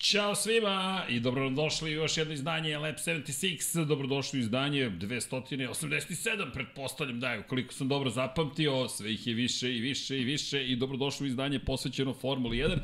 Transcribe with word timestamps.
Ćao 0.00 0.34
svima 0.34 1.04
i 1.08 1.20
dobrodošli 1.20 1.90
u 1.90 1.94
još 1.94 2.16
jedno 2.16 2.34
izdanje 2.34 2.78
Lab 2.78 2.94
76, 2.94 3.84
dobrodošli 3.84 4.38
u 4.38 4.42
izdanje 4.42 4.90
287, 4.90 6.52
pretpostavljam 6.52 7.20
da 7.20 7.32
je, 7.32 7.40
ukoliko 7.40 7.74
sam 7.74 7.88
dobro 7.88 8.10
zapamtio, 8.10 8.88
sve 8.88 9.12
ih 9.12 9.26
je 9.26 9.34
više 9.34 9.76
i 9.76 9.80
više 9.80 10.20
i 10.20 10.24
više. 10.24 10.66
I 10.66 10.76
dobrodošli 10.76 11.24
u 11.24 11.26
izdanje 11.26 11.58
posvećeno 11.58 12.14
Formuli 12.14 12.56
1. 12.56 12.78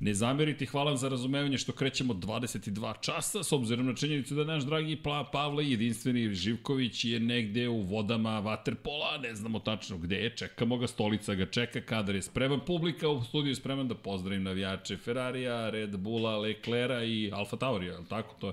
Ne 0.00 0.14
zamerite, 0.14 0.66
hvala 0.66 0.96
za 0.96 1.08
razumevanje 1.08 1.58
što 1.58 1.72
krećemo 1.72 2.14
22 2.14 3.00
časa, 3.00 3.42
s 3.42 3.52
obzirom 3.52 3.86
na 3.86 3.94
činjenicu 3.94 4.34
da 4.34 4.44
naš 4.44 4.62
dragi 4.62 4.98
Pavle 5.32 5.70
jedinstveni 5.70 6.34
Živković 6.34 7.04
je 7.04 7.20
negde 7.20 7.68
u 7.68 7.82
vodama 7.82 8.42
Waterpola, 8.42 9.20
ne 9.22 9.34
znamo 9.34 9.58
tačno 9.58 9.98
gde 9.98 10.16
je, 10.16 10.36
čekamo 10.36 10.76
ga, 10.76 10.86
stolica 10.86 11.34
ga 11.34 11.46
čeka, 11.46 11.80
kadar 11.80 12.14
je 12.14 12.22
spreman, 12.22 12.60
publika 12.66 13.08
u 13.08 13.24
studiju 13.24 13.50
je 13.50 13.54
spreman 13.54 13.88
da 13.88 13.94
pozdravim 13.94 14.42
navijače 14.42 14.96
Ferrarija, 14.96 15.70
Red 15.70 15.96
Bulla, 15.96 16.38
Leclera 16.38 17.04
i 17.04 17.30
Alfa 17.32 17.56
Taurija, 17.56 17.92
je 17.92 17.98
li 17.98 18.08
tako? 18.08 18.34
To 18.40 18.46
je 18.46 18.52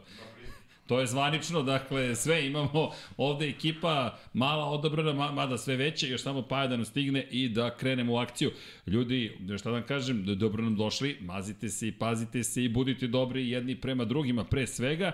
To 0.88 1.00
je 1.00 1.08
zvanično, 1.08 1.64
dakle, 1.64 2.16
sve 2.16 2.48
imamo 2.48 2.92
ovde 3.18 3.50
ekipa 3.50 4.18
mala 4.34 4.66
odabrana, 4.66 5.32
mada 5.32 5.58
sve 5.58 5.76
veće, 5.76 6.10
još 6.10 6.22
samo 6.22 6.42
paja 6.42 6.68
da 6.68 6.76
nam 6.76 6.86
stigne 6.86 7.28
i 7.32 7.50
da 7.50 7.78
krenemo 7.78 8.14
u 8.14 8.18
akciju. 8.18 8.52
Ljudi, 8.88 9.38
šta 9.58 9.70
da 9.70 9.74
vam 9.74 9.86
kažem, 9.88 10.26
dobro 10.26 10.64
nam 10.64 10.76
došli, 10.76 11.18
mazite 11.22 11.70
se 11.70 11.88
i 11.88 11.92
pazite 11.92 12.44
se 12.44 12.64
i 12.64 12.70
budite 12.70 13.08
dobri 13.08 13.50
jedni 13.50 13.82
prema 13.82 14.06
drugima 14.06 14.44
pre 14.44 14.68
svega. 14.68 15.12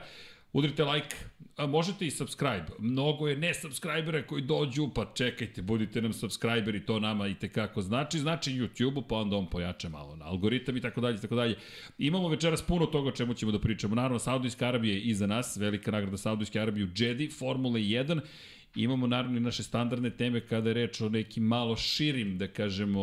Udrite 0.53 0.83
like, 0.83 1.15
a 1.61 1.67
možete 1.67 2.05
i 2.05 2.11
subscribe. 2.11 2.65
Mnogo 2.79 3.27
je 3.27 3.37
ne-subscribera 3.37 4.27
koji 4.27 4.41
dođu, 4.41 4.89
pa 4.95 5.05
čekajte, 5.15 5.61
budite 5.61 6.01
nam 6.01 6.13
subscriberi, 6.13 6.85
to 6.85 6.99
nama 6.99 7.27
i 7.27 7.33
tekako 7.33 7.81
znači. 7.81 8.19
Znači 8.19 8.51
YouTube-u, 8.51 9.01
pa 9.01 9.15
onda 9.15 9.37
on 9.37 9.49
pojača 9.49 9.89
malo 9.89 10.15
na 10.15 10.25
algoritam 10.25 10.77
i 10.77 10.81
tako 10.81 11.01
dalje, 11.01 11.21
tako 11.21 11.35
dalje. 11.35 11.55
Imamo 11.97 12.29
večeras 12.29 12.61
puno 12.61 12.85
toga 12.85 13.09
o 13.09 13.11
čemu 13.11 13.33
ćemo 13.33 13.51
da 13.51 13.59
pričamo. 13.59 13.95
Naravno, 13.95 14.19
Saudijska 14.19 14.67
Arabija 14.67 14.93
je 14.93 15.01
iza 15.01 15.27
nas, 15.27 15.57
velika 15.57 15.91
nagrada 15.91 16.17
Saudijske 16.17 16.59
Arabije 16.59 16.85
u 16.85 16.89
Jedi, 16.95 17.27
Formula 17.27 17.79
1 17.79 18.21
Imamo 18.75 19.07
naravno 19.07 19.37
i 19.37 19.41
naše 19.41 19.63
standardne 19.63 20.09
teme 20.09 20.41
kada 20.41 20.69
je 20.69 20.73
reč 20.73 21.01
o 21.01 21.09
nekim 21.09 21.43
malo 21.43 21.75
širim, 21.75 22.37
da 22.37 22.47
kažemo, 22.47 23.01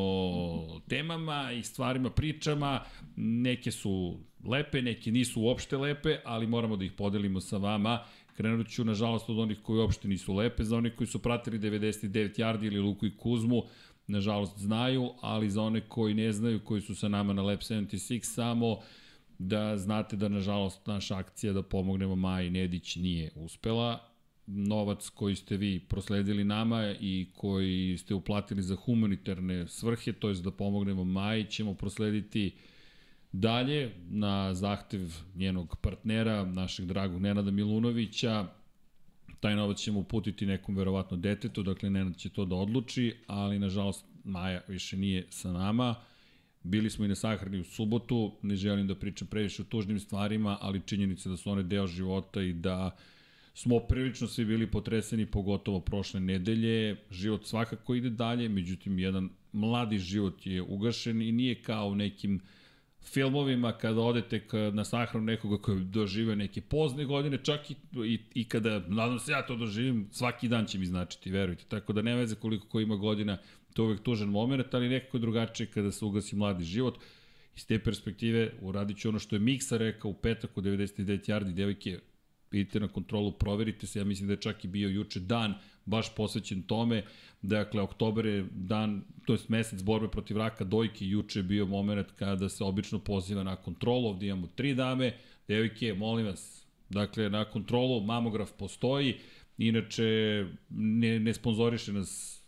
temama 0.89 1.53
i 1.53 1.63
stvarima, 1.63 2.11
pričama. 2.11 2.81
Neke 3.17 3.71
su 3.71 4.21
lepe, 4.45 4.83
neke 4.83 5.13
nisu 5.13 5.43
uopšte 5.43 5.77
lepe, 5.77 6.17
ali 6.25 6.47
moramo 6.47 6.77
da 6.77 6.85
ih 6.85 6.93
podelimo 6.93 7.41
sa 7.41 7.57
vama. 7.57 8.05
Krenut 8.39 8.69
ću, 8.69 8.85
nažalost, 8.85 9.31
od 9.31 9.39
onih 9.39 9.59
koji 9.63 9.81
uopšte 9.81 10.09
nisu 10.09 10.35
lepe, 10.35 10.65
za 10.65 10.77
onih 10.77 10.93
koji 10.97 11.07
su 11.07 11.19
pratili 11.19 11.59
99 11.59 12.39
yardi 12.39 12.67
ili 12.67 12.79
Luku 12.81 13.07
i 13.07 13.17
Kuzmu, 13.17 13.63
nažalost 14.07 14.59
znaju, 14.59 15.11
ali 15.21 15.51
za 15.51 15.63
one 15.63 15.81
koji 15.81 16.15
ne 16.15 16.33
znaju, 16.33 16.61
koji 16.65 16.81
su 16.81 16.95
sa 16.95 17.09
nama 17.09 17.33
na 17.33 17.43
Lab 17.43 17.59
76, 17.59 18.23
samo 18.23 18.79
da 19.39 19.77
znate 19.77 20.17
da, 20.17 20.29
nažalost, 20.29 20.87
naša 20.87 21.17
akcija 21.17 21.53
da 21.53 21.63
pomognemo 21.63 22.17
Maji 22.17 22.51
Nedić 22.51 22.97
nije 22.97 23.31
uspela. 23.35 23.99
Novac 24.47 25.09
koji 25.09 25.37
ste 25.37 25.57
vi 25.57 25.81
prosledili 25.81 26.45
nama 26.45 26.95
i 27.01 27.27
koji 27.37 27.99
ste 27.99 28.15
uplatili 28.15 28.63
za 28.63 28.77
humanitarne 28.77 29.69
svrhe, 29.69 30.13
to 30.13 30.29
je 30.29 30.35
da 30.35 30.51
pomognemo 30.51 31.05
Maji, 31.05 31.45
ćemo 31.45 31.75
proslediti 31.75 32.55
dalje 33.41 33.95
na 34.11 34.55
zahtev 34.55 35.15
njenog 35.35 35.77
partnera, 35.81 36.45
našeg 36.45 36.87
dragog 36.87 37.21
Nenada 37.21 37.51
Milunovića. 37.51 38.47
Taj 39.41 39.57
novac 39.57 39.79
ćemo 39.79 40.01
uputiti 40.01 40.47
nekom 40.47 40.77
verovatno 40.77 41.17
detetu, 41.17 41.63
dakle 41.63 41.91
Nenad 41.91 42.17
će 42.17 42.29
to 42.29 42.45
da 42.45 42.57
odluči, 42.57 43.15
ali 43.27 43.59
nažalost 43.59 44.05
Maja 44.25 44.61
više 44.69 44.97
nije 44.97 45.27
sa 45.31 45.53
nama. 45.53 45.95
Bili 46.63 46.91
smo 46.91 47.05
i 47.05 47.09
na 47.09 47.15
sahrani 47.15 47.61
u 47.61 47.65
subotu, 47.65 48.33
ne 48.43 48.57
želim 48.57 48.87
da 48.87 48.95
pričam 48.95 49.29
previše 49.29 49.63
o 49.63 49.65
tužnim 49.65 50.01
stvarima, 50.01 50.59
ali 50.61 50.83
činjenica 50.87 51.29
da 51.29 51.37
su 51.37 51.51
one 51.51 51.63
deo 51.63 51.87
života 51.87 52.43
i 52.43 52.53
da 52.53 52.87
uh, 52.87 52.93
smo 53.59 53.81
prilično 53.81 54.27
svi 54.27 54.45
bili 54.45 54.71
potreseni, 54.71 55.27
pogotovo 55.27 55.81
prošle 55.81 56.21
nedelje. 56.21 56.97
Život 57.11 57.47
svakako 57.47 57.95
ide 57.95 58.11
dalje, 58.11 58.49
međutim, 58.49 58.99
jedan 58.99 59.31
mladi 59.53 59.99
život 59.99 60.47
je 60.47 60.63
ugašen 60.63 61.23
i 61.23 61.33
nije 61.33 61.63
kao 61.63 61.95
nekim 61.95 62.41
filmovima 63.03 63.73
kada 63.73 64.01
odete 64.01 64.41
na 64.73 64.85
sahranu 64.85 65.25
nekoga 65.25 65.59
koji 65.63 65.85
dožive 65.85 66.37
neke 66.37 66.61
pozne 66.61 67.05
godine, 67.05 67.39
čak 67.43 67.71
i, 67.71 67.75
i, 68.05 68.19
i 68.35 68.45
kada, 68.45 68.79
nadam 68.89 69.19
se 69.19 69.33
ja 69.33 69.47
to 69.47 69.57
doživim, 69.57 70.09
svaki 70.13 70.49
dan 70.49 70.67
će 70.67 70.79
mi 70.79 70.87
značiti, 70.87 71.31
verujte. 71.31 71.65
Tako 71.69 71.93
da 71.93 72.03
ne 72.03 72.15
veze 72.15 72.35
koliko 72.35 72.69
ko 72.69 72.81
ima 72.81 72.97
godina, 72.97 73.39
to 73.75 73.83
je 73.83 73.87
uvek 73.87 74.03
tužan 74.03 74.29
moment, 74.29 74.75
ali 74.75 74.89
nekako 74.89 75.19
drugačije 75.19 75.67
kada 75.67 75.93
se 75.93 76.05
ugasi 76.05 76.37
mladi 76.37 76.65
život. 76.65 76.99
Iz 77.57 77.67
te 77.67 77.79
perspektive 77.79 78.53
uradit 78.61 78.99
ću 78.99 79.09
ono 79.09 79.19
što 79.19 79.37
je 79.37 79.41
Miksa 79.41 79.77
rekao 79.77 80.11
u 80.11 80.15
petak 80.15 80.57
u 80.57 80.61
99 80.61 81.31
yardi 81.31 81.55
devojke, 81.55 81.99
idite 82.53 82.81
na 82.81 82.89
kontrolu, 82.89 83.33
proverite 83.33 83.87
se, 83.87 83.99
ja 83.99 84.05
mislim 84.05 84.27
da 84.27 84.33
je 84.33 84.41
čak 84.41 84.65
i 84.65 84.69
bio 84.69 84.89
juče 84.89 85.21
dan 85.21 85.55
baš 85.85 86.15
posvećen 86.15 86.63
tome, 86.63 87.03
dakle, 87.43 87.83
oktober 87.83 88.27
je 88.27 88.47
dan, 88.53 89.03
to 89.27 89.33
je 89.33 89.39
mesec 89.49 89.83
borbe 89.83 90.09
protiv 90.09 90.37
raka 90.37 90.65
dojke, 90.65 91.07
juče 91.07 91.39
je 91.39 91.43
bio 91.43 91.67
moment 91.67 92.07
kada 92.19 92.49
se 92.49 92.65
obično 92.65 92.99
poziva 92.99 93.43
na 93.43 93.57
kontrolu, 93.57 94.09
ovde 94.09 94.27
imamo 94.27 94.47
tri 94.47 94.75
dame, 94.75 95.13
devojke, 95.49 95.95
molim 95.95 96.27
vas, 96.27 96.67
dakle, 96.91 97.31
na 97.31 97.45
kontrolu 97.45 98.01
mamograf 98.01 98.53
postoji, 98.59 99.17
inače 99.59 100.47
ne, 100.71 101.21
ne 101.21 101.35
sponzoriše 101.35 101.93
nas 101.93 102.43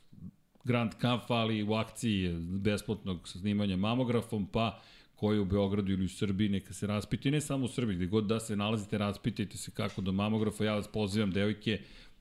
Grand 0.65 0.93
Camp, 1.01 1.31
ali 1.31 1.63
u 1.63 1.73
akciji 1.73 2.35
besplatnog 2.39 3.29
snimanja 3.29 3.77
mamografom, 3.77 4.47
pa 4.47 4.81
koji 5.17 5.39
u 5.39 5.45
Beogradu 5.45 5.93
ili 5.93 6.05
u 6.05 6.09
Srbiji, 6.09 6.49
neka 6.49 6.73
se 6.73 6.87
raspiti, 6.87 7.31
ne 7.31 7.41
samo 7.41 7.65
u 7.65 7.69
Srbiji, 7.69 7.97
gde 7.97 8.07
god 8.07 8.27
da 8.27 8.41
se 8.41 8.57
nalazite, 8.57 8.99
raspitajte 8.99 9.57
se 9.57 9.71
kako 9.71 10.01
do 10.01 10.13
mamografa, 10.13 10.65
ja 10.65 10.75
vas 10.75 10.89
pozivam, 10.89 11.31
devojke, 11.31 11.81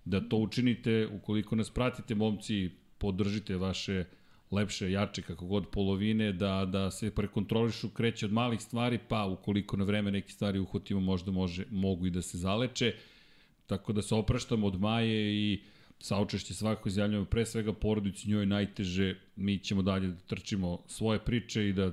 da 0.10 0.22
to 0.30 0.38
učinite, 0.38 1.08
ukoliko 1.08 1.56
nas 1.56 1.70
pratite, 1.70 2.16
momci, 2.16 2.70
podržite 2.98 3.58
vaše 3.58 4.06
lepše, 4.52 4.92
jače, 4.92 5.22
kako 5.22 5.46
god 5.46 5.68
polovine, 5.72 6.32
da, 6.34 6.66
da 6.66 6.92
se 6.92 7.12
prekontrolišu, 7.12 7.90
kreće 7.90 8.26
od 8.26 8.34
malih 8.34 8.62
stvari, 8.62 9.00
pa 9.08 9.26
ukoliko 9.26 9.78
na 9.78 9.86
vreme 9.86 10.12
neke 10.12 10.32
stvari 10.32 10.60
uhotimo, 10.60 11.00
možda 11.00 11.32
može, 11.32 11.66
mogu 11.72 12.08
i 12.08 12.10
da 12.10 12.22
se 12.22 12.38
zaleče. 12.38 12.94
Tako 13.68 13.94
da 13.94 14.02
se 14.02 14.16
opraštamo 14.16 14.68
od 14.68 14.80
Maje 14.82 15.36
i 15.36 15.62
saučešće 16.00 16.54
svako 16.54 16.90
izjavljamo 16.90 17.26
pre 17.26 17.46
svega 17.46 17.74
porodici 17.74 18.30
njoj 18.30 18.46
najteže, 18.46 19.16
mi 19.36 19.58
ćemo 19.58 19.82
dalje 19.82 20.08
da 20.08 20.20
trčimo 20.28 20.80
svoje 20.88 21.20
priče 21.20 21.70
i 21.70 21.74
da 21.74 21.92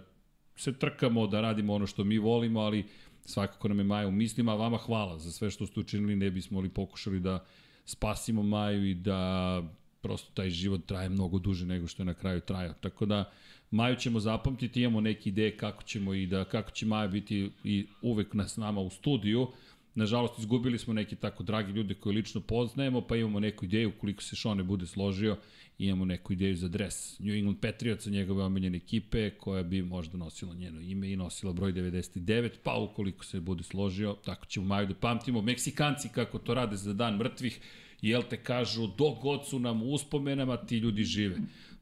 se 0.57 0.73
trkamo, 0.73 1.27
da 1.27 1.41
radimo 1.41 1.75
ono 1.75 1.87
što 1.87 2.05
mi 2.05 2.19
volimo, 2.19 2.61
ali 2.61 2.85
svakako 3.25 3.69
nam 3.69 3.79
je 3.79 3.85
Maja 3.85 4.09
u 4.09 4.13
mislima, 4.13 4.53
a 4.53 4.57
vama 4.57 4.79
hvala 4.79 5.19
za 5.19 5.33
sve 5.33 5.51
što 5.51 5.67
ste 5.67 5.81
učinili, 5.81 6.17
ne 6.17 6.31
bismo 6.31 6.61
li 6.61 6.69
pokušali 6.69 7.21
da 7.21 7.45
spasimo 7.87 8.43
Maju 8.43 8.91
i 8.91 8.95
da 8.95 9.63
prosto 10.01 10.31
taj 10.35 10.51
život 10.51 10.87
traje 10.87 11.09
mnogo 11.09 11.39
duže 11.39 11.67
nego 11.67 11.87
što 11.87 12.03
je 12.03 12.07
na 12.07 12.15
kraju 12.15 12.41
trajao. 12.41 12.75
Tako 12.81 13.07
da 13.07 13.33
Maju 13.71 13.97
ćemo 13.97 14.21
zapamtiti, 14.21 14.83
imamo 14.83 15.01
neke 15.01 15.29
ideje 15.29 15.57
kako 15.57 15.83
ćemo 15.83 16.15
i 16.15 16.27
da 16.27 16.45
kako 16.45 16.71
će 16.71 16.87
Maja 16.87 17.09
biti 17.09 17.51
i 17.65 17.87
uvek 18.03 18.35
nas 18.35 18.57
nama 18.57 18.81
u 18.81 18.91
studiju. 18.91 19.49
Nažalost, 19.97 20.39
izgubili 20.39 20.79
smo 20.79 20.95
neke 20.95 21.17
tako 21.17 21.43
dragi 21.43 21.73
ljude 21.73 21.95
koje 21.95 22.15
lično 22.15 22.41
poznajemo, 22.41 23.01
pa 23.01 23.17
imamo 23.17 23.41
neku 23.41 23.65
ideju, 23.65 23.93
koliko 24.01 24.23
se 24.23 24.37
Šone 24.37 24.63
bude 24.63 24.87
složio, 24.87 25.37
imamo 25.79 26.05
neku 26.05 26.33
ideju 26.33 26.57
za 26.57 26.69
dres 26.69 27.19
New 27.19 27.35
England 27.35 27.61
Patriotsa, 27.61 28.11
njegove 28.11 28.45
omiljene 28.45 28.77
ekipe, 28.77 29.31
koja 29.31 29.63
bi 29.63 29.83
možda 29.83 30.19
nosila 30.19 30.55
njeno 30.55 30.81
ime 30.81 31.13
i 31.13 31.17
nosila 31.17 31.53
broj 31.53 31.73
99, 31.73 32.51
pa 32.63 32.75
ukoliko 32.75 33.25
se 33.25 33.41
bude 33.41 33.63
složio, 33.63 34.17
tako 34.25 34.47
ćemo 34.47 34.67
maju 34.67 34.87
da 34.87 34.95
pamtimo. 34.95 35.43
Meksikanci, 35.43 36.09
kako 36.09 36.39
to 36.39 36.55
rade 36.55 36.77
za 36.77 36.93
dan 36.93 37.17
mrtvih, 37.17 37.61
jel 38.03 38.23
te 38.31 38.37
kažu, 38.37 38.87
dok 38.87 39.23
god 39.23 39.49
su 39.49 39.59
nam 39.59 39.83
u 39.83 39.87
uspomenama, 39.87 40.57
ti 40.57 40.79
ljudi 40.79 41.05
žive. 41.05 41.37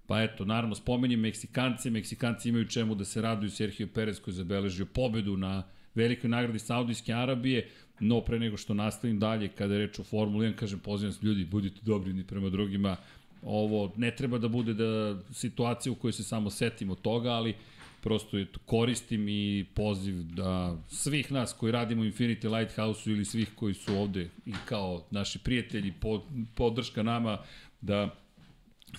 Pa 0.06 0.22
eto, 0.22 0.44
naravno, 0.44 0.74
spomenjem 0.74 1.20
Meksikance, 1.20 1.90
Meksikanci 1.90 2.48
imaju 2.48 2.68
čemu 2.68 2.94
da 2.94 3.04
se 3.04 3.22
raduju 3.22 3.50
Sergio 3.50 3.88
Perez 3.94 4.20
koji 4.20 4.32
je 4.32 4.36
zabeležio 4.36 4.86
pobedu 4.86 5.36
na 5.36 5.62
velikoj 5.94 6.30
nagradi 6.30 6.58
Saudijske 6.58 7.12
Arabije, 7.12 7.70
no 8.00 8.20
pre 8.20 8.38
nego 8.38 8.56
što 8.56 8.74
nastavim 8.74 9.18
dalje, 9.18 9.48
kada 9.48 9.74
je 9.74 9.86
reč 9.86 9.98
o 9.98 10.04
Formuli 10.04 10.46
1, 10.46 10.54
kažem, 10.54 10.78
pozivam 10.78 11.12
se 11.12 11.26
ljudi, 11.26 11.44
budite 11.44 11.80
dobri 11.82 12.24
prema 12.24 12.48
drugima, 12.48 12.96
Ovo 13.44 13.92
ne 13.96 14.10
treba 14.16 14.38
da 14.38 14.48
bude 14.48 14.74
da 14.74 15.18
situacija 15.32 15.92
u 15.92 15.94
kojoj 15.94 16.12
se 16.12 16.22
samo 16.22 16.50
setimo 16.50 16.94
toga, 16.94 17.30
ali 17.30 17.54
prosto 18.00 18.36
koristim 18.66 19.28
i 19.28 19.66
poziv 19.74 20.22
da 20.22 20.76
svih 20.88 21.32
nas 21.32 21.52
koji 21.52 21.72
radimo 21.72 22.02
u 22.02 22.04
Infinity 22.04 22.58
Lighthouse-u 22.58 23.12
ili 23.12 23.24
svih 23.24 23.50
koji 23.54 23.74
su 23.74 23.94
ovde 23.94 24.28
i 24.46 24.52
kao 24.68 25.04
naši 25.10 25.38
prijatelji, 25.38 25.92
pod, 26.00 26.22
podrška 26.54 27.02
nama, 27.02 27.38
da 27.80 28.14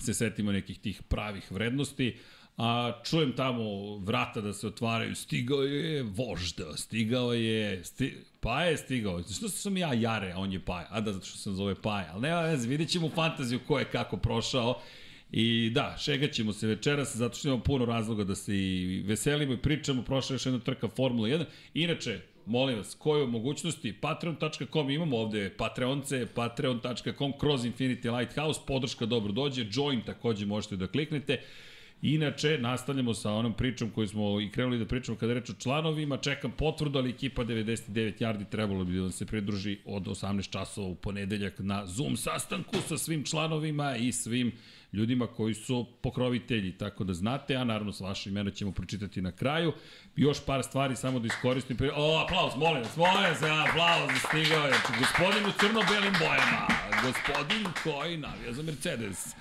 se 0.00 0.14
setimo 0.14 0.52
nekih 0.52 0.78
tih 0.78 1.02
pravih 1.02 1.52
vrednosti. 1.52 2.16
A 2.56 2.92
čujem 3.04 3.32
tamo 3.32 3.96
vrata 3.98 4.40
da 4.40 4.52
se 4.52 4.66
otvaraju, 4.66 5.14
stigao 5.14 5.62
je 5.62 6.02
vožda, 6.02 6.76
stigao 6.76 7.32
je, 7.32 7.84
sti, 7.84 8.16
pa 8.40 8.62
je 8.62 8.76
stigao. 8.76 9.22
Što 9.22 9.48
sam 9.48 9.76
ja 9.76 9.92
Jare, 9.94 10.32
a 10.32 10.38
on 10.38 10.52
je 10.52 10.60
Paja? 10.60 10.86
A 10.90 11.00
da, 11.00 11.12
zato 11.12 11.26
što 11.26 11.38
sam 11.38 11.54
zove 11.54 11.74
Paja. 11.74 12.10
Ali 12.12 12.22
nema 12.22 12.40
veze, 12.40 12.68
vidjet 12.68 12.90
ćemo 12.90 13.10
fantaziju 13.14 13.60
ko 13.66 13.78
je 13.78 13.84
kako 13.84 14.16
prošao. 14.16 14.80
I 15.32 15.70
da, 15.74 15.96
šegaćemo 15.98 16.52
se 16.52 16.66
večeras 16.66 17.16
zato 17.16 17.36
što 17.36 17.48
imamo 17.48 17.62
puno 17.62 17.84
razloga 17.84 18.24
da 18.24 18.34
se 18.34 18.56
i 18.56 19.02
veselimo 19.06 19.52
i 19.52 19.62
pričamo. 19.62 20.02
Prošla 20.02 20.34
još 20.34 20.46
jedna 20.46 20.60
trka 20.60 20.88
Formula 20.88 21.28
1. 21.28 21.44
Inače, 21.74 22.20
molim 22.46 22.76
vas, 22.76 22.94
koju 22.98 23.26
mogućnosti, 23.26 23.92
patreon.com, 23.92 24.90
imamo 24.90 25.16
ovde 25.16 25.50
patreonce, 25.56 26.26
patreon.com, 26.34 27.32
kroz 27.38 27.64
Infinity 27.64 28.18
Lighthouse, 28.18 28.60
podrška 28.66 29.06
dobro 29.06 29.32
dođe, 29.32 29.66
join 29.72 30.02
takođe 30.02 30.46
možete 30.46 30.76
da 30.76 30.86
kliknete. 30.86 31.42
Inače, 32.02 32.58
nastavljamo 32.58 33.14
sa 33.14 33.32
onom 33.32 33.54
pričom 33.54 33.90
koju 33.90 34.08
smo 34.08 34.40
i 34.40 34.50
krenuli 34.50 34.78
da 34.78 34.86
pričamo 34.86 35.18
kada 35.18 35.34
reč 35.34 35.50
o 35.50 35.54
članovima. 35.58 36.16
Čekam 36.16 36.50
potvrdu, 36.50 36.98
ali 36.98 37.10
ekipa 37.10 37.44
99 37.44 38.20
yardi 38.20 38.48
trebalo 38.48 38.84
bi 38.84 39.00
da 39.00 39.10
se 39.10 39.26
pridruži 39.26 39.78
od 39.84 40.06
18 40.06 40.50
časova 40.50 40.88
u 40.88 40.94
ponedeljak 40.94 41.54
na 41.58 41.86
Zoom 41.86 42.16
sastanku 42.16 42.76
sa 42.88 42.98
svim 42.98 43.24
članovima 43.24 43.96
i 43.96 44.12
svim 44.12 44.52
ljudima 44.92 45.26
koji 45.26 45.54
su 45.54 45.86
pokrovitelji, 46.02 46.72
tako 46.72 47.04
da 47.04 47.14
znate, 47.14 47.56
a 47.56 47.64
naravno 47.64 47.92
sa 47.92 48.04
vaše 48.04 48.30
imena 48.30 48.50
ćemo 48.50 48.72
pročitati 48.72 49.22
na 49.22 49.32
kraju. 49.32 49.72
Još 50.16 50.46
par 50.46 50.62
stvari 50.62 50.96
samo 50.96 51.18
da 51.18 51.26
iskoristim. 51.26 51.76
O, 51.96 52.24
aplauz, 52.24 52.52
molim 52.56 52.82
vas, 52.82 52.96
molim 52.96 53.22
vas, 53.22 53.42
aplauz, 53.42 54.10
stigao 54.28 54.66
je. 54.66 54.74
Gospodin 54.98 55.46
u 55.46 55.52
crno-belim 55.60 56.14
bojama, 56.18 56.66
gospodin 57.02 57.66
koji 57.84 58.16
navija 58.16 58.52
za 58.52 58.62
Mercedes. 58.62 59.34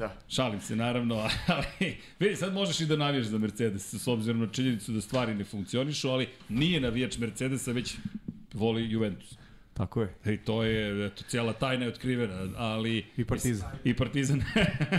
Da. 0.00 0.16
Šalim 0.28 0.60
se, 0.60 0.76
naravno, 0.76 1.16
ali 1.46 1.96
vidi, 2.18 2.36
sad 2.36 2.52
možeš 2.52 2.80
i 2.80 2.86
da 2.86 2.96
navijaš 2.96 3.26
za 3.26 3.38
Mercedes, 3.38 3.94
s 3.94 4.08
obzirom 4.08 4.40
na 4.40 4.46
činjenicu 4.46 4.92
da 4.92 5.00
stvari 5.00 5.34
ne 5.34 5.44
funkcionišu, 5.44 6.08
ali 6.08 6.28
nije 6.48 6.80
navijač 6.80 7.18
Mercedesa, 7.18 7.72
već 7.72 7.96
voli 8.54 8.90
Juventus. 8.90 9.38
Tako 9.74 10.02
je. 10.02 10.14
I 10.26 10.36
to 10.36 10.62
je, 10.64 11.06
eto, 11.06 11.24
cijela 11.28 11.52
tajna 11.52 11.84
je 11.84 11.88
otkrivena, 11.88 12.48
ali... 12.56 13.06
I 13.16 13.24
Partizan. 13.24 13.70
I 13.84 13.94
Partizan. 13.94 14.42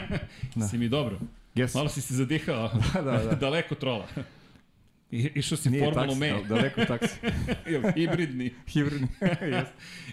da. 0.56 0.68
si 0.68 0.78
mi 0.78 0.90
dobro. 0.90 1.20
Yes. 1.56 1.76
Malo 1.76 1.90
si 1.90 2.02
se 2.02 2.14
zadihao. 2.14 2.72
da, 2.94 3.02
da, 3.02 3.24
da. 3.24 3.36
Daleko 3.36 3.76
trola. 3.76 4.08
I, 5.12 5.30
išao 5.36 5.58
si 5.58 5.70
Nije 5.70 5.84
Formulu 5.84 6.08
taksi, 6.08 6.20
Me. 6.20 6.44
daleko 6.50 6.86
taksi. 6.86 7.16
Hibridni. 7.96 8.54
Hibridni. 8.68 9.08
yes. 9.22 9.68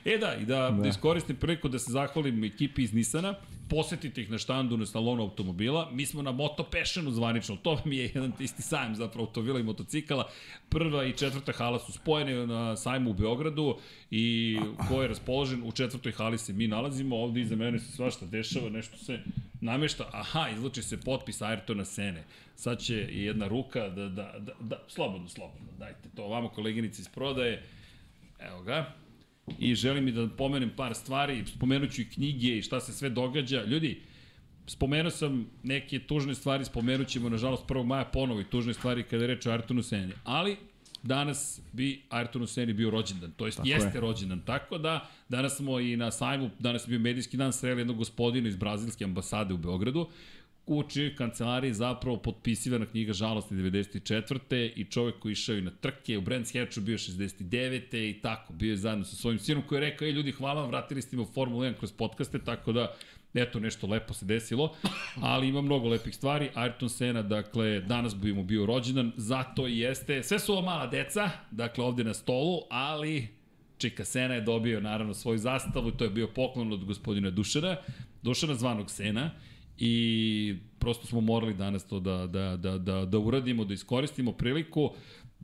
E 0.05 0.19
da, 0.19 0.34
i 0.34 0.44
da, 0.44 0.70
da. 0.70 0.70
da 0.70 0.88
iskoristim 0.88 1.37
priliku 1.37 1.69
da 1.69 1.79
se 1.79 1.93
zahvalim 1.93 2.44
ekipi 2.44 2.82
iz 2.82 2.93
Nisana, 2.93 3.34
posetite 3.69 4.23
ih 4.23 4.31
na 4.31 4.38
štandu 4.38 4.76
na 4.76 4.87
salonu 4.87 5.23
automobila. 5.23 5.91
Mi 5.93 6.06
smo 6.06 6.23
na 6.23 6.32
Moto 6.32 6.65
Passionu 6.73 7.11
zvanično, 7.11 7.56
to 7.56 7.81
mi 7.85 7.97
je 7.97 8.11
jedan 8.15 8.32
isti 8.41 8.62
sajam 8.62 8.97
zapravo 8.97 9.26
automobila 9.26 9.61
i 9.61 9.62
motocikala. 9.62 10.29
Prva 10.69 11.05
i 11.05 11.12
četvrta 11.12 11.53
hala 11.53 11.79
su 11.79 11.93
spojene 11.93 12.47
na 12.47 12.76
sajmu 12.76 13.11
u 13.11 13.15
Beogradu 13.15 13.76
i 14.11 14.59
ko 14.88 15.03
je 15.03 15.09
raspoložen, 15.09 15.62
u 15.65 15.73
četvrtoj 15.73 16.12
hali 16.12 16.38
se 16.38 16.53
mi 16.53 16.69
nalazimo, 16.69 17.17
ovde 17.17 17.41
iza 17.41 17.56
mene 17.56 17.79
se 17.79 17.93
svašta 17.93 18.26
dešava, 18.26 18.70
nešto 18.70 18.97
se 18.97 19.20
namešta, 19.61 20.09
aha, 20.12 20.49
izluči 20.55 20.82
se 20.82 21.00
potpis 21.00 21.41
Ayrtona 21.41 21.85
Sene. 21.85 22.25
Sad 22.56 22.79
će 22.79 22.94
jedna 23.11 23.49
ruka 23.49 23.88
da, 23.88 24.09
da, 24.09 24.35
da, 24.38 24.53
da, 24.61 24.82
slobodno, 24.88 25.29
slobodno, 25.29 25.69
dajte 25.79 26.09
to 26.17 26.25
ovamo 26.25 26.49
koleginici 26.49 27.00
iz 27.03 27.09
prodaje, 27.09 27.62
evo 28.38 28.62
ga, 28.62 28.93
i 29.58 29.74
želim 29.74 30.08
i 30.08 30.12
da 30.12 30.28
pomenem 30.28 30.70
par 30.76 30.94
stvari, 30.94 31.44
spomenut 31.46 31.90
ću 31.90 32.02
i 32.02 32.04
knjige 32.04 32.58
i 32.58 32.62
šta 32.62 32.80
se 32.80 32.92
sve 32.92 33.10
događa. 33.10 33.64
Ljudi, 33.64 34.00
spomenuo 34.66 35.10
sam 35.10 35.46
neke 35.62 35.98
tužne 35.98 36.34
stvari, 36.34 36.64
spomenut 36.64 37.08
ćemo 37.08 37.28
nažalost 37.28 37.66
1. 37.66 37.84
maja 37.84 38.04
ponovo 38.04 38.40
i 38.40 38.44
tužne 38.44 38.74
stvari 38.74 39.02
kada 39.02 39.24
je 39.24 39.28
reč 39.28 39.46
o 39.46 39.50
Artonu 39.50 39.82
Seni, 39.82 40.12
ali 40.24 40.56
danas 41.02 41.60
bi 41.72 42.02
Ayrtonu 42.10 42.46
Seni 42.46 42.72
bio 42.72 42.90
rođendan, 42.90 43.32
to 43.36 43.46
jest 43.46 43.56
tako 43.56 43.69
jeste 43.69 43.90
je. 43.94 44.00
rođendan, 44.00 44.40
tako 44.40 44.78
da 44.78 45.10
danas 45.28 45.56
smo 45.56 45.81
i 45.81 45.96
na 45.96 46.10
sajmu, 46.10 46.50
danas 46.58 46.84
je 46.84 46.88
bio 46.88 46.98
medijski 46.98 47.36
dan, 47.36 47.52
sreli 47.52 47.81
jednog 47.81 47.96
gospodina 47.96 48.48
iz 48.48 48.56
brazilske 48.56 49.05
ambasade 49.05 49.55
u 49.55 49.56
Beogradu, 49.56 50.08
u 50.69 50.82
čijoj 50.82 51.17
kancelariji 51.17 51.75
zapravo 51.75 52.17
potpisivana 52.17 52.87
knjiga 52.87 53.13
Žalosti 53.13 53.55
94. 53.55 54.72
i 54.77 54.84
čovek 54.84 55.19
koji 55.19 55.32
išao 55.32 55.56
i 55.56 55.63
na 55.63 55.70
trke, 55.70 56.19
u 56.19 56.20
Brands 56.20 56.53
Hatchu 56.53 56.81
bio 56.81 56.98
69. 56.98 58.10
i 58.10 58.20
tako, 58.22 58.53
bio 58.53 58.70
je 58.70 58.77
zajedno 58.77 59.05
sa 59.05 59.17
svojim 59.17 59.39
sinom 59.39 59.63
koji 59.67 59.77
je 59.77 59.81
rekao, 59.81 60.06
ej 60.06 60.13
ljudi, 60.13 60.32
hvala 60.32 60.60
vam, 60.60 60.70
vratili 60.70 61.03
ste 61.03 61.17
me 61.17 61.22
u 61.22 61.27
Formulu 61.27 61.63
1 61.63 61.75
kroz 61.79 61.93
podcaste, 61.93 62.39
tako 62.39 62.72
da 62.72 62.94
eto, 63.34 63.60
nešto 63.60 63.87
lepo 63.87 64.15
se 64.15 64.27
desilo, 64.27 64.75
ali 65.20 65.48
ima 65.48 65.63
mnogo 65.63 65.89
lepih 65.89 66.15
stvari. 66.15 66.51
Ayrton 66.55 66.89
Senna, 66.89 67.22
dakle, 67.22 67.81
danas 67.81 68.17
bi 68.17 68.32
mu 68.32 68.44
bio 68.44 68.67
rođendan, 68.67 69.13
zato 69.17 69.69
i 69.69 69.79
jeste, 69.79 70.22
sve 70.22 70.39
su 70.39 70.53
ovo 70.53 70.63
mala 70.63 70.87
deca, 70.87 71.31
dakle, 71.51 71.84
ovde 71.84 72.05
na 72.05 72.15
stolu, 72.15 72.60
ali 72.70 73.29
Čika 73.79 74.05
Sena 74.05 74.34
je 74.34 74.41
dobio, 74.41 74.81
naravno, 74.81 75.15
svoju 75.15 75.39
zastavu, 75.39 75.91
to 75.91 76.05
je 76.05 76.10
bio 76.10 76.29
poklon 76.29 76.72
od 76.72 76.84
gospodina 76.84 77.31
Dušana, 77.31 77.77
Dušana 78.22 78.55
zvanog 78.55 78.91
Sena, 78.91 79.31
i 79.79 80.55
prosto 80.79 81.06
smo 81.06 81.20
morali 81.20 81.55
danas 81.55 81.87
to 81.87 82.01
da, 82.01 82.27
da, 82.27 82.56
da, 82.56 82.79
da, 82.79 83.05
da 83.05 83.19
uradimo, 83.19 83.65
da 83.65 83.75
iskoristimo 83.75 84.32
priliku 84.32 84.91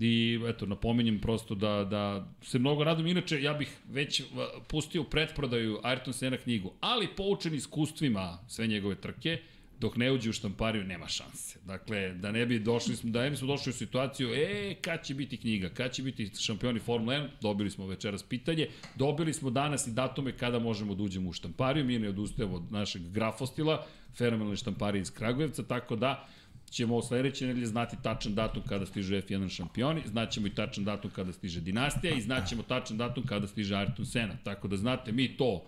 i 0.00 0.40
eto, 0.48 0.66
napominjem 0.66 1.20
prosto 1.20 1.54
da, 1.54 1.84
da 1.84 2.26
se 2.42 2.58
mnogo 2.58 2.84
radim. 2.84 3.06
Inače, 3.06 3.42
ja 3.42 3.54
bih 3.54 3.76
već 3.90 4.22
pustio 4.68 5.02
u 5.02 5.04
pretprodaju 5.04 5.80
Ayrton 5.82 6.12
Senna 6.12 6.36
knjigu, 6.36 6.72
ali 6.80 7.08
poučen 7.16 7.54
iskustvima 7.54 8.38
sve 8.48 8.66
njegove 8.66 8.94
trke, 8.94 9.38
dok 9.80 9.96
ne 9.96 10.12
uđe 10.12 10.30
u 10.30 10.32
štampariju 10.32 10.84
nema 10.84 11.08
šanse. 11.08 11.58
Dakle, 11.64 12.14
da 12.14 12.32
ne 12.32 12.46
bi 12.46 12.58
došli, 12.58 12.96
da 13.02 13.22
ne 13.22 13.30
bi 13.30 13.36
smo 13.36 13.46
došli 13.46 13.70
u 13.70 13.72
situaciju, 13.72 14.28
e, 14.34 14.74
kad 14.80 15.04
će 15.04 15.14
biti 15.14 15.36
knjiga, 15.36 15.68
kad 15.68 15.92
će 15.92 16.02
biti 16.02 16.30
šampioni 16.38 16.80
Formula 16.80 17.14
1, 17.14 17.28
dobili 17.40 17.70
smo 17.70 17.86
večeras 17.86 18.22
pitanje, 18.22 18.68
dobili 18.96 19.32
smo 19.32 19.50
danas 19.50 19.86
i 19.86 19.92
datume 19.92 20.32
kada 20.32 20.58
možemo 20.58 20.94
da 20.94 21.02
uđemo 21.02 21.30
u 21.30 21.32
štampariju, 21.32 21.84
mi 21.84 21.98
ne 21.98 22.08
odustajemo 22.08 22.54
od 22.54 22.72
našeg 22.72 23.02
grafostila, 23.10 23.86
fenomenalne 24.16 24.56
štamparije 24.56 25.02
iz 25.02 25.10
Kragujevca, 25.10 25.62
tako 25.62 25.96
da 25.96 26.28
ćemo 26.70 27.02
sledeće 27.02 27.46
nedelje 27.46 27.66
znati 27.66 27.96
tačan 28.02 28.34
datum 28.34 28.62
kada 28.68 28.86
stiže 28.86 29.22
F1 29.22 29.48
šampioni, 29.48 30.02
znaćemo 30.06 30.46
i 30.46 30.54
tačan 30.54 30.84
datum 30.84 31.10
kada 31.10 31.32
stiže 31.32 31.60
Dinastija 31.60 32.14
i 32.14 32.20
znaćemo 32.20 32.62
tačan 32.62 32.96
datum 32.96 33.26
kada 33.26 33.46
stiže 33.46 33.74
Ayrton 33.74 34.04
Senna. 34.04 34.36
Tako 34.44 34.68
da 34.68 34.76
znate, 34.76 35.12
mi 35.12 35.36
to 35.36 35.66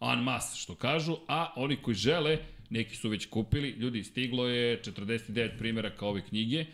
en 0.00 0.22
masse 0.22 0.56
što 0.56 0.74
kažu, 0.74 1.16
a 1.28 1.52
oni 1.56 1.76
koji 1.76 1.94
žele, 1.94 2.38
neki 2.70 2.96
su 2.96 3.08
već 3.08 3.26
kupili, 3.26 3.70
ljudi, 3.70 4.04
stiglo 4.04 4.48
je 4.48 4.82
49 4.82 5.58
primjeraka 5.58 6.06
ove 6.06 6.22
knjige, 6.22 6.66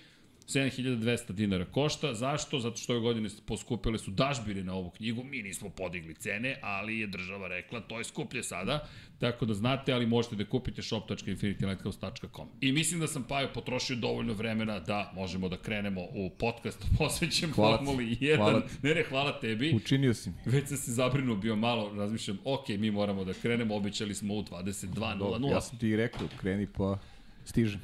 7200 0.47 1.33
dinara 1.33 1.65
košta. 1.65 2.15
Zašto? 2.15 2.59
Zato 2.59 2.77
što 2.77 2.93
ove 2.93 3.01
godine 3.01 3.29
poskupile 3.47 3.99
su 3.99 4.11
dažbire 4.11 4.65
na 4.65 4.75
ovu 4.75 4.91
knjigu. 4.91 5.25
Mi 5.25 5.43
nismo 5.43 5.71
podigli 5.71 6.15
cene, 6.15 6.59
ali 6.63 6.99
je 6.99 7.07
država 7.07 7.49
rekla 7.49 7.81
to 7.81 7.99
je 7.99 8.05
skuplje 8.05 8.43
sada. 8.43 8.89
Tako 9.19 9.47
da 9.47 9.55
znate, 9.55 9.93
ali 9.93 10.07
možete 10.07 10.37
da 10.37 10.45
kupite 10.45 10.83
shop.infinitylighthouse.com. 10.83 12.49
I 12.61 12.73
mislim 12.73 13.01
da 13.01 13.07
sam 13.07 13.25
Pajo 13.29 13.49
potrošio 13.55 13.97
dovoljno 13.97 14.33
vremena 14.33 14.81
da 14.81 15.13
možemo 15.15 15.49
da 15.49 15.57
krenemo 15.57 16.01
u 16.01 16.31
podcast 16.39 16.85
posvećen 16.99 17.53
Formuli 17.53 18.05
1. 18.05 18.37
Hvala. 18.37 18.63
Ne, 18.83 18.95
ne, 18.95 19.05
hvala 19.09 19.41
tebi. 19.41 19.73
Učinio 19.75 20.15
si 20.15 20.31
mi. 20.31 20.37
Već 20.45 20.69
sam 20.69 20.77
se 20.77 20.93
zabrinuo 20.93 21.37
bio 21.37 21.57
malo, 21.57 21.95
razmišljam, 21.95 22.39
ok, 22.45 22.69
mi 22.69 22.91
moramo 22.91 23.25
da 23.25 23.33
krenemo, 23.33 23.77
običali 23.77 24.15
smo 24.15 24.35
u 24.35 24.43
22.00. 24.43 25.53
Ja 25.53 25.61
sam 25.61 25.79
ti 25.79 25.97
rekao, 25.97 26.29
kreni 26.41 26.67
pa 26.67 26.99
stižem. 27.45 27.81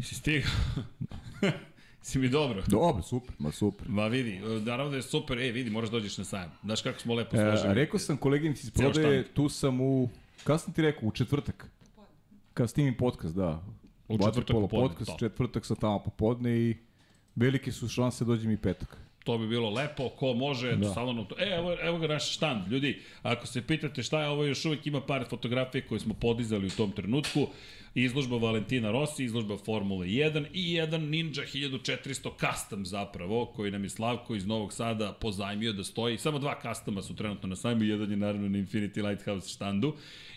Si 0.00 0.14
stigao? 0.14 0.50
Si 2.02 2.18
mi 2.18 2.28
dobro? 2.28 2.62
Dobro, 2.66 3.02
super, 3.02 3.34
ma 3.38 3.52
super. 3.52 3.88
Ma 3.88 4.06
vidi, 4.06 4.40
naravno 4.64 4.90
da 4.90 4.96
je 4.96 5.02
super, 5.02 5.38
e 5.38 5.52
vidi, 5.52 5.70
moraš 5.70 5.90
dođeš 5.90 6.18
na 6.18 6.24
sajam. 6.24 6.52
Znaš 6.64 6.82
kako 6.82 7.00
smo 7.00 7.14
lepo 7.14 7.36
složili. 7.36 7.70
E, 7.70 7.74
rekao 7.74 7.98
sam 7.98 8.16
koleginici 8.16 8.66
iz 8.66 8.70
prodaje, 8.70 9.24
tu 9.34 9.48
sam 9.48 9.80
u, 9.80 10.08
kada 10.44 10.58
sam 10.58 10.72
ti 10.72 10.82
rekao, 10.82 11.08
u 11.08 11.12
četvrtak. 11.12 11.70
Kada 12.54 12.68
snimim 12.68 12.96
podcast, 12.96 13.34
da. 13.34 13.62
U 14.08 14.18
četvrtak 14.18 14.56
popodne, 14.56 14.88
podcast, 14.88 15.10
da. 15.10 15.16
četvrtak 15.16 15.66
sam 15.66 15.76
tamo 15.76 15.98
popodne 15.98 16.58
i 16.58 16.76
velike 17.36 17.72
su 17.72 17.88
šanse 17.88 18.24
da 18.24 18.28
dođem 18.28 18.50
i 18.50 18.56
petak 18.56 18.98
to 19.24 19.38
bi 19.38 19.48
bilo 19.48 19.70
lepo, 19.70 20.08
ko 20.08 20.34
može, 20.34 20.76
da. 20.76 20.94
salonu 20.94 21.24
to. 21.24 21.34
E, 21.38 21.48
evo, 21.58 21.76
evo 21.82 21.98
ga 21.98 22.06
naš 22.06 22.34
štand, 22.34 22.72
ljudi, 22.72 23.02
ako 23.22 23.46
se 23.46 23.66
pitate 23.66 24.02
šta 24.02 24.22
je 24.22 24.28
ovo, 24.28 24.44
još 24.44 24.64
uvek 24.64 24.86
ima 24.86 25.00
par 25.00 25.24
fotografije 25.30 25.82
koje 25.82 26.00
smo 26.00 26.14
podizali 26.14 26.66
u 26.66 26.70
tom 26.70 26.92
trenutku, 26.92 27.46
izložba 27.94 28.36
Valentina 28.36 28.90
Rossi, 28.90 29.24
izložba 29.24 29.56
Formule 29.56 30.06
1 30.06 30.46
i 30.52 30.72
jedan 30.72 31.02
Ninja 31.02 31.42
1400 31.42 32.30
custom 32.40 32.86
zapravo, 32.86 33.46
koji 33.46 33.70
nam 33.70 33.82
je 33.84 33.90
Slavko 33.90 34.34
iz 34.34 34.46
Novog 34.46 34.72
Sada 34.72 35.12
pozajmio 35.12 35.72
da 35.72 35.84
stoji. 35.84 36.18
Samo 36.18 36.38
dva 36.38 36.60
customa 36.62 37.02
su 37.02 37.16
trenutno 37.16 37.48
na 37.48 37.56
sajmu, 37.56 37.82
jedan 37.82 38.10
je 38.10 38.16
naravno 38.16 38.48
na 38.48 38.58
Infinity 38.58 39.08
Lighthouse 39.08 39.48
štandu. 39.48 39.96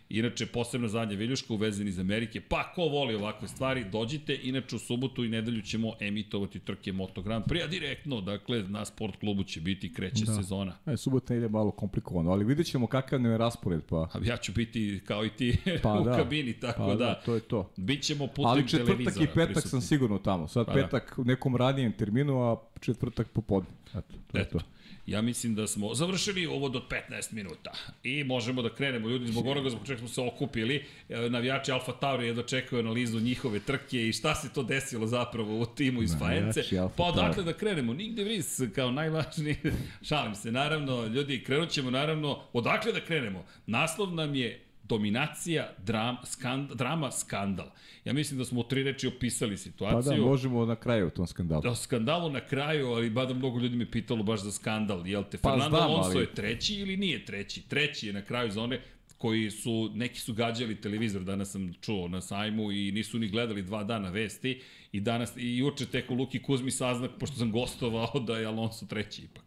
Inače, 0.10 0.45
posebno 0.45 0.88
zadnja 0.88 1.17
viljuška 1.17 1.53
uvezena 1.53 1.89
iz 1.89 2.00
Amerike. 2.00 2.41
Pa, 2.41 2.72
ko 2.75 2.81
voli 2.81 3.15
ovakve 3.15 3.48
stvari, 3.48 3.86
dođite. 3.91 4.39
Inače, 4.43 4.75
u 4.75 4.79
subotu 4.79 5.24
i 5.24 5.29
nedelju 5.29 5.62
ćemo 5.62 5.93
emitovati 6.00 6.60
trke 6.60 6.91
Moto 6.91 7.22
Grand 7.22 7.45
Prix, 7.45 7.63
a 7.63 7.67
direktno, 7.67 8.22
dakle, 8.22 8.63
na 8.63 8.86
sport 8.86 9.19
klubu 9.19 9.43
će 9.43 9.62
biti, 9.62 9.93
kreće 9.93 10.25
da. 10.25 10.33
sezona. 10.33 10.75
E, 10.86 10.98
subota 10.98 11.36
ide 11.36 11.50
malo 11.50 11.72
komplikovano, 11.72 12.31
ali 12.31 12.45
vidjet 12.45 12.67
ćemo 12.67 12.88
kakav 12.88 13.22
nam 13.22 13.31
je 13.31 13.38
raspored. 13.38 13.81
Pa... 13.89 13.98
A 13.98 14.19
ja 14.24 14.38
ću 14.38 14.51
biti 14.51 15.01
kao 15.05 15.25
i 15.25 15.29
ti 15.29 15.57
pa, 15.83 15.93
u 15.93 16.03
da. 16.03 16.17
kabini, 16.17 16.53
tako 16.53 16.86
pa, 16.86 16.95
da. 16.95 17.05
da. 17.05 17.22
To 17.25 17.33
je 17.36 17.39
to. 17.39 17.72
Bićemo 17.77 18.27
putem 18.27 18.45
Ali 18.45 18.67
četvrtak 18.67 19.15
i 19.15 19.27
petak 19.27 19.45
prisutni. 19.45 19.69
sam 19.69 19.81
sigurno 19.81 20.17
tamo. 20.17 20.48
Sad 20.48 20.65
Pa 20.65 20.74
da. 20.74 20.81
petak 20.81 21.13
u 21.17 21.24
nekom 21.24 21.55
radijem 21.55 21.91
terminu, 21.91 22.41
a 22.41 22.57
četvrtak 22.79 23.27
popodne. 23.27 23.69
Eto, 23.89 24.15
to 24.31 24.38
je 24.38 24.41
Eto. 24.41 24.60
to. 24.60 24.65
Ja 25.05 25.22
mislim 25.22 25.55
da 25.55 25.67
smo 25.67 25.93
završili 25.93 26.45
ovo 26.45 26.69
do 26.69 26.81
15 27.10 27.33
minuta 27.33 27.72
i 28.03 28.24
možemo 28.24 28.62
da 28.62 28.69
krenemo. 28.69 29.10
Ljudi, 29.10 29.31
zbog 29.31 29.48
onoga 29.48 29.69
zbog 29.69 29.86
čega 29.88 30.00
smo 30.00 30.07
se 30.07 30.22
okupili, 30.22 30.86
e, 31.10 31.29
navijači 31.29 31.72
Alfa 31.72 31.91
Tauri 31.91 32.27
jedno 32.27 32.43
čekaju 32.43 32.79
analizu 32.79 33.19
njihove 33.19 33.60
trke 33.60 34.07
i 34.07 34.13
šta 34.13 34.36
se 34.36 34.53
to 34.53 34.63
desilo 34.63 35.07
zapravo 35.07 35.60
u 35.60 35.65
timu 35.65 36.03
iz 36.03 36.12
Fajence. 36.19 36.63
Pa 36.98 37.03
odakle 37.03 37.43
da 37.43 37.53
krenemo? 37.53 37.93
Nigde 37.93 38.24
vris 38.24 38.62
kao 38.75 38.91
najvažniji. 38.91 39.55
Šalim 40.10 40.36
se, 40.36 40.51
naravno, 40.51 41.05
ljudi, 41.05 41.43
krenut 41.43 41.69
ćemo 41.69 41.91
naravno, 41.91 42.39
odakle 42.53 42.91
da 42.91 43.01
krenemo? 43.01 43.45
Naslov 43.65 44.13
nam 44.13 44.36
je 44.36 44.62
dominacija, 44.83 45.69
dram, 45.85 46.17
skand, 46.23 46.71
drama, 46.71 47.11
skandal. 47.11 47.67
Ja 48.05 48.13
mislim 48.13 48.39
da 48.39 48.45
smo 48.45 48.59
u 48.59 48.63
tri 48.63 48.83
reči 48.83 49.07
opisali 49.07 49.51
Pa 49.51 49.57
situaciju. 49.57 50.17
da, 50.17 50.29
možemo 50.29 50.65
na 50.65 50.75
kraju 50.75 51.07
o 51.07 51.09
tom 51.09 51.27
skandalu. 51.27 51.61
Da, 51.61 51.75
skandalu 51.75 52.29
na 52.29 52.39
kraju, 52.39 52.87
ali 52.87 53.09
bada 53.09 53.33
mnogo 53.33 53.59
ljudi 53.59 53.75
me 53.75 53.91
pitalo 53.91 54.23
baš 54.23 54.41
za 54.41 54.51
skandal. 54.51 55.07
Jel 55.07 55.23
te, 55.23 55.37
Pa 55.37 55.49
Fernando 55.49 55.77
znam, 55.77 55.89
Alonso 55.89 56.09
ali- 56.09 56.19
je 56.19 56.33
treći 56.33 56.75
ili 56.75 56.97
nije 56.97 57.25
treći? 57.25 57.61
Treći 57.61 58.07
je 58.07 58.13
na 58.13 58.21
kraju 58.21 58.51
za 58.51 58.61
one 58.63 58.81
koji 59.17 59.51
su, 59.51 59.91
neki 59.95 60.19
su 60.19 60.33
gađali 60.33 60.81
televizor, 60.81 61.23
danas 61.23 61.51
sam 61.51 61.73
čuo 61.81 62.07
na 62.07 62.21
sajmu 62.21 62.71
i 62.71 62.91
nisu 62.91 63.19
ni 63.19 63.27
gledali 63.27 63.61
dva 63.61 63.83
dana 63.83 64.09
vesti 64.09 64.61
i 64.91 64.99
danas, 64.99 65.33
i 65.37 65.57
juče 65.57 65.85
tek 65.85 66.11
u 66.11 66.15
Luki 66.15 66.41
Kuzmi 66.41 66.71
saznak, 66.71 67.11
pošto 67.19 67.35
sam 67.37 67.51
gostovao 67.51 68.19
da 68.19 68.37
je 68.37 68.45
Alonso 68.45 68.85
treći 68.85 69.21
ipak. 69.21 69.43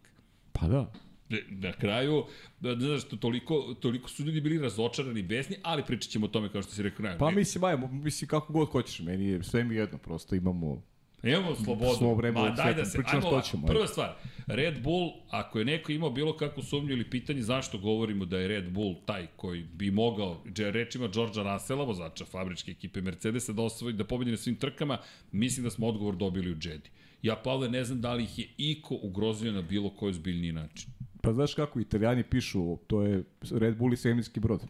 Pa 0.51 0.67
da. 0.67 0.91
Ne, 1.29 1.43
Na 1.49 1.71
kraju, 1.71 2.25
da, 2.59 2.75
ne 2.75 2.85
znaš, 2.85 3.03
to 3.03 3.15
toliko, 3.15 3.75
toliko 3.79 4.09
su 4.09 4.23
ljudi 4.23 4.41
bili 4.41 4.59
razočarani, 4.59 5.21
besni, 5.21 5.55
ali 5.63 5.83
pričat 5.83 6.11
ćemo 6.11 6.25
o 6.25 6.29
tome 6.29 6.51
kao 6.51 6.61
što 6.61 6.71
si 6.71 6.83
rekao. 6.83 7.03
Ne, 7.05 7.17
Pa 7.17 7.31
mislim, 7.31 7.63
aj, 7.63 7.77
mislim 7.91 8.27
kako 8.27 8.53
god 8.53 8.69
hoćeš, 8.69 8.99
meni 8.99 9.25
je 9.25 9.43
sve 9.43 9.63
mi 9.63 9.75
jedno, 9.75 9.97
prosto 9.97 10.35
imamo 10.35 10.81
Imamo 11.23 11.55
slobodu. 11.55 11.95
Svo 11.97 12.13
vreme 12.13 12.41
Ma 12.41 12.49
daj 12.49 12.73
da 12.73 12.85
se, 12.85 12.97
pričamo 12.97 13.27
ajmo, 13.27 13.41
što 13.41 13.51
ćemo, 13.51 13.67
prva 13.67 13.87
stvar, 13.87 14.15
Red 14.47 14.83
Bull, 14.83 15.11
ako 15.29 15.59
je 15.59 15.65
neko 15.65 15.91
imao 15.91 16.09
bilo 16.09 16.37
kakvu 16.37 16.63
sumnju 16.63 16.91
ili 16.91 17.09
pitanje 17.09 17.41
zašto 17.41 17.77
govorimo 17.77 18.25
da 18.25 18.39
je 18.39 18.47
Red 18.47 18.69
Bull 18.69 18.95
taj 19.05 19.27
koji 19.35 19.63
bi 19.63 19.91
mogao, 19.91 20.43
rečima 20.57 21.07
Đorđa 21.07 21.53
Russella, 21.53 21.83
vozača 21.83 22.25
fabričke 22.25 22.71
ekipe 22.71 23.01
Mercedesa, 23.01 23.53
da 23.53 23.61
osvoji, 23.61 23.93
da 23.93 24.03
pobedi 24.03 24.31
na 24.31 24.37
svim 24.37 24.55
trkama, 24.55 24.97
mislim 25.31 25.63
da 25.63 25.69
smo 25.69 25.87
odgovor 25.87 26.15
dobili 26.15 26.51
u 26.51 26.55
Jedi. 26.61 26.89
Ja, 27.21 27.35
Pavle, 27.35 27.69
ne 27.69 27.83
znam 27.83 28.01
da 28.01 28.13
li 28.13 28.23
ih 28.23 28.39
je 28.39 28.47
iko 28.57 28.95
ugrozio 29.01 29.51
na 29.51 29.61
bilo 29.61 29.89
koji 29.89 30.13
zbiljniji 30.13 30.51
način. 30.51 30.96
Pa 31.21 31.33
znaš 31.33 31.53
kako 31.53 31.79
italijani 31.79 32.23
pišu, 32.23 32.77
to 32.87 33.01
je 33.01 33.23
Red 33.51 33.77
Bull 33.77 33.93
i 33.93 33.97
svemirski 33.97 34.39
brod. 34.39 34.61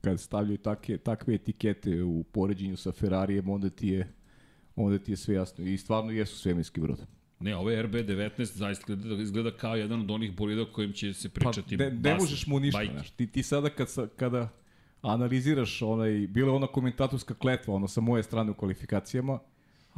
Kad 0.00 0.20
stavljaju 0.20 0.58
take, 0.58 0.98
takve 0.98 1.34
etikete 1.34 2.02
u 2.02 2.22
poređenju 2.22 2.76
sa 2.76 2.92
Ferrarijem, 2.92 3.48
onda 3.48 3.70
ti 3.70 3.88
je 3.88 4.12
onda 4.76 4.98
ti 4.98 5.12
je 5.12 5.16
sve 5.16 5.34
jasno. 5.34 5.64
I 5.64 5.78
stvarno 5.78 6.10
jesu 6.10 6.38
svemirski 6.38 6.80
brod. 6.80 7.06
Ne, 7.40 7.56
ovaj 7.56 7.74
RB19 7.74 8.44
zaista 8.44 8.92
izgleda, 8.92 9.22
izgleda 9.22 9.50
kao 9.50 9.76
jedan 9.76 10.00
od 10.00 10.10
onih 10.10 10.36
bolida 10.36 10.64
kojim 10.72 10.92
će 10.92 11.14
se 11.14 11.28
pričati. 11.28 11.78
Pa, 11.78 11.84
ne, 11.84 11.90
ne 11.90 12.14
možeš 12.14 12.46
mu 12.46 12.60
ništa, 12.60 12.78
bajke. 12.78 12.92
znaš. 12.92 13.10
Ti, 13.10 13.26
ti 13.26 13.42
sada 13.42 13.70
kad, 13.70 13.90
sa, 13.90 14.06
kada 14.16 14.48
analiziraš 15.02 15.82
onaj, 15.82 16.26
bila 16.26 16.48
je 16.48 16.56
ona 16.56 16.66
komentatorska 16.66 17.34
kletva, 17.34 17.74
ono 17.74 17.88
sa 17.88 18.00
moje 18.00 18.22
strane 18.22 18.50
u 18.50 18.54
kvalifikacijama, 18.54 19.38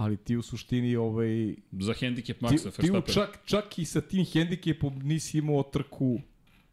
ali 0.00 0.16
ti 0.16 0.36
u 0.36 0.42
suštini 0.42 0.96
ovaj, 0.96 1.54
Za 1.72 1.92
hendikep 1.92 2.38
ti, 2.38 2.44
Maxa 2.44 2.70
ti 2.70 2.90
Verstappen. 2.90 3.14
čak, 3.14 3.38
čak 3.44 3.78
i 3.78 3.84
sa 3.84 4.00
tim 4.00 4.24
hendikepom 4.24 4.98
nisi 5.02 5.38
imao 5.38 5.62
trku 5.62 6.20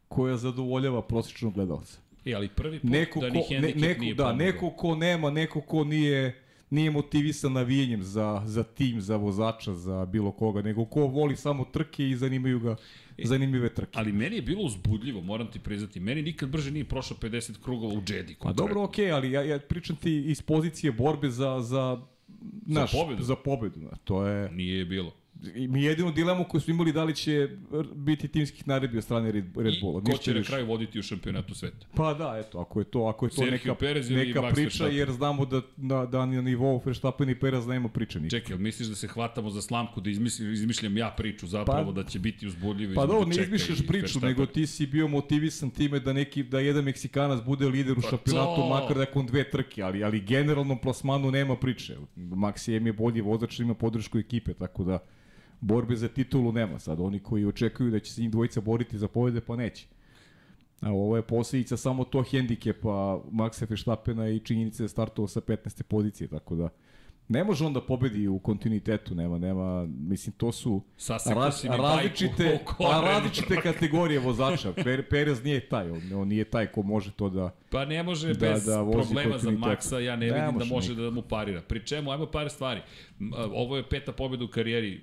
koja 0.07 0.37
zadovoljava 0.37 1.01
prosječnog 1.01 1.53
gledalca. 1.53 1.99
E, 2.25 2.33
ali 2.33 2.49
prvi 2.49 2.79
put 2.79 2.89
Neko 2.89 3.19
da 3.19 3.29
ko, 3.29 3.33
ni 3.33 3.39
ne, 3.39 3.47
hendikep 3.49 3.81
neko, 3.81 4.01
nije 4.01 4.13
da, 4.13 4.23
pomogao. 4.23 4.45
neko 4.45 4.69
ko 4.69 4.95
nema, 4.95 5.31
neko 5.31 5.61
ko 5.61 5.83
nije 5.83 6.43
nije 6.69 6.91
motivisan 6.91 7.53
navijenjem 7.53 8.03
za, 8.03 8.43
za 8.45 8.63
tim, 8.63 9.01
za 9.01 9.15
vozača, 9.15 9.73
za 9.73 10.05
bilo 10.05 10.31
koga, 10.31 10.61
nego 10.61 10.85
ko 10.85 10.99
voli 10.99 11.35
samo 11.35 11.65
trke 11.65 12.09
i 12.09 12.15
zanimaju 12.15 12.59
ga 12.59 12.75
zanimljive 13.23 13.73
trke. 13.73 13.99
Ali 13.99 14.11
meni 14.11 14.35
je 14.35 14.41
bilo 14.41 14.63
uzbudljivo, 14.63 15.21
moram 15.21 15.51
ti 15.51 15.59
priznati. 15.59 15.99
Meni 15.99 16.21
nikad 16.21 16.49
brže 16.49 16.71
nije 16.71 16.85
prošlo 16.85 17.17
50 17.21 17.63
krugova 17.63 17.93
u 17.93 18.01
Jedi. 18.07 18.35
Pa 18.41 18.53
dobro, 18.53 18.83
okej, 18.83 19.05
okay, 19.05 19.15
ali 19.15 19.31
ja, 19.31 19.43
ja 19.43 19.59
pričam 19.59 19.95
ti 19.95 20.23
iz 20.27 20.41
pozicije 20.41 20.91
borbe 20.91 21.29
za, 21.29 21.61
za, 21.61 22.01
znaš, 22.67 22.91
pobedu. 22.91 23.23
Za 23.23 23.35
pobedu 23.35 23.79
znaš, 23.79 23.99
to 24.03 24.27
je... 24.27 24.51
Nije 24.51 24.77
je 24.77 24.85
bilo. 24.85 25.11
I 25.55 25.67
mi 25.67 25.83
jedinu 25.83 26.11
dilemu 26.11 26.45
koju 26.49 26.61
smo 26.61 26.73
imali 26.73 26.91
da 26.91 27.03
li 27.03 27.15
će 27.15 27.49
biti 27.95 28.27
timskih 28.27 28.67
naredbi 28.67 28.97
od 28.97 29.03
strane 29.03 29.31
Red, 29.31 29.45
Red 29.57 29.73
Bulla. 29.81 30.01
I 30.07 30.11
ko 30.11 30.17
će 30.17 30.33
na 30.33 30.43
kraju 30.43 30.65
voditi 30.65 30.99
u 30.99 31.03
šampionatu 31.03 31.55
sveta? 31.55 31.87
Pa 31.95 32.13
da, 32.13 32.43
eto, 32.45 32.59
ako 32.59 32.79
je 32.79 32.85
to, 32.85 33.03
ako 33.05 33.25
je 33.25 33.29
to 33.29 33.35
Sergio 33.35 33.51
neka, 33.51 33.75
Perez 33.75 34.09
neka 34.09 34.41
Max 34.41 34.53
priča, 34.53 34.61
Verstappen? 34.63 34.95
jer 34.95 35.11
znamo 35.11 35.45
da, 35.45 35.61
da, 35.77 36.05
da 36.05 36.25
na 36.25 36.41
nivou 36.41 36.81
Verstappen 36.85 37.29
i 37.29 37.39
Perez 37.39 37.67
nema 37.67 37.89
priče 37.89 38.19
ništa. 38.19 38.39
Čekaj, 38.39 38.57
misliš 38.57 38.87
da 38.87 38.95
se 38.95 39.07
hvatamo 39.07 39.49
za 39.49 39.61
slamku, 39.61 40.01
da 40.01 40.09
izmislim, 40.09 40.53
izmišljam 40.53 40.97
ja 40.97 41.13
priču 41.17 41.47
zapravo, 41.47 41.93
Pa- 41.93 42.01
da 42.03 42.09
će 42.09 42.19
biti 42.19 42.47
uzbudljivo 42.47 42.93
Pa 42.95 43.03
između 43.03 43.19
da, 43.19 43.35
ne 43.35 43.43
izmišljaš 43.43 43.77
priču, 43.87 44.01
Verstappena? 44.01 44.29
nego 44.29 44.45
ti 44.45 44.67
si 44.67 44.87
bio 44.87 45.07
motivisan 45.07 45.69
time 45.69 45.99
da 45.99 46.13
neki 46.13 46.43
da 46.43 46.59
jedan 46.59 46.83
Meksikanac 46.83 47.43
bude 47.45 47.65
lider 47.67 47.97
u 47.97 48.01
Pa 48.01 48.09
šampionatu, 48.09 48.61
to! 48.61 48.69
makar 48.69 48.97
nakon 48.97 49.25
dve 49.25 49.49
trke, 49.49 49.81
ali 49.81 50.03
ali 50.03 50.19
generalnom 50.21 50.77
plasmanu 50.81 51.31
nema 51.31 51.55
priče. 51.55 51.95
Max 52.15 52.77
M 52.77 52.87
je 52.87 52.93
bolji 52.93 53.21
vozač, 53.21 53.59
ima 53.59 53.73
podršku 53.73 54.17
ekipe, 54.17 54.53
tako 54.53 54.83
da 54.83 54.99
borbe 55.59 55.95
za 55.95 56.07
titulu 56.07 56.51
nema 56.51 56.79
sad. 56.79 56.99
Oni 56.99 57.19
koji 57.19 57.45
očekuju 57.45 57.91
da 57.91 57.99
će 57.99 58.13
se 58.13 58.21
njih 58.21 58.31
dvojica 58.31 58.61
boriti 58.61 58.97
za 58.97 59.07
pobede, 59.07 59.41
pa 59.41 59.55
neće. 59.55 59.87
A 60.81 60.91
ovo 60.91 61.15
je 61.15 61.21
posljedica 61.21 61.77
samo 61.77 62.03
to 62.03 62.23
hendikepa 62.23 63.21
Maxa 63.31 63.69
Verstappena 63.69 64.29
i 64.29 64.39
činjenice 64.39 64.77
da 64.77 64.85
je 64.85 64.89
startovao 64.89 65.27
sa 65.27 65.41
15. 65.41 65.83
pozicije, 65.83 66.27
tako 66.27 66.55
da 66.55 66.69
ne 67.29 67.43
može 67.43 67.65
on 67.65 67.73
da 67.73 67.81
pobedi 67.81 68.27
u 68.27 68.39
kontinuitetu, 68.39 69.15
nema, 69.15 69.37
nema, 69.37 69.85
mislim, 69.85 70.33
to 70.37 70.51
su 70.51 70.81
raz, 71.35 71.65
različite, 71.65 72.59
oko 72.61 72.83
pa 72.83 73.01
različite 73.01 73.61
kategorije 73.61 74.19
vozača. 74.19 74.73
Per, 74.83 75.09
Perez 75.09 75.43
nije 75.43 75.69
taj, 75.69 75.91
on, 75.91 76.01
on 76.15 76.27
nije 76.27 76.43
taj 76.43 76.67
ko 76.67 76.81
može 76.81 77.11
to 77.11 77.29
da... 77.29 77.55
Pa 77.69 77.85
ne 77.85 78.03
može 78.03 78.33
Da, 78.33 78.39
bez 78.39 78.65
da, 78.65 78.91
problema 78.91 79.37
za. 79.37 79.51
Maxa, 79.51 79.97
ja 79.97 80.15
ne, 80.15 80.27
Ne 80.27 80.33
vidim 80.33 80.59
da 80.59 80.65
može 80.65 80.93
može 80.93 80.95
da 80.95 81.09
mu 81.09 81.21
parira. 81.21 81.61
Pri 81.61 81.85
čemu, 81.85 82.11
ajmo 82.11 82.25
par 82.25 82.49
stvari. 82.49 82.81
A, 83.35 83.47
Ovo 83.51 83.77
je 83.77 83.89
peta 83.89 84.11
pobjeda 84.11 84.45
u 84.45 84.47
karijeri 84.47 85.01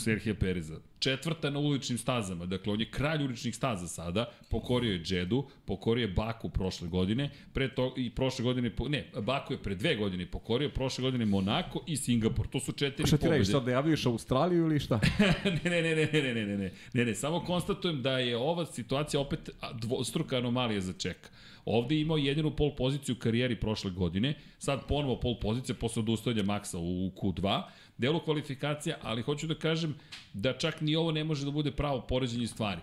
Serhija 0.00 0.34
Pereza. 0.34 0.76
Četvrta 0.98 1.50
na 1.50 1.58
uličnim 1.58 1.98
stazama, 1.98 2.46
dakle 2.46 2.72
on 2.72 2.80
je 2.80 2.90
kralj 2.90 3.24
uličnih 3.24 3.56
staza 3.56 3.86
sada, 3.88 4.32
pokorio 4.50 4.92
je 4.92 5.02
Džedu, 5.02 5.44
pokorio 5.64 6.02
je 6.02 6.08
Baku 6.08 6.48
prošle 6.48 6.88
godine, 6.88 7.30
pre 7.52 7.74
to, 7.74 7.94
i 7.96 8.10
prošle 8.10 8.42
godine, 8.42 8.72
ne, 8.88 9.10
Baku 9.22 9.52
je 9.52 9.62
pre 9.62 9.74
dve 9.74 9.96
godine 9.96 10.26
pokorio, 10.26 10.70
prošle 10.70 11.02
godine 11.02 11.26
Monako 11.26 11.84
i 11.86 11.96
Singapur. 11.96 12.46
To 12.48 12.60
su 12.60 12.72
četiri 12.72 13.06
Šta 13.06 13.16
ti 13.16 13.20
pobjede. 13.20 13.36
radiš, 13.36 13.52
sad 13.52 13.64
da 13.64 13.70
javljaš 13.70 14.06
Australiju 14.06 14.64
ili 14.66 14.80
šta? 14.80 15.00
ne, 15.64 15.70
ne, 15.70 15.82
ne, 15.82 15.94
ne, 15.96 16.08
ne, 16.12 16.22
ne, 16.22 16.34
ne, 16.34 16.46
ne, 16.46 16.56
ne, 16.56 16.72
ne, 16.94 17.04
ne, 17.04 17.14
samo 17.14 17.40
konstatujem 17.40 18.02
da 18.02 18.18
je 18.18 18.36
ova 18.36 18.66
situacija 18.66 19.20
opet 19.20 19.50
dvostruka 19.74 20.36
anomalija 20.36 20.80
za 20.80 20.92
Čeka. 20.92 21.28
Ovde 21.64 21.94
je 21.94 22.00
imao 22.00 22.16
jedinu 22.16 22.50
pol 22.56 22.74
poziciju 22.76 23.14
u 23.14 23.18
karijeri 23.18 23.60
prošle 23.60 23.90
godine, 23.90 24.34
sad 24.58 24.86
ponovo 24.88 25.20
pol 25.20 25.40
pozicija 25.40 25.74
posle 25.74 26.00
odustajanja 26.02 26.42
Maksa 26.42 26.78
u 26.78 27.12
Q2, 27.16 27.62
delu 28.00 28.20
kvalifikacija, 28.20 28.96
ali 29.02 29.22
hoću 29.22 29.46
da 29.46 29.54
kažem 29.54 29.94
da 30.34 30.52
čak 30.52 30.80
ni 30.80 30.96
ovo 30.96 31.12
ne 31.12 31.24
može 31.24 31.44
da 31.44 31.50
bude 31.50 31.70
pravo 31.70 32.00
poređenje 32.00 32.46
stvari. 32.46 32.80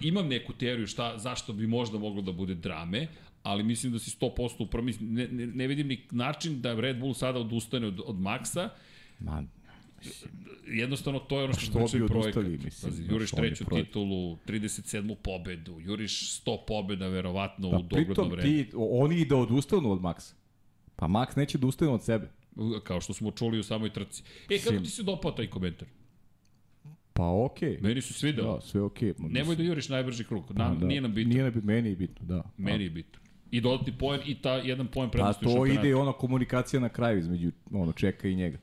Imam 0.00 0.28
neku 0.28 0.52
teoriju 0.52 0.86
šta, 0.86 1.18
zašto 1.18 1.52
bi 1.52 1.66
možda 1.66 1.98
moglo 1.98 2.22
da 2.22 2.32
bude 2.32 2.54
drame, 2.54 3.06
ali 3.42 3.62
mislim 3.62 3.92
da 3.92 3.98
si 3.98 4.10
100% 4.10 4.62
upravo, 4.62 4.86
ne, 5.00 5.28
ne, 5.28 5.46
ne 5.46 5.66
vidim 5.66 5.88
ni 5.88 6.00
način 6.10 6.60
da 6.60 6.74
Red 6.80 6.98
Bull 7.00 7.14
sada 7.14 7.38
odustane 7.38 7.86
od, 7.86 8.00
od 8.06 8.20
Maksa, 8.20 8.68
Ma, 9.18 9.42
jednostavno 10.66 11.18
to 11.18 11.38
je 11.38 11.44
ono 11.44 11.52
što 11.52 11.60
Što 11.60 11.86
znači 11.86 12.06
projekat. 12.08 12.44
mislim, 12.44 12.90
Pazi, 12.92 13.04
juriš 13.10 13.30
treću 13.30 13.64
projekat. 13.64 13.86
titulu, 13.88 14.36
37. 14.46 15.14
pobedu, 15.14 15.80
juriš 15.80 16.42
100 16.44 16.58
pobeda 16.66 17.06
verovatno 17.08 17.70
pa 17.70 17.76
u 17.76 17.82
dogledno 17.82 18.14
pritom 18.14 18.30
vreme. 18.30 18.42
ti, 18.42 18.70
oni 18.74 19.20
i 19.20 19.24
da 19.24 19.36
odustanu 19.36 19.92
od 19.92 20.00
Maxa. 20.00 20.32
Pa 20.96 21.06
Max 21.06 21.36
neće 21.36 21.58
da 21.58 21.66
ustane 21.66 21.90
od 21.90 22.04
sebe. 22.04 22.30
Kao 22.84 23.00
što 23.00 23.12
smo 23.12 23.30
čuli 23.30 23.58
u 23.58 23.62
samoj 23.62 23.92
trci. 23.92 24.22
E, 24.50 24.58
kako 24.58 24.74
Sim. 24.74 24.84
ti 24.84 24.90
se 24.90 25.02
dopao 25.02 25.32
taj 25.32 25.46
komentar? 25.46 25.88
Pa 27.12 27.44
okej. 27.44 27.70
Okay. 27.70 27.82
Meni 27.82 28.00
su 28.00 28.14
svideli. 28.14 28.48
Da, 28.48 28.60
sve 28.60 28.82
okej. 28.82 29.12
Okay. 29.12 29.32
Nemoj 29.32 29.56
da 29.56 29.62
juriš 29.62 29.88
najbrži 29.88 30.24
krug. 30.24 30.44
Nam, 30.50 30.78
da. 30.78 30.86
Nije 30.86 31.00
nam 31.00 31.14
bitno. 31.14 31.32
Nije 31.32 31.44
nam 31.44 31.52
bitno, 31.52 31.66
meni 31.66 31.88
je 31.88 31.96
bitno, 31.96 32.26
da. 32.26 32.42
Meni 32.56 32.84
je 32.84 32.90
bitno. 32.90 33.20
I 33.50 33.60
dodati 33.60 33.92
poen 33.98 34.20
i 34.26 34.34
ta 34.42 34.54
jedan 34.54 34.86
poen 34.86 35.08
Pa 35.08 35.12
prednosti 35.12 35.44
u 35.44 35.48
to 35.48 35.54
šampionatu. 35.54 35.80
ide 35.80 35.90
i 35.90 35.94
ona 35.94 36.12
komunikacija 36.12 36.80
na 36.80 36.88
kraju 36.88 37.18
između 37.18 37.50
ono, 37.72 37.92
čeka 37.92 38.28
i 38.28 38.34
njega. 38.34 38.58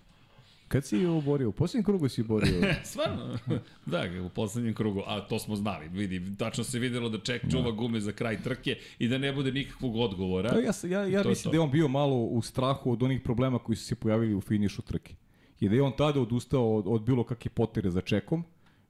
Kad 0.69 0.85
si 0.85 1.05
ovo 1.05 1.21
borio? 1.21 1.49
U 1.49 1.51
posljednjem 1.51 1.83
krugu 1.83 2.09
si 2.09 2.23
borio. 2.23 2.61
Stvarno? 2.83 3.37
da, 3.85 4.03
u 4.25 4.29
poslednjem 4.29 4.73
krugu, 4.73 5.03
a 5.05 5.27
to 5.27 5.39
smo 5.39 5.55
znali, 5.55 5.87
vidi, 5.87 6.37
tačno 6.37 6.63
se 6.63 6.79
videlo 6.79 7.09
da 7.09 7.19
ček 7.19 7.51
čuva 7.51 7.71
gume 7.71 7.99
za 7.99 8.11
kraj 8.11 8.41
trke 8.41 8.77
i 8.99 9.07
da 9.07 9.17
ne 9.17 9.33
bude 9.33 9.51
nikakvog 9.51 9.95
odgovora. 9.95 10.51
Da, 10.51 10.59
ja, 10.59 10.99
ja, 10.99 11.07
ja 11.07 11.23
To 11.23 11.29
mislim 11.29 11.43
to. 11.43 11.49
da 11.49 11.55
je 11.55 11.61
on 11.61 11.71
bio 11.71 11.87
malo 11.87 12.15
u 12.15 12.41
strahu 12.41 12.91
od 12.91 13.03
onih 13.03 13.21
problema 13.21 13.59
koji 13.59 13.75
su 13.75 13.85
se 13.85 13.95
pojavili 13.95 14.35
u 14.35 14.41
finišu 14.41 14.81
trke. 14.81 15.15
I 15.59 15.69
da 15.69 15.75
je 15.75 15.81
on 15.81 15.93
tada 15.97 16.21
odustao 16.21 16.75
od, 16.75 16.85
od 16.87 17.01
bilo 17.01 17.23
kakve 17.23 17.51
potere 17.51 17.91
za 17.91 18.01
čekom 18.01 18.43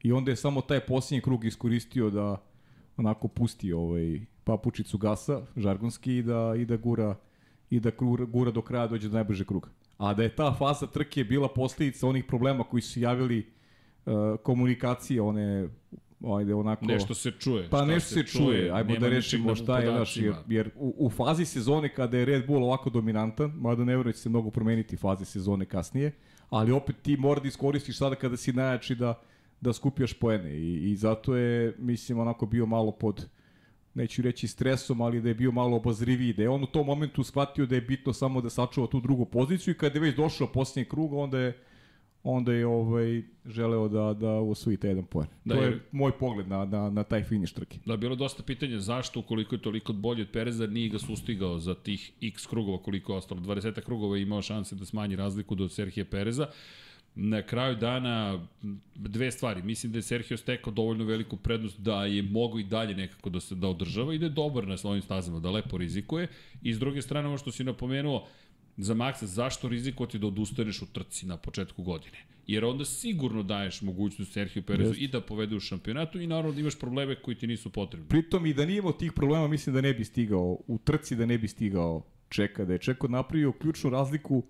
i 0.03 0.11
onda 0.11 0.31
je 0.31 0.35
samo 0.35 0.61
taj 0.61 0.79
posljednji 0.79 1.21
krug 1.21 1.45
iskoristio 1.45 2.09
da 2.09 2.41
onako 2.97 3.27
pusti 3.27 3.73
ovaj 3.73 4.19
papučicu 4.43 4.97
gasa, 4.97 5.41
žargonski, 5.57 6.17
i 6.17 6.23
da, 6.23 6.53
i 6.57 6.65
da 6.65 6.77
gura 6.77 7.15
i 7.69 7.79
da 7.79 7.91
gura, 8.27 8.51
do 8.51 8.61
kraja 8.61 8.87
dođe 8.87 9.09
do 9.09 9.13
najbrže 9.13 9.45
kruga. 9.45 9.69
A 9.97 10.13
da 10.13 10.23
je 10.23 10.35
ta 10.35 10.53
faza 10.53 10.87
trke 10.87 11.23
bila 11.23 11.47
posledica 11.47 12.07
onih 12.07 12.25
problema 12.25 12.63
koji 12.63 12.81
su 12.81 12.99
javili 12.99 13.45
uh, 14.05 14.13
komunikacije, 14.43 15.21
one 15.21 15.69
ajde 16.37 16.53
onako 16.53 16.85
nešto 16.85 17.13
se 17.13 17.31
čuje 17.31 17.67
pa 17.69 17.85
nešto 17.85 18.13
se 18.13 18.23
čuje 18.23 18.71
ajmo 18.71 18.95
da 18.95 19.09
rešimo 19.09 19.55
šta 19.55 19.79
je 19.79 19.91
naš 19.91 20.17
jer, 20.17 20.33
jer 20.47 20.69
u, 20.75 20.95
u 20.97 21.09
fazi 21.09 21.45
sezone 21.45 21.93
kada 21.93 22.17
je 22.17 22.25
Red 22.25 22.47
Bull 22.47 22.63
ovako 22.63 22.89
dominantan 22.89 23.51
mada 23.55 23.83
ne 23.83 23.97
verujem 23.97 24.05
da 24.05 24.11
će 24.11 24.19
se 24.19 24.29
mnogo 24.29 24.49
promeniti 24.49 24.97
faze 24.97 25.25
sezone 25.25 25.65
kasnije 25.65 26.11
ali 26.49 26.71
opet 26.71 26.95
ti 27.01 27.17
mora 27.17 27.39
da 27.39 27.47
iskoristiš 27.47 27.97
sada 27.97 28.15
kada 28.15 28.37
si 28.37 28.53
najjači 28.53 28.95
da 28.95 29.21
da 29.61 29.73
skupljaš 29.73 30.13
poene 30.13 30.57
i, 30.57 30.91
i 30.91 30.95
zato 30.95 31.35
je 31.35 31.75
mislim 31.77 32.19
onako 32.19 32.45
bio 32.45 32.65
malo 32.65 32.91
pod 32.91 33.27
neću 33.99 34.21
reći 34.21 34.47
stresom, 34.47 35.01
ali 35.01 35.21
da 35.21 35.29
je 35.29 35.35
bio 35.35 35.51
malo 35.51 35.77
obazriviji, 35.77 36.33
da 36.33 36.43
je 36.43 36.49
on 36.49 36.63
u 36.63 36.67
tom 36.67 36.85
momentu 36.85 37.23
shvatio 37.23 37.65
da 37.65 37.75
je 37.75 37.81
bitno 37.81 38.13
samo 38.13 38.41
da 38.41 38.49
sačuva 38.49 38.87
tu 38.87 39.01
drugu 39.01 39.25
poziciju 39.25 39.71
i 39.71 39.77
kada 39.77 39.95
je 39.95 40.01
već 40.01 40.15
došao 40.15 40.47
posljednji 40.47 40.89
krug, 40.89 41.13
onda 41.13 41.39
je 41.39 41.57
onda 42.23 42.53
je 42.53 42.65
ovaj 42.67 43.23
želeo 43.45 43.87
da 43.87 44.13
da 44.13 44.31
osvoji 44.31 44.77
taj 44.77 44.89
jedan 44.89 45.05
poen. 45.05 45.27
Da, 45.45 45.55
to 45.55 45.61
je 45.61 45.69
jer... 45.69 45.79
moj 45.91 46.11
pogled 46.11 46.47
na, 46.47 46.65
na, 46.65 46.89
na 46.89 47.03
taj 47.03 47.23
finiš 47.23 47.53
trke. 47.53 47.79
Da, 47.85 47.97
bilo 47.97 48.15
dosta 48.15 48.43
pitanja 48.43 48.79
zašto 48.79 49.19
ukoliko 49.19 49.55
je 49.55 49.61
toliko 49.61 49.93
bolji 49.93 50.21
od 50.21 50.29
Pereza 50.33 50.67
nije 50.67 50.89
ga 50.89 50.99
sustigao 50.99 51.59
za 51.59 51.75
tih 51.75 52.11
x 52.21 52.47
krugova 52.47 52.77
koliko 52.77 53.13
je 53.13 53.17
ostalo. 53.17 53.41
20 53.41 53.81
krugova 53.81 54.17
je 54.17 54.23
imao 54.23 54.41
šanse 54.41 54.75
da 54.75 54.85
smanji 54.85 55.15
razliku 55.15 55.55
do 55.55 55.69
Serhije 55.69 56.05
Pereza. 56.05 56.47
Na 57.15 57.41
kraju 57.41 57.75
dana 57.75 58.47
dve 58.95 59.31
stvari. 59.31 59.61
Mislim 59.61 59.91
da 59.91 59.97
je 59.97 60.01
Sergio 60.01 60.37
stekao 60.37 60.73
dovoljno 60.73 61.03
veliku 61.03 61.37
prednost 61.37 61.79
da 61.79 62.05
je 62.05 62.23
mogo 62.23 62.59
i 62.59 62.63
dalje 62.63 62.95
nekako 62.95 63.29
da 63.29 63.39
se 63.39 63.55
da 63.55 63.67
održava 63.67 64.13
i 64.13 64.17
da 64.17 64.25
je 64.25 64.29
dobar 64.29 64.67
na 64.67 64.77
svojim 64.77 65.01
stazama, 65.01 65.39
da 65.39 65.51
lepo 65.51 65.77
rizikuje. 65.77 66.27
I 66.61 66.73
s 66.73 66.79
druge 66.79 67.01
strane, 67.01 67.27
ovo 67.27 67.37
što 67.37 67.51
si 67.51 67.63
napomenuo, 67.63 68.27
za 68.77 68.93
Maxa, 68.93 69.25
zašto 69.25 69.67
rizikovati 69.67 70.19
da 70.19 70.27
odustaneš 70.27 70.81
u 70.81 70.85
trci 70.85 71.25
na 71.25 71.37
početku 71.37 71.83
godine? 71.83 72.17
Jer 72.47 72.65
onda 72.65 72.85
sigurno 72.85 73.43
daješ 73.43 73.81
mogućnost 73.81 74.31
Sergio 74.31 74.63
Perezu 74.63 74.93
i 74.97 75.07
da 75.07 75.21
povede 75.21 75.55
u 75.55 75.59
šampionatu 75.59 76.21
i 76.21 76.27
naravno 76.27 76.51
da 76.51 76.59
imaš 76.59 76.79
probleme 76.79 77.15
koji 77.15 77.37
ti 77.37 77.47
nisu 77.47 77.69
potrebni. 77.69 78.07
Pritom 78.07 78.45
i 78.45 78.53
da 78.53 78.65
nije 78.65 78.77
imao 78.77 78.91
tih 78.91 79.13
problema, 79.13 79.47
mislim 79.47 79.75
da 79.75 79.81
ne 79.81 79.93
bi 79.93 80.05
stigao, 80.05 80.57
u 80.67 80.79
trci 80.83 81.15
da 81.15 81.25
ne 81.25 81.37
bi 81.37 81.47
stigao 81.47 82.05
Čeka, 82.29 82.65
da 82.65 82.73
je 82.73 82.79
Čeko 82.79 83.07
napravio 83.07 83.51
ključnu 83.51 83.89
razliku 83.89 84.43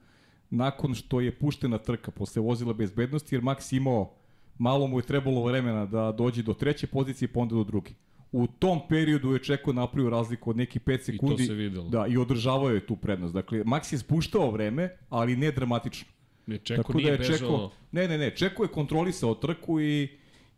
nakon 0.49 0.95
što 0.95 1.19
je 1.19 1.31
puštena 1.31 1.77
trka 1.77 2.11
posle 2.11 2.41
vozila 2.41 2.73
bezbednosti, 2.73 3.35
jer 3.35 3.41
Max 3.41 3.75
imao, 3.77 4.13
malo 4.57 4.87
mu 4.87 4.99
je 4.99 5.03
trebalo 5.03 5.43
vremena 5.43 5.85
da 5.85 6.11
dođe 6.11 6.43
do 6.43 6.53
treće 6.53 6.87
pozicije 6.87 7.27
pa 7.27 7.39
onda 7.39 7.55
do 7.55 7.63
druge. 7.63 7.91
U 8.31 8.47
tom 8.47 8.79
periodu 8.89 9.33
je 9.33 9.43
Čeko 9.43 9.73
napravio 9.73 10.09
razliku 10.09 10.49
od 10.49 10.57
nekih 10.57 10.81
5 10.81 11.01
sekundi. 11.01 11.43
I 11.43 11.47
to 11.47 11.53
se 11.53 11.53
videlo. 11.53 11.89
Da, 11.89 12.07
i 12.07 12.17
održavao 12.17 12.69
je 12.69 12.85
tu 12.85 12.95
prednost. 12.95 13.33
Dakle, 13.33 13.63
Max 13.63 13.93
je 13.93 13.99
spuštao 13.99 14.51
vreme, 14.51 14.89
ali 15.09 15.35
ne 15.35 15.51
dramatično. 15.51 16.09
Ne, 16.47 16.57
Čeko 16.57 16.81
Tako 16.81 16.97
nije 16.97 17.05
da 17.05 17.11
je 17.11 17.17
bežao... 17.17 17.37
Čeko, 17.37 17.71
ne, 17.91 18.07
ne, 18.07 18.17
ne, 18.17 18.35
Čeko 18.35 18.63
je 18.63 18.67
kontrolisao 18.69 19.35
trku 19.35 19.81
i 19.81 20.07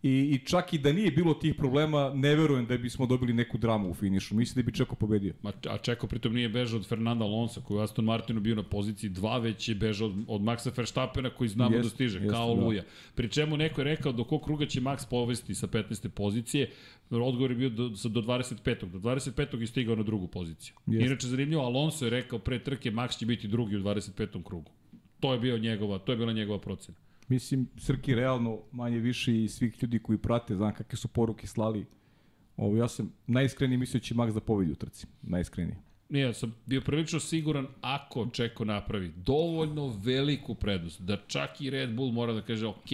I, 0.04 0.10
I 0.10 0.46
čak 0.46 0.74
i 0.74 0.78
da 0.78 0.92
nije 0.94 1.12
bilo 1.12 1.34
tih 1.34 1.56
problema, 1.56 2.12
ne 2.16 2.36
verujem 2.36 2.66
da 2.66 2.78
bismo 2.78 3.06
dobili 3.06 3.34
neku 3.34 3.58
dramu 3.58 3.90
u 3.90 3.94
finišu. 3.94 4.36
Mislim 4.36 4.64
da 4.64 4.72
bi 4.72 4.78
Čeko 4.78 4.96
pobedio. 4.96 5.34
Ma, 5.42 5.52
a 5.70 5.78
Čeko 5.78 6.08
pritom 6.08 6.34
nije 6.34 6.50
bežao 6.50 6.80
od 6.80 6.88
Fernanda 6.88 7.26
Alonso, 7.26 7.62
koji 7.62 7.78
je 7.78 7.84
Aston 7.84 8.06
Martinu 8.06 8.40
bio 8.40 8.56
na 8.56 8.64
poziciji 8.64 9.10
2, 9.10 9.42
već 9.42 9.70
je 9.70 9.76
bežao 9.76 10.08
od, 10.08 10.16
od 10.28 10.42
Maxa 10.42 10.78
Verstappena, 10.78 11.30
koji 11.30 11.48
znamo 11.50 11.76
jest, 11.76 11.90
da 11.90 11.96
stiže, 11.96 12.20
jest, 12.20 12.32
kao 12.32 12.56
da. 12.56 12.62
Luja. 12.62 12.84
Pri 13.16 13.30
čemu 13.30 13.58
neko 13.58 13.82
je 13.82 13.86
rekao 13.86 14.12
do 14.12 14.24
kog 14.24 14.44
kruga 14.44 14.66
će 14.66 14.82
Max 14.82 15.10
povesti 15.10 15.56
sa 15.56 15.68
15. 15.68 16.10
pozicije, 16.10 16.70
odgovor 17.10 17.52
je 17.52 17.58
bio 17.58 17.70
do, 17.70 17.90
do 17.90 18.22
25. 18.22 18.86
Do 18.86 19.00
25. 19.00 19.60
je 19.60 19.68
stigao 19.68 19.96
na 19.96 20.04
drugu 20.04 20.28
poziciju. 20.28 20.76
Jest. 20.88 21.06
Inače, 21.06 21.28
zanimljivo, 21.28 21.64
Alonso 21.64 22.06
je 22.06 22.10
rekao 22.10 22.40
pre 22.40 22.60
trke 22.60 22.92
Max 22.92 23.18
će 23.18 23.26
biti 23.26 23.48
drugi 23.48 23.76
u 23.76 23.80
25. 23.80 24.44
krugu. 24.44 24.72
To 25.20 25.34
je 25.34 25.40
bio 25.40 25.58
njegova, 25.58 26.00
to 26.00 26.12
je 26.12 26.18
bila 26.18 26.34
njegova 26.34 26.60
procena. 26.60 26.98
Mislim, 27.28 27.68
Srki, 27.78 28.16
realno, 28.16 28.60
manje 28.72 29.00
više 29.00 29.44
i 29.44 29.48
svih 29.48 29.84
ljudi 29.84 30.00
koji 30.00 30.18
prate, 30.18 30.56
znam 30.56 30.74
kakve 30.74 30.98
su 30.98 31.08
poruke 31.08 31.48
slali. 31.48 31.86
Ovo, 32.58 32.78
ja 32.78 32.88
sam 32.88 33.14
najiskreniji 33.28 33.78
mislio 33.78 34.00
će 34.00 34.16
Max 34.16 34.34
da 34.34 34.40
pobedi 34.40 34.72
u 34.72 34.76
trci. 34.76 35.08
Najiskreniji. 35.22 35.76
Nije, 36.10 36.26
ja 36.26 36.34
sam 36.34 36.56
bio 36.66 36.82
prilično 36.82 37.20
siguran 37.20 37.68
ako 37.82 38.28
Čeko 38.34 38.66
napravi 38.66 39.12
dovoljno 39.16 39.88
veliku 40.04 40.56
prednost, 40.56 41.02
da 41.02 41.18
čak 41.28 41.62
i 41.62 41.70
Red 41.70 41.96
Bull 41.96 42.12
mora 42.12 42.34
da 42.34 42.42
kaže, 42.42 42.68
ok, 42.68 42.90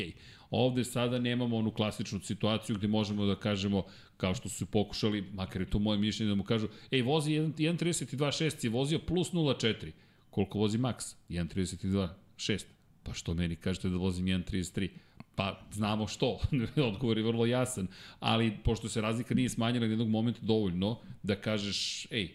ovde 0.50 0.84
sada 0.84 1.20
nemamo 1.20 1.58
onu 1.58 1.72
klasičnu 1.72 2.20
situaciju 2.20 2.76
gde 2.76 2.88
možemo 2.88 3.26
da 3.26 3.36
kažemo, 3.36 3.84
kao 4.18 4.36
što 4.36 4.50
su 4.50 4.66
pokušali, 4.66 5.22
makar 5.34 5.62
je 5.62 5.70
to 5.70 5.80
moje 5.80 6.00
mišljenje, 6.00 6.30
da 6.30 6.36
mu 6.36 6.44
kažu, 6.44 6.68
ej, 6.92 7.02
vozi 7.02 7.32
1.32.6 7.32 8.66
je 8.66 8.70
vozio 8.70 9.00
plus 9.00 9.32
0.4. 9.34 9.92
Koliko 10.30 10.60
vozi 10.60 10.78
Max? 10.78 11.16
1.32.6 11.30 12.77
Pa 13.08 13.13
što 13.13 13.34
meni 13.34 13.56
kažete 13.56 13.89
da 13.89 13.98
vozim 13.98 14.26
1.33? 14.26 14.89
Pa 15.36 15.62
znamo 15.72 16.08
što, 16.08 16.39
odgovor 16.93 17.17
je 17.17 17.24
vrlo 17.24 17.46
jasan, 17.46 17.88
ali 18.20 18.58
pošto 18.63 18.89
se 18.89 19.02
razlika 19.02 19.36
nije 19.36 19.50
smanjila 19.50 19.86
na 19.86 19.91
jednog 19.91 20.10
momenta 20.10 20.39
dovoljno 20.41 21.00
da 21.24 21.36
kažeš, 21.36 22.08
ej, 22.12 22.30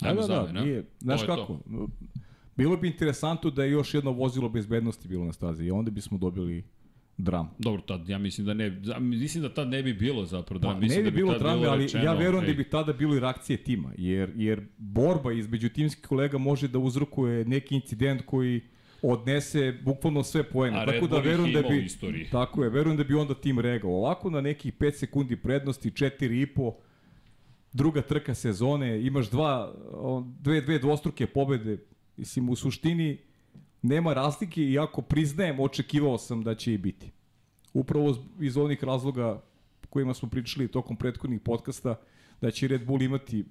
da, 0.00 0.08
ajmo 0.08 0.20
da, 0.20 0.26
da, 0.26 0.52
da, 0.52 0.64
nije, 0.64 0.84
znaš 1.00 1.22
kako, 1.22 1.46
to. 1.46 1.88
bilo 2.56 2.76
bi 2.76 2.88
interesantno 2.88 3.50
da 3.50 3.64
je 3.64 3.70
još 3.70 3.94
jedno 3.94 4.10
vozilo 4.10 4.48
bezbednosti 4.48 5.08
bilo 5.08 5.24
na 5.24 5.32
stazi 5.32 5.64
i 5.64 5.70
onda 5.70 5.90
bismo 5.90 6.18
dobili 6.18 6.64
dram. 7.18 7.50
Dobro, 7.58 7.82
tad 7.82 8.08
ja 8.08 8.18
mislim 8.18 8.46
da 8.46 8.54
ne, 8.54 8.82
mislim 9.00 9.42
da 9.42 9.54
tad 9.54 9.68
ne 9.68 9.82
bi 9.82 9.94
bilo 9.94 10.24
zapravo 10.24 10.58
dram. 10.58 10.74
Pa, 10.74 10.80
mislim 10.80 11.04
ne 11.04 11.04
bi, 11.04 11.10
da 11.10 11.14
bi 11.14 11.22
bilo 11.22 11.38
drame, 11.38 11.66
ali 11.66 11.82
rečeno, 11.82 12.04
ja 12.04 12.12
verujem 12.12 12.44
ej. 12.44 12.50
da 12.50 12.56
bi 12.56 12.70
tada 12.70 12.92
bilo 12.92 13.16
i 13.16 13.20
reakcije 13.20 13.56
tima, 13.56 13.92
jer, 13.98 14.32
jer 14.36 14.66
borba 14.78 15.32
između 15.32 15.68
timskih 15.68 16.06
kolega 16.06 16.38
može 16.38 16.68
da 16.68 16.78
uzrokuje 16.78 17.44
neki 17.44 17.74
incident 17.74 18.22
koji 18.26 18.60
odnese 19.12 19.72
bukvalno 19.84 20.22
sve 20.22 20.42
poene. 20.42 20.78
A 20.78 20.86
tako 20.86 21.06
da 21.06 21.18
verujem 21.18 21.52
da 21.52 21.62
bi 21.62 21.88
Tako 22.30 22.64
je, 22.64 22.70
verujem 22.70 22.96
da 22.96 23.04
bi 23.04 23.14
onda 23.14 23.34
tim 23.34 23.60
regao. 23.60 23.90
Ovako 23.90 24.30
na 24.30 24.40
nekih 24.40 24.74
5 24.74 24.92
sekundi 24.92 25.36
prednosti, 25.36 25.90
4,5 25.90 26.72
druga 27.72 28.02
trka 28.02 28.34
sezone, 28.34 29.06
imaš 29.06 29.30
dva, 29.30 29.74
dve, 30.40 30.60
dve 30.60 30.78
dvostruke 30.78 31.26
pobede. 31.26 31.78
Mislim, 32.16 32.48
u 32.48 32.56
suštini 32.56 33.18
nema 33.82 34.12
razlike, 34.12 34.62
iako 34.62 35.02
priznajem, 35.02 35.60
očekivao 35.60 36.18
sam 36.18 36.42
da 36.42 36.54
će 36.54 36.74
i 36.74 36.78
biti. 36.78 37.10
Upravo 37.74 38.16
iz 38.40 38.56
onih 38.56 38.84
razloga 38.84 39.42
kojima 39.88 40.14
smo 40.14 40.28
pričali 40.28 40.68
tokom 40.68 40.96
prethodnih 40.96 41.40
podcasta, 41.40 41.96
da 42.40 42.50
će 42.50 42.68
Red 42.68 42.86
Bull 42.86 43.02
imati 43.02 43.44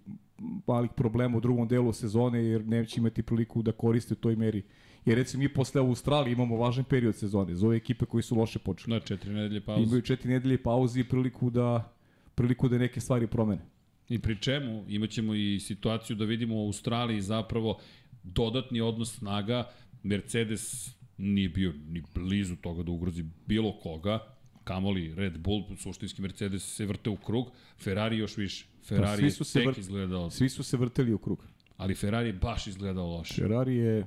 malih 0.68 0.92
problema 0.96 1.38
u 1.38 1.42
drugom 1.42 1.68
delu 1.68 1.94
sezone, 1.94 2.44
jer 2.44 2.66
neće 2.66 3.00
imati 3.00 3.24
priliku 3.24 3.62
da 3.62 3.72
koriste 3.72 4.14
u 4.14 4.18
toj 4.18 4.36
meri 4.36 4.64
Jer 5.06 5.18
recimo 5.18 5.44
mi 5.44 5.54
posle 5.54 5.82
Australije 5.82 6.34
imamo 6.34 6.58
važan 6.58 6.84
period 6.84 7.16
sezone 7.16 7.56
za 7.56 7.68
ove 7.68 7.78
ekipe 7.78 8.06
koji 8.06 8.24
su 8.24 8.36
loše 8.36 8.60
počeli. 8.60 9.00
Da, 9.00 9.06
četiri 9.06 9.34
nedelje 9.34 9.62
pauze. 9.62 9.84
Imaju 9.84 10.02
četiri 10.02 10.30
nedelje 10.30 10.64
pauze 10.64 11.00
i 11.00 11.04
priliku 11.04 11.50
da, 11.50 11.94
priliku 12.36 12.70
da 12.70 12.78
neke 12.78 13.00
stvari 13.00 13.28
promene. 13.28 13.62
I 14.10 14.20
pri 14.20 14.42
čemu 14.42 14.86
imaćemo 14.88 15.36
i 15.36 15.60
situaciju 15.60 16.16
da 16.16 16.26
vidimo 16.26 16.56
u 16.56 16.66
Australiji 16.66 17.22
zapravo 17.22 17.80
dodatni 18.24 18.82
odnos 18.82 19.18
snaga. 19.18 19.70
Mercedes 20.04 20.96
nije 21.18 21.50
bio 21.50 21.74
ni 21.90 22.04
blizu 22.16 22.56
toga 22.56 22.84
da 22.84 22.92
ugrozi 22.92 23.26
bilo 23.46 23.80
koga, 23.80 24.20
kamoli 24.64 25.16
Red 25.16 25.38
Bull, 25.38 25.64
suštinski 25.78 26.22
Mercedes 26.22 26.76
se 26.76 26.86
vrte 26.86 27.10
u 27.10 27.16
krug, 27.16 27.52
Ferrari 27.80 28.18
još 28.18 28.38
više. 28.38 28.66
Ferrari 28.84 29.22
pa, 29.22 29.30
svi 29.30 29.32
su 29.32 29.44
se 29.44 29.60
tek 29.60 29.68
vrt... 29.68 29.78
izgledao... 29.78 30.30
Svi 30.30 30.50
su 30.50 30.64
se 30.64 30.78
vrteli 30.78 31.14
u 31.14 31.18
krug. 31.18 31.46
Ali 31.78 31.96
Ferrari 31.96 32.34
baš 32.34 32.68
izgledao 32.68 33.08
loše. 33.08 33.42
Ferrari 33.42 33.76
je 33.76 34.06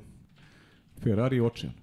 Ferrari 1.02 1.40
očajan. 1.40 1.74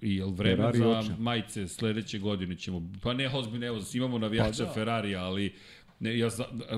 I 0.00 0.16
jel 0.16 0.30
vreme 0.30 0.56
Ferrari 0.56 0.78
za 0.78 0.88
očajan. 0.88 1.16
majice 1.20 1.68
sledeće 1.68 2.18
godine 2.18 2.56
ćemo, 2.56 2.90
pa 3.02 3.14
ne 3.14 3.28
ozbiljno, 3.36 3.66
evo, 3.66 3.80
imamo 3.94 4.18
navijača 4.18 4.64
pa 4.64 4.68
da. 4.68 4.72
Ferrari, 4.72 5.16
ali 5.16 5.52
ne, 6.00 6.18
ja 6.18 6.28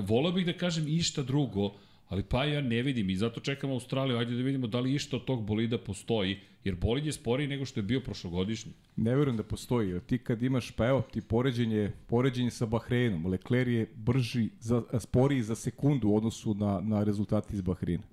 volao 0.07 0.31
bih 0.31 0.45
da 0.45 0.53
kažem 0.53 0.87
išta 0.87 1.23
drugo, 1.23 1.73
ali 2.07 2.23
pa 2.23 2.45
ja 2.45 2.61
ne 2.61 2.81
vidim 2.81 3.09
i 3.09 3.15
zato 3.15 3.41
čekam 3.41 3.71
Australiju, 3.71 4.17
ajde 4.17 4.35
da 4.35 4.43
vidimo 4.43 4.67
da 4.67 4.79
li 4.79 4.93
išta 4.93 5.15
od 5.15 5.25
tog 5.25 5.45
bolida 5.45 5.77
postoji, 5.77 6.39
jer 6.63 6.75
bolid 6.75 7.05
je 7.05 7.11
sporiji 7.11 7.47
nego 7.47 7.65
što 7.65 7.79
je 7.79 7.83
bio 7.83 8.01
prošlogodišnji. 8.01 8.71
Ne 8.95 9.15
verujem 9.15 9.37
da 9.37 9.43
postoji, 9.43 9.99
ti 9.99 10.17
kad 10.17 10.43
imaš, 10.43 10.71
pa 10.71 10.87
evo 10.87 11.01
ti 11.01 11.21
poređenje, 11.21 11.91
poređenje 12.07 12.51
sa 12.51 12.65
Bahreinom, 12.65 13.25
Leclerc 13.25 13.67
je 13.67 13.87
brži, 13.95 14.49
za, 14.59 14.83
sporiji 14.99 15.41
za 15.41 15.55
sekundu 15.55 16.09
u 16.09 16.17
odnosu 16.17 16.53
na, 16.53 16.81
na 16.81 17.03
rezultati 17.03 17.53
iz 17.53 17.61
Bahreina. 17.61 18.03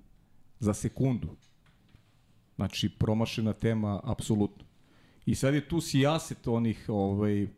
Za 0.59 0.75
sekundu. 0.75 1.29
Znači, 2.61 2.89
promašena 2.89 3.53
tema, 3.53 4.01
apsolutno. 4.05 4.65
I 5.27 5.35
sad 5.35 5.55
je 5.55 5.69
tu 5.69 5.81
sijaset 5.81 6.49
onih, 6.49 6.85
ovaj, 6.89 7.43
uh, 7.43 7.49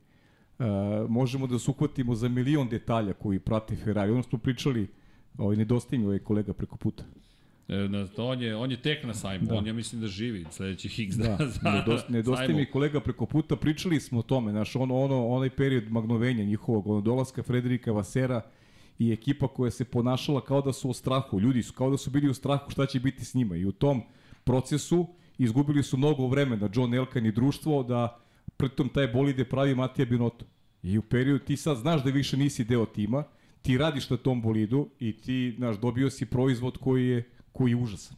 možemo 1.08 1.46
da 1.46 1.58
se 1.58 1.70
uhvatimo 1.70 2.14
za 2.14 2.28
milion 2.28 2.68
detalja 2.68 3.12
koji 3.12 3.38
prate 3.38 3.76
Ferrari. 3.76 4.12
Ono 4.12 4.22
smo 4.22 4.38
pričali, 4.38 4.86
ovaj, 5.38 5.56
nedostaje 5.56 5.98
mi 5.98 6.06
ovaj 6.06 6.18
kolega 6.18 6.52
preko 6.52 6.76
puta. 6.76 7.04
E, 7.68 7.88
na, 7.88 8.06
on, 8.16 8.42
je, 8.42 8.56
on 8.56 8.70
je 8.70 8.82
tek 8.82 9.04
na 9.04 9.14
sajmu, 9.14 9.46
da. 9.46 9.54
on 9.54 9.66
ja 9.66 9.72
mislim 9.72 10.00
da 10.00 10.06
živi 10.06 10.44
sledećih 10.50 10.98
x 10.98 11.16
da, 11.16 11.38
za 11.62 11.70
nedost, 11.70 12.08
nedostaje 12.08 12.54
mi 12.54 12.70
kolega 12.70 13.00
preko 13.00 13.26
puta, 13.26 13.56
pričali 13.56 14.00
smo 14.00 14.18
o 14.18 14.22
tome, 14.22 14.50
znaš, 14.50 14.76
ono, 14.76 14.96
ono, 14.96 15.26
onaj 15.28 15.50
period 15.50 15.90
magnovenja 15.90 16.44
njihovog, 16.44 16.86
ono, 16.86 17.00
dolaska 17.00 17.42
Frederika 17.42 17.92
Vasera 17.92 18.40
i 18.98 19.12
ekipa 19.12 19.48
koja 19.48 19.70
se 19.70 19.84
ponašala 19.84 20.40
kao 20.40 20.60
da 20.60 20.72
su 20.72 20.90
u 20.90 20.92
strahu, 20.92 21.40
ljudi 21.40 21.62
su 21.62 21.72
kao 21.72 21.90
da 21.90 21.96
su 21.96 22.10
bili 22.10 22.30
u 22.30 22.34
strahu 22.34 22.70
šta 22.70 22.86
će 22.86 23.00
biti 23.00 23.24
s 23.24 23.34
njima 23.34 23.56
i 23.56 23.64
u 23.64 23.72
tom 23.72 24.02
procesu, 24.44 25.06
izgubili 25.38 25.82
su 25.82 25.96
mnogo 25.96 26.26
vremena, 26.26 26.68
John 26.74 26.94
Elkan 26.94 27.26
i 27.26 27.32
društvo, 27.32 27.82
da 27.82 28.20
pritom 28.56 28.88
taj 28.88 29.08
bolide 29.08 29.44
pravi 29.44 29.74
Matija 29.74 30.06
Binotto. 30.06 30.44
I 30.82 30.98
u 30.98 31.02
periodu 31.02 31.44
ti 31.44 31.56
sad 31.56 31.76
znaš 31.76 32.04
da 32.04 32.10
više 32.10 32.36
nisi 32.36 32.64
deo 32.64 32.86
tima, 32.86 33.24
ti 33.62 33.78
radiš 33.78 34.10
na 34.10 34.16
tom 34.16 34.42
bolidu 34.42 34.88
i 35.00 35.12
ti, 35.12 35.54
znaš, 35.56 35.76
dobio 35.76 36.10
si 36.10 36.26
proizvod 36.26 36.78
koji 36.78 37.06
je, 37.06 37.28
koji 37.52 37.70
je 37.70 37.76
užasan. 37.76 38.16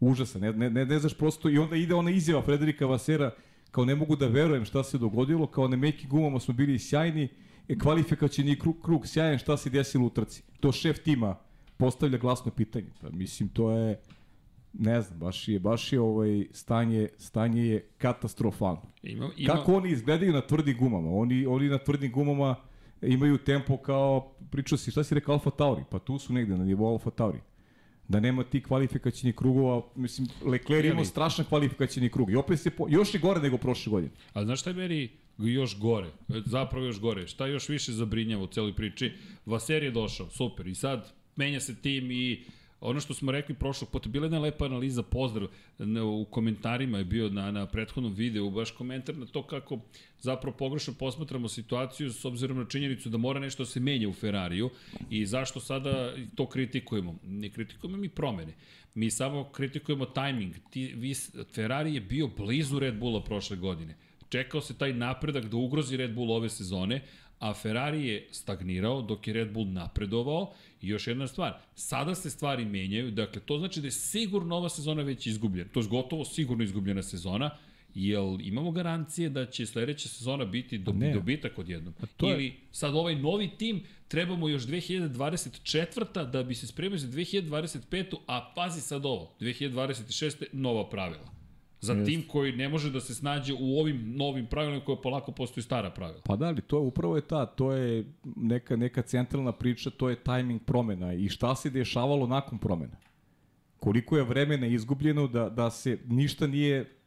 Užasan, 0.00 0.40
ne, 0.40 0.52
ne, 0.52 0.70
ne, 0.70 0.86
ne 0.86 0.98
znaš 0.98 1.14
prosto, 1.14 1.48
i 1.48 1.58
onda 1.58 1.76
ide 1.76 1.94
ona 1.94 2.10
izjava 2.10 2.42
Frederika 2.42 2.86
Vasera, 2.86 3.30
kao 3.70 3.84
ne 3.84 3.94
mogu 3.94 4.16
da 4.16 4.26
verujem 4.26 4.64
šta 4.64 4.84
se 4.84 4.98
dogodilo, 4.98 5.46
kao 5.46 5.68
na 5.68 5.76
meki 5.76 6.06
gumama 6.06 6.40
smo 6.40 6.54
bili 6.54 6.78
sjajni, 6.78 7.28
e, 7.68 7.78
kvalifikacijni 7.78 8.58
krug, 8.58 8.76
krug 8.82 9.06
sjajan, 9.06 9.38
šta 9.38 9.56
se 9.56 9.70
desilo 9.70 10.06
u 10.06 10.10
trci. 10.10 10.42
To 10.60 10.72
šef 10.72 10.98
tima 10.98 11.36
postavlja 11.76 12.18
glasno 12.18 12.50
pitanje. 12.50 12.86
Pa, 13.00 13.10
mislim, 13.10 13.48
to 13.48 13.70
je, 13.70 14.00
ne 14.72 15.00
znam, 15.00 15.18
baš 15.18 15.48
je, 15.48 15.58
baš 15.58 15.92
je 15.92 16.00
ovaj 16.00 16.46
stanje, 16.52 17.08
stanje 17.18 17.66
je 17.66 17.88
katastrofalno. 17.98 18.82
Ima, 19.02 19.30
ima... 19.36 19.54
Kako 19.54 19.74
oni 19.74 19.90
izgledaju 19.90 20.32
na 20.32 20.40
tvrdim 20.40 20.78
gumama? 20.78 21.10
Oni, 21.10 21.46
oni 21.46 21.68
na 21.68 21.78
tvrdim 21.78 22.12
gumama 22.12 22.56
imaju 23.02 23.38
tempo 23.38 23.76
kao, 23.76 24.34
pričao 24.50 24.78
si, 24.78 24.90
šta 24.90 25.04
si 25.04 25.14
rekao, 25.14 25.32
Alfa 25.32 25.50
Tauri? 25.50 25.82
Pa 25.90 25.98
tu 25.98 26.18
su 26.18 26.32
negde 26.32 26.56
na 26.56 26.64
nivou 26.64 26.92
Alfa 26.92 27.10
Tauri. 27.10 27.38
Da 28.08 28.20
nema 28.20 28.44
ti 28.44 28.62
kvalifikacijnih 28.62 29.34
krugova, 29.34 29.82
mislim, 29.96 30.28
Leclerc 30.44 30.92
imao 30.92 31.04
strašan 31.04 31.44
kvalifikacijni 31.44 32.08
krug 32.08 32.30
i 32.30 32.36
opet 32.36 32.60
se, 32.60 32.70
po, 32.70 32.86
još 32.88 33.14
je 33.14 33.20
gore 33.20 33.40
nego 33.40 33.56
prošle 33.56 33.90
godine. 33.90 34.12
A 34.32 34.44
znaš 34.44 34.60
šta 34.60 34.70
je 34.70 34.76
meni 34.76 35.08
još 35.38 35.78
gore, 35.78 36.10
zapravo 36.46 36.86
još 36.86 37.00
gore, 37.00 37.26
šta 37.26 37.46
još 37.46 37.68
više 37.68 37.92
zabrinjava 37.92 38.42
u 38.42 38.46
celoj 38.46 38.74
priči? 38.74 39.12
Vaser 39.46 39.82
je 39.82 39.90
došao, 39.90 40.30
super, 40.30 40.66
i 40.66 40.74
sad 40.74 41.12
menja 41.36 41.60
se 41.60 41.74
tim 41.74 42.10
i 42.10 42.44
ono 42.82 43.00
što 43.00 43.14
smo 43.14 43.32
rekli 43.32 43.54
prošlog 43.54 43.90
puta, 43.90 44.08
bila 44.08 44.24
jedna 44.24 44.38
lepa 44.38 44.64
analiza, 44.64 45.02
pozdrav, 45.02 45.48
u 46.20 46.24
komentarima 46.24 46.98
je 46.98 47.04
bio 47.04 47.28
na, 47.28 47.50
na 47.50 47.66
prethodnom 47.66 48.14
videu, 48.14 48.50
baš 48.50 48.70
komentar 48.70 49.16
na 49.16 49.26
to 49.26 49.42
kako 49.42 49.78
zapravo 50.20 50.56
pogrešno 50.56 50.94
posmatramo 50.98 51.48
situaciju 51.48 52.12
s 52.12 52.24
obzirom 52.24 52.58
na 52.58 52.64
činjenicu 52.64 53.08
da 53.08 53.18
mora 53.18 53.40
nešto 53.40 53.62
da 53.62 53.66
se 53.66 53.80
menja 53.80 54.08
u 54.08 54.12
Ferrariju 54.12 54.70
i 55.10 55.26
zašto 55.26 55.60
sada 55.60 56.14
to 56.34 56.46
kritikujemo. 56.46 57.18
Ne 57.24 57.50
kritikujemo 57.50 57.96
mi 57.96 58.08
promene, 58.08 58.54
mi 58.94 59.10
samo 59.10 59.44
kritikujemo 59.44 60.06
tajming. 60.06 60.54
Ti, 60.70 60.86
vi, 60.96 61.14
Ferrari 61.54 61.94
je 61.94 62.00
bio 62.00 62.26
blizu 62.26 62.78
Red 62.78 62.98
Bulla 62.98 63.22
prošle 63.24 63.56
godine. 63.56 63.96
Čekao 64.28 64.60
se 64.60 64.78
taj 64.78 64.92
napredak 64.92 65.44
da 65.44 65.56
ugrozi 65.56 65.96
Red 65.96 66.14
Bull 66.14 66.32
ove 66.32 66.48
sezone, 66.48 67.02
a 67.42 67.54
Ferrari 67.54 68.06
je 68.06 68.26
stagnirao 68.30 69.02
dok 69.02 69.26
je 69.26 69.34
Red 69.34 69.52
Bull 69.52 69.72
napredovao 69.72 70.52
i 70.82 70.88
još 70.88 71.06
jedna 71.06 71.26
stvar, 71.26 71.52
sada 71.74 72.14
se 72.14 72.30
stvari 72.30 72.64
menjaju, 72.64 73.10
dakle 73.10 73.42
to 73.42 73.58
znači 73.58 73.80
da 73.80 73.86
je 73.86 73.90
sigurno 73.90 74.56
ova 74.56 74.68
sezona 74.68 75.02
već 75.02 75.26
izgubljena, 75.26 75.70
to 75.72 75.80
je 75.80 75.86
gotovo 75.86 76.24
sigurno 76.24 76.64
izgubljena 76.64 77.02
sezona, 77.02 77.50
Jel 77.94 78.38
imamo 78.40 78.70
garancije 78.70 79.28
da 79.28 79.46
će 79.46 79.66
sledeća 79.66 80.08
sezona 80.08 80.44
biti 80.44 80.78
do, 80.78 80.92
ne. 80.92 81.12
dobitak 81.14 81.58
odjednom? 81.58 81.94
To 82.16 82.28
je... 82.28 82.34
Ili 82.34 82.54
sad 82.70 82.94
ovaj 82.94 83.16
novi 83.16 83.50
tim 83.58 83.82
trebamo 84.08 84.48
još 84.48 84.62
2024. 84.62 86.30
da 86.30 86.42
bi 86.42 86.54
se 86.54 86.66
spremio 86.66 86.98
za 86.98 87.08
2025. 87.08 88.16
A 88.26 88.52
pazi 88.56 88.80
sad 88.80 89.06
ovo, 89.06 89.34
2026. 89.40 90.44
nova 90.52 90.90
pravila 90.90 91.41
za 91.82 91.92
Jest. 91.92 92.06
tim 92.06 92.22
koji 92.28 92.52
ne 92.52 92.68
može 92.68 92.90
da 92.90 93.00
se 93.00 93.14
snađe 93.14 93.52
u 93.60 93.78
ovim 93.78 94.16
novim 94.16 94.46
pravilima 94.46 94.84
koje 94.84 95.02
polako 95.02 95.32
postaju 95.32 95.64
stara 95.64 95.90
pravila. 95.90 96.20
Pa 96.24 96.36
da, 96.36 96.46
ali 96.46 96.62
to 96.62 96.76
je 96.76 96.80
upravo 96.80 97.16
je 97.16 97.22
ta, 97.22 97.46
to 97.46 97.72
je 97.72 98.04
neka, 98.36 98.76
neka 98.76 99.02
centralna 99.02 99.52
priča, 99.52 99.90
to 99.90 100.10
je 100.10 100.16
tajming 100.16 100.62
promena 100.62 101.14
i 101.14 101.28
šta 101.28 101.54
se 101.54 101.70
dešavalo 101.70 102.26
nakon 102.26 102.58
promena. 102.58 102.96
Koliko 103.78 104.16
je 104.16 104.22
vremena 104.22 104.66
izgubljeno 104.66 105.26
da, 105.26 105.48
da 105.48 105.70
se 105.70 105.98
ništa 106.08 106.46
nije 106.46 106.98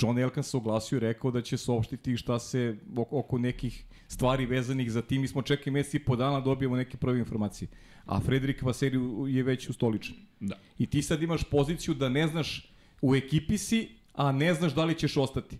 John 0.00 0.18
Elkan 0.18 0.42
se 0.42 0.56
oglasio 0.56 0.96
i 0.96 1.00
rekao 1.00 1.30
da 1.30 1.42
će 1.42 1.56
saopštiti 1.56 2.16
šta 2.16 2.38
se 2.38 2.76
oko 2.96 3.38
nekih 3.38 3.84
stvari 4.08 4.46
vezanih 4.46 4.90
za 4.92 5.02
tim. 5.02 5.20
Mi 5.20 5.28
smo 5.28 5.42
čekali 5.42 5.70
mesec 5.70 5.94
i 5.94 6.04
po 6.04 6.16
dana 6.16 6.40
da 6.40 6.44
dobijemo 6.44 6.76
neke 6.76 6.96
prve 6.96 7.18
informacije. 7.18 7.68
A 8.04 8.20
Frederik 8.20 8.62
Vaseri 8.62 8.98
je 9.28 9.42
već 9.42 9.68
ustoličen. 9.70 10.14
Da. 10.40 10.58
I 10.78 10.86
ti 10.86 11.02
sad 11.02 11.22
imaš 11.22 11.44
poziciju 11.44 11.94
da 11.94 12.08
ne 12.08 12.26
znaš 12.26 12.73
u 13.04 13.14
ekipi 13.14 13.58
si, 13.58 13.88
a 14.14 14.32
ne 14.32 14.54
znaš 14.54 14.74
da 14.74 14.84
li 14.84 14.94
ćeš 14.94 15.16
ostati. 15.16 15.58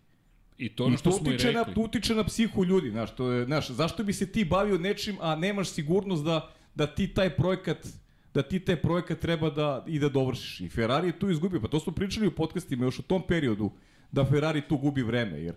I 0.59 0.69
to 0.69 0.85
ono 0.85 0.97
što 0.97 1.13
smo 1.13 1.31
i 1.31 1.37
rekli. 1.37 1.53
Na, 1.53 1.65
to 1.65 1.81
utiče 1.81 2.15
na 2.15 2.25
psihu 2.25 2.65
ljudi, 2.65 2.91
znaš, 2.91 3.15
to 3.15 3.31
je, 3.33 3.45
znaš, 3.45 3.71
zašto 3.71 4.05
bi 4.05 4.13
se 4.13 4.33
ti 4.33 4.45
bavio 4.45 4.79
nečim, 4.79 5.17
a 5.21 5.37
nemaš 5.37 5.69
sigurnost 5.69 6.25
da, 6.25 6.53
da 6.75 6.87
ti 6.87 7.09
taj 7.15 7.37
projekat 7.37 7.87
da 8.35 8.43
ti 8.43 8.59
taj 8.61 8.77
projekat 8.83 9.19
treba 9.19 9.51
da 9.51 9.85
i 9.87 9.99
da 9.99 10.09
dovršiš. 10.09 10.61
I 10.61 10.69
Ferrari 10.69 11.09
je 11.09 11.19
tu 11.19 11.31
izgubio, 11.31 11.61
pa 11.61 11.69
to 11.69 11.81
smo 11.81 11.93
pričali 11.93 12.27
u 12.27 12.35
podcastima 12.35 12.85
još 12.85 12.99
u 12.99 13.03
tom 13.03 13.23
periodu, 13.29 13.71
da 14.13 14.25
Ferrari 14.25 14.63
tu 14.69 14.77
gubi 14.77 15.03
vreme, 15.03 15.43
jer, 15.43 15.55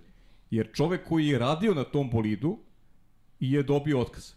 jer 0.51 0.69
čovek 0.73 1.07
koji 1.07 1.27
je 1.27 1.39
radio 1.39 1.73
na 1.73 1.83
tom 1.83 2.09
bolidu 2.09 2.59
i 3.39 3.51
je 3.51 3.63
dobio 3.63 3.99
otkaz. 3.99 4.33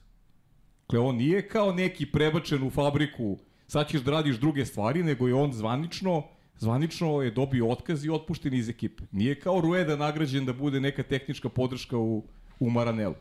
Dakle, 0.80 0.98
on 0.98 1.16
nije 1.16 1.48
kao 1.48 1.72
neki 1.72 2.06
prebačen 2.06 2.62
u 2.62 2.70
fabriku, 2.70 3.38
sad 3.66 3.88
ćeš 3.88 4.00
da 4.00 4.10
radiš 4.10 4.36
druge 4.36 4.66
stvari, 4.66 5.02
nego 5.02 5.28
je 5.28 5.34
on 5.34 5.52
zvanično 5.52 6.22
zvanično 6.60 7.22
je 7.22 7.30
dobio 7.30 7.68
otkaz 7.68 8.04
i 8.04 8.10
otpušten 8.10 8.54
iz 8.54 8.68
ekipe. 8.68 9.04
Nije 9.12 9.40
kao 9.40 9.60
Rueda 9.60 9.96
nagrađen 9.96 10.44
da 10.44 10.52
bude 10.52 10.80
neka 10.80 11.02
tehnička 11.02 11.48
podrška 11.48 11.98
u, 11.98 12.24
u 12.60 12.70
Maranelu. 12.70 13.14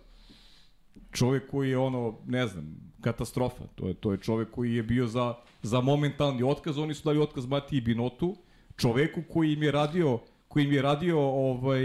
Čovek 1.12 1.50
koji 1.52 1.70
je 1.70 1.78
ono, 1.78 2.20
ne 2.28 2.48
znam, 2.48 2.76
katastrofa. 3.02 3.64
To 3.76 3.88
je, 3.88 3.94
to 3.94 4.12
je 4.12 4.18
čovek 4.18 4.52
koji 4.52 4.74
je 4.74 4.84
bio 4.84 5.08
za, 5.08 5.36
za 5.62 5.82
momentalni 5.82 6.44
otkaz. 6.44 6.78
Oni 6.78 6.94
su 6.94 7.04
dali 7.04 7.20
otkaz 7.20 7.46
Matiji 7.46 7.82
Binotu, 7.82 8.36
čoveku 8.76 9.24
koji 9.30 9.54
im 9.54 9.64
je 9.64 9.72
radio 9.72 10.20
koji 10.50 10.64
im 10.64 10.72
je 10.74 10.82
radio 10.82 11.20
ovaj 11.20 11.82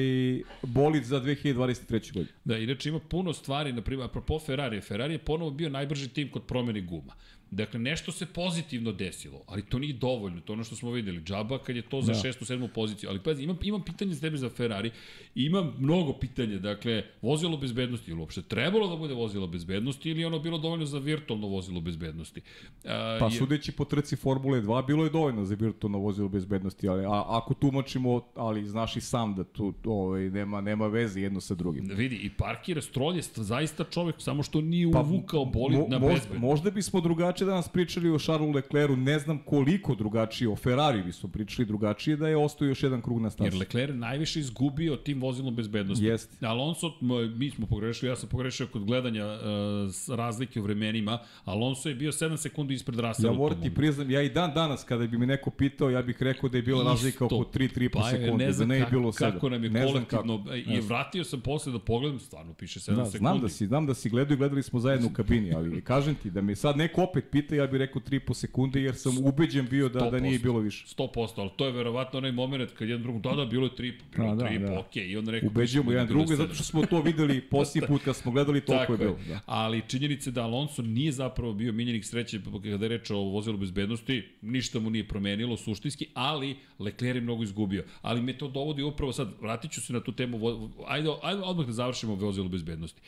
bolid 0.62 1.04
za 1.04 1.20
2023. 1.20 2.12
godinu. 2.12 2.32
Da, 2.44 2.58
inače 2.58 2.88
ima 2.88 2.98
puno 2.98 3.32
stvari, 3.32 3.72
na 3.72 3.82
primjer, 3.82 4.04
apropo 4.04 4.38
Ferrari, 4.38 4.80
Ferrari 4.80 5.14
je 5.14 5.18
ponovo 5.18 5.50
bio 5.50 5.68
najbrži 5.68 6.08
tim 6.08 6.30
kod 6.30 6.46
promene 6.46 6.80
guma. 6.80 7.12
Dakle, 7.54 7.80
nešto 7.80 8.12
se 8.12 8.26
pozitivno 8.26 8.92
desilo, 8.92 9.42
ali 9.46 9.62
to 9.62 9.78
nije 9.78 9.92
dovoljno, 9.92 10.40
to 10.40 10.52
ono 10.52 10.64
što 10.64 10.76
smo 10.76 10.90
videli. 10.90 11.20
Džaba 11.20 11.58
kad 11.58 11.76
je 11.76 11.82
to 11.82 12.02
za 12.02 12.12
da. 12.12 12.18
šestu, 12.18 12.44
sedmu 12.44 12.68
poziciju. 12.68 13.10
Ali 13.10 13.22
pazi, 13.22 13.42
imam, 13.42 13.58
imam 13.62 13.82
pitanje 13.82 14.14
za 14.14 14.20
tebe 14.20 14.36
za 14.36 14.50
Ferrari 14.50 14.90
imam 15.34 15.72
mnogo 15.78 16.12
pitanja. 16.12 16.58
Dakle, 16.58 17.02
vozilo 17.22 17.56
bezbednosti, 17.56 18.10
ili 18.10 18.20
uopšte 18.20 18.42
trebalo 18.42 18.88
da 18.88 18.96
bude 18.96 19.14
vozilo 19.14 19.46
bezbednosti 19.46 20.10
ili 20.10 20.24
ono 20.24 20.38
bilo 20.38 20.58
dovoljno 20.58 20.86
za 20.86 20.98
virtualno 20.98 21.48
vozilo 21.48 21.80
bezbednosti? 21.80 22.40
A, 22.84 23.16
pa 23.20 23.26
je... 23.26 23.30
sudeći 23.30 23.72
po 23.72 23.84
trci 23.84 24.16
Formule 24.16 24.60
2, 24.60 24.86
bilo 24.86 25.04
je 25.04 25.10
dovoljno 25.10 25.44
za 25.44 25.54
virtualno 25.54 25.98
vozilo 25.98 26.28
bezbednosti, 26.28 26.88
ali 26.88 27.04
a, 27.04 27.24
ako 27.26 27.54
tumačimo, 27.54 28.22
ali 28.34 28.66
znaš 28.66 28.96
i 28.96 29.00
sam 29.00 29.34
da 29.34 29.44
tu 29.44 29.74
ovaj, 29.84 30.30
nema, 30.30 30.60
nema 30.60 30.86
veze 30.86 31.20
jedno 31.20 31.40
sa 31.40 31.54
drugim. 31.54 31.90
Vidi, 31.94 32.16
i 32.16 32.30
parkira, 32.30 32.82
Stroll 32.82 33.16
je 33.16 33.22
zaista 33.34 33.84
čovek, 33.84 34.14
samo 34.18 34.42
što 34.42 34.60
nije 34.60 34.92
pa, 34.92 35.00
uvukao 35.00 35.44
bolid 35.44 35.78
mo, 35.78 35.86
na 35.88 35.98
bezbednost. 35.98 36.40
Možda 36.40 36.70
bismo 36.70 37.00
drugačije 37.00 37.43
drugačije 37.44 37.54
danas 37.54 37.68
pričali 37.68 38.11
o 38.11 38.18
Charlesu 38.18 38.52
Leclercu, 38.52 38.96
ne 38.96 39.18
znam 39.18 39.38
koliko 39.38 39.94
drugačije, 39.94 40.48
o 40.48 40.57
Ferrari 40.57 41.02
bismo 41.02 41.28
pričali 41.28 41.66
drugačije, 41.66 42.16
da 42.16 42.28
je 42.28 42.37
ostao 42.37 42.66
još 42.66 42.83
jedan 42.83 43.02
krug 43.02 43.20
na 43.20 43.30
stazi. 43.30 43.46
Jer 43.46 43.54
Leclerc 43.54 43.94
najviše 43.94 44.40
izgubio 44.40 44.96
tim 44.96 45.20
vozilom 45.20 45.54
bezbednosti. 45.54 46.04
Jeste. 46.04 46.46
Alonso, 46.46 46.92
mi 47.37 47.50
smo 47.50 47.66
pogrešili, 47.66 48.11
ja 48.11 48.16
sam 48.16 48.28
pogrešio 48.28 48.66
kod 48.66 48.85
gledanja 48.85 49.26
uh, 49.26 50.16
razlike 50.16 50.61
u 50.61 50.62
vremenima, 50.62 51.18
Alonso 51.44 51.88
je 51.88 51.94
bio 51.94 52.12
7 52.12 52.37
sekundi 52.37 52.74
ispred 52.74 53.00
Russella. 53.00 53.33
Ja 53.33 53.38
moram 53.38 53.62
ti 53.62 53.74
priznam, 53.74 54.11
ja 54.11 54.22
i 54.22 54.28
dan 54.28 54.54
danas 54.54 54.85
kada 54.85 55.07
bi 55.07 55.18
mi 55.18 55.26
neko 55.26 55.50
pitao, 55.50 55.90
ja 55.90 56.02
bih 56.02 56.22
rekao 56.22 56.48
da 56.48 56.59
je 56.59 56.62
bila 56.62 56.85
razlika 56.85 57.24
oko 57.24 57.35
3-3 57.35 57.88
pa, 57.92 58.11
sekunde, 58.11 58.52
da 58.52 58.64
ne 58.64 58.76
je 58.76 58.87
bilo 58.90 59.12
7. 59.12 59.33
Kako 59.33 59.48
nam 59.48 59.64
je 59.64 59.70
ne 59.70 59.87
kolektivno, 59.87 60.44
kako. 60.44 60.54
i 60.54 60.80
vratio 60.80 61.24
sam 61.24 61.40
posle 61.40 61.72
da 61.72 61.78
pogledam, 61.78 62.20
stvarno 62.20 62.54
piše 62.54 62.80
7 62.80 62.96
da, 62.96 63.04
sekundi. 63.04 63.18
Znam 63.18 63.40
da 63.40 63.48
si, 63.48 63.66
znam 63.66 63.87
da 63.87 63.94
si 63.94 64.11
gledao 64.11 64.35
i 64.35 64.37
gledali 64.37 64.62
smo 64.62 64.80
zajedno 64.80 65.07
u 65.07 65.12
kabini, 65.12 65.54
ali 65.54 65.80
kažem 65.80 66.14
ti 66.14 66.30
da 66.30 66.40
mi 66.40 66.57
sad 66.57 66.76
neko 66.76 67.02
opet 67.02 67.30
pita, 67.35 67.55
ja 67.55 67.66
bih 67.66 67.79
rekao 67.79 68.03
3,5 68.03 68.35
sekunde, 68.35 68.81
jer 68.81 68.94
sam 68.94 69.18
ubeđen 69.27 69.68
bio 69.68 69.88
da, 69.88 70.11
da 70.11 70.20
nije 70.20 70.38
bilo 70.38 70.59
više. 70.59 70.87
100%, 70.87 71.33
ali 71.37 71.51
to 71.57 71.66
je 71.66 71.73
verovatno 71.73 72.18
onaj 72.18 72.33
moment 72.33 72.70
kad 72.73 72.88
jedan 72.88 73.03
drugom, 73.03 73.23
da, 73.23 73.33
da, 73.33 73.44
bilo 73.44 73.66
je 73.66 73.70
3,5, 73.70 73.92
bilo 74.16 74.35
da, 74.35 74.44
3,5, 74.44 74.59
da, 74.59 74.70
da. 74.70 74.81
ok, 74.81 74.97
i 74.97 75.16
on 75.16 75.29
rekao... 75.29 75.49
Ubeđujemo 75.49 75.92
jedan 75.92 76.07
drugo, 76.07 76.37
zato 76.37 76.55
što 76.55 76.64
smo 76.64 76.87
to 76.87 77.01
videli 77.01 77.40
posljednji 77.55 77.88
put 77.88 78.03
kad 78.05 78.16
smo 78.16 78.33
gledali, 78.33 78.61
toliko 78.61 78.92
je 78.92 78.99
bilo. 78.99 79.18
Da. 79.29 79.40
Ali 79.47 79.83
činjenica 79.88 80.31
da 80.31 80.42
Alonso 80.42 80.83
nije 80.83 81.12
zapravo 81.12 81.53
bio 81.53 81.73
miljenik 81.73 82.05
sreće 82.05 82.40
kada 82.62 82.85
je 82.85 82.88
reč 82.88 83.11
o 83.11 83.18
vozilu 83.18 83.59
bezbednosti, 83.59 84.23
ništa 84.42 84.81
mu 84.81 84.90
nije 84.90 85.09
promenilo 85.09 85.57
suštinski, 85.57 86.07
ali 86.14 86.57
Leclerc 86.79 87.16
je 87.16 87.20
mnogo 87.20 87.42
izgubio. 87.42 87.85
Ali 88.03 88.23
me 88.23 88.38
to 88.38 88.49
dovodi 88.49 88.83
upravo 88.83 89.12
sad, 89.12 89.29
vratit 89.40 89.70
ću 89.70 89.81
se 89.81 89.92
na 89.92 90.01
tu 90.01 90.12
temu, 90.12 90.38
ajde, 90.87 91.09
ajde 91.23 91.42
odmah 91.42 91.66
da 91.66 91.73
završimo 91.73 92.14
vozilu 92.14 92.49
bezbednosti. 92.49 93.01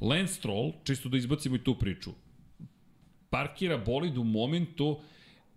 Lance 0.00 0.34
Stroll, 0.34 0.72
čisto 0.84 1.08
da 1.08 1.16
izbacimo 1.16 1.56
i 1.56 1.64
tu 1.64 1.74
priču, 1.74 2.10
parkira 3.30 3.78
bolid 3.78 4.18
u 4.18 4.24
momentu 4.24 4.98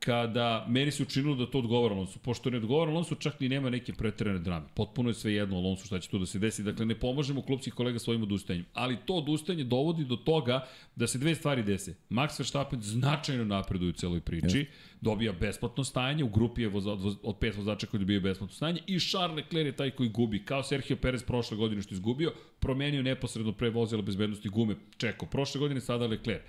kada 0.05 0.65
meni 0.69 0.91
se 0.91 1.03
učinilo 1.03 1.35
da 1.35 1.45
to 1.45 1.59
odgovara 1.59 1.95
Alonso. 1.95 2.19
Pošto 2.19 2.49
ne 2.49 2.57
odgovara 2.57 2.91
Alonso, 2.91 3.15
čak 3.15 3.39
ni 3.39 3.49
nema 3.49 3.69
neke 3.69 3.93
preterane 3.93 4.39
drame. 4.39 4.65
Potpuno 4.75 5.09
je 5.09 5.13
sve 5.13 5.33
jedno 5.33 5.57
Alonso 5.57 5.85
šta 5.85 5.99
će 5.99 6.09
tu 6.09 6.19
da 6.19 6.25
se 6.25 6.39
desi. 6.39 6.63
Dakle, 6.63 6.85
ne 6.85 6.95
pomažemo 6.99 7.41
klubskih 7.41 7.73
kolega 7.73 7.99
svojim 7.99 8.23
odustajanjem. 8.23 8.65
Ali 8.73 8.97
to 9.05 9.13
odustajanje 9.13 9.63
dovodi 9.63 10.05
do 10.05 10.15
toga 10.15 10.65
da 10.95 11.07
se 11.07 11.19
dve 11.19 11.35
stvari 11.35 11.63
dese. 11.63 11.93
Max 12.09 12.39
Verstappen 12.39 12.81
značajno 12.81 13.45
napreduje 13.45 13.89
u 13.89 13.93
celoj 13.93 14.21
priči. 14.21 14.57
Yes. 14.57 14.65
Dobija 15.01 15.33
besplatno 15.33 15.83
stajanje. 15.83 16.23
U 16.23 16.29
grupi 16.29 16.61
je 16.61 16.69
voza, 16.69 16.91
od, 16.91 17.17
od 17.23 17.37
pet 17.37 17.57
vozača 17.57 17.87
koji 17.87 17.99
dobiju 17.99 18.21
besplatno 18.21 18.55
stajanje. 18.55 18.81
I 18.87 18.99
Charles 18.99 19.35
Leclerc 19.35 19.65
je 19.65 19.75
taj 19.75 19.91
koji 19.91 20.09
gubi. 20.09 20.45
Kao 20.45 20.63
Sergio 20.63 20.97
Perez 20.97 21.23
prošle 21.23 21.57
godine 21.57 21.81
što 21.81 21.93
izgubio, 21.93 22.33
promenio 22.59 23.03
neposredno 23.03 23.53
pre 23.53 23.69
vozila 23.69 24.01
bezbednosti 24.01 24.49
gume. 24.49 24.75
Čeko. 24.97 25.25
Prošle 25.25 25.59
godine 25.59 25.81
sada 25.81 26.07
Leclerc 26.07 26.41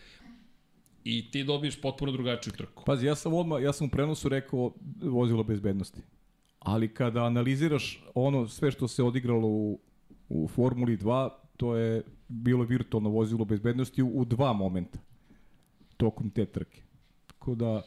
i 1.04 1.30
ti 1.30 1.44
dobiješ 1.44 1.80
potpuno 1.80 2.12
drugačiju 2.12 2.52
trku. 2.52 2.84
Pazi, 2.86 3.06
ja 3.06 3.14
sam 3.14 3.34
odmah, 3.34 3.62
ja 3.62 3.72
sam 3.72 3.86
u 3.86 3.90
prenosu 3.90 4.28
rekao 4.28 4.72
vozilo 5.02 5.44
bezbednosti. 5.44 6.00
Ali 6.58 6.94
kada 6.94 7.24
analiziraš 7.24 8.04
ono 8.14 8.48
sve 8.48 8.70
što 8.70 8.88
se 8.88 9.02
odigralo 9.02 9.48
u, 9.48 9.80
u 10.28 10.48
Formuli 10.48 10.96
2, 10.96 11.28
to 11.56 11.76
je 11.76 12.02
bilo 12.28 12.64
virtualno 12.64 13.10
vozilo 13.10 13.44
bezbednosti 13.44 14.02
u, 14.02 14.08
u 14.08 14.24
dva 14.24 14.52
momenta 14.52 14.98
tokom 15.96 16.30
te 16.30 16.46
trke. 16.46 16.82
Tako 17.26 17.54
da 17.54 17.82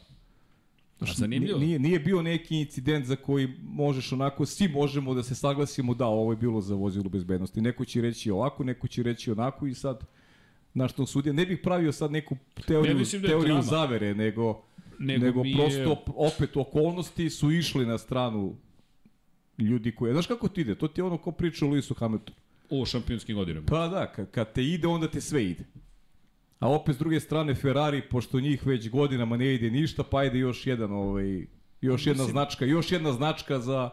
A 0.99 1.05
zanimljivo. 1.13 1.59
Nije, 1.59 1.79
nije 1.79 1.99
bio 1.99 2.21
neki 2.21 2.59
incident 2.59 3.05
za 3.05 3.15
koji 3.15 3.47
možeš 3.63 4.11
onako, 4.11 4.45
svi 4.45 4.67
možemo 4.67 5.13
da 5.13 5.23
se 5.23 5.35
saglasimo 5.35 5.93
da 5.93 6.05
ovo 6.05 6.31
je 6.31 6.37
bilo 6.37 6.61
za 6.61 6.75
vozilo 6.75 7.09
bezbednosti. 7.09 7.61
Neko 7.61 7.85
će 7.85 8.01
reći 8.01 8.31
ovako, 8.31 8.63
neko 8.63 8.87
će 8.87 9.03
reći 9.03 9.31
onako 9.31 9.67
i 9.67 9.73
sad 9.73 10.05
na 10.75 10.87
što 10.87 11.05
sudija. 11.05 11.33
Ne 11.33 11.45
bih 11.45 11.59
pravio 11.63 11.91
sad 11.91 12.11
neku 12.11 12.37
teoriju, 12.67 12.95
ne 12.95 13.19
da 13.19 13.27
teoriju 13.27 13.61
zavere, 13.61 14.15
nego, 14.15 14.61
nego, 14.99 15.25
nego 15.25 15.43
je... 15.43 15.55
prosto 15.55 16.03
opet 16.15 16.57
okolnosti 16.57 17.29
su 17.29 17.51
išli 17.51 17.85
na 17.85 17.97
stranu 17.97 18.55
ljudi 19.57 19.95
koji... 19.95 20.13
Znaš 20.13 20.27
kako 20.27 20.47
ti 20.47 20.61
ide? 20.61 20.75
To 20.75 20.87
ti 20.87 21.01
je 21.01 21.05
ono 21.05 21.17
ko 21.17 21.31
priča 21.31 21.65
o 21.65 21.69
Lewisu 21.69 21.97
Hamiltonu. 21.97 22.37
U 22.69 22.85
šampionskim 22.85 23.35
godinama. 23.35 23.65
Pa 23.65 23.87
da, 23.87 24.11
kad, 24.11 24.31
kad 24.31 24.53
te 24.53 24.63
ide, 24.63 24.87
onda 24.87 25.07
te 25.07 25.21
sve 25.21 25.45
ide. 25.45 25.63
A 26.59 26.69
opet 26.69 26.95
s 26.95 26.99
druge 26.99 27.19
strane 27.19 27.55
Ferrari, 27.55 28.01
pošto 28.09 28.39
njih 28.39 28.67
već 28.67 28.89
godinama 28.89 29.37
ne 29.37 29.53
ide 29.53 29.71
ništa, 29.71 30.03
pa 30.03 30.23
ide 30.23 30.39
još 30.39 30.67
jedan 30.67 30.91
ovaj 30.91 31.45
još 31.81 32.07
jedna 32.07 32.23
Mislim... 32.23 32.31
značka, 32.31 32.65
još 32.65 32.91
jedna 32.91 33.11
značka 33.11 33.59
za 33.59 33.89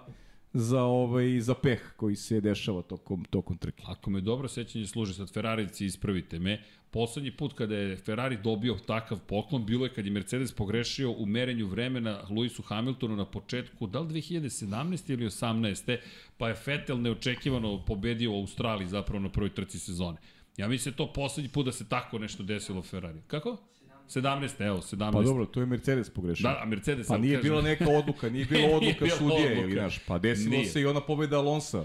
za 0.52 0.82
ovaj 0.82 1.40
za 1.40 1.54
peh 1.54 1.80
koji 1.96 2.16
se 2.16 2.40
dešava 2.40 2.82
tokom 2.82 3.24
tokom 3.24 3.58
trke. 3.58 3.82
Ako 3.86 4.10
me 4.10 4.20
dobro 4.20 4.48
sećanje 4.48 4.86
služi 4.86 5.14
sad 5.14 5.32
Ferrarici 5.32 5.86
ispravite 5.86 6.38
me, 6.38 6.62
poslednji 6.90 7.30
put 7.30 7.52
kada 7.52 7.76
je 7.76 7.96
Ferrari 7.96 8.36
dobio 8.36 8.74
takav 8.86 9.18
poklon 9.18 9.66
bilo 9.66 9.86
je 9.86 9.92
kad 9.94 10.06
je 10.06 10.12
Mercedes 10.12 10.52
pogrešio 10.52 11.10
u 11.10 11.26
merenju 11.26 11.66
vremena 11.66 12.22
Lewisu 12.30 12.62
Hamiltonu 12.62 13.16
na 13.16 13.24
početku 13.24 13.86
da 13.86 14.00
li 14.00 14.08
2017 14.08 15.12
ili 15.12 15.26
18. 15.26 15.98
pa 16.38 16.48
je 16.48 16.56
Vettel 16.66 17.00
neočekivano 17.00 17.84
pobedio 17.84 18.32
u 18.32 18.40
Australiji 18.40 18.88
zapravo 18.88 19.22
na 19.22 19.28
prvoj 19.28 19.54
trci 19.54 19.78
sezone. 19.78 20.18
Ja 20.56 20.68
mislim 20.68 20.92
da 20.92 20.96
to 20.96 21.12
poslednji 21.12 21.50
put 21.50 21.66
da 21.66 21.72
se 21.72 21.88
tako 21.88 22.18
nešto 22.18 22.42
desilo 22.42 22.78
u 22.78 22.82
Ferrari. 22.82 23.20
Kako? 23.26 23.71
17, 24.20 24.66
evo, 24.66 24.76
17. 24.78 25.12
Pa 25.12 25.22
dobro, 25.22 25.46
to 25.46 25.60
je 25.60 25.66
Mercedes 25.66 26.10
pogrešio. 26.10 26.42
Da, 26.42 26.58
a 26.62 26.64
Mercedes... 26.66 27.06
Pa 27.08 27.18
nije 27.18 27.36
kažem. 27.36 27.50
bila 27.50 27.62
neka 27.62 27.84
odluka, 27.88 28.30
nije 28.30 28.44
bila 28.50 28.66
odluka 28.66 29.04
nije 29.04 29.16
sudije, 29.16 29.46
odluka. 29.46 29.60
ili 29.60 29.72
znaš, 29.72 29.98
pa 30.06 30.18
desilo 30.18 30.50
nije. 30.50 30.66
se 30.66 30.80
i 30.80 30.86
ona 30.86 31.00
pobeda 31.00 31.38
Alonsa. 31.38 31.84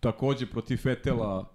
Takođe 0.00 0.46
protiv 0.46 0.76
Fetela 0.76 1.50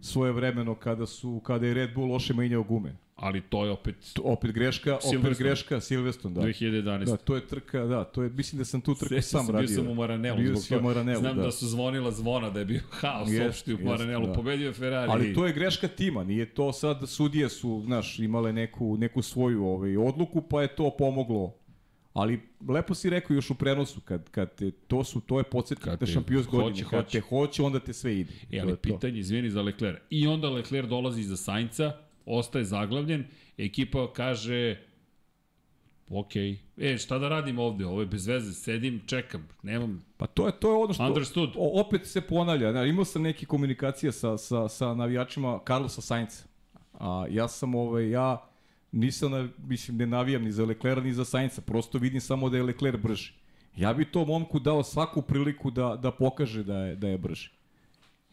svoje 0.00 0.32
vremeno 0.32 0.74
kada 0.74 1.06
su 1.06 1.40
kada 1.44 1.66
je 1.66 1.74
Red 1.74 1.94
Bull 1.94 2.12
loše 2.12 2.34
menjao 2.34 2.62
gume. 2.62 2.96
Ali 3.16 3.40
to 3.40 3.64
je 3.64 3.70
opet 3.70 3.96
opet 4.24 4.52
greška, 4.52 4.98
opet 5.18 5.38
greška 5.38 5.80
Silverstone, 5.80 6.34
da. 6.34 6.40
2011. 6.40 7.04
Da, 7.04 7.16
to 7.16 7.34
je 7.34 7.46
trka, 7.46 7.84
da, 7.84 8.04
to 8.04 8.22
je 8.22 8.30
mislim 8.30 8.58
da 8.58 8.64
sam 8.64 8.80
tu 8.80 8.94
trku 8.94 9.22
sam 9.22 9.46
radio. 9.50 9.66
Bio 9.66 9.76
sam 9.76 9.88
u 9.88 9.94
Maranelu, 9.94 10.38
bio 10.38 10.56
zbog 10.56 10.68
toga. 10.68 10.82
Maranelu, 10.82 11.20
Znam 11.20 11.36
da. 11.36 11.42
da. 11.42 11.52
su 11.52 11.68
zvonila 11.68 12.10
zvona 12.10 12.50
da 12.50 12.58
je 12.58 12.64
bio 12.64 12.80
haos 12.90 13.28
yes, 13.28 13.74
u 13.74 13.84
Maranelu, 13.84 14.26
da. 14.26 14.32
pobedio 14.32 14.66
je 14.66 14.72
Ferrari. 14.72 15.10
Ali 15.10 15.34
to 15.34 15.46
je 15.46 15.52
greška 15.52 15.88
tima, 15.88 16.24
nije 16.24 16.54
to 16.54 16.72
sad 16.72 17.08
sudije 17.08 17.48
su, 17.48 17.82
znaš, 17.84 18.18
imale 18.18 18.52
neku 18.52 18.96
neku 18.96 19.22
svoju 19.22 19.64
ovaj 19.64 19.96
odluku, 19.96 20.42
pa 20.42 20.62
je 20.62 20.68
to 20.68 20.90
pomoglo 20.98 21.54
Ali 22.16 22.40
lepo 22.68 22.94
si 22.94 23.10
rekao 23.10 23.34
još 23.34 23.50
u 23.50 23.54
prenosu 23.54 24.00
kad 24.00 24.30
kad 24.30 24.54
te 24.54 24.70
to 24.70 25.04
su 25.04 25.20
to 25.20 25.38
je 25.38 25.44
podsjetka 25.44 25.96
te 25.96 26.06
šampions 26.06 26.46
godine 26.46 26.88
kad 26.90 27.10
te 27.10 27.20
hoće 27.20 27.62
onda 27.62 27.80
te 27.80 27.92
sve 27.92 28.18
ide. 28.18 28.32
E, 28.52 28.60
ali 28.60 28.76
pitanje 28.76 29.18
izvini 29.18 29.50
za 29.50 29.62
Leclerc. 29.62 29.98
I 30.10 30.26
onda 30.26 30.48
Leclerc 30.48 30.88
dolazi 30.88 31.22
za 31.22 31.36
Sainca, 31.36 31.92
ostaje 32.26 32.64
zaglavljen, 32.64 33.24
ekipa 33.58 34.12
kaže 34.12 34.76
ok, 36.10 36.36
e, 36.76 36.98
šta 36.98 37.18
da 37.18 37.28
radim 37.28 37.58
ovde? 37.58 37.86
Ovo 37.86 38.00
je 38.00 38.06
bez 38.06 38.26
veze, 38.26 38.52
sedim, 38.52 39.00
čekam, 39.06 39.48
nemam... 39.62 40.04
Pa 40.16 40.26
to 40.26 40.46
je, 40.46 40.52
to 40.60 40.70
je 40.70 40.76
ono 40.76 40.94
što... 40.94 41.06
Understood. 41.06 41.52
O, 41.56 41.80
opet 41.80 42.06
se 42.06 42.20
ponavlja. 42.20 42.70
Ja, 42.70 42.84
imao 42.84 43.04
sam 43.04 43.22
neke 43.22 43.46
komunikacije 43.46 44.12
sa, 44.12 44.38
sa, 44.38 44.68
sa 44.68 44.94
navijačima 44.94 45.60
Carlosa 45.66 46.00
Sainca. 46.00 46.44
A, 46.92 47.26
ja 47.30 47.48
sam, 47.48 47.74
ovaj, 47.74 48.10
ja 48.10 48.48
nisam, 48.92 49.30
na, 49.30 49.48
mislim, 49.58 49.96
ne 49.96 50.06
navijam 50.06 50.42
ni 50.42 50.52
za 50.52 50.64
Leclerc 50.64 51.04
ni 51.04 51.12
za 51.12 51.24
Sainca, 51.24 51.60
prosto 51.60 51.98
vidim 51.98 52.20
samo 52.20 52.50
da 52.50 52.56
je 52.56 52.62
Leclerc 52.62 53.02
brži. 53.02 53.32
Ja 53.76 53.94
bi 53.94 54.04
to 54.04 54.24
momku 54.24 54.58
dao 54.58 54.82
svaku 54.82 55.22
priliku 55.22 55.70
da, 55.70 55.96
da 56.02 56.10
pokaže 56.10 56.62
da 56.64 56.78
je, 56.78 56.96
da 56.96 57.08
je 57.08 57.18
brži. 57.18 57.50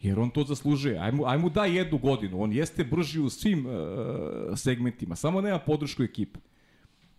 Jer 0.00 0.20
on 0.20 0.30
to 0.30 0.44
zaslužuje. 0.44 0.98
Ajmo, 0.98 1.26
ajmo 1.26 1.48
da 1.48 1.64
jednu 1.64 1.98
godinu. 1.98 2.42
On 2.42 2.52
jeste 2.52 2.84
brži 2.84 3.20
u 3.20 3.30
svim 3.30 3.66
uh, 3.66 3.72
segmentima. 4.56 5.16
Samo 5.16 5.40
nema 5.40 5.58
podršku 5.58 6.02
ekipe. 6.02 6.40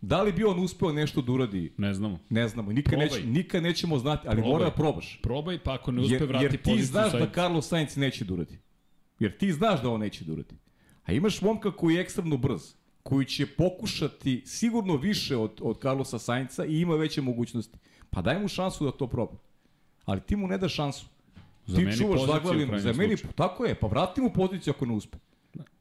Da 0.02 0.22
li 0.22 0.32
bi 0.32 0.44
on 0.44 0.60
uspeo 0.60 0.92
nešto 0.92 1.22
da 1.22 1.32
uradi? 1.32 1.74
Ne 1.78 1.94
znamo. 1.94 2.20
Ne 2.30 2.48
znamo. 2.48 2.72
Nikad, 2.72 3.00
neć, 3.00 3.14
nikad 3.26 3.64
nećemo 3.64 4.00
znati, 4.00 4.28
ali 4.28 4.36
Probaj. 4.36 4.52
mora 4.52 4.66
da 4.66 4.72
probaš. 4.72 5.20
Probaj, 5.24 5.60
pa 5.60 5.74
ako 5.74 5.92
ne 5.92 6.02
uspe 6.02 6.14
jer, 6.14 6.24
vrati 6.24 6.48
poziciju 6.58 6.74
Jer 6.74 6.80
ti 6.80 6.86
znaš 6.86 7.12
Sainz. 7.12 7.26
da 7.26 7.34
Carlos 7.34 7.68
Sainz 7.68 7.98
neće 7.98 8.26
da 8.26 8.34
uradi. 8.34 8.60
Jer 9.20 9.38
ti 9.38 9.52
znaš 9.52 9.82
da 9.82 9.90
on 9.90 10.00
neće 10.00 10.26
da 10.26 10.34
uradi. 10.34 10.56
A 11.04 11.12
imaš 11.12 11.42
momka 11.42 11.72
koji 11.72 11.96
je 11.96 12.02
ekstremno 12.02 12.38
brz 12.38 12.74
koji 13.04 13.26
će 13.26 13.46
pokušati 13.46 14.44
sigurno 14.46 14.96
više 14.96 15.38
od, 15.38 15.52
od 15.62 15.82
Carlosa 15.82 16.20
Sainca 16.20 16.66
i 16.66 16.80
ima 16.80 16.96
veće 16.96 17.22
mogućnosti. 17.22 17.78
Pa 18.10 18.22
daj 18.22 18.40
mu 18.40 18.48
šansu 18.48 18.86
da 18.86 18.92
to 18.92 19.08
proba. 19.08 19.38
Ali 20.06 20.22
ti 20.22 20.36
mu 20.36 20.48
ne 20.48 20.58
da 20.58 20.70
šansu. 20.70 21.06
Za 21.66 21.78
ti 21.78 21.98
čuvaš 21.98 22.22
zaglavljenu, 22.26 22.80
za 22.80 22.94
meni, 22.94 23.18
slučaju. 23.18 23.34
tako 23.34 23.66
je, 23.66 23.76
pa 23.76 23.88
vrati 23.88 24.22
mu 24.22 24.30
poziciju 24.30 24.74
ako 24.76 24.86
ne 24.86 24.94
uspe. 24.94 25.18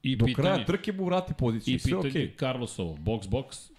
I 0.03 0.17
Do 0.17 0.25
pitanje, 0.25 0.47
kraja 0.47 0.65
trke 0.65 0.93
mu 0.93 1.05
vrati 1.05 1.35
poziciju, 1.39 1.75
i 1.75 1.79
sve 1.79 1.97
okej. 1.97 2.09
I 2.09 2.13
pitanje 2.13 2.27
okay. 2.27 2.39
Carlosovo, 2.39 2.97
box 2.97 3.29
box, 3.29 3.71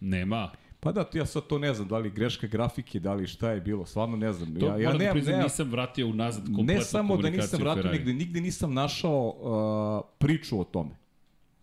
nema. 0.00 0.50
Pa 0.80 0.92
da, 0.92 1.04
ja 1.12 1.26
sad 1.26 1.46
to 1.46 1.58
ne 1.58 1.74
znam, 1.74 1.88
da 1.88 1.98
li 1.98 2.10
greška 2.10 2.46
grafike, 2.46 3.00
da 3.00 3.14
li 3.14 3.26
šta 3.26 3.50
je 3.50 3.60
bilo, 3.60 3.86
stvarno 3.86 4.16
ne 4.16 4.32
znam. 4.32 4.54
To 4.60 4.66
ja, 4.66 4.76
ja 4.76 4.92
ne, 4.92 5.04
da 5.04 5.12
priznam, 5.12 5.42
nisam 5.42 5.70
vratio 5.70 6.08
unazad 6.08 6.44
kompletnu 6.44 6.74
Ne 6.74 6.80
samo 6.80 7.16
da 7.16 7.30
nisam 7.30 7.60
vratio, 7.60 7.92
nigde, 7.92 8.14
nigde 8.14 8.40
nisam 8.40 8.74
našao 8.74 9.26
uh, 9.28 10.16
priču 10.18 10.60
o 10.60 10.64
tome. 10.64 10.90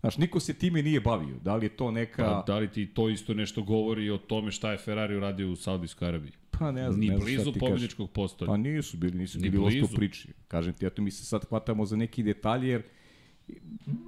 Znaš, 0.04 0.18
niko 0.18 0.40
se 0.40 0.54
time 0.54 0.82
nije 0.82 1.02
bavio. 1.02 1.36
Da 1.42 1.56
li 1.56 1.66
je 1.66 1.70
to 1.70 1.92
neka... 1.92 2.24
Pa, 2.24 2.44
da 2.48 2.58
li 2.58 2.72
ti 2.72 2.86
to 2.86 3.10
isto 3.10 3.34
nešto 3.34 3.64
govori 3.64 4.10
o 4.10 4.18
tome 4.18 4.52
šta 4.52 4.72
je 4.72 4.78
Ferrari 4.78 5.16
uradio 5.16 5.52
u 5.52 5.56
Saudijskoj 5.56 6.08
Arabiji? 6.08 6.32
Pa 6.52 6.72
ne 6.72 6.92
znam, 6.92 7.00
Ni 7.00 7.08
ne 7.08 7.18
blizu 7.18 7.54
pobjedičkog 7.60 8.12
postolja. 8.12 8.48
Pa 8.48 8.58
nisu 8.58 8.98
bili, 8.98 9.18
nisu 9.18 9.40
Ni 9.40 9.50
bili 9.50 9.64
blizu. 9.64 9.96
priči. 9.96 10.28
Kažem 10.48 10.74
ti, 10.74 10.86
eto 10.86 11.02
mi 11.02 11.12
se 11.12 11.26
sad 11.26 11.46
hvatamo 11.46 11.86
za 11.86 11.96
neki 11.96 12.24
detalje, 12.24 12.70
jer 12.70 12.84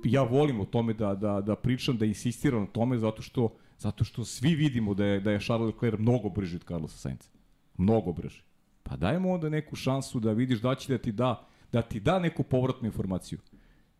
ja 0.03 0.23
volim 0.23 0.59
o 0.59 0.65
tome 0.65 0.93
da, 0.93 1.15
da, 1.15 1.41
da 1.41 1.55
pričam, 1.55 1.97
da 1.97 2.05
insistiram 2.05 2.59
na 2.59 2.67
tome, 2.67 2.97
zato 2.97 3.21
što, 3.21 3.55
zato 3.77 4.03
što 4.03 4.25
svi 4.25 4.55
vidimo 4.55 4.93
da 4.93 5.05
je, 5.05 5.19
da 5.19 5.31
je 5.31 5.39
Charles 5.39 5.73
Leclerc 5.73 5.99
mnogo 5.99 6.29
brži 6.29 6.55
od 6.55 6.63
Carlosa 6.63 6.97
Sainza. 6.97 7.29
Mnogo 7.77 8.11
brži. 8.13 8.41
Pa 8.83 8.95
dajmo 8.95 9.31
onda 9.31 9.49
neku 9.49 9.75
šansu 9.75 10.19
da 10.19 10.31
vidiš 10.31 10.59
da 10.59 10.75
će 10.75 10.93
da 10.93 10.97
ti 10.97 11.11
da, 11.11 11.47
da 11.71 11.81
ti 11.81 11.99
da 11.99 12.19
neku 12.19 12.43
povratnu 12.43 12.85
informaciju. 12.85 13.39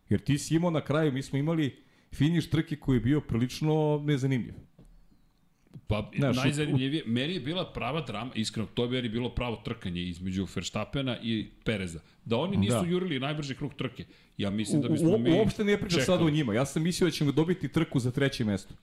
Jer 0.10 0.22
ti 0.22 0.38
si 0.38 0.56
imao 0.56 0.72
na 0.72 0.82
kraju, 0.82 1.12
mi 1.12 1.22
smo 1.22 1.40
imali 1.40 1.85
finiš 2.16 2.50
trke 2.50 2.76
koji 2.76 2.96
je 2.96 3.00
bio 3.00 3.22
prilično 3.22 4.04
nezanimljiv. 4.06 4.54
Pa, 5.88 6.12
Znaš, 6.18 6.38
najzanimljivije, 6.38 7.04
u... 7.04 7.10
meni 7.10 7.34
je 7.34 7.40
bila 7.40 7.74
prava 7.74 8.02
drama, 8.02 8.32
iskreno, 8.36 8.68
to 8.74 8.84
je 8.84 8.90
meni 8.90 9.10
bilo 9.10 9.30
pravo 9.30 9.56
trkanje 9.56 10.02
između 10.02 10.48
Verstappena 10.56 11.18
i 11.24 11.48
Pereza. 11.64 12.00
Da 12.26 12.38
oni 12.38 12.58
nisu 12.58 12.82
da. 12.82 12.88
jurili 12.88 13.20
najbrži 13.20 13.56
krug 13.56 13.74
trke. 13.74 14.06
Ja 14.38 14.50
mislim 14.50 14.82
da 14.82 14.90
bismo 14.90 15.10
u, 15.10 15.16
u, 15.16 15.18
mi 15.18 15.32
Uopšte 15.32 15.64
ne 15.64 15.78
pričam 15.78 16.02
sad 16.02 16.22
o 16.22 16.30
njima. 16.30 16.54
Ja 16.54 16.66
sam 16.66 16.84
mislio 16.84 17.08
da 17.08 17.12
ćemo 17.12 17.32
dobiti 17.32 17.68
trku 17.68 18.00
za 18.00 18.12
treće 18.12 18.46
mesto. 18.46 18.74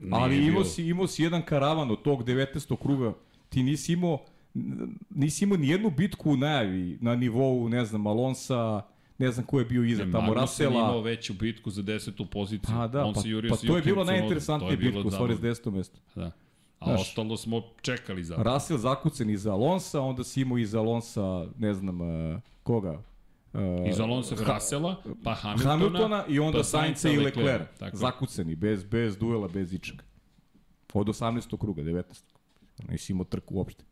Nije 0.00 0.22
Ali 0.22 0.46
imao 0.46 0.64
si, 0.64 0.84
imao 0.86 1.06
si 1.06 1.22
jedan 1.22 1.42
karavan 1.42 1.90
od 1.90 2.02
tog 2.02 2.24
19. 2.24 2.76
kruga. 2.82 3.12
Ti 3.48 3.62
nisi 3.62 3.92
imao, 3.92 4.24
nisi 5.10 5.44
imao 5.44 5.58
ni 5.58 5.68
jednu 5.68 5.90
bitku 5.90 6.30
u 6.30 6.36
najavi 6.36 6.98
na 7.00 7.16
nivou, 7.16 7.68
ne 7.68 7.84
znam, 7.84 8.06
Alonsa, 8.06 8.82
ne 9.18 9.30
znam 9.32 9.46
ko 9.46 9.58
je 9.58 9.64
bio 9.64 9.84
iza 9.84 10.02
tamo, 10.12 10.34
Rasela. 10.34 10.70
Magnussen 10.70 10.72
imao 10.72 11.00
veću 11.00 11.34
bitku 11.34 11.70
za 11.70 11.82
desetu 11.82 12.26
poziciju. 12.26 12.76
Pa 12.76 12.88
da, 12.88 13.04
On 13.04 13.14
pa, 13.14 13.20
se 13.20 13.28
jurio 13.28 13.50
pa 13.50 13.66
to 13.66 13.76
je 13.76 13.82
bilo 13.82 14.04
najinteresantnije 14.04 14.76
bitku, 14.76 15.08
u 15.08 15.10
stvari 15.10 15.34
s 15.34 15.40
deseto 15.40 15.70
mesto. 15.70 15.98
Da. 16.14 16.32
A 16.78 16.86
Znaš, 16.86 17.00
ostalo 17.00 17.36
smo 17.36 17.62
čekali 17.82 18.24
za... 18.24 18.36
Russell 18.36 18.78
zakucen 18.78 19.30
iza 19.30 19.52
Alonsa, 19.52 20.00
onda 20.00 20.24
si 20.24 20.40
imao 20.40 20.58
iza 20.58 20.78
Alonsa, 20.78 21.46
ne 21.58 21.74
znam, 21.74 22.00
uh, 22.00 22.40
koga? 22.62 23.02
Uh, 23.52 23.60
Iz 23.88 24.00
Alonsa 24.00 24.36
ha, 24.36 24.54
Russella, 24.54 24.96
pa 25.24 25.34
Hamiltona, 25.34 25.70
Hamiltona 25.70 26.24
i 26.28 26.38
onda 26.38 26.58
pa 26.58 26.64
Sainca 26.64 27.08
i. 27.08 27.16
Leclerc 27.16 27.68
zakuceni, 27.92 28.54
bez, 28.56 28.84
bez 28.84 29.16
duela, 29.16 29.48
bez 29.48 29.72
ičega. 29.72 30.02
Od 30.94 31.06
18. 31.06 31.58
kruga, 31.58 31.82
19. 31.82 32.02
Nisi 32.88 33.12
imao 33.12 33.24
trku 33.24 33.54
uopšte. 33.54 33.84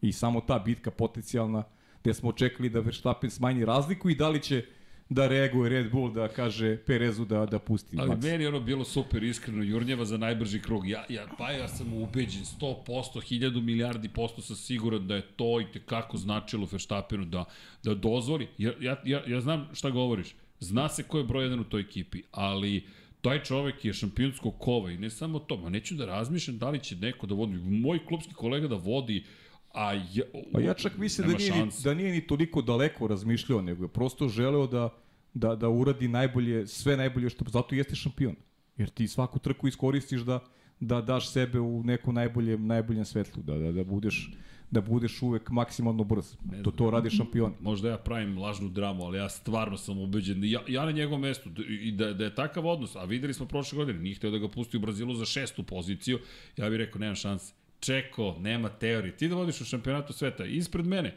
I 0.00 0.12
samo 0.12 0.40
ta 0.40 0.58
bitka 0.58 0.90
potencijalna, 0.90 1.62
gde 2.06 2.14
smo 2.14 2.28
očekali 2.28 2.68
da 2.68 2.80
Verstappen 2.80 3.30
smanji 3.30 3.64
razliku 3.64 4.10
i 4.10 4.14
da 4.14 4.28
li 4.28 4.42
će 4.42 4.64
da 5.08 5.28
reaguje 5.28 5.70
Red 5.70 5.90
Bull 5.90 6.12
da 6.12 6.28
kaže 6.28 6.76
Perezu 6.76 7.24
da 7.24 7.46
da 7.46 7.58
pusti 7.58 7.96
Ali 8.00 8.16
meni 8.22 8.44
je 8.44 8.48
ono 8.48 8.60
bilo 8.60 8.84
super 8.84 9.22
iskreno, 9.22 9.62
Jurnjeva 9.62 10.04
za 10.04 10.16
najbrži 10.16 10.60
krug. 10.60 10.88
Ja, 10.88 11.04
ja, 11.08 11.26
pa 11.38 11.50
ja 11.50 11.68
sam 11.68 11.92
ubeđen, 11.92 12.42
100%, 12.42 12.84
1000 12.86 13.62
milijardi 13.62 14.08
posto 14.08 14.42
sam 14.42 14.56
siguran 14.56 15.06
da 15.06 15.14
je 15.14 15.22
to 15.22 15.60
i 15.60 15.72
tekako 15.72 16.16
značilo 16.16 16.68
Verstappenu 16.72 17.24
da, 17.24 17.44
da 17.82 17.94
dozvoli. 17.94 18.48
Ja, 18.58 18.72
ja, 18.80 18.96
ja, 19.04 19.22
ja 19.26 19.40
znam 19.40 19.68
šta 19.72 19.90
govoriš. 19.90 20.34
Zna 20.60 20.88
se 20.88 21.02
ko 21.02 21.18
je 21.18 21.24
broj 21.24 21.44
jedan 21.44 21.60
u 21.60 21.64
toj 21.64 21.80
ekipi, 21.80 22.22
ali 22.30 22.84
taj 23.20 23.42
čovek 23.42 23.84
je 23.84 23.92
šampionskog 23.92 24.54
kova 24.58 24.90
i 24.90 24.98
ne 24.98 25.10
samo 25.10 25.38
to, 25.38 25.56
ma 25.56 25.70
neću 25.70 25.94
da 25.94 26.06
razmišljam 26.06 26.58
da 26.58 26.70
li 26.70 26.80
će 26.80 26.96
neko 26.96 27.26
da 27.26 27.34
vodi, 27.34 27.58
moj 27.58 28.06
klubski 28.06 28.34
kolega 28.34 28.68
da 28.68 28.76
vodi, 28.76 29.24
a 29.76 29.92
ja, 29.92 30.24
Pa 30.52 30.60
ja 30.60 30.74
čak 30.74 30.98
mislim 30.98 31.28
da 31.28 31.36
nije, 31.36 31.50
ni, 31.50 31.58
šanse. 31.58 31.88
da 31.88 31.94
nije 31.94 32.12
ni 32.12 32.26
toliko 32.26 32.62
daleko 32.62 33.06
razmišljao, 33.06 33.62
nego 33.62 33.84
je 33.84 33.88
prosto 33.88 34.28
želeo 34.28 34.66
da, 34.66 34.88
da, 35.34 35.56
da 35.56 35.68
uradi 35.68 36.08
najbolje, 36.08 36.66
sve 36.66 36.96
najbolje 36.96 37.30
što, 37.30 37.44
zato 37.48 37.74
jeste 37.74 37.94
šampion. 37.94 38.34
Jer 38.76 38.88
ti 38.88 39.08
svaku 39.08 39.38
trku 39.38 39.68
iskoristiš 39.68 40.20
da, 40.20 40.40
da 40.80 41.00
daš 41.00 41.30
sebe 41.30 41.60
u 41.60 41.82
nekom 41.84 42.14
najboljem, 42.14 42.66
najboljem 42.66 43.04
svetlu, 43.04 43.42
da, 43.42 43.58
da, 43.58 43.72
da 43.72 43.84
budeš 43.84 44.30
da 44.70 44.80
budeš 44.80 45.22
uvek 45.22 45.50
maksimalno 45.50 46.04
brz. 46.04 46.36
To 46.64 46.70
to 46.70 46.90
radi 46.90 47.10
šampion. 47.10 47.52
možda 47.60 47.90
ja 47.90 47.98
pravim 47.98 48.38
lažnu 48.38 48.68
dramu, 48.68 49.04
ali 49.04 49.18
ja 49.18 49.28
stvarno 49.28 49.76
sam 49.76 49.98
ubeđen, 49.98 50.44
ja, 50.44 50.60
ja 50.68 50.84
na 50.84 50.90
njegovom 50.90 51.20
mestu, 51.20 51.50
i 51.68 51.92
da, 51.92 52.12
da 52.12 52.24
je 52.24 52.34
takav 52.34 52.66
odnos, 52.66 52.96
a 52.96 53.04
videli 53.04 53.34
smo 53.34 53.46
prošle 53.46 53.76
godine, 53.76 54.00
nije 54.00 54.14
hteo 54.14 54.30
da 54.30 54.38
ga 54.38 54.48
pusti 54.48 54.76
u 54.76 54.80
Brazilu 54.80 55.14
za 55.14 55.24
šestu 55.24 55.62
poziciju, 55.62 56.18
ja 56.56 56.70
bih 56.70 56.78
rekao, 56.78 56.98
nema 56.98 57.14
šanse. 57.14 57.54
Čeko, 57.80 58.36
nema 58.40 58.68
teorije. 58.68 59.16
Ti 59.16 59.28
da 59.28 59.34
vodiš 59.34 59.60
u 59.60 59.64
šampionatu 59.64 60.12
sveta 60.12 60.44
ispred 60.44 60.86
mene, 60.86 61.14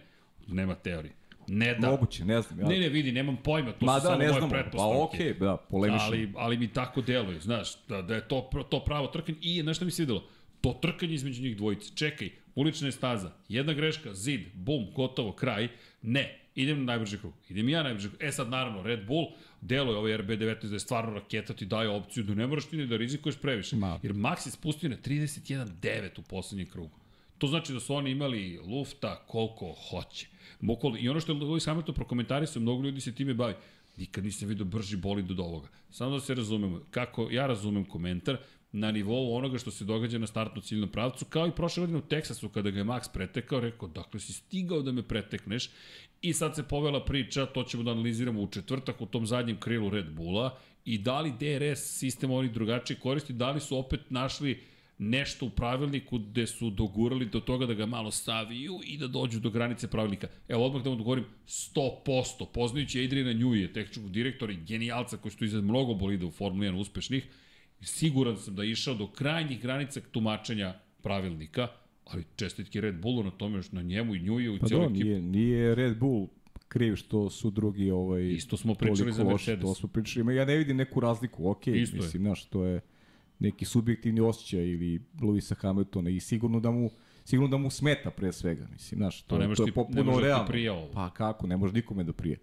nema 0.48 0.76
teorije. 0.76 1.14
Ne 1.48 1.76
da. 1.76 1.90
Moguće, 1.90 2.26
ne 2.26 2.42
znam. 2.42 2.60
Ja. 2.60 2.68
Ne, 2.68 2.80
ne, 2.80 2.90
vidi, 2.90 3.12
nemam 3.12 3.38
pojma, 3.44 3.72
to 3.72 3.86
Ma 3.86 4.00
su 4.00 4.04
da, 4.04 4.10
samo 4.10 4.18
ne 4.18 4.28
moje. 4.28 4.42
Pa 4.42 4.48
pretpostavke. 4.48 4.98
okej, 5.02 5.34
da, 5.34 5.58
polemišem. 5.58 6.08
Ali, 6.08 6.34
ali 6.36 6.58
mi 6.58 6.68
tako 6.68 7.02
deluje, 7.02 7.40
znaš, 7.40 7.86
da, 7.88 8.02
da 8.02 8.16
je 8.16 8.28
to, 8.28 8.50
to 8.70 8.84
pravo 8.86 9.08
trkanje. 9.08 9.38
I, 9.42 9.62
znaš 9.62 9.76
šta 9.76 9.86
mi 9.86 9.92
se 9.92 10.02
videlo? 10.02 10.24
To 10.62 10.74
trkanje 10.74 11.14
između 11.14 11.44
njih 11.44 11.58
dvojice. 11.58 11.92
Čekaj, 11.96 12.30
ulična 12.56 12.88
je 12.88 12.92
staza, 12.92 13.32
jedna 13.50 13.74
greška, 13.74 14.14
zid, 14.14 14.42
bum, 14.54 14.88
gotovo, 14.96 15.32
kraj. 15.32 15.68
Ne, 16.02 16.40
idem 16.56 16.80
na 16.80 16.86
najbrži 16.86 17.18
krug. 17.18 17.34
Idem 17.50 17.70
ja 17.70 17.78
na 17.78 17.84
najbrži 17.84 18.10
krug. 18.10 18.24
E 18.24 18.32
sad, 18.32 18.50
naravno, 18.50 18.84
Red 18.84 19.06
Bull, 19.08 19.28
deluje 19.62 19.98
ovaj 19.98 20.18
RB19 20.18 20.68
da 20.68 20.76
je 20.76 20.80
stvarno 20.80 21.14
raketa, 21.14 21.54
ti 21.54 21.66
daje 21.66 21.90
opciju 21.90 22.24
da 22.24 22.36
ne 22.36 22.48
moraš 22.48 22.66
ti 22.66 22.78
ni 22.78 22.88
da 22.88 22.98
rizikuješ 22.98 23.38
previše. 23.38 23.76
Ma. 23.76 24.00
Jer 24.04 24.14
Max 24.14 24.48
je 24.48 24.52
spustio 24.52 24.90
na 24.90 24.98
31.9 24.98 26.20
u 26.20 26.22
poslednjem 26.22 26.70
krugu. 26.70 27.00
To 27.38 27.48
znači 27.48 27.74
da 27.74 27.80
su 27.80 27.96
oni 27.96 28.12
imali 28.12 28.58
lufta 28.58 29.26
koliko 29.28 29.76
hoće. 29.90 30.28
Bukvalno, 30.60 30.98
I 30.98 31.10
ono 31.10 31.20
što 31.20 31.32
je 31.32 31.40
Lewis 31.40 31.66
Hamilton 31.66 31.96
prokomentarisao, 31.96 32.62
mnogo 32.62 32.84
ljudi 32.84 33.02
se 33.02 33.16
time 33.16 33.34
bavi. 33.34 33.54
Nikad 33.98 34.24
nisam 34.24 34.48
vidio 34.48 34.66
brži 34.66 34.98
bolid 34.98 35.32
od 35.32 35.40
ovoga. 35.40 35.68
Samo 35.90 36.12
da 36.12 36.20
se 36.20 36.36
razumemo, 36.36 36.82
kako 36.92 37.30
ja 37.32 37.48
razumem 37.48 37.86
komentar, 37.86 38.38
na 38.72 38.92
nivou 38.92 39.36
onoga 39.36 39.58
što 39.58 39.72
se 39.72 39.86
događa 39.86 40.18
na 40.18 40.28
startno 40.28 40.62
ciljnom 40.62 40.90
pravcu, 40.90 41.26
kao 41.26 41.48
i 41.48 41.52
prošle 41.52 41.82
godine 41.82 41.98
u 41.98 42.02
Teksasu 42.02 42.50
kada 42.50 42.70
ga 42.70 42.78
je 42.78 42.86
Max 42.86 43.14
pretekao, 43.14 43.60
rekao, 43.60 43.88
dakle 43.88 44.20
si 44.20 44.34
stigao 44.34 44.82
da 44.82 44.92
me 44.92 45.04
pretekneš 45.04 45.70
i 46.22 46.34
sad 46.34 46.56
se 46.56 46.64
povela 46.64 47.06
priča, 47.06 47.46
to 47.46 47.64
ćemo 47.64 47.84
da 47.84 47.92
analiziramo 47.92 48.42
u 48.42 48.48
četvrtak 48.48 49.02
u 49.02 49.06
tom 49.06 49.26
zadnjem 49.26 49.60
krilu 49.60 49.90
Red 49.90 50.12
Bulla 50.12 50.58
i 50.86 50.98
da 50.98 51.22
li 51.22 51.34
DRS 51.40 51.80
sistem 51.80 52.32
oni 52.32 52.50
drugačije 52.50 53.00
koristi, 53.00 53.34
da 53.34 53.52
li 53.52 53.60
su 53.60 53.78
opet 53.78 54.00
našli 54.10 54.64
nešto 54.98 55.46
u 55.46 55.50
pravilniku 55.50 56.18
gde 56.18 56.48
su 56.48 56.70
dogurali 56.70 57.26
do 57.26 57.40
toga 57.40 57.66
da 57.66 57.74
ga 57.74 57.86
malo 57.86 58.12
saviju 58.12 58.80
i 58.84 58.98
da 58.98 59.08
dođu 59.08 59.40
do 59.40 59.50
granice 59.50 59.88
pravilnika. 59.88 60.28
Evo, 60.48 60.66
odmah 60.66 60.84
da 60.84 60.90
vam 60.90 61.00
odgovorim, 61.00 61.26
100%, 61.48 62.46
poznajući 62.54 63.04
Adriana 63.06 63.34
Njuje, 63.34 63.74
tehničkog 63.74 64.12
direktora 64.12 64.54
i 64.54 64.64
genijalca 64.68 65.18
koji 65.18 65.32
su 65.32 65.46
izad 65.46 65.64
mnogo 65.64 65.94
bolida 65.94 66.26
u 66.26 66.32
Formuli 66.32 66.68
1 66.68 66.76
uspešnih, 66.76 67.28
siguran 67.82 68.38
sam 68.38 68.56
da 68.56 68.64
je 68.64 68.72
išao 68.72 68.96
do 68.96 69.08
krajnjih 69.08 69.62
granica 69.62 70.02
tumačenja 70.02 70.74
pravilnika, 71.02 71.68
ali 72.06 72.24
čestitke 72.36 72.82
Red 72.82 73.02
Bullu 73.02 73.24
na 73.24 73.32
tome, 73.32 73.62
na 73.72 73.82
njemu 73.82 74.16
i 74.16 74.20
Njuje 74.20 74.56
i 74.56 74.60
Pa 74.60 74.68
cijeloj 74.68 74.88
da, 74.88 74.92
ekipi. 74.92 75.06
nije, 75.06 75.22
nije 75.22 75.76
Red 75.76 75.98
Bull 75.98 76.28
kriv 76.68 76.96
što 76.96 77.30
su 77.30 77.50
drugi 77.52 77.92
ovaj 77.92 78.28
Isto 78.28 78.58
smo 78.58 78.76
pričali 78.76 79.14
za 79.14 79.24
Mercedes. 79.24 79.62
To 79.62 79.76
smo 79.76 79.90
pričali, 79.90 80.22
ima 80.22 80.32
ja 80.32 80.46
ne 80.46 80.58
vidim 80.58 80.78
neku 80.78 81.00
razliku. 81.00 81.50
Okej, 81.50 81.82
Isto 81.82 81.98
mislim, 81.98 82.24
znaš, 82.24 82.46
to 82.46 82.66
je 82.66 82.82
neki 83.40 83.66
subjektivni 83.66 84.22
osjećaj 84.22 84.68
ili 84.68 85.02
Luisa 85.22 85.56
Hamiltona 85.56 86.10
i 86.10 86.20
sigurno 86.20 86.60
da 86.60 86.72
mu 86.72 86.90
sigurno 87.26 87.48
da 87.48 87.58
mu 87.58 87.70
smeta 87.70 88.12
pre 88.12 88.32
svega, 88.32 88.68
mislim, 88.72 88.98
znaš, 88.98 89.22
to, 89.22 89.36
Pa 89.36 89.42
je- 89.42 89.48
može 89.48 89.58
to 89.58 89.68
je 89.68 89.72
popuno 89.72 90.04
da 90.04 90.48
realno. 90.52 90.92
Pa 90.94 91.10
kako, 91.10 91.48
ne 91.48 91.58
može 91.58 91.74
nikome 91.74 92.04
da 92.04 92.14
prije. 92.14 92.38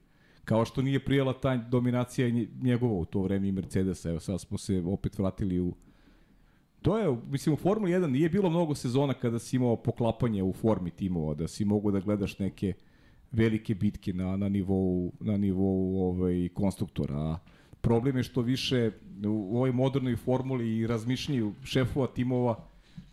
Kao 0.47 0.65
što 0.65 0.83
nije 0.83 1.05
prijela 1.05 1.33
ta 1.33 1.57
dominacija 1.57 2.29
nje- 2.31 2.49
njegova 2.63 2.95
u 2.95 3.05
to 3.05 3.23
vreme 3.23 3.49
i 3.49 3.53
Mercedesa, 3.53 4.11
evo 4.11 4.21
sad 4.21 4.41
smo 4.41 4.59
se 4.59 4.83
opet 4.87 5.19
vratili 5.19 5.61
u 5.61 5.75
To 6.83 6.99
je, 6.99 7.17
mislim, 7.31 7.53
u 7.53 7.57
Formuli 7.57 7.93
1 7.93 8.07
nije 8.07 8.29
bilo 8.29 8.51
mnogo 8.51 8.75
sezona 8.75 9.15
kada 9.15 9.39
si 9.39 9.57
imao 9.57 9.77
poklapanje 9.77 10.43
u 10.43 10.53
formi 10.53 10.91
timova, 10.91 11.35
da 11.35 11.49
si 11.49 11.65
mogu 11.65 11.91
da 11.91 12.01
gledaš 12.01 12.39
neke 12.39 12.73
velike 13.33 13.75
bitke 13.75 14.13
na, 14.13 14.37
na 14.37 14.49
nivou, 14.49 15.13
na 15.21 15.37
nivou 15.37 15.97
ovaj, 16.11 16.49
konstruktora. 16.55 17.39
Problem 17.81 18.17
je 18.17 18.23
što 18.23 18.41
više 18.43 18.91
u 19.27 19.57
ovoj 19.57 19.73
modernoj 19.73 20.17
formuli 20.17 20.77
i 20.79 20.87
razmišljanju 20.87 21.53
šefova 21.65 22.07
timova, 22.07 22.65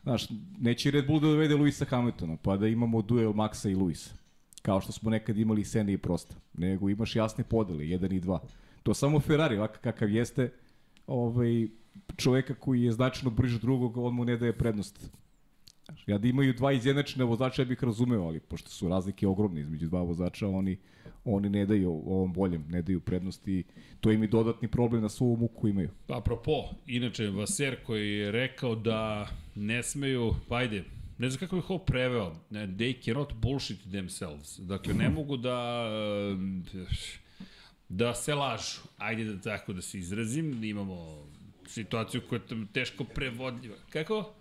znaš, 0.03 0.27
neće 0.59 0.91
Red 0.91 1.07
Bull 1.07 1.19
da 1.19 1.27
dovede 1.27 1.55
Luisa 1.55 1.85
Hamiltona, 1.85 2.37
pa 2.37 2.57
da 2.57 2.67
imamo 2.67 3.01
duel 3.01 3.33
Maxa 3.33 3.71
i 3.71 3.75
Luisa. 3.75 4.15
Kao 4.63 4.81
što 4.81 4.91
smo 4.91 5.09
nekad 5.09 5.37
imali 5.37 5.63
Sene 5.63 5.93
i 5.93 5.97
Prosta. 5.97 6.35
Nego 6.53 6.89
imaš 6.89 7.15
jasne 7.15 7.43
podele, 7.43 7.87
jedan 7.89 8.11
i 8.11 8.19
dva. 8.19 8.39
To 8.83 8.93
samo 8.93 9.19
Ferrari, 9.19 9.57
ovakav 9.57 9.81
kakav 9.81 10.09
jeste, 10.09 10.51
ovaj, 11.07 11.67
čoveka 12.17 12.55
koji 12.55 12.81
je 12.81 12.91
značajno 12.91 13.35
od 13.37 13.61
drugog, 13.61 13.97
on 13.97 14.13
mu 14.13 14.25
ne 14.25 14.37
daje 14.37 14.57
prednost. 14.57 15.11
Ja 16.07 16.17
da 16.17 16.27
imaju 16.27 16.53
dva 16.53 16.71
izjednačene 16.71 17.25
vozača, 17.25 17.61
ja 17.61 17.65
bih 17.65 17.83
razumeo, 17.83 18.23
ali 18.23 18.39
pošto 18.39 18.69
su 18.69 18.89
razlike 18.89 19.27
ogromne 19.27 19.61
između 19.61 19.87
dva 19.87 20.01
vozača, 20.01 20.47
oni, 20.47 20.77
oni 21.25 21.49
ne 21.49 21.65
daju 21.65 21.91
ovom 21.91 22.33
boljem, 22.33 22.65
ne 22.69 22.81
daju 22.81 22.99
prednost 22.99 23.47
i 23.47 23.63
to 23.99 24.11
im 24.11 24.21
je 24.21 24.27
dodatni 24.27 24.67
problem 24.67 25.01
na 25.01 25.09
svu 25.09 25.37
muku 25.37 25.67
imaju. 25.67 25.89
Apropo, 26.07 26.51
inače, 26.87 27.29
Vaser 27.29 27.83
koji 27.85 28.11
je 28.11 28.31
rekao 28.31 28.75
da 28.75 29.27
ne 29.55 29.83
smeju, 29.83 30.31
pa 30.49 30.55
ajde, 30.55 30.83
ne 31.17 31.29
znam 31.29 31.39
kako 31.39 31.55
bih 31.55 31.69
ovo 31.69 31.79
preveo, 31.79 32.35
ne, 32.49 32.67
they 32.67 33.05
cannot 33.05 33.33
bullshit 33.33 33.79
themselves. 33.91 34.59
Dakle, 34.59 34.93
ne 34.93 35.09
mogu 35.09 35.37
da 35.37 35.87
eh, 36.73 36.85
da 37.89 38.13
se 38.15 38.35
lažu. 38.35 38.81
Ajde 38.97 39.23
da 39.23 39.41
tako 39.41 39.73
da 39.73 39.81
se 39.81 39.99
izrazim, 39.99 40.63
imamo 40.63 41.27
situaciju 41.67 42.21
koja 42.29 42.39
je 42.49 42.65
teško 42.73 43.03
prevodljiva. 43.03 43.75
Kako? 43.89 44.33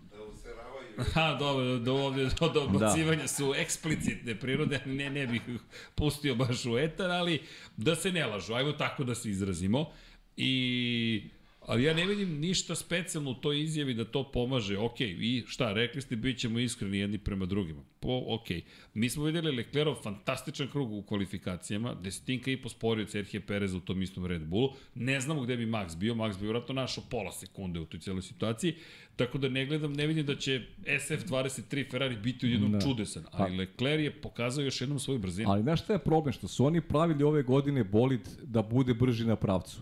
Ha, 1.15 1.37
dobro, 1.39 1.79
do 1.79 1.95
ovde 1.95 2.29
do 2.41 2.49
dobacivanja 2.49 3.23
da. 3.23 3.29
su 3.29 3.55
eksplicitne 3.57 4.35
prirode, 4.35 4.81
ne, 4.87 5.11
ne 5.11 5.27
bih 5.27 5.43
ih 5.49 5.61
pustio 5.95 6.35
baš 6.35 6.67
u 6.67 6.79
etar, 6.79 7.11
ali 7.11 7.41
da 7.77 7.95
se 7.95 8.13
ne 8.13 8.27
lažu, 8.27 8.55
ajmo 8.55 8.73
tako 8.73 9.05
da 9.05 9.15
se 9.15 9.31
izrazimo. 9.31 9.91
I 10.37 11.23
Ali 11.67 11.85
ja 11.85 11.95
ne 11.95 12.07
vidim 12.07 12.41
ništa 12.41 12.75
specijalno 12.75 13.31
u 13.31 13.35
toj 13.35 13.61
izjavi 13.61 13.95
da 13.95 14.05
to 14.05 14.31
pomaže. 14.33 14.79
Ok, 14.79 15.01
i 15.01 15.45
šta, 15.47 15.73
rekli 15.73 16.03
ste, 16.03 16.17
bit 16.17 16.39
ćemo 16.39 16.59
iskreni 16.59 16.99
jedni 16.99 17.19
prema 17.19 17.47
drugima. 17.47 17.83
Po, 18.01 18.23
ok. 18.27 18.47
Mi 18.95 19.11
smo 19.11 19.25
videli 19.25 19.57
Leclerov 19.57 19.95
fantastičan 19.95 20.69
krug 20.69 20.93
u 20.93 21.03
kvalifikacijama, 21.03 21.95
desetinka 21.95 22.51
i 22.51 22.63
posporio 22.63 23.07
Serhije 23.07 23.41
Pereza 23.41 23.77
u 23.77 23.81
tom 23.81 24.03
istom 24.03 24.27
Red 24.27 24.43
Bullu. 24.43 24.73
Ne 24.95 25.21
znamo 25.21 25.43
gde 25.43 25.57
bi 25.57 25.67
Max 25.67 25.97
bio, 25.97 26.15
Max 26.15 26.39
bi 26.39 26.45
vjerojatno 26.45 26.75
našao 26.75 27.05
pola 27.11 27.33
sekunde 27.33 27.81
u 27.81 27.85
toj 27.85 28.01
cijeloj 28.01 28.23
situaciji, 28.23 28.75
tako 29.17 29.39
da 29.39 29.49
ne 29.49 29.67
gledam, 29.67 29.93
ne 29.93 30.07
vidim 30.07 30.27
da 30.27 30.37
će 30.37 30.63
SF23 30.85 31.91
Ferrari 31.91 32.17
biti 32.17 32.47
jednom 32.47 32.73
Da. 32.73 32.81
čudesan, 32.81 33.25
ali 33.31 33.57
Leclerc 33.57 34.03
je 34.05 34.21
pokazao 34.21 34.65
još 34.65 34.81
jednom 34.81 34.99
svoju 34.99 35.19
brzinu. 35.19 35.51
Ali 35.51 35.63
znaš 35.63 35.83
šta 35.83 35.93
je 35.93 35.99
problem? 35.99 36.33
Što 36.33 36.49
su 36.49 36.65
oni 36.65 36.81
pravili 36.81 37.25
ove 37.25 37.43
godine 37.43 37.85
bolid 37.85 38.29
da 38.43 38.63
bude 38.63 38.95
brži 38.95 39.25
na 39.25 39.37
pravcu. 39.37 39.81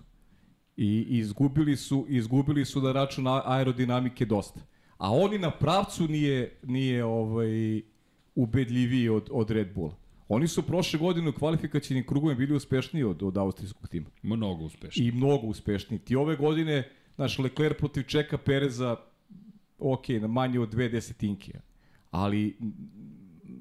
I 0.83 1.07
izgubili 1.09 1.77
su, 1.77 2.07
izgubili 2.09 2.65
su 2.65 2.81
na 2.81 2.93
račun 2.93 3.27
aerodinamike 3.45 4.25
dosta. 4.25 4.61
A 4.99 5.13
oni 5.13 5.39
na 5.39 5.51
pravcu 5.51 6.09
nije, 6.09 6.59
nije 6.63 7.05
ovaj, 7.05 7.83
ubedljiviji 8.35 9.09
od, 9.09 9.29
od 9.33 9.51
Red 9.51 9.75
Bulla. 9.75 9.97
Oni 10.29 10.49
su 10.49 10.63
prošle 10.63 10.99
godine 10.99 11.29
u 11.29 11.33
kvalifikacijnim 11.33 12.07
krugovima 12.07 12.39
bili 12.39 12.55
uspešniji 12.55 13.05
od, 13.05 13.23
od 13.23 13.39
austrijskog 13.39 13.89
tima. 13.89 14.07
Mnogo 14.23 14.65
uspešno. 14.65 15.05
I 15.05 15.13
mnogo 15.13 15.47
uspešniji. 15.47 15.99
Ti 16.01 16.17
ove 16.17 16.37
godine, 16.37 16.89
znaš, 17.15 17.39
Leclerc 17.39 17.79
protiv 17.79 18.03
Čeka 18.03 18.39
Pereza, 18.39 18.97
ok, 19.79 20.09
na 20.09 20.27
manje 20.27 20.61
od 20.61 20.71
dve 20.71 20.89
desetinke. 20.89 21.61
Ali, 22.11 22.57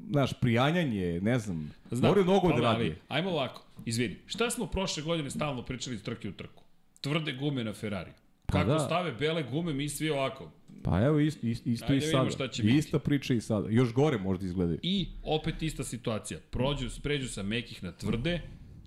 znaš, 0.10 0.40
prijanjanje, 0.42 1.20
ne 1.22 1.40
znam, 1.40 1.72
moraju 1.92 2.24
mnogo 2.24 2.50
da 2.50 2.62
radi. 2.62 2.96
Ajmo 3.08 3.30
ovako, 3.30 3.66
izvini. 3.86 4.16
Šta 4.26 4.50
smo 4.50 4.66
prošle 4.66 5.04
godine 5.04 5.30
stalno 5.30 5.66
pričali 5.66 5.96
iz 5.96 6.04
trke 6.04 6.30
u 6.30 6.34
trku? 6.34 6.69
Tvrde 7.02 7.34
gume 7.34 7.64
na 7.64 7.74
Ferrari. 7.74 8.12
Pa 8.46 8.54
Kako 8.54 8.70
da. 8.70 8.80
stave 8.80 9.12
bele 9.12 9.44
gume, 9.44 9.74
mi 9.74 9.90
svi 9.90 10.10
ovako. 10.10 10.52
Pa 10.84 11.02
evo 11.02 11.20
isto, 11.20 11.48
isto, 11.48 11.70
isto 11.70 11.94
i 11.94 12.02
sada. 12.02 12.30
šta 12.30 12.48
će 12.48 12.64
biti. 12.64 12.78
Ista 12.78 13.00
priča 13.00 13.34
i 13.34 13.42
sada. 13.42 13.68
Još 13.70 13.94
gore 13.94 14.18
možda 14.18 14.46
izgledaju. 14.46 14.80
I 14.84 15.08
opet 15.24 15.64
ista 15.64 15.84
situacija. 15.84 16.40
Prođu, 16.50 16.90
spređu 16.90 17.28
sa 17.28 17.44
mekih 17.44 17.84
na 17.84 17.92
tvrde, 17.92 18.42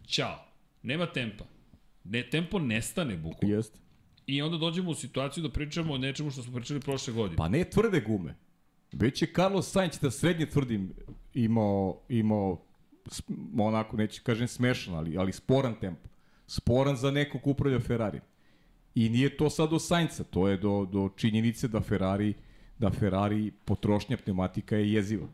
ćao. 0.06 0.44
Nema 0.82 1.06
tempa. 1.06 1.44
Ne, 2.04 2.30
tempo 2.30 2.58
nestane 2.58 3.16
bukvalno. 3.16 3.56
Jeste. 3.56 3.78
I 4.26 4.42
onda 4.42 4.56
dođemo 4.58 4.90
u 4.90 4.94
situaciju 4.94 5.42
da 5.42 5.50
pričamo 5.50 5.94
o 5.94 5.98
nečemu 5.98 6.30
što 6.30 6.42
smo 6.42 6.54
pričali 6.54 6.80
prošle 6.80 7.14
godine. 7.14 7.36
Pa 7.36 7.48
ne 7.48 7.64
tvrde 7.64 8.00
gume. 8.00 8.34
Već 8.92 9.22
je 9.22 9.28
Carlos 9.36 9.70
Sainz 9.70 9.98
da 9.98 10.10
srednje 10.10 10.46
tvrdim 10.46 10.92
imao, 11.34 12.00
imao 12.08 12.62
onako, 13.58 13.96
neću 13.96 14.20
kažem 14.24 14.48
smešan, 14.48 14.94
ali, 14.94 15.18
ali 15.18 15.32
sporan 15.32 15.74
tempo. 15.80 16.08
Sporan 16.46 16.96
za 16.96 17.10
nekog 17.10 17.42
ko 17.42 17.50
upravlja 17.50 17.80
Ferrari. 17.80 18.20
I 18.94 19.08
nije 19.08 19.36
to 19.36 19.50
sad 19.50 19.70
do 19.70 19.78
Sainca, 19.78 20.24
to 20.24 20.48
je 20.48 20.56
do, 20.56 20.88
do 20.92 21.10
činjenice 21.16 21.68
da 21.68 21.80
Ferrari, 21.80 22.34
da 22.78 22.90
Ferrari 22.90 23.50
potrošnja 23.64 24.16
pneumatika 24.16 24.76
je 24.76 24.92
jeziva. 24.92 25.26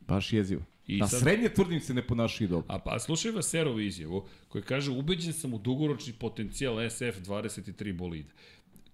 Baš 0.00 0.32
jeziva. 0.32 0.62
I 0.86 0.98
Na 0.98 1.08
sad- 1.08 1.20
srednje 1.20 1.48
tvrdim 1.48 1.80
se 1.80 1.94
ne 1.94 2.06
ponašaju 2.06 2.48
dobro. 2.48 2.66
A 2.68 2.78
pa 2.78 2.98
slušaj 2.98 3.30
Vaserovu 3.30 3.80
izjavu 3.80 4.24
koji 4.48 4.62
kaže 4.64 4.90
ubeđen 4.90 5.32
sam 5.32 5.54
u 5.54 5.58
dugoročni 5.58 6.12
potencijal 6.12 6.74
SF23 6.74 7.92
bolida. 7.92 8.30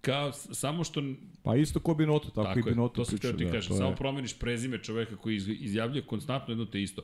Kao, 0.00 0.32
samo 0.32 0.84
što 0.84 1.02
Pa 1.42 1.56
isto 1.56 1.80
ko 1.80 1.94
Binotto, 1.94 2.28
tako, 2.28 2.42
Tako 2.44 2.58
i 2.58 2.62
je, 2.62 2.64
Binotto 2.64 2.94
to 2.94 3.04
sam 3.04 3.18
ti 3.18 3.44
da, 3.44 3.50
kažem, 3.50 3.68
to 3.68 3.74
je- 3.74 3.78
samo 3.78 3.94
promeniš 3.94 4.38
prezime 4.38 4.78
čoveka 4.78 5.16
koji 5.16 5.36
iz- 5.36 5.48
izjavljuje 5.50 6.02
konstantno 6.02 6.52
jedno 6.52 6.64
te 6.64 6.82
isto. 6.82 7.02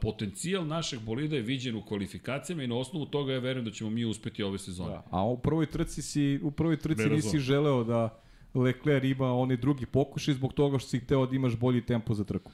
Potencijal 0.00 0.66
našeg 0.66 1.00
bolida 1.00 1.36
je 1.36 1.42
viđen 1.42 1.76
u 1.76 1.82
kvalifikacijama 1.82 2.62
i 2.62 2.66
na 2.66 2.76
osnovu 2.76 3.06
toga 3.06 3.32
ja 3.32 3.38
verujem 3.38 3.64
da 3.64 3.70
ćemo 3.70 3.90
mi 3.90 4.04
uspeti 4.04 4.42
ove 4.42 4.58
sezone. 4.58 4.90
Da. 4.90 5.02
A 5.10 5.24
u 5.24 5.38
prvoj 5.38 5.66
trci 5.66 6.02
si 6.02 6.40
u 6.42 6.50
prvoj 6.50 6.76
trci 6.76 7.06
nisi 7.06 7.38
želeo 7.38 7.84
da 7.84 8.20
Leclerc 8.54 9.04
ima 9.06 9.32
onaj 9.32 9.56
drugi 9.56 9.86
pokušaj 9.86 10.34
zbog 10.34 10.52
toga 10.52 10.78
što 10.78 10.88
si 10.88 10.98
hteo 10.98 11.26
da 11.26 11.36
imaš 11.36 11.56
bolji 11.56 11.80
tempo 11.82 12.14
za 12.14 12.24
trku. 12.24 12.52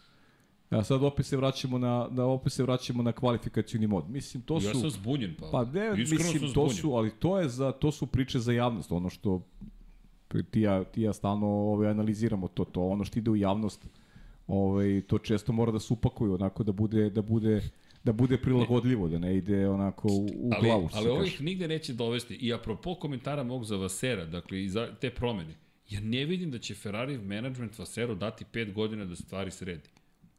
A 0.71 0.85
sad 0.85 1.03
opet 1.03 1.27
se 1.27 1.37
vraćamo 1.37 1.79
na 1.79 2.09
da 2.09 2.25
opet 2.25 2.53
se 2.53 2.63
vraćamo 2.63 3.03
na 3.03 3.13
kvalifikacioni 3.13 3.87
mod. 3.87 4.11
Mislim 4.11 4.43
to 4.43 4.61
su 4.61 4.67
Ja 4.67 4.75
sam 4.75 4.91
zbunjen, 4.91 5.35
pa. 5.41 5.49
pa 5.49 5.65
ne, 5.65 5.93
Iskreno 5.99 6.25
mislim 6.25 6.53
to 6.53 6.69
su, 6.71 6.93
ali 6.93 7.11
to 7.11 7.39
je 7.39 7.49
za 7.49 7.73
to 7.73 7.93
su 7.93 8.07
priče 8.07 8.39
za 8.39 8.53
javnost, 8.53 8.93
ono 8.93 9.11
što 9.11 9.43
ti 10.51 10.61
ja, 10.61 10.85
ti 10.85 11.03
ja 11.03 11.13
stalno 11.13 11.47
ovaj 11.47 11.91
analiziramo 11.91 12.49
to 12.49 12.65
to 12.65 12.87
ono 12.87 13.05
što 13.05 13.19
ide 13.19 13.31
u 13.31 13.37
javnost. 13.37 13.87
Ovaj 14.47 15.03
to 15.07 15.19
često 15.19 15.53
mora 15.53 15.73
da 15.73 15.81
se 15.81 15.93
upakuju 15.93 16.35
onako 16.35 16.63
da 16.63 16.73
bude 16.73 17.11
da 17.11 17.23
bude 17.23 17.63
da 18.05 18.13
bude 18.13 18.39
prilagodljivo, 18.39 19.09
da 19.09 19.19
ne 19.19 19.37
ide 19.37 19.69
onako 19.69 20.09
u, 20.09 20.27
u 20.35 20.51
ali, 20.53 20.67
glavu. 20.67 20.89
ali 20.93 21.09
ovo 21.09 21.19
kaže. 21.19 21.33
ih 21.33 21.43
nigde 21.43 21.69
neće 21.69 21.93
dovesti. 21.93 22.35
I 22.35 22.53
apropo 22.53 22.95
komentara 22.95 23.43
mog 23.43 23.65
za 23.65 23.77
Vasera, 23.77 24.25
dakle, 24.27 24.65
i 24.65 24.69
za 24.69 24.95
te 25.01 25.11
promene, 25.11 25.55
ja 25.89 26.01
ne 26.01 26.25
vidim 26.25 26.51
da 26.51 26.59
će 26.59 26.75
Ferrari 26.75 27.19
management 27.19 27.79
Vaseru 27.79 28.15
dati 28.15 28.45
5 28.53 28.73
godina 28.73 29.05
da 29.05 29.17
stvari 29.17 29.51
sredi. 29.51 29.89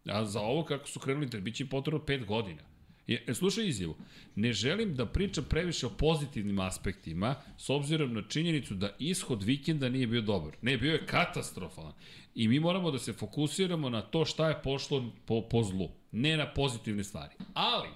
A 0.05 0.25
za 0.25 0.39
ovo 0.41 0.63
kako 0.63 0.87
su 0.87 0.99
krenuli, 0.99 1.25
da 1.25 1.39
bit 1.39 1.55
će 1.55 1.63
im 1.63 1.69
potrebno 1.69 1.99
5 1.99 2.25
godina. 2.25 2.61
Je, 3.07 3.25
slušaj 3.33 3.67
izjavu, 3.67 3.95
ne 4.35 4.53
želim 4.53 4.95
da 4.95 5.05
pričam 5.05 5.45
previše 5.49 5.85
o 5.85 5.89
pozitivnim 5.89 6.59
aspektima, 6.59 7.35
s 7.57 7.69
obzirom 7.69 8.13
na 8.13 8.21
činjenicu 8.21 8.75
da 8.75 8.95
ishod 8.99 9.43
vikenda 9.43 9.89
nije 9.89 10.07
bio 10.07 10.21
dobar. 10.21 10.55
Ne, 10.61 10.77
bio 10.77 10.93
je 10.93 11.05
katastrofalan. 11.05 11.93
I 12.35 12.47
mi 12.47 12.59
moramo 12.59 12.91
da 12.91 12.99
se 12.99 13.13
fokusiramo 13.13 13.89
na 13.89 14.01
to 14.01 14.25
šta 14.25 14.49
je 14.49 14.61
pošlo 14.63 15.11
po, 15.25 15.41
po 15.41 15.63
zlu, 15.63 15.89
ne 16.11 16.37
na 16.37 16.53
pozitivne 16.53 17.03
stvari. 17.03 17.33
Ali, 17.53 17.89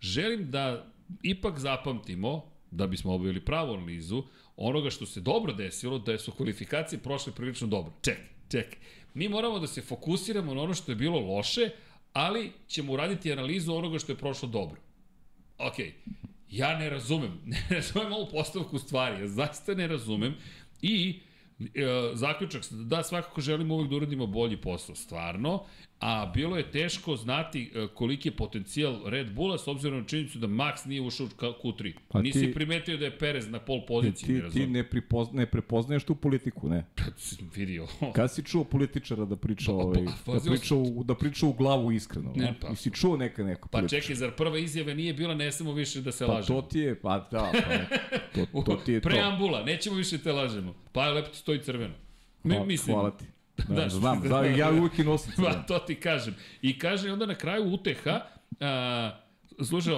želim 0.00 0.50
da 0.50 0.92
ipak 1.22 1.58
zapamtimo, 1.58 2.42
da 2.70 2.86
bismo 2.86 3.14
obavili 3.14 3.44
pravu 3.44 3.74
analizu, 3.74 4.22
onoga 4.56 4.90
što 4.90 5.06
se 5.06 5.20
dobro 5.20 5.52
desilo, 5.52 5.98
da 5.98 6.18
su 6.18 6.32
kvalifikacije 6.32 6.98
prošle 6.98 7.32
prilično 7.32 7.66
dobro. 7.66 7.92
Čekaj, 8.02 8.24
čekaj. 8.50 8.78
Mi 9.14 9.28
moramo 9.28 9.58
da 9.58 9.66
se 9.66 9.82
fokusiramo 9.82 10.54
na 10.54 10.62
ono 10.62 10.74
što 10.74 10.92
je 10.92 10.96
bilo 10.96 11.20
loše, 11.20 11.70
ali 12.14 12.52
ćemo 12.68 12.92
uraditi 12.92 13.32
analizu 13.32 13.74
onoga 13.74 13.98
što 13.98 14.12
je 14.12 14.18
prošlo 14.18 14.48
dobro. 14.48 14.80
Ok, 15.58 15.74
ja 16.50 16.78
ne 16.78 16.90
razumem, 16.90 17.40
ne 17.52 17.66
razumem 17.70 18.12
ovu 18.12 18.28
postavku 18.30 18.78
stvari, 18.78 19.20
ja 19.20 19.28
zaista 19.28 19.74
ne 19.74 19.86
razumem 19.86 20.34
i 20.82 21.20
e, 21.20 21.33
zaključak, 22.14 22.62
da 22.70 23.02
svakako 23.02 23.40
želimo 23.40 23.74
uvek 23.74 23.90
da 23.90 23.96
uradimo 23.96 24.26
bolji 24.26 24.56
posao, 24.56 24.94
stvarno, 24.94 25.62
a 26.00 26.26
bilo 26.26 26.56
je 26.56 26.70
teško 26.70 27.16
znati 27.16 27.72
e, 27.74 27.86
koliki 27.88 28.28
je 28.28 28.32
potencijal 28.32 29.00
Red 29.06 29.32
Bulla 29.32 29.58
s 29.58 29.68
obzirom 29.68 29.98
na 29.98 30.04
činjenicu 30.04 30.38
da 30.38 30.46
Max 30.46 30.86
nije 30.86 31.00
ušao 31.00 31.26
u 31.26 31.30
ka- 31.30 31.52
Q3. 31.64 31.92
Pa 32.08 32.22
Nisi 32.22 32.40
ti- 32.40 32.54
primetio 32.54 32.96
da 32.96 33.04
je 33.04 33.18
Perez 33.18 33.48
na 33.48 33.58
pol 33.58 33.80
poziciji, 33.82 34.34
ne 34.34 34.42
ti, 34.42 34.50
ti 34.50 34.66
ne, 34.66 34.84
pripozna, 34.84 35.32
ne 35.34 35.46
prepoznaješ 35.46 36.04
tu 36.04 36.14
politiku, 36.16 36.68
ne. 36.68 36.84
Vidio. 37.54 37.86
Kad 38.12 38.32
si 38.32 38.42
čuo 38.42 38.64
političara 38.64 39.24
da 39.24 39.36
priča, 39.36 39.64
Pa, 39.66 39.72
ovaj, 39.74 40.04
pa, 40.26 40.32
da, 40.34 40.40
priča 40.42 40.74
u, 40.74 41.04
da 41.04 41.14
priča 41.14 41.46
u 41.46 41.52
glavu 41.52 41.92
iskreno? 41.92 42.32
Ne, 42.36 42.54
pa- 42.60 42.68
pa. 42.68 42.74
si 42.74 42.90
čuo 42.92 43.16
neka 43.16 43.44
neko 43.44 43.68
Pa 43.68 43.72
političara? 43.72 44.02
čekaj, 44.02 44.16
zar 44.16 44.30
prva 44.32 44.58
izjava 44.58 44.94
nije 44.94 45.14
bila 45.14 45.34
ne 45.34 45.52
samo 45.52 45.72
više 45.72 46.00
da 46.00 46.12
se 46.12 46.26
Pa 46.26 46.32
lažemo? 46.32 46.60
to 46.60 46.68
ti 46.68 46.78
je, 46.78 46.94
pa 46.96 47.18
da, 47.22 47.52
pa, 47.54 48.38
to, 48.54 48.62
to 48.64 48.76
ti 48.76 48.92
je 48.92 49.00
to. 49.00 49.08
Preambula, 49.08 49.62
nećemo 49.62 49.96
više 49.96 50.18
te 50.18 50.32
lažemo. 50.32 50.74
Pa 50.94 51.08
lepo 51.10 51.28
ti 51.30 51.36
stoji 51.38 51.62
crveno. 51.62 51.94
Mi, 52.42 52.54
Hvala, 52.54 52.66
mislim, 52.66 52.94
hvala 52.94 53.16
ti. 53.16 53.24
Da, 53.68 53.74
Da, 53.74 53.88
znam, 53.88 54.20
da, 54.22 54.28
da, 54.28 54.44
ja 54.44 54.70
uvijek 54.70 54.98
i 54.98 55.04
nosim 55.04 55.32
Pa, 55.36 55.42
crveno. 55.42 55.64
to 55.68 55.78
ti 55.78 55.94
kažem. 55.94 56.34
I 56.62 56.78
kaže 56.78 57.12
onda 57.12 57.26
na 57.26 57.34
kraju 57.34 57.64
uteha, 57.64 58.20
a, 58.60 59.10
slušaj 59.64 59.94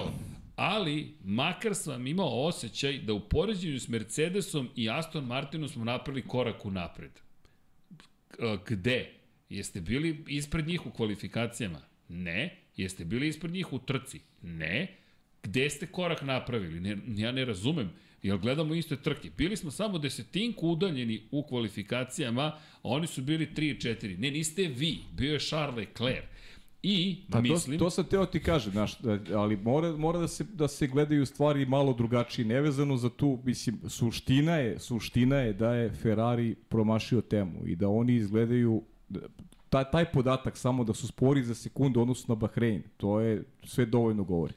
ali 0.55 1.13
makar 1.23 1.75
sam 1.75 2.07
imao 2.07 2.45
osjećaj 2.45 2.97
da 2.97 3.13
u 3.13 3.19
poređenju 3.19 3.79
s 3.79 3.87
Mercedesom 3.87 4.69
i 4.75 4.89
Aston 4.89 5.25
Martinom 5.25 5.69
smo 5.69 5.85
napravili 5.85 6.27
korak 6.27 6.65
u 6.65 6.71
napred. 6.71 7.11
Gde? 8.67 9.11
Jeste 9.49 9.81
bili 9.81 10.23
ispred 10.27 10.67
njih 10.67 10.85
u 10.85 10.91
kvalifikacijama? 10.91 11.81
Ne. 12.09 12.57
Jeste 12.77 13.05
bili 13.05 13.27
ispred 13.27 13.53
njih 13.53 13.73
u 13.73 13.79
trci? 13.79 14.19
Ne. 14.41 14.95
Gde 15.43 15.69
ste 15.69 15.87
korak 15.87 16.21
napravili? 16.21 16.79
Ne, 16.79 16.97
ja 17.07 17.31
ne 17.31 17.45
razumem. 17.45 17.91
Jel 18.23 18.37
gledamo 18.37 18.73
iste 18.75 18.95
trke? 18.95 19.29
Bili 19.37 19.57
smo 19.57 19.71
samo 19.71 19.97
desetinku 19.97 20.67
udaljeni 20.67 21.21
u 21.31 21.43
kvalifikacijama, 21.43 22.43
a 22.43 22.57
oni 22.83 23.07
su 23.07 23.21
bili 23.21 23.47
3 23.55 23.61
i 23.61 23.79
4. 23.79 24.19
Ne, 24.19 24.31
niste 24.31 24.63
vi. 24.67 24.97
Bio 25.13 25.33
je 25.33 25.39
Charles 25.39 25.75
Leclerc. 25.77 26.25
I, 26.83 27.17
Pa 27.31 27.41
mislim... 27.41 27.79
to, 27.79 27.85
to 27.85 27.89
sam 27.89 28.05
teo 28.05 28.25
ti 28.25 28.39
kažem, 28.39 28.71
znaš, 28.71 28.99
da, 28.99 29.39
ali 29.39 29.57
mora, 29.57 29.97
mora 29.97 30.19
da, 30.19 30.27
se, 30.27 30.43
da 30.43 30.67
se 30.67 30.87
gledaju 30.87 31.25
stvari 31.25 31.65
malo 31.65 31.93
drugačije, 31.93 32.45
nevezano 32.45 32.97
za 32.97 33.09
tu, 33.09 33.39
mislim, 33.43 33.79
suština 33.87 34.55
je, 34.55 34.79
suština 34.79 35.35
je 35.37 35.53
da 35.53 35.73
je 35.73 35.91
Ferrari 35.91 36.55
promašio 36.69 37.21
temu 37.21 37.67
i 37.67 37.75
da 37.75 37.89
oni 37.89 38.15
izgledaju, 38.15 38.83
da- 39.09 39.19
taj, 39.69 39.91
taj 39.91 40.11
podatak 40.11 40.57
samo 40.57 40.83
da 40.83 40.93
su 40.93 41.07
spori 41.07 41.43
za 41.43 41.55
sekundu 41.55 42.01
odnosno 42.01 42.35
na 42.35 42.39
Bahrein, 42.39 42.83
to 42.97 43.19
je 43.19 43.43
sve 43.63 43.85
dovoljno 43.85 44.23
govori. 44.23 44.53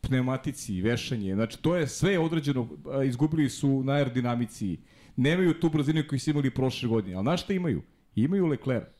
Pneumatici, 0.00 0.82
vešanje, 0.82 1.34
znači 1.34 1.62
to 1.62 1.76
je 1.76 1.86
sve 1.86 2.18
određeno, 2.18 2.68
izgubili 3.04 3.50
su 3.50 3.82
na 3.84 3.92
aerodinamici, 3.92 4.78
nemaju 5.16 5.60
tu 5.60 5.70
brzinu 5.70 6.02
koju 6.08 6.20
su 6.20 6.30
imali 6.30 6.50
prošle 6.50 6.88
godine, 6.88 7.16
ali 7.16 7.24
znaš 7.24 7.42
šta 7.42 7.52
imaju? 7.52 7.82
Imaju 8.14 8.46
Leclerc. 8.46 8.98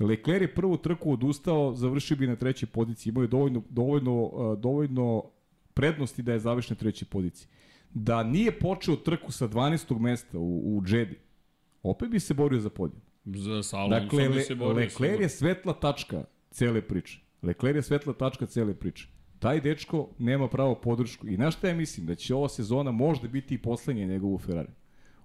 Leclerc 0.00 0.42
je 0.42 0.54
prvu 0.54 0.76
trku 0.76 1.12
odustao, 1.12 1.74
završio 1.74 2.16
bi 2.16 2.26
na 2.26 2.36
trećoj 2.36 2.68
poziciji, 2.68 3.10
imao 3.10 3.22
je 3.22 3.28
dovoljno, 3.28 3.62
dovoljno, 3.70 4.30
dovoljno 4.58 5.22
prednosti 5.74 6.22
da 6.22 6.32
je 6.32 6.38
završen 6.38 6.74
na 6.74 6.78
trećoj 6.78 7.08
poziciji. 7.08 7.48
Da 7.94 8.22
nije 8.22 8.58
počeo 8.58 8.96
trku 8.96 9.32
sa 9.32 9.48
12. 9.48 9.98
mesta 9.98 10.38
u, 10.38 10.76
u 10.76 10.82
Džedi, 10.84 11.18
opet 11.82 12.10
bi 12.10 12.20
se 12.20 12.34
borio 12.34 12.60
za 12.60 12.70
podijum. 12.70 13.02
Za 13.24 13.62
sa 13.62 13.78
Alonsom 13.78 14.02
Dakle, 14.04 14.28
bi 14.28 14.34
Le, 14.34 14.42
se 14.42 14.54
borio 14.54 14.74
Leclerc 14.74 15.20
je 15.20 15.28
svetla 15.28 15.72
tačka 15.72 16.24
cele 16.50 16.82
priče. 16.82 17.20
Leclerc 17.42 17.76
je 17.76 17.82
svetla 17.82 18.12
tačka 18.12 18.46
cele 18.46 18.74
priče. 18.74 19.08
Taj 19.44 19.60
dečko 19.60 20.08
nema 20.18 20.48
pravo 20.48 20.74
podršku. 20.74 21.28
I 21.28 21.36
na 21.36 21.50
šta 21.50 21.68
ja 21.68 21.74
mislim? 21.74 22.06
Da 22.06 22.14
će 22.14 22.34
ova 22.34 22.48
sezona 22.48 22.90
možda 22.90 23.28
biti 23.28 23.54
i 23.54 23.58
poslednja 23.58 24.06
njegovu 24.06 24.38
Ferrari. 24.38 24.72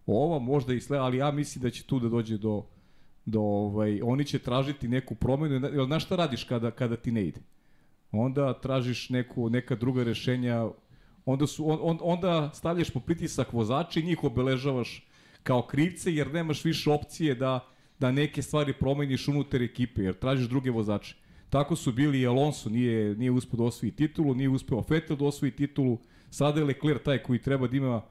Ova 0.05 0.39
možda 0.39 0.73
i 0.73 0.81
sle, 0.81 0.97
ali 0.97 1.17
ja 1.17 1.31
mislim 1.31 1.61
da 1.61 1.69
će 1.69 1.83
tu 1.83 1.99
da 1.99 2.09
dođe 2.09 2.37
do, 2.37 2.65
do 3.25 3.39
ovaj, 3.41 4.01
oni 4.03 4.25
će 4.25 4.39
tražiti 4.39 4.87
neku 4.87 5.15
promenu. 5.15 5.67
Jel 5.67 5.85
znaš 5.85 6.05
šta 6.05 6.15
radiš 6.15 6.43
kada, 6.43 6.71
kada 6.71 6.95
ti 6.95 7.11
ne 7.11 7.23
ide? 7.27 7.39
Onda 8.11 8.53
tražiš 8.53 9.09
neku, 9.09 9.49
neka 9.49 9.75
druga 9.75 10.03
rešenja, 10.03 10.67
onda, 11.25 11.47
su, 11.47 11.69
on, 11.69 11.79
on, 11.81 11.97
onda 12.01 12.51
stavljaš 12.53 12.89
po 12.89 12.99
pritisak 12.99 13.53
vozača 13.53 13.99
i 13.99 14.03
njih 14.03 14.23
obeležavaš 14.23 15.07
kao 15.43 15.61
krivce, 15.61 16.13
jer 16.15 16.33
nemaš 16.33 16.65
više 16.65 16.91
opcije 16.91 17.35
da, 17.35 17.59
da 17.99 18.11
neke 18.11 18.41
stvari 18.41 18.73
promeniš 18.73 19.27
unutar 19.27 19.61
ekipe, 19.61 20.01
jer 20.01 20.13
tražiš 20.13 20.47
druge 20.47 20.71
vozače. 20.71 21.15
Tako 21.49 21.75
su 21.75 21.91
bili 21.91 22.21
i 22.21 22.27
Alonso, 22.27 22.69
nije, 22.69 23.15
nije 23.15 23.31
uspeo 23.31 23.57
da 23.57 23.63
osvoji 23.63 23.91
titulu, 23.91 24.35
nije 24.35 24.49
uspeo 24.49 24.83
Vettel 24.89 25.17
da 25.17 25.25
osvoji 25.25 25.51
titulu, 25.51 25.97
sada 26.29 26.59
je 26.59 26.65
Leclerc 26.65 27.03
taj 27.03 27.23
koji 27.23 27.41
treba 27.41 27.67
da 27.67 27.77
ima 27.77 28.01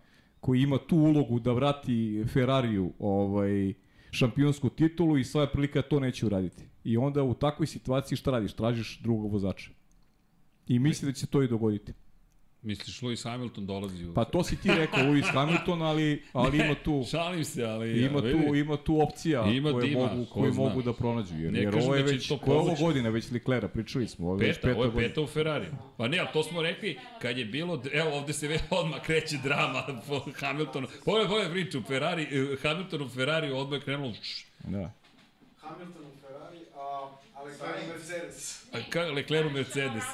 koji 0.40 0.62
ima 0.62 0.78
tu 0.78 0.96
ulogu 0.96 1.40
da 1.40 1.52
vrati 1.52 2.24
Ferrariju 2.32 2.92
ovaj, 2.98 3.74
šampionsku 4.10 4.68
titulu 4.68 5.18
i 5.18 5.24
sva 5.24 5.46
prilika 5.46 5.82
to 5.82 6.00
neće 6.00 6.26
uraditi. 6.26 6.62
I 6.84 6.96
onda 6.96 7.22
u 7.22 7.34
takvoj 7.34 7.66
situaciji 7.66 8.16
šta 8.16 8.30
radiš? 8.30 8.52
Tražiš 8.52 9.00
drugog 9.02 9.32
vozača. 9.32 9.70
I 10.66 10.78
misli 10.78 11.06
da 11.06 11.12
će 11.12 11.26
to 11.26 11.42
i 11.42 11.48
dogoditi. 11.48 11.92
Misliš, 12.62 13.00
Lewis 13.00 13.24
Hamilton 13.24 13.66
dolazi 13.66 14.04
u... 14.04 14.14
Pa 14.14 14.24
to 14.24 14.44
si 14.44 14.56
ti 14.56 14.68
rekao, 14.68 15.00
Lewis 15.00 15.32
Hamilton, 15.32 15.82
ali, 15.82 16.22
ali 16.32 16.58
ima 16.58 16.74
tu... 16.74 17.04
Šalim 17.10 17.44
se, 17.44 17.64
ali... 17.64 18.04
Ima 18.04 18.20
tu, 18.20 18.54
ima 18.54 18.76
tu 18.76 19.00
opcija 19.02 19.44
Ima 19.44 19.70
koje, 19.72 19.88
tima, 19.88 20.00
mogu, 20.00 20.24
ko 20.24 20.40
koje 20.40 20.52
zna. 20.52 20.62
mogu 20.62 20.82
da 20.82 20.92
pronađu. 20.92 21.34
Jer, 21.34 21.52
Ne 21.52 21.58
jer 21.60 21.70
kažem 21.72 21.86
ovo 21.86 21.96
je 21.96 22.02
da 22.02 22.08
će 22.08 22.14
već, 22.14 22.28
to 22.28 22.38
koja 22.38 22.54
je 22.54 22.60
ovo 22.60 22.74
godina, 22.80 23.08
već 23.08 23.30
Leclerca, 23.30 23.68
pričali 23.68 24.08
smo. 24.08 24.26
Ovo 24.26 24.36
već 24.36 24.56
Peta, 24.56 24.70
ovo 24.70 24.84
je 24.84 24.90
godina. 24.90 25.08
peta 25.08 25.20
u 25.22 25.26
Ferrari. 25.26 25.66
Pa 25.96 26.08
ne, 26.08 26.18
ali 26.18 26.28
to 26.32 26.42
smo 26.42 26.62
rekli, 26.62 26.98
kad 27.22 27.38
je 27.38 27.44
bilo, 27.44 27.82
evo 27.92 28.10
ovde 28.12 28.32
se 28.32 28.48
već 28.48 28.60
odmah 28.80 29.00
kreće 29.02 29.36
drama 29.38 29.82
po 30.08 30.20
Hamiltonu. 30.36 30.86
Pogledaj, 31.04 31.28
pogledaj 31.28 31.52
priču, 31.52 31.82
Ferrari, 31.82 32.22
eh, 32.22 32.56
Hamilton 32.62 33.02
u 33.02 33.08
Ferrari 33.08 33.50
odmah 33.50 33.78
je 33.78 33.84
krenulo, 33.84 34.12
Da. 34.60 34.92
Hamilton 35.56 36.02
u 36.04 36.20
Ferrari, 36.20 36.58
a 36.74 37.08
Alexander 37.34 37.88
Mercedes. 37.92 38.66
a 38.72 38.78
ka, 38.90 39.00
Leclerc 39.02 39.46
u 39.46 39.54
Mercedes. 39.54 40.04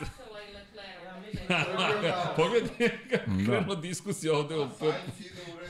Pogledaj 2.37 2.89
kako 3.11 3.31
Da. 3.31 3.45
krenula 3.47 3.75
diskusija 3.75 4.33
ovde 4.37 4.55
u. 4.59 4.69
Sainz 4.79 5.21
ide 5.21 5.29
u 5.43 5.57
Bull. 5.57 5.64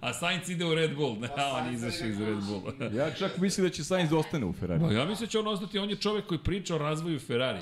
A 0.00 0.12
Sainz 0.12 0.48
ide 0.48 0.64
u 0.64 0.74
Red 0.74 0.96
Bull, 0.96 1.20
ne, 1.20 1.28
a 1.36 1.62
on 1.66 1.74
izašao 1.74 2.08
iz 2.08 2.20
Red 2.20 2.38
Bulla. 2.38 2.90
Ja 2.94 3.10
čak 3.14 3.38
mislim 3.38 3.66
da 3.66 3.70
će 3.72 3.84
Sainz 3.84 4.10
da 4.10 4.16
ostane 4.16 4.46
u 4.46 4.52
Ferrari. 4.52 4.80
Ma 4.80 4.92
ja 4.92 5.04
mislim 5.04 5.26
da 5.26 5.30
će 5.30 5.38
on 5.38 5.46
ostati, 5.48 5.78
on 5.78 5.90
je 5.90 5.96
čovek 5.96 6.26
koji 6.26 6.38
priča 6.38 6.74
o 6.74 6.78
razvoju 6.78 7.18
Ferrari. 7.18 7.58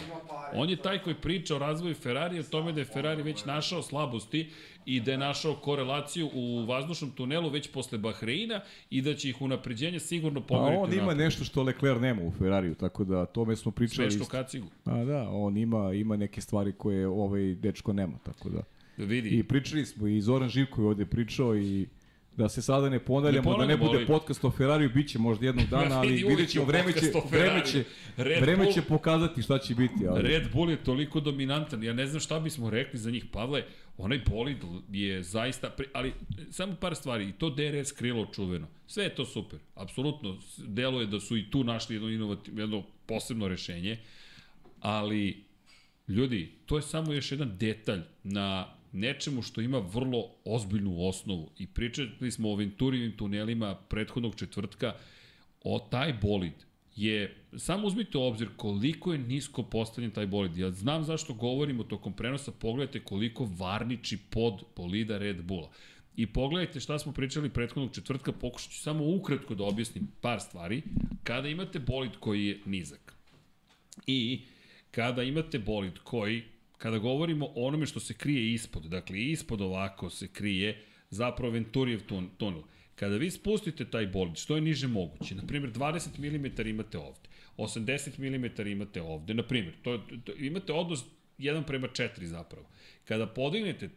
On 0.55 0.71
je 0.71 0.77
taj 0.77 0.99
koji 1.03 1.15
priča 1.17 1.57
o 1.57 1.59
razvoju 1.59 1.95
Ferrari, 1.95 2.41
o 2.41 2.43
tome 2.43 2.73
da 2.73 2.81
je 2.81 2.85
Ferrari 2.85 3.23
već 3.23 3.45
našao 3.45 3.83
slabosti 3.83 4.51
i 4.87 5.01
da 5.01 5.11
je 5.11 5.19
našao 5.19 5.55
korelaciju 5.55 6.31
u 6.35 6.65
vazdušnom 6.67 7.11
tunelu 7.11 7.49
već 7.49 7.71
posle 7.73 7.99
Bahreina 7.99 8.61
i 8.91 9.03
da 9.03 9.15
će 9.15 9.29
ih 9.29 9.43
unapređenje 9.43 10.01
sigurno 10.01 10.41
A 10.41 10.43
pomeriti. 10.43 10.83
on 10.83 10.93
ima 10.93 11.15
nešto 11.15 11.45
što 11.45 11.63
Leclerc 11.63 12.01
nema 12.01 12.23
u 12.23 12.33
Ferrariju, 12.39 12.75
tako 12.75 13.05
da 13.05 13.27
tome 13.27 13.57
smo 13.57 13.73
pričali. 13.73 14.11
Smešno 14.11 14.23
isto. 14.23 14.31
kacigu. 14.31 14.67
A 14.85 15.05
da, 15.05 15.29
on 15.31 15.57
ima, 15.57 15.93
ima 15.93 16.17
neke 16.17 16.41
stvari 16.41 16.73
koje 16.73 17.09
ovaj 17.09 17.55
dečko 17.55 17.93
nema, 17.93 18.19
tako 18.23 18.49
da. 18.49 18.63
Vidi. 18.97 19.29
I 19.29 19.43
pričali 19.43 19.87
smo, 19.87 20.07
i 20.07 20.21
Zoran 20.21 20.49
Živko 20.49 20.83
je 20.83 20.87
ovde 20.87 21.07
pričao 21.07 21.57
i 21.57 21.87
da 22.37 22.49
se 22.49 22.63
sada 22.63 22.89
ne 22.89 22.99
ponavljamo, 22.99 23.53
Ne 23.53 23.59
da 23.59 23.67
ne 23.67 23.77
bude 23.77 23.97
ali- 23.97 24.07
podcast 24.07 24.45
o 24.45 24.51
Ferrariju, 24.51 24.91
bit 24.91 25.09
će 25.09 25.19
možda 25.19 25.47
jednog 25.47 25.67
dana, 25.77 25.99
ali 25.99 26.09
vidi, 26.09 26.25
uvek 26.25 26.37
vidjet 26.37 26.51
ćemo, 26.51 26.65
vreme 26.65 26.93
će, 26.93 27.01
vreme 27.31 27.67
će, 27.67 27.85
Red 28.17 28.41
vreme 28.43 28.65
Bull- 28.65 28.75
će 28.75 28.83
pokazati 28.83 29.43
šta 29.43 29.59
će 29.59 29.75
biti. 29.75 30.07
Ali... 30.09 30.23
Red 30.23 30.43
Bull 30.53 30.71
je 30.71 30.77
toliko 30.77 31.21
dominantan, 31.21 31.83
ja 31.83 31.93
ne 31.93 32.07
znam 32.07 32.21
šta 32.21 32.41
bismo 32.41 32.71
rekli 32.71 32.99
za 32.99 33.11
njih, 33.11 33.25
Pavle, 33.33 33.65
onaj 33.97 34.21
bolid 34.27 34.57
je 34.91 35.23
zaista, 35.23 35.71
pri- 35.71 35.89
ali 35.93 36.13
samo 36.51 36.75
par 36.75 36.95
stvari, 36.95 37.29
i 37.29 37.33
to 37.33 37.51
DRS 37.51 37.93
krilo 37.93 38.27
čuveno, 38.27 38.67
sve 38.87 39.05
je 39.05 39.15
to 39.15 39.25
super, 39.25 39.59
apsolutno, 39.75 40.37
deluje 40.59 41.07
da 41.07 41.21
su 41.21 41.37
i 41.37 41.51
tu 41.51 41.65
našli 41.65 41.95
jedno, 41.97 42.09
inovativno, 42.09 42.61
jedno 42.61 42.83
posebno 43.07 43.49
rešenje, 43.49 43.99
ali 44.81 45.45
ljudi, 46.09 46.53
to 46.67 46.77
je 46.77 46.83
samo 46.83 47.13
još 47.13 47.33
jedan 47.33 47.57
detalj 47.59 48.01
na 48.25 48.75
nečemu 48.93 49.43
što 49.43 49.61
ima 49.61 49.79
vrlo 49.79 50.31
ozbiljnu 50.45 51.09
osnovu 51.09 51.51
i 51.59 51.67
pričali 51.67 52.31
smo 52.31 52.51
o 52.51 52.57
Venturijevim 52.57 53.17
tunelima 53.17 53.75
prethodnog 53.75 54.35
četvrtka, 54.35 54.95
o 55.65 55.79
taj 55.91 56.13
bolid 56.13 56.53
je, 56.97 57.37
samo 57.57 57.87
uzmite 57.87 58.19
u 58.19 58.23
obzir 58.23 58.49
koliko 58.57 59.13
je 59.13 59.19
nisko 59.19 59.63
postavljen 59.63 60.11
taj 60.11 60.27
bolid. 60.27 60.57
Ja 60.57 60.71
znam 60.71 61.05
zašto 61.05 61.35
govorimo 61.35 61.85
tokom 61.85 62.13
prenosa, 62.13 62.53
pogledajte 62.53 63.01
koliko 63.01 63.49
varniči 63.59 64.19
pod 64.31 64.63
bolida 64.77 65.19
Red 65.19 65.43
Bulla. 65.43 65.71
I 66.17 66.27
pogledajte 66.27 66.81
šta 66.81 66.99
smo 66.99 67.13
pričali 67.13 67.51
prethodnog 67.51 67.95
četvrtka, 67.95 68.33
pokušat 68.33 68.71
ću 68.71 68.79
samo 68.79 69.15
ukratko 69.15 69.55
da 69.55 69.65
objasnim 69.65 70.09
par 70.21 70.41
stvari. 70.41 70.83
Kada 71.25 71.49
imate 71.49 71.79
bolid 71.79 72.13
koji 72.21 72.47
je 72.47 72.59
nizak 72.67 73.17
i 74.07 74.41
kada 74.91 75.23
imate 75.23 75.59
bolid 75.59 75.99
koji, 76.05 76.43
kada 76.83 76.99
govorimo 76.99 77.47
o 77.47 77.67
onome 77.67 77.87
što 77.87 78.01
se 78.01 78.15
krije 78.15 78.53
ispod, 78.53 78.83
dakle 78.83 79.21
ispod 79.21 79.61
ovako 79.61 80.11
se 80.11 80.29
krije 80.29 80.85
zapravo 81.11 81.53
Venturijev 81.53 82.01
tun, 82.07 82.31
tunel. 82.39 82.63
Kada 82.95 83.17
vi 83.17 83.31
spustite 83.31 83.85
taj 83.85 84.07
bolid, 84.07 84.37
što 84.37 84.55
je 84.55 84.61
niže 84.61 84.89
moguće, 84.89 85.35
na 85.35 85.43
primjer 85.47 85.73
20 85.73 86.19
mm 86.19 86.69
imate 86.69 86.99
ovde, 86.99 87.29
80 87.57 88.19
mm 88.19 88.69
imate 88.69 89.03
ovde, 89.03 89.35
na 89.35 89.43
primjer, 89.43 89.75
to, 89.83 89.99
to, 90.25 90.33
imate 90.33 90.73
odnos 90.73 91.05
1 91.39 91.63
prema 91.67 91.89
4 91.89 92.25
zapravo. 92.25 92.67
Kada 93.05 93.27
podignete 93.27 93.89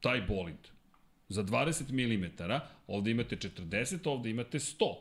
taj 0.00 0.22
bolid 0.28 0.68
za 1.28 1.44
20 1.44 1.92
mm, 1.92 2.52
ovde 2.86 3.10
imate 3.10 3.36
40, 3.36 4.08
ovde 4.08 4.30
imate 4.30 4.58
100. 4.58 4.94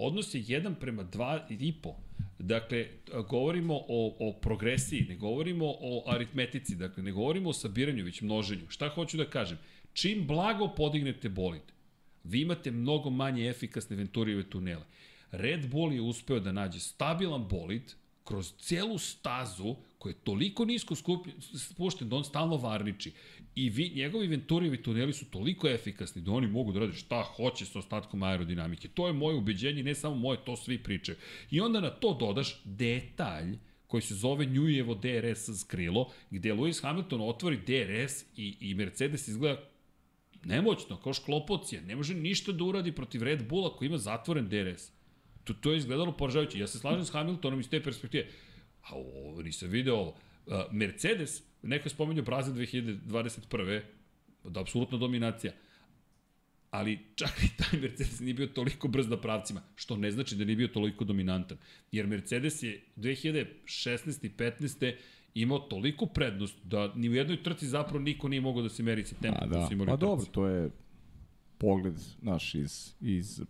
Odnos 0.00 0.34
je 0.34 0.42
1 0.42 0.74
prema 0.74 1.04
2,5. 1.04 1.92
Dakle, 2.38 2.86
govorimo 3.28 3.74
o, 3.88 4.16
o 4.18 4.32
progresiji, 4.32 5.06
ne 5.08 5.16
govorimo 5.16 5.66
o 5.66 6.04
aritmetici, 6.06 6.76
dakle, 6.76 7.02
ne 7.02 7.12
govorimo 7.12 7.50
o 7.50 7.52
sabiranju, 7.52 8.04
već 8.04 8.20
množenju. 8.20 8.66
Šta 8.68 8.88
hoću 8.88 9.16
da 9.16 9.30
kažem? 9.30 9.58
Čim 9.92 10.26
blago 10.26 10.68
podignete 10.76 11.28
bolid, 11.28 11.62
vi 12.24 12.40
imate 12.40 12.70
mnogo 12.70 13.10
manje 13.10 13.48
efikasne 13.48 13.96
Venturijeve 13.96 14.50
tunele. 14.50 14.84
Red 15.30 15.70
Bull 15.70 15.92
je 15.92 16.00
uspeo 16.00 16.40
da 16.40 16.52
nađe 16.52 16.80
stabilan 16.80 17.48
bolid 17.48 17.94
kroz 18.24 18.52
celu 18.58 18.98
stazu 18.98 19.76
koja 19.98 20.10
je 20.10 20.24
toliko 20.24 20.64
nisko 20.64 20.94
skupljen, 20.94 21.36
spušten 21.40 22.08
da 22.08 22.16
on 22.16 22.24
stalno 22.24 22.56
varniči. 22.56 23.12
I 23.58 23.70
vi, 23.70 23.92
njegovi 23.94 24.26
Venturijevi 24.26 24.82
tuneli 24.82 25.12
su 25.12 25.30
toliko 25.30 25.68
efikasni 25.68 26.22
da 26.22 26.32
oni 26.32 26.46
mogu 26.46 26.72
da 26.72 26.80
rade 26.80 26.92
šta 26.92 27.22
hoće 27.22 27.66
sa 27.66 27.78
ostatkom 27.78 28.22
aerodinamike. 28.22 28.88
To 28.88 29.06
je 29.06 29.12
moje 29.12 29.36
ubeđenje, 29.36 29.82
ne 29.82 29.94
samo 29.94 30.14
moje, 30.14 30.38
to 30.44 30.56
svi 30.56 30.78
pričaju. 30.78 31.18
I 31.50 31.60
onda 31.60 31.80
na 31.80 31.90
to 31.90 32.14
dodaš 32.20 32.60
detalj 32.64 33.58
koji 33.86 34.02
se 34.02 34.14
zove 34.14 34.46
Njujevo 34.46 34.94
DRS 34.94 35.60
skrilo, 35.60 36.12
gde 36.30 36.54
Lewis 36.54 36.82
Hamilton 36.82 37.20
otvori 37.20 37.56
DRS 37.56 38.24
i, 38.36 38.56
i 38.60 38.74
Mercedes 38.74 39.28
izgleda 39.28 39.60
nemoćno, 40.44 40.96
kao 40.96 41.12
šklopocija. 41.12 41.82
Ne 41.82 41.96
može 41.96 42.14
ništa 42.14 42.52
da 42.52 42.64
uradi 42.64 42.92
protiv 42.92 43.22
Red 43.22 43.48
Bulla 43.48 43.76
koji 43.76 43.86
ima 43.86 43.98
zatvoren 43.98 44.48
DRS. 44.48 44.92
To, 45.44 45.54
to 45.54 45.72
je 45.72 45.78
izgledalo 45.78 46.16
poražavajuće. 46.16 46.58
Ja 46.58 46.66
se 46.66 46.78
slažem 46.78 47.04
s 47.04 47.10
Hamiltonom 47.10 47.60
iz 47.60 47.68
te 47.68 47.82
perspektive. 47.82 48.26
A 48.82 48.94
ovo 48.94 49.42
nisam 49.42 49.68
video 49.68 50.14
Mercedes, 50.70 51.42
neko 51.62 51.86
je 51.86 51.90
spomenuo 51.90 52.24
Brazil 52.24 52.54
2021. 52.54 53.80
Da, 54.44 54.60
apsolutna 54.60 54.98
dominacija. 54.98 55.52
Ali 56.70 56.98
čak 57.14 57.30
i 57.44 57.48
taj 57.56 57.80
Mercedes 57.80 58.20
nije 58.20 58.34
bio 58.34 58.46
toliko 58.46 58.88
brz 58.88 59.08
na 59.08 59.16
pravcima, 59.16 59.60
što 59.76 59.96
ne 59.96 60.10
znači 60.10 60.36
da 60.36 60.44
nije 60.44 60.56
bio 60.56 60.68
toliko 60.68 61.04
dominantan. 61.04 61.58
Jer 61.92 62.06
Mercedes 62.06 62.62
je 62.62 62.80
2016. 62.96 64.26
i 64.26 64.30
15 64.30 64.94
imao 65.34 65.58
toliku 65.58 66.06
prednost 66.06 66.56
da 66.64 66.94
ni 66.94 67.08
u 67.08 67.14
jednoj 67.14 67.42
trci 67.42 67.66
zapravo 67.66 67.98
niko 67.98 68.28
nije 68.28 68.40
mogao 68.40 68.62
da 68.62 68.68
se 68.68 68.82
meri 68.82 69.04
sa 69.04 69.14
tempom 69.22 69.50
da. 69.50 69.66
su 69.66 69.72
imali 69.72 69.86
Pa 69.86 69.96
dobro, 69.96 70.26
to 70.26 70.46
je 70.46 70.70
pogled 71.58 71.94
naš 72.22 72.54
iz, 72.54 72.94
iz 73.00 73.42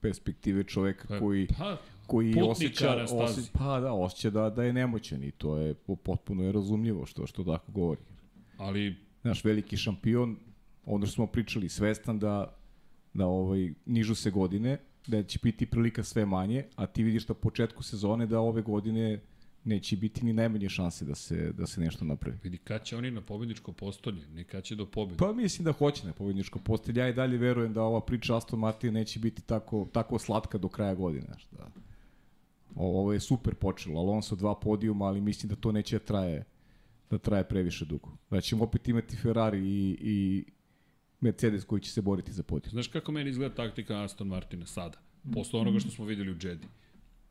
perspektive 0.00 0.64
čoveka 0.64 1.08
Pa, 1.08 1.18
koji 1.18 1.46
Pa, 1.58 1.76
koji 2.06 2.32
putnika 2.32 2.50
osjeća, 2.50 3.06
osjeća, 3.10 3.50
pa 3.52 3.80
da, 3.80 3.92
osjeća 3.92 4.30
da, 4.30 4.50
da 4.50 4.64
je 4.64 4.72
nemoćan 4.72 5.24
i 5.24 5.30
to 5.30 5.56
je 5.56 5.74
po- 5.74 5.96
potpuno 5.96 6.42
je 6.42 6.52
razumljivo 6.52 7.06
što, 7.06 7.26
što 7.26 7.44
tako 7.44 7.72
govori. 7.72 8.00
ali 8.58 8.96
Naš 9.22 9.44
veliki 9.44 9.76
šampion, 9.76 10.36
ono 10.86 11.06
što 11.06 11.14
smo 11.14 11.26
pričali, 11.26 11.68
svestan 11.68 12.18
da, 12.18 12.56
da 13.14 13.26
ovaj, 13.26 13.72
nižu 13.86 14.14
se 14.14 14.30
godine, 14.30 14.78
da 15.06 15.22
će 15.22 15.38
biti 15.42 15.66
prilika 15.66 16.02
sve 16.04 16.26
manje, 16.26 16.64
a 16.76 16.86
ti 16.86 17.02
vidiš 17.02 17.28
na 17.28 17.34
početku 17.34 17.82
sezone 17.82 18.26
da 18.26 18.40
ove 18.40 18.62
godine 18.62 19.20
neće 19.64 19.96
biti 19.96 20.24
ni 20.24 20.32
najmanje 20.32 20.68
šanse 20.68 21.04
da 21.04 21.14
se, 21.14 21.52
da 21.52 21.66
se 21.66 21.80
nešto 21.80 22.04
napravi. 22.04 22.38
vidi 22.42 22.58
kad 22.58 22.84
će 22.84 22.96
oni 22.96 23.10
na 23.10 23.20
pobedničko 23.20 23.72
postolje, 23.72 24.26
ne 24.34 24.44
kad 24.44 24.64
će 24.64 24.74
do 24.74 24.86
pobede. 24.86 25.16
Pa 25.18 25.32
mislim 25.32 25.64
da 25.64 25.72
hoće 25.72 26.06
na 26.06 26.12
pobedničko 26.12 26.58
postelje. 26.58 27.00
Ja 27.00 27.08
i 27.08 27.12
dalje 27.12 27.38
verujem 27.38 27.72
da 27.72 27.82
ova 27.82 28.00
priča 28.00 28.36
Aston 28.36 28.58
Martin 28.58 28.94
neće 28.94 29.18
biti 29.18 29.42
tako, 29.42 29.88
tako 29.92 30.18
slatka 30.18 30.58
do 30.58 30.68
kraja 30.68 30.94
godine. 30.94 31.26
Znaš, 31.26 31.48
da. 31.52 31.70
Ovo 32.74 33.12
je 33.12 33.20
super 33.20 33.54
počelo. 33.54 34.00
Alonso 34.00 34.36
dva 34.36 34.54
podijuma, 34.54 35.04
ali 35.04 35.20
mislim 35.20 35.50
da 35.50 35.56
to 35.56 35.72
neće 35.72 35.98
da 35.98 36.04
traje, 36.04 36.44
da 37.10 37.18
traje 37.18 37.48
previše 37.48 37.84
dugo. 37.84 38.16
Da 38.30 38.40
ćemo 38.40 38.64
opet 38.64 38.88
imati 38.88 39.16
Ferrari 39.16 39.58
i, 39.58 39.96
i 40.00 40.44
Mercedes 41.20 41.64
koji 41.64 41.80
će 41.80 41.90
se 41.90 42.02
boriti 42.02 42.32
za 42.32 42.42
podijum. 42.42 42.70
Znaš 42.70 42.88
kako 42.88 43.12
meni 43.12 43.30
izgleda 43.30 43.54
taktika 43.54 44.02
Aston 44.02 44.28
Martina 44.28 44.66
sada? 44.66 44.98
Posle 45.32 45.60
onoga 45.60 45.80
što 45.80 45.90
smo 45.90 46.04
videli 46.04 46.30
u 46.32 46.36
Jedi. 46.42 46.66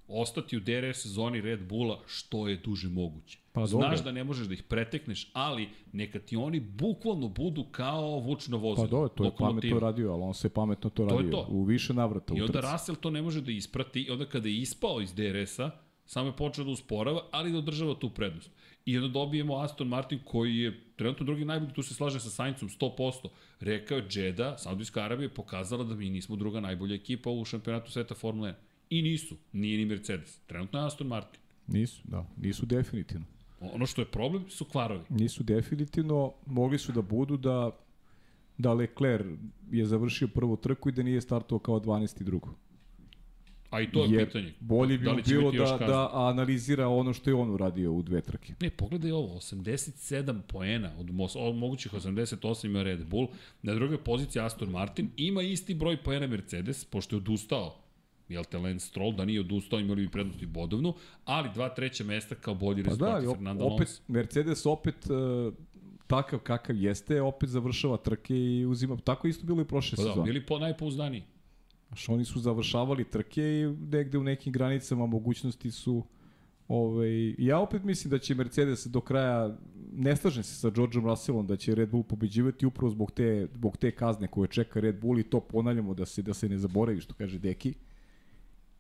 Ostati 0.08 0.58
u 0.58 0.60
DRS 0.60 1.06
zoni 1.06 1.42
Red 1.42 1.68
Bulla 1.68 2.02
što 2.06 2.48
je 2.48 2.58
duže 2.58 2.90
moguće. 2.90 3.43
Pa 3.54 3.66
Znaš 3.66 3.72
dobro. 3.82 4.02
da 4.02 4.12
ne 4.12 4.24
možeš 4.24 4.48
da 4.48 4.54
ih 4.54 4.64
pretekneš, 4.64 5.30
ali 5.34 5.70
neka 5.92 6.20
ti 6.20 6.36
oni 6.36 6.60
bukvalno 6.60 7.28
budu 7.28 7.64
kao 7.64 8.20
vučno 8.20 8.58
vozilo. 8.58 8.88
Pa 8.88 8.92
dobro, 8.92 9.10
to 9.10 9.24
je 9.24 9.26
lokomotiva. 9.26 9.72
pametno 9.72 9.88
radio, 9.88 10.12
Alonso 10.12 10.48
je 10.48 10.52
pametno 10.52 10.90
to 10.90 11.06
To 11.06 11.16
radio. 11.18 11.32
to. 11.32 11.48
U 11.50 11.64
više 11.64 11.94
navrata 11.94 12.34
I 12.38 12.42
onda 12.42 12.54
trci. 12.54 12.68
Russell 12.72 12.98
to 12.98 13.10
ne 13.10 13.22
može 13.22 13.42
da 13.42 13.52
isprati 13.52 14.02
i 14.02 14.10
onda 14.12 14.26
kada 14.26 14.48
je 14.50 14.58
ispao 14.58 15.02
iz 15.02 15.14
DRS-a, 15.14 15.72
samo 16.06 16.28
je 16.28 16.36
počeo 16.36 16.66
da 16.66 16.72
usporava, 16.72 17.22
ali 17.32 17.52
da 17.52 17.58
održava 17.58 17.96
tu 17.96 18.10
prednost. 18.10 18.50
I 18.86 18.98
onda 18.98 19.10
dobijemo 19.10 19.56
Aston 19.58 19.88
Martin 19.88 20.20
koji 20.26 20.58
je 20.58 20.80
trenutno 20.96 21.26
drugi 21.26 21.46
najbolji, 21.46 21.74
tu 21.74 21.84
se 21.84 21.94
slažem 21.94 22.20
sa 22.20 22.30
Saincom 22.30 22.70
100%. 22.70 23.28
Rekao 23.60 23.98
je 23.98 24.06
Jeddah, 24.12 24.60
Saudijska 24.60 25.02
Arabija 25.02 25.26
je 25.26 25.34
pokazala 25.34 25.84
da 25.84 25.96
mi 25.96 26.10
nismo 26.10 26.36
druga 26.36 26.60
najbolja 26.60 26.96
ekipa 26.96 27.30
u 27.30 27.46
šampionatu 27.46 27.92
sveta 27.92 28.16
Formule 28.16 28.50
1. 28.50 28.54
I 28.90 29.02
nisu, 29.02 29.36
nije 29.54 29.78
ni 29.78 29.86
Mercedes. 29.86 30.40
Trenutno 30.48 30.80
je 30.80 30.86
Aston 30.86 31.08
Martin. 31.08 31.40
Nisu, 31.68 32.02
da, 32.04 32.26
nisu 32.38 32.66
definitivno. 32.66 33.26
Ono 33.74 33.86
što 33.86 34.02
je 34.02 34.06
problem 34.06 34.50
su 34.50 34.66
kvarovi. 34.66 35.04
Nisu 35.10 35.44
definitivno, 35.44 36.34
mogli 36.46 36.78
su 36.78 36.92
da 36.92 37.02
budu 37.02 37.38
da 37.38 37.72
da 38.58 38.74
Leclerc 38.74 39.26
je 39.72 39.86
završio 39.86 40.28
prvu 40.28 40.58
trku 40.58 40.90
i 40.90 40.92
da 40.92 41.04
nije 41.04 41.22
startovao 41.22 41.60
kao 41.60 41.80
12. 41.80 42.24
drugo. 42.24 42.50
A 43.70 43.82
i 43.82 43.92
to 43.92 44.04
je 44.04 44.12
Jer 44.12 44.26
pitanje. 44.26 44.54
Bolje 44.60 44.98
bi 44.98 45.06
Da 45.06 45.16
bilo 45.28 45.52
da, 45.52 45.78
da 45.88 46.10
analizira 46.14 46.88
ono 46.88 47.14
što 47.14 47.30
je 47.30 47.34
on 47.34 47.52
uradio 47.52 47.94
u 47.94 48.02
dve 48.02 48.22
trke. 48.22 48.54
Ne, 48.62 48.70
pogledaj 48.70 49.12
ovo, 49.12 49.36
87 49.36 50.42
poena 50.48 50.92
od, 51.00 51.12
mos, 51.12 51.36
od 51.36 51.56
mogućih 51.56 51.94
88 51.94 52.66
ima 52.66 52.84
Red 52.84 53.06
Bull, 53.06 53.28
na 53.62 53.74
drugoj 53.74 53.98
poziciji 53.98 54.42
Aston 54.42 54.70
Martin, 54.70 55.10
ima 55.18 55.42
isti 55.42 55.74
broj 55.74 55.98
poena 55.98 56.28
Mercedes, 56.28 56.86
pošto 56.86 57.16
je 57.16 57.18
odustao 57.18 57.83
jel 58.34 58.44
te 58.44 58.58
Lance 58.58 58.88
Stroll, 58.88 59.16
da 59.16 59.26
nije 59.26 59.40
odustao, 59.40 59.80
imali 59.80 60.02
bi 60.02 60.12
prednost 60.12 60.42
i 60.42 60.46
bodovnu, 60.46 60.94
ali 61.26 61.50
dva 61.54 61.70
treća 61.70 62.04
mesta 62.04 62.36
kao 62.36 62.56
bolji 62.56 62.84
Pa 62.84 62.90
da, 62.90 62.90
rezultati 62.90 63.16
ali 63.18 63.28
op- 63.28 63.34
Fernando 63.36 63.64
opet, 63.66 63.88
Alonso. 63.88 64.02
Mercedes 64.08 64.66
opet 64.66 64.96
uh, 65.06 65.54
takav 66.08 66.40
kakav 66.40 66.76
jeste, 66.76 67.22
opet 67.22 67.50
završava 67.50 67.98
trke 67.98 68.36
i 68.36 68.66
uzima, 68.66 68.98
tako 68.98 69.28
isto 69.28 69.46
bilo 69.46 69.62
i 69.62 69.66
prošle 69.66 69.96
Pa 69.96 70.04
da, 70.04 70.10
sezone. 70.10 70.26
bili 70.26 70.46
po 70.46 70.60
najpouzdaniji. 70.60 71.24
Znaš, 71.88 72.10
oni 72.10 72.26
su 72.26 72.40
završavali 72.40 73.04
trke 73.04 73.42
i 73.42 73.66
negde 73.92 74.18
u 74.18 74.24
nekim 74.24 74.54
granicama 74.54 75.06
mogućnosti 75.06 75.72
su 75.72 76.04
Ovaj, 76.68 77.36
ja 77.38 77.60
opet 77.60 77.84
mislim 77.84 78.12
da 78.12 78.20
će 78.20 78.36
Mercedes 78.36 78.86
do 78.86 79.02
kraja, 79.02 79.58
ne 79.94 80.16
slažem 80.16 80.44
se 80.44 80.56
sa 80.56 80.70
Georgeom 80.70 81.06
Russellom 81.06 81.48
da 81.48 81.56
će 81.56 81.76
Red 81.76 81.90
Bull 81.90 82.04
pobeđivati 82.04 82.66
upravo 82.66 82.90
zbog 82.90 83.12
te, 83.12 83.48
zbog 83.54 83.78
te 83.78 83.92
kazne 83.92 84.28
koje 84.28 84.48
čeka 84.48 84.80
Red 84.80 85.00
Bull 85.02 85.20
i 85.20 85.24
to 85.24 85.40
ponavljamo 85.40 85.94
da 85.94 86.06
se, 86.06 86.22
da 86.22 86.34
se 86.34 86.50
ne 86.50 86.58
zaboravi 86.58 87.02
što 87.02 87.14
kaže 87.14 87.40
Deki. 87.40 87.74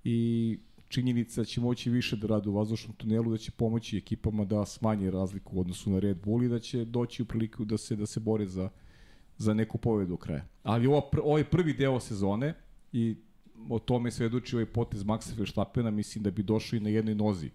I 0.04 0.60
činjenica 0.88 1.41
da 1.41 1.45
će 1.45 1.62
moći 1.62 1.89
više 1.89 2.16
da 2.16 2.28
rade 2.28 2.49
u 2.49 2.54
vazdušnom 2.54 2.95
tunelu, 2.95 3.32
da 3.32 3.38
će 3.38 3.51
pomoći 3.51 3.97
ekipama 3.97 4.45
da 4.45 4.66
smanje 4.66 5.12
razliku 5.12 5.58
u 5.58 5.60
odnosu 5.60 5.91
na 5.91 5.99
Red 5.99 6.18
Bull 6.24 6.43
i 6.43 6.49
da 6.49 6.60
će 6.60 6.86
doći 6.86 7.22
u 7.22 7.26
priliku 7.26 7.66
da 7.66 7.78
se 7.78 7.95
da 7.95 8.06
se 8.06 8.20
bore 8.20 8.47
za 8.47 8.70
za 9.38 9.54
neku 9.54 9.78
pobedu 9.78 10.10
do 10.10 10.18
kraja. 10.18 10.45
Ali 10.64 10.88
ovo, 10.88 11.10
ovaj 11.24 11.43
prvi 11.43 11.74
deo 11.74 11.99
sezone 11.99 12.54
i 12.91 13.16
o 13.70 13.80
tome 13.80 14.12
svedoči 14.12 14.56
ovaj 14.56 14.66
potez 14.66 15.04
Maxa 15.04 15.38
Verstappena, 15.38 15.91
mislim 15.91 16.24
da 16.24 16.32
bi 16.32 16.43
došao 16.43 16.78
i 16.78 16.80
na 16.80 16.89
jednoj 16.89 17.16
nozi 17.16 17.49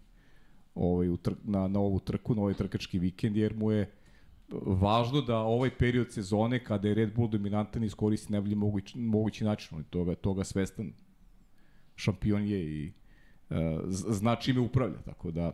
ovaj, 0.75 1.09
u 1.09 1.17
tr 1.17 1.33
na, 1.45 1.69
na 1.69 1.81
ovu 1.81 2.01
trku, 2.01 2.35
na 2.35 2.43
ovaj 2.43 2.55
trkački 2.55 2.99
vikend, 2.99 3.37
jer 3.37 3.55
mu 3.57 3.73
je 3.73 3.91
važno 4.67 5.21
da 5.21 5.39
ovaj 5.39 5.71
period 5.71 6.13
sezone, 6.13 6.65
kada 6.65 6.89
je 6.89 6.95
Red 6.95 7.15
Bull 7.15 7.29
dominantan, 7.29 7.85
iskoristi 7.85 8.33
najbolji 8.33 8.55
mogući, 8.55 8.99
mogući 8.99 9.45
način. 9.45 9.77
On 9.77 9.81
je 9.81 9.91
toga, 9.91 10.15
toga 10.15 10.45
svestan. 10.45 10.93
Šampion 11.99 12.49
je 12.49 12.61
i 12.61 12.93
uh, 13.51 13.57
zna 13.89 14.37
čime 14.37 14.61
upravlja, 14.61 14.99
tako 15.05 15.31
da 15.31 15.53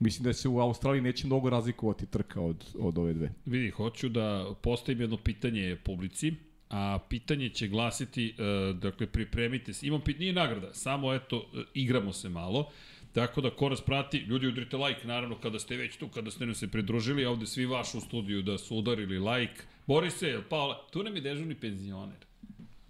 Mislim 0.00 0.24
da 0.24 0.32
se 0.32 0.48
u 0.48 0.60
Australiji 0.60 1.02
neće 1.02 1.26
mnogo 1.26 1.50
razlikovati 1.50 2.06
trka 2.06 2.40
od, 2.40 2.64
od 2.78 2.98
ove 2.98 3.14
dve. 3.14 3.30
Vidi, 3.46 3.70
hoću 3.70 4.08
da 4.08 4.54
postavim 4.62 5.00
jedno 5.00 5.16
pitanje 5.16 5.76
publici, 5.84 6.32
a 6.70 6.98
pitanje 7.08 7.48
će 7.48 7.68
glasiti, 7.68 8.34
e, 8.38 8.72
dakle, 8.72 9.06
pripremite 9.06 9.72
se. 9.72 9.86
Imam 9.86 10.00
pitanje, 10.00 10.20
nije 10.20 10.32
nagrada, 10.32 10.74
samo 10.74 11.14
eto, 11.14 11.36
e, 11.54 11.62
igramo 11.74 12.12
se 12.12 12.28
malo. 12.28 12.70
Tako 13.12 13.40
da, 13.40 13.50
ko 13.50 13.68
nas 13.68 13.80
prati, 13.80 14.18
ljudi 14.18 14.46
udrite 14.46 14.76
like, 14.76 15.06
naravno, 15.06 15.38
kada 15.38 15.58
ste 15.58 15.76
već 15.76 15.96
tu, 15.96 16.08
kada 16.08 16.30
ste 16.30 16.46
nam 16.46 16.54
se 16.54 16.68
pridružili, 16.68 17.24
a 17.24 17.30
ovde 17.30 17.46
svi 17.46 17.66
vaš 17.66 17.94
u 17.94 18.00
studiju 18.00 18.42
da 18.42 18.58
su 18.58 18.76
udarili 18.76 19.18
like. 19.18 19.62
Boris 19.86 20.14
se, 20.14 20.42
Paola, 20.48 20.86
tu 20.90 21.02
nam 21.02 21.16
je 21.16 21.20
dežurni 21.20 21.54
penzioner. 21.54 22.26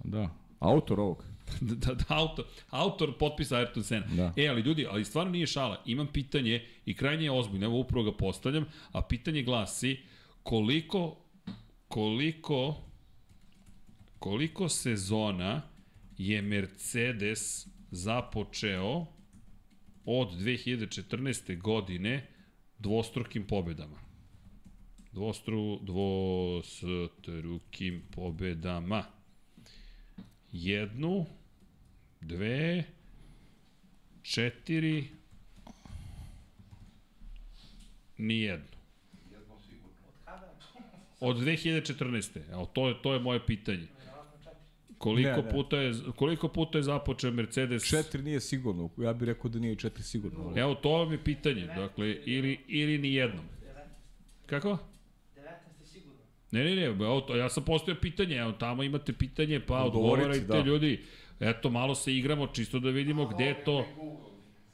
Da. 0.04 0.30
Autor 0.58 1.00
ovog. 1.00 1.24
da, 1.60 1.94
da, 1.94 2.04
autor, 2.08 2.44
autor 2.70 3.18
potpisa 3.18 3.56
Ayrton 3.56 3.82
Senna. 3.82 4.06
Da. 4.06 4.32
E, 4.36 4.48
ali 4.48 4.60
ljudi, 4.60 4.86
ali 4.90 5.04
stvarno 5.04 5.32
nije 5.32 5.46
šala. 5.46 5.82
Imam 5.86 6.06
pitanje 6.06 6.66
i 6.86 6.94
krajnje 6.94 7.24
je 7.24 7.30
ozbiljno, 7.30 7.66
evo 7.66 7.78
upravo 7.78 8.04
ga 8.04 8.16
postavljam, 8.16 8.64
a 8.92 9.02
pitanje 9.02 9.42
glasi 9.42 9.96
koliko, 10.42 11.16
koliko, 11.88 12.76
koliko 14.18 14.68
sezona 14.68 15.62
je 16.18 16.42
Mercedes 16.42 17.66
započeo 17.90 19.06
od 20.04 20.28
2014. 20.28 21.60
godine 21.60 22.26
dvostrukim 22.78 23.46
pobedama. 23.46 23.98
Dvostru, 25.12 25.78
dvostrukim 25.82 27.22
pobedama 28.10 29.04
jednu, 30.52 31.26
dve, 32.20 32.84
četiri, 34.22 35.04
nijednu. 38.18 38.66
Od 41.20 41.36
2014. 41.36 42.38
Evo, 42.52 42.66
to 42.66 42.88
je, 42.88 42.94
to 43.02 43.12
je 43.14 43.20
moje 43.20 43.46
pitanje. 43.46 43.86
Koliko, 44.98 45.28
Ne, 45.30 45.36
ne. 45.36 45.50
puta 45.50 45.76
je, 45.76 45.94
koliko 46.16 46.48
puta 46.48 46.78
je 46.78 46.82
započeo 46.82 47.30
Mercedes? 47.30 47.84
Četiri 47.84 48.22
nije 48.22 48.40
sigurno. 48.40 48.90
Ja 48.96 49.12
bih 49.12 49.26
rekao 49.26 49.50
da 49.50 49.58
nije 49.58 49.74
četiri 49.76 50.02
sigurno. 50.02 50.40
ali- 50.40 50.60
Evo, 50.60 50.74
to 50.74 50.90
vam 50.90 51.12
je 51.12 51.24
pitanje. 51.24 51.66
Dakle, 51.66 52.10
ili, 52.16 52.58
ili 52.68 52.98
ni 52.98 53.14
jednom. 53.14 53.44
Kako? 54.46 54.78
19 55.36 55.48
sigurno. 55.84 56.18
Ne, 56.50 56.64
ne, 56.64 56.76
ne, 56.76 56.82
evo, 56.82 57.20
to, 57.20 57.36
ja 57.36 57.48
sam 57.48 57.64
postavio 57.64 58.00
pitanje, 58.00 58.36
evo, 58.36 58.52
tamo 58.52 58.82
imate 58.82 59.12
pitanje, 59.12 59.60
pa 59.60 59.76
Odgovorite, 59.76 60.40
da. 60.40 60.60
ljudi. 60.60 61.04
Eto, 61.40 61.70
malo 61.70 61.94
se 61.94 62.16
igramo, 62.16 62.46
čisto 62.46 62.78
da 62.78 62.90
vidimo 62.90 63.26
gde 63.26 63.44
je 63.44 63.64
to... 63.64 63.86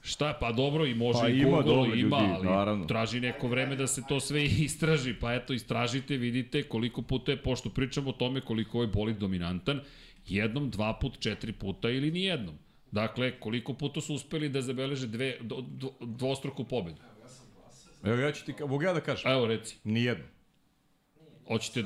Šta, 0.01 0.37
pa 0.39 0.51
dobro, 0.51 0.85
i 0.85 0.93
može 0.93 1.19
Pa 1.19 1.29
i 1.29 1.37
ima 1.37 1.49
Google, 1.49 1.73
dovoljno 1.73 1.95
ima, 1.95 2.19
ljudi, 2.19 2.33
ali 2.35 2.47
naravno. 2.47 2.85
traži 2.85 3.19
neko 3.19 3.47
vreme 3.47 3.75
da 3.75 3.87
se 3.87 4.01
to 4.09 4.19
sve 4.19 4.45
istraži, 4.67 5.13
pa 5.13 5.33
eto, 5.33 5.53
istražite, 5.53 6.17
vidite 6.17 6.63
koliko 6.63 7.01
puta 7.01 7.31
je, 7.31 7.37
pošto 7.37 7.69
pričamo 7.69 8.09
o 8.09 8.13
tome 8.13 8.41
koliko 8.41 8.81
je 8.81 8.87
bolid 8.87 9.17
dominantan, 9.17 9.81
jednom, 10.27 10.69
dva 10.69 10.93
put, 11.01 11.19
četiri 11.19 11.51
puta 11.51 11.89
ili 11.89 12.11
ni 12.11 12.23
jednom. 12.23 12.55
Dakle, 12.91 13.39
koliko 13.39 13.73
puta 13.73 14.01
su 14.01 14.13
uspeli 14.13 14.49
da 14.49 14.61
zabeleže 14.61 15.07
dve, 15.07 15.37
do, 15.41 15.61
do, 15.61 15.91
dvostruku 16.01 16.63
pobedu? 16.63 17.01
Evo 18.03 18.15
ja 18.15 18.31
ću 18.31 18.45
ti, 18.45 18.53
mogu 18.59 18.83
ja 18.83 18.93
da 18.93 19.01
kažem? 19.01 19.31
Evo, 19.31 19.47
reci. 19.47 19.77
Nijedno. 19.83 20.25
Hoćete 21.47 21.83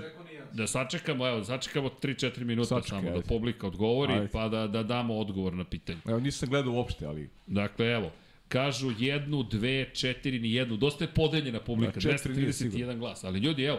da 0.53 0.67
sačekamo, 0.67 1.27
evo, 1.27 1.43
sačekamo 1.43 1.89
3-4 1.89 2.43
minuta 2.43 2.67
Sačekaj, 2.67 3.01
samo 3.01 3.17
da 3.17 3.21
publika 3.21 3.67
odgovori, 3.67 4.13
Ajde. 4.13 4.27
pa 4.27 4.49
da, 4.49 4.67
da 4.67 4.83
damo 4.83 5.17
odgovor 5.17 5.53
na 5.53 5.63
pitanje. 5.63 5.99
Evo 6.05 6.19
nisam 6.19 6.49
gledao 6.49 6.73
uopšte, 6.73 7.05
ali 7.05 7.29
Dakle, 7.47 7.85
evo, 7.85 8.11
kažu 8.47 8.91
jednu, 8.99 9.43
dve, 9.43 9.89
četiri, 9.93 10.39
ni 10.39 10.53
jednu. 10.53 10.77
Dosta 10.77 11.03
je 11.03 11.13
podeljena 11.13 11.59
publika, 11.59 11.93
Da, 11.93 11.99
četiri 11.99 12.33
nije 12.33 12.47
231 12.47 12.97
glas. 12.97 13.23
Ali 13.23 13.39
ljudi, 13.39 13.63
evo, 13.63 13.77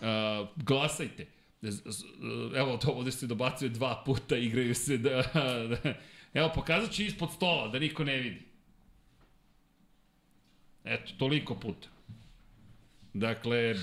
uh, 0.00 0.48
glasajte. 0.56 1.26
Evo, 2.56 2.76
to 2.76 2.90
ovde 2.90 3.12
se 3.12 3.26
dobacuje 3.26 3.68
dva 3.68 4.02
puta, 4.06 4.36
igraju 4.36 4.74
se 4.74 4.98
da... 4.98 5.22
da 5.68 5.94
evo, 6.40 6.50
pokazat 6.54 6.92
ću 6.92 7.02
ispod 7.02 7.32
stola, 7.32 7.68
da 7.68 7.78
niko 7.78 8.04
ne 8.04 8.16
vidi. 8.16 8.42
Eto, 10.84 11.12
toliko 11.18 11.54
puta. 11.54 11.88
Dakle, 13.14 13.74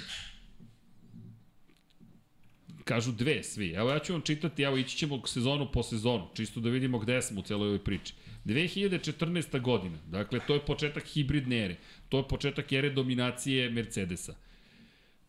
kažu 2.87 3.11
dve 3.11 3.43
svi. 3.43 3.71
Evo 3.71 3.91
ja 3.91 3.99
ću 3.99 4.13
vam 4.13 4.21
čitati, 4.21 4.63
evo 4.63 4.77
ići 4.77 4.97
ćemo 4.97 5.21
sezonu 5.27 5.67
po 5.71 5.83
sezonu, 5.83 6.27
čisto 6.33 6.59
da 6.59 6.69
vidimo 6.69 6.99
gde 6.99 7.21
smo 7.21 7.39
u 7.39 7.43
celoj 7.43 7.67
ovoj 7.67 7.83
priči. 7.83 8.13
2014. 8.45 9.61
godina, 9.61 9.97
dakle 10.07 10.39
to 10.47 10.53
je 10.53 10.65
početak 10.65 11.03
hibridne 11.03 11.65
ere, 11.65 11.75
to 12.09 12.17
je 12.17 12.27
početak 12.27 12.71
ere 12.71 12.89
dominacije 12.89 13.69
Mercedesa. 13.69 14.35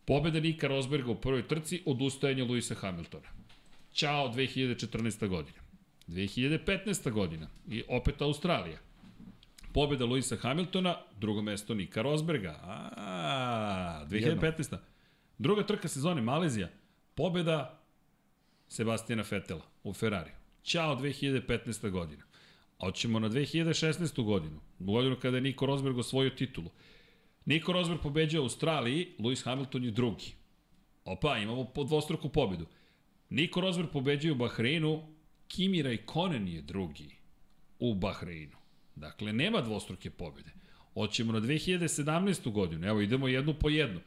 Pobeda 0.05 0.41
Nika 0.41 0.69
Rosberga 0.69 1.11
u 1.11 1.21
prvoj 1.21 1.49
trci, 1.49 1.83
odustajanje 1.87 2.45
Luisa 2.45 2.75
Hamiltona. 2.75 3.29
Ćao 3.93 4.33
2014. 4.33 5.29
godina. 5.29 5.59
2015. 6.09 7.11
godina 7.11 7.49
i 7.71 7.83
opet 7.89 8.23
Australija. 8.23 8.79
Pobeda 9.75 10.05
Luisa 10.05 10.37
Hamiltona, 10.37 10.97
drugo 11.21 11.43
mesto 11.43 11.75
Nika 11.75 12.03
Rosberga. 12.03 12.61
A, 12.63 14.07
2015. 14.11 14.77
Druga 15.39 15.67
trka 15.67 15.89
sezone 15.89 16.23
Malezija. 16.23 16.69
Pobeda 17.19 17.81
Sebastijana 18.69 19.25
Fetela 19.25 19.63
u 19.85 19.93
Ferrari. 19.93 20.31
Ćao 20.63 20.97
2015. 20.97 21.91
godina. 21.91 22.23
A 22.79 22.87
hoćemo 22.87 23.19
na 23.19 23.29
2016. 23.29 24.25
godinu. 24.25 24.61
Godinu 24.79 25.17
kada 25.17 25.37
je 25.37 25.41
Niko 25.41 25.67
Rosberg 25.67 25.99
osvojio 25.99 26.31
titulu. 26.31 26.71
Niko 27.45 27.73
Rosberg 27.73 28.01
pobeđuje 28.03 28.41
u 28.41 28.43
Australiji, 28.43 29.09
Lewis 29.19 29.45
Hamilton 29.45 29.85
je 29.85 29.91
drugi. 29.91 30.33
Opa, 31.05 31.39
imamo 31.39 31.65
po 31.65 31.85
dvostruku 31.85 32.29
pobedu. 32.29 32.67
Niko 33.31 33.61
Rosberg 33.61 33.89
pobeđuje 33.93 34.33
u 34.33 34.37
Bahreinu, 34.37 35.03
Kimi 35.49 35.83
Raikkonen 35.83 36.49
je 36.49 36.63
drugi 36.63 37.11
u 37.79 37.95
Bahreinu. 37.95 38.57
Dakle, 38.97 39.33
nema 39.33 39.61
dvostruke 39.61 40.11
pobede. 40.11 40.51
Hoćemo 40.95 41.33
na 41.33 41.41
2017. 41.41 42.53
godinu. 42.53 42.87
Evo, 42.87 43.01
idemo 43.01 43.29
jednu 43.29 43.55
po 43.55 43.69
jednu. 43.69 44.01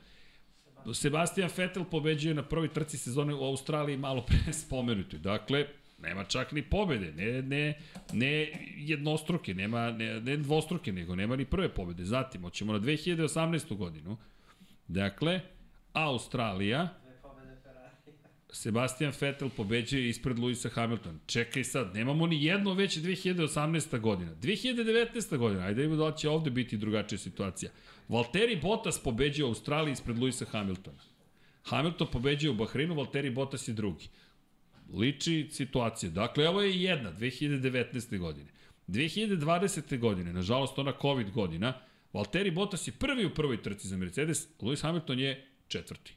Sebastian 0.94 1.50
Vettel 1.58 1.84
pobeđuje 1.84 2.34
na 2.34 2.44
prvoj 2.44 2.74
trci 2.74 2.98
sezone 2.98 3.36
u 3.36 3.44
Australiji 3.44 3.98
malo 3.98 4.26
pre 4.26 4.54
spomenutoj. 4.54 5.20
Dakle, 5.20 5.68
Nema 6.02 6.24
čak 6.24 6.52
ni 6.52 6.62
pobede, 6.62 7.12
ne, 7.14 7.42
ne, 7.42 7.80
ne 8.14 8.52
jednostruke, 8.78 9.54
nema, 9.54 9.92
ne, 9.92 10.22
ne 10.22 10.38
dvostruke, 10.38 10.92
nego 10.92 11.16
nema 11.16 11.36
ni 11.36 11.46
prve 11.46 11.70
pobede. 11.70 12.06
Zatim, 12.06 12.42
hoćemo 12.42 12.74
na 12.74 12.80
2018. 12.80 13.78
godinu. 13.78 14.18
Dakle, 14.88 15.42
Australija, 15.94 16.90
Sebastian 18.54 19.14
Vettel 19.22 19.50
pobeđuje 19.50 20.10
ispred 20.10 20.40
Luisa 20.40 20.70
Hamiltona. 20.70 21.20
Čekaj 21.26 21.64
sad, 21.64 21.96
nemamo 21.96 22.28
ni 22.28 22.44
jedno 22.44 22.74
već 22.74 22.98
2018. 22.98 24.00
godina. 24.00 24.36
2019. 24.36 25.38
godina, 25.38 25.64
ajde 25.66 25.88
da 25.88 25.96
da 25.96 26.16
će 26.16 26.30
ovde 26.30 26.50
biti 26.50 26.78
drugačija 26.78 27.20
situacija. 27.20 27.72
Valtteri 28.12 28.56
Bottas 28.56 29.04
pobeđuje 29.04 29.46
u 29.46 29.48
Australiji 29.48 29.94
ispred 29.94 30.20
Luisa 30.20 30.46
Hamiltona. 30.46 31.00
Hamilton 31.64 32.08
pobeđuje 32.12 32.52
u 32.52 32.56
Bahreinu, 32.56 32.96
Valtteri 32.96 33.30
Bottas 33.30 33.68
je 33.68 33.74
drugi. 33.74 34.08
Liči 34.94 35.48
situacija. 35.52 36.10
Dakle, 36.10 36.50
ovo 36.50 36.62
je 36.62 36.82
jedna, 36.82 37.14
2019. 37.14 38.18
godine. 38.18 38.52
2020. 38.88 40.00
godine, 40.00 40.34
nažalost 40.34 40.80
ona 40.80 40.94
COVID 41.02 41.32
godina, 41.32 41.74
Valtteri 42.14 42.52
Bottas 42.52 42.88
je 42.88 42.92
prvi 42.92 43.26
u 43.26 43.34
prvoj 43.34 43.62
trci 43.62 43.88
za 43.88 43.98
Mercedes, 43.98 44.48
Lewis 44.60 44.82
Hamilton 44.82 45.20
je 45.20 45.48
četvrti. 45.68 46.14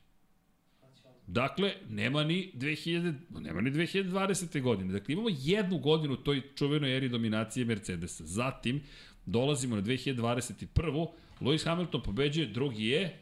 Dakle, 1.27 1.73
nema 1.89 2.25
ni 2.25 2.53
2000, 2.55 3.15
nema 3.41 3.61
ni 3.61 3.71
2020. 3.71 4.63
godine. 4.63 4.93
Dakle, 4.93 5.13
imamo 5.13 5.29
jednu 5.33 5.79
godinu 5.79 6.17
toj 6.17 6.43
čuvenoj 6.55 6.97
eri 6.97 7.09
dominacije 7.09 7.65
Mercedesa. 7.65 8.25
Zatim, 8.27 8.83
dolazimo 9.27 9.77
na 9.77 9.83
2021. 9.83 11.07
Lewis 11.41 11.65
Hamilton 11.65 12.03
pobeđuje, 12.03 12.47
drugi 12.47 12.87
je 12.87 13.19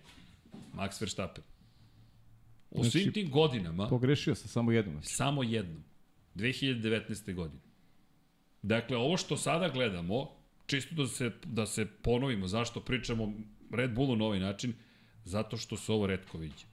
Max 0.75 1.01
Verstappen. 1.01 1.45
U 2.71 2.83
Znači, 2.83 2.99
svim 3.01 3.13
tim 3.13 3.31
godinama, 3.31 3.89
Pogrešio 3.89 4.35
sam 4.35 4.49
samo 4.49 4.73
jednom. 4.73 5.03
samo 5.03 5.43
jednom. 5.43 5.85
2019. 6.35 7.35
godine. 7.35 7.61
Dakle, 8.63 8.97
ovo 8.97 9.17
što 9.17 9.37
sada 9.37 9.69
gledamo, 9.69 10.31
čisto 10.67 10.95
da 10.95 11.07
se, 11.07 11.31
da 11.45 11.67
se 11.67 11.87
ponovimo 11.87 12.49
zašto 12.49 12.81
pričamo 12.81 13.33
Red 13.71 13.95
Bullu 13.95 14.17
na 14.17 14.25
ovaj 14.25 14.41
način, 14.41 14.75
zato 15.25 15.57
što 15.57 15.77
se 15.77 15.93
ovo 15.93 16.07
redko 16.07 16.39
viđa. 16.39 16.67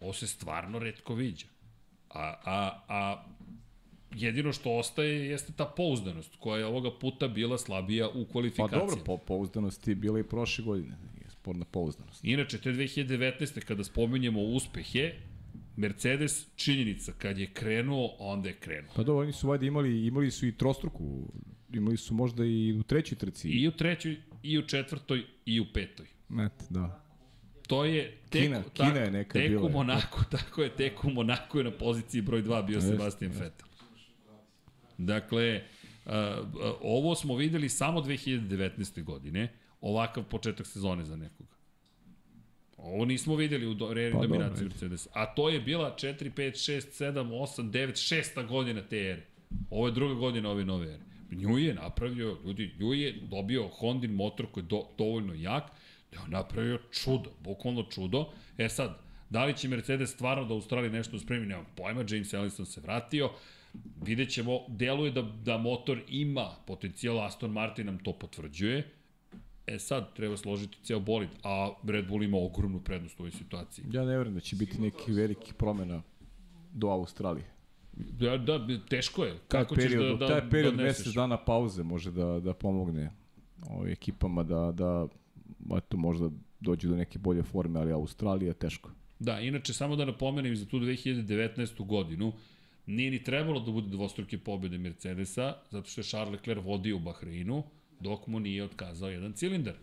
Ovo 0.00 0.12
se 0.12 0.26
stvarno 0.26 0.78
redko 0.78 1.14
viđa. 1.14 1.46
A, 2.10 2.34
a, 2.44 2.80
a 2.88 3.24
jedino 4.12 4.52
što 4.52 4.72
ostaje 4.72 5.26
jeste 5.26 5.52
ta 5.52 5.64
pouzdanost 5.66 6.36
koja 6.38 6.58
je 6.58 6.66
ovoga 6.66 6.90
puta 6.92 7.28
bila 7.28 7.58
slabija 7.58 8.08
u 8.08 8.24
Pa 8.24 8.32
kvalifikacijama. 8.32 8.84
dobro, 8.86 9.04
po, 9.04 9.16
pouzdanost 9.18 9.88
je 9.88 9.94
bila 9.94 10.20
i 10.20 10.24
prošle 10.24 10.64
godine. 10.64 10.96
Sporna 11.30 11.64
pouzdanost. 11.64 12.24
Inače, 12.24 12.58
te 12.58 12.70
2019. 12.70 13.60
kada 13.60 13.84
spominjemo 13.84 14.40
uspehe, 14.42 15.12
Mercedes 15.76 16.46
činjenica, 16.56 17.12
kad 17.12 17.38
je 17.38 17.46
krenuo, 17.46 18.16
onda 18.18 18.48
je 18.48 18.54
krenuo. 18.54 18.92
Pa 18.96 19.02
dobro, 19.02 19.22
oni 19.22 19.32
su 19.32 19.48
valjda 19.48 19.66
imali, 19.66 20.06
imali 20.06 20.30
su 20.30 20.46
i 20.46 20.52
trostruku, 20.52 21.32
imali 21.72 21.96
su 21.96 22.14
možda 22.14 22.44
i 22.44 22.72
u 22.72 22.82
trećoj 22.82 23.18
trci. 23.18 23.48
I 23.50 23.68
u 23.68 23.72
trećoj, 23.72 24.16
i 24.42 24.58
u 24.58 24.62
četvrtoj, 24.62 25.24
i 25.46 25.60
u 25.60 25.66
petoj. 25.74 26.06
Eto, 26.46 26.64
da. 26.70 27.04
To 27.66 27.84
je 27.84 28.16
tek, 28.30 28.42
Kina- 28.42 28.62
tako, 28.62 28.70
Kina 28.74 29.00
je 29.00 29.10
neka 29.10 29.32
tek 29.32 29.48
bila. 29.48 29.62
u 29.62 29.68
Monaku, 29.68 30.20
tako 30.30 30.62
je, 30.62 30.70
tek 30.70 31.04
u 31.04 31.10
Monaku 31.10 31.58
je 31.58 31.64
na 31.64 31.70
poziciji 31.70 32.22
broj 32.22 32.42
2 32.42 32.66
bio 32.66 32.74
Jeste, 32.74 32.90
Sebastian 32.90 33.32
Vettel. 33.32 33.67
Dakle, 34.98 35.62
uh, 36.06 36.12
ovo 36.80 37.14
smo 37.14 37.36
videli 37.36 37.68
samo 37.68 38.00
2019. 38.00 39.04
godine, 39.04 39.48
ovakav 39.80 40.24
početak 40.24 40.66
sezone 40.66 41.04
za 41.04 41.16
nekoga. 41.16 41.58
Ovo 42.76 43.04
nismo 43.04 43.36
videli 43.36 43.66
u 43.66 43.74
do, 43.74 43.90
eri 43.90 44.12
Pa, 44.12 44.18
dominaciji 44.18 44.68
Mercedes. 44.68 45.08
A 45.12 45.34
to 45.34 45.48
je 45.48 45.60
bila 45.60 45.96
4, 45.98 46.30
5, 46.34 46.50
6, 46.50 47.04
7, 47.04 47.12
8, 47.12 47.70
9, 47.70 48.08
šesta 48.08 48.42
godina 48.42 48.82
te 48.82 48.96
ere. 48.96 49.22
Ovo 49.70 49.86
je 49.86 49.92
druga 49.92 50.14
godina 50.14 50.50
ove 50.50 50.64
nove 50.64 50.86
ere. 50.86 51.02
Nju 51.30 51.58
je 51.58 51.74
napravio, 51.74 52.38
ljudi, 52.44 52.74
nju 52.78 52.94
je 52.94 53.12
dobio 53.12 53.68
Hondin 53.68 54.14
motor 54.14 54.46
koji 54.52 54.64
je 54.64 54.68
do, 54.68 54.82
dovoljno 54.98 55.34
jak, 55.34 55.64
da 56.12 56.20
je 56.20 56.28
napravio 56.28 56.78
čudo, 56.92 57.30
bukvalno 57.44 57.82
čudo. 57.82 58.28
E 58.58 58.68
sad, 58.68 58.98
da 59.30 59.44
li 59.44 59.56
će 59.56 59.68
Mercedes 59.68 60.10
stvarno 60.10 60.44
da 60.44 60.54
u 60.54 60.56
Australiji 60.56 60.90
nešto 60.90 61.18
spremi, 61.18 61.46
nemam 61.46 61.66
pojma, 61.76 62.04
James 62.08 62.32
Ellison 62.32 62.66
se 62.66 62.80
vratio, 62.80 63.30
vidjet 64.02 64.30
ćemo, 64.30 64.60
deluje 64.68 65.10
da, 65.10 65.22
da 65.22 65.58
motor 65.58 66.00
ima 66.08 66.50
potencijal, 66.66 67.20
Aston 67.20 67.52
Martin 67.52 67.86
nam 67.86 67.98
to 67.98 68.12
potvrđuje, 68.12 68.98
E 69.68 69.78
sad, 69.78 70.14
treba 70.14 70.36
složiti 70.36 70.78
ceo 70.82 71.00
bolid, 71.00 71.28
a 71.42 71.70
Red 71.84 72.08
Bull 72.08 72.22
ima 72.22 72.38
ogromnu 72.38 72.80
prednost 72.80 73.20
u 73.20 73.22
ovoj 73.22 73.30
situaciji. 73.30 73.84
Ja 73.92 74.04
ne 74.04 74.16
verujem 74.16 74.34
da 74.34 74.40
će 74.40 74.56
biti 74.56 74.80
neki 74.80 75.12
veliki 75.12 75.52
promena 75.52 76.02
do 76.72 76.88
Australije. 76.88 77.46
Da, 77.92 78.36
da, 78.36 78.66
teško 78.88 79.24
je. 79.24 79.38
Taj 79.48 79.62
Kako 79.62 79.74
period, 79.74 80.12
ćeš 80.12 80.18
da, 80.18 80.26
da, 80.26 80.40
taj 80.40 80.50
period 80.50 80.74
da 80.74 80.82
mesec 80.82 81.14
dana 81.14 81.36
pauze 81.36 81.82
može 81.82 82.10
da, 82.10 82.40
da 82.40 82.54
pomogne 82.54 83.10
ovim 83.70 83.92
ekipama 83.92 84.42
da, 84.42 84.72
da 84.72 85.06
eto, 85.76 85.96
možda 85.96 86.30
dođu 86.60 86.88
do 86.88 86.96
neke 86.96 87.18
bolje 87.18 87.42
forme, 87.42 87.80
ali 87.80 87.92
Australija 87.92 88.52
teško. 88.52 88.90
Da, 89.18 89.40
inače, 89.40 89.72
samo 89.72 89.96
da 89.96 90.04
napomenem 90.04 90.56
za 90.56 90.66
tu 90.66 90.78
2019. 90.78 91.86
godinu, 91.86 92.32
nije 92.88 93.10
ni 93.10 93.22
trebalo 93.24 93.60
da 93.60 93.72
bude 93.72 93.88
dvostruke 93.88 94.38
pobjede 94.38 94.78
Mercedesa, 94.78 95.56
zato 95.70 95.88
što 95.88 96.00
je 96.00 96.04
Charles 96.04 96.32
Leclerc 96.32 96.64
vodio 96.64 96.96
u 96.96 96.98
Bahreinu, 96.98 97.62
dok 98.00 98.26
mu 98.26 98.40
nije 98.40 98.64
otkazao 98.64 99.10
jedan 99.10 99.32
cilindar. 99.32 99.74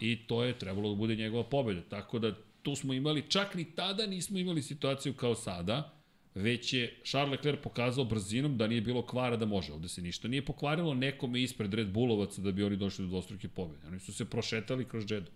I 0.00 0.16
to 0.26 0.44
je 0.44 0.58
trebalo 0.58 0.88
da 0.88 0.94
bude 0.94 1.16
njegova 1.16 1.44
pobjeda. 1.44 1.82
Tako 1.82 2.18
da 2.18 2.34
tu 2.62 2.76
smo 2.76 2.92
imali, 2.92 3.24
čak 3.28 3.54
ni 3.54 3.64
tada 3.64 4.06
nismo 4.06 4.38
imali 4.38 4.62
situaciju 4.62 5.14
kao 5.14 5.34
sada, 5.34 5.94
već 6.34 6.72
je 6.72 7.00
Charles 7.04 7.30
Leclerc 7.30 7.60
pokazao 7.62 8.04
brzinom 8.04 8.56
da 8.56 8.66
nije 8.66 8.80
bilo 8.80 9.06
kvara 9.06 9.36
da 9.36 9.46
može. 9.46 9.72
Ovde 9.72 9.88
se 9.88 10.02
ništa 10.02 10.28
nije 10.28 10.44
pokvarilo 10.44 10.94
nekome 10.94 11.42
ispred 11.42 11.74
Red 11.74 11.88
Bullovaca 11.92 12.42
da 12.42 12.52
bi 12.52 12.64
oni 12.64 12.76
došli 12.76 13.04
do 13.04 13.08
dvostruke 13.08 13.48
pobjede. 13.48 13.86
Oni 13.86 13.98
su 13.98 14.12
se 14.12 14.24
prošetali 14.24 14.84
kroz 14.84 15.06
džedu. 15.06 15.30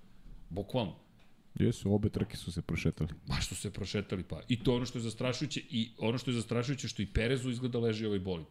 Bukvalno. 0.48 1.11
Jesu, 1.55 1.94
obe 1.94 2.09
trke 2.09 2.36
su 2.36 2.53
se 2.53 2.62
prošetali. 2.62 3.11
Baš 3.26 3.48
su 3.48 3.57
se 3.57 3.70
prošetali, 3.70 4.22
pa. 4.22 4.40
I 4.48 4.64
to 4.64 4.76
ono 4.76 4.86
što 4.86 4.98
je 4.98 5.03
zastrašujuće 5.03 5.61
i 5.70 5.90
ono 5.98 6.18
što 6.18 6.30
je 6.30 6.34
zastrašujuće 6.34 6.88
što 6.88 7.03
i 7.03 7.07
Perezu 7.07 7.50
izgleda 7.50 7.78
leži 7.78 8.07
ovaj 8.07 8.18
bolid. 8.18 8.46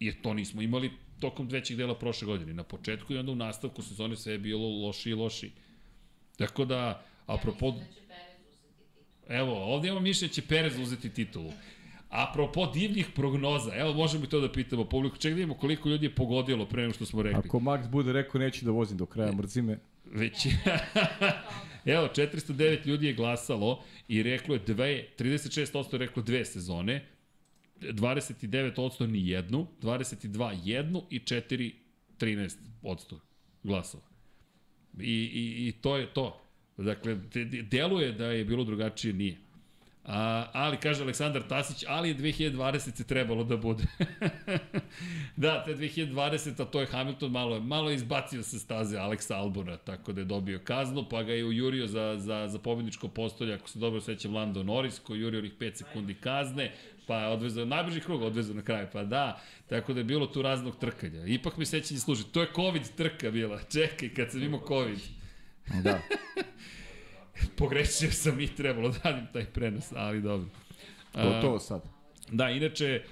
Jer 0.00 0.22
to 0.22 0.34
nismo 0.34 0.62
imali 0.62 0.90
tokom 1.20 1.48
većeg 1.48 1.76
dela 1.76 1.98
prošle 1.98 2.26
godine. 2.26 2.54
Na 2.54 2.62
početku 2.62 3.12
i 3.12 3.18
onda 3.18 3.32
u 3.32 3.36
nastavku 3.36 3.82
sezone 3.82 4.16
sve 4.16 4.32
je 4.32 4.38
bilo 4.38 4.68
loši 4.68 5.10
i 5.10 5.14
loši. 5.14 5.50
Tako 6.36 6.64
da, 6.64 7.06
apropo... 7.26 7.66
Ja 7.66 7.74
da 7.74 7.88
će 7.88 8.02
Perez 8.08 8.48
uzeti 8.48 8.70
titul. 8.74 9.36
Evo, 9.36 9.74
ovdje 9.74 9.88
imamo 9.88 10.00
mišljenje 10.00 10.28
da 10.28 10.34
će 10.34 10.42
Perez 10.42 10.78
uzeti 10.78 11.10
titulu. 11.10 11.52
Apropo 12.14 12.66
divljih 12.66 13.06
prognoza, 13.14 13.70
evo 13.74 13.92
možemo 13.92 14.24
i 14.24 14.28
to 14.28 14.40
da 14.40 14.52
pitamo 14.52 14.84
publiku. 14.84 15.16
Ček 15.16 15.32
da 15.32 15.34
vidimo 15.34 15.54
koliko 15.54 15.88
ljudi 15.88 16.06
je 16.06 16.14
pogodilo 16.14 16.66
pre 16.66 16.82
nego 16.82 16.94
što 16.94 17.06
smo 17.06 17.22
rekli. 17.22 17.42
Ako 17.46 17.58
Max 17.60 17.88
bude 17.88 18.12
rekao 18.12 18.38
neću 18.38 18.64
da 18.64 18.70
vozim 18.70 18.96
do 18.96 19.06
kraja, 19.06 19.32
mrzi 19.32 19.62
me, 19.62 19.78
Već 20.12 20.46
Evo, 21.94 22.08
409 22.16 22.86
ljudi 22.86 23.06
je 23.06 23.12
glasalo 23.12 23.82
i 24.08 24.22
reklo 24.22 24.54
je 24.54 24.60
dve, 24.66 25.04
36% 25.18 25.92
je 25.92 25.98
reklo 25.98 26.22
dve 26.22 26.44
sezone, 26.44 27.06
29% 27.80 29.06
ni 29.06 29.28
jednu, 29.28 29.66
22 29.82 30.58
jednu 30.64 31.02
i 31.10 31.20
4 31.20 31.72
13% 32.20 32.50
glasova. 33.62 34.02
I, 35.00 35.30
i, 35.34 35.68
I 35.68 35.72
to 35.72 35.96
je 35.96 36.14
to. 36.14 36.40
Dakle, 36.76 37.14
de, 37.14 37.44
de, 37.44 37.62
deluje 37.62 38.12
da 38.12 38.26
je 38.26 38.44
bilo 38.44 38.64
drugačije, 38.64 39.14
nije. 39.14 39.36
A, 40.04 40.46
ali, 40.52 40.76
kaže 40.76 41.02
Aleksandar 41.02 41.42
Tasić, 41.42 41.84
ali 41.88 42.08
je 42.08 42.16
2020 42.16 42.96
se 42.96 43.04
trebalo 43.04 43.44
da 43.44 43.56
bude. 43.56 43.84
da, 45.36 45.64
te 45.64 45.74
2020, 45.74 46.62
a 46.62 46.64
to 46.64 46.80
je 46.80 46.86
Hamilton 46.86 47.30
malo, 47.30 47.60
malo 47.60 47.90
je 47.90 47.94
izbacio 47.96 48.42
sa 48.42 48.58
staze 48.58 48.98
Aleksa 48.98 49.36
Albona, 49.36 49.76
tako 49.76 50.12
da 50.12 50.20
je 50.20 50.24
dobio 50.24 50.60
kaznu, 50.64 51.06
pa 51.10 51.22
ga 51.22 51.32
je 51.32 51.44
ujurio 51.44 51.86
za, 51.86 52.16
za, 52.18 52.48
za 52.48 52.58
pobedničko 52.58 53.08
postolje, 53.08 53.54
ako 53.54 53.68
se 53.68 53.78
dobro 53.78 54.00
sećam, 54.00 54.34
Lando 54.34 54.62
Norris, 54.62 54.98
koji 54.98 55.20
jurio 55.20 55.38
onih 55.38 55.52
5 55.58 55.74
sekundi 55.74 56.14
kazne, 56.14 56.72
pa 57.06 57.18
je 57.18 57.28
odvezao, 57.28 57.64
najbrži 57.64 58.00
krug 58.00 58.22
odvezao 58.22 58.54
na 58.54 58.62
kraju, 58.62 58.88
pa 58.92 59.04
da, 59.04 59.40
tako 59.68 59.92
da 59.92 60.00
je 60.00 60.04
bilo 60.04 60.26
tu 60.26 60.42
raznog 60.42 60.76
trkanja. 60.78 61.26
Ipak 61.26 61.56
mi 61.56 61.66
sećanje 61.66 62.00
služi, 62.00 62.24
to 62.24 62.40
je 62.40 62.48
COVID 62.54 62.82
trka 62.96 63.30
bila, 63.30 63.60
čekaj, 63.72 64.08
kad 64.08 64.30
sam 64.30 64.42
imao 64.42 64.60
COVID. 64.68 64.98
da. 65.82 66.00
Pogrešio 67.58 68.10
sam 68.12 68.40
i 68.40 68.46
trebalo 68.46 68.88
da 68.88 68.98
radim 69.04 69.26
taj 69.32 69.44
prenos, 69.44 69.92
ali 69.96 70.22
dobro. 70.22 70.48
Gotovo 71.14 71.58
sad. 71.58 71.82
Da, 72.32 72.50
inače, 72.50 73.02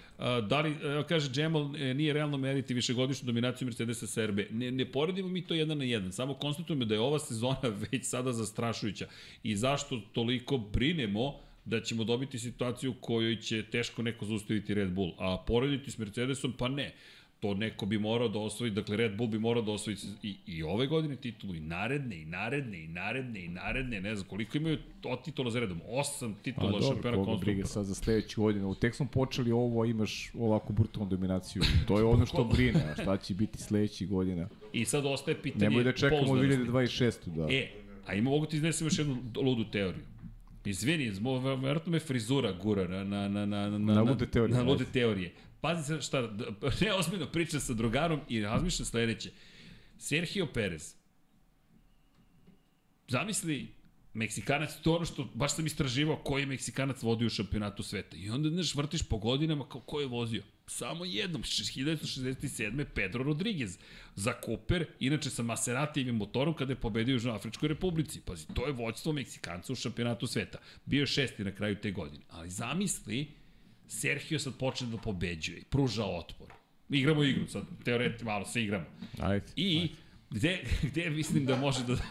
da 0.49 0.61
li, 0.61 0.77
kaže 1.09 1.31
Džemal, 1.31 1.77
e, 1.77 1.95
nije 1.95 2.13
realno 2.13 2.37
meriti 2.37 2.75
višegodišnju 2.75 3.27
dominaciju 3.27 3.67
Mercedesa 3.67 4.07
sa 4.07 4.27
RB. 4.27 4.39
Ne, 4.51 4.71
ne 4.71 4.93
poredimo 4.93 5.29
mi 5.29 5.47
to 5.47 5.55
jedan 5.55 5.79
na 5.79 5.85
jedan, 5.85 6.13
samo 6.13 6.35
konstatujemo 6.35 6.85
da 6.85 6.95
je 6.95 7.01
ova 7.01 7.19
sezona 7.19 7.69
već 7.93 8.05
sada 8.07 8.33
zastrašujuća. 8.33 9.07
I 9.43 9.57
zašto 9.57 10.01
toliko 10.13 10.59
brinemo 10.59 11.35
da 11.65 11.81
ćemo 11.81 12.05
dobiti 12.05 12.39
situaciju 12.39 12.91
u 12.91 12.95
kojoj 13.01 13.41
će 13.41 13.63
teško 13.63 14.03
neko 14.03 14.25
zaustaviti 14.25 14.75
Red 14.75 14.91
Bull. 14.91 15.13
A 15.19 15.45
porediti 15.47 15.91
s 15.91 15.99
Mercedesom, 15.99 16.53
pa 16.59 16.69
ne. 16.69 16.95
To 17.43 17.55
neko 17.55 17.87
bi 17.87 17.99
morao 17.99 18.29
da 18.29 18.39
osvoji, 18.39 18.71
dakle 18.71 18.97
Red 18.97 19.17
Bull 19.17 19.31
bi 19.31 19.39
morao 19.39 19.63
da 19.63 19.73
osvoji 19.73 19.97
i, 20.23 20.37
i 20.47 20.63
ove 20.63 20.87
godine 20.87 21.17
titulu, 21.17 21.55
i 21.55 21.61
naredne, 21.61 22.23
i 22.23 22.25
naredne, 22.25 22.85
i 22.85 22.89
naredne, 22.89 23.45
i 23.45 23.49
naredne, 23.49 24.01
ne 24.01 24.15
znam 24.15 24.29
koliko 24.29 24.57
imaju 24.59 24.79
od 25.05 25.25
titula 25.25 25.51
za 25.51 25.61
redom, 25.61 25.81
osam 25.89 26.33
A 26.33 26.43
titula 26.43 26.71
dobro, 26.71 26.87
šampiona 26.87 27.17
koga 27.17 27.37
briga 27.39 27.63
konstruktora. 27.63 27.67
sad 27.67 27.85
za 27.85 27.95
sledeću 27.95 28.43
godinu. 28.43 28.75
Tek 28.75 28.95
smo 28.95 29.07
počeli 29.07 29.53
ovo, 29.53 29.83
a 29.83 29.87
imaš 29.87 30.31
ovako 30.35 30.73
brutalnu 30.73 31.09
dominaciju. 31.09 31.63
To 31.89 31.99
je 31.99 32.05
ono 32.05 32.27
što 32.27 32.45
brine, 32.45 32.81
a 32.91 33.03
šta 33.03 33.17
će 33.17 33.35
biti 33.35 33.59
sledećih 33.59 34.09
godina. 34.09 34.49
I 34.73 34.85
sad 34.85 35.07
ostaje 35.07 35.43
pitanje 35.43 35.65
Nemoj 35.65 35.85
da 35.85 35.93
čekamo 35.93 36.27
pouzdanosti. 36.27 36.71
2026. 36.71 37.29
Da. 37.37 37.55
E, 37.55 37.69
a 38.07 38.15
ima 38.15 38.31
mogu 38.31 38.47
ti 38.47 38.57
iznesem 38.57 38.87
još 38.87 38.99
jednu 38.99 39.17
ludu 39.37 39.65
teoriju. 39.65 40.03
Izvini, 40.65 41.13
verovatno 41.63 41.93
me 41.93 41.99
frizura 41.99 42.53
gura 42.63 42.89
na, 42.89 43.05
na, 43.05 43.29
na, 43.29 43.47
na, 43.47 43.79
na, 43.79 43.95
Na 43.95 44.03
lude 44.03 44.27
teorije, 44.27 44.57
Na 44.57 44.63
lude 44.63 44.85
teorije. 44.93 45.33
Pazi 45.63 45.85
se 45.87 46.03
šta, 46.03 46.21
ne 46.81 46.93
ozbiljno 46.99 47.27
pričam 47.27 47.61
sa 47.61 47.75
drugarom 47.75 48.21
i 48.29 48.41
razmišljam 48.41 48.87
sledeće. 48.87 49.31
Sergio 49.99 50.47
Perez. 50.47 50.95
Zamisli, 53.09 53.69
Meksikanac, 54.15 54.71
to 54.83 54.97
ono 54.97 55.05
što, 55.05 55.25
baš 55.35 55.55
sam 55.55 55.67
istraživao 55.67 56.17
koji 56.17 56.43
je 56.43 56.47
Meksikanac 56.47 57.03
vodio 57.03 57.27
u 57.27 57.31
šampionatu 57.31 57.83
sveta. 57.83 58.17
I 58.17 58.31
onda, 58.31 58.49
znaš, 58.49 58.75
vrtiš 58.75 59.03
po 59.03 59.17
godinama 59.19 59.69
kao 59.69 59.81
ko 59.81 60.01
je 60.01 60.07
vozio. 60.07 60.43
Samo 60.67 61.05
jednom, 61.05 61.43
1967. 61.43 62.85
Pedro 62.95 63.25
Rodriguez 63.25 63.79
za 64.15 64.35
Cooper, 64.45 64.87
inače 65.01 65.31
sa 65.31 65.43
Maseratijevim 65.43 66.17
motorom 66.17 66.55
kada 66.55 66.73
je 66.73 66.81
pobedio 66.81 67.13
u 67.13 67.17
Južnoafričkoj 67.17 67.69
republici. 67.69 68.21
Pazi, 68.21 68.47
to 68.55 68.67
je 68.67 68.73
vođstvo 68.73 69.13
Meksikanca 69.13 69.73
u 69.73 69.77
šampionatu 69.77 70.27
sveta. 70.27 70.59
Bio 70.85 71.01
je 71.01 71.07
šesti 71.07 71.45
na 71.45 71.53
kraju 71.53 71.77
te 71.77 71.91
godine. 71.91 72.25
Ali 72.31 72.51
zamisli, 72.51 73.27
Sergio 73.93 74.39
sad 74.39 74.57
počne 74.59 74.87
da 74.87 74.97
pobeđuje 74.97 75.63
pruža 75.71 76.05
otpor. 76.05 76.53
Igramo 76.91 77.25
igru, 77.25 77.47
sad 77.49 77.63
teoreti 77.85 78.25
malo 78.25 78.45
se 78.45 78.63
igramo. 78.63 78.85
Ajde. 79.21 79.47
I 79.57 79.91
gde, 80.31 80.59
gde 80.83 81.11
mislim 81.11 81.47
da 81.47 81.57
može 81.57 81.79
da 81.85 81.97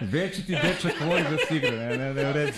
Veći 0.00 0.46
ti 0.46 0.52
dečak 0.52 1.00
voli 1.00 1.22
da 1.22 1.36
se 1.48 1.56
igra, 1.56 1.70
ne, 1.70 1.96
ne, 1.98 2.14
ne, 2.14 2.30
u 2.30 2.32
redu. 2.32 2.52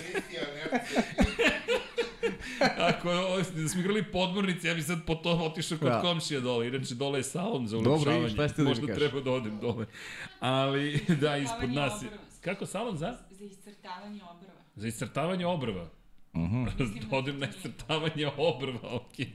Ako 2.78 3.09
da 3.57 3.68
smo 3.68 3.80
igrali 3.80 4.05
podmornice, 4.05 4.68
ja 4.68 4.74
bi 4.74 4.82
sad 4.82 4.99
po 5.07 5.14
to 5.14 5.30
otišao 5.30 5.78
kod 5.78 5.88
Da. 5.88 6.01
komšija 6.01 6.41
dole. 6.41 6.68
Inače, 6.68 6.95
dole 6.95 7.18
je 7.18 7.22
salon 7.22 7.66
za 7.66 7.76
Dobro, 7.76 7.91
ulepšavanje. 7.93 8.26
i 8.26 8.30
šta 8.30 8.49
ste 8.49 8.57
da 8.57 8.62
mi 8.62 8.68
Možda 8.68 8.95
treba 8.95 9.20
da 9.20 9.30
odem 9.30 9.59
dole. 9.61 9.86
Ali, 10.41 11.01
da, 11.20 11.36
ispod 11.36 11.70
nas 11.70 12.03
je... 12.03 12.09
Kako 12.41 12.66
salon 12.66 12.97
za? 12.97 13.16
Za 13.30 13.45
iscrtavanje 13.45 14.20
obrva. 14.24 14.61
Za 14.76 14.88
iscrtavanje 14.88 15.47
obrva. 15.47 15.82
Uh 15.82 16.41
Mhm. 16.41 16.57
-huh. 16.57 17.01
da 17.11 17.16
odem 17.16 17.38
na 17.38 17.49
iscrtavanje 17.49 18.26
obrva, 18.36 18.95
okej. 18.95 19.28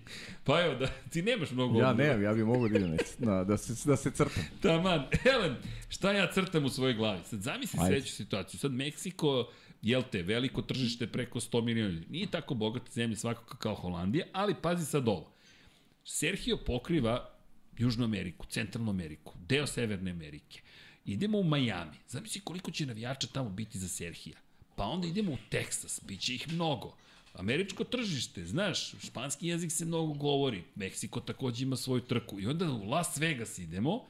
Pa 0.43 0.62
evo, 0.62 0.76
da, 0.76 0.88
ti 1.10 1.22
nemaš 1.22 1.51
mnogo 1.51 1.80
Ja 1.80 1.89
obrva. 1.89 2.16
ne, 2.16 2.24
ja 2.24 2.34
bih 2.34 2.45
mogao 2.45 2.68
da 2.70 2.78
idem 2.78 2.97
na, 3.20 3.43
da, 3.43 3.58
se, 3.58 3.89
da 3.89 3.95
se 3.97 4.12
crtam. 4.12 4.43
Taman, 4.62 5.06
Helen, 5.24 5.56
šta 5.89 6.12
ja 6.12 6.32
crtam 6.32 6.66
u 6.66 6.70
svojoj 6.70 6.93
glavi? 6.93 7.20
Sad 7.24 7.41
zamisli 7.41 7.80
sledeću 7.80 8.14
situaciju. 8.14 8.60
Sad 8.60 8.72
Meksiko, 8.72 9.51
jel 9.82 10.03
te, 10.12 10.22
veliko 10.24 10.62
tržište 10.62 11.08
preko 11.08 11.39
100 11.39 11.64
miliona 11.64 11.89
ljudi. 11.91 12.06
Nije 12.10 12.32
tako 12.32 12.53
bogata 12.53 12.91
zemlja 12.91 13.16
svakako 13.16 13.58
kao 13.58 13.76
Holandija, 13.76 14.26
ali 14.34 14.56
pazi 14.62 14.86
sad 14.86 15.08
ovo. 15.08 15.32
Sergio 16.03 16.58
pokriva 16.58 17.30
Južnu 17.78 18.03
Ameriku, 18.06 18.45
Centralnu 18.45 18.89
Ameriku, 18.91 19.34
deo 19.39 19.68
Severne 19.68 20.12
Amerike. 20.12 20.62
Idemo 21.06 21.39
u 21.39 21.43
Miami. 21.43 21.97
Zamisli 22.08 22.41
koliko 22.41 22.72
će 22.72 22.86
navijača 22.86 23.28
tamo 23.28 23.49
biti 23.49 23.80
za 23.80 23.88
Serhija. 23.88 24.38
Pa 24.76 24.84
onda 24.84 25.08
idemo 25.08 25.32
u 25.32 25.38
Teksas, 25.49 26.01
bit 26.08 26.22
će 26.22 26.36
ih 26.36 26.53
mnogo. 26.53 26.95
Američko 27.34 27.84
tržište, 27.84 28.45
znaš, 28.45 28.91
španski 29.03 29.47
jezik 29.47 29.72
se 29.72 29.86
mnogo 29.86 30.14
govori, 30.14 30.64
Meksiko 30.76 31.20
takođe 31.20 31.64
ima 31.64 31.76
svoju 31.76 32.01
trku. 32.01 32.39
I 32.39 32.47
onda 32.47 32.72
u 32.72 32.89
Las 32.89 33.18
Vegas 33.18 33.60
idemo, 33.60 34.03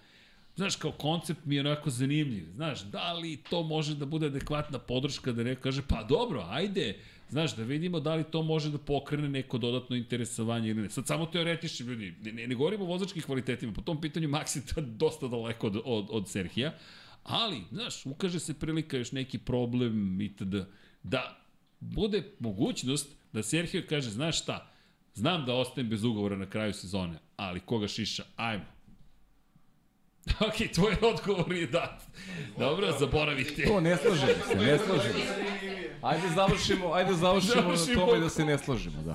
znaš, 0.55 0.75
kao 0.75 0.91
koncept 0.91 1.45
mi 1.45 1.55
je 1.55 1.61
onako 1.61 1.89
zanimljiv. 1.89 2.47
Znaš, 2.55 2.81
da 2.81 3.13
li 3.13 3.37
to 3.49 3.63
može 3.63 3.95
da 3.95 4.05
bude 4.05 4.25
adekvatna 4.25 4.79
podrška 4.79 5.31
da 5.31 5.43
neko 5.43 5.61
kaže, 5.61 5.81
pa 5.87 6.03
dobro, 6.03 6.45
ajde, 6.49 6.99
znaš, 7.29 7.55
da 7.55 7.63
vidimo 7.63 7.99
da 7.99 8.15
li 8.15 8.23
to 8.23 8.41
može 8.43 8.69
da 8.69 8.77
pokrene 8.77 9.29
neko 9.29 9.57
dodatno 9.57 9.95
interesovanje 9.95 10.69
ili 10.69 10.81
ne. 10.81 10.89
Sad 10.89 11.07
samo 11.07 11.25
teoretični 11.25 11.85
ljudi, 11.85 12.15
ne, 12.21 12.31
ne, 12.31 12.47
ne 12.47 12.55
govorimo 12.55 12.83
o 12.83 12.87
vozačkim 12.87 13.21
kvalitetima, 13.21 13.73
po 13.73 13.81
tom 13.81 14.01
pitanju 14.01 14.29
Max 14.29 14.55
je 14.55 14.65
tad 14.75 14.85
dosta 14.85 15.27
daleko 15.27 15.67
od, 15.67 15.81
od, 15.85 16.07
od 16.09 16.29
Serhija, 16.29 16.73
ali, 17.23 17.61
znaš, 17.71 18.05
ukaže 18.05 18.39
se 18.39 18.53
prilika 18.53 18.97
još 18.97 19.11
neki 19.11 19.37
problem 19.37 20.21
itd. 20.21 20.55
Da 21.03 21.37
bude 21.79 22.23
mogućnost 22.39 23.15
da 23.33 23.43
Serhio 23.43 23.83
kaže, 23.89 24.09
znaš 24.09 24.41
šta, 24.41 24.71
znam 25.13 25.45
da 25.45 25.53
ostajem 25.53 25.89
bez 25.89 26.03
ugovora 26.03 26.37
na 26.37 26.49
kraju 26.49 26.73
sezone, 26.73 27.19
ali 27.35 27.59
koga 27.59 27.87
šiša, 27.87 28.23
ajmo. 28.35 28.74
Ok, 30.39 30.71
tvoj 30.73 30.95
odgovor 31.03 31.53
je 31.53 31.67
dat. 31.67 32.01
Dobro, 32.59 32.91
zaboravite. 32.99 33.63
To 33.63 33.79
ne 33.81 33.97
slažemo 33.97 34.43
se, 34.47 34.55
ne 34.55 34.77
slažemo. 34.77 35.19
Ajde 36.01 36.27
završimo, 36.35 36.91
ajde 36.91 37.13
završimo 37.13 37.55
na 37.61 37.75
Završimo. 37.75 38.05
tome 38.05 38.19
da 38.19 38.29
se 38.29 38.45
ne 38.45 38.57
slažemo, 38.57 39.03
da. 39.03 39.13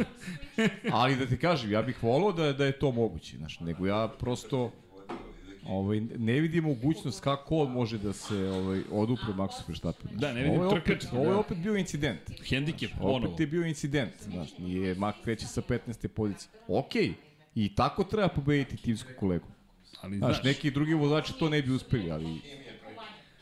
Ali 0.93 1.17
da 1.17 1.27
ti 1.27 1.37
kažem, 1.39 1.73
ja 1.73 1.83
bih 1.83 2.03
volao 2.03 2.33
da, 2.33 2.53
da 2.53 2.65
je 2.67 2.73
to 2.73 2.93
moguće, 2.93 3.37
znaš, 3.37 3.61
nego 3.61 3.87
ja 3.87 4.09
prosto 4.11 4.73
ovaj, 5.67 6.01
ne 6.01 6.33
vidim 6.33 6.65
mogućnost 6.65 7.21
kako 7.21 7.57
on 7.57 7.73
može 7.73 7.99
da 7.99 8.13
se 8.13 8.37
ovaj, 8.39 8.81
odupre 8.91 9.27
Maxu 9.29 9.63
Verstappenu. 9.69 10.11
Da, 10.15 10.33
ne 10.33 10.43
vidim 10.43 10.61
ovo 10.61 10.69
opet, 10.69 10.85
trkački, 10.85 11.09
Ovo 11.13 11.25
je 11.25 11.31
da. 11.31 11.39
opet 11.39 11.59
bio 11.59 11.77
incident. 11.77 12.21
Hendikep, 12.49 12.91
ponovo. 12.99 13.17
Opet 13.19 13.41
je 13.41 13.47
bio 13.47 13.67
incident, 13.67 14.13
znaš, 14.23 14.59
nije 14.59 14.95
Mak 14.95 15.15
kreće 15.25 15.47
sa 15.47 15.63
15. 15.63 16.09
pozicije. 16.09 16.51
Okej, 16.69 17.13
i 17.55 17.75
tako 17.75 18.05
treba 18.05 18.29
pobediti 18.29 18.77
timsku 18.77 19.11
kolegu. 19.21 19.47
Ali, 20.03 20.19
Znaš, 20.19 20.35
znaš, 20.35 20.45
neki 20.45 20.71
drugi 20.71 20.95
vozači 20.95 21.33
to 21.39 21.49
ne 21.49 21.63
bi 21.63 21.73
uspeli, 21.73 22.11
ali... 22.11 22.41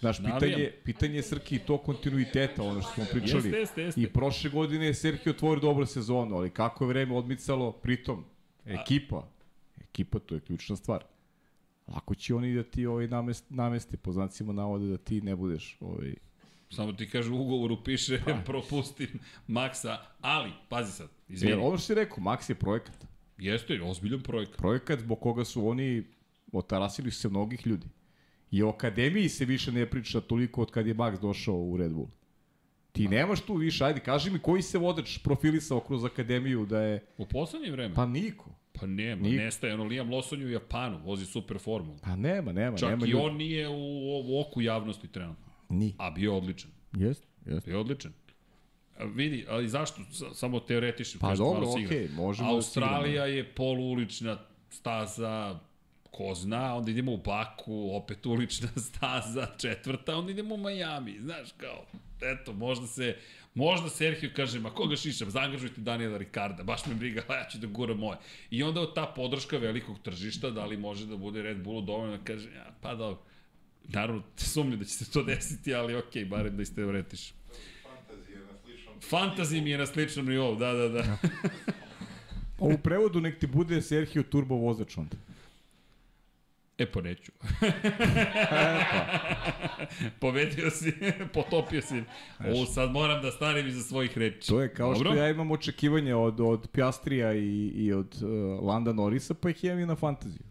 Znaš, 0.00 0.18
pitanje, 0.18 0.72
pitanje 0.84 1.16
je 1.16 1.22
Srki 1.22 1.56
i 1.56 1.58
to 1.58 1.78
kontinuiteta, 1.78 2.62
ono 2.62 2.82
što 2.82 2.90
smo 2.92 3.04
pričali. 3.12 3.44
Jeste, 3.44 3.58
jeste, 3.58 3.82
jeste. 3.82 4.00
I 4.00 4.06
prošle 4.06 4.50
godine 4.50 4.86
je 4.86 4.94
Sergio 4.94 5.30
otvorio 5.30 5.60
dobru 5.60 5.86
sezonu, 5.86 6.36
ali 6.36 6.50
kako 6.50 6.84
je 6.84 6.88
vreme 6.88 7.14
odmicalo, 7.14 7.72
pritom, 7.72 8.24
ekipa, 8.64 9.28
ekipa 9.80 10.18
to 10.18 10.34
je 10.34 10.40
ključna 10.40 10.76
stvar. 10.76 11.04
Ako 11.86 12.14
će 12.14 12.34
oni 12.34 12.54
da 12.54 12.62
ti 12.62 12.86
ovaj 12.86 13.08
namest, 13.08 13.44
nameste 13.48 13.96
po 13.96 14.12
znacima 14.12 14.52
navode 14.52 14.86
da 14.86 14.96
ti 14.96 15.20
ne 15.20 15.36
budeš 15.36 15.76
ovaj, 15.80 16.14
samo 16.70 16.92
ti 16.92 17.10
kaže 17.10 17.30
u 17.30 17.40
ugovoru 17.40 17.84
piše 17.84 18.20
propustim 18.46 19.08
Maksa, 19.46 19.98
ali, 20.20 20.52
pazi 20.68 20.92
sad, 20.92 21.08
izvini, 21.28 21.52
Jer 21.52 21.60
ono 21.60 21.78
što 21.78 21.86
si 21.86 21.94
rekao, 21.94 22.24
Max 22.24 22.50
je 22.50 22.54
projekat. 22.54 23.06
jeste 23.38 23.82
ozbiljan 23.82 24.20
projekat. 24.20 24.56
Projekat 24.56 25.00
zbog 25.00 25.20
koga 25.20 25.44
su 25.44 25.68
oni 25.68 26.04
otarasili 26.52 27.10
su 27.10 27.20
se 27.20 27.28
mnogih 27.28 27.66
ljudi. 27.66 27.86
I 28.50 28.62
o 28.62 28.68
akademiji 28.68 29.28
se 29.28 29.44
više 29.44 29.72
ne 29.72 29.90
priča 29.90 30.20
toliko 30.20 30.62
od 30.62 30.70
kad 30.70 30.86
je 30.86 30.94
Max 30.94 31.20
došao 31.20 31.54
u 31.56 31.76
Red 31.76 31.92
Bull. 31.92 32.08
Ti 32.92 33.08
nemaš 33.08 33.40
tu 33.40 33.54
više, 33.54 33.84
ajde, 33.84 34.00
kaži 34.00 34.30
mi 34.30 34.38
koji 34.38 34.62
se 34.62 34.78
vodač 34.78 35.18
profilisao 35.18 35.80
kroz 35.80 36.04
akademiju 36.04 36.66
da 36.66 36.80
je... 36.80 37.06
U 37.18 37.26
poslednje 37.26 37.70
vreme? 37.70 37.94
Pa 37.94 38.06
niko. 38.06 38.50
Pa 38.80 38.86
nema, 38.86 39.22
Niko. 39.22 39.42
nestaje. 39.42 39.74
Ono, 39.74 39.84
Liam 39.84 40.08
Lawson 40.08 40.40
je 40.40 40.46
u 40.46 40.50
Japanu, 40.50 41.00
vozi 41.04 41.26
super 41.26 41.58
formulu. 41.58 41.98
Pa 42.02 42.16
nema, 42.16 42.52
nema, 42.52 42.76
Čak 42.76 42.90
nema 42.90 43.06
i 43.06 43.08
ljudi. 43.10 43.22
on 43.24 43.36
nije 43.36 43.68
u, 43.68 43.74
u 44.24 44.40
oku 44.40 44.60
javnosti 44.60 45.08
trenutno. 45.08 45.46
Ni. 45.68 45.94
A 45.98 46.10
bio 46.10 46.36
odličan. 46.36 46.70
Jest, 46.96 47.26
jest. 47.46 47.66
Bio 47.66 47.80
odličan. 47.80 48.12
A 48.98 49.04
vidi, 49.04 49.44
ali 49.48 49.68
zašto? 49.68 50.00
Samo 50.34 50.60
teoretično. 50.60 51.20
Pa 51.20 51.34
dobro, 51.34 51.68
okej, 51.70 52.08
možemo 52.16 52.48
da 52.48 52.54
Australija 52.54 53.26
je 53.26 53.54
poluulična 53.54 54.38
staza, 54.70 55.58
ko 56.18 56.34
zna, 56.34 56.74
onda 56.74 56.90
idemo 56.90 57.12
u 57.12 57.16
Baku, 57.16 57.90
opet 57.92 58.26
ulična 58.26 58.68
staza, 58.88 59.46
četvrta, 59.58 60.16
onda 60.16 60.32
idemo 60.32 60.54
u 60.54 60.58
Miami, 60.58 61.18
znaš, 61.20 61.48
kao, 61.56 61.86
eto, 62.20 62.52
možda 62.52 62.86
se, 62.86 63.16
možda 63.54 63.88
Sergio 63.88 64.30
kaže, 64.36 64.60
ma 64.60 64.70
koga 64.70 64.96
šišam, 64.96 65.30
zaangažujte 65.30 65.80
Daniela 65.80 66.18
Ricarda, 66.18 66.62
baš 66.62 66.86
me 66.86 66.94
briga, 66.94 67.22
a 67.28 67.34
ja 67.38 67.48
ću 67.48 67.58
da 67.58 67.66
guram 67.66 67.98
moje. 67.98 68.18
I 68.50 68.62
onda 68.62 68.94
ta 68.94 69.06
podrška 69.16 69.58
velikog 69.58 69.98
tržišta, 70.02 70.50
da 70.50 70.66
li 70.66 70.76
može 70.76 71.06
da 71.06 71.16
bude 71.16 71.42
Red 71.42 71.62
Bullu 71.62 71.80
dovoljno 71.80 72.16
da 72.16 72.24
kaže, 72.24 72.48
ja, 72.50 72.66
pa 72.80 72.94
dobro, 72.94 73.22
naravno, 73.88 74.22
sumnju 74.36 74.76
da 74.76 74.84
će 74.84 74.90
se 74.90 75.10
to 75.10 75.22
desiti, 75.22 75.74
ali 75.74 75.96
okej, 75.96 76.24
okay, 76.24 76.28
barem 76.28 76.56
da 76.56 76.62
isteoretiš. 76.62 77.32
Fantazija 79.08 79.62
mi 79.62 79.70
je 79.70 79.78
na 79.78 79.86
sličnom 79.86 80.26
nivou, 80.26 80.56
da, 80.56 80.72
da, 80.72 80.88
da. 80.88 81.18
A 82.58 82.64
u 82.74 82.78
prevodu 82.78 83.20
nek 83.20 83.38
ti 83.38 83.46
bude 83.46 83.82
Sergio 83.82 84.22
Turbo 84.22 84.54
vozač 84.54 84.96
onda. 84.96 85.27
E, 86.78 86.86
pa 86.86 87.00
neću. 87.00 87.32
Pobedio 90.20 90.70
si, 90.70 90.92
potopio 91.34 91.82
si. 91.82 92.02
Ovo 92.46 92.66
sad 92.66 92.90
moram 92.90 93.22
da 93.22 93.30
stanem 93.30 93.66
iza 93.68 93.82
svojih 93.82 94.18
reči. 94.18 94.48
To 94.48 94.60
je 94.62 94.74
kao 94.74 94.92
Dobro? 94.94 95.10
što 95.10 95.18
ja 95.18 95.30
imam 95.30 95.50
očekivanja 95.50 96.16
od, 96.16 96.40
od 96.40 96.68
Piastrija 96.72 97.34
i, 97.34 97.66
i 97.66 97.92
od 97.92 98.22
uh, 98.22 98.28
Landa 98.64 98.92
Norisa, 98.92 99.34
pa 99.34 99.50
ih 99.50 99.64
imam 99.64 99.80
i 99.80 99.86
na 99.86 99.96
fantaziju. 99.96 100.42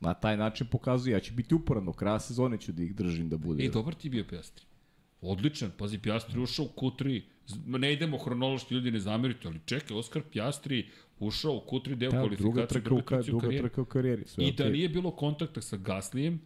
Na 0.00 0.14
taj 0.14 0.36
način 0.36 0.66
pokazuje, 0.66 1.12
ja 1.12 1.20
ću 1.20 1.34
biti 1.34 1.54
uporan, 1.54 1.84
do 1.84 1.92
kraja 1.92 2.18
sezone 2.20 2.58
ću 2.58 2.72
da 2.72 2.82
ih 2.82 2.94
držim 2.94 3.28
da 3.28 3.36
bude. 3.36 3.64
E, 3.64 3.68
dobar 3.68 3.94
ti 3.94 4.06
je 4.06 4.10
bio 4.10 4.24
Piastri. 4.24 4.64
Odličan, 5.20 5.70
pazi, 5.78 5.98
Pjastri 5.98 6.40
ušao 6.40 6.64
u 6.64 6.68
Q3, 6.80 7.22
Z- 7.46 7.56
ne 7.66 7.92
idemo 7.92 8.18
hronološki, 8.18 8.74
ljudi 8.74 8.90
ne 8.90 9.00
zamerite, 9.00 9.48
ali 9.48 9.60
čekaj, 9.64 9.96
Oskar 9.96 10.22
Pjastri 10.22 10.88
ušao 11.18 11.52
u 11.56 11.60
Q3 11.70 11.94
deo 11.94 12.10
Da, 12.10 12.16
kvalifikacije, 12.16 12.42
druga 12.44 12.66
trka, 12.66 12.94
u, 12.94 13.22
druga 13.22 13.40
karijeri. 13.46 13.68
trka 13.68 13.82
u 13.82 13.84
karijeri. 13.84 14.22
Sve 14.26 14.44
I 14.44 14.52
da 14.52 14.68
nije 14.68 14.88
bilo 14.88 15.10
kontakta 15.10 15.60
sa 15.60 15.76
Gaslijem 15.76 16.40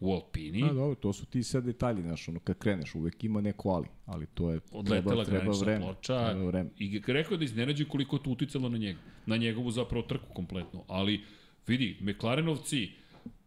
u 0.00 0.12
Alpini, 0.12 0.62
A, 0.62 0.72
dobro, 0.72 0.94
to 0.94 1.12
su 1.12 1.26
ti 1.26 1.42
sad 1.42 1.64
detalji, 1.64 2.02
znaš, 2.02 2.28
ono, 2.28 2.40
kad 2.40 2.58
kreneš, 2.58 2.94
uvek 2.94 3.24
ima 3.24 3.40
neko 3.40 3.68
ali, 3.68 3.86
ali 4.06 4.26
to 4.26 4.50
je, 4.50 4.60
odletela 4.72 5.24
treba, 5.24 5.40
treba 5.40 5.58
vreme. 5.58 5.84
ploča 5.84 6.26
Treba 6.30 6.44
vreme. 6.44 6.70
i 6.78 7.02
rekao 7.06 7.34
je 7.34 7.38
da 7.38 7.44
iznenađe 7.44 7.84
koliko 7.84 8.16
je 8.16 8.22
to 8.22 8.30
uticalo 8.30 8.68
na 8.68 8.78
njega, 8.78 8.98
na 9.26 9.36
njegovu 9.36 9.70
zapravo 9.70 10.02
trku 10.06 10.34
kompletno, 10.34 10.84
ali 10.88 11.20
vidi, 11.66 11.96
McLarenovci, 12.00 12.88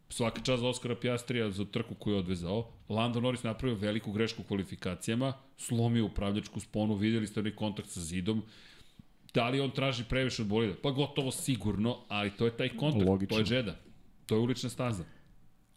svaka 0.09 0.41
čast 0.41 0.61
za 0.61 0.68
Oskara 0.68 0.95
Pjastrija 0.95 1.51
za 1.51 1.65
trku 1.65 1.95
koju 1.95 2.13
je 2.13 2.20
odvezao, 2.20 2.72
Lando 2.89 3.22
Norris 3.22 3.43
napravio 3.43 3.78
veliku 3.78 4.11
grešku 4.11 4.41
u 4.41 4.45
kvalifikacijama, 4.45 5.34
slomio 5.57 6.05
upravljačku 6.05 6.59
sponu, 6.59 6.95
videli 6.95 7.28
ste 7.28 7.39
onaj 7.39 7.55
kontakt 7.55 7.89
sa 7.89 8.01
zidom, 8.01 8.43
da 9.38 9.49
li 9.49 9.59
on 9.59 9.71
traži 9.71 10.03
previše 10.09 10.41
od 10.41 10.47
bolida? 10.47 10.73
Pa 10.83 10.91
gotovo 10.91 11.31
sigurno, 11.31 11.97
ali 12.07 12.31
to 12.31 12.45
je 12.45 12.57
taj 12.57 12.69
kontakt, 12.69 13.05
Logično. 13.05 13.35
to 13.35 13.39
je 13.39 13.45
džeda, 13.45 13.75
to 14.25 14.35
je 14.35 14.39
ulična 14.39 14.69
staza. 14.69 15.03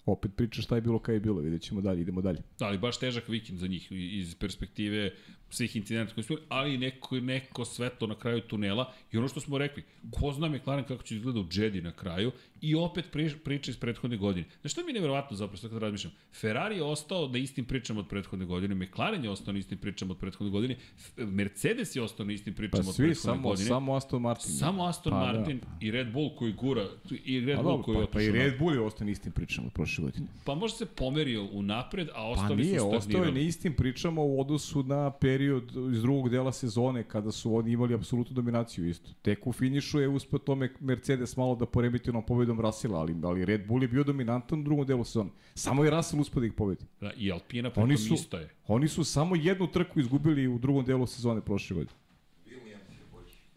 Opet 0.06 0.30
priča 0.36 0.62
šta 0.62 0.74
je 0.74 0.80
bilo, 0.80 0.98
kaj 0.98 1.14
je 1.14 1.20
bilo, 1.20 1.40
vidjet 1.40 1.62
ćemo 1.62 1.80
dalje, 1.80 2.00
idemo 2.00 2.20
dalje. 2.20 2.38
Da, 2.58 2.66
ali 2.66 2.78
baš 2.78 2.98
težak 2.98 3.28
vikend 3.28 3.58
za 3.58 3.66
njih 3.66 3.92
iz 3.92 4.34
perspektive 4.34 5.10
svih 5.50 5.76
incidenta 5.76 6.14
koji 6.14 6.24
su 6.24 6.38
ali 6.48 6.78
neko, 6.78 7.20
neko 7.20 7.64
svetlo 7.64 8.06
na 8.06 8.14
kraju 8.14 8.40
tunela 8.40 8.92
i 9.12 9.18
ono 9.18 9.28
što 9.28 9.40
smo 9.40 9.58
rekli, 9.58 9.84
ko 10.10 10.32
zna 10.32 10.48
McLaren 10.48 10.84
kako 10.84 11.02
će 11.02 11.16
izgleda 11.16 11.40
u 11.40 11.46
Jedi 11.52 11.82
na 11.82 11.92
kraju 11.92 12.32
i 12.62 12.74
opet 12.74 13.04
prič, 13.12 13.32
priča 13.44 13.70
iz 13.70 13.76
prethodne 13.76 14.16
godine. 14.16 14.44
Znaš 14.60 14.72
što 14.72 14.82
mi 14.82 14.88
je 14.88 14.94
nevjerovatno 14.94 15.36
zapravo 15.36 15.56
sad 15.56 15.70
kad 15.70 15.78
razmišljam? 15.78 16.12
Ferrari 16.32 16.76
je 16.76 16.82
ostao 16.84 17.28
na 17.28 17.38
istim 17.38 17.64
pričama 17.64 18.00
od 18.00 18.08
prethodne 18.08 18.46
godine, 18.46 18.74
McLaren 18.76 19.24
je 19.24 19.30
ostao 19.30 19.52
na 19.52 19.58
istim 19.58 19.78
pričama 19.78 20.12
od 20.12 20.18
prethodne 20.18 20.50
godine, 20.50 20.76
Mercedes 21.18 21.96
je 21.96 22.02
ostao 22.02 22.26
na 22.26 22.32
istim 22.32 22.54
Pa 22.54 22.56
pričama 22.56 22.88
od 22.88 22.94
svi, 22.94 23.04
prethodne 23.04 23.14
samo, 23.34 23.42
godine. 23.42 23.68
samo 23.68 23.94
Aston 23.94 24.22
Martin. 24.22 24.50
Samo 24.50 24.84
Aston 24.84 25.10
Pa 25.10 25.18
da, 25.22 25.32
Martin 25.32 25.60
i 25.80 25.90
Red 25.90 26.12
Bull 26.12 26.30
koji 26.30 26.52
gura, 26.52 26.86
i 27.24 27.40
Red 27.40 27.56
Pa, 27.56 27.62
Bull 27.62 27.82
koji 27.82 27.96
je 27.96 28.00
pa, 28.00 28.06
pa 28.08 28.20
i 28.20 28.22
otišao 28.22 28.36
na- 28.36 28.44
Red 28.44 28.58
Bull 28.58 28.74
je 28.74 28.80
ostao 28.80 29.04
na 29.04 29.10
istim 29.10 29.32
pričama 29.32 29.66
od 29.66 29.72
prošle 29.72 30.04
godine. 30.04 30.26
Pa 30.44 30.54
možda 30.54 30.78
se 30.78 30.86
pomerio 30.86 31.44
u 31.44 31.62
napred, 31.62 32.08
a 32.08 32.12
Pa 32.12 32.20
ostali 32.22 32.56
nije, 32.56 32.78
su 32.78 32.84
ostao 32.84 32.96
je 32.96 33.00
stagnirali. 33.00 33.32
na 33.32 33.40
istim 33.40 33.74
pričama 33.74 34.20
u 34.22 34.40
odnosu 34.40 34.82
na 34.82 35.10
period 35.12 35.64
iz 35.92 36.02
drugog 36.02 36.28
dela 36.28 36.52
sezone 36.52 37.02
kada 37.04 37.32
su 37.32 37.54
oni 37.54 37.72
imali 37.72 37.94
apsolutnu 37.94 38.34
dominaciju 38.34 38.88
isto. 38.88 39.10
Tek 39.22 39.46
u 39.46 39.52
finišu 39.52 40.00
je 40.00 40.08
uspeo 40.08 40.38
tome 40.40 40.72
Mercedes 40.80 41.36
malo 41.36 41.54
da 41.54 41.66
poremeti 41.66 42.10
onom 42.10 42.24
pobedom 42.50 42.60
Rasila, 42.60 43.00
ali, 43.00 43.14
ali 43.22 43.44
Red 43.44 43.66
Bull 43.66 43.82
je 43.82 43.88
bio 43.88 44.04
dominantan 44.04 44.60
u 44.60 44.62
drugom 44.62 44.86
delu 44.86 45.04
sezone. 45.04 45.30
Samo 45.54 45.84
je 45.84 45.90
Russell 45.90 46.20
uspeo 46.20 46.40
da 46.40 46.46
ih 46.46 46.52
pobedi. 46.52 46.84
Da, 47.00 47.12
I 47.16 47.32
Alpina 47.32 47.70
pritom 47.70 47.82
Oni 47.84 47.96
su, 47.96 48.14
isto 48.14 48.38
je. 48.38 48.48
oni 48.66 48.88
su 48.88 49.04
samo 49.04 49.36
jednu 49.36 49.66
trku 49.66 50.00
izgubili 50.00 50.46
u 50.48 50.58
drugom 50.58 50.84
delu 50.84 51.06
sezone 51.06 51.40
prošle 51.40 51.74
godine. 51.74 51.96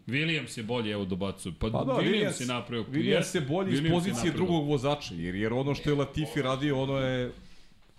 Williams 0.08 0.58
je 0.58 0.64
bolje, 0.64 0.92
evo 0.92 1.06
dobacuju. 1.06 1.54
Pa, 1.60 1.70
Pa 1.72 1.78
pa 1.78 1.84
da, 1.86 1.94
Williams, 1.94 2.42
je 2.42 2.48
napravio. 2.48 2.86
Williams 2.92 3.36
je 3.36 3.42
bolji 3.42 3.74
iz 3.74 3.80
Williams 3.80 3.86
je 3.86 3.92
pozicije 3.92 4.32
drugog 4.32 4.68
vozača, 4.68 5.16
jer, 5.16 5.36
jer 5.36 5.54
ono 5.54 5.76
što 5.76 5.90
je 5.90 5.96
Latifi 5.96 6.42
radio, 6.42 6.82
ono 6.82 6.98
je 6.98 7.32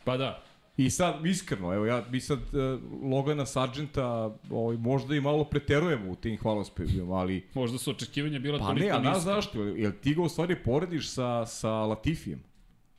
Pa 0.05 0.17
da, 0.17 0.43
I 0.77 0.91
sad, 0.91 1.27
iskreno, 1.27 1.75
evo 1.75 1.87
ja, 1.87 2.05
mi 2.11 2.21
sad 2.21 2.39
uh, 2.39 2.83
Logana 3.11 3.47
Sargenta 3.47 4.37
ovaj, 4.51 4.77
možda 4.77 5.15
i 5.15 5.21
malo 5.21 5.45
preterujemo 5.45 6.11
u 6.11 6.17
tim 6.17 6.39
hvalospevima, 6.39 7.15
ali 7.15 7.47
možda 7.55 7.79
su 7.79 7.91
očekivanja 7.91 8.39
bila 8.39 8.59
pa 8.59 8.67
toliko 8.67 8.87
ne, 8.87 8.91
a 8.91 8.99
niska. 8.99 9.21
znaš 9.21 9.35
zašto? 9.35 9.63
Jel 9.63 9.93
ti 10.03 10.15
ga 10.15 10.23
u 10.23 10.29
stvari 10.29 10.57
porediš 10.65 11.11
sa, 11.11 11.47
sa 11.47 11.71
Latifijem? 11.71 12.43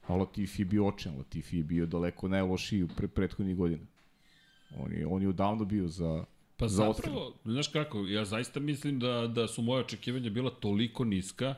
A 0.07 0.15
Latifi 0.15 0.61
je 0.61 0.65
bio 0.65 0.87
očan, 0.87 1.17
Latifi 1.17 1.57
je 1.57 1.63
bio 1.63 1.85
daleko 1.85 2.27
najlošiji 2.27 2.83
u 2.83 2.87
pre, 2.87 3.07
prethodnih 3.07 3.55
godina. 3.55 3.85
On 4.79 4.91
je, 4.91 5.07
on 5.07 5.21
je 5.21 5.29
odavno 5.29 5.65
bio 5.65 5.87
za, 5.87 6.25
Pa 6.57 6.67
za 6.67 6.93
zapravo, 6.93 7.33
znaš 7.45 7.67
kako, 7.67 7.99
ja 8.07 8.25
zaista 8.25 8.59
mislim 8.59 8.99
da, 8.99 9.27
da 9.27 9.47
su 9.47 9.61
moje 9.61 9.83
očekivanja 9.83 10.29
bila 10.29 10.49
toliko 10.49 11.03
niska 11.03 11.55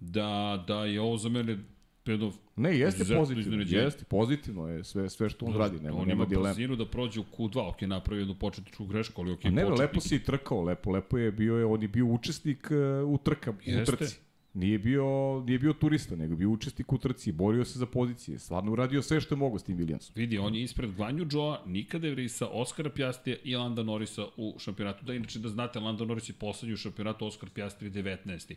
da, 0.00 0.64
da 0.66 0.84
je 0.84 1.00
ovo 1.00 1.16
za 1.16 1.28
mene 1.28 1.58
jedno 2.06 2.32
Ne, 2.56 2.78
jeste 2.78 3.02
izuzetno 3.02 3.20
pozitivno, 3.20 3.62
jeste 3.68 4.04
pozitivno 4.04 4.68
je 4.68 4.84
sve, 4.84 5.10
sve 5.10 5.28
što 5.28 5.46
on 5.46 5.54
radi, 5.54 5.80
nema, 5.80 5.96
on 5.96 6.08
nema 6.08 6.12
ima 6.14 6.24
dilema. 6.24 6.48
brzinu 6.48 6.76
da 6.76 6.86
prođe 6.86 7.20
u 7.20 7.24
Q2, 7.24 7.68
ok, 7.68 7.80
napravio 7.82 8.20
jednu 8.20 8.34
početničku 8.34 8.86
grešku, 8.86 9.20
ali 9.22 9.32
ok, 9.32 9.44
A 9.44 9.50
ne, 9.50 9.62
početnik. 9.62 9.80
lepo 9.80 10.00
si 10.00 10.16
i 10.16 10.22
trkao, 10.22 10.62
lepo, 10.62 10.90
lepo 10.90 11.18
je 11.18 11.32
bio, 11.32 11.56
je, 11.56 11.64
on 11.64 11.82
je 11.82 11.88
bio 11.88 12.06
učesnik 12.06 12.68
uh, 13.04 13.10
u 13.10 13.18
trka, 13.18 13.50
u 13.50 13.54
Jeste. 13.64 13.96
trci. 13.96 14.16
Nije 14.54 14.78
bio, 14.78 15.04
nije 15.46 15.58
bio 15.58 15.72
turista, 15.72 16.16
nego 16.16 16.36
bio 16.36 16.50
učesnik 16.50 16.92
u 16.92 16.98
trci, 16.98 17.32
borio 17.32 17.64
se 17.64 17.78
za 17.78 17.86
pozicije, 17.86 18.38
stvarno 18.38 18.72
uradio 18.72 19.02
sve 19.02 19.20
što 19.20 19.34
je 19.34 19.38
mogo 19.38 19.58
s 19.58 19.62
tim 19.62 19.78
Williamsom. 19.78 20.10
Vidi, 20.14 20.38
on 20.38 20.54
je 20.54 20.62
ispred 20.62 20.90
Gvanju 20.92 21.26
Joa, 21.32 21.62
Nika 21.66 21.98
De 21.98 22.10
Vrisa, 22.10 22.46
Oskara 22.46 22.90
Pjastija 22.90 23.36
i 23.44 23.56
Landa 23.56 23.82
Norisa 23.82 24.26
u 24.36 24.54
šampionatu. 24.58 25.04
Da, 25.04 25.14
inače 25.14 25.38
da 25.38 25.48
znate, 25.48 25.80
Landa 25.80 26.04
Norris 26.04 26.28
je 26.28 26.34
poslednji 26.34 26.74
u 26.74 26.76
šampionatu, 26.76 27.26
Oskar 27.26 27.50
Pjastri 27.50 27.90
19. 27.90 28.54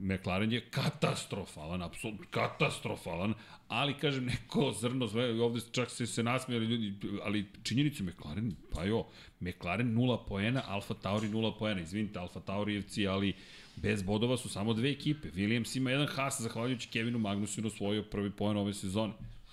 McLaren 0.00 0.52
je 0.52 0.60
katastrofalan, 0.60 1.82
apsolutno 1.82 2.26
katastrofalan, 2.30 3.34
ali 3.68 3.94
kažem 3.94 4.24
neko 4.24 4.72
zrno 4.80 5.06
zve, 5.06 5.42
ovde 5.42 5.60
čak 5.72 5.90
se 5.90 6.06
se 6.06 6.22
nasmijali 6.22 6.66
ljudi, 6.66 6.94
ali 7.22 7.46
činjenicu 7.62 8.04
McLaren, 8.04 8.54
pa 8.72 8.84
jo, 8.84 9.06
McLaren 9.40 9.94
0 9.94 10.18
poena, 10.28 10.62
Alfa 10.66 10.94
Tauri 10.94 11.28
0 11.28 11.58
poena, 11.58 11.80
izvinite 11.80 12.18
Alfa 12.18 12.40
Taurijevci, 12.40 13.06
ali 13.06 13.34
bez 13.76 14.02
bodova 14.02 14.36
su 14.36 14.48
samo 14.48 14.74
dve 14.74 14.90
ekipe. 14.90 15.28
Williams 15.28 15.76
ima 15.76 15.90
jedan 15.90 16.06
Haas, 16.06 16.40
zahvaljujući 16.40 16.88
Kevinu 16.88 17.18
Magnusinu 17.18 17.66
osvojio 17.66 18.02
prvi 18.02 18.30
poen 18.30 18.56
ove 18.56 18.74
sezone. 18.74 19.12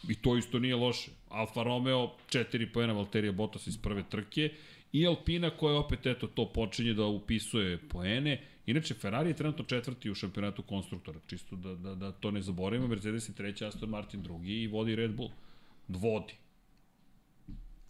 I 0.10 0.16
to 0.16 0.38
isto 0.38 0.60
nije 0.60 0.76
loše. 0.76 1.12
Alfa 1.30 1.64
Romeo 1.64 2.14
4 2.30 2.74
poena 2.74 2.94
Valterija 2.94 3.32
Bottas 3.32 3.68
iz 3.68 3.78
prve 3.78 4.04
trke 4.10 4.50
i 4.92 5.08
Alpina 5.08 5.50
koja 5.50 5.80
opet 5.80 6.06
eto 6.06 6.28
to 6.28 6.54
počinje 6.54 6.94
da 6.94 7.06
upisuje 7.06 7.78
poene. 7.78 8.42
Inače 8.68 8.94
Ferrari 8.94 9.30
je 9.30 9.36
trenutno 9.36 9.66
četvrti 9.66 10.12
u 10.12 10.16
šampionatu 10.16 10.64
konstruktora, 10.64 11.20
čisto 11.28 11.56
da, 11.56 11.76
da, 11.76 11.96
da 11.96 12.12
to 12.12 12.32
ne 12.32 12.42
zaboravimo. 12.42 12.88
Mercedes 12.88 13.30
je 13.30 13.34
treći, 13.34 13.66
Aston 13.66 13.90
Martin 13.90 14.24
drugi 14.24 14.54
i 14.54 14.68
vodi 14.68 14.96
Red 14.96 15.16
Bull. 15.16 15.30
Vodi 15.88 16.34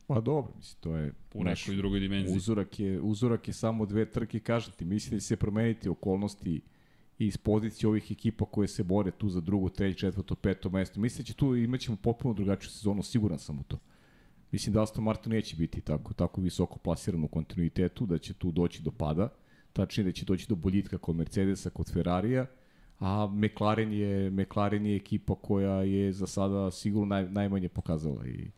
Pa 0.07 0.21
dobro, 0.21 0.53
mislim, 0.57 0.77
to 0.81 0.95
je... 0.95 1.13
u 1.33 1.43
nekoj 1.43 1.75
drugoj 1.75 1.99
dimenziji. 1.99 2.37
Uzorak 2.37 2.79
je, 2.79 3.01
uzorak 3.01 3.47
je 3.47 3.53
samo 3.53 3.85
dve 3.85 4.05
trke, 4.05 4.39
kažem 4.39 4.73
ti, 4.77 4.85
mislim 4.85 5.15
da 5.15 5.19
će 5.19 5.25
se 5.25 5.35
promeniti 5.35 5.89
okolnosti 5.89 6.61
iz 7.19 7.37
pozicije 7.37 7.89
ovih 7.89 8.11
ekipa 8.11 8.45
koje 8.45 8.67
se 8.67 8.83
bore 8.83 9.11
tu 9.11 9.29
za 9.29 9.41
drugo, 9.41 9.69
treće, 9.69 9.99
četvrto, 9.99 10.35
peto 10.35 10.69
mesto. 10.69 10.99
Mislim 10.99 11.23
da 11.23 11.27
će 11.27 11.33
tu 11.33 11.55
imaćemo 11.55 11.97
potpuno 11.97 12.33
drugačiju 12.33 12.69
sezonu, 12.69 13.03
siguran 13.03 13.39
sam 13.39 13.59
u 13.59 13.63
to. 13.63 13.79
Mislim 14.51 14.73
da 14.73 14.83
Aston 14.83 15.03
Martin 15.03 15.31
neće 15.31 15.55
biti 15.55 15.81
tako, 15.81 16.13
tako 16.13 16.41
visoko 16.41 16.79
plasiran 16.79 17.23
u 17.23 17.27
kontinuitetu, 17.27 18.05
da 18.05 18.17
će 18.17 18.33
tu 18.33 18.51
doći 18.51 18.83
do 18.83 18.91
pada, 18.91 19.29
tačnije 19.77 20.05
da 20.05 20.11
će 20.11 20.25
doći 20.25 20.47
do 20.49 20.55
boljitka 20.55 20.97
kod 20.97 21.15
Mercedesa, 21.15 21.69
kod 21.69 21.93
Ferrarija, 21.93 22.45
a 22.99 23.27
McLaren 23.27 23.93
je, 23.93 24.31
McLaren 24.31 24.85
je 24.85 24.95
ekipa 24.95 25.35
koja 25.35 25.81
je 25.83 26.13
za 26.13 26.27
sada 26.27 26.71
sigurno 26.71 27.05
naj, 27.05 27.29
najmanje 27.29 27.69
pokazala 27.69 28.27
i 28.27 28.51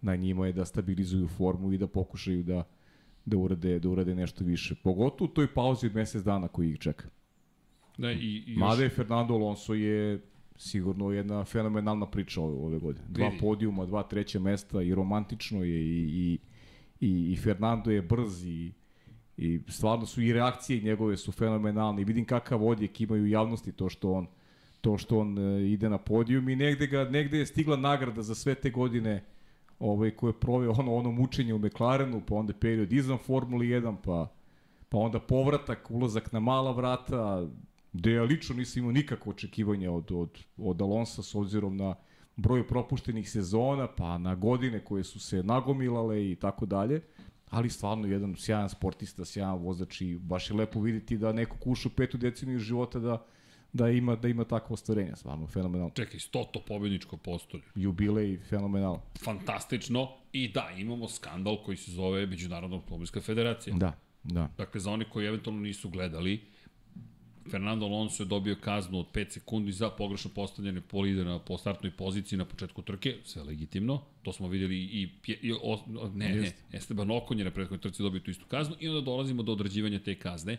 na 0.00 0.16
njima 0.16 0.46
je 0.46 0.52
da 0.52 0.64
stabilizuju 0.64 1.28
formu 1.28 1.72
i 1.72 1.78
da 1.78 1.86
pokušaju 1.86 2.42
da 2.42 2.64
da 3.24 3.36
urade, 3.36 3.78
da 3.78 3.88
urade 3.88 4.14
nešto 4.14 4.44
više. 4.44 4.74
Pogotovo 4.74 5.30
u 5.30 5.34
toj 5.34 5.54
pauzi 5.54 5.86
od 5.86 5.94
mesec 5.94 6.22
dana 6.22 6.48
koji 6.48 6.70
ih 6.70 6.78
čeka. 6.78 7.08
Da, 7.98 8.12
i, 8.12 8.16
i 8.16 8.52
još, 8.52 8.58
Mada 8.58 8.82
je 8.82 8.90
Fernando 8.90 9.34
Alonso 9.34 9.74
je 9.74 10.20
sigurno 10.56 11.10
jedna 11.10 11.44
fenomenalna 11.44 12.06
priča 12.06 12.40
ove, 12.40 12.56
ove 12.56 12.78
godine. 12.78 13.06
Dva 13.08 13.28
Vidi. 13.28 13.40
podijuma, 13.40 13.86
dva 13.86 14.02
treća 14.02 14.40
mesta 14.40 14.82
i 14.82 14.94
romantično 14.94 15.64
je 15.64 15.80
i, 15.80 16.02
i, 16.04 16.38
i, 17.00 17.32
i 17.32 17.36
Fernando 17.36 17.90
je 17.90 18.02
brz 18.02 18.46
i, 18.46 18.72
i 19.36 19.60
stvarno 19.68 20.06
su 20.06 20.22
i 20.22 20.32
reakcije 20.32 20.80
njegove 20.80 21.16
su 21.16 21.32
fenomenalne. 21.32 22.02
I 22.02 22.04
vidim 22.04 22.24
kakav 22.24 22.66
odjek 22.66 23.00
imaju 23.00 23.22
u 23.22 23.26
javnosti 23.26 23.72
to 23.72 23.88
što 23.88 24.12
on 24.12 24.26
to 24.80 24.98
što 24.98 25.18
on 25.18 25.38
e, 25.38 25.62
ide 25.62 25.88
na 25.88 25.98
podijum. 25.98 26.48
I 26.48 26.56
negde 26.56 26.86
ga 26.86 27.04
negde 27.04 27.38
je 27.38 27.46
stigla 27.46 27.76
nagrada 27.76 28.22
za 28.22 28.34
sve 28.34 28.54
te 28.54 28.70
godine 28.70 29.24
ovaj 29.78 30.10
koje 30.10 30.28
je 30.28 30.40
proveo 30.40 30.72
ono 30.78 30.94
ono 30.94 31.10
mučenje 31.10 31.54
u 31.54 31.58
McLarenu, 31.58 32.22
pa 32.26 32.34
onda 32.34 32.52
period 32.52 32.92
izvan 32.92 33.18
Formule 33.18 33.66
1, 33.66 33.96
pa 34.04 34.34
pa 34.88 34.98
onda 34.98 35.20
povratak, 35.20 35.90
ulazak 35.90 36.32
na 36.32 36.40
mala 36.40 36.72
vrata, 36.72 37.46
gde 37.92 38.12
ja 38.12 38.22
lično 38.22 38.56
nisam 38.56 38.80
imao 38.80 38.92
nikakvo 38.92 39.30
očekivanja 39.30 39.92
od, 39.92 40.12
od, 40.12 40.38
od 40.56 40.82
Alonsa 40.82 41.22
s 41.22 41.34
obzirom 41.34 41.76
na 41.76 41.94
broj 42.36 42.66
propuštenih 42.68 43.30
sezona, 43.30 43.86
pa 43.86 44.18
na 44.18 44.34
godine 44.34 44.84
koje 44.84 45.04
su 45.04 45.20
se 45.20 45.42
nagomilale 45.42 46.30
i 46.30 46.36
tako 46.36 46.66
dalje, 46.66 47.00
ali 47.50 47.70
stvarno 47.70 48.06
jedan 48.06 48.36
sjajan 48.36 48.68
sportista, 48.68 49.24
sjajan 49.24 49.58
vozač 49.58 50.00
i 50.00 50.18
baš 50.18 50.50
je 50.50 50.56
lepo 50.56 50.80
videti 50.80 51.18
da 51.18 51.32
neko 51.32 51.56
kuša 51.56 51.88
petu 51.96 52.18
deceniju 52.18 52.58
života 52.58 52.98
da, 52.98 53.26
da 53.72 53.88
ima 53.88 54.16
da 54.16 54.28
ima 54.28 54.44
takvo 54.44 54.74
ostvarenje, 54.74 55.16
stvarno 55.16 55.46
fenomenalno. 55.46 55.92
čekaj, 55.94 56.20
stoto 56.20 56.60
pobedničko 56.68 57.16
postolje. 57.16 57.62
Jubilej 57.74 58.38
fenomenalno. 58.48 59.02
Fantastično. 59.24 60.08
I 60.32 60.48
da, 60.48 60.70
imamo 60.76 61.08
skandal 61.08 61.64
koji 61.64 61.76
se 61.76 61.90
zove 61.90 62.26
Međunarodna 62.26 62.76
automobilska 62.76 63.20
federacija. 63.20 63.76
Da, 63.76 63.92
da. 64.24 64.48
Dakle, 64.58 64.80
za 64.80 64.90
one 64.90 65.10
koji 65.10 65.26
eventualno 65.26 65.60
nisu 65.60 65.88
gledali, 65.88 66.53
Fernando 67.50 67.86
Alonso 67.86 68.22
je 68.22 68.26
dobio 68.26 68.56
kaznu 68.60 68.98
od 68.98 69.06
5 69.12 69.30
sekundi 69.30 69.72
za 69.72 69.90
pogrešno 69.90 70.30
postavljanje 70.34 70.80
polide 70.80 71.24
na 71.24 71.38
po 71.38 71.58
startnoj 71.58 71.90
poziciji 71.90 72.38
na 72.38 72.44
početku 72.44 72.82
trke, 72.82 73.16
sve 73.24 73.42
legitimno. 73.42 74.02
To 74.22 74.32
smo 74.32 74.48
videli 74.48 74.76
i, 74.76 75.08
i, 75.26 75.32
i 75.42 75.52
o, 75.52 75.84
ne, 76.14 76.34
ne, 76.34 76.52
Esteban 76.72 77.10
Okon 77.10 77.38
je 77.38 77.44
na 77.44 77.50
prethodnoj 77.50 77.80
trci 77.80 78.02
dobio 78.02 78.20
tu 78.20 78.30
istu 78.30 78.44
kaznu 78.48 78.76
i 78.80 78.88
onda 78.88 79.00
dolazimo 79.00 79.42
do 79.42 79.52
određivanja 79.52 79.98
te 79.98 80.14
kazne. 80.14 80.56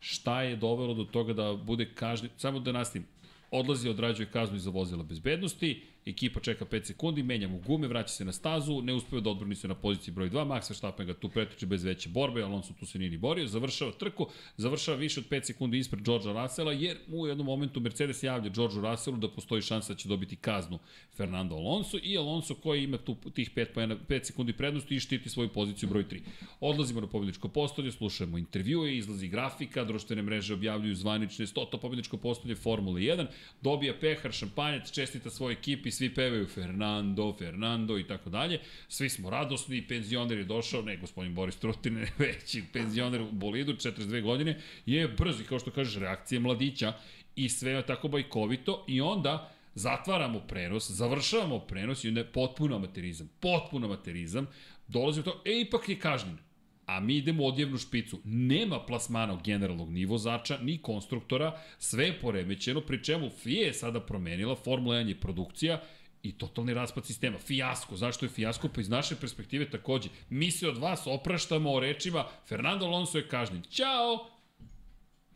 Šta 0.00 0.42
je 0.42 0.56
dovelo 0.56 0.94
do 0.94 1.04
toga 1.04 1.32
da 1.32 1.54
bude 1.54 1.94
kažnjen, 1.94 2.30
samo 2.36 2.60
da 2.60 2.72
nastavim, 2.72 3.06
odlazi, 3.50 3.88
odrađuje 3.88 4.30
kaznu 4.30 4.56
iza 4.56 4.70
vozila 4.70 5.02
bezbednosti, 5.02 5.82
ekipa 6.06 6.40
čeka 6.40 6.64
5 6.64 6.84
sekundi, 6.84 7.22
menja 7.22 7.48
mu 7.48 7.58
gume, 7.58 7.88
vraća 7.88 8.08
se 8.08 8.24
na 8.24 8.32
stazu, 8.32 8.82
ne 8.82 8.94
uspeva 8.94 9.20
da 9.20 9.30
odbrani 9.30 9.54
se 9.54 9.68
na 9.68 9.74
poziciji 9.74 10.14
broj 10.14 10.30
2, 10.30 10.46
Max 10.46 10.70
Verstappen 10.70 11.06
ga 11.06 11.14
tu 11.14 11.28
pretiče 11.28 11.66
bez 11.66 11.84
veće 11.84 12.08
borbe, 12.08 12.42
Alonso 12.42 12.74
tu 12.80 12.86
se 12.86 12.98
nije 12.98 13.10
ni 13.10 13.16
borio, 13.16 13.46
završava 13.46 13.92
trku, 13.92 14.26
završava 14.56 14.96
više 14.98 15.20
od 15.20 15.28
5 15.28 15.44
sekundi 15.44 15.78
ispred 15.78 16.04
Georgea 16.04 16.42
Russella, 16.42 16.72
jer 16.72 16.96
u 17.08 17.26
jednom 17.26 17.46
momentu 17.46 17.80
Mercedes 17.80 18.22
javlja 18.22 18.50
Georgeu 18.50 18.82
Russellu 18.82 19.16
da 19.18 19.30
postoji 19.30 19.62
šansa 19.62 19.92
da 19.92 19.98
će 19.98 20.08
dobiti 20.08 20.36
kaznu 20.36 20.78
Fernando 21.16 21.54
Alonso 21.54 21.98
i 22.02 22.18
Alonso 22.18 22.54
koji 22.54 22.84
ima 22.84 22.98
tu 22.98 23.16
tih 23.34 23.50
5, 23.54 23.66
pojena, 23.74 23.96
5 24.08 24.24
sekundi 24.24 24.52
prednosti 24.52 24.94
i 24.96 25.00
štiti 25.00 25.28
svoju 25.28 25.48
poziciju 25.48 25.88
broj 25.88 26.04
3. 26.04 26.20
Odlazimo 26.60 27.00
na 27.00 27.06
pobjedičko 27.06 27.48
postolje, 27.48 27.92
slušamo 27.92 28.38
intervjue, 28.38 28.96
izlazi 28.96 29.28
grafika, 29.28 29.84
društvene 29.84 30.22
mreže 30.22 30.54
objavljuju 30.54 30.94
zvanične 30.94 31.46
100 31.46 31.80
pobjedičko 31.80 32.16
postolje 32.16 32.54
Formule 32.54 33.00
1, 33.00 33.26
dobija 33.62 33.94
pehar, 34.00 34.32
šampanjac, 34.32 34.90
čestita 34.90 35.30
svoj 35.30 35.52
ekipi, 35.52 35.90
svi 35.96 36.14
pevaju 36.14 36.46
Fernando, 36.46 37.34
Fernando 37.38 37.98
i 37.98 38.06
tako 38.06 38.30
dalje. 38.30 38.60
Svi 38.88 39.08
smo 39.08 39.30
radosni, 39.30 39.86
penzioner 39.88 40.38
je 40.38 40.44
došao, 40.44 40.82
ne 40.82 40.96
gospodin 40.96 41.34
Boris 41.34 41.56
Trutine, 41.56 42.06
već 42.18 42.58
penzioner 42.72 43.22
u 43.22 43.32
bolidu, 43.32 43.72
42 43.72 44.22
godine, 44.22 44.60
je 44.86 45.08
brzi, 45.08 45.44
kao 45.44 45.58
što 45.58 45.70
kažeš, 45.70 46.00
reakcije 46.00 46.40
mladića 46.40 46.92
i 47.36 47.48
sve 47.48 47.70
je 47.70 47.86
tako 47.86 48.08
bajkovito 48.08 48.84
i 48.88 49.00
onda 49.00 49.52
zatvaramo 49.74 50.40
prenos, 50.40 50.90
završavamo 50.90 51.58
prenos 51.58 52.04
i 52.04 52.08
onda 52.08 52.20
je 52.20 52.32
potpuno 52.32 52.76
amaterizam, 52.76 53.30
potpuno 53.40 53.86
amaterizam, 53.86 54.46
dolazi 54.88 55.22
to, 55.22 55.42
e, 55.44 55.60
ipak 55.60 55.88
je 55.88 55.98
kažnjen 55.98 56.38
a 56.86 57.00
mi 57.00 57.16
idemo 57.16 57.42
u 57.42 57.46
odjevnu 57.46 57.78
špicu. 57.78 58.18
Nema 58.24 58.80
plasmana 58.80 59.40
generalnog 59.44 59.90
nivozača, 59.92 60.58
ni 60.62 60.78
konstruktora, 60.78 61.58
sve 61.78 62.04
je 62.06 62.20
poremećeno, 62.20 62.80
pri 62.80 63.04
čemu 63.04 63.30
FIA 63.30 63.66
je 63.66 63.74
sada 63.74 64.00
promenila, 64.00 64.54
Formula 64.54 64.96
1 64.96 65.08
je 65.08 65.20
produkcija 65.20 65.80
i 66.22 66.32
totalni 66.32 66.74
raspad 66.74 67.06
sistema. 67.06 67.38
Fijasko. 67.38 67.96
Zašto 67.96 68.24
je 68.24 68.30
fijasko? 68.30 68.68
Pa 68.68 68.80
iz 68.80 68.88
naše 68.88 69.16
perspektive 69.16 69.70
takođe. 69.70 70.08
Mi 70.30 70.50
se 70.50 70.68
od 70.68 70.78
vas 70.78 71.06
opraštamo 71.06 71.72
o 71.72 71.80
rečima 71.80 72.24
Fernando 72.48 72.86
Alonso 72.86 73.18
je 73.18 73.28
kažnjen. 73.28 73.62
Ćao! 73.62 74.30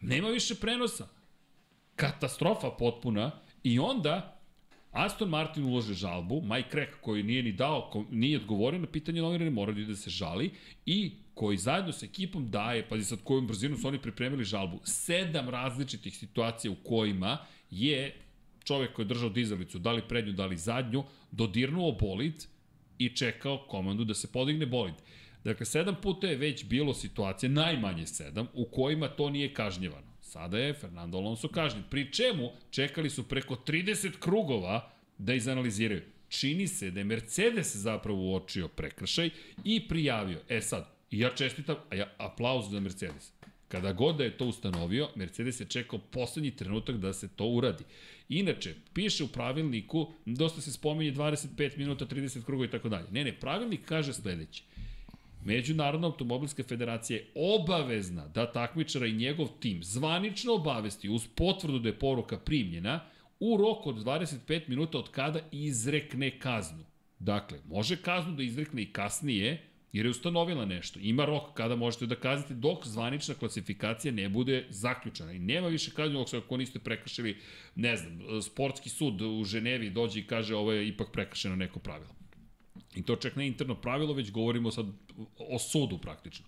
Nema 0.01 0.29
više 0.29 0.55
prenosa. 0.55 1.09
Katastrofa 1.97 2.71
potpuna. 2.71 3.31
I 3.63 3.79
onda 3.79 4.41
Aston 4.91 5.29
Martin 5.29 5.65
ulože 5.65 5.95
žalbu, 5.95 6.43
Mike 6.43 6.71
Crack 6.71 6.93
koji 7.01 7.23
nije 7.23 7.43
ni 7.43 7.53
dao, 7.53 8.07
nije 8.11 8.39
odgovorio 8.39 8.81
na 8.81 8.87
pitanje 8.87 9.23
novinara, 9.23 9.51
mora 9.51 9.73
da 9.73 9.97
se 9.97 10.11
žali 10.11 10.51
i 10.87 11.13
koji 11.41 11.57
zajedno 11.57 11.93
sa 11.93 12.05
ekipom 12.07 12.51
daje, 12.51 12.89
pazi 12.89 13.05
sad 13.05 13.19
kojom 13.25 13.47
brzinu 13.47 13.77
su 13.77 13.89
oni 13.89 13.99
pripremili 13.99 14.45
žalbu, 14.45 14.81
sedam 14.85 15.49
različitih 15.49 16.17
situacija 16.17 16.71
u 16.71 16.75
kojima 16.85 17.39
je 17.71 18.15
čovek 18.65 18.93
koji 18.93 19.05
je 19.05 19.09
držao 19.09 19.29
dizalicu, 19.29 19.79
da 19.79 19.93
li 19.93 20.03
prednju, 20.09 20.33
da 20.33 20.47
li 20.47 20.57
zadnju, 20.57 21.05
dodirnuo 21.31 21.93
bolid 21.93 22.45
i 22.99 23.09
čekao 23.09 23.65
komandu 23.69 24.05
da 24.05 24.15
se 24.15 24.33
podigne 24.33 24.67
bolid. 24.67 24.95
Dakle, 25.45 25.67
sedam 25.67 25.97
puta 26.03 26.27
je 26.27 26.37
već 26.37 26.65
bilo 26.65 26.95
situacije, 26.95 27.51
najmanje 27.51 28.07
sedam, 28.07 28.49
u 28.53 28.65
kojima 28.65 29.09
to 29.09 29.31
nije 29.31 29.55
kažnjevano. 29.55 30.13
Sada 30.21 30.59
je 30.59 30.75
Fernando 30.75 31.19
Alonso 31.19 31.49
kažnjen. 31.49 31.85
Pri 31.91 32.13
čemu 32.13 32.53
čekali 32.71 33.11
su 33.11 33.29
preko 33.29 33.57
30 33.67 34.19
krugova 34.19 34.91
da 35.19 35.35
izanaliziraju. 35.35 36.03
Čini 36.29 36.67
se 36.67 36.91
da 36.91 37.01
je 37.01 37.05
Mercedes 37.05 37.77
zapravo 37.77 38.33
uočio 38.33 38.69
prekršaj 38.69 39.31
i 39.65 39.89
prijavio. 39.89 40.41
E 40.49 40.61
sad, 40.61 41.00
ja 41.11 41.35
čestitam, 41.35 41.77
a 41.91 41.95
ja 41.95 42.07
aplauz 42.19 42.71
za 42.71 42.81
Mercedes. 42.81 43.33
Kada 43.69 43.93
god 43.93 44.17
da 44.17 44.25
je 44.25 44.37
to 44.39 44.47
ustanovio, 44.47 45.09
Mercedes 45.17 45.61
je 45.61 45.67
čekao 45.67 45.99
poslednji 45.99 46.51
trenutak 46.51 46.97
da 46.97 47.13
se 47.13 47.29
to 47.29 47.47
uradi. 47.47 47.85
Inače, 48.29 48.75
piše 48.93 49.25
u 49.25 49.29
pravilniku, 49.29 50.13
dosta 50.27 50.61
se 50.61 50.73
spominje 50.73 51.13
25 51.13 51.79
minuta, 51.79 52.07
30 52.07 52.45
krugova 52.45 52.67
i 52.67 52.71
tako 52.71 52.89
dalje. 52.89 53.07
Ne, 53.11 53.25
ne, 53.25 53.33
pravilnik 53.41 53.85
kaže 53.85 54.13
sledeće. 54.13 54.63
Međunarodna 55.45 56.07
automobilska 56.07 56.63
federacija 56.63 57.17
je 57.17 57.27
obavezna 57.35 58.29
da 58.29 58.53
takmičara 58.53 59.07
i 59.07 59.13
njegov 59.13 59.49
tim 59.61 59.83
zvanično 59.83 60.55
obavesti 60.55 61.09
uz 61.09 61.27
potvrdu 61.35 61.79
da 61.79 61.89
je 61.89 61.99
poruka 61.99 62.39
primljena 62.39 63.01
u 63.41 63.57
roku 63.57 63.89
od 63.89 63.97
25 63.97 64.69
minuta 64.69 64.99
od 64.99 65.11
kada 65.11 65.41
izrekne 65.53 66.39
kaznu. 66.39 66.85
Dakle, 67.19 67.59
može 67.69 67.97
kaznu 67.97 68.33
da 68.33 68.43
izrekne 68.43 68.83
i 68.83 68.93
kasnije, 68.93 69.70
jer 69.93 70.07
je 70.07 70.11
ustanovila 70.11 70.65
nešto. 70.65 70.99
Ima 71.03 71.25
rok 71.25 71.55
kada 71.55 71.77
možete 71.77 72.07
da 72.07 72.15
kaznite 72.15 72.55
dok 72.55 72.87
zvanična 72.87 73.35
klasifikacija 73.35 74.13
ne 74.13 74.29
bude 74.29 74.67
zaključena. 74.69 75.33
I 75.33 75.39
nema 75.39 75.69
više 75.69 75.91
kaznu 75.91 76.25
ako 76.33 76.57
niste 76.57 76.79
prekršili, 76.79 77.37
ne 77.75 77.97
znam, 77.97 78.21
sportski 78.43 78.89
sud 78.89 79.21
u 79.21 79.45
Ženevi 79.45 79.91
dođe 79.91 80.21
i 80.21 80.27
kaže 80.27 80.57
ovo 80.57 80.73
je 80.73 80.89
ipak 80.89 81.09
prekršeno 81.13 81.57
neko 81.57 81.79
pravilo. 81.79 82.15
I 82.95 83.03
to 83.03 83.17
čak 83.17 83.37
ne 83.37 83.47
interno 83.47 83.75
pravilo, 83.75 84.13
već 84.13 84.31
govorimo 84.31 84.71
sad 84.71 84.87
o 85.39 85.59
sudu 85.59 85.99
praktično. 85.99 86.47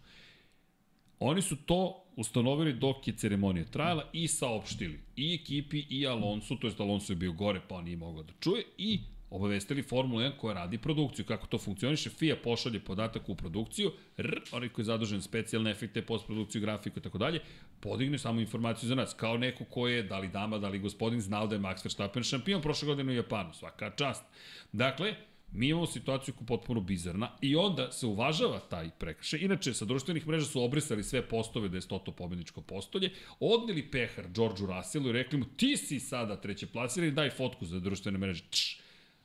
Oni 1.19 1.43
su 1.43 1.57
to 1.57 2.05
ustanovili 2.17 2.73
dok 2.73 3.09
je 3.09 3.17
ceremonija 3.17 3.65
trajala 3.65 4.11
i 4.13 4.29
saopštili 4.29 5.01
i 5.17 5.35
ekipi 5.35 5.87
i 5.91 6.07
Alonso, 6.07 6.57
to 6.57 6.67
je 6.67 6.75
Alonso 6.79 7.13
je 7.13 7.17
bio 7.17 7.33
gore 7.33 7.61
pa 7.69 7.83
nije 7.83 7.97
mogao 7.97 8.23
da 8.23 8.33
čuje 8.41 8.65
i 8.79 9.01
obavestili 9.33 9.83
Formula 9.83 10.23
1 10.23 10.37
koja 10.37 10.55
radi 10.55 10.79
produkciju. 10.79 11.25
Kako 11.25 11.47
to 11.47 11.59
funkcioniše? 11.59 12.11
FIA 12.11 12.37
pošalje 12.37 12.81
podatak 12.81 13.29
u 13.29 13.35
produkciju, 13.35 13.93
r, 14.17 14.41
onaj 14.53 14.69
koji 14.69 14.83
je 14.83 14.87
zadužen 14.87 15.23
specijalne 15.23 15.71
efekte, 15.71 16.03
postprodukciju, 16.03 16.61
grafiku 16.61 16.99
i 16.99 17.03
tako 17.03 17.19
dalje, 17.19 17.41
podigne 17.81 18.19
samo 18.19 18.41
informaciju 18.41 18.89
za 18.89 18.95
nas. 18.95 19.15
Kao 19.15 19.37
neko 19.37 19.65
ko 19.65 19.89
je, 19.89 20.03
da 20.03 20.19
li 20.19 20.29
dama, 20.29 20.59
da 20.59 20.69
li 20.69 20.79
gospodin, 20.79 21.21
znao 21.21 21.47
da 21.47 21.55
je 21.55 21.61
Max 21.61 21.85
Verstappen 21.85 22.23
šampion 22.23 22.63
prošle 22.63 22.87
godine 22.87 23.13
u 23.13 23.17
Japanu. 23.17 23.53
Svaka 23.55 23.91
čast. 23.91 24.25
Dakle, 24.73 25.15
mi 25.53 25.69
imamo 25.69 25.87
situaciju 25.87 26.35
koja 26.35 26.45
je 26.45 26.47
potpuno 26.47 26.81
bizarna 26.81 27.31
i 27.41 27.57
onda 27.57 27.93
se 27.93 28.07
uvažava 28.07 28.59
taj 28.61 28.91
prekršaj. 28.99 29.41
Inače, 29.41 29.75
sa 29.75 29.85
društvenih 29.85 30.27
mreža 30.27 30.47
su 30.47 30.63
obrisali 30.63 31.05
sve 31.05 31.23
postove 31.29 31.69
da 31.69 31.77
je 31.77 31.81
Stoto 31.81 32.13
pobedničko 32.13 32.61
postolje, 32.61 33.11
odnili 33.41 33.91
pehar 33.91 34.29
Georgeu 34.29 34.67
Russellu 34.67 35.09
i 35.09 35.13
rekli 35.13 35.39
mu 35.39 35.45
ti 35.45 35.77
si 35.77 36.01
sada 36.01 36.37
treće 36.37 36.67
plasirani, 36.67 37.13
daj 37.13 37.31
fotku 37.31 37.67
za 37.67 37.81
društvene 37.81 38.19
mreže. 38.19 38.45
Čš, 38.51 38.82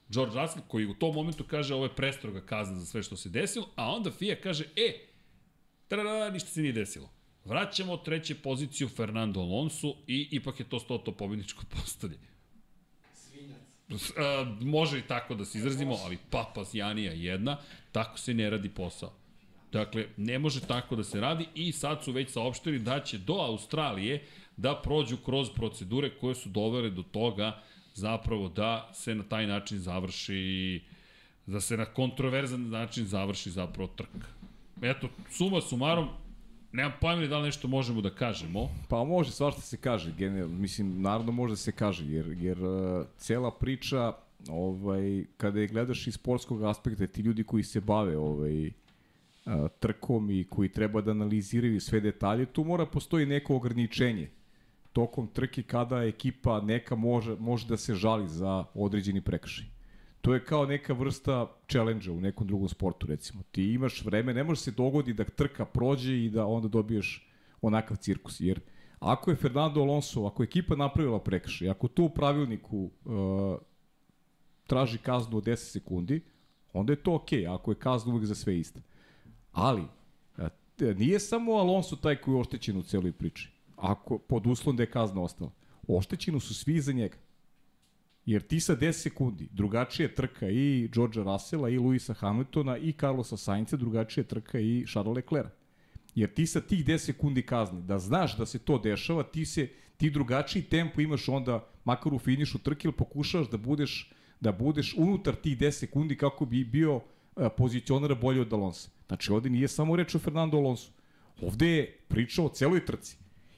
George 0.09 0.41
Russell 0.41 0.65
koji 0.67 0.85
u 0.85 0.93
tom 0.93 1.15
momentu 1.15 1.43
kaže 1.43 1.75
ovo 1.75 1.85
je 1.85 1.95
prestroga 1.95 2.41
kazna 2.41 2.75
za 2.75 2.85
sve 2.85 3.03
što 3.03 3.17
se 3.17 3.29
desilo, 3.29 3.69
a 3.75 3.91
onda 3.91 4.11
FIA 4.11 4.35
kaže, 4.41 4.63
e, 4.75 5.07
tada, 5.87 6.29
ništa 6.29 6.49
se 6.49 6.61
nije 6.61 6.73
desilo. 6.73 7.09
Vraćamo 7.45 7.97
treće 7.97 8.35
poziciju 8.35 8.89
Fernando 8.89 9.39
Alonso 9.39 9.93
i 10.07 10.27
ipak 10.31 10.59
je 10.59 10.69
to 10.69 10.79
stoto 10.79 11.11
pobjedničko 11.11 11.63
postolje. 11.75 12.17
Svinjac. 13.13 13.59
Uh, 13.89 14.61
može 14.61 14.99
i 14.99 15.01
tako 15.01 15.35
da 15.35 15.45
se 15.45 15.57
izrazimo, 15.57 15.95
ali 16.03 16.17
papa 16.29 16.65
Janija 16.73 17.11
jedna, 17.11 17.57
tako 17.91 18.19
se 18.19 18.33
ne 18.33 18.49
radi 18.49 18.69
posao. 18.69 19.13
Dakle, 19.71 20.07
ne 20.17 20.39
može 20.39 20.61
tako 20.61 20.95
da 20.95 21.03
se 21.03 21.21
radi 21.21 21.45
i 21.55 21.71
sad 21.71 22.03
su 22.03 22.11
već 22.11 22.29
saopštili 22.29 22.79
da 22.79 22.99
će 23.03 23.17
do 23.17 23.33
Australije 23.33 24.25
da 24.57 24.81
prođu 24.81 25.17
kroz 25.17 25.49
procedure 25.55 26.17
koje 26.17 26.35
su 26.35 26.49
dovele 26.49 26.89
do 26.89 27.03
toga 27.03 27.63
zapravo 27.97 28.49
da 28.49 28.89
se 28.93 29.15
na 29.15 29.23
taj 29.23 29.47
način 29.47 29.79
završi 29.79 30.81
da 31.45 31.61
se 31.61 31.77
na 31.77 31.85
kontroverzan 31.85 32.69
način 32.69 33.05
završi 33.05 33.51
zapravo 33.51 33.87
trka. 33.95 34.27
Eto, 34.81 35.09
suma 35.29 35.61
sumarom, 35.61 36.07
nemam 36.71 36.91
pojma 37.01 37.27
da 37.27 37.37
li 37.37 37.45
nešto 37.45 37.67
možemo 37.67 38.01
da 38.01 38.09
kažemo. 38.09 38.69
Pa 38.89 39.03
može 39.03 39.31
svašta 39.31 39.61
se 39.61 39.77
kaže, 39.77 40.13
generalno, 40.17 40.55
mislim, 40.55 41.01
naravno 41.01 41.31
može 41.31 41.51
da 41.51 41.57
se 41.57 41.71
kaže, 41.71 42.05
jer, 42.05 42.27
jer 42.39 42.63
uh, 42.63 43.05
cela 43.17 43.51
priča, 43.51 44.13
ovaj, 44.49 45.25
kada 45.37 45.59
je 45.59 45.67
gledaš 45.67 46.07
iz 46.07 46.13
sportskog 46.13 46.63
aspekta, 46.63 47.07
ti 47.07 47.21
ljudi 47.21 47.43
koji 47.43 47.63
se 47.63 47.81
bave 47.81 48.17
ovaj, 48.17 48.67
uh, 48.67 48.71
trkom 49.79 50.31
i 50.31 50.43
koji 50.43 50.69
treba 50.69 51.01
da 51.01 51.11
analiziraju 51.11 51.81
sve 51.81 51.99
detalje, 51.99 52.45
tu 52.45 52.63
mora 52.63 52.85
postoji 52.85 53.25
neko 53.25 53.55
ograničenje 53.55 54.29
tokom 54.97 55.27
trke 55.27 55.61
kada 55.63 56.03
ekipa 56.03 56.61
neka 56.61 56.95
može, 56.95 57.35
može 57.39 57.67
da 57.67 57.77
se 57.77 57.95
žali 57.95 58.27
za 58.27 58.63
određeni 58.73 59.21
prekršaj. 59.21 59.65
To 60.21 60.33
je 60.33 60.45
kao 60.45 60.65
neka 60.65 60.93
vrsta 60.93 61.51
challenge 61.69 62.11
u 62.11 62.21
nekom 62.21 62.47
drugom 62.47 62.69
sportu, 62.69 63.07
recimo. 63.07 63.43
Ti 63.51 63.63
imaš 63.73 64.01
vreme, 64.05 64.33
ne 64.33 64.43
može 64.43 64.61
se 64.61 64.71
dogodi 64.71 65.13
da 65.13 65.23
trka 65.23 65.65
prođe 65.65 66.15
i 66.23 66.29
da 66.29 66.45
onda 66.45 66.67
dobiješ 66.67 67.29
onakav 67.61 67.97
cirkus. 67.97 68.39
Jer 68.39 68.59
ako 68.99 69.31
je 69.31 69.35
Fernando 69.37 69.81
Alonso, 69.81 70.25
ako 70.25 70.43
je 70.43 70.45
ekipa 70.45 70.75
napravila 70.75 71.19
prekršaj, 71.19 71.69
ako 71.69 71.87
to 71.87 72.03
u 72.03 72.09
pravilniku 72.09 72.77
uh, 72.79 73.57
traži 74.67 74.97
kaznu 74.97 75.37
od 75.37 75.43
10 75.43 75.55
sekundi, 75.55 76.21
onda 76.73 76.93
je 76.93 77.03
to 77.03 77.15
okej, 77.15 77.43
okay, 77.43 77.53
ako 77.55 77.71
je 77.71 77.75
kazna 77.75 78.13
uvek 78.13 78.25
za 78.25 78.35
sve 78.35 78.57
ista. 78.59 78.81
Ali, 79.51 79.85
uh, 80.37 80.47
nije 80.97 81.19
samo 81.19 81.53
Alonso 81.53 81.95
taj 81.95 82.15
koji 82.15 82.35
je 82.35 82.39
oštećen 82.39 82.77
u 82.77 82.83
celoj 82.83 83.11
priči 83.11 83.56
ako, 83.77 84.17
pod 84.17 84.47
uslovom 84.47 84.77
da 84.77 84.83
je 84.83 84.91
kazna 84.91 85.21
ostala. 85.21 85.51
Oštećeni 85.87 86.39
su 86.39 86.53
svi 86.53 86.75
iza 86.75 86.91
njega. 86.91 87.17
Jer 88.25 88.41
ti 88.41 88.59
sa 88.59 88.75
10 88.75 88.91
sekundi, 88.91 89.47
drugačije 89.51 90.15
trka 90.15 90.49
i 90.49 90.89
Georgea 90.93 91.23
Russella 91.23 91.69
i 91.69 91.77
Luisa 91.77 92.13
Hamiltona 92.13 92.77
i 92.77 92.91
Carlosa 92.91 93.37
Sainca, 93.37 93.77
drugačije 93.77 94.23
trka 94.23 94.59
i 94.59 94.85
Charles 94.91 95.15
Leclerc. 95.15 95.49
Jer 96.15 96.33
ti 96.33 96.47
sa 96.47 96.61
tih 96.61 96.85
10 96.85 96.97
sekundi 96.97 97.41
kazni, 97.41 97.81
da 97.81 97.99
znaš 97.99 98.37
da 98.37 98.45
se 98.45 98.59
to 98.59 98.77
dešava, 98.77 99.23
ti 99.23 99.45
se 99.45 99.69
ti 99.97 100.09
drugačiji 100.09 100.63
tempo 100.63 101.01
imaš 101.01 101.29
onda 101.29 101.69
makar 101.85 102.13
u 102.13 102.19
finišu 102.19 102.59
trke 102.59 102.87
ili 102.87 102.97
pokušavaš 102.97 103.49
da 103.49 103.57
budeš 103.57 104.11
da 104.39 104.51
budeš 104.51 104.95
unutar 104.97 105.35
tih 105.35 105.57
10 105.57 105.71
sekundi 105.71 106.17
kako 106.17 106.45
bi 106.45 106.63
bio 106.63 107.01
a, 107.35 107.49
pozicionera 107.49 108.15
bolje 108.15 108.41
od 108.41 108.53
Alonso. 108.53 108.89
Znači 109.07 109.31
ovde 109.31 109.49
nije 109.49 109.67
samo 109.67 109.95
reč 109.95 110.15
o 110.15 110.19
Fernando 110.19 110.57
Alonso. 110.57 110.91
Ovde 111.41 111.67
je 111.67 111.97
priča 112.07 112.43
o 112.43 112.49
celoj 112.49 112.85
trci. 112.85 113.17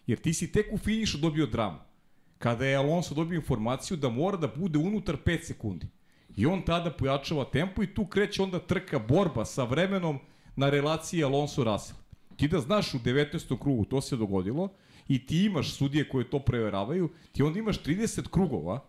Jer 0.10 0.18
ti 0.20 0.34
si 0.34 0.52
tek 0.52 0.74
u 0.74 0.78
finišu 0.78 1.18
dobio 1.18 1.46
dramu. 1.46 1.78
Kada 2.38 2.66
je 2.66 2.76
Alonso 2.76 3.16
dobio 3.16 3.36
informaciju 3.36 3.98
da 3.98 4.10
mora 4.10 4.38
da 4.38 4.48
bude 4.48 4.80
unutar 4.80 5.18
5 5.26 5.44
sekundi. 5.44 5.88
I 6.36 6.46
on 6.46 6.62
tada 6.66 6.92
pojačava 6.92 7.46
tempo 7.46 7.84
i 7.84 7.94
tu 7.94 8.06
kreće 8.06 8.42
onda 8.42 8.60
trka 8.60 9.00
borba 9.00 9.46
sa 9.46 9.64
vremenom 9.64 10.20
na 10.56 10.70
relaciji 10.70 11.24
Alonso-Russell. 11.24 12.00
Ti 12.38 12.48
da 12.48 12.60
znaš 12.60 12.94
u 12.94 13.00
19. 13.00 13.60
krugu 13.60 13.86
to 13.86 14.02
se 14.02 14.18
dogodilo 14.18 14.70
i 15.08 15.26
ti 15.26 15.44
imaš 15.46 15.74
sudije 15.74 16.10
koje 16.10 16.30
to 16.30 16.40
preveravaju, 16.40 17.10
ti 17.32 17.44
onda 17.44 17.60
imaš 17.60 17.84
30 17.84 18.30
krugova, 18.30 18.80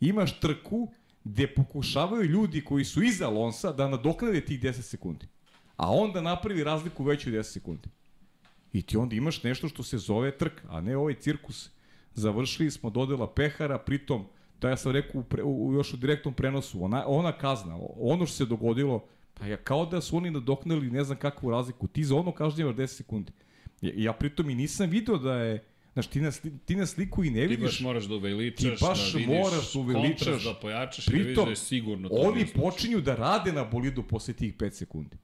imaš 0.00 0.40
trku 0.40 0.88
gde 1.24 1.46
pokušavaju 1.54 2.22
ljudi 2.22 2.64
koji 2.64 2.84
su 2.84 3.02
iza 3.02 3.26
Alonsa 3.26 3.72
da 3.72 3.88
nadoknade 3.88 4.40
tih 4.40 4.60
10 4.60 4.72
sekundi. 4.72 5.26
A 5.76 5.90
onda 5.92 6.20
napravi 6.20 6.64
razliku 6.64 7.04
veću 7.04 7.30
10 7.30 7.42
sekundi. 7.42 7.88
I 8.72 8.82
ti 8.82 8.96
onda 8.96 9.16
imaš 9.16 9.42
nešto 9.42 9.68
što 9.68 9.82
se 9.82 9.98
zove 9.98 10.30
trka, 10.38 10.62
a 10.68 10.80
ne 10.80 10.96
ovaj 10.96 11.14
cirkus. 11.14 11.70
Završili 12.14 12.70
smo 12.70 12.90
dodela 12.90 13.34
pehara, 13.34 13.78
pritom, 13.78 14.24
da 14.60 14.70
ja 14.70 14.76
sam 14.76 14.92
rekao 14.92 15.20
u, 15.20 15.24
pre, 15.24 15.42
u, 15.42 15.72
još 15.74 15.94
u 15.94 15.96
direktnom 15.96 16.34
prenosu, 16.34 16.84
ona, 16.84 17.04
ona 17.06 17.32
kazna, 17.32 17.78
ono 17.96 18.26
što 18.26 18.36
se 18.36 18.44
dogodilo, 18.44 19.04
pa 19.34 19.46
je 19.46 19.56
kao 19.56 19.86
da 19.86 20.00
su 20.00 20.16
oni 20.16 20.30
nadoknali 20.30 20.90
ne 20.90 21.04
znam 21.04 21.18
kakvu 21.18 21.50
razliku. 21.50 21.86
Ti 21.86 22.04
za 22.04 22.16
ono 22.16 22.32
kažnjavaš 22.32 22.76
10 22.76 22.86
sekundi. 22.86 23.32
Ja, 23.80 23.92
ja 23.96 24.12
pritom 24.12 24.50
i 24.50 24.54
nisam 24.54 24.90
video 24.90 25.18
da 25.18 25.34
je, 25.34 25.64
Znaš, 25.92 26.06
ti 26.06 26.20
na, 26.20 26.30
sli, 26.30 26.58
ti 26.58 26.76
na 26.76 26.86
sliku 26.86 27.24
i 27.24 27.30
ne 27.30 27.40
Ti 27.40 27.46
vidiš. 27.46 27.64
baš 27.64 27.80
moraš 27.80 28.04
da 28.04 28.14
uveličaš, 28.14 28.78
Ti 28.78 28.84
baš 28.84 29.12
da 29.12 29.18
vidiš 29.18 29.36
moraš 29.36 29.72
da 29.72 29.80
uveličaš. 29.80 30.26
kontrast, 30.26 30.44
da 30.44 30.54
pojačaš 30.54 31.06
i 31.06 31.10
da 31.10 31.16
vidiš 31.16 31.26
Pritom, 31.26 31.44
da 31.44 31.50
je 31.50 31.56
sigurno 31.56 32.08
to 32.08 32.14
oni 32.14 32.46
počinju 32.46 33.00
da 33.00 33.14
rade 33.14 33.52
na 33.52 33.64
bolidu 33.64 34.02
posle 34.02 34.34
tih 34.34 34.56
5 34.56 34.70
sekundi. 34.70 35.16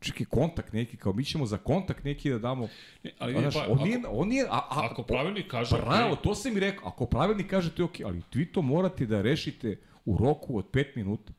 Čekaj, 0.00 0.26
kontakt 0.26 0.72
neki, 0.72 0.96
kao 0.96 1.12
mi 1.12 1.24
ćemo 1.24 1.46
za 1.46 1.58
kontakt 1.58 2.04
neki 2.04 2.30
da 2.30 2.38
damo. 2.38 2.68
Ne, 3.04 3.10
ali 3.18 3.32
Znaš, 3.32 3.54
pa, 3.54 3.60
on 3.60 3.72
ako, 3.72 3.84
nije, 3.84 4.00
on 4.08 4.28
nije, 4.28 4.44
a, 4.44 4.48
a, 4.50 4.88
ako 4.90 5.02
pravilnik 5.02 5.48
kaže, 5.48 5.76
Bravo, 5.76 6.12
okej, 6.12 6.22
to 6.22 6.34
sam 6.34 6.54
mi 6.54 6.60
rekao. 6.60 6.88
Ako 6.88 7.06
pravilnik 7.06 7.46
kaže 7.46 7.70
to 7.70 7.82
je 7.82 7.86
okej, 7.86 8.06
ali 8.06 8.22
vi 8.34 8.46
to 8.46 8.62
morate 8.62 9.06
da 9.06 9.22
rešite 9.22 9.76
u 10.04 10.18
roku 10.18 10.58
od 10.58 10.64
5 10.66 10.84
minuta. 10.96 11.32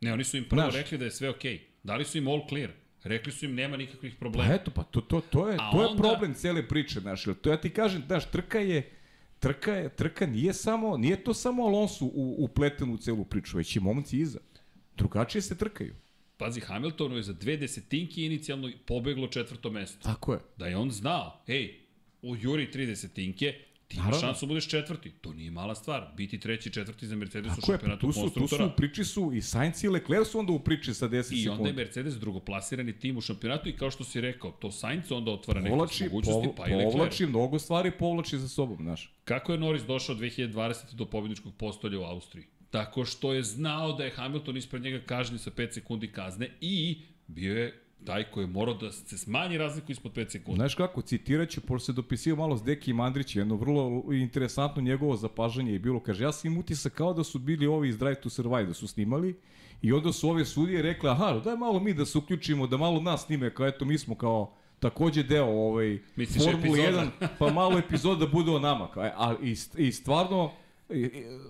ne, 0.00 0.12
oni 0.12 0.24
su 0.24 0.36
im 0.36 0.44
prvo 0.44 0.62
Znaš. 0.62 0.74
rekli 0.74 0.98
da 0.98 1.04
je 1.04 1.10
sve 1.10 1.30
okej. 1.30 1.60
Dali 1.82 2.04
su 2.04 2.18
im 2.18 2.28
all 2.28 2.48
clear. 2.48 2.70
Rekli 3.02 3.32
su 3.32 3.44
im 3.44 3.54
nema 3.54 3.76
nikakvih 3.76 4.14
Pa 4.14 4.18
problema. 4.18 4.54
eto, 4.54 4.70
pa 4.70 4.82
to, 4.82 5.00
to, 5.00 5.20
to 5.20 5.48
je, 5.48 5.56
A 5.56 5.70
to 5.72 5.80
je 5.80 5.86
onda- 5.86 6.02
problem 6.02 6.34
cele 6.34 6.68
priče, 6.68 7.00
znaš, 7.00 7.24
to 7.42 7.50
ja 7.50 7.56
ti 7.56 7.70
kažem, 7.70 8.02
znaš, 8.06 8.26
trka 8.26 8.58
je, 8.58 8.90
trka 9.38 9.72
je, 9.72 9.88
trka 9.90 10.26
nije 10.26 10.52
samo, 10.52 10.96
nije 10.96 11.24
to 11.24 11.34
samo 11.34 11.64
Alonso 11.64 12.04
u, 12.04 12.36
upleten 12.38 12.90
u 12.90 12.96
celu 12.96 13.24
priču, 13.24 13.56
već 13.56 13.76
i 13.76 13.80
momci 13.80 14.18
iza. 14.18 14.38
Drugačije 14.96 15.42
se 15.42 15.56
trkaju. 15.56 15.94
Pazi, 16.36 16.60
Hamiltonu 16.60 17.16
je 17.16 17.22
za 17.22 17.32
dve 17.32 17.56
desetinke 17.56 18.24
inicijalno 18.26 18.70
pobeglo 18.86 19.26
četvrto 19.26 19.70
mesto. 19.70 19.98
Tako 20.02 20.32
je. 20.32 20.38
Da 20.56 20.66
je 20.66 20.76
on 20.76 20.90
znao, 20.90 21.42
ej, 21.46 21.80
u 22.22 22.36
Juri 22.36 22.70
tri 22.70 22.86
desetinke, 22.86 23.54
ti 23.88 23.96
imaš 23.96 24.20
šansu 24.20 24.46
da 24.46 24.48
budeš 24.48 24.68
četvrti. 24.68 25.10
To 25.10 25.32
nije 25.32 25.50
mala 25.50 25.74
stvar. 25.74 26.06
Biti 26.16 26.40
treći, 26.40 26.70
četvrti 26.72 27.06
za 27.06 27.16
Mercedes 27.16 27.52
u 27.52 27.54
Tako 27.54 27.60
pa 27.62 27.72
šampionatu 27.72 28.06
tu 28.06 28.12
su, 28.12 28.20
tu 28.20 28.28
su 28.28 28.34
konstruktora. 28.34 28.66
u 28.66 28.76
priči 28.76 29.04
su 29.04 29.32
i 29.34 29.42
Sainz 29.42 29.84
i 29.84 29.88
Leclerc 29.88 30.28
su 30.28 30.38
onda 30.38 30.52
u 30.52 30.58
priči 30.58 30.94
sa 30.94 31.08
10 31.08 31.18
I 31.18 31.22
sekundi. 31.22 31.48
onda 31.48 31.68
je 31.68 31.72
Mercedes 31.74 32.14
drugoplasirani 32.14 32.92
tim 32.92 33.16
u 33.16 33.20
šampionatu 33.20 33.68
i 33.68 33.76
kao 33.76 33.90
što 33.90 34.04
si 34.04 34.20
rekao, 34.20 34.50
to 34.50 34.70
Sainz 34.72 35.12
onda 35.12 35.30
otvara 35.30 35.60
neke 35.60 35.70
povlači, 35.70 36.04
mogućnosti, 36.04 36.46
pov, 36.46 36.56
pa 36.56 36.68
i 36.68 36.70
Leclerc. 36.70 36.92
povlači, 36.92 37.26
mnogo 37.26 37.58
stvari 37.58 37.90
povlači 37.90 38.38
za 38.38 38.48
sobom, 38.48 38.76
znaš. 38.80 39.14
Kako 39.24 39.52
je 39.52 39.58
Norris 39.58 39.82
došao 39.82 40.14
2020. 40.16 40.94
do 40.94 41.06
pobjedničkog 41.06 41.52
postolja 41.54 41.98
u 42.00 42.04
Austriji? 42.04 42.44
Tako 42.70 43.04
što 43.04 43.32
je 43.32 43.42
znao 43.42 43.92
da 43.92 44.04
je 44.04 44.10
Hamilton 44.10 44.56
ispred 44.56 44.82
njega 44.82 45.00
kažnjen 45.06 45.38
sa 45.38 45.50
5 45.50 45.72
sekundi 45.72 46.12
kazne 46.12 46.50
i 46.60 47.02
bio 47.26 47.58
je 47.58 47.82
taj 48.04 48.24
koji 48.24 48.44
je 48.44 48.48
morao 48.48 48.74
da 48.74 48.92
se 48.92 49.18
smanji 49.18 49.58
razliku 49.58 49.92
ispod 49.92 50.12
5 50.12 50.30
sekundi. 50.30 50.58
Znaš 50.58 50.74
kako, 50.74 51.02
citirat 51.02 51.48
ću, 51.48 51.60
pošto 51.60 51.86
se 51.86 51.92
dopisio 51.92 52.36
malo 52.36 52.56
s 52.56 52.62
Deki 52.62 52.92
Mandrić, 52.92 53.36
jedno 53.36 53.56
vrlo 53.56 54.04
interesantno 54.12 54.82
njegovo 54.82 55.16
zapažanje 55.16 55.72
je 55.72 55.78
bilo, 55.78 56.00
kaže, 56.00 56.24
ja 56.24 56.32
sam 56.32 56.52
im 56.52 56.58
utisak 56.58 56.92
kao 56.92 57.14
da 57.14 57.24
su 57.24 57.38
bili 57.38 57.66
ovi 57.66 57.88
iz 57.88 57.98
Drive 57.98 58.20
to 58.20 58.30
Survive, 58.30 58.66
da 58.66 58.74
su 58.74 58.86
snimali, 58.86 59.36
i 59.82 59.92
onda 59.92 60.12
su 60.12 60.30
ove 60.30 60.44
sudije 60.44 60.82
rekle, 60.82 61.10
aha, 61.10 61.40
daj 61.44 61.56
malo 61.56 61.80
mi 61.80 61.94
da 61.94 62.04
se 62.04 62.18
uključimo, 62.18 62.66
da 62.66 62.76
malo 62.76 63.00
nas 63.00 63.26
snime, 63.26 63.54
kao 63.54 63.66
eto, 63.66 63.84
mi 63.84 63.98
smo 63.98 64.14
kao 64.14 64.54
takođe 64.80 65.22
deo 65.22 65.46
ovaj, 65.46 65.98
Misliš 66.16 66.44
Formule 66.44 66.80
epizoda? 66.80 67.10
1, 67.20 67.28
pa 67.38 67.52
malo 67.52 67.78
epizoda 67.78 68.24
da 68.24 68.32
bude 68.32 68.50
o 68.50 68.58
nama. 68.58 68.90
Kao, 68.90 69.04
e, 69.04 69.12
A, 69.16 69.34
i, 69.42 69.56
I 69.76 69.92
stvarno, 69.92 70.52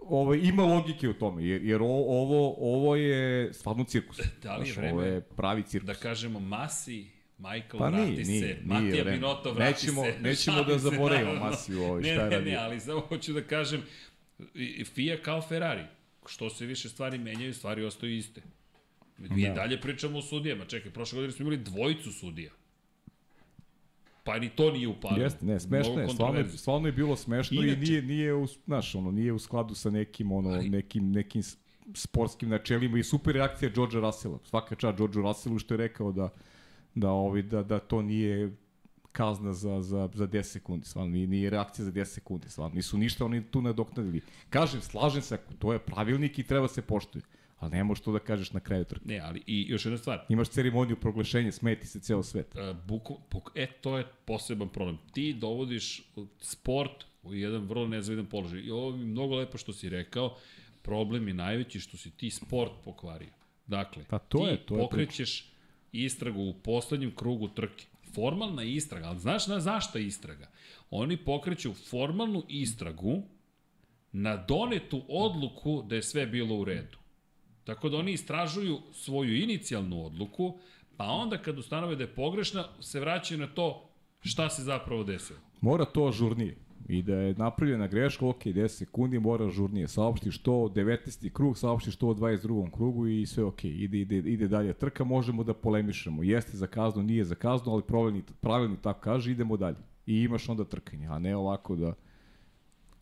ovaj, 0.02 0.38
ima 0.38 0.62
logike 0.64 1.08
u 1.08 1.14
tome, 1.14 1.44
jer, 1.44 1.64
jer 1.64 1.82
o- 1.82 1.86
ovo, 2.08 2.54
ovo 2.58 2.96
je 2.96 3.52
stvarno 3.52 3.84
cirkus. 3.84 4.16
Da 4.42 4.56
li 4.56 4.68
je 4.68 4.72
Znaš, 4.72 4.84
Ovo 4.84 4.96
vreme 4.96 5.14
je 5.14 5.20
pravi 5.20 5.62
cirkus. 5.62 5.86
Da 5.86 5.94
kažemo 5.94 6.40
Masi, 6.40 7.06
Michael 7.38 7.78
Pa 7.78 7.88
vrati 7.88 8.10
nije, 8.10 8.24
se, 8.24 8.30
nije, 8.30 8.42
nije 8.44 8.60
Matija 8.64 8.90
vreme. 8.94 9.10
Binotto 9.12 9.52
vrati 9.52 9.72
Nećemo- 9.76 10.04
se. 10.04 10.18
nećemo 10.20 10.62
da 10.62 10.78
zaboravimo. 10.78 11.34
Masiju 11.34 11.82
ovaj, 11.82 12.02
ne, 12.02 12.08
šta 12.08 12.22
je 12.22 12.30
ne, 12.30 12.30
ne, 12.30 12.36
radio. 12.36 12.58
ali 12.60 12.80
samo 12.80 13.00
hoću 13.00 13.32
da 13.32 13.42
kažem, 13.42 13.82
FIA 14.86 15.16
kao 15.18 15.42
Ferrari, 15.42 15.82
što 16.26 16.50
se 16.50 16.66
više 16.66 16.88
stvari 16.88 17.18
menjaju, 17.18 17.54
stvari 17.54 17.84
ostaju 17.84 18.16
iste. 18.16 18.42
Mi 19.18 19.42
da. 19.42 19.52
dalje 19.52 19.80
pričamo 19.80 20.18
o 20.18 20.22
sudijama. 20.22 20.64
Čekaj, 20.64 20.92
prošle 20.92 21.16
godine 21.16 21.32
smo 21.32 21.42
imali 21.42 21.56
dvojicu 21.56 22.12
sudija. 22.12 22.50
Pa 24.26 24.38
ni 24.38 24.48
to 24.48 24.70
nije 24.70 24.88
upalo. 24.88 25.16
Jeste, 25.16 25.46
ne, 25.46 25.60
smešno 25.60 26.00
je, 26.00 26.08
stvarno, 26.08 26.38
je- 26.38 26.48
stvarno 26.48 26.88
je 26.88 26.92
bilo 26.92 27.16
smešno 27.16 27.56
Inače- 27.56 27.72
i 27.74 27.76
nije, 27.80 28.02
nije, 28.02 28.34
u, 28.34 28.46
znaš, 28.66 28.94
ono, 28.94 29.10
nije 29.10 29.32
u 29.32 29.38
skladu 29.38 29.74
sa 29.74 29.90
nekim, 29.90 30.32
ono, 30.32 30.50
Ali- 30.50 30.68
nekim, 30.68 31.10
nekim 31.10 31.42
sportskim 31.94 32.48
načelima 32.48 32.98
i 32.98 33.04
super 33.04 33.34
reakcija 33.34 33.70
Georgea 33.70 34.00
Russella. 34.00 34.38
Svaka 34.44 34.74
čast 34.74 34.96
Georgeu 34.98 35.22
Russellu 35.22 35.58
što 35.58 35.74
je 35.74 35.78
rekao 35.78 36.12
da, 36.12 36.28
da, 36.94 37.10
ovi, 37.10 37.42
da, 37.42 37.62
da 37.62 37.78
to 37.78 38.02
nije 38.02 38.52
kazna 39.12 39.52
za, 39.52 39.82
za, 39.82 40.08
za 40.14 40.26
10 40.26 40.42
sekundi, 40.42 40.86
stvarno, 40.86 41.10
nije, 41.10 41.26
nije 41.26 41.50
reakcija 41.50 41.84
za 41.84 41.92
10 41.92 42.04
sekundi, 42.04 42.48
stvarno, 42.48 42.74
nisu 42.74 42.98
ništa 42.98 43.24
oni 43.24 43.42
tu 43.42 43.62
nadoknadili. 43.62 44.20
Kažem, 44.50 44.80
slažem 44.80 45.22
se, 45.22 45.38
to 45.58 45.72
je 45.72 45.78
pravilnik 45.78 46.38
i 46.38 46.42
treba 46.42 46.68
se 46.68 46.82
poštuje, 46.82 47.22
ali 47.56 47.70
ne 47.72 47.84
možeš 47.84 48.04
to 48.04 48.12
da 48.12 48.18
kažeš 48.18 48.52
na 48.52 48.60
kraju 48.60 48.84
trke. 48.84 49.04
Ne, 49.04 49.18
ali 49.18 49.42
i 49.46 49.66
još 49.68 49.84
jedna 49.84 49.98
stvar. 49.98 50.24
Imaš 50.28 50.48
ceremoniju 50.48 50.96
proglašenja, 50.96 51.52
smeti 51.52 51.86
se 51.86 52.00
ceo 52.00 52.22
svet. 52.22 52.54
Uh, 52.54 52.76
buku, 52.78 53.18
buku, 53.30 53.50
e, 53.54 53.66
to 53.66 53.98
je 53.98 54.06
poseban 54.24 54.68
problem. 54.68 54.98
Ti 55.12 55.32
dovodiš 55.32 56.02
sport 56.40 56.90
u 57.22 57.34
jedan 57.34 57.62
vrlo 57.62 57.88
nezavidan 57.88 58.26
položaj. 58.26 58.60
I 58.60 58.70
ovo 58.70 58.90
je 58.90 58.96
mnogo 58.96 59.34
lepo 59.36 59.58
što 59.58 59.72
si 59.72 59.88
rekao. 59.88 60.36
Problem 60.82 61.28
je 61.28 61.34
najveći 61.34 61.80
što 61.80 61.96
si 61.96 62.10
ti 62.10 62.30
sport 62.30 62.72
pokvario. 62.84 63.28
Dakle, 63.66 64.04
Pa 64.08 64.18
to 64.18 64.38
ti 64.38 64.44
je- 64.44 64.56
to 64.58 64.74
je 64.74 64.80
pokrećeš 64.80 65.44
istragu 65.92 66.40
u 66.40 66.54
poslednjem 66.54 67.14
krugu 67.14 67.48
trke. 67.48 67.84
Formalna 68.14 68.62
istraga, 68.62 69.06
ali 69.06 69.18
znaš 69.18 69.46
na 69.46 69.60
zašta 69.60 69.98
istraga? 69.98 70.50
Oni 70.90 71.16
pokreću 71.16 71.74
formalnu 71.74 72.42
istragu 72.48 73.22
na 74.12 74.36
donetu 74.38 75.02
odluku 75.08 75.82
da 75.82 75.94
je 75.94 76.02
sve 76.02 76.26
bilo 76.26 76.54
u 76.56 76.64
redu. 76.64 76.98
Tako 77.66 77.88
da 77.88 77.96
oni 77.96 78.12
istražuju 78.12 78.78
svoju 78.92 79.36
inicijalnu 79.36 80.06
odluku, 80.06 80.58
pa 80.96 81.04
onda 81.04 81.38
kad 81.38 81.58
ustanove 81.58 81.96
da 81.96 82.02
je 82.02 82.14
pogrešna, 82.14 82.64
se 82.80 83.00
vraćaju 83.00 83.40
na 83.40 83.46
to 83.46 83.88
šta 84.20 84.50
se 84.50 84.62
zapravo 84.62 85.04
desilo. 85.04 85.38
Mora 85.60 85.84
to 85.84 86.06
ažurnije. 86.06 86.56
I 86.88 87.02
da 87.02 87.14
je 87.14 87.34
napravljena 87.34 87.86
greška, 87.86 88.26
ok, 88.26 88.44
10 88.44 88.68
sekundi, 88.68 89.18
mora 89.18 89.46
ažurnije. 89.46 89.88
Saopštiš 89.88 90.38
to 90.38 90.52
u 90.52 90.68
19. 90.68 91.32
krug, 91.32 91.58
saopštiš 91.58 91.96
to 91.96 92.06
u 92.06 92.14
22. 92.14 92.70
krugu 92.70 93.06
i 93.06 93.26
sve 93.26 93.44
ok. 93.44 93.64
Ide, 93.64 93.98
ide, 93.98 94.16
ide 94.16 94.48
dalje 94.48 94.72
trka, 94.72 95.04
možemo 95.04 95.44
da 95.44 95.54
polemišemo. 95.54 96.22
Jeste 96.22 96.56
za 96.56 96.66
kaznu, 96.66 97.02
nije 97.02 97.24
za 97.24 97.34
kaznu, 97.34 97.72
ali 97.72 97.82
pravilni, 97.82 98.22
pravilni 98.40 98.76
tako 98.82 99.00
kaže, 99.00 99.30
idemo 99.30 99.56
dalje. 99.56 99.76
I 100.06 100.22
imaš 100.22 100.48
onda 100.48 100.64
trkanje, 100.64 101.06
a 101.06 101.18
ne 101.18 101.36
ovako 101.36 101.76
da... 101.76 101.94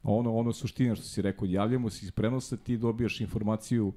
Ono, 0.03 0.37
ono 0.37 0.53
suština 0.53 0.95
što 0.95 1.05
si 1.05 1.23
rekao, 1.23 1.47
javljamo 1.47 1.91
se 1.91 2.07
iz 2.07 2.11
prenosa, 2.11 2.57
ti 2.57 2.77
dobijaš 2.77 3.21
informaciju 3.21 3.93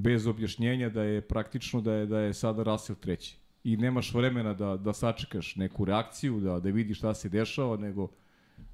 bez 0.00 0.26
objašnjenja 0.26 0.88
da 0.88 1.02
je 1.02 1.20
praktično 1.20 1.80
da 1.80 1.92
je, 1.92 2.06
da 2.06 2.18
je 2.18 2.34
sada 2.34 2.62
Russell 2.62 2.98
treći. 2.98 3.36
I 3.64 3.76
nemaš 3.76 4.14
vremena 4.14 4.54
da, 4.54 4.76
da 4.76 4.92
sačekaš 4.92 5.56
neku 5.56 5.84
reakciju, 5.84 6.40
da, 6.40 6.60
da 6.60 6.70
vidiš 6.70 6.98
šta 6.98 7.14
se 7.14 7.28
dešava, 7.28 7.76
nego 7.76 8.08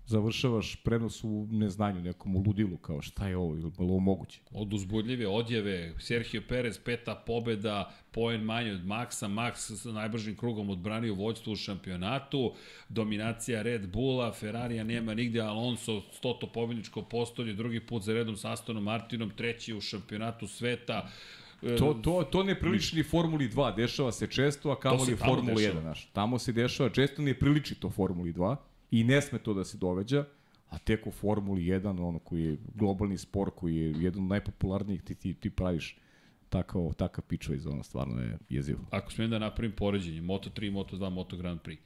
završavaš 0.07 0.77
prenos 0.77 1.25
u 1.25 1.49
neznanju, 1.51 2.01
nekom 2.01 2.37
u 2.37 2.43
ludilu, 2.47 2.77
kao 2.77 3.03
šta 3.03 3.29
je 3.29 3.37
ovo, 3.37 3.55
ili 3.55 3.71
ovo 3.79 3.99
moguće? 3.99 4.41
Od 4.53 4.73
uzbudljive 4.73 5.27
odjeve, 5.27 5.95
Sergio 5.99 6.43
Perez, 6.49 6.79
peta 6.79 7.15
pobeda, 7.15 7.93
poen 8.11 8.41
manje 8.41 8.73
od 8.73 8.85
Maxa, 8.85 9.29
Max 9.29 9.77
sa 9.77 9.93
najbržim 9.93 10.37
krugom 10.37 10.71
odbranio 10.71 11.15
vođstvo 11.15 11.53
u 11.53 11.57
šampionatu, 11.57 12.53
dominacija 12.89 13.63
Red 13.63 13.89
Bulla, 13.89 14.33
Ferrarija 14.33 14.85
nema 14.85 15.15
nigde, 15.15 15.41
Alonso 15.41 16.03
stoto 16.13 16.47
pobedničko 16.47 17.03
postolje, 17.03 17.53
drugi 17.53 17.81
put 17.81 18.03
za 18.03 18.13
redom 18.13 18.37
sa 18.37 18.53
Astonom 18.53 18.85
Martinom, 18.85 19.31
treći 19.31 19.75
u 19.75 19.81
šampionatu 19.81 20.47
sveta, 20.47 21.09
E, 21.63 21.77
To, 21.77 21.95
to, 21.95 22.25
to 22.31 22.43
ne 22.43 22.55
priliči 22.61 22.97
ni 22.97 23.03
Formuli 23.03 23.49
2, 23.49 23.77
dešava 23.77 24.13
se 24.13 24.27
često, 24.27 24.71
a 24.71 24.81
kamoli 24.81 25.15
dešava. 25.15 25.43
1, 25.43 25.81
znaš. 25.81 26.09
Tamo 26.13 26.39
se 26.39 26.53
dešava, 26.53 26.91
često 26.91 27.23
ne 27.23 27.35
priliči 27.35 27.75
to 27.75 27.91
Formuli 27.91 28.33
2 28.33 28.57
i 28.91 29.05
ne 29.05 29.23
sme 29.23 29.39
to 29.39 29.55
da 29.55 29.65
se 29.65 29.79
događa, 29.79 30.25
a 30.69 30.79
tek 30.79 31.07
u 31.07 31.11
Formuli 31.11 31.63
1, 31.63 32.07
ono 32.09 32.19
koji 32.19 32.45
je 32.45 32.57
globalni 32.75 33.19
spor, 33.19 33.51
koji 33.57 33.77
je 33.77 33.95
jedan 33.99 34.23
od 34.23 34.29
najpopularnijih, 34.29 35.03
ti, 35.03 35.15
ti, 35.15 35.35
ti 35.35 35.51
praviš 35.51 35.97
takav, 36.49 36.93
takav 36.97 37.25
pičova 37.25 37.57
iz 37.57 37.67
ono, 37.67 37.83
stvarno 37.83 38.23
je 38.23 38.39
jezivo. 38.49 38.81
ako 38.91 39.13
smijem 39.13 39.31
da 39.31 39.39
napravim 39.39 39.73
poređenje, 39.73 40.23
Moto3, 40.23 40.73
Moto2, 40.73 41.11
Moto 41.11 41.37
Grand 41.37 41.61
Prix, 41.61 41.79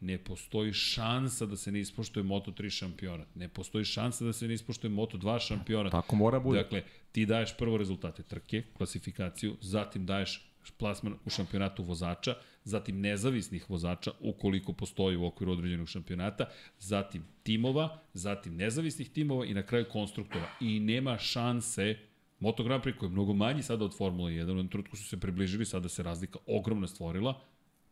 ne 0.00 0.18
postoji 0.18 0.72
šansa 0.72 1.46
da 1.46 1.56
se 1.56 1.72
ne 1.72 1.80
ispoštuje 1.80 2.24
Moto3 2.24 2.70
šampionat. 2.70 3.28
Ne 3.34 3.48
postoji 3.48 3.84
šansa 3.84 4.24
da 4.24 4.32
se 4.32 4.48
ne 4.48 4.54
ispoštuje 4.54 4.90
Moto2 4.90 5.46
šampionat. 5.46 5.92
Tako 5.92 6.16
mora 6.16 6.40
bude. 6.40 6.62
Dakle, 6.62 6.82
ti 7.12 7.26
daješ 7.26 7.56
prvo 7.58 7.76
rezultate 7.76 8.22
trke, 8.22 8.62
klasifikaciju, 8.76 9.56
zatim 9.60 10.06
daješ 10.06 10.52
plasman 10.78 11.14
u 11.24 11.30
šampionatu 11.30 11.82
vozača, 11.82 12.34
zatim 12.66 13.00
nezavisnih 13.00 13.70
vozača, 13.70 14.10
ukoliko 14.20 14.72
postoji 14.72 15.16
u 15.16 15.26
okviru 15.26 15.52
određenog 15.52 15.88
šampionata, 15.88 16.48
zatim 16.78 17.22
timova, 17.42 17.98
zatim 18.14 18.56
nezavisnih 18.56 19.10
timova 19.10 19.46
i 19.46 19.54
na 19.54 19.62
kraju 19.62 19.84
konstruktora. 19.92 20.48
I 20.60 20.80
nema 20.80 21.18
šanse 21.18 21.96
Moto 22.40 22.64
Grand 22.64 22.82
Prix 22.84 22.96
koji 22.98 23.08
je 23.08 23.12
mnogo 23.12 23.32
manji 23.34 23.62
sada 23.62 23.84
od 23.84 23.96
Formule 23.96 24.32
1, 24.32 24.34
u 24.34 24.38
jednom 24.38 24.68
trenutku 24.68 24.96
su 24.96 25.04
se 25.04 25.20
približili, 25.20 25.64
sada 25.64 25.88
se 25.88 26.02
razlika 26.02 26.38
ogromna 26.46 26.86
stvorila, 26.86 27.40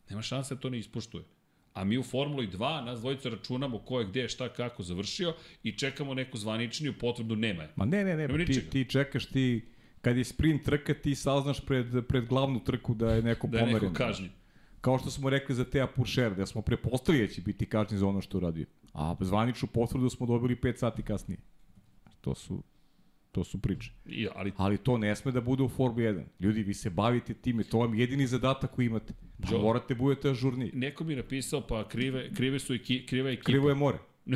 nema 0.09 0.21
šanse 0.21 0.55
da 0.55 0.61
to 0.61 0.69
ne 0.69 0.79
ispoštuje. 0.79 1.23
A 1.73 1.83
mi 1.83 1.97
u 1.97 2.03
Formuli 2.03 2.47
2, 2.47 2.85
nas 2.85 2.99
dvojica 2.99 3.29
računamo 3.29 3.79
ko 3.79 3.99
je 3.99 4.05
gde, 4.05 4.29
šta, 4.29 4.49
kako 4.49 4.83
završio 4.83 5.33
i 5.63 5.71
čekamo 5.71 6.13
neku 6.13 6.37
zvaničniju 6.37 6.93
potvrdu, 6.99 7.35
nema 7.35 7.63
je. 7.63 7.69
Ma 7.75 7.85
ne, 7.85 8.03
ne, 8.03 8.15
Nema 8.17 8.37
ne, 8.37 8.45
ti, 8.45 8.69
ti 8.69 8.85
čekaš, 8.89 9.25
ti, 9.25 9.65
kad 10.01 10.17
je 10.17 10.23
sprint 10.23 10.63
trka, 10.63 10.93
ti 10.93 11.15
saznaš 11.15 11.65
pred, 11.65 11.87
pred 12.07 12.25
glavnu 12.25 12.59
trku 12.59 12.93
da 12.93 13.11
je 13.11 13.21
neko 13.21 13.47
Da 13.47 13.57
je 13.57 13.63
pomeren. 13.65 13.83
neko 13.83 13.95
kažnjen. 13.95 14.29
Kao 14.85 14.99
što 14.99 15.11
smo 15.11 15.29
rekli 15.29 15.55
za 15.55 15.65
Teja 15.65 15.87
Puršer, 15.87 16.35
da 16.35 16.45
smo 16.45 16.61
prepostavili 16.61 17.27
da 17.27 17.33
će 17.33 17.41
biti 17.41 17.65
kažnjen 17.65 17.99
za 17.99 18.07
ono 18.07 18.21
što 18.21 18.37
uradio. 18.37 18.65
A 18.93 19.15
zvaničnu 19.19 19.67
potvrdu 19.67 20.09
smo 20.09 20.25
dobili 20.25 20.55
5 20.55 20.77
sati 20.77 21.03
kasnije. 21.03 21.39
To 22.21 22.35
su, 22.35 22.63
to 23.31 23.43
su 23.43 23.61
priče. 23.61 23.91
I, 24.05 24.27
ali 24.35 24.51
Ali 24.57 24.77
to 24.77 24.97
ne 24.97 25.15
sme 25.15 25.31
da 25.31 25.41
bude 25.41 25.63
u 25.63 25.69
Formuli 25.69 26.03
1. 26.03 26.23
Ljudi, 26.39 26.63
vi 26.63 26.73
se 26.73 26.89
bavite 26.89 27.33
time, 27.33 27.63
to 27.63 27.79
vam 27.79 27.93
je 27.93 27.99
jedini 27.99 28.27
zadatak 28.27 28.71
koji 28.71 28.85
imate. 28.85 29.13
Pa 29.41 29.57
morate 29.57 29.95
budete 29.95 30.29
ažurniji. 30.29 30.71
neko 30.73 31.03
mi 31.03 31.13
je 31.13 31.17
napisao, 31.17 31.61
pa 31.61 31.87
krive, 31.87 32.33
krive 32.33 32.59
su 32.59 32.75
i 32.75 32.79
ki, 32.79 33.05
kriva 33.05 33.29
ekipa. 33.29 33.45
Krivo 33.45 33.69
je 33.69 33.75
more. 33.75 33.97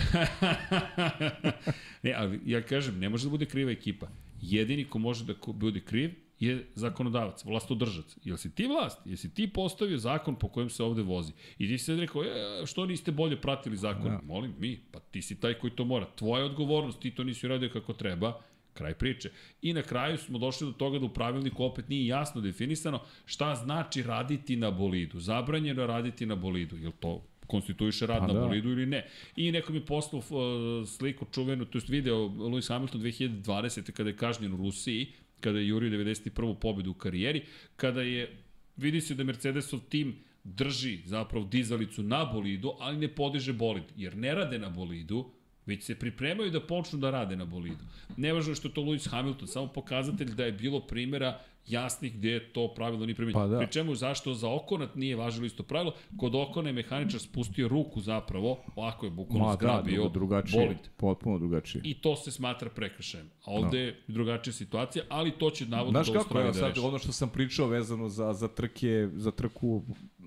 ne, 2.04 2.14
ali 2.14 2.40
ja 2.46 2.62
kažem, 2.62 3.00
ne 3.00 3.10
može 3.10 3.26
da 3.26 3.30
bude 3.30 3.46
kriva 3.46 3.72
ekipa. 3.72 4.08
Jedini 4.42 4.86
ko 4.86 5.00
može 5.00 5.26
da 5.26 5.34
ko- 5.34 5.54
bude 5.54 5.80
kriv 5.80 6.29
je 6.40 6.68
zakonodavac, 6.76 7.44
vlastodržac. 7.45 8.18
Jel 8.24 8.38
si 8.38 8.56
ti 8.56 8.68
vlast? 8.68 8.99
Jesi 9.06 9.34
ti 9.34 9.48
postavio 9.48 9.98
zakon 9.98 10.36
po 10.36 10.48
kojem 10.48 10.70
se 10.70 10.84
ovde 10.84 11.02
vozi? 11.02 11.34
I 11.57 11.68
ti 11.68 11.78
si 11.78 11.86
sad 11.86 11.99
rekao, 11.99 12.24
e, 12.24 12.66
što 12.66 12.86
niste 12.86 13.11
bolje 13.11 13.41
pratili 13.41 13.78
zakon? 13.78 14.11
Ja. 14.11 14.22
Molim, 14.24 14.56
mi, 14.60 14.80
pa 14.91 14.99
ti 14.99 15.22
si 15.22 15.40
taj 15.40 15.53
koji 15.53 15.72
to 15.72 15.86
mora. 15.86 16.07
Tvoja 16.16 16.45
odgovornost, 16.45 16.99
ti 16.99 17.11
to 17.11 17.24
nisi 17.24 17.45
uradio 17.45 17.70
kako 17.74 17.94
treba, 17.94 18.41
kraj 18.74 18.94
priče. 18.94 19.32
I 19.61 19.74
na 19.74 19.82
kraju 19.82 20.18
smo 20.18 20.38
došli 20.38 20.68
do 20.68 20.74
toga 20.74 20.99
da 20.99 21.06
u 21.06 21.14
pravilniku 21.14 21.64
opet 21.64 21.90
nije 21.90 22.07
jasno 22.07 22.41
definisano 22.41 23.02
šta 23.26 23.56
znači 23.56 24.03
raditi 24.03 24.56
na 24.56 24.72
bolidu. 24.72 25.20
Zabranjeno 25.20 25.82
je 25.82 25.88
raditi 25.88 26.26
na 26.26 26.36
bolidu. 26.36 26.78
Jel 26.78 26.91
to 26.99 27.22
konstituiše 27.48 28.07
rad 28.07 28.20
Pa 28.20 28.28
na 28.28 28.34
da. 28.34 28.40
bolidu 28.40 28.70
ili 28.70 28.86
ne. 28.86 29.07
I 29.36 29.52
neko 29.52 29.74
mi 29.74 29.86
poslao 29.86 30.20
uh, 30.20 30.88
sliku 30.88 31.26
čuvenu, 31.32 31.66
to 31.66 31.78
je 31.78 31.84
video 31.88 32.16
Lewis 32.28 32.70
Hamilton 32.70 33.02
2020. 33.02 33.91
kada 33.91 34.10
je 34.10 34.18
kažnjen 34.18 34.53
u 34.53 34.57
Rusiji, 34.57 35.07
kada 35.41 35.60
je 35.60 35.68
jurio 35.68 35.90
91. 35.90 36.56
pobedu 36.56 36.91
u 36.91 36.94
karijeri, 36.94 37.41
kada 37.76 38.02
je, 38.02 38.38
vidi 38.78 39.02
se 39.02 39.16
da 39.16 39.24
Mercedesov 39.24 39.80
tim 39.90 40.16
drži 40.44 40.99
zapravo 41.06 41.45
dizalicu 41.45 42.03
na 42.03 42.26
bolidu, 42.26 42.74
ali 42.80 42.98
ne 42.98 43.07
podiže 43.07 43.53
bolid, 43.53 43.84
jer 43.98 44.18
ne 44.18 44.36
rade 44.36 44.60
na 44.60 44.70
bolidu, 44.70 45.32
već 45.70 45.84
se 45.84 45.96
pripremaju 45.96 46.52
da 46.52 46.60
počnu 46.60 47.00
da 47.00 47.12
rade 47.12 47.36
na 47.36 47.46
bolidu. 47.46 47.84
Nevažno 48.18 48.52
je 48.52 48.56
što 48.56 48.68
je 48.68 48.74
to 48.74 48.82
Lewis 48.82 49.10
Hamilton, 49.10 49.48
samo 49.48 49.68
pokazatelj 49.68 50.34
da 50.36 50.46
je 50.46 50.52
bilo 50.52 50.80
primjera 50.80 51.40
jasnih 51.70 52.14
gde 52.18 52.30
je 52.30 52.54
to 52.54 52.68
pravilo 52.76 53.06
nije 53.06 53.16
primenjeno. 53.16 53.46
Pa 53.46 53.48
da. 53.48 53.58
Pri 53.58 53.68
čemu 53.68 53.96
zašto 53.96 54.34
za 54.34 54.50
Okonat 54.50 54.96
nije 54.96 55.16
važilo 55.16 55.46
isto 55.46 55.64
pravilo, 55.64 55.94
kod 56.18 56.36
Okona 56.36 56.70
je 56.70 56.74
mehaničar 56.74 57.20
spustio 57.20 57.68
ruku 57.68 58.02
zapravo, 58.02 58.64
ovako 58.76 59.06
je 59.06 59.10
bukvalno 59.10 59.48
da, 59.48 59.54
zgrabio 59.54 59.96
drugo, 59.96 60.10
drugačije. 60.10 60.66
bolid. 60.66 60.78
Potpuno 60.98 61.40
drugačije. 61.40 61.82
I 61.86 61.94
to 61.94 62.16
se 62.16 62.32
smatra 62.32 62.70
prekršajem. 62.70 63.30
A 63.46 63.52
ovde 63.52 63.80
je 63.80 64.02
drugačija 64.08 64.54
situacija, 64.54 65.06
ali 65.10 65.32
to 65.32 65.50
će 65.50 65.66
navodno 65.66 65.91
Znaš 65.91 66.08
da 66.08 66.14
kako, 66.14 66.24
Australija 66.24 66.48
evo 66.48 66.54
da 66.54 66.60
sad, 66.60 66.70
reši. 66.70 66.80
ono 66.80 67.00
što 67.00 67.12
sam 67.12 67.30
pričao 67.30 67.68
vezano 67.68 68.10
za, 68.10 68.34
za 68.34 68.48
trke, 68.48 69.10
za 69.14 69.32
trku 69.32 69.84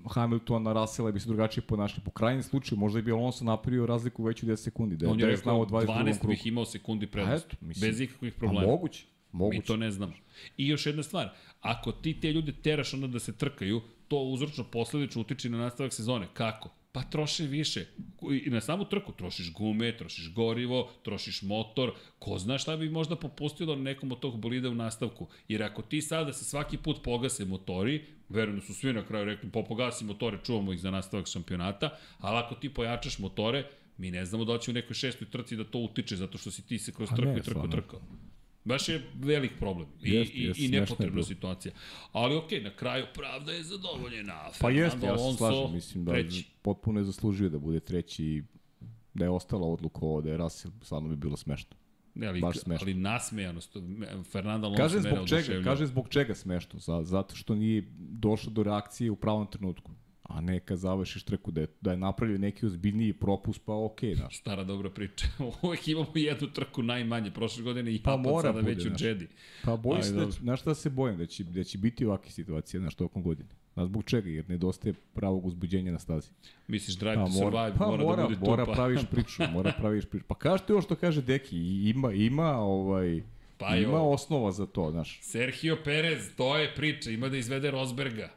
Hamiltona, 0.09 0.73
Russella 0.73 1.11
bi 1.11 1.19
se 1.19 1.27
drugačije 1.27 1.63
ponašali. 1.63 2.01
Po 2.05 2.11
krajnjem 2.11 2.43
slučaju, 2.43 2.79
možda 2.79 3.01
bi 3.01 3.11
Alonso 3.11 3.45
napravio 3.45 3.85
razliku 3.85 4.23
veću 4.23 4.45
10 4.45 4.55
sekundi, 4.55 4.97
da, 4.97 5.09
On 5.09 5.19
je 5.19 5.27
je 5.27 5.37
znao 5.37 5.63
rekao 5.63 5.77
u 5.77 5.81
22. 5.81 5.87
12 5.87 6.19
krugu. 6.19 6.27
bih 6.27 6.45
imao 6.47 6.65
sekundi 6.65 7.07
prednost. 7.07 7.45
eto, 7.45 7.57
mislim. 7.61 7.89
Bez 7.89 8.01
ikakvih 8.01 8.33
A 8.35 8.39
problema. 8.39 8.67
moguće, 8.67 9.05
moguće. 9.31 9.57
Mi 9.57 9.63
to 9.65 9.77
ne 9.77 9.91
znamo. 9.91 10.13
I 10.57 10.67
još 10.67 10.85
jedna 10.85 11.03
stvar, 11.03 11.29
ako 11.61 11.91
ti 11.91 12.19
te 12.21 12.31
ljude 12.33 12.51
teraš 12.51 12.93
onda 12.93 13.07
da 13.07 13.19
se 13.19 13.37
trkaju, 13.37 13.81
to 14.07 14.17
uzročno 14.17 14.63
posledično 14.63 15.21
utiče 15.21 15.49
na 15.49 15.57
nastavak 15.57 15.93
sezone. 15.93 16.27
Kako? 16.33 16.69
Pa 16.93 17.01
troši 17.03 17.47
više. 17.47 17.85
I 18.45 18.49
na 18.49 18.61
samu 18.61 18.85
trku 18.85 19.11
trošiš 19.11 19.53
gume, 19.53 19.97
trošiš 19.97 20.33
gorivo, 20.33 20.91
trošiš 21.03 21.41
motor. 21.41 21.91
Ko 22.19 22.37
zna 22.39 22.57
šta 22.57 22.77
bi 22.77 22.89
možda 22.89 23.15
popustilo 23.15 23.75
nekom 23.75 24.11
od 24.11 24.19
tog 24.19 24.39
bolida 24.39 24.69
u 24.69 24.75
nastavku. 24.75 25.27
Jer 25.47 25.63
ako 25.63 25.81
ti 25.81 26.01
sada 26.01 26.33
se 26.33 26.45
svaki 26.45 26.77
put 26.77 27.03
pogase 27.03 27.45
motori, 27.45 28.05
verujem 28.29 28.59
da 28.59 28.65
su 28.65 28.73
svi 28.73 28.93
na 28.93 29.05
kraju 29.05 29.25
rekli, 29.25 29.49
popogasi 29.49 30.05
motore, 30.05 30.37
čuvamo 30.45 30.73
ih 30.73 30.79
za 30.79 30.91
nastavak 30.91 31.27
šampionata, 31.27 31.97
ali 32.19 32.37
ako 32.37 32.55
ti 32.55 32.73
pojačaš 32.73 33.19
motore, 33.19 33.65
mi 33.97 34.11
ne 34.11 34.25
znamo 34.25 34.45
da 34.45 34.57
će 34.57 34.71
u 34.71 34.73
nekoj 34.73 34.93
šestoj 34.93 35.29
trci 35.29 35.55
da 35.55 35.63
to 35.63 35.79
utiče, 35.79 36.15
zato 36.15 36.37
što 36.37 36.51
si 36.51 36.67
ti 36.67 36.79
se 36.79 36.91
kroz 36.91 37.09
A 37.11 37.15
trku 37.15 37.31
i 37.31 37.41
trku 37.41 37.49
stvarno. 37.49 37.71
trkao. 37.71 38.01
Baš 38.65 38.89
je 38.89 39.03
velik 39.15 39.51
problem 39.59 39.87
i, 40.01 40.11
Jest, 40.11 40.31
i, 40.35 40.43
jest, 40.43 40.59
i 40.59 40.63
je 40.63 40.81
nepotrebna 40.81 41.23
situacija. 41.23 41.73
Ali 42.11 42.35
okej, 42.35 42.61
na 42.61 42.75
kraju 42.75 43.05
pravda 43.13 43.51
je 43.51 43.63
zadovoljena. 43.63 44.49
Pa 44.59 44.69
jeste, 44.69 45.05
ja 45.05 45.17
se 45.17 45.37
slažem, 45.37 45.73
mislim 45.73 46.05
da 46.05 46.11
treći. 46.11 46.45
potpuno 46.61 46.99
je 46.99 47.03
zaslužio 47.03 47.49
da 47.49 47.59
bude 47.59 47.79
treći 47.79 48.25
i 48.25 48.43
da 49.13 49.25
je 49.25 49.29
ostala 49.29 49.67
odluka 49.67 49.99
ovo, 50.01 50.21
da 50.21 50.29
je 50.29 50.37
Russell, 50.37 50.73
stvarno 50.81 51.09
bi 51.09 51.15
bilo 51.15 51.37
smešno. 51.37 51.75
Ne, 52.15 52.27
ali, 52.27 52.41
baš 52.41 52.57
smešno. 52.57 52.85
ali 52.85 52.93
nasmejanost, 52.93 53.77
Fernando 54.31 54.67
Alonso 54.67 54.83
Kaže 54.83 54.99
mene 54.99 55.15
zbog 55.15 55.27
čega, 55.27 55.63
kaže 55.63 55.85
zbog 55.85 56.09
čega 56.09 56.35
smešno, 56.35 56.79
za, 56.79 57.03
zato 57.03 57.35
što 57.35 57.55
nije 57.55 57.83
došlo 57.97 58.51
do 58.51 58.63
reakcije 58.63 59.11
u 59.11 59.15
pravom 59.15 59.47
trenutku. 59.47 59.91
A 60.23 60.41
ne 60.41 60.59
kad 60.59 60.77
završiš 60.77 61.23
trku 61.23 61.51
da 61.51 61.61
je, 61.61 61.67
da 61.81 61.91
je 61.91 61.97
napravio 61.97 62.37
neki 62.37 62.65
ozbiljniji 62.65 63.13
propust, 63.13 63.61
pa 63.65 63.73
okej, 63.73 64.09
okay, 64.09 64.17
znaš. 64.17 64.37
Stara 64.37 64.63
dobra 64.63 64.89
priča. 64.89 65.25
Uvek 65.61 65.87
imamo 65.87 66.11
jednu 66.15 66.47
trku 66.47 66.83
najmanje. 66.83 67.31
Prošle 67.31 67.63
godine 67.63 67.93
i 67.95 68.03
Pa 68.03 68.11
Japan 68.11 68.23
mora 68.23 68.41
sada 68.41 68.61
bude, 68.61 68.73
već 68.73 68.85
u. 68.85 69.05
Jedi. 69.05 69.27
Pa 69.63 69.77
bojim 69.77 70.03
se 70.03 70.13
da, 70.13 70.31
znaš 70.31 70.61
šta 70.61 70.75
se 70.75 70.89
bojim, 70.89 71.17
da 71.17 71.25
će, 71.25 71.43
da 71.43 71.63
će 71.63 71.77
biti 71.77 72.05
ovakve 72.05 72.31
situacije, 72.31 72.79
znaš, 72.79 72.95
tokom 72.95 73.23
godine. 73.23 73.49
Znaš 73.73 73.87
zbog 73.87 74.03
čega, 74.03 74.29
jer 74.29 74.49
nedostaje 74.49 74.93
pravog 75.13 75.45
uzbuđenja 75.45 75.91
na 75.91 75.99
stazi. 75.99 76.29
Misliš 76.67 76.97
Drive 76.97 77.15
Pa 77.15 77.25
to 77.25 77.31
Survive 77.31 77.73
pa 77.77 77.87
mora, 77.87 78.03
mora, 78.03 78.21
da 78.21 78.27
bude 78.27 78.49
mora 78.49 78.65
pa, 78.65 78.71
praviš 78.71 79.01
priču, 79.11 79.43
mora 79.51 79.73
praviš 79.77 80.05
priču. 80.05 80.25
Pa 80.27 80.35
kažeš 80.35 80.65
ti 80.65 80.71
ovo 80.71 80.81
što 80.81 80.95
kaže 80.95 81.21
Deki, 81.21 81.89
ima, 81.89 82.13
ima, 82.13 82.57
ovaj, 82.57 83.23
Pa 83.57 83.75
ima 83.75 83.97
jo. 83.97 84.09
osnova 84.09 84.51
za 84.51 84.65
to, 84.65 84.91
znaš. 84.91 85.19
Sergio 85.21 85.77
Perez, 85.83 86.35
to 86.35 86.57
je 86.57 86.75
priča. 86.75 87.11
Ima 87.11 87.29
da 87.29 87.37
izvede 87.37 87.71
Rosberga. 87.71 88.29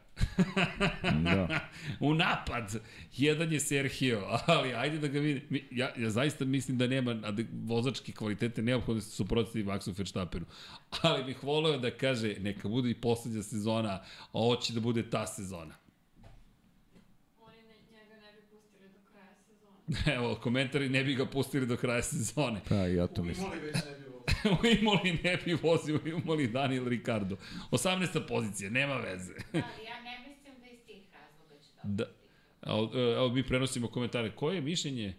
Da. 1.23 1.59
u 1.99 2.13
napad. 2.13 2.79
Jedan 3.13 3.53
je 3.53 3.59
Sergio, 3.59 4.23
ali 4.45 4.73
ajde 4.73 4.97
da 4.99 5.07
ga 5.07 5.19
vidi. 5.19 5.45
Mi- 5.49 5.67
Ja, 5.71 5.89
ja 5.97 6.09
zaista 6.09 6.45
mislim 6.45 6.77
da 6.77 6.87
nema 6.87 7.15
vozačke 7.53 8.11
kvalitete 8.11 8.61
neophodne 8.61 9.01
se 9.01 9.11
suprotiti 9.11 9.63
Maxu 9.63 9.97
Verstappenu. 9.97 10.45
Ali 11.01 11.23
bih 11.23 11.43
voleo 11.43 11.77
da 11.77 11.91
kaže 11.91 12.35
neka 12.39 12.67
bude 12.67 12.89
i 12.89 12.93
poslednja 12.95 13.43
sezona, 13.43 13.89
a 13.91 14.03
ovo 14.33 14.55
će 14.55 14.73
da 14.73 14.79
bude 14.79 15.09
ta 15.09 15.27
sezona. 15.27 15.75
Oni 17.41 17.57
ne, 17.57 17.75
njega 17.93 18.15
ne 18.15 18.31
bi 18.31 18.41
pustili 18.49 18.89
do 18.89 18.99
kraja 19.11 19.33
sezone. 19.37 20.15
Evo, 20.15 20.35
komentari 20.35 20.89
ne 20.89 21.03
bi 21.03 21.15
ga 21.15 21.25
pustili 21.25 21.65
do 21.65 21.77
kraja 21.77 22.01
sezone. 22.03 22.61
Pa, 22.69 22.75
ja 22.75 23.07
to 23.07 23.21
U 23.21 23.25
mislim. 23.25 23.45
Imoli 23.47 23.61
već 23.61 23.75
ne 23.75 23.91
bi 23.91 24.07
u 24.07 24.17
Imoli 24.81 25.19
ne 25.23 25.37
bi 25.37 25.53
vozio, 25.53 25.95
u 25.95 26.07
Imoli 26.07 26.47
Daniel 26.47 26.85
Ricardo. 26.85 27.37
18. 27.71 28.27
pozicija, 28.27 28.69
nema 28.69 28.95
veze. 28.95 29.33
Ali 29.53 29.63
ja 29.85 29.96
Da, 31.87 32.03
e, 32.63 33.13
Evo 33.17 33.29
mi 33.29 33.43
prenosimo 33.43 33.87
komentare. 33.87 34.35
Koje 34.35 34.55
je 34.55 34.61
mišljenje? 34.61 35.15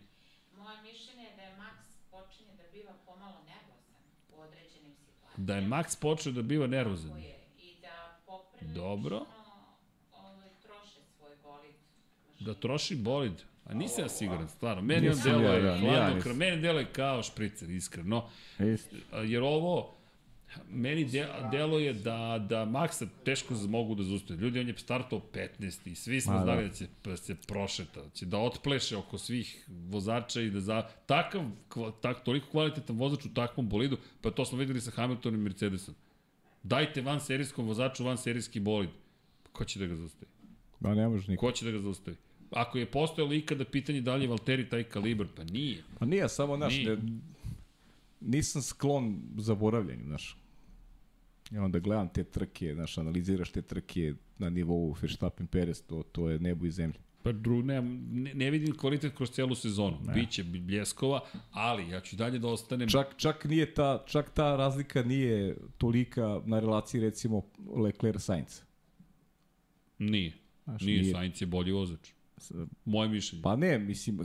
Moje 0.56 0.76
mišljenje 0.82 1.22
je 1.22 1.36
da 1.36 1.42
je 1.42 1.56
Max 1.56 2.10
počinje 2.10 2.50
da 2.56 2.62
biva 2.72 2.92
pomalo 3.06 3.36
nervozan 3.46 4.02
u 4.36 4.40
određenim 4.40 4.92
situacijama. 4.94 5.46
Da 5.46 5.56
je 5.56 5.62
Max 5.62 6.00
počeo 6.00 6.32
da 6.32 6.42
biva 6.42 6.66
nervozan. 6.66 7.10
Tako 7.10 7.22
je. 7.22 7.38
I 7.58 7.80
da 7.82 8.18
poprilično 8.26 8.82
Dobro. 8.82 9.26
Ovaj, 10.12 10.48
troše 10.62 11.00
svoj 11.16 11.36
bolid. 11.42 11.74
Mašin. 12.30 12.46
Da 12.46 12.54
troši 12.54 12.96
bolid? 12.96 13.42
A 13.64 13.74
nisam 13.74 14.04
ja 14.04 14.08
siguran, 14.08 14.48
stvarno. 14.48 14.82
Meni 14.82 15.08
on 15.08 15.16
deluje, 15.24 15.64
ja, 15.64 16.10
da, 16.24 16.34
meni 16.34 16.62
deluje 16.62 16.92
kao 16.92 17.22
špricer, 17.22 17.70
iskreno. 17.70 18.28
Jer 19.24 19.42
ovo, 19.42 19.97
meni 20.68 21.04
de, 21.04 21.28
deluje 21.50 21.92
da, 21.92 22.46
da 22.48 22.64
Maxa 22.64 23.06
teško 23.24 23.54
mogu 23.54 23.94
da 23.94 24.02
zaustavi. 24.02 24.40
Ljudi, 24.40 24.60
on 24.60 24.68
je 24.68 24.74
startao 24.78 25.20
15. 25.32 25.88
i 25.88 25.94
svi 25.94 26.20
smo 26.20 26.32
Ma, 26.32 26.38
da. 26.38 26.44
znali 26.44 26.68
da 26.68 26.74
će 26.74 26.86
da 27.04 27.16
se 27.16 27.34
prošeta, 27.46 28.02
da 28.02 28.10
će 28.10 28.26
da 28.26 28.38
otpleše 28.38 28.96
oko 28.96 29.18
svih 29.18 29.64
vozača 29.68 30.40
i 30.40 30.50
da 30.50 30.60
za 30.60 30.82
takav, 31.06 31.44
tak, 32.00 32.24
toliko 32.24 32.50
kvalitetan 32.50 32.96
vozač 32.96 33.24
u 33.24 33.34
takvom 33.34 33.68
bolidu, 33.68 33.96
pa 34.20 34.30
to 34.30 34.44
smo 34.44 34.58
videli 34.58 34.80
sa 34.80 34.90
Hamiltonom 34.90 35.40
i 35.40 35.44
Mercedesom. 35.44 35.94
Dajte 36.62 37.00
van 37.00 37.20
serijskom 37.20 37.66
vozaču 37.66 38.04
van 38.04 38.18
serijski 38.18 38.60
bolid. 38.60 38.90
Ko 39.52 39.64
će 39.64 39.78
da 39.78 39.86
ga 39.86 39.94
zaustavi? 39.94 40.30
Da, 40.80 40.94
ne 40.94 41.08
može 41.08 41.30
niko. 41.30 41.46
Ko 41.46 41.52
će 41.52 41.64
da 41.64 41.70
ga 41.70 41.78
zaustavi? 41.78 42.16
Ako 42.50 42.78
je 42.78 42.86
postojalo 42.86 43.32
ikada 43.32 43.64
pitanje 43.64 44.00
da 44.00 44.14
li 44.14 44.24
je 44.24 44.28
Valtteri 44.28 44.68
taj 44.68 44.84
kalibar, 44.84 45.26
pa 45.36 45.44
nije. 45.44 45.82
Pa 45.98 46.06
nije, 46.06 46.28
samo, 46.28 46.56
znaš, 46.56 46.76
Nije. 46.76 46.96
ne, 46.96 47.02
nisam 48.20 48.62
sklon 48.62 49.22
zaboravljanju, 49.36 50.04
znaš. 50.04 50.36
I 51.52 51.58
onda 51.58 51.78
gledam 51.78 52.08
te 52.08 52.24
trke, 52.24 52.74
znaš, 52.74 52.98
analiziraš 52.98 53.50
te 53.50 53.62
trke 53.62 54.14
na 54.38 54.50
nivou 54.50 54.96
Verstappen 55.02 55.46
Perez, 55.46 55.82
to, 55.82 56.02
to 56.02 56.30
je 56.30 56.38
nebo 56.38 56.66
i 56.66 56.70
zemlja. 56.70 56.98
Pa 57.22 57.32
dru, 57.32 57.62
ne, 57.62 57.82
ne, 58.34 58.50
vidim 58.50 58.76
kvalitet 58.76 59.16
kroz 59.16 59.30
celu 59.30 59.54
sezonu. 59.54 59.98
Ne. 60.06 60.12
Biće 60.12 60.44
bljeskova, 60.44 61.20
ali 61.50 61.88
ja 61.88 62.00
ću 62.00 62.16
dalje 62.16 62.38
da 62.38 62.48
ostanem... 62.48 62.88
Čak, 62.88 63.14
čak, 63.16 63.44
nije 63.44 63.74
ta, 63.74 64.04
čak 64.06 64.30
ta 64.30 64.56
razlika 64.56 65.02
nije 65.02 65.56
tolika 65.78 66.40
na 66.44 66.60
relaciji, 66.60 67.00
recimo, 67.00 67.42
Leclerc-Sainz. 67.58 68.62
Nije. 69.98 70.32
Znaš, 70.64 70.82
nije, 70.82 71.02
nije. 71.02 71.12
Sainz 71.12 71.42
je 71.42 71.46
bolji 71.46 71.72
vozač. 71.72 72.10
Moje 72.84 73.08
mišljenje. 73.08 73.42
Pa 73.42 73.56
ne, 73.56 73.78
mislim, 73.78 74.18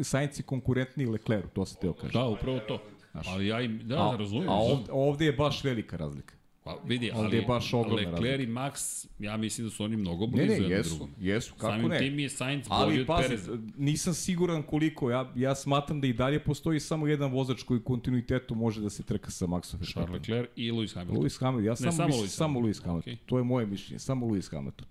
Sainz 0.00 0.38
je 0.38 0.42
konkurentniji 0.42 1.06
Leclercu, 1.06 1.48
to 1.54 1.66
se 1.66 1.76
teo 1.80 1.92
kaže. 1.92 2.12
Da, 2.12 2.26
upravo 2.26 2.58
to. 2.58 2.82
Ali 3.12 3.46
ja 3.46 3.60
im, 3.60 3.80
da, 3.84 4.10
a, 4.10 4.16
razumijem. 4.16 4.48
a 4.48 4.54
ovde, 4.54 4.92
ovde 4.92 5.24
je 5.24 5.32
baš 5.32 5.64
velika 5.64 5.96
razlika. 5.96 6.34
Pa, 6.64 6.78
vidi, 6.84 7.10
ovde 7.10 7.24
ali 7.26 7.36
je 7.36 7.42
baš 7.42 7.74
ogromna 7.74 8.10
Leclerc 8.10 8.42
i 8.42 8.46
Max, 8.46 9.06
ja 9.18 9.36
mislim 9.36 9.66
da 9.66 9.70
su 9.70 9.84
oni 9.84 9.96
mnogo 9.96 10.26
Ne, 10.26 10.32
blizu 10.32 10.48
ne, 10.48 10.54
jedan 10.54 10.70
jesu, 10.70 10.90
drugom. 10.90 11.10
jesu, 11.20 11.54
kako 11.54 11.72
Samim 11.72 11.88
ne. 11.88 11.98
tim 11.98 12.18
je 12.18 12.28
Sainz 12.28 12.68
bolji 12.68 12.80
Ali 12.82 13.00
od 13.00 13.06
pazi, 13.06 13.28
Pereza. 13.28 13.58
nisam 13.76 14.14
siguran 14.14 14.62
koliko, 14.62 15.10
ja, 15.10 15.32
ja 15.36 15.54
smatram 15.54 16.00
da 16.00 16.06
i 16.06 16.12
dalje 16.12 16.44
postoji 16.44 16.80
samo 16.80 17.06
jedan 17.06 17.32
vozač 17.32 17.62
koji 17.62 17.80
kontinuitetu 17.80 18.54
može 18.54 18.80
da 18.80 18.90
se 18.90 19.02
trka 19.02 19.30
sa 19.30 19.46
Maxom 19.46 19.60
Charles 19.62 19.80
Verstappenom. 19.80 20.14
Leclerc 20.14 20.50
i 20.56 20.72
Lewis 20.72 20.94
Hamilton. 20.94 21.24
Lewis 21.24 21.40
Hamilton, 21.40 21.64
ja 21.64 21.76
samo, 21.76 21.92
samo 21.92 22.06
mislim, 22.06 22.24
Lewis 22.24 22.28
samo. 22.36 22.60
Lewis 22.60 22.82
Hamilton. 22.84 22.98
Okej. 23.12 23.16
To 23.26 23.38
je 23.38 23.44
moje 23.44 23.66
mišljenje, 23.66 23.98
samo 23.98 24.26
Lewis 24.26 24.50
Hamilton. 24.50 24.86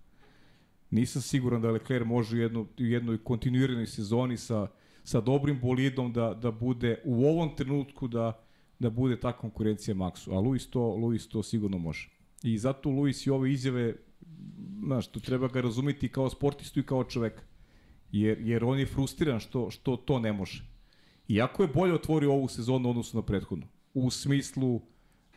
Nisam 0.89 1.21
siguran 1.21 1.61
da 1.61 1.71
Leclerc 1.71 2.05
može 2.05 2.45
u, 2.47 2.59
u 2.61 2.67
jednoj 2.77 3.17
kontinuiranoj 3.17 3.87
sezoni 3.87 4.37
sa, 4.37 4.67
sa 5.03 5.21
dobrim 5.21 5.59
bolidom 5.61 6.13
da, 6.13 6.33
da 6.33 6.51
bude 6.51 7.01
u 7.05 7.25
ovom 7.25 7.55
trenutku 7.55 8.07
da, 8.07 8.43
da 8.79 8.89
bude 8.89 9.19
ta 9.19 9.31
konkurencija 9.31 9.95
Maxu. 9.95 10.31
A 10.31 10.39
Lewis 10.39 10.69
to, 10.69 10.79
Lewis 10.79 11.29
to 11.31 11.43
sigurno 11.43 11.77
može. 11.77 12.09
I 12.43 12.57
zato 12.57 12.89
Lewis 12.89 13.27
i 13.27 13.31
ove 13.31 13.51
izjave, 13.51 13.95
znaš, 14.85 15.07
to 15.07 15.19
treba 15.19 15.47
ga 15.47 15.61
razumeti 15.61 16.09
kao 16.09 16.29
sportistu 16.29 16.79
i 16.79 16.83
kao 16.83 17.03
čoveka. 17.03 17.43
Jer, 18.11 18.37
jer 18.41 18.63
on 18.63 18.79
je 18.79 18.85
frustriran 18.85 19.39
što, 19.39 19.69
što 19.69 19.95
to 19.95 20.19
ne 20.19 20.33
može. 20.33 20.63
Iako 21.27 21.63
je 21.63 21.69
bolje 21.73 21.93
otvorio 21.93 22.33
ovu 22.33 22.47
sezonu 22.47 22.87
u 22.87 22.91
odnosu 22.91 23.17
na 23.17 23.23
prethodnu. 23.23 23.67
U 23.93 24.11
smislu 24.11 24.81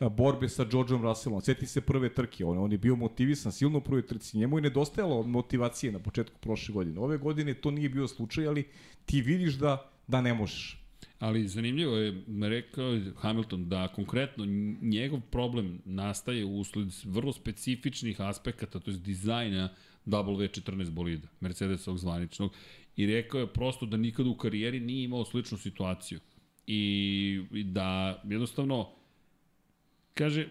borbe 0.00 0.48
sa 0.48 0.64
Georgeom 0.64 1.02
Russellom. 1.02 1.40
Sjeti 1.40 1.66
se 1.66 1.80
prve 1.80 2.14
trke, 2.14 2.44
on, 2.44 2.58
on 2.58 2.72
je 2.72 2.78
bio 2.78 2.96
motivisan 2.96 3.52
silno 3.52 3.78
u 3.78 3.80
prvoj 3.80 4.06
trci. 4.06 4.38
Njemu 4.38 4.58
je 4.58 4.62
nedostajalo 4.62 5.22
motivacije 5.22 5.92
na 5.92 5.98
početku 5.98 6.40
prošle 6.40 6.72
godine. 6.72 7.00
Ove 7.00 7.18
godine 7.18 7.54
to 7.54 7.70
nije 7.70 7.88
bio 7.88 8.08
slučaj, 8.08 8.46
ali 8.46 8.64
ti 9.06 9.20
vidiš 9.20 9.54
da, 9.54 9.90
da 10.06 10.20
ne 10.20 10.34
možeš. 10.34 10.84
Ali 11.18 11.48
zanimljivo 11.48 11.96
je, 11.96 12.22
rekao 12.42 13.00
Hamilton 13.16 13.68
da 13.68 13.88
konkretno 13.88 14.44
njegov 14.82 15.20
problem 15.20 15.78
nastaje 15.84 16.44
usled 16.44 16.88
vrlo 17.04 17.32
specifičnih 17.32 18.20
aspekata, 18.20 18.80
to 18.80 18.90
je 18.90 18.96
dizajna 18.96 19.68
W14 20.06 20.90
bolida, 20.90 21.28
Mercedesovog 21.40 21.98
zvaničnog, 21.98 22.52
i 22.96 23.06
rekao 23.06 23.40
je 23.40 23.52
prosto 23.52 23.86
da 23.86 23.96
nikada 23.96 24.28
u 24.30 24.36
karijeri 24.36 24.80
nije 24.80 25.04
imao 25.04 25.24
sličnu 25.24 25.58
situaciju. 25.58 26.20
I, 26.66 27.42
i 27.52 27.64
da 27.64 28.20
jednostavno, 28.24 28.90
kaže, 30.14 30.48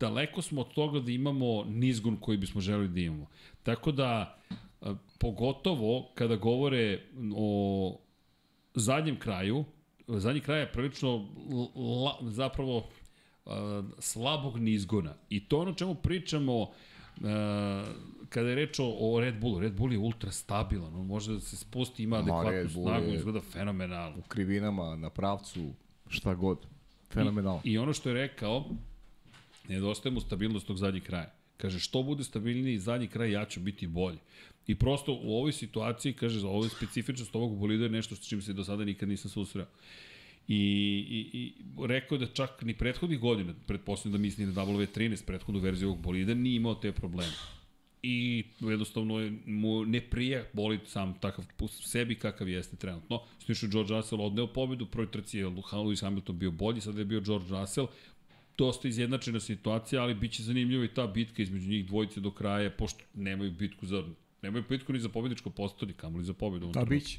daleko 0.00 0.42
smo 0.42 0.60
od 0.60 0.74
toga 0.74 1.00
da 1.00 1.10
imamo 1.10 1.64
nizgun 1.64 2.16
koji 2.16 2.38
bismo 2.38 2.60
želeli 2.60 2.88
da 2.88 3.00
imamo. 3.00 3.26
Tako 3.62 3.92
da, 3.92 4.38
a, 4.80 4.94
pogotovo 5.18 6.10
kada 6.14 6.36
govore 6.36 7.00
o 7.36 8.00
zadnjem 8.74 9.18
kraju, 9.18 9.64
zadnji 10.08 10.40
kraj 10.40 10.60
je 10.60 10.72
prilično 10.72 11.28
la, 12.04 12.30
zapravo 12.30 12.76
uh, 12.76 13.52
slabog 13.98 14.58
nizgona. 14.58 15.14
I 15.28 15.48
to 15.48 15.60
ono 15.60 15.72
čemu 15.74 15.94
pričamo 15.94 16.60
uh, 16.60 16.68
kada 18.28 18.48
je 18.48 18.54
reč 18.54 18.78
o, 18.80 19.20
Red 19.20 19.40
Bullu. 19.40 19.60
Red 19.60 19.72
Bull 19.72 19.92
je 19.92 19.98
ultra 19.98 20.30
stabilan, 20.30 20.94
on 20.94 21.06
može 21.06 21.32
da 21.32 21.40
se 21.40 21.56
spusti, 21.56 22.02
ima 22.02 22.22
Ma, 22.22 22.40
adekvatnu 22.40 22.70
snagu, 22.70 23.12
izgleda 23.12 23.40
fenomenalno. 23.40 24.18
U 24.18 24.22
krivinama, 24.22 24.96
na 24.96 25.10
pravcu, 25.10 25.72
šta 26.08 26.34
god. 26.34 26.66
Fenomenalno. 27.10 27.60
I 27.64 27.78
ono 27.78 27.92
što 27.92 28.08
je 28.08 28.14
rekao, 28.14 28.64
nedostaje 29.68 30.12
mu 30.12 30.20
stabilnost 30.20 30.66
tog 30.66 30.76
zadnjeg 30.76 31.02
kraja. 31.02 31.34
Kaže, 31.56 31.78
što 31.78 32.02
bude 32.02 32.24
stabilniji 32.24 32.78
zadnji 32.78 33.08
kraj, 33.08 33.32
ja 33.32 33.44
ću 33.44 33.60
biti 33.60 33.86
bolji. 33.86 34.18
I 34.66 34.74
prosto 34.74 35.12
u 35.22 35.36
ovoj 35.36 35.52
situaciji, 35.52 36.12
kaže, 36.12 36.40
za 36.40 36.48
ovoj 36.48 36.68
specifičnost 36.68 37.34
ovog 37.34 37.58
bolida 37.58 37.84
je 37.84 37.90
nešto 37.90 38.16
s 38.16 38.28
čim 38.28 38.42
se 38.42 38.52
do 38.52 38.64
sada 38.64 38.84
nikad 38.84 39.08
nisam 39.08 39.30
susreo. 39.30 39.66
I, 40.48 40.56
i, 41.10 41.38
i 41.38 41.52
rekao 41.86 42.16
je 42.16 42.18
da 42.18 42.26
čak 42.26 42.62
ni 42.62 42.74
prethodnih 42.74 43.18
godina, 43.18 43.54
pretpostavljam 43.66 44.12
da 44.12 44.22
misli 44.22 44.46
na 44.46 44.52
W13, 44.52 45.24
prethodnu 45.24 45.60
verziju 45.60 45.88
ovog 45.88 46.00
bolida, 46.02 46.34
nije 46.34 46.56
imao 46.56 46.74
te 46.74 46.92
probleme. 46.92 47.32
I 48.02 48.44
jednostavno 48.60 49.18
je, 49.18 49.32
mu 49.46 49.84
ne 49.84 50.00
prija 50.00 50.44
bolid 50.52 50.80
sam 50.86 51.14
takav 51.20 51.44
po 51.56 51.68
sebi 51.68 52.14
kakav 52.14 52.48
jeste 52.48 52.76
trenutno. 52.76 53.20
Snišu 53.38 53.68
George 53.68 53.94
Russell 53.94 54.22
odneo 54.22 54.46
pobedu, 54.46 54.84
u 54.84 54.88
prvoj 54.88 55.10
trci 55.10 55.38
je 55.38 55.46
Lewis 55.46 56.00
Hamilton 56.00 56.38
bio 56.38 56.50
bolji, 56.50 56.80
sada 56.80 56.98
je 56.98 57.04
bio 57.04 57.20
George 57.20 57.46
Russell. 57.50 57.86
Dosta 58.58 58.88
izjednačena 58.88 59.40
situacija, 59.40 60.02
ali 60.02 60.14
biće 60.14 60.42
zanimljiva 60.42 60.84
i 60.84 60.94
ta 60.94 61.06
bitka 61.06 61.42
između 61.42 61.68
njih 61.68 61.86
dvojice 61.86 62.20
do 62.20 62.30
kraja, 62.30 62.70
pošto 62.70 63.04
nemaju 63.14 63.52
bitku 63.52 63.86
za 63.86 64.04
nemaju 64.42 64.64
bitku 64.68 64.92
ni 64.92 65.00
za 65.00 65.08
pobedničko 65.08 65.50
postolje, 65.50 65.92
kamoli 65.92 66.24
za 66.24 66.32
pobedu. 66.32 66.70
Da, 66.72 66.84
biće. 66.84 67.18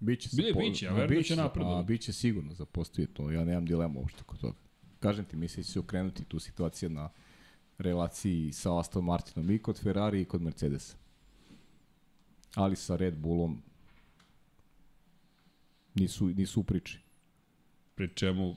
Biće 0.00 0.28
se 0.28 0.36
Bile 0.36 0.52
po- 0.52 0.60
biće, 0.60 0.88
a 0.88 0.92
ma, 0.92 0.98
verujem 0.98 1.22
da 1.22 1.26
će 1.26 1.36
napredovati. 1.36 1.80
A 1.80 1.86
biće 1.86 2.12
sigurno 2.12 2.54
za 2.54 2.64
postoji 2.64 3.06
to. 3.06 3.30
Ja 3.30 3.44
nemam 3.44 3.66
dilemu 3.66 4.00
uopšte 4.00 4.22
kod 4.26 4.40
toga. 4.40 4.54
Kažem 5.00 5.24
ti, 5.24 5.36
mislim 5.36 5.62
da 5.62 5.66
će 5.66 5.72
se 5.72 5.78
okrenuti 5.78 6.24
tu 6.24 6.38
situacija 6.38 6.88
na 6.88 7.08
relaciji 7.78 8.52
sa 8.52 8.78
Aston 8.78 9.04
Martinom 9.04 9.50
i 9.50 9.58
kod 9.58 9.80
Ferrari 9.80 10.20
i 10.20 10.24
kod 10.24 10.42
Mercedesa. 10.42 10.96
Ali 12.54 12.76
sa 12.76 12.96
Red 12.96 13.16
Bullom 13.16 13.62
nisu, 15.94 16.26
nisu 16.26 16.60
u 16.60 16.64
priči. 16.64 17.00
Pri 17.94 18.14
čemu 18.14 18.56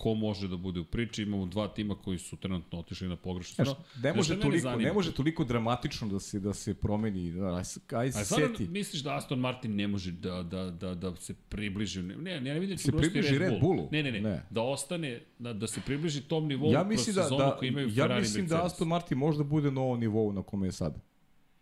ko 0.00 0.14
može 0.14 0.48
da 0.48 0.56
bude 0.56 0.80
u 0.80 0.84
priči, 0.84 1.22
imamo 1.22 1.46
dva 1.46 1.68
tima 1.68 1.94
koji 1.94 2.18
su 2.18 2.36
trenutno 2.36 2.78
otišli 2.78 3.08
na 3.08 3.16
pogrešnu 3.16 3.52
stranu. 3.52 3.74
ne 4.02 4.12
može, 4.14 4.32
mene 4.32 4.42
toliko, 4.42 4.76
ne 4.76 4.92
može 4.92 5.12
toliko 5.14 5.44
dramatično 5.44 6.08
da 6.08 6.20
se 6.20 6.40
da 6.40 6.54
se 6.54 6.74
promeni, 6.74 7.32
da, 7.32 7.46
aj, 7.46 7.64
aj 8.00 8.12
se 8.12 8.24
seti. 8.24 8.68
misliš 8.68 9.02
da 9.02 9.16
Aston 9.16 9.38
Martin 9.38 9.76
ne 9.76 9.88
može 9.88 10.12
da, 10.12 10.42
da, 10.42 10.70
da, 10.70 10.94
da 10.94 11.16
se 11.16 11.34
približi? 11.48 12.02
Ne, 12.02 12.16
ne, 12.16 12.40
ne 12.40 12.60
vidim 12.60 12.76
da 12.76 12.82
Se 12.82 12.92
približi 12.92 13.38
Red 13.38 13.60
Bullu? 13.60 13.88
Ne, 13.92 14.02
ne, 14.02 14.12
ne, 14.12 14.20
Ne. 14.20 14.42
Da 14.50 14.62
ostane, 14.62 15.20
da, 15.38 15.52
da 15.52 15.66
se 15.66 15.80
približi 15.86 16.22
tom 16.22 16.48
nivou 16.48 16.72
Ja 16.72 16.80
kroz 16.80 16.88
mislim 16.90 17.14
da, 17.16 17.22
sezonu 17.22 17.38
da 17.44 17.56
koji 17.56 17.68
imaju 17.68 17.88
ja 17.88 17.94
Ferrari 17.94 18.20
mislim 18.20 18.44
i 18.44 18.48
da 18.48 18.54
Mercedes. 18.54 18.72
Aston 18.72 18.88
Martin 18.88 19.18
možda 19.18 19.44
bude 19.44 19.70
na 19.70 19.80
ovom 19.80 20.00
nivou 20.00 20.32
na 20.32 20.42
kome 20.42 20.66
je 20.66 20.72
sada. 20.72 21.00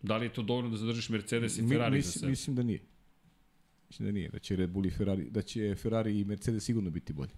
Da 0.01 0.17
li 0.17 0.25
je 0.25 0.33
to 0.33 0.41
dovoljno 0.43 0.69
da 0.69 0.77
zadržiš 0.77 1.09
Mercedes 1.09 1.57
i 1.57 1.61
Mi- 1.61 1.69
Ferrari 1.69 2.01
za 2.01 2.07
mislim, 2.07 2.19
sebe? 2.19 2.29
mislim 2.29 2.55
da 2.55 2.63
nije. 2.63 2.79
Mislim 3.89 4.05
da 4.07 4.11
nije, 4.11 4.29
da 4.29 4.39
će 4.39 4.55
Red 4.55 4.69
Bull 4.69 4.85
i 4.85 4.89
Ferrari, 4.89 5.29
da 5.29 5.41
će 5.41 5.75
Ferrari 5.75 6.19
i 6.19 6.25
Mercedes 6.25 6.63
sigurno 6.63 6.89
biti 6.89 7.13
bolji. 7.13 7.31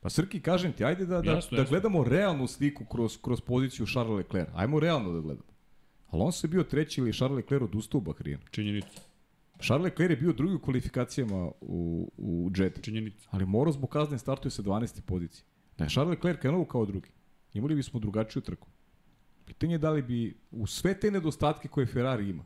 Pa 0.00 0.10
Srki, 0.10 0.40
kažem 0.40 0.72
ti, 0.72 0.84
ajde 0.84 1.06
da, 1.06 1.22
da, 1.22 1.30
Jasno, 1.32 1.56
da 1.56 1.62
jasno. 1.62 1.70
gledamo 1.70 2.04
realnu 2.04 2.46
sliku 2.46 2.84
kroz, 2.84 3.18
kroz 3.22 3.40
poziciju 3.40 3.86
Charles 3.86 4.16
Leclerc. 4.16 4.48
Ajmo 4.54 4.80
realno 4.80 5.12
da 5.12 5.20
gledamo. 5.20 5.48
Alonso 6.06 6.46
je 6.46 6.50
bio 6.50 6.62
treći 6.62 7.00
ili 7.00 7.12
Charles 7.12 7.36
Leclerc 7.36 7.62
odustao 7.64 7.98
u 7.98 8.02
Bahrijenu. 8.02 8.42
Činjenica, 8.50 9.00
Charles 9.60 9.84
Leclerc 9.84 10.10
je 10.10 10.16
bio 10.16 10.32
drugi 10.32 10.54
u 10.54 10.58
kvalifikacijama 10.60 11.50
u, 11.60 12.12
u 12.16 12.50
Jetu. 12.56 12.80
činjenica. 12.80 13.28
Ali 13.30 13.46
morao 13.46 13.72
zbog 13.72 13.90
kazne 13.90 14.18
startuje 14.18 14.50
sa 14.50 14.62
12. 14.62 15.00
pozicije. 15.00 15.44
Da 15.78 15.84
je 15.84 15.90
Charles 15.90 16.10
Leclerc 16.10 16.40
krenuo 16.40 16.64
kao 16.64 16.86
drugi, 16.86 17.08
imali 17.52 17.74
bismo 17.74 18.00
drugačiju 18.00 18.42
trku. 18.42 18.68
Pitanje 19.44 19.74
je 19.74 19.78
da 19.78 19.90
li 19.90 20.02
bi 20.02 20.36
u 20.50 20.66
sve 20.66 21.00
te 21.00 21.10
nedostatke 21.10 21.68
koje 21.68 21.86
Ferrari 21.86 22.28
ima, 22.28 22.44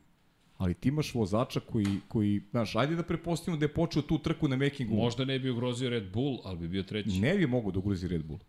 ali 0.63 0.73
ti 0.73 0.89
imaš 0.89 1.13
vozača 1.13 1.59
koji, 1.59 1.99
koji 2.07 2.41
znaš, 2.51 2.75
ajde 2.75 2.95
da 2.95 3.03
prepostavimo 3.03 3.59
da 3.59 3.65
je 3.65 3.73
počeo 3.73 4.01
tu 4.01 4.17
trku 4.17 4.47
na 4.47 4.55
making 4.55 4.91
Možda 4.91 5.25
ne 5.25 5.39
bi 5.39 5.49
ugrozio 5.49 5.89
Red 5.89 6.11
Bull, 6.13 6.39
ali 6.43 6.57
bi 6.57 6.67
bio 6.67 6.83
treći. 6.83 7.19
Ne 7.19 7.37
bi 7.37 7.47
mogo 7.47 7.71
da 7.71 7.79
ugrozi 7.79 8.07
Red 8.07 8.23
Bull. 8.23 8.39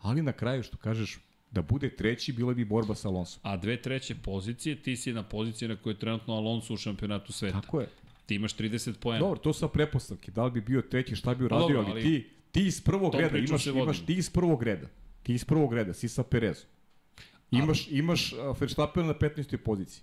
ali 0.00 0.22
na 0.22 0.32
kraju 0.32 0.62
što 0.62 0.76
kažeš 0.76 1.18
da 1.50 1.62
bude 1.62 1.96
treći 1.96 2.32
bila 2.32 2.54
bi 2.54 2.64
borba 2.64 2.94
sa 2.94 3.08
Alonso. 3.08 3.38
A 3.42 3.56
dve 3.56 3.82
treće 3.82 4.14
pozicije, 4.14 4.76
ti 4.76 4.96
si 4.96 5.12
na 5.12 5.22
poziciji 5.22 5.68
na 5.68 5.76
kojoj 5.76 5.94
je 5.94 5.98
trenutno 5.98 6.34
Alonso 6.34 6.74
u 6.74 6.76
šampionatu 6.76 7.32
sveta. 7.32 7.60
Tako 7.60 7.80
je. 7.80 7.88
Ti 8.26 8.34
imaš 8.34 8.56
30 8.56 8.92
poena. 9.00 9.20
Dobro, 9.20 9.38
to 9.38 9.52
su 9.52 9.68
prepostavke. 9.68 10.30
Da 10.30 10.44
li 10.44 10.50
bi 10.50 10.60
bio 10.60 10.82
treći, 10.82 11.16
šta 11.16 11.34
bi 11.34 11.44
uradio, 11.44 11.68
dobro, 11.68 11.80
ali, 11.80 11.90
ali 11.90 12.02
ti, 12.02 12.28
ti 12.52 12.66
iz 12.66 12.80
prvog 12.80 13.14
reda 13.14 13.38
imaš, 13.38 13.66
imaš 13.66 14.06
ti 14.06 14.14
iz 14.14 14.30
prvog 14.30 14.62
reda. 14.62 14.86
Ti 15.22 15.34
iz 15.34 15.44
prvog 15.44 15.74
reda, 15.74 15.94
si 15.94 16.08
sa 16.08 16.22
Perezom. 16.22 16.66
Imaš, 17.50 17.88
imaš 17.90 18.34
Verstappen 18.60 19.06
na 19.06 19.14
15. 19.14 19.56
poziciji. 19.56 20.02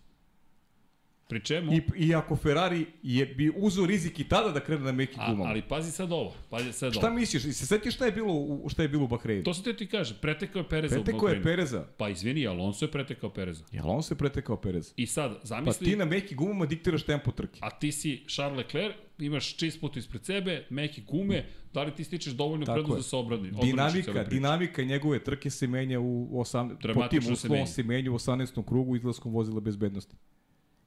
Pri 1.31 1.39
čemu? 1.41 1.73
I, 1.73 1.81
I 1.97 2.15
ako 2.15 2.35
Ferrari 2.35 2.85
je 3.03 3.25
bi 3.25 3.51
uzeo 3.55 3.85
rizik 3.85 4.19
i 4.19 4.23
tada 4.25 4.49
da 4.49 4.59
krene 4.59 4.83
na 4.83 4.91
meki 4.91 5.15
A, 5.17 5.25
gumama. 5.25 5.49
ali 5.49 5.61
pazi 5.61 5.91
sad 5.91 6.11
ovo, 6.11 6.33
pazi 6.49 6.73
sad 6.73 6.93
Šta 6.93 7.07
ovo. 7.07 7.15
misliš? 7.15 7.45
I 7.45 7.53
se 7.53 7.65
setiš 7.65 7.95
šta 7.95 8.05
je 8.05 8.11
bilo 8.11 8.33
u, 8.33 8.69
šta 8.69 8.81
je 8.81 8.87
bilo 8.87 9.03
u 9.03 9.07
Bahreinu? 9.07 9.43
To 9.43 9.53
se 9.53 9.63
te 9.63 9.73
ti 9.73 9.87
kaže, 9.87 10.15
pretekao 10.15 10.59
je 10.59 10.69
Pereza 10.69 10.95
u 10.95 11.03
Pretekao 11.03 11.17
je 11.19 11.35
Bahreinu. 11.35 11.43
Pereza. 11.45 11.85
Pa 11.97 12.09
izvini, 12.09 12.47
Alonso 12.47 12.85
je 12.85 12.91
pretekao 12.91 13.29
Pereza. 13.29 13.63
Jel 13.71 13.89
on 13.89 14.03
se 14.03 14.15
pretekao 14.15 14.57
Pereza? 14.57 14.93
I 14.97 15.07
sad, 15.07 15.31
Pa 15.33 15.45
zamisli, 15.45 15.85
ti 15.85 15.95
na 15.95 16.05
meki 16.05 16.35
gumama 16.35 16.65
diktiraš 16.65 17.03
tempo 17.03 17.31
trke. 17.31 17.59
a 17.61 17.69
ti 17.69 17.91
si 17.91 18.23
Charles 18.27 18.57
Leclerc, 18.57 18.95
imaš 19.19 19.55
čist 19.55 19.79
put 19.79 19.97
ispred 19.97 20.25
sebe, 20.25 20.65
meke 20.69 21.01
gume, 21.01 21.43
da 21.73 21.83
li 21.83 21.91
ti 21.91 22.03
stičeš 22.03 22.33
dovoljno 22.33 22.65
Tako 22.65 22.75
prednost 22.75 22.97
je. 22.97 22.99
da 22.99 23.03
se 23.03 23.15
obrani? 23.15 23.51
Dinamika, 23.61 24.23
dinamika 24.23 24.83
njegove 24.83 25.23
trke 25.23 25.49
se 25.49 25.67
menja 25.67 25.99
u 25.99 26.29
8 26.33 26.93
po 26.93 27.07
tim 27.07 27.33
uslovom 27.33 27.67
se 27.67 27.83
menja 27.83 28.11
u 28.11 28.15
18. 28.15 28.65
krugu 28.65 28.95
izlaskom 28.95 29.33
vozila 29.33 29.59
bezbednosti. 29.59 30.15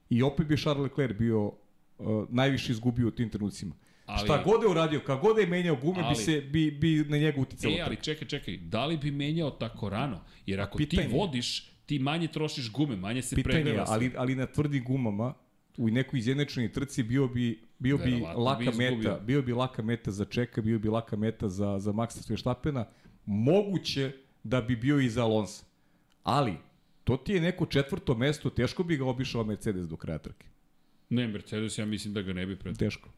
I 0.09 0.23
opet 0.23 0.47
bi 0.47 0.57
Charles 0.57 0.83
Leclerc 0.83 1.17
bio 1.17 1.51
uh, 1.97 2.25
najviše 2.29 2.71
izgubio 2.71 3.07
u 3.07 3.11
tim 3.11 3.29
trenucima. 3.29 3.75
Ali- 4.05 4.27
Šta 4.27 4.43
god 4.43 4.63
je 4.63 4.69
uradio, 4.69 4.99
kako 4.99 5.27
god 5.27 5.37
je 5.37 5.45
menjao 5.45 5.75
gume, 5.75 5.99
Ali- 6.01 6.09
bi, 6.09 6.23
se, 6.23 6.41
bi, 6.41 6.71
bi 6.71 7.05
na 7.09 7.17
njega 7.17 7.41
uticalo. 7.41 7.73
E, 7.75 7.81
ali 7.81 7.95
čekaj, 7.95 8.27
čekaj, 8.27 8.57
da 8.57 8.85
li 8.85 8.97
bi 8.97 9.11
menjao 9.11 9.51
tako 9.51 9.89
rano? 9.89 10.21
Jer 10.45 10.61
ako 10.61 10.77
Pitanje 10.77 11.07
ti 11.07 11.13
vodiš, 11.13 11.71
ti 11.85 11.99
manje 11.99 12.27
trošiš 12.27 12.71
gume, 12.71 12.95
manje 12.95 13.21
se 13.21 13.35
Pitanje 13.35 13.55
je, 13.55 13.63
pregreva 13.63 13.85
ali, 13.87 14.11
ali 14.17 14.35
na 14.35 14.45
tvrdim 14.45 14.83
gumama, 14.83 15.33
u 15.77 15.89
nekoj 15.89 16.19
izjednačenoj 16.19 16.71
trci 16.71 17.03
bio 17.03 17.27
bi 17.27 17.61
bio 17.79 17.97
bi 17.97 18.03
Verovatno 18.03 18.35
bi 18.35 18.43
laka 18.43 18.63
izgubio. 18.63 18.91
meta, 18.97 19.19
bio 19.19 19.41
bi 19.41 19.53
laka 19.53 19.81
meta 19.81 20.11
za 20.11 20.25
Čeka, 20.25 20.61
bio 20.61 20.79
bi 20.79 20.89
laka 20.89 21.15
meta 21.15 21.49
za 21.49 21.79
za 21.79 21.91
Maxa 21.91 22.29
Verstappena. 22.29 22.85
Moguće 23.25 24.11
da 24.43 24.61
bi 24.61 24.75
bio 24.75 24.99
i 24.99 25.09
za 25.09 25.23
Alonso. 25.23 25.63
Ali 26.23 26.53
to 27.05 27.17
ti 27.17 27.33
je 27.33 27.41
neko 27.41 27.65
četvrto 27.65 28.15
mesto, 28.15 28.49
teško 28.49 28.83
bi 28.83 28.97
ga 28.97 29.05
obišao 29.05 29.43
Mercedes 29.43 29.87
do 29.87 29.95
kraja 29.95 30.17
trke. 30.17 30.45
Ne, 31.09 31.27
Mercedes, 31.27 31.77
ja 31.77 31.85
mislim 31.85 32.13
da 32.13 32.21
ga 32.21 32.33
ne 32.33 32.45
bi 32.45 32.55
pred... 32.55 32.77
Teško. 32.77 33.09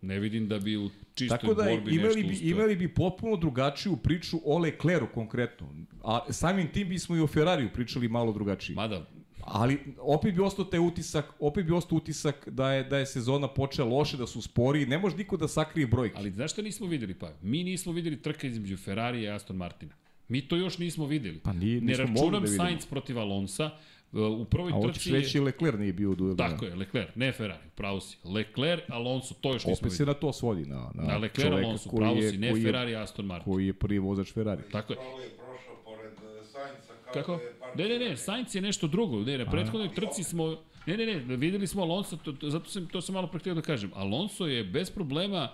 Ne 0.00 0.18
vidim 0.20 0.48
da 0.48 0.58
bi 0.58 0.76
u 0.76 0.90
čistoj 1.14 1.38
Tako 1.38 1.54
da 1.54 1.64
borbi 1.64 1.94
imali 1.94 2.14
nešto 2.14 2.28
bi, 2.28 2.34
uspeo. 2.34 2.48
imali 2.48 2.76
bi 2.76 2.94
potpuno 2.94 3.36
drugačiju 3.36 3.96
priču 3.96 4.40
o 4.44 4.58
Lecleru 4.58 5.08
konkretno. 5.14 5.68
A 6.04 6.32
samim 6.32 6.68
tim 6.72 6.88
bismo 6.88 7.16
i 7.16 7.20
o 7.20 7.26
Ferrariju 7.26 7.70
pričali 7.74 8.08
malo 8.08 8.32
drugačije. 8.32 8.76
Mada, 8.76 9.06
Ali 9.44 9.78
opet 9.98 10.34
bi 10.34 10.40
ostao 10.40 10.64
taj 10.64 10.80
utisak, 10.80 11.24
opet 11.40 11.66
bi 11.66 11.72
ostao 11.72 11.96
utisak 11.96 12.48
da 12.48 12.72
je 12.72 12.84
da 12.84 12.98
je 12.98 13.06
sezona 13.06 13.48
počela 13.48 13.88
loše, 13.88 14.16
da 14.16 14.26
su 14.26 14.42
spori, 14.42 14.86
ne 14.86 14.98
može 14.98 15.16
niko 15.16 15.36
da 15.36 15.48
sakrije 15.48 15.86
brojke. 15.86 16.14
ali 16.18 16.30
znaš 16.30 16.52
šta 16.52 16.62
nismo 16.62 16.86
videli, 16.86 17.14
pa? 17.14 17.32
Mi 17.42 17.64
nismo 17.64 17.92
videli 17.92 18.22
trka 18.22 18.46
između 18.46 18.76
Ferrari 18.76 19.22
i 19.22 19.28
Aston 19.28 19.56
Martina. 19.56 19.94
Mi 20.28 20.40
to 20.40 20.56
još 20.56 20.78
nismo 20.78 21.06
videli. 21.06 21.38
Pa 21.38 21.52
nije- 21.52 21.80
ne 21.80 21.96
računam 21.96 22.42
da. 22.42 22.48
Sainz 22.48 22.86
protiv 22.86 23.18
Alonsa. 23.18 23.70
U 24.12 24.44
prvoj 24.44 24.72
A 24.72 24.74
hoćeš 24.74 24.94
trci... 24.94 25.12
reći 25.12 25.40
Leclerc 25.40 25.78
nije 25.78 25.92
bio 25.92 26.10
u 26.10 26.14
duelu. 26.14 26.36
Tako 26.36 26.64
je, 26.64 26.74
Leclerc, 26.74 27.08
ne 27.14 27.32
Ferrari, 27.32 27.64
pravo 27.74 28.00
si. 28.00 28.16
Leclerc, 28.24 28.82
Alonso, 28.88 29.34
to 29.34 29.48
još 29.48 29.64
nismo 29.64 29.86
Opet 29.86 29.96
se 29.96 30.06
na 30.06 30.14
to 30.14 30.32
svodi, 30.32 30.64
na, 30.64 30.90
na, 30.94 31.02
Na 31.02 31.16
Leclerc, 31.16 31.48
čoveka 31.48 31.66
Alonso, 31.66 31.90
pravo 31.90 32.16
je- 32.16 32.30
si, 32.30 32.38
ne 32.38 32.46
je- 32.48 32.62
Ferrari, 32.62 32.96
Aston 32.96 33.26
Martin. 33.26 33.52
Koji 33.52 33.66
je 33.66 33.72
prvi 33.72 33.98
vozač 33.98 34.32
Ferrari. 34.32 34.62
Tako 34.72 34.92
je. 34.92 34.98
Je 34.98 35.04
prošao 35.30 35.74
pored 35.84 36.12
Sainca 36.42 36.92
kao 37.04 37.12
Kako? 37.14 37.32
da 37.32 37.42
je 37.42 37.52
partner. 37.52 37.90
Ne, 37.90 37.98
ne, 37.98 38.10
ne, 38.10 38.16
Sainz 38.16 38.54
je 38.54 38.60
nešto 38.62 38.86
drugo. 38.86 39.20
Ne, 39.20 39.38
na 39.38 39.44
prethodnoj 39.46 39.94
trci 39.94 40.24
smo... 40.24 40.56
Ne, 40.86 40.96
ne, 40.96 41.06
ne, 41.06 41.36
videli 41.36 41.66
smo 41.66 41.82
Alonso, 41.82 42.16
to, 42.16 42.32
to, 42.32 42.50
zato 42.50 42.70
sam, 42.70 42.86
to 42.86 43.00
sam 43.00 43.12
malo 43.12 43.26
pre 43.26 43.40
htio 43.40 43.54
da 43.54 43.62
kažem. 43.62 43.90
Alonso 43.94 44.46
je 44.46 44.64
bez 44.64 44.90
problema 44.90 45.48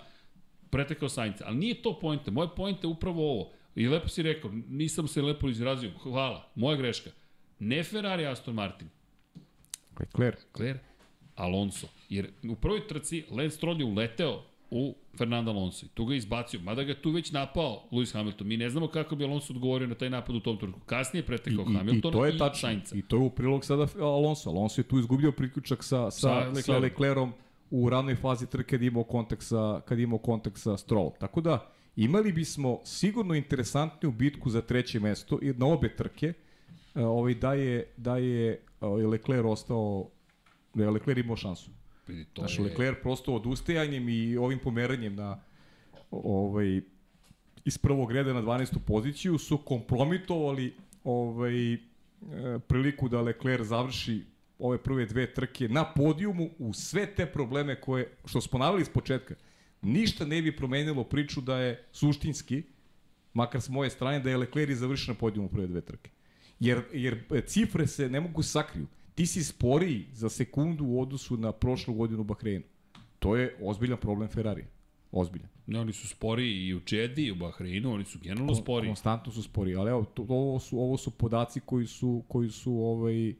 pretekao 0.69 1.09
Sainca, 1.09 1.43
ali 1.47 1.57
nije 1.57 1.75
to 1.75 1.99
pojenta. 1.99 2.31
Moja 2.31 2.47
pojenta 2.47 2.81
je 2.83 2.91
upravo 2.91 3.31
ovo. 3.31 3.51
I 3.75 3.87
lepo 3.87 4.07
si 4.07 4.21
rekao, 4.23 4.51
nisam 4.69 5.07
se 5.07 5.21
lepo 5.21 5.49
izrazio, 5.49 5.91
hvala, 6.03 6.49
moja 6.55 6.77
greška. 6.77 7.09
Ne 7.59 7.83
Ferrari, 7.83 8.25
Aston 8.25 8.53
Martin, 8.55 8.87
Leclerc. 9.99 10.39
Leclerc, 10.53 10.81
Alonso. 11.35 11.87
Jer 12.09 12.31
u 12.49 12.55
prvoj 12.55 12.87
trci 12.87 13.25
Lance 13.31 13.55
Stroll 13.55 13.79
je 13.79 13.85
uleteo 13.85 14.43
u 14.71 14.95
Fernando 15.17 15.51
Alonso 15.51 15.85
i 15.85 15.89
tu 15.89 16.05
ga 16.05 16.15
izbacio, 16.15 16.59
mada 16.59 16.83
ga 16.83 16.93
tu 17.01 17.11
već 17.11 17.31
napao 17.31 17.83
Lewis 17.91 18.13
Hamilton. 18.13 18.47
Mi 18.47 18.57
ne 18.57 18.69
znamo 18.69 18.87
kako 18.87 19.15
bi 19.15 19.23
Alonso 19.23 19.53
odgovorio 19.53 19.87
na 19.87 19.95
taj 19.95 20.09
napad 20.09 20.35
u 20.35 20.39
tom 20.39 20.57
trenutku. 20.57 20.81
Kasnije 20.85 21.19
je 21.19 21.23
I, 21.23 21.27
pretekao 21.27 21.65
i, 21.69 21.71
I 21.73 21.75
Hamiltona 21.77 22.17
to 22.17 22.25
je 22.25 22.35
i 22.35 22.37
tačno. 22.37 22.67
Sainca. 22.67 22.95
I 22.95 23.01
to 23.01 23.15
je 23.15 23.21
u 23.21 23.29
prilog 23.29 23.65
sada 23.65 23.87
Alonso. 23.99 24.49
Alonso 24.49 24.81
je 24.81 24.87
tu 24.87 24.99
izgubio 24.99 25.31
priključak 25.31 25.83
sa, 25.83 26.11
Sa 26.11 26.19
sa, 26.19 26.19
sa, 26.19 26.37
Leclerom. 26.39 26.61
sa 26.63 26.77
Leclerom 26.77 27.33
u 27.71 27.89
ranoj 27.89 28.15
fazi 28.15 28.49
trke 28.49 28.69
kad 28.69 28.81
je 28.81 28.87
imao 28.87 29.03
kontakt 29.03 29.43
sa, 29.43 29.81
kad 29.85 29.97
je 29.99 30.03
imao 30.03 30.17
kontakt 30.17 30.57
sa 30.57 30.77
Stroll. 30.77 31.11
Tako 31.19 31.41
da, 31.41 31.71
imali 31.95 32.31
bismo 32.31 32.79
sigurno 32.83 33.35
interesantniju 33.35 34.11
bitku 34.11 34.49
za 34.49 34.61
treće 34.61 34.99
mesto 34.99 35.39
i 35.41 35.53
na 35.53 35.65
obe 35.65 35.95
trke. 35.95 36.33
E, 36.95 37.03
Ovaj, 37.03 37.33
da 37.33 37.53
je, 37.53 37.87
da 37.97 38.17
je 38.17 38.61
ovaj, 38.81 39.05
Lecler 39.05 39.45
ostao, 39.45 40.09
da 40.73 40.83
je 40.83 40.89
Lecler 40.89 41.17
imao 41.17 41.35
šansu. 41.35 41.71
Vidi, 42.07 42.25
to 42.33 42.41
Znaš, 42.41 42.59
je... 42.59 42.63
Lecler 42.63 43.01
prosto 43.01 43.35
odustajanjem 43.35 44.09
i 44.09 44.37
ovim 44.37 44.59
pomeranjem 44.59 45.15
na 45.15 45.39
ovaj, 46.11 46.81
iz 47.65 47.77
prvog 47.77 48.11
reda 48.11 48.33
na 48.33 48.41
12. 48.41 48.77
poziciju 48.87 49.37
su 49.37 49.57
kompromitovali 49.57 50.73
ovaj, 51.03 51.73
e, 51.73 51.79
priliku 52.67 53.09
da 53.09 53.21
Lecler 53.21 53.63
završi 53.63 54.21
ove 54.59 54.77
prve 54.77 55.05
dve 55.05 55.33
trke 55.33 55.67
na 55.67 55.93
podijumu 55.93 56.49
u 56.59 56.73
sve 56.73 57.15
te 57.15 57.25
probleme 57.25 57.81
koje, 57.81 58.11
što 58.25 58.41
smo 58.41 58.59
navali 58.59 58.81
iz 58.81 58.89
početka, 58.89 59.35
ništa 59.83 60.25
ne 60.25 60.41
bi 60.41 60.55
promenilo 60.55 61.03
priču 61.03 61.41
da 61.41 61.57
je 61.57 61.85
suštinski, 61.91 62.63
makar 63.33 63.61
s 63.61 63.69
moje 63.69 63.89
strane, 63.89 64.19
da 64.19 64.29
je 64.29 64.37
Lecler 64.37 64.69
i 64.69 64.75
završio 64.75 65.13
na 65.13 65.19
podijumu 65.19 65.49
prve 65.49 65.67
dve 65.67 65.81
trke. 65.81 66.09
Jer, 66.59 66.81
jer 66.93 67.23
e, 67.31 67.41
cifre 67.41 67.87
se 67.87 68.09
ne 68.09 68.19
mogu 68.19 68.43
sakriju. 68.43 68.87
Ti 69.15 69.25
si 69.25 69.43
sporiji 69.43 70.05
za 70.13 70.29
sekundu 70.29 70.85
u 70.85 71.01
odnosu 71.01 71.37
na 71.37 71.51
prošlu 71.51 71.93
godinu 71.93 72.21
u 72.21 72.23
Bahreinu. 72.23 72.65
To 73.19 73.35
je 73.35 73.57
ozbiljan 73.61 73.97
problem 73.97 74.29
Ferrari. 74.29 74.65
Ozbiljan. 75.11 75.49
Ne, 75.67 75.79
oni 75.79 75.93
su 75.93 76.07
spori 76.07 76.67
i 76.67 76.75
u 76.75 76.79
Čedi 76.79 77.25
i 77.25 77.31
u 77.31 77.35
Bahreinu, 77.35 77.93
oni 77.93 78.05
su 78.05 78.19
generalno 78.19 78.55
spori. 78.55 78.87
Konstantno 78.87 79.31
su 79.31 79.43
spori, 79.43 79.75
ali 79.75 79.89
evo, 79.89 80.05
to, 80.05 80.25
ovo, 80.29 80.59
su, 80.59 80.79
ovo 80.79 80.97
su 80.97 81.11
podaci 81.11 81.59
koji 81.59 81.87
su, 81.87 82.23
koji 82.27 82.49
su 82.49 82.73
ovaj, 82.73 83.33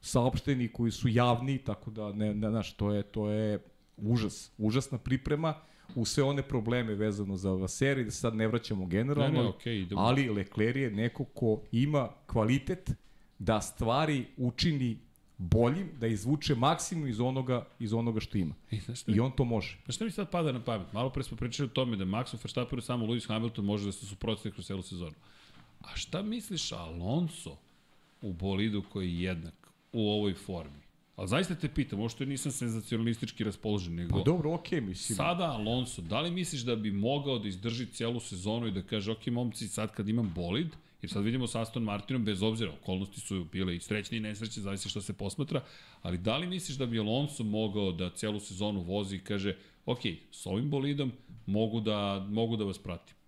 saopšteni, 0.00 0.68
koji 0.68 0.92
su 0.92 1.08
javni, 1.08 1.58
tako 1.58 1.90
da, 1.90 2.12
ne, 2.12 2.34
ne, 2.34 2.50
znaš, 2.50 2.76
to 2.76 2.92
je, 2.92 3.02
to 3.02 3.30
je 3.30 3.58
užas. 3.96 4.52
Užasna 4.58 4.98
priprema 4.98 5.54
u 5.94 6.04
sve 6.04 6.24
one 6.24 6.42
probleme 6.42 6.94
vezano 6.94 7.36
za 7.36 7.50
Vaseri, 7.50 8.04
da 8.04 8.10
sad 8.10 8.34
ne 8.36 8.48
vraćamo 8.48 8.86
generalno, 8.86 9.42
Ne, 9.42 9.52
ne, 9.72 9.78
idemo. 9.80 10.00
ali 10.00 10.28
Lecler 10.28 10.76
je 10.76 10.90
neko 10.90 11.24
ko 11.24 11.62
ima 11.72 12.08
kvalitet 12.26 12.90
da 13.38 13.60
stvari 13.60 14.26
učini 14.36 14.98
boljim, 15.38 15.88
da 16.00 16.06
izvuče 16.06 16.54
maksimum 16.54 17.08
iz 17.08 17.20
onoga, 17.20 17.66
iz 17.78 17.92
onoga 17.92 18.20
što 18.20 18.38
ima. 18.38 18.54
I, 18.70 18.80
znaš 18.80 19.00
šta, 19.00 19.12
I 19.12 19.20
on 19.20 19.32
to 19.32 19.44
može. 19.44 19.78
znaš 19.84 19.94
šta 19.96 20.04
mi 20.04 20.10
sad 20.10 20.30
pada 20.30 20.52
na 20.52 20.64
pamet? 20.64 20.92
Malo 20.92 21.10
pre 21.10 21.22
smo 21.22 21.36
pričali 21.36 21.66
o 21.66 21.72
tome 21.72 21.96
da 21.96 22.04
Maxu 22.04 22.36
Verstappenu 22.44 22.82
samo 22.82 23.06
Lewis 23.06 23.28
Hamilton 23.28 23.64
može 23.64 23.86
da 23.86 23.92
se 23.92 24.06
suprotstavi 24.06 24.52
kroz 24.52 24.66
celu 24.66 24.82
sezonu. 24.82 25.14
A 25.80 25.96
šta 25.96 26.22
misliš 26.22 26.72
Alonso 26.72 27.56
u 28.22 28.32
bolidu 28.32 28.82
koji 28.92 29.14
je 29.14 29.22
jednak 29.22 29.54
u 29.92 30.10
ovoj 30.10 30.34
formi? 30.34 30.80
Ali 31.16 31.28
zaista 31.28 31.54
te 31.54 31.68
pitam, 31.68 31.98
ovo 31.98 32.08
što 32.08 32.24
nisam 32.24 32.52
senzacionalistički 32.52 33.44
raspoložen, 33.44 33.94
nego... 33.94 34.18
Pa 34.18 34.24
dobro, 34.24 34.54
okej, 34.54 34.80
mislim. 34.80 35.16
Sada 35.16 35.44
Alonso, 35.44 36.02
da 36.02 36.20
li 36.20 36.30
misliš 36.30 36.60
da 36.60 36.76
bi 36.76 36.90
mogao 36.90 37.38
da 37.38 37.48
izdrži 37.48 37.86
celu 37.86 38.20
sezonu 38.20 38.66
i 38.66 38.70
da 38.70 38.82
kaže, 38.82 39.12
ok, 39.12 39.26
momci, 39.26 39.68
sad 39.68 39.92
kad 39.92 40.08
imam 40.08 40.32
bolid, 40.34 40.68
jer 41.02 41.10
sad 41.10 41.24
vidimo 41.24 41.46
sa 41.46 41.60
Aston 41.60 41.82
Martinom, 41.82 42.24
bez 42.24 42.42
obzira, 42.42 42.72
okolnosti 42.82 43.20
su 43.20 43.44
bile 43.52 43.76
i 43.76 43.80
srećne 43.80 44.16
i 44.16 44.20
nesrećne, 44.20 44.62
zavisi 44.62 44.88
što 44.88 45.00
se 45.00 45.12
posmatra, 45.12 45.62
ali 46.02 46.18
da 46.18 46.36
li 46.36 46.46
misliš 46.46 46.78
da 46.78 46.86
bi 46.86 46.98
Alonso 46.98 47.44
mogao 47.44 47.92
da 47.92 48.10
celu 48.10 48.40
sezonu 48.40 48.80
vozi 48.80 49.16
i 49.16 49.24
kaže, 49.24 49.56
ok, 49.86 50.00
s 50.30 50.46
ovim 50.46 50.70
bolidom 50.70 51.12
mogu 51.46 51.80
da, 51.80 52.26
mogu 52.28 52.56
da 52.56 52.64
vas 52.64 52.78
pratim. 52.78 53.19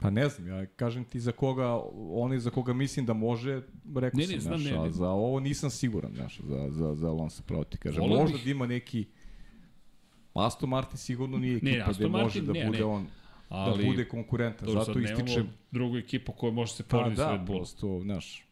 Pa 0.00 0.10
ne 0.10 0.28
znam, 0.28 0.48
ja 0.48 0.66
kažem 0.66 1.04
ti 1.04 1.20
za 1.20 1.32
koga, 1.32 1.80
onaj 2.10 2.38
za 2.38 2.50
koga 2.50 2.72
mislim 2.74 3.06
da 3.06 3.12
može, 3.12 3.62
rekao 3.96 4.18
Ne, 4.18 4.26
ne, 4.26 4.30
sam, 4.30 4.40
znam, 4.40 4.58
znaš, 4.58 4.72
ne, 4.72 4.78
ne. 4.78 4.90
za 4.90 5.08
ovo 5.08 5.40
nisam 5.40 5.70
siguran, 5.70 6.12
znaš, 6.14 6.40
za, 6.40 6.68
za, 6.70 6.94
za 6.94 7.08
Alonso 7.08 7.42
pravo 7.42 7.64
ti 7.64 7.78
kažem. 7.78 8.00
Voleo 8.00 8.20
Možda 8.20 8.36
bih- 8.36 8.44
da 8.44 8.50
ima 8.50 8.66
neki, 8.66 9.04
Aston 10.34 10.68
Martin 10.68 10.98
sigurno 10.98 11.38
nije 11.38 11.56
ekipa 11.56 11.66
Ne, 11.66 11.72
gde 11.74 11.82
Aston 11.82 12.10
može 12.10 12.22
Martin, 12.22 12.46
da 12.46 12.52
ne, 12.52 12.66
bude 12.66 12.78
ne. 12.78 12.84
on, 12.84 13.06
Ali, 13.48 13.78
da 13.78 13.90
bude 13.90 14.04
konkurentan. 14.04 14.66
dobro, 14.66 14.84
Zato 14.84 14.98
ističem, 15.00 15.48
drugu 15.70 15.96
ekipu 15.98 16.32
koja 16.32 16.52
može 16.52 16.72
se 16.72 16.82
pa 16.82 16.88
porediti 16.88 17.16
s 17.16 17.18
da, 17.18 17.30
Red 17.30 17.40
Bullom. 17.40 17.58
prosto, 17.58 18.00
znaš, 18.00 18.46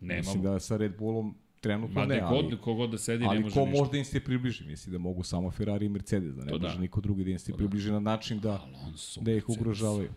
Nemamo. 0.00 0.18
mislim 0.18 0.42
da 0.42 0.60
sa 0.60 0.76
Red 0.76 0.96
Bullom 0.98 1.34
trenutno 1.60 1.94
Ma 1.94 2.06
ne, 2.06 2.16
da 2.16 2.26
ali, 2.26 2.42
god, 2.42 2.60
kogod 2.60 2.90
da 2.90 2.98
sedi 2.98 3.18
ne 3.20 3.26
ali 3.26 3.40
može 3.40 3.54
ko 3.54 3.60
ništa. 3.60 3.78
možda 3.78 3.96
im 3.98 4.04
se 4.04 4.20
približi, 4.20 4.64
mislim 4.64 4.92
da 4.92 4.98
mogu 5.00 5.22
samo 5.22 5.50
Ferrari 5.50 5.86
i 5.86 5.90
Mercedes, 5.90 6.34
da 6.34 6.44
ne 6.44 6.50
To 6.50 6.58
da. 6.58 6.66
može 6.66 6.80
niko 6.80 7.00
drugi 7.00 7.24
da 7.24 7.30
im 7.30 7.38
se 7.38 7.52
približi 7.52 7.92
na 7.92 8.00
način 8.00 8.40
da, 8.40 8.50
Alonso, 8.76 9.20
da 9.20 9.32
ih 9.32 9.44
Mercedes. 9.48 10.10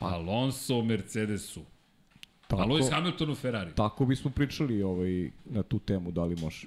Ugrožavaju. 0.00 0.30
Alonso 0.30 0.76
u 0.78 0.82
Mercedesu. 0.82 1.62
Tako, 2.46 2.62
A 2.62 2.66
Lewis 2.66 2.90
Hamilton 2.90 3.30
u 3.30 3.34
Ferrari. 3.34 3.74
tako 3.74 4.06
bismo 4.06 4.30
pričali 4.30 4.82
ovaj, 4.82 5.30
na 5.44 5.62
tu 5.62 5.78
temu, 5.78 6.10
da 6.10 6.24
li 6.24 6.36
može. 6.36 6.66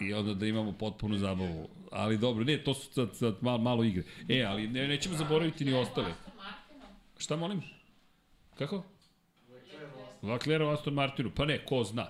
I 0.00 0.12
onda 0.14 0.34
da 0.34 0.46
imamo 0.46 0.72
potpunu 0.72 1.18
zabavu. 1.18 1.68
Ali 1.92 2.18
dobro, 2.18 2.44
ne, 2.44 2.64
to 2.64 2.74
su 2.74 2.92
sad, 2.92 3.16
sad 3.16 3.36
malo, 3.40 3.58
malo 3.58 3.84
igre. 3.84 4.02
E, 4.28 4.42
ali 4.42 4.68
ne, 4.68 4.88
nećemo 4.88 5.16
zaboraviti 5.16 5.64
ni 5.64 5.72
ostale. 5.74 6.14
Šta 7.18 7.36
molim? 7.36 7.62
Kako? 8.58 8.84
Leclerc 10.22 10.64
u 10.64 10.68
Aston 10.68 10.94
Martinu, 10.94 11.30
pa 11.34 11.44
ne, 11.44 11.64
ko 11.64 11.84
zna. 11.84 12.06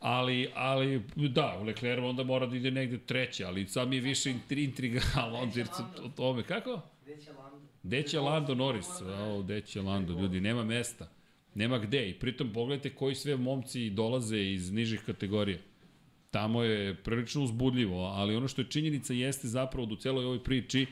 Ali, 0.00 0.50
ali, 0.54 1.02
da, 1.16 1.56
Leclerc 1.56 2.02
onda 2.02 2.22
mora 2.24 2.46
da 2.46 2.56
ide 2.56 2.70
negde 2.70 2.98
treće, 2.98 3.44
ali 3.44 3.68
sad 3.68 3.88
mi 3.88 3.96
je 3.96 4.02
više 4.02 4.30
intri- 4.30 4.64
intriga 4.64 5.00
Alonso 5.22 5.60
o 6.04 6.08
tome. 6.08 6.42
Kako? 6.42 6.80
Gde 7.02 7.16
će 7.20 7.32
Lando 7.32 7.59
Norris? 8.54 8.88
O, 9.00 9.42
gde 9.42 9.60
će 9.60 9.82
Lando, 9.82 10.12
ljudi, 10.12 10.40
nema 10.40 10.64
mesta. 10.64 11.08
Nema 11.54 11.78
gde. 11.78 12.10
I 12.10 12.18
pritom 12.18 12.52
pogledajte 12.52 12.94
koji 12.94 13.14
sve 13.14 13.36
momci 13.36 13.90
dolaze 13.90 14.38
iz 14.38 14.72
nižih 14.72 15.00
kategorija. 15.06 15.58
Tamo 16.30 16.62
je 16.62 16.94
prilično 16.94 17.42
uzbudljivo, 17.42 18.04
ali 18.04 18.36
ono 18.36 18.48
što 18.48 18.60
je 18.60 18.68
činjenica 18.70 19.12
jeste 19.12 19.48
zapravo 19.48 19.86
da 19.86 19.94
u 19.94 19.96
celoj 19.96 20.24
ovoj 20.24 20.44
priči 20.44 20.86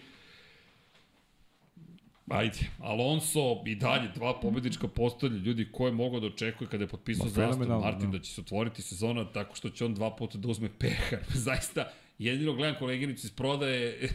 Ajde, 2.31 2.59
Alonso 2.79 3.63
i 3.67 3.75
dalje 3.75 4.09
dva 4.15 4.41
pobednička 4.41 4.89
postolja, 4.89 5.37
ljudi 5.37 5.69
ko 5.73 5.87
je 5.87 5.93
mogao 5.93 6.21
da 6.21 6.27
očekuje 6.27 6.69
kada 6.69 6.85
je 6.85 6.89
potpisao 6.89 7.25
Ma, 7.27 7.31
za 7.31 7.49
Aston 7.49 7.69
Martin 7.69 8.11
da. 8.11 8.19
da 8.19 8.25
će 8.25 8.33
se 8.33 8.41
otvoriti 8.41 8.83
sezona 8.83 9.33
tako 9.33 9.57
što 9.57 9.71
će 9.71 9.85
on 9.85 9.95
dva 9.95 10.17
puta 10.17 10.39
da 10.39 10.49
uzme 10.49 10.69
pehar. 10.79 11.19
Zaista, 11.47 11.93
jedino 12.19 12.53
gledam 12.53 12.79
koleginicu 12.79 13.27
iz 13.27 13.33
prodaje, 13.33 14.09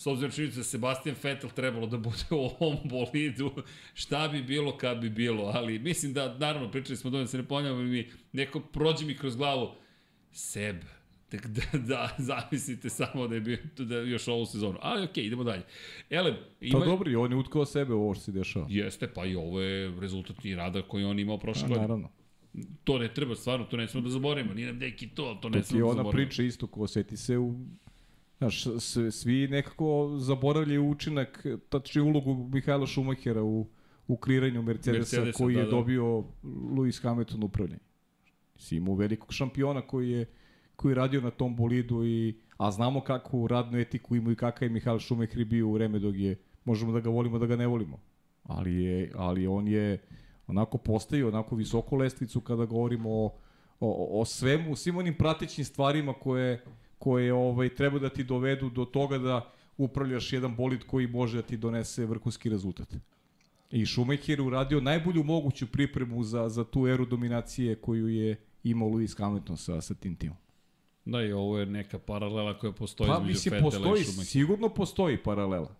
s 0.00 0.06
obzirom 0.06 0.32
činjenicu 0.32 0.58
da 0.58 0.64
Sebastian 0.64 1.16
Vettel 1.22 1.50
trebalo 1.50 1.86
da 1.86 1.98
bude 1.98 2.24
u 2.30 2.50
ovom 2.60 2.78
bolidu, 2.84 3.50
šta 3.94 4.28
bi 4.28 4.42
bilo 4.42 4.76
kad 4.76 4.98
bi 4.98 5.10
bilo, 5.10 5.44
ali 5.54 5.78
mislim 5.78 6.12
da, 6.12 6.38
naravno, 6.38 6.70
pričali 6.70 6.96
smo 6.96 7.10
dovoljno, 7.10 7.24
da 7.24 7.30
se 7.30 7.36
ne 7.36 7.48
ponjavamo, 7.48 7.82
mi 7.82 8.10
neko 8.32 8.60
prođe 8.60 9.06
mi 9.06 9.16
kroz 9.16 9.36
glavu, 9.36 9.70
Seb, 10.32 10.76
da, 11.30 11.78
da, 11.78 12.16
zamislite 12.18 12.88
samo 12.88 13.28
da 13.28 13.34
je 13.34 13.40
bio 13.40 13.58
da 13.78 13.96
je 13.96 14.10
još 14.10 14.28
ovu 14.28 14.46
sezonu. 14.46 14.78
Ali 14.82 15.04
okej, 15.04 15.24
okay, 15.24 15.26
idemo 15.26 15.44
dalje. 15.44 15.62
Ele, 16.10 16.30
Ima... 16.30 16.40
ima... 16.60 16.78
Pa 16.80 16.84
dobro, 16.84 17.10
i 17.10 17.16
on 17.16 17.32
je 17.32 17.36
utkao 17.36 17.64
sebe 17.64 17.94
u 17.94 18.02
ovo 18.02 18.14
što 18.14 18.24
se 18.24 18.32
dešava. 18.32 18.66
Jeste, 18.68 19.08
pa 19.14 19.26
i 19.26 19.34
ovo 19.34 19.60
je 19.60 20.00
rezultat 20.00 20.44
i 20.44 20.54
rada 20.54 20.82
koji 20.82 21.04
on 21.04 21.18
imao 21.18 21.38
prošle 21.38 21.64
A, 21.64 21.68
godine. 21.68 21.82
naravno. 21.82 22.10
To 22.84 22.98
ne 22.98 23.14
treba, 23.14 23.34
stvarno, 23.34 23.66
to 23.66 23.76
ne 23.76 23.88
smemo 23.88 24.06
da 24.06 24.10
zaboravimo. 24.10 24.54
Nije 24.54 24.66
nam 24.66 24.78
deki 24.78 25.08
to, 25.08 25.24
ali 25.24 25.38
to 25.40 25.48
ne 25.48 25.52
To 25.52 25.58
ti 25.58 25.64
je 25.64 25.64
smemo 25.64 25.86
da 25.86 25.90
ona 25.90 25.96
zaboravimo. 25.96 26.28
priča 26.28 26.42
isto 26.42 26.66
ko 26.66 26.80
oseti 26.82 27.16
se 27.16 27.38
u 27.38 27.54
Znaš, 28.40 28.64
svi 29.10 29.48
nekako 29.48 30.16
zaboravljaju 30.18 30.90
učinak, 30.90 31.46
tačnije 31.68 32.02
ulogu 32.02 32.48
Mihajla 32.52 32.86
Šumahera 32.86 33.42
u, 33.42 33.66
u 34.06 34.16
kreiranju 34.16 34.62
Mercedesa, 34.62 34.98
Mercedesa, 34.98 35.38
koji 35.38 35.54
da, 35.54 35.60
je 35.60 35.64
da. 35.64 35.70
dobio 35.70 36.04
Lewis 36.44 37.02
Hamilton 37.02 37.42
upravljanje. 37.42 37.80
Si 38.56 38.76
imao 38.76 38.94
velikog 38.94 39.32
šampiona 39.32 39.82
koji 39.82 40.10
je 40.10 40.26
koji 40.76 40.90
je 40.90 40.94
radio 40.94 41.20
na 41.20 41.30
tom 41.30 41.56
bolidu 41.56 42.04
i 42.04 42.40
a 42.56 42.70
znamo 42.70 43.00
kakvu 43.00 43.48
radnu 43.48 43.78
etiku 43.78 44.16
ima 44.16 44.32
i 44.32 44.34
kakav 44.34 44.68
je 44.68 44.72
Mihajl 44.72 44.98
Šumacher 44.98 45.44
bio 45.44 45.68
u 45.68 45.72
vreme 45.72 45.98
dok 45.98 46.14
je 46.14 46.38
možemo 46.64 46.92
da 46.92 47.00
ga 47.00 47.10
volimo 47.10 47.38
da 47.38 47.46
ga 47.46 47.56
ne 47.56 47.66
volimo. 47.66 48.00
Ali 48.42 48.82
je 48.84 49.12
ali 49.14 49.46
on 49.46 49.68
je 49.68 49.98
onako 50.46 50.78
postavio 50.78 51.28
onako 51.28 51.56
visoko 51.56 51.96
lestvicu 51.96 52.40
kada 52.40 52.64
govorimo 52.64 53.10
o, 53.10 53.38
o, 53.80 54.20
o 54.20 54.24
svemu, 54.24 54.76
svim 54.76 54.96
onim 54.96 55.14
pratećim 55.14 55.64
stvarima 55.64 56.12
koje 56.12 56.64
koje 57.00 57.32
ovaj 57.32 57.74
treba 57.74 57.98
da 57.98 58.08
ti 58.08 58.24
dovedu 58.24 58.70
do 58.70 58.84
toga 58.84 59.18
da 59.18 59.52
upravljaš 59.76 60.32
jedan 60.32 60.56
bolid 60.56 60.84
koji 60.84 61.06
može 61.06 61.36
da 61.36 61.42
ti 61.42 61.56
donese 61.56 62.06
vrhunski 62.06 62.50
rezultat. 62.50 62.94
I 63.70 63.86
Schumacher 63.86 64.38
je 64.38 64.42
uradio 64.42 64.80
najbolju 64.80 65.24
moguću 65.24 65.66
pripremu 65.66 66.22
za, 66.24 66.48
za 66.48 66.64
tu 66.64 66.86
eru 66.86 67.06
dominacije 67.06 67.74
koju 67.74 68.08
je 68.08 68.36
imao 68.64 68.88
Lewis 68.88 69.18
Hamilton 69.18 69.56
sa, 69.56 69.80
sa 69.80 69.94
tim 69.94 70.16
timom. 70.16 70.36
Da, 71.04 71.22
i 71.22 71.32
ovo 71.32 71.58
je 71.58 71.66
neka 71.66 71.98
paralela 71.98 72.58
koja 72.58 72.72
postoji 72.72 73.08
Pa 73.08 73.14
između 73.14 73.32
mislim, 73.32 73.52
Fettela 73.52 73.70
postoji, 73.70 74.00
i 74.00 74.04
Schumachera. 74.04 74.24
sigurno 74.24 74.68
postoji 74.68 75.16
paralela. 75.16 75.74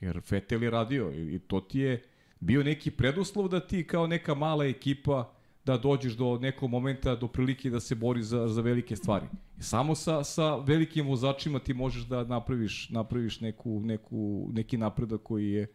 Jer 0.00 0.20
Vettel 0.30 0.62
je 0.62 0.70
radio 0.70 1.10
i, 1.10 1.34
i 1.34 1.38
to 1.38 1.60
ti 1.60 1.78
je 1.78 2.02
bio 2.40 2.62
neki 2.62 2.90
preduslov 2.90 3.48
da 3.48 3.60
ti 3.60 3.86
kao 3.86 4.06
neka 4.06 4.34
mala 4.34 4.64
ekipa 4.64 5.32
da 5.64 5.78
dođeš 5.78 6.12
do 6.12 6.38
nekog 6.38 6.70
momenta, 6.70 7.14
do 7.16 7.28
prilike 7.28 7.70
da 7.70 7.80
se 7.80 7.94
bori 7.94 8.22
za, 8.22 8.48
za 8.48 8.60
velike 8.60 8.96
stvari. 8.96 9.26
Samo 9.60 9.94
sa, 9.94 10.24
sa 10.24 10.56
velikim 10.56 11.06
vozačima 11.06 11.58
ti 11.58 11.74
možeš 11.74 12.02
da 12.02 12.24
napraviš, 12.24 12.90
napraviš 12.90 13.40
neku, 13.40 13.80
neku, 13.84 14.48
neki 14.52 14.76
napredak 14.76 15.22
koji 15.22 15.50
je 15.50 15.66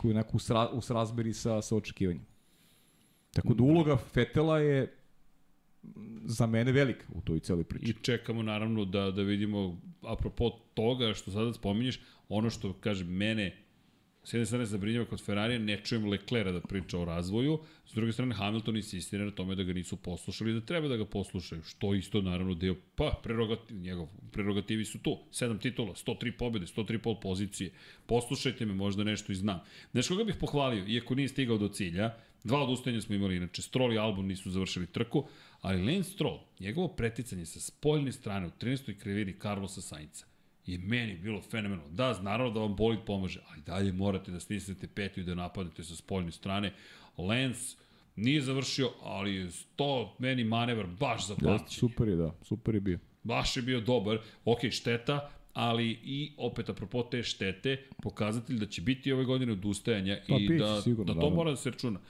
koji 0.00 0.14
je 0.14 0.24
u, 0.32 0.38
sra, 0.38 0.68
u 0.72 0.80
srazmeri 0.80 1.32
sa, 1.32 1.62
sa 1.62 1.76
očekivanjem. 1.76 2.24
Tako 3.32 3.54
da 3.54 3.62
uloga 3.62 3.96
Fetela 3.96 4.58
je 4.58 4.94
za 6.24 6.46
mene 6.46 6.72
velika 6.72 7.04
u 7.14 7.20
toj 7.20 7.40
celoj 7.40 7.64
priči. 7.64 7.90
I 7.90 8.02
čekamo 8.02 8.42
naravno 8.42 8.84
da, 8.84 9.10
da 9.10 9.22
vidimo, 9.22 9.80
apropo 10.02 10.50
toga 10.74 11.14
što 11.14 11.30
sada 11.30 11.52
spominješ, 11.52 12.00
ono 12.28 12.50
što, 12.50 12.72
kaže, 12.80 13.04
mene 13.04 13.56
s 14.24 14.32
jedne 14.32 14.46
strane 14.46 14.66
zabrinjava 14.66 15.06
kod 15.06 15.20
Ferrarija, 15.24 15.58
ne 15.58 15.76
čujem 15.84 16.08
Leclera 16.08 16.52
da 16.52 16.60
priča 16.60 16.98
o 16.98 17.04
razvoju, 17.04 17.58
s 17.86 17.94
druge 17.94 18.12
strane 18.12 18.34
Hamilton 18.34 18.76
insistira 18.76 19.24
na 19.24 19.30
tome 19.30 19.54
da 19.54 19.62
ga 19.62 19.72
nisu 19.72 19.96
poslušali, 19.96 20.52
da 20.52 20.60
treba 20.60 20.88
da 20.88 20.96
ga 20.96 21.04
poslušaju, 21.04 21.62
što 21.62 21.94
isto 21.94 22.22
naravno 22.22 22.54
deo, 22.54 22.74
pa 22.94 23.20
prerogativ, 23.22 23.76
njegov, 23.76 24.08
prerogativi 24.32 24.84
su 24.84 24.98
tu, 24.98 25.18
7 25.30 25.60
titula, 25.60 25.94
103 25.94 26.32
pobjede, 26.38 26.66
103 26.66 26.98
pol 26.98 27.20
pozicije, 27.20 27.70
poslušajte 28.06 28.66
me, 28.66 28.74
možda 28.74 29.04
nešto 29.04 29.32
i 29.32 29.36
znam. 29.36 29.60
Znaš 29.92 30.08
koga 30.08 30.24
bih 30.24 30.36
pohvalio, 30.40 30.84
iako 30.86 31.14
nije 31.14 31.28
stigao 31.28 31.58
do 31.58 31.68
cilja, 31.68 32.14
dva 32.44 32.62
odustajanja 32.62 33.00
smo 33.00 33.14
imali, 33.14 33.36
inače 33.36 33.62
Stroll 33.62 33.92
i 33.92 33.98
Albon 33.98 34.26
nisu 34.26 34.50
završili 34.50 34.86
trku, 34.86 35.28
ali 35.60 35.94
Lance 35.94 36.10
Stroll, 36.10 36.40
njegovo 36.60 36.88
preticanje 36.88 37.46
sa 37.46 37.60
spoljne 37.60 38.12
strane 38.12 38.46
u 38.46 38.50
13. 38.50 38.98
krivini 38.98 39.34
Carlosa 39.42 39.80
Sainca, 39.80 40.26
je 40.66 40.78
meni 40.78 41.14
bilo 41.18 41.40
fenomenalno. 41.40 41.92
Da, 41.92 42.22
naravno 42.22 42.52
da 42.52 42.60
vam 42.60 42.76
bolid 42.76 43.00
pomaže, 43.06 43.40
ali 43.50 43.60
dalje 43.62 43.92
morate 43.92 44.30
da 44.30 44.40
stisnete 44.40 44.86
petu 44.86 45.20
i 45.20 45.24
da 45.24 45.34
napadate 45.34 45.84
sa 45.84 45.96
spoljne 45.96 46.32
strane. 46.32 46.72
Lance 47.18 47.76
nije 48.16 48.40
završio, 48.40 48.90
ali 49.02 49.34
je 49.34 49.48
to 49.76 50.16
meni 50.18 50.44
manevar 50.44 50.86
baš 50.86 51.26
za 51.26 51.34
pamćenje. 51.34 51.68
super 51.68 52.08
je, 52.08 52.16
da, 52.16 52.34
super 52.42 52.74
je 52.74 52.80
bio. 52.80 52.98
Baš 53.22 53.56
je 53.56 53.62
bio 53.62 53.80
dobar. 53.80 54.18
Ok, 54.44 54.58
šteta, 54.70 55.30
ali 55.52 55.98
i 56.04 56.32
opet 56.36 56.68
apropo 56.68 57.02
te 57.02 57.22
štete, 57.22 57.82
pokazatelj 58.02 58.58
da 58.58 58.66
će 58.66 58.82
biti 58.82 59.12
ove 59.12 59.24
godine 59.24 59.52
odustajanja 59.52 60.18
Pa, 60.28 60.36
i 60.36 60.48
biće 60.48 60.64
da, 60.64 60.82
sigurno, 60.82 61.04
da 61.04 61.12
to 61.12 61.18
naravno. 61.18 61.36
mora 61.36 61.50
da 61.50 61.56
se 61.56 61.70
računa. 61.70 62.00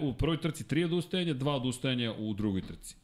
U 0.00 0.12
prvoj 0.14 0.40
trci 0.40 0.68
tri 0.68 0.84
odustajanja, 0.84 1.34
dva 1.34 1.54
odustajanja 1.56 2.12
u 2.18 2.34
drugoj 2.34 2.62
trci. 2.62 2.96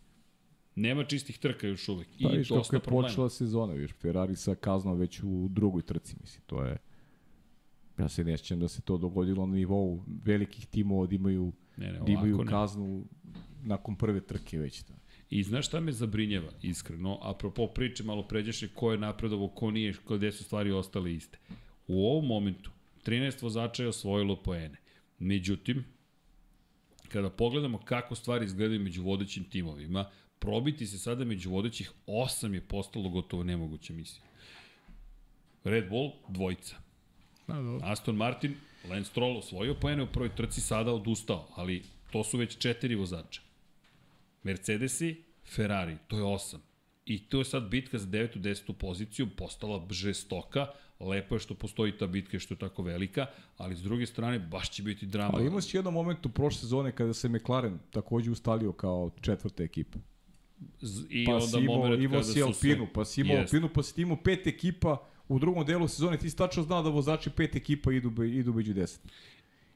Nema 0.79 1.05
čistih 1.05 1.39
trka 1.39 1.67
još 1.67 1.89
uvek. 1.89 2.09
Pa 2.23 2.29
I 2.35 2.39
viš 2.39 2.49
dosta 2.49 2.77
je 2.77 2.81
problema. 2.81 3.09
počela 3.09 3.31
sezona, 3.31 3.73
viš, 3.73 3.93
Ferrari 3.93 4.37
sa 4.37 4.55
kaznom 4.55 4.99
već 4.99 5.23
u 5.23 5.49
drugoj 5.51 5.83
trci, 5.83 6.17
mislim, 6.21 6.43
to 6.47 6.63
je... 6.65 6.77
Ja 7.99 8.09
se 8.09 8.25
ne 8.25 8.37
sjećam 8.39 8.61
da 8.61 8.69
se 8.69 8.83
to 8.83 8.99
dogodilo 8.99 9.47
na 9.47 9.55
nivou 9.55 10.03
velikih 10.25 10.67
timova 10.67 11.07
da 11.07 11.15
imaju, 11.15 11.53
Ne, 11.77 11.93
ne, 11.93 11.99
da 11.99 12.13
imaju 12.13 12.35
ovako 12.35 12.45
ne. 12.45 12.51
kaznu 12.51 13.05
nakon 13.63 13.97
prve 13.97 14.21
trke 14.21 14.59
već. 14.59 14.83
Da. 14.85 14.95
I 15.31 15.43
znaš 15.43 15.67
šta 15.67 15.81
me 15.81 15.93
zabrinjava, 15.93 16.51
iskreno, 16.63 17.19
apropo 17.23 17.67
priče 17.67 18.05
malo 18.05 18.23
pređeše 18.29 18.69
ko 18.69 18.93
je 18.93 18.99
napredovo, 18.99 19.49
ko 19.49 19.71
nije, 19.71 19.95
gde 20.09 20.33
su 20.33 20.45
stvari 20.45 20.71
ostale 20.73 21.15
iste. 21.15 21.39
U 21.87 22.07
ovom 22.07 22.27
momentu, 22.27 22.71
13 23.07 23.43
vozača 23.43 23.83
je 23.83 23.89
osvojilo 23.89 24.37
poene. 24.43 24.79
Međutim, 25.19 25.85
kada 27.09 27.31
pogledamo 27.31 27.79
kako 27.79 28.15
stvari 28.15 28.45
izgledaju 28.45 28.81
među 28.81 29.03
vodećim 29.03 29.45
timovima, 29.45 30.11
probiti 30.39 30.86
se 30.86 30.98
sada 30.98 31.24
među 31.24 31.51
vodećih 31.51 31.93
8 32.06 32.55
je 32.55 32.60
postalo 32.60 33.09
gotovo 33.09 33.43
nemoguća 33.43 33.93
misija. 33.93 34.23
Red 35.65 35.89
Bull, 35.89 36.12
dvojica. 36.28 36.77
Aston 37.82 38.16
Martin, 38.16 38.55
Lance 38.90 39.10
Stroll 39.10 39.39
osvojio 39.39 39.74
poene 39.74 40.02
u 40.02 40.06
prvoj 40.06 40.35
trci, 40.36 40.60
sada 40.60 40.93
odustao, 40.93 41.48
ali 41.56 41.82
to 42.12 42.24
su 42.24 42.39
već 42.39 42.59
četiri 42.59 42.94
vozača. 42.94 43.40
Mercedesi, 44.43 45.23
Ferrari, 45.55 45.97
to 46.09 46.16
je 46.16 46.23
osam. 46.23 46.62
I 47.05 47.19
to 47.28 47.39
je 47.39 47.44
sad 47.44 47.69
bitka 47.69 47.98
za 47.98 48.06
9. 48.06 48.39
10. 48.39 48.73
poziciju, 48.73 49.28
postala 49.36 49.86
žestoka, 49.90 50.66
lepo 51.01 51.35
je 51.35 51.39
što 51.39 51.55
postoji 51.55 51.98
ta 51.98 52.06
bitka 52.06 52.36
i 52.36 52.40
što 52.40 52.55
je 52.55 52.59
tako 52.59 52.82
velika, 52.82 53.27
ali 53.56 53.77
s 53.77 53.82
druge 53.82 54.06
strane 54.06 54.39
baš 54.39 54.70
će 54.70 54.82
biti 54.82 55.06
drama. 55.06 55.32
Ali 55.35 55.47
imao 55.47 55.60
si 55.60 55.77
jedan 55.77 55.93
moment 55.93 56.27
u 56.27 56.28
prošle 56.28 56.60
sezone 56.60 56.93
kada 56.93 57.15
se 57.15 57.28
McLaren 57.28 57.78
takođe 57.90 58.31
ustalio 58.31 58.73
kao 58.73 59.10
četvrta 59.20 59.62
ekipa. 59.62 59.98
I 61.10 61.24
Pa 61.24 61.32
onda 61.32 61.47
si 61.47 61.59
imao, 61.59 61.82
kada 61.82 62.22
si 62.22 62.43
Alpinu, 62.43 62.86
se... 62.86 62.93
pa 62.93 63.05
si 63.05 63.20
imao 63.20 63.36
Jest. 63.36 63.55
Alpinu, 63.55 63.68
pa 63.74 63.82
si 63.82 64.02
imao 64.02 64.16
pet 64.16 64.47
ekipa 64.47 64.97
u 65.28 65.39
drugom 65.39 65.66
delu 65.66 65.89
sezone, 65.89 66.16
ti 66.16 66.30
si 66.30 66.36
tačno 66.36 66.62
znao 66.62 66.82
da 66.82 66.90
vozači 66.90 67.30
pet 67.30 67.56
ekipa 67.56 67.93
idu, 67.93 68.10
be, 68.10 68.28
idu 68.28 68.52
među 68.55 68.74
deset. 68.74 69.01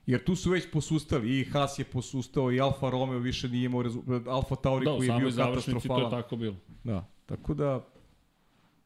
Jer 0.06 0.24
tu 0.24 0.36
su 0.36 0.50
već 0.50 0.70
posustali, 0.72 1.40
i 1.40 1.44
Haas 1.44 1.78
je 1.78 1.84
posustao, 1.84 2.52
i 2.52 2.60
Alfa 2.60 2.90
Romeo 2.90 3.18
više 3.18 3.48
nije 3.48 3.64
imao 3.64 3.82
rezultat, 3.82 4.26
Alfa 4.26 4.54
Tauri 4.54 4.84
Da, 4.84 4.92
u 4.92 4.96
koji 4.96 5.06
je 5.06 5.12
bio 5.18 5.30
samoj 5.30 5.30
završnici 5.30 5.64
to 5.64 5.76
je 5.76 5.80
katastrofalan. 5.80 6.10
tako 6.10 6.36
bilo. 6.36 6.56
Da, 6.84 7.09
tako 7.26 7.54
da 7.54 7.86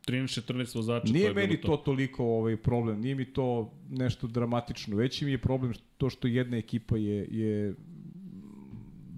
13-14 0.07 0.77
vozača, 0.77 1.07
to 1.07 1.13
Nije 1.13 1.25
je 1.25 1.35
bilo 1.35 1.47
meni 1.47 1.61
to 1.61 1.77
toliko 1.77 2.25
ovaj 2.25 2.57
problem, 2.57 3.01
nije 3.01 3.15
mi 3.15 3.33
to 3.33 3.73
nešto 3.91 4.27
dramatično. 4.27 4.97
Veći 4.97 5.25
mi 5.25 5.31
je 5.31 5.39
problem 5.39 5.73
to 5.97 6.11
što 6.11 6.29
jedna 6.29 6.57
ekipa 6.57 6.97
je, 6.97 7.29
je 7.31 7.75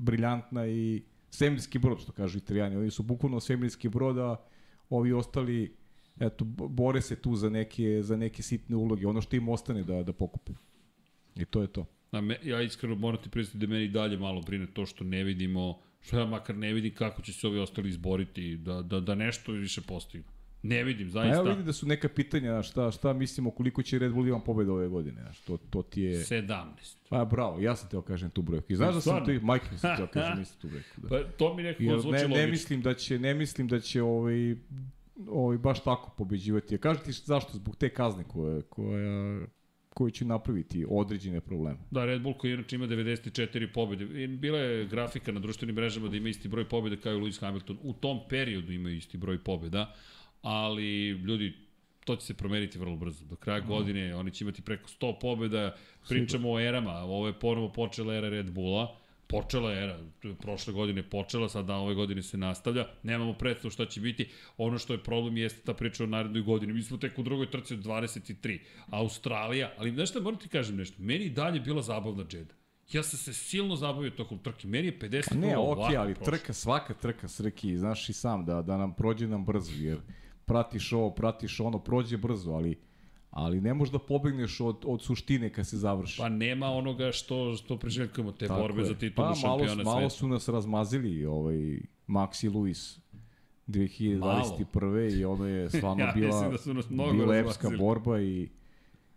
briljantna 0.01 0.67
i 0.67 1.03
svemirski 1.31 1.79
brod, 1.79 2.01
što 2.01 2.13
kažu 2.13 2.39
italijani. 2.39 2.77
Oni 2.77 2.91
su 2.91 3.03
bukvalno 3.03 3.41
svemirski 3.41 3.89
brod, 3.89 4.19
a 4.19 4.37
ovi 4.91 5.13
ostali 5.13 5.77
eto, 6.21 6.45
bore 6.45 7.01
se 7.01 7.17
tu 7.17 7.37
za 7.37 7.51
neke, 7.51 8.03
za 8.03 8.17
neke 8.17 8.43
sitne 8.43 8.77
uloge. 8.77 9.07
Ono 9.07 9.21
što 9.21 9.37
im 9.37 9.49
ostane 9.49 9.83
da, 9.85 10.03
da 10.03 10.13
pokupe. 10.13 10.53
I 11.37 11.45
to 11.45 11.63
je 11.63 11.67
to. 11.67 11.87
A 12.11 12.21
me, 12.21 12.39
ja 12.43 12.63
iskreno 12.63 12.95
moram 12.95 13.23
ti 13.23 13.29
priznati 13.29 13.59
da 13.59 13.67
meni 13.67 13.89
dalje 13.89 14.17
malo 14.17 14.41
brine 14.41 14.67
to 14.67 14.87
što 14.87 15.05
ne 15.05 15.25
vidimo, 15.25 15.79
što 16.01 16.19
ja 16.19 16.27
makar 16.27 16.57
ne 16.57 16.73
vidim 16.73 16.95
kako 16.95 17.23
će 17.23 17.33
se 17.33 17.47
ovi 17.47 17.59
ostali 17.59 17.89
izboriti, 17.89 18.57
da, 18.57 18.83
da, 18.83 19.01
da 19.01 19.15
nešto 19.15 19.53
više 19.53 19.81
postignu. 19.81 20.38
Ne 20.63 20.85
vidim, 20.85 21.07
A 21.07 21.11
zaista. 21.11 21.37
evo 21.37 21.49
vidi 21.51 21.63
da 21.63 21.73
su 21.73 21.87
neka 21.87 22.09
pitanja, 22.09 22.63
šta, 22.63 22.91
šta 22.91 23.13
mislimo 23.13 23.51
koliko 23.51 23.83
će 23.83 23.99
Red 23.99 24.13
Bull 24.13 24.29
imati 24.29 24.47
pobjeda 24.47 24.73
ove 24.73 24.89
godine. 24.89 25.23
Znaš, 25.23 25.41
to, 25.41 25.57
to 25.71 25.83
ti 25.83 26.03
je... 26.03 26.19
17. 26.25 26.65
Pa 27.09 27.25
bravo, 27.25 27.61
ja 27.61 27.77
sam 27.77 27.89
teo 27.91 28.03
kažem 28.03 28.31
tu 28.31 28.43
brojku. 28.43 28.73
I 28.73 28.77
znaš 28.77 28.95
da 28.95 29.01
sam 29.01 29.25
ti, 29.25 29.33
Mike 29.33 29.79
sam 29.79 29.97
teo 29.97 30.07
kažem 30.23 30.43
isto 30.43 30.61
tu 30.61 30.69
brojku. 30.69 31.01
Da. 31.01 31.09
Pa 31.09 31.23
to 31.37 31.55
mi 31.55 31.63
nekako 31.63 31.83
Jer 31.85 32.01
zvuči 32.01 32.17
ne, 32.17 32.23
logično. 32.23 32.37
ne 32.43 32.47
mislim 32.47 32.83
da 32.83 32.95
će 32.95 33.19
ne 33.19 33.35
mislim 33.35 33.69
da 33.69 33.81
će 33.81 34.03
ovaj 34.03 34.57
ovaj 35.29 35.59
baš 35.59 35.85
tako 35.85 36.15
pobeđivati. 36.19 36.75
Ja 36.75 36.79
kažem 36.79 37.05
ti 37.05 37.13
zašto 37.13 37.53
zbog 37.53 37.77
te 37.77 37.89
kazne 37.89 38.25
koje 38.25 38.63
koja 38.63 39.41
koji 39.95 40.13
će 40.13 40.25
napraviti 40.25 40.87
određene 40.89 41.41
probleme. 41.41 41.79
Da, 41.91 42.05
Red 42.05 42.23
Bull 42.23 42.35
koji 42.39 42.53
inače 42.53 42.77
ima 42.77 42.87
94 42.87 43.73
pobjede. 43.75 44.27
Bila 44.27 44.59
je 44.59 44.87
grafika 44.87 45.33
na 45.33 45.41
društvenim 45.41 45.77
mrežama 45.77 46.09
da 46.09 46.17
ima 46.17 46.29
isti 46.29 46.49
broj 46.49 46.69
pobjeda 46.69 46.97
kao 46.97 47.13
i 47.13 47.17
Lewis 47.17 47.41
Hamilton. 47.41 47.79
U 47.83 47.93
tom 47.93 48.21
periodu 48.29 48.73
imaju 48.73 48.97
isti 48.97 49.19
broj 49.19 49.39
pobjeda, 49.39 49.95
ali 50.43 51.09
ljudi, 51.09 51.53
to 52.05 52.17
će 52.17 52.27
se 52.27 52.35
promeniti 52.35 52.79
vrlo 52.79 52.97
brzo. 52.97 53.25
Do 53.25 53.37
kraja 53.37 53.61
godine 53.61 54.15
oni 54.17 54.31
će 54.31 54.45
imati 54.45 54.63
preko 54.63 54.89
100 54.89 55.21
pobjeda. 55.21 55.77
Pričamo 56.09 56.53
o 56.53 56.61
erama. 56.61 56.93
Ovo 56.95 57.27
je 57.27 57.39
ponovo 57.39 57.73
počela 57.73 58.15
era 58.15 58.29
Red 58.29 58.51
Bulla. 58.51 58.97
Počela 59.27 59.73
je 59.73 59.83
era, 59.85 59.99
prošle 60.41 60.73
godine 60.73 61.03
počela, 61.03 61.49
sad 61.49 61.65
da 61.67 61.77
ove 61.77 61.95
godine 61.95 62.23
se 62.23 62.37
nastavlja. 62.37 62.87
Nemamo 63.03 63.33
predstavu 63.33 63.71
šta 63.71 63.87
će 63.87 64.01
biti. 64.01 64.29
Ono 64.57 64.79
što 64.79 64.93
je 64.93 65.03
problem 65.03 65.37
jeste 65.37 65.61
ta 65.65 65.75
priča 65.75 66.05
o 66.05 66.07
narednoj 66.07 66.43
godini. 66.43 66.73
Mi 66.73 66.83
smo 66.83 66.97
tek 66.97 67.19
u 67.19 67.23
drugoj 67.23 67.51
trci 67.51 67.75
od 67.75 67.81
23. 67.81 68.59
Australija, 68.91 69.73
ali 69.79 69.91
znaš 69.91 70.11
šta, 70.11 70.21
moram 70.21 70.39
ti 70.39 70.49
kažem 70.49 70.77
nešto. 70.77 70.97
Meni 71.03 71.25
i 71.25 71.31
dalje 71.31 71.61
bila 71.61 71.83
zabavna 71.83 72.25
džeda. 72.25 72.55
Ja 72.93 73.03
sam 73.03 73.19
se 73.19 73.33
silno 73.33 73.77
zabavio 73.77 74.11
tokom 74.11 74.39
trke. 74.39 74.69
Meni 74.69 74.87
je 74.87 74.99
50 74.99 75.35
Ne, 75.35 75.55
kula 75.55 75.63
okej, 75.63 75.83
ovako 75.83 75.95
ali 75.97 76.15
prošlo. 76.15 76.33
trka, 76.33 76.53
svaka 76.53 76.95
trka 76.95 77.29
srki, 77.29 77.79
znaš 77.79 78.09
i 78.09 78.13
sam 78.13 78.45
da 78.45 78.63
da 78.63 78.77
nam 78.77 78.95
prođe 78.95 79.27
nam 79.27 79.45
brzo 79.45 79.73
jer 79.77 79.99
pratiš 80.49 80.93
ovo, 80.93 81.11
pratiš 81.11 81.61
ono, 81.61 81.79
prođe 81.79 82.17
brzo, 82.17 82.53
ali 82.53 82.79
ali 83.31 83.61
ne 83.61 83.75
možeš 83.75 83.93
da 83.93 83.99
pobegneš 83.99 84.61
od, 84.61 84.77
od 84.85 85.03
suštine 85.03 85.53
kad 85.53 85.67
se 85.67 85.77
završi. 85.77 86.19
Pa 86.19 86.29
nema 86.29 86.67
onoga 86.67 87.13
što, 87.13 87.57
što 87.57 87.77
preželjkujemo, 87.79 88.33
te 88.33 88.47
Tako 88.47 88.61
borbe 88.61 88.81
je. 88.83 88.87
za 88.87 88.95
titulu 88.95 89.15
pa, 89.17 89.23
malo, 89.23 89.35
šampiona 89.35 89.83
malo 89.83 90.01
sveta. 90.01 90.11
su 90.11 90.29
nas 90.29 90.49
razmazili 90.49 91.27
ovaj 91.27 91.81
Max 92.09 92.45
i 92.45 92.49
Luis 92.49 92.99
2021. 93.67 95.19
i 95.21 95.25
ono 95.25 95.47
je 95.47 95.71
stvarno 95.79 96.05
Ja 96.05 96.13
bila, 96.13 96.49
da 96.49 96.59
su 96.59 96.75
nas 96.75 96.91
mnogo 96.91 97.13
bila 97.13 97.37
epska 97.37 97.71
borba 97.79 98.21
i 98.21 98.49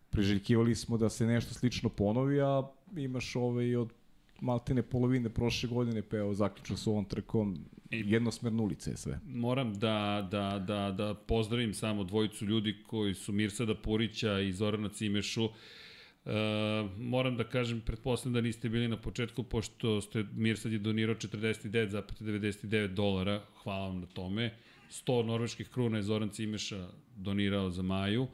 priželjkivali 0.09 0.75
smo 0.75 0.97
da 0.97 1.09
se 1.09 1.25
nešto 1.25 1.53
slično 1.53 1.89
ponovi, 1.89 2.41
a 2.41 2.63
imaš 2.97 3.35
ovaj 3.35 3.75
od 3.75 3.93
maltene 4.41 4.81
polovine 4.81 5.29
prošle 5.29 5.69
godine, 5.69 6.01
pa 6.01 6.17
evo 6.17 6.33
zaključno 6.33 6.77
s 6.77 6.87
ovom 6.87 7.05
trkom, 7.05 7.57
Jednosmerno 7.91 8.63
ulice 8.63 8.91
je 8.91 8.97
sve. 8.97 9.19
Moram 9.25 9.73
da, 9.73 10.27
da, 10.31 10.63
da, 10.67 10.91
da 10.91 11.13
pozdravim 11.13 11.73
samo 11.73 12.03
dvojicu 12.03 12.45
ljudi 12.45 12.75
koji 12.87 13.13
su 13.13 13.31
Mirsada 13.31 13.75
Purića 13.75 14.39
i 14.39 14.53
Zorana 14.53 14.89
Cimešu. 14.89 15.49
E, 16.25 16.31
moram 16.97 17.37
da 17.37 17.43
kažem, 17.43 17.81
pretpostavljam 17.81 18.33
da 18.33 18.41
niste 18.41 18.69
bili 18.69 18.87
na 18.87 18.97
početku, 18.97 19.43
pošto 19.43 20.01
ste, 20.01 20.25
Mirsad 20.33 20.71
je 20.71 20.79
donirao 20.79 21.15
49,99 21.15 22.87
dolara, 22.87 23.41
hvala 23.63 23.87
vam 23.87 23.99
na 23.99 24.05
tome. 24.05 24.53
100 24.89 25.23
norveških 25.25 25.69
kruna 25.69 25.97
je 25.97 26.03
Zoran 26.03 26.29
Cimeša 26.29 26.87
donirao 27.15 27.71
za 27.71 27.81
Maju. 27.81 28.27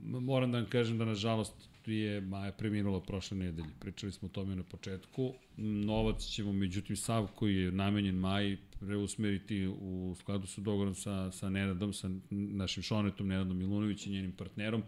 Moram 0.00 0.52
da 0.52 0.58
vam 0.58 0.66
kažem 0.66 0.98
da, 0.98 1.04
nažalost, 1.04 1.68
je 1.86 2.20
Maja 2.20 2.52
preminula 2.52 3.00
prošle 3.00 3.36
nedelje. 3.36 3.68
Pričali 3.80 4.12
smo 4.12 4.26
o 4.26 4.30
tome 4.30 4.56
na 4.56 4.62
početku. 4.62 5.34
Novac 5.56 6.22
ćemo, 6.22 6.52
međutim, 6.52 6.96
sav 6.96 7.26
koji 7.34 7.56
je 7.56 7.72
namenjen 7.72 8.14
Maji 8.14 8.58
preusmeriti 8.80 9.66
u 9.66 10.14
skladu 10.18 10.46
sa 10.46 10.60
dogovorom 10.60 10.94
sa, 10.94 11.30
sa 11.32 11.50
Nenadom, 11.50 11.92
sa 11.92 12.10
našim 12.30 12.82
šonetom 12.82 13.28
Nenadom 13.28 13.58
Milunović 13.58 14.06
i 14.06 14.10
njenim 14.10 14.32
partnerom, 14.32 14.82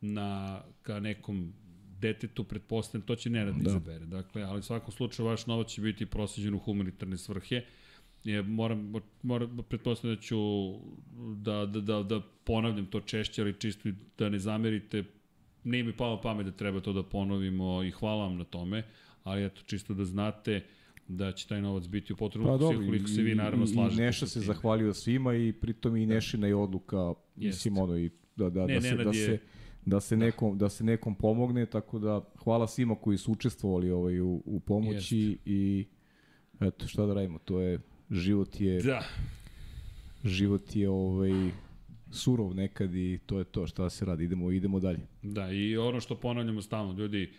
na, 0.00 0.60
ka 0.82 1.00
nekom 1.00 1.52
detetu, 2.00 2.44
pretpostavljam, 2.44 3.06
to 3.06 3.16
će 3.16 3.30
Nenad 3.30 3.54
da. 3.54 3.70
izabere. 3.70 4.06
Dakle, 4.06 4.42
ali 4.42 4.58
u 4.58 4.62
svakom 4.62 4.92
slučaju 4.92 5.28
vaš 5.28 5.46
novac 5.46 5.68
će 5.68 5.80
biti 5.80 6.06
prosjeđen 6.06 6.54
u 6.54 6.58
humanitarne 6.58 7.18
svrhe. 7.18 7.64
Je, 8.24 8.42
moram, 8.42 8.92
moram, 9.22 9.58
pretpostavljam 9.68 10.16
da 10.16 10.22
ću 10.22 10.38
da, 11.36 11.66
da, 11.66 11.80
da, 11.80 12.02
da 12.02 12.20
ponavljam 12.44 12.86
to 12.86 13.00
češće, 13.00 13.42
ali 13.42 13.60
čisto 13.60 13.88
da 14.18 14.28
ne 14.28 14.38
zamerite, 14.38 15.04
nije 15.64 15.84
mi 15.84 15.96
palo 15.96 16.20
pamet 16.20 16.46
da 16.46 16.52
treba 16.52 16.80
to 16.80 16.92
da 16.92 17.02
ponovimo 17.02 17.82
i 17.82 17.90
hvala 17.90 18.24
vam 18.24 18.36
na 18.36 18.44
tome, 18.44 18.82
ali 19.24 19.44
eto, 19.44 19.62
čisto 19.66 19.94
da 19.94 20.04
znate 20.04 20.64
da 21.16 21.32
će 21.32 21.48
taj 21.48 21.62
novac 21.62 21.86
biti 21.86 22.12
u 22.12 22.16
potrebu 22.16 22.46
Pa 22.46 22.56
dobro, 22.56 22.78
ukoliko 22.78 23.08
se 23.08 23.22
vi 23.22 23.34
naravno 23.34 23.64
i 23.64 23.68
slažete. 23.68 24.02
Neša 24.02 24.26
se 24.26 24.40
zahvalio 24.40 24.94
svima 24.94 25.34
i 25.34 25.52
pritom 25.52 25.96
i 25.96 26.06
Nešina 26.06 26.46
je 26.46 26.54
odluka, 26.54 27.14
mislim 27.36 27.78
ono, 27.78 27.98
i 27.98 28.10
da, 28.36 28.50
da, 28.50 28.66
Ne, 28.66 28.74
da, 28.74 28.80
se, 28.80 28.96
da, 28.96 29.02
je- 29.02 29.14
se, 29.26 29.38
da, 29.86 30.00
se 30.00 30.16
nekom, 30.16 30.58
da 30.58 30.68
se 30.68 30.84
nekom 30.84 31.14
pomogne, 31.14 31.66
tako 31.66 31.98
da 31.98 32.24
hvala 32.44 32.68
svima 32.68 32.94
koji 32.94 33.18
su 33.18 33.32
učestvovali 33.32 33.90
ovaj, 33.90 34.20
u, 34.20 34.42
u 34.44 34.60
pomoći 34.60 35.38
i 35.44 35.86
eto 36.60 36.86
šta 36.86 37.06
da 37.06 37.14
radimo, 37.14 37.38
to 37.38 37.60
je 37.60 37.78
život 38.10 38.60
je 38.60 38.82
Da, 38.82 39.02
život 40.24 40.76
je 40.76 40.88
ovaj 40.88 41.30
surov 42.10 42.54
nekad 42.54 42.94
i 42.94 43.18
to 43.26 43.38
je 43.38 43.44
to 43.44 43.66
šta 43.66 43.82
da 43.82 43.90
se 43.90 44.04
radi 44.04 44.24
idemo 44.24 44.50
idemo 44.50 44.80
dalje 44.80 45.00
da, 45.22 45.50
i 45.52 45.76
ono 45.76 46.00
što 46.00 46.14
ponavljamo 46.14 46.62
stalno, 46.62 46.92
ljudi, 46.92 47.32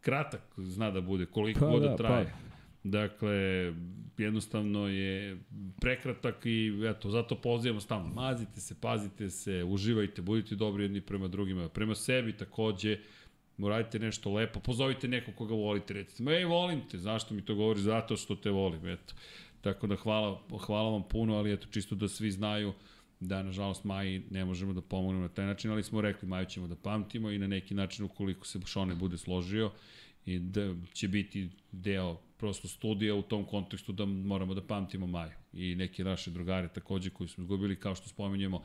kratak 0.00 0.42
zna 0.56 0.90
da 0.90 1.00
bude, 1.00 1.26
koliko 1.26 1.60
Pa 1.60 1.66
god 1.66 1.82
da, 1.82 1.88
da, 1.88 1.96
traje. 1.96 2.24
pa. 2.26 2.51
Dakle, 2.84 3.72
jednostavno 4.18 4.88
je 4.88 5.38
prekratak 5.80 6.46
i 6.46 6.82
eto, 6.90 7.10
zato 7.10 7.34
pozivamo 7.34 7.80
stalno. 7.80 8.08
Mazite 8.14 8.60
se, 8.60 8.74
pazite 8.80 9.30
se, 9.30 9.64
uživajte, 9.64 10.22
budite 10.22 10.54
dobri 10.54 10.84
jedni 10.84 11.00
prema 11.00 11.28
drugima, 11.28 11.68
prema 11.68 11.94
sebi 11.94 12.36
takođe, 12.36 12.98
uradite 13.58 13.98
nešto 13.98 14.32
lepo, 14.32 14.60
pozovite 14.60 15.08
nekog 15.08 15.34
koga 15.34 15.54
volite, 15.54 15.94
recite, 15.94 16.32
ej, 16.32 16.44
volim 16.44 16.80
te, 16.90 16.98
zašto 16.98 17.34
mi 17.34 17.42
to 17.42 17.54
govori? 17.54 17.80
Zato 17.80 18.16
što 18.16 18.36
te 18.36 18.50
volim, 18.50 18.86
eto. 18.86 19.14
Tako 19.60 19.86
da 19.86 19.96
hvala, 19.96 20.42
hvala 20.66 20.90
vam 20.90 21.02
puno, 21.08 21.36
ali 21.36 21.52
eto, 21.52 21.66
čisto 21.70 21.94
da 21.94 22.08
svi 22.08 22.30
znaju 22.30 22.72
da, 23.20 23.42
nažalost, 23.42 23.84
Maji 23.84 24.22
ne 24.30 24.44
možemo 24.44 24.72
da 24.72 24.80
pomognemo 24.80 25.22
na 25.22 25.34
taj 25.34 25.46
način, 25.46 25.70
ali 25.70 25.82
smo 25.82 26.00
rekli, 26.00 26.28
Maju 26.28 26.46
ćemo 26.46 26.66
da 26.66 26.76
pamtimo 26.76 27.30
i 27.30 27.38
na 27.38 27.46
neki 27.46 27.74
način, 27.74 28.04
ukoliko 28.04 28.46
se 28.46 28.60
Šone 28.66 28.94
bude 28.94 29.18
složio, 29.18 29.70
i 30.26 30.38
da 30.38 30.74
će 30.92 31.08
biti 31.08 31.48
deo 31.72 32.18
prosto 32.42 32.68
studija 32.68 33.14
u 33.14 33.22
tom 33.22 33.44
kontekstu 33.44 33.92
da 33.92 34.04
moramo 34.04 34.54
da 34.54 34.62
pamtimo 34.66 35.06
Maju 35.06 35.32
i 35.52 35.74
neke 35.74 36.04
naše 36.04 36.30
drugare 36.30 36.68
takođe 36.68 37.10
koji 37.10 37.28
smo 37.28 37.44
izgubili 37.44 37.76
kao 37.80 37.94
što 37.94 38.08
spomenjemo 38.08 38.62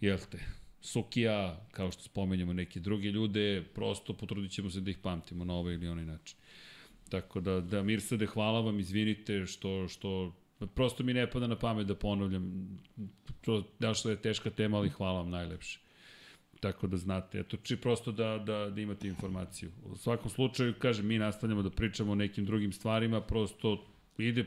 jel 0.00 0.18
te, 0.30 0.38
Sukija, 0.80 1.66
kao 1.70 1.90
što 1.90 2.02
spomenjamo 2.02 2.52
neke 2.52 2.80
druge 2.80 3.10
ljude, 3.10 3.64
prosto 3.74 4.14
potrudit 4.14 4.52
ćemo 4.52 4.70
se 4.70 4.80
da 4.80 4.90
ih 4.90 4.98
pamtimo 4.98 5.44
na 5.44 5.54
ovaj 5.54 5.74
ili 5.74 5.88
onaj 5.88 6.04
način. 6.04 6.36
Tako 7.08 7.40
da, 7.40 7.60
da 7.60 7.82
Mirsade, 7.82 8.26
hvala 8.26 8.60
vam, 8.60 8.78
izvinite 8.80 9.46
što, 9.46 9.88
što 9.88 10.32
prosto 10.74 11.02
mi 11.02 11.14
ne 11.14 11.26
pada 11.30 11.46
na 11.46 11.58
pamet 11.58 11.86
da 11.86 11.94
ponavljam, 11.94 12.78
to, 13.40 13.64
da 13.78 13.94
što 13.94 14.10
je 14.10 14.22
teška 14.22 14.50
tema, 14.50 14.78
ali 14.78 14.88
hvala 14.88 15.18
vam 15.22 15.30
najlepše. 15.30 15.80
Tako 16.60 16.86
da 16.86 16.96
znate, 16.96 17.38
eto, 17.38 17.56
či 17.56 17.76
prosto 17.76 18.12
da, 18.12 18.38
da, 18.38 18.70
da 18.70 18.80
imate 18.80 19.08
informaciju. 19.08 19.70
U 19.84 19.96
svakom 19.96 20.30
slučaju, 20.30 20.74
kažem, 20.78 21.06
mi 21.06 21.18
nastavljamo 21.18 21.62
da 21.62 21.70
pričamo 21.70 22.12
o 22.12 22.14
nekim 22.14 22.44
drugim 22.44 22.72
stvarima, 22.72 23.20
prosto 23.20 23.86
ide, 24.18 24.44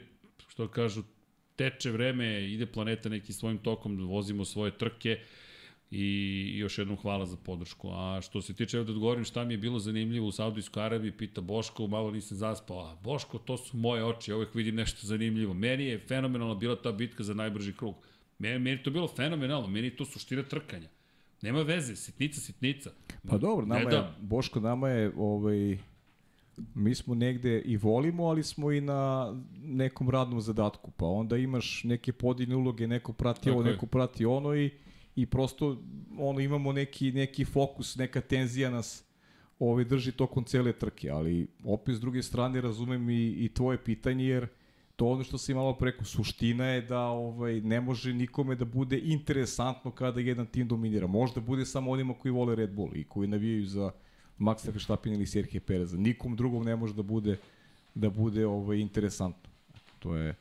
što 0.47 0.67
kažu, 0.67 1.03
teče 1.55 1.91
vreme, 1.91 2.51
ide 2.51 2.65
planeta 2.65 3.09
nekim 3.09 3.33
svojim 3.33 3.57
tokom, 3.57 4.07
vozimo 4.07 4.45
svoje 4.45 4.77
trke 4.77 5.19
i 5.91 6.57
još 6.57 6.77
jednom 6.77 6.97
hvala 6.97 7.25
za 7.25 7.37
podršku. 7.37 7.89
A 7.91 8.19
što 8.21 8.41
se 8.41 8.53
tiče, 8.53 8.77
evo 8.77 8.83
da 8.83 8.91
odgovorim 8.91 9.23
šta 9.23 9.43
mi 9.43 9.53
je 9.53 9.57
bilo 9.57 9.79
zanimljivo 9.79 10.27
u 10.27 10.31
Saudijskoj 10.31 10.83
Arabiji, 10.83 11.11
pita 11.11 11.41
Boško, 11.41 11.87
malo 11.87 12.11
nisam 12.11 12.37
zaspao. 12.37 12.79
A 12.79 12.95
Boško, 13.03 13.37
to 13.37 13.57
su 13.57 13.77
moje 13.77 14.05
oči, 14.05 14.33
uvek 14.33 14.55
vidim 14.55 14.75
nešto 14.75 15.07
zanimljivo. 15.07 15.53
Meni 15.53 15.85
je 15.85 15.99
fenomenalna 16.07 16.55
bila 16.55 16.75
ta 16.75 16.91
bitka 16.91 17.23
za 17.23 17.33
najbrži 17.33 17.73
krug. 17.73 17.95
Meni, 18.39 18.59
meni 18.59 18.83
to 18.83 18.91
bilo 18.91 19.07
fenomenalno, 19.07 19.67
meni 19.67 19.87
je 19.87 19.95
to 19.95 20.05
suština 20.05 20.43
trkanja. 20.43 20.89
Nema 21.43 21.61
veze, 21.61 21.95
sitnica, 21.95 22.41
sitnica. 22.41 22.91
Pa 23.27 23.37
dobro, 23.37 23.65
nama 23.65 23.79
ne 23.79 23.85
je, 23.85 23.91
da, 23.91 24.15
Boško, 24.21 24.59
nama 24.59 24.89
je, 24.89 25.11
ovaj, 25.17 25.77
mi 26.75 26.95
smo 26.95 27.15
negde 27.15 27.59
i 27.59 27.77
volimo, 27.77 28.25
ali 28.25 28.43
smo 28.43 28.71
i 28.71 28.81
na 28.81 29.33
nekom 29.63 30.09
radnom 30.09 30.41
zadatku, 30.41 30.91
pa 30.91 31.05
onda 31.05 31.37
imaš 31.37 31.83
neke 31.83 32.13
podijeljne 32.13 32.55
uloge, 32.55 32.87
neko 32.87 33.13
prati 33.13 33.39
Tako 33.39 33.51
ovo, 33.51 33.67
je. 33.67 33.71
neko 33.71 33.85
prati 33.85 34.25
ono 34.25 34.55
i 34.55 34.69
i 35.15 35.25
prosto 35.25 35.77
ono 36.17 36.39
imamo 36.39 36.71
neki 36.71 37.11
neki 37.11 37.45
fokus, 37.45 37.95
neka 37.95 38.21
tenzija 38.21 38.69
nas 38.69 39.03
ovaj 39.59 39.83
drži 39.83 40.11
tokom 40.11 40.43
cele 40.43 40.73
trke, 40.73 41.09
ali 41.09 41.47
opet 41.63 41.95
s 41.95 41.99
druge 41.99 42.23
strane 42.23 42.61
razumem 42.61 43.09
i, 43.09 43.27
i 43.27 43.49
tvoje 43.53 43.83
pitanje 43.83 44.25
jer 44.25 44.47
to 45.03 45.07
ono 45.07 45.23
što 45.23 45.37
si 45.37 45.53
malo 45.53 45.73
preko 45.73 46.05
suština 46.05 46.65
je 46.65 46.81
da 46.81 46.99
ovaj 46.99 47.61
ne 47.61 47.81
može 47.81 48.13
nikome 48.13 48.55
da 48.55 48.65
bude 48.65 48.99
interesantno 49.03 49.91
kada 49.91 50.19
jedan 50.19 50.45
tim 50.45 50.67
dominira. 50.67 51.07
Možda 51.07 51.41
bude 51.41 51.65
samo 51.65 51.91
onima 51.91 52.13
koji 52.13 52.31
vole 52.31 52.55
Red 52.55 52.73
Bull 52.73 52.95
i 52.95 53.03
koji 53.03 53.27
navijaju 53.27 53.65
za 53.65 53.91
Maxa 54.39 54.71
Verstappen 54.71 55.13
ili 55.13 55.25
Sergio 55.25 55.61
Pereza. 55.61 55.97
Nikom 55.97 56.35
drugom 56.35 56.63
ne 56.63 56.75
može 56.75 56.93
da 56.93 57.01
bude 57.01 57.37
da 57.95 58.09
bude 58.09 58.45
ovaj 58.45 58.77
interesantno. 58.77 59.49
To 59.99 60.15
je 60.15 60.35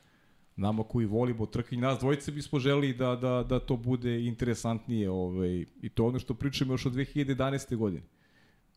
nama 0.55 0.83
koji 0.83 1.05
volimo 1.05 1.45
trkanje, 1.45 1.81
nas 1.81 1.99
dvojice 1.99 2.31
bismo 2.31 2.59
želi 2.59 2.93
da, 2.93 3.15
da, 3.15 3.43
da 3.49 3.59
to 3.59 3.77
bude 3.77 4.25
interesantnije 4.25 5.09
ovaj, 5.09 5.65
i 5.81 5.89
to 5.89 6.05
ono 6.05 6.19
što 6.19 6.33
pričamo 6.33 6.73
još 6.73 6.85
od 6.85 6.93
2011. 6.93 7.75
godine. 7.75 8.03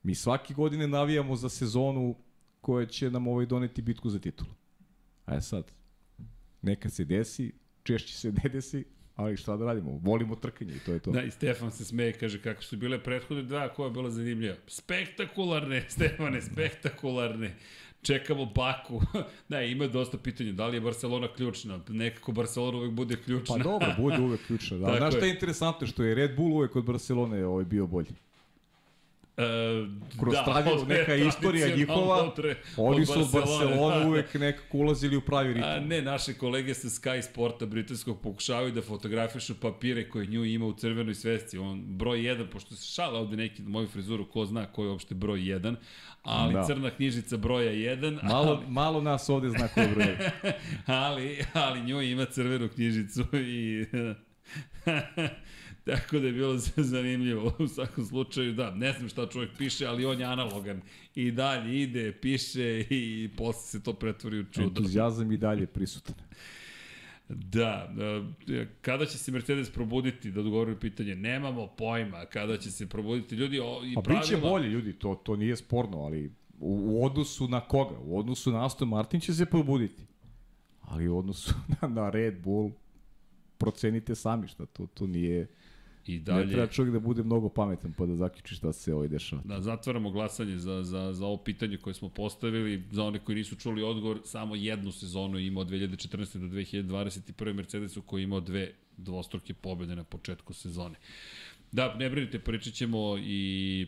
Mi 0.02 0.14
svake 0.14 0.54
godine 0.54 0.88
navijamo 0.88 1.36
za 1.36 1.48
sezonu 1.48 2.14
koja 2.60 2.86
će 2.86 3.10
nam 3.10 3.26
ovaj 3.26 3.46
doneti 3.46 3.82
bitku 3.82 4.10
za 4.10 4.18
titulu. 4.18 4.50
A 5.26 5.34
je 5.34 5.42
sad, 5.42 5.72
nekad 6.62 6.92
se 6.92 7.04
desi, 7.04 7.52
češće 7.82 8.14
se 8.14 8.32
ne 8.32 8.48
desi, 8.48 8.84
ali 9.16 9.36
šta 9.36 9.56
da 9.56 9.64
radimo, 9.64 9.90
volimo 10.02 10.36
trkanje 10.36 10.74
i 10.74 10.78
to 10.78 10.92
je 10.92 10.98
to. 10.98 11.10
Da, 11.10 11.22
i 11.22 11.30
Stefan 11.30 11.70
se 11.70 11.84
smeje, 11.84 12.12
kaže 12.12 12.42
kako 12.42 12.62
su 12.62 12.76
bile 12.76 13.02
prethodne 13.02 13.42
dva, 13.42 13.68
koja 13.68 13.86
je 13.86 13.90
bila 13.90 14.10
zanimljiva. 14.10 14.56
Spektakularne, 14.66 15.84
Stefane, 15.94 16.42
spektakularne. 16.42 17.54
Čekamo 18.02 18.46
Baku. 18.46 19.00
da, 19.48 19.62
ima 19.62 19.86
dosta 19.86 20.18
pitanja. 20.18 20.52
Da 20.52 20.66
li 20.66 20.76
je 20.76 20.80
Barcelona 20.80 21.28
ključna? 21.36 21.80
Nekako 21.88 22.32
Barcelona 22.32 22.78
uvek 22.78 22.90
bude 22.92 23.16
ključna. 23.16 23.56
Pa 23.56 23.62
dobro, 23.62 23.94
bude 23.98 24.18
uvek 24.26 24.46
ključna. 24.46 24.78
Da. 24.78 24.96
Znaš 24.96 25.14
šta 25.14 25.24
je. 25.24 25.28
je 25.28 25.34
interesantno? 25.34 25.86
Što 25.86 26.02
je 26.02 26.14
Red 26.14 26.36
Bull 26.36 26.52
uvek 26.52 26.76
od 26.76 26.84
Barcelone 26.84 27.46
ovaj 27.46 27.64
bio 27.64 27.86
bolji. 27.86 28.10
E, 29.38 29.42
Kroz 30.20 30.34
tradiju, 30.44 30.74
od- 30.74 30.88
neka 30.88 31.14
istorija 31.14 31.76
njihova, 31.76 32.16
od 32.16 32.38
re- 32.38 32.56
Oni 32.76 33.06
su 33.06 33.12
od 33.12 33.26
da. 33.32 34.04
uvek 34.08 34.34
nekako 34.34 34.78
ulazili 34.78 35.16
u 35.16 35.20
pravi 35.20 35.50
A 35.50 35.52
ritam. 35.52 35.86
ne, 35.86 36.02
naše 36.02 36.34
kolege 36.34 36.74
sa 36.74 36.88
Sky 36.88 37.22
Sporta 37.22 37.66
britanskog 37.66 38.20
pokušavaju 38.20 38.72
da 38.72 38.82
fotografišu 38.82 39.54
papire 39.54 40.08
koje 40.08 40.26
nju 40.26 40.44
ima 40.44 40.66
u 40.66 40.72
crvenoj 40.72 41.14
svesci. 41.14 41.58
On 41.58 41.82
broj 41.86 42.18
1, 42.18 42.46
pošto 42.46 42.74
se 42.74 42.94
šala 42.94 43.18
ovde 43.20 43.36
neki 43.36 43.62
na 43.62 43.68
moju 43.68 43.86
frizuru, 43.86 44.26
ko 44.26 44.44
zna 44.44 44.66
ko 44.66 44.84
je 44.84 44.90
uopšte 44.90 45.14
broj 45.14 45.40
1, 45.40 45.74
ali 46.22 46.54
da. 46.54 46.60
Da. 46.60 46.66
crna 46.66 46.90
knjižica 46.90 47.36
broja 47.36 47.72
1, 47.72 48.18
Malo, 48.22 48.48
ali, 48.48 48.66
malo 48.68 49.00
nas 49.00 49.28
ovde 49.28 49.50
zna 49.50 49.68
ko 49.68 49.80
je 49.80 49.88
broj. 49.88 50.16
ali, 50.86 51.38
ali 51.52 51.80
nju 51.82 52.00
ima 52.02 52.24
crvenu 52.24 52.68
knjižicu 52.68 53.24
i... 53.34 53.84
Tako 55.86 56.18
da 56.18 56.26
je 56.26 56.32
bilo 56.32 56.58
zanimljivo. 56.94 57.52
U 57.58 57.68
svakom 57.68 58.04
slučaju, 58.04 58.52
da, 58.52 58.70
ne 58.70 58.92
znam 58.92 59.08
šta 59.08 59.26
čovjek 59.26 59.50
piše, 59.58 59.86
ali 59.86 60.04
on 60.04 60.20
je 60.20 60.26
analogan. 60.26 60.80
I 61.14 61.30
dalje 61.30 61.82
ide, 61.82 62.12
piše 62.12 62.84
i 62.90 63.30
posle 63.36 63.62
se 63.62 63.82
to 63.82 63.92
pretvori 63.92 64.40
u 64.40 64.44
čudo. 64.44 64.66
Entuzijazam 64.66 65.32
i 65.32 65.36
dalje 65.36 65.66
prisutan. 65.66 66.14
Da, 67.28 67.94
e, 68.48 68.66
kada 68.80 69.06
će 69.06 69.18
se 69.18 69.32
Mercedes 69.32 69.70
probuditi, 69.70 70.30
da 70.30 70.40
odgovorim 70.40 70.78
pitanje, 70.78 71.14
nemamo 71.14 71.66
pojma 71.66 72.24
kada 72.24 72.56
će 72.56 72.70
se 72.70 72.86
probuditi 72.86 73.34
ljudi 73.34 73.60
o, 73.60 73.80
i 73.84 73.94
Pa 73.94 74.00
pravila. 74.00 74.22
biće 74.22 74.36
bolje 74.36 74.68
ljudi, 74.68 74.92
to, 74.92 75.14
to 75.14 75.36
nije 75.36 75.56
sporno, 75.56 75.98
ali 75.98 76.26
u, 76.60 76.80
u 76.84 77.04
odnosu 77.04 77.48
na 77.48 77.60
koga? 77.60 77.98
U 77.98 78.18
odnosu 78.18 78.52
na 78.52 78.66
Aston 78.66 78.88
Martin 78.88 79.20
će 79.20 79.34
se 79.34 79.46
probuditi. 79.46 80.02
Ali 80.80 81.08
u 81.08 81.18
odnosu 81.18 81.54
na, 81.82 81.88
na 81.88 82.10
Red 82.10 82.42
Bull 82.42 82.70
procenite 83.58 84.14
sami 84.14 84.48
šta 84.48 84.66
to, 84.66 84.86
to 84.86 85.06
nije... 85.06 85.46
I 86.08 86.18
Ne 86.18 86.24
treba 86.24 86.42
dalje, 86.42 86.66
čovjek 86.68 86.92
da 86.92 87.00
bude 87.00 87.22
mnogo 87.22 87.48
pametan 87.48 87.92
pa 87.92 88.06
da 88.06 88.16
zaključi 88.16 88.54
šta 88.54 88.72
se 88.72 88.94
ovaj 88.94 89.08
dešava. 89.08 89.42
da 89.44 89.60
zatvaramo 89.60 90.10
glasanje 90.10 90.58
za, 90.58 90.82
za, 90.82 91.12
za 91.12 91.26
ovo 91.26 91.36
pitanje 91.36 91.76
koje 91.76 91.94
smo 91.94 92.08
postavili. 92.08 92.82
Za 92.90 93.04
one 93.04 93.18
koji 93.18 93.36
nisu 93.36 93.56
čuli 93.56 93.82
odgovor, 93.82 94.20
samo 94.24 94.54
jednu 94.56 94.92
sezonu 94.92 95.38
je 95.38 95.46
imao 95.46 95.60
od 95.60 95.70
2014. 95.70 96.38
do 96.38 96.46
2021. 96.46 97.52
Mercedesu 97.52 98.02
koji 98.02 98.20
je 98.20 98.24
imao 98.24 98.40
dve 98.40 98.72
dvostruke 98.96 99.54
pobjede 99.54 99.96
na 99.96 100.04
početku 100.04 100.52
sezone. 100.52 100.94
Da, 101.72 101.94
ne 101.94 102.10
brinite, 102.10 102.38
pričat 102.38 102.72
ćemo 102.72 103.16
i 103.18 103.86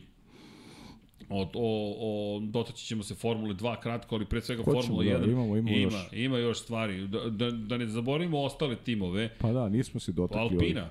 o, 1.29 1.41
o, 1.43 1.95
o 2.35 2.39
dotaći 2.41 2.85
ćemo 2.85 3.03
se 3.03 3.15
Formule 3.15 3.53
2 3.53 3.79
kratko, 3.79 4.15
ali 4.15 4.25
pre 4.25 4.41
svega 4.41 4.63
Hoćemo, 4.63 4.81
Formula 4.83 5.03
da, 5.03 5.09
1 5.19 5.23
imamo- 5.25 5.57
imamo 5.57 5.69
ima, 5.69 5.81
još. 5.81 6.07
ima 6.13 6.37
još 6.37 6.59
stvari. 6.59 7.07
Da, 7.07 7.19
da, 7.21 7.51
da 7.51 7.77
ne 7.77 7.87
zaboravimo 7.87 8.39
ostale 8.39 8.75
timove. 8.75 9.29
Pa 9.37 9.51
da, 9.51 9.69
nismo 9.69 9.99
se 9.99 10.11
dotakli. 10.11 10.41
Alpina, 10.41 10.89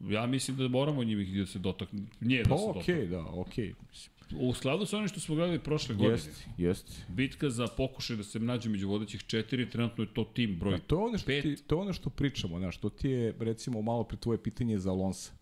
ja 0.00 0.26
mislim 0.26 0.56
da 0.56 0.68
moramo 0.68 1.04
njih 1.04 1.36
da 1.38 1.46
se 1.46 1.58
dotakne. 1.58 2.00
Nije 2.20 2.44
Pa 2.44 2.48
da 2.50 2.56
se 2.56 2.64
okej, 2.64 3.06
dotakne. 3.06 3.06
da, 3.06 3.40
okej. 3.40 3.74
Mislim, 3.90 4.10
U 4.40 4.54
skladu 4.54 4.86
sa 4.86 4.96
onim 4.96 5.08
što 5.08 5.20
smo 5.20 5.34
gledali 5.34 5.58
prošle 5.58 5.94
godine. 5.94 6.12
Jeste, 6.12 6.30
jeste. 6.58 6.92
Bitka 7.08 7.50
za 7.50 7.66
pokušaj 7.66 8.16
da 8.16 8.22
se 8.24 8.38
nađe 8.38 8.68
među 8.68 8.88
vodećih 8.88 9.22
četiri, 9.26 9.70
trenutno 9.70 10.04
je 10.04 10.14
to 10.14 10.24
tim 10.24 10.56
broj 10.58 10.74
A 10.74 10.78
to 10.78 10.96
je 10.96 11.04
ono 11.04 11.18
što, 11.18 11.26
pet. 11.26 11.42
ti, 11.42 11.56
to 11.66 11.74
je 11.74 11.80
ono 11.80 11.92
što 11.92 12.10
pričamo, 12.10 12.58
znaš, 12.58 12.76
to 12.76 12.88
ti 12.88 13.08
je, 13.08 13.34
recimo, 13.38 13.82
malo 13.82 14.04
pre 14.04 14.16
tvoje 14.18 14.42
pitanje 14.42 14.78
za 14.78 14.90
Alonsa. 14.90 15.32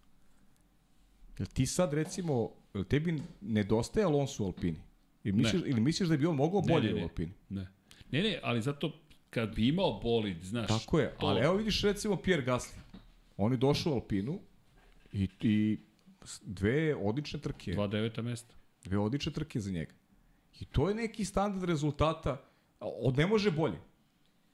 Jel 1.38 1.46
ti 1.52 1.66
sad, 1.66 1.92
recimo, 1.92 2.50
jel 2.74 2.84
tebi 2.84 3.20
nedostaje 3.40 4.04
Alonso 4.04 4.42
u 4.42 4.46
Alpini? 4.46 4.78
Ili 5.24 5.36
misliš, 5.36 5.62
ili 5.66 5.80
misliš 5.80 6.08
da 6.08 6.16
bi 6.16 6.26
on 6.26 6.36
mogao 6.36 6.60
Ne, 6.60 6.72
bolje 6.72 6.88
ne, 6.88 6.94
ne. 6.94 7.00
u 7.00 7.02
Alpini? 7.02 7.32
Ne. 7.48 7.66
ne, 8.10 8.22
ne, 8.22 8.40
ali 8.42 8.62
zato 8.62 8.92
kad 9.30 9.54
bi 9.54 9.68
imao 9.68 10.00
bolid, 10.00 10.36
znaš, 10.42 10.68
Tako 10.68 11.00
je, 11.00 11.14
to, 11.20 11.26
ali 11.26 11.40
evo 11.40 11.54
vidiš 11.56 11.82
recimo 11.82 12.16
Pierre 12.16 12.44
Gasly. 12.46 12.76
On 13.36 13.52
je 13.52 13.58
došao 13.58 13.92
u 13.92 13.94
Alpinu 13.94 14.38
i, 15.12 15.28
i 15.40 15.78
dve 16.42 16.96
odlične 16.96 17.40
trke. 17.40 17.72
dva 17.72 17.86
deveta 17.86 18.22
mesta. 18.22 18.54
Dve 18.84 18.98
odlične 18.98 19.32
trke 19.32 19.60
za 19.60 19.70
njega. 19.70 19.92
I 20.60 20.64
to 20.64 20.88
je 20.88 20.94
neki 20.94 21.24
standard 21.24 21.64
rezultata. 21.64 22.42
Od 22.80 23.16
ne 23.16 23.26
može 23.26 23.50
bolje. 23.50 23.78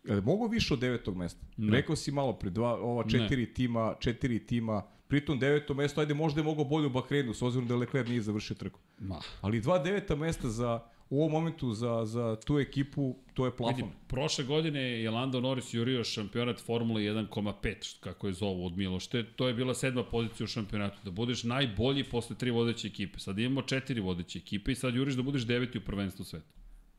Jel 0.04 0.22
mogu 0.22 0.46
više 0.46 0.74
od 0.74 0.80
devetog 0.80 1.16
mesta? 1.16 1.46
Ne. 1.56 1.66
Ne. 1.66 1.76
Rekao 1.76 1.96
si 1.96 2.12
malo 2.12 2.32
pre 2.32 2.50
dva, 2.50 2.74
ova 2.74 3.08
četiri 3.08 3.54
tima, 3.54 3.94
četiri 4.00 4.46
tima, 4.46 4.82
pritom 5.08 5.38
deveto 5.38 5.74
mesto, 5.74 6.00
ajde 6.00 6.14
možda 6.14 6.40
je 6.40 6.44
mogao 6.44 6.64
bolje 6.64 6.86
u 6.86 6.90
Bahreinu, 6.90 7.34
s 7.34 7.42
obzirom 7.42 7.68
da 7.68 7.76
Leclerc 7.76 8.08
nije 8.08 8.22
završio 8.22 8.56
trku. 8.56 8.80
Ma, 8.98 9.20
Ali 9.40 9.60
dva 9.60 9.78
deveta 9.78 10.16
mesta 10.16 10.48
za, 10.48 10.80
u 11.10 11.18
ovom 11.18 11.32
momentu 11.32 11.72
za, 11.72 12.04
za 12.04 12.36
tu 12.36 12.58
ekipu, 12.58 13.16
to 13.34 13.44
je 13.46 13.56
plafon. 13.56 13.76
vidi, 13.76 13.88
prošle 14.08 14.44
godine 14.44 14.80
je 14.80 15.10
Lando 15.10 15.40
Norris 15.40 15.74
jurio 15.74 16.04
šampionat 16.04 16.60
Formule 16.60 17.02
1,5, 17.02 17.52
što- 17.82 18.00
kako 18.00 18.26
je 18.26 18.32
zovu 18.32 18.66
od 18.66 18.76
Milošte. 18.76 19.22
To 19.26 19.48
je 19.48 19.54
bila 19.54 19.74
sedma 19.74 20.04
pozicija 20.04 20.44
u 20.44 20.48
šampionatu. 20.48 20.98
Da 21.04 21.10
budeš 21.10 21.44
najbolji 21.44 22.04
posle 22.04 22.36
tri 22.36 22.50
vodeće 22.50 22.88
ekipe. 22.88 23.18
Sad 23.18 23.38
imamo 23.38 23.62
četiri 23.62 24.00
vodeće 24.00 24.38
ekipe 24.38 24.72
i 24.72 24.74
sad 24.74 24.94
juriš 24.94 25.14
da 25.14 25.22
budeš 25.22 25.42
deveti 25.42 25.78
u 25.78 25.84
prvenstvu 25.84 26.24
sveta. 26.24 26.46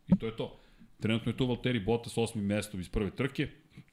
I 0.07 0.17
to 0.17 0.25
je 0.25 0.35
to. 0.35 0.59
Trenutno 0.99 1.31
je 1.31 1.37
tu 1.37 1.47
Valtteri 1.47 1.79
Bottas 1.79 2.17
osmim 2.17 2.45
mestom 2.45 2.79
iz 2.79 2.89
prve 2.89 3.11
trke. 3.11 3.47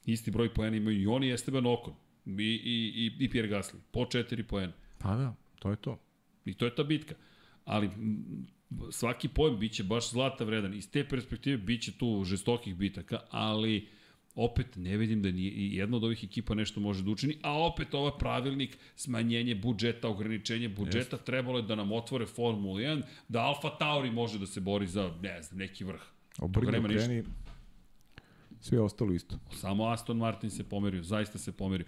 Isti 0.06 0.30
broj 0.30 0.54
poena 0.54 0.76
imaju 0.76 1.00
i 1.00 1.06
oni 1.06 1.26
i 1.26 1.32
Esteban 1.32 1.66
Ocon. 1.66 1.94
I, 2.26 2.30
i, 2.30 2.92
i, 2.96 3.24
i 3.24 3.30
Pierre 3.30 3.48
Gasly. 3.48 3.76
Po 3.90 4.06
četiri 4.06 4.42
poena. 4.42 4.72
Pa 4.98 5.16
da, 5.16 5.34
to 5.58 5.70
je 5.70 5.76
to. 5.76 5.98
I 6.44 6.54
to 6.54 6.64
je 6.64 6.74
ta 6.74 6.84
bitka. 6.84 7.14
Ali 7.64 7.90
svaki 8.90 9.28
pojem 9.28 9.58
biće 9.58 9.84
baš 9.84 10.10
zlata 10.10 10.44
vredan. 10.44 10.74
Iz 10.74 10.90
te 10.90 11.08
perspektive 11.08 11.56
biće 11.56 11.92
tu 11.92 12.24
žestokih 12.24 12.74
bitaka, 12.76 13.20
ali 13.30 13.88
opet 14.34 14.66
ne 14.76 14.96
vidim 14.96 15.22
da 15.22 15.30
ni 15.30 15.74
jedna 15.76 15.96
od 15.96 16.04
ovih 16.04 16.24
ekipa 16.24 16.54
nešto 16.54 16.80
može 16.80 17.02
da 17.02 17.10
učini, 17.10 17.38
a 17.42 17.58
opet 17.58 17.94
ovaj 17.94 18.12
pravilnik, 18.18 18.78
smanjenje 18.96 19.54
budžeta, 19.54 20.08
ograničenje 20.08 20.68
budžeta, 20.68 21.16
Jest. 21.16 21.26
trebalo 21.26 21.58
je 21.58 21.62
da 21.62 21.74
nam 21.74 21.92
otvore 21.92 22.26
Formulu 22.26 22.78
1, 22.78 23.02
da 23.28 23.40
Alfa 23.40 23.70
Tauri 23.78 24.10
može 24.10 24.38
da 24.38 24.46
se 24.46 24.60
bori 24.60 24.86
za, 24.86 25.12
ne 25.22 25.42
znam, 25.42 25.58
neki 25.58 25.84
vrh. 25.84 26.00
Obrni, 26.38 26.78
okreni, 26.78 27.24
sve 28.60 28.80
ostalo 28.80 29.12
isto. 29.12 29.38
Samo 29.50 29.86
Aston 29.88 30.16
Martin 30.16 30.50
se 30.50 30.64
pomerio, 30.64 31.02
zaista 31.02 31.38
se 31.38 31.52
pomerio. 31.52 31.86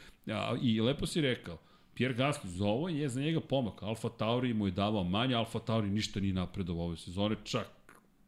I 0.63 0.81
lepo 0.81 1.07
si 1.07 1.21
rekao, 1.21 1.59
Pierre 1.95 2.17
Gasly, 2.17 2.47
za 2.47 2.65
ovo 2.65 2.89
je 2.89 3.09
za 3.09 3.21
njega 3.21 3.41
pomak. 3.41 3.83
Alfa 3.83 4.09
Tauri 4.09 4.55
mu 4.55 4.67
je 4.67 4.71
davao 4.71 5.05
manje, 5.05 5.35
Alfa 5.35 5.59
Tauri 5.59 5.91
ništa 5.91 6.21
nije 6.21 6.35
napredovao 6.35 6.87
ove 6.87 6.97
sezone, 6.97 7.37
čak 7.45 7.69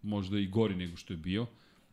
možda 0.02 0.38
i 0.38 0.47
gori 0.47 0.74
nego 0.74 0.97
što 0.97 1.12
je 1.12 1.16
bio, 1.16 1.47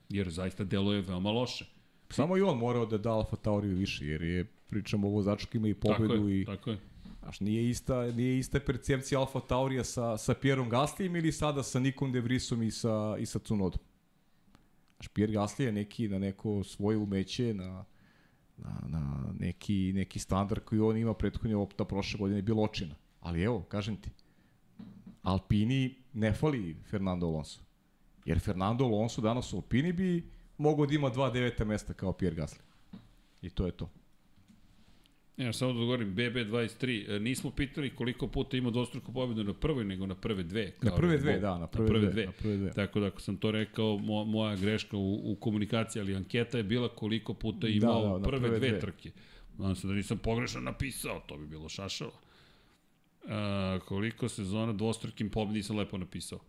jer 0.09 0.29
zaista 0.29 0.63
deluje 0.63 1.01
veoma 1.01 1.31
loše. 1.31 1.65
Samo 2.09 2.37
i 2.37 2.41
on 2.41 2.57
morao 2.57 2.85
da 2.85 2.97
da 2.97 3.11
Alfa 3.11 3.35
Tauriju 3.35 3.75
više, 3.75 4.05
jer 4.05 4.21
je, 4.21 4.45
pričamo 4.69 5.07
o 5.07 5.11
vozaču 5.11 5.47
koji 5.51 5.59
ima 5.59 5.67
i 5.67 5.73
Tako 5.73 5.93
pobedu 5.93 6.29
je, 6.29 6.41
i... 6.41 6.45
tako 6.45 6.69
je. 6.69 6.77
Znaš, 7.23 7.39
nije 7.39 7.69
ista, 7.69 8.11
nije 8.11 8.39
ista 8.39 8.59
percepcija 8.59 9.19
Alfa 9.19 9.39
Taurija 9.39 9.83
sa, 9.83 10.17
sa 10.17 10.33
Pierom 10.33 10.69
Gaslijem 10.69 11.15
ili 11.15 11.31
sada 11.31 11.63
sa 11.63 11.79
Nikom 11.79 12.11
De 12.11 12.19
Vrisom 12.19 12.63
i 12.63 12.71
sa, 12.71 13.15
i 13.19 13.25
sa 13.25 13.39
Cunodom. 13.39 13.79
Znaš, 14.95 15.07
Pierre 15.07 15.33
Gasly 15.33 15.63
je 15.63 15.71
neki, 15.71 16.07
na 16.07 16.19
neko 16.19 16.63
svoje 16.63 16.97
umeće, 16.97 17.53
na, 17.53 17.85
na, 18.57 18.81
na 18.87 19.33
neki, 19.39 19.91
neki 19.95 20.19
standard 20.19 20.63
koji 20.63 20.81
on 20.81 20.97
ima 20.97 21.13
prethodnje 21.13 21.55
opta 21.55 21.85
prošle 21.85 22.17
godine 22.17 22.37
je 22.37 22.41
bilo 22.41 22.63
očina. 22.63 22.95
Ali 23.19 23.41
evo, 23.43 23.61
kažem 23.61 23.95
ti, 23.95 24.09
Alpini 25.21 25.95
ne 26.13 26.33
fali 26.33 26.77
Fernando 26.89 27.27
Alonso. 27.27 27.59
Jer 28.25 28.39
Fernando 28.39 28.85
Alonso 28.85 29.21
danas 29.21 29.53
u 29.53 29.55
Alpini 29.55 29.93
bi 29.93 30.29
mogao 30.57 30.85
da 30.85 30.93
ima 30.93 31.09
dva 31.09 31.29
deveta 31.29 31.65
mesta 31.65 31.93
kao 31.93 32.13
Pierre 32.13 32.35
Gasly. 32.35 32.61
I 33.41 33.49
to 33.49 33.65
je 33.65 33.71
to. 33.71 33.89
Ja 35.37 35.53
samo 35.53 35.73
da 35.73 35.79
govorim, 35.79 36.15
BB23, 36.15 37.15
e, 37.15 37.19
nismo 37.19 37.51
pitali 37.51 37.95
koliko 37.95 38.27
puta 38.27 38.57
ima 38.57 38.71
dvostruku 38.71 39.13
pobedu 39.13 39.43
na 39.43 39.53
prvoj, 39.53 39.85
nego 39.85 40.05
na 40.05 40.15
prve 40.15 40.43
dve. 40.43 40.65
Na 40.81 40.89
kao 40.89 40.97
prve 40.97 41.11
Red 41.11 41.21
dve, 41.21 41.39
da, 41.39 41.57
na 41.57 41.67
prve, 41.67 41.99
dve, 41.99 42.25
na 42.25 42.31
prve 42.31 42.57
dve. 42.57 42.71
Tako 42.73 42.99
da 42.99 43.07
ako 43.07 43.21
sam 43.21 43.37
to 43.37 43.51
rekao, 43.51 43.97
mo, 43.97 44.23
moja 44.25 44.55
greška 44.55 44.97
u, 44.97 45.31
u 45.31 45.35
komunikaciji, 45.35 46.01
ali 46.01 46.15
anketa 46.15 46.57
je 46.57 46.63
bila 46.63 46.89
koliko 46.89 47.33
puta 47.33 47.67
je 47.67 47.75
imao 47.75 48.01
Da, 48.01 48.07
da, 48.07 48.17
na 48.17 48.23
prve, 48.23 48.39
prve 48.39 48.59
dve, 48.59 48.69
dve. 48.69 48.79
trke. 48.79 49.11
Nadam 49.57 49.75
se 49.75 49.87
da 49.87 49.93
nisam 49.93 50.17
pogrešno 50.17 50.61
napisao, 50.61 51.19
to 51.27 51.37
bi 51.37 51.47
bilo 51.47 51.69
šašalo. 51.69 52.13
A, 53.27 53.79
koliko 53.85 54.29
sezona 54.29 54.73
dvostrukim 54.73 55.29
pobedi 55.29 55.57
nisam 55.57 55.77
lepo 55.77 55.97
napisao. 55.97 56.39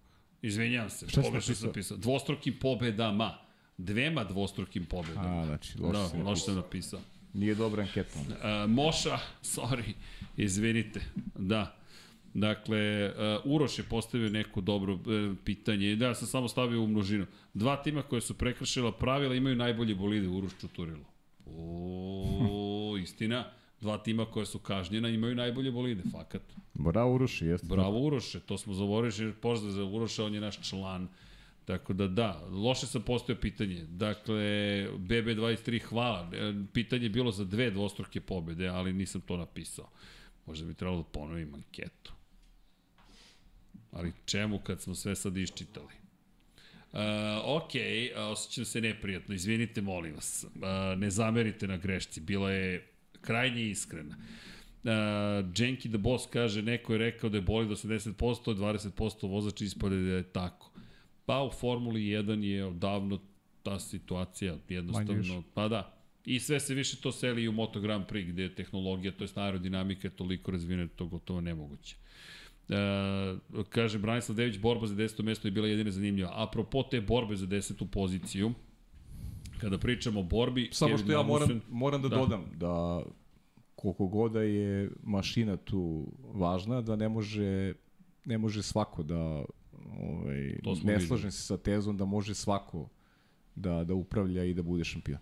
Izvinjavam 0.42 0.90
se, 0.90 1.08
Šta 1.08 1.22
pogrešno 1.22 1.54
sam 1.54 1.66
napisao? 1.66 1.96
Dvostrukim 1.96 2.54
pobedama. 2.60 3.38
Dvema 3.78 4.24
dvostrukim 4.24 4.84
pobedama. 4.84 5.40
A, 5.40 5.44
znači, 5.46 5.78
loše 5.78 6.22
da, 6.24 6.36
sam 6.36 6.54
napisao. 6.54 7.00
Nije 7.34 7.54
dobra 7.54 7.82
anketa. 7.82 8.18
Uh, 8.18 8.70
Moša, 8.70 9.18
sorry, 9.42 9.92
izvinite, 10.36 11.00
da. 11.38 11.76
Dakle, 12.34 13.12
uh, 13.44 13.52
Uroš 13.52 13.78
je 13.78 13.84
postavio 13.84 14.30
neko 14.30 14.60
dobro 14.60 14.94
uh, 14.94 15.00
pitanje. 15.44 15.96
Da, 15.96 16.06
ja 16.06 16.14
sam 16.14 16.28
samo 16.28 16.48
stavio 16.48 16.82
u 16.82 16.86
množinu. 16.86 17.26
Dva 17.54 17.76
tima 17.76 18.02
koje 18.02 18.20
su 18.20 18.34
prekršila 18.34 18.92
pravila 18.92 19.34
imaju 19.34 19.56
najbolje 19.56 19.94
bolide, 19.94 20.28
Uroš 20.28 20.52
Čuturilo. 20.60 21.04
O, 21.46 22.96
istina. 23.02 23.44
Dva 23.80 23.98
tima 23.98 24.24
koje 24.24 24.46
su 24.46 24.58
kažnjena 24.58 25.08
imaju 25.08 25.34
najbolje 25.34 25.70
bolide, 25.70 26.02
fakat. 26.12 26.42
Bravo 26.74 27.14
Uroši, 27.14 27.46
jeste. 27.46 27.66
Bravo 27.66 28.00
Uroše, 28.06 28.40
to 28.40 28.58
smo 28.58 28.74
zaboravili, 28.74 29.32
pozdrav 29.32 29.72
za 29.72 29.84
Uroša, 29.84 30.24
on 30.24 30.34
je 30.34 30.40
naš 30.40 30.68
član. 30.68 31.08
Tako 31.64 31.92
da 31.92 32.06
da, 32.06 32.46
loše 32.50 32.86
sam 32.86 33.02
postavio 33.02 33.40
pitanje. 33.40 33.84
Dakle, 33.84 34.34
BB23 34.98 35.82
hvala. 35.82 36.30
E, 36.32 36.54
Pitanje 36.72 37.02
je 37.04 37.10
bilo 37.10 37.30
za 37.30 37.44
dve 37.44 37.70
dvostruke 37.70 38.20
pobede, 38.20 38.68
ali 38.68 38.92
nisam 38.92 39.20
to 39.20 39.36
napisao. 39.36 39.90
Možda 40.46 40.66
bi 40.66 40.74
trebalo 40.74 40.98
da 41.02 41.08
ponovim 41.08 41.54
anketu. 41.54 42.12
Ali 43.92 44.12
čemu 44.26 44.58
kad 44.58 44.80
smo 44.80 44.94
sve 44.94 45.16
sad 45.16 45.36
iščitali? 45.36 46.04
Uh, 46.92 47.00
ok, 47.44 47.70
uh, 47.74 48.22
osjećam 48.22 48.64
se 48.64 48.80
neprijatno, 48.80 49.34
izvinite 49.34 49.82
molim 49.82 50.14
vas. 50.14 50.44
Uh, 50.54 50.98
ne 50.98 51.10
zamerite 51.10 51.66
na 51.66 51.76
grešci, 51.76 52.20
bila 52.20 52.50
je 52.50 52.86
krajnje 53.20 53.62
iskrena. 53.62 54.16
Uh, 54.84 54.90
Jenky 55.54 55.88
the 55.88 55.98
Boss 55.98 56.26
kaže, 56.32 56.62
neko 56.62 56.92
je 56.92 56.98
rekao 56.98 57.30
da 57.30 57.36
je 57.36 57.42
boli 57.42 57.68
do 57.68 57.74
80%, 57.74 58.54
20% 58.54 59.28
vozač 59.28 59.60
ispade 59.60 59.96
da 59.96 60.16
je 60.16 60.22
tako. 60.22 60.70
Pa 61.26 61.42
u 61.42 61.50
Formuli 61.50 62.00
1 62.00 62.40
je 62.42 62.64
odavno 62.64 63.18
ta 63.62 63.80
situacija 63.80 64.56
jednostavno, 64.68 65.42
pa 65.54 65.68
da. 65.68 65.94
I 66.24 66.40
sve 66.40 66.60
se 66.60 66.74
više 66.74 66.96
to 66.96 67.12
seli 67.12 67.42
i 67.42 67.48
u 67.48 67.52
Moto 67.52 67.80
Grand 67.80 68.04
Prix 68.06 68.28
gde 68.28 68.42
je 68.42 68.54
tehnologija, 68.54 69.12
to 69.12 69.24
je 69.24 69.30
aerodinamika 69.34 70.08
je 70.08 70.16
toliko 70.16 70.50
razvijena 70.50 70.84
da 70.84 70.90
je 70.92 70.96
to 70.96 71.06
gotovo 71.06 71.40
nemoguće. 71.40 71.96
E, 72.68 72.74
kaže 73.68 73.98
Branislav 73.98 74.36
Dević, 74.36 74.58
borba 74.58 74.86
za 74.86 74.94
10. 74.94 75.22
mesto 75.22 75.48
je 75.48 75.52
bila 75.52 75.68
jedina 75.68 75.90
zanimljiva. 75.90 76.30
Apropo 76.34 76.82
te 76.82 77.00
borbe 77.00 77.36
za 77.36 77.46
10. 77.46 77.86
poziciju, 77.86 78.52
kada 79.60 79.78
pričamo 79.78 80.20
o 80.20 80.22
borbi... 80.22 80.68
Samo 80.72 80.88
Kevin 80.88 81.04
što 81.04 81.12
ja 81.12 81.22
moram, 81.22 81.48
Magnussen- 81.48 81.60
moram 81.70 82.02
da, 82.02 82.08
Da. 82.08 82.16
dodam 82.16 82.44
da 82.56 83.02
koliko 83.76 84.06
god 84.06 84.32
da 84.32 84.42
je 84.42 84.90
mašina 85.02 85.56
tu 85.56 86.06
važna, 86.34 86.80
da 86.80 86.96
ne 86.96 87.08
može, 87.08 87.74
ne 88.24 88.38
može 88.38 88.62
svako 88.62 89.02
da 89.02 89.44
ovaj, 90.00 90.54
ne 90.84 91.00
slažem 91.00 91.30
se 91.30 91.42
sa 91.42 91.56
tezom 91.56 91.96
da 91.96 92.04
može 92.04 92.34
svako 92.34 92.88
da, 93.54 93.84
da 93.84 93.94
upravlja 93.94 94.44
i 94.44 94.54
da 94.54 94.62
bude 94.62 94.84
šampion. 94.84 95.18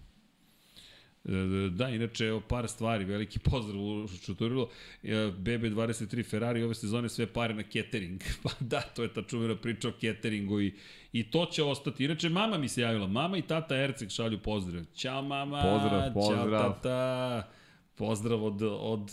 E, 1.24 1.70
Da, 1.70 1.88
inače, 1.88 2.26
evo 2.26 2.40
par 2.40 2.68
stvari, 2.68 3.04
veliki 3.04 3.38
pozdrav 3.38 3.80
u 3.80 4.08
Čuturilo. 4.24 4.68
E, 5.02 5.08
BB23 5.14 6.30
Ferrari 6.30 6.62
ove 6.62 6.74
sezone 6.74 7.08
sve 7.08 7.26
pare 7.26 7.54
na 7.54 7.62
catering. 7.62 8.22
Pa 8.42 8.50
da, 8.60 8.80
to 8.80 9.02
je 9.02 9.12
ta 9.12 9.22
čuvena 9.22 9.56
priča 9.56 9.88
o 9.88 9.92
cateringu 10.00 10.60
i, 10.60 10.74
i 11.12 11.30
to 11.30 11.46
će 11.46 11.62
ostati. 11.62 12.04
Inače, 12.04 12.28
mama 12.28 12.58
mi 12.58 12.68
se 12.68 12.80
javila. 12.80 13.06
Mama 13.06 13.36
i 13.36 13.42
tata 13.42 13.76
Erceg 13.76 14.10
šalju 14.10 14.38
pozdrav. 14.38 14.84
Ćao 14.94 15.22
mama, 15.22 15.62
Pozdrav, 15.62 16.12
pozdrav. 16.14 16.50
Ćao 16.50 16.72
tata. 16.72 17.48
Pozdrav 17.94 18.44
od, 18.44 18.62
od, 18.62 19.12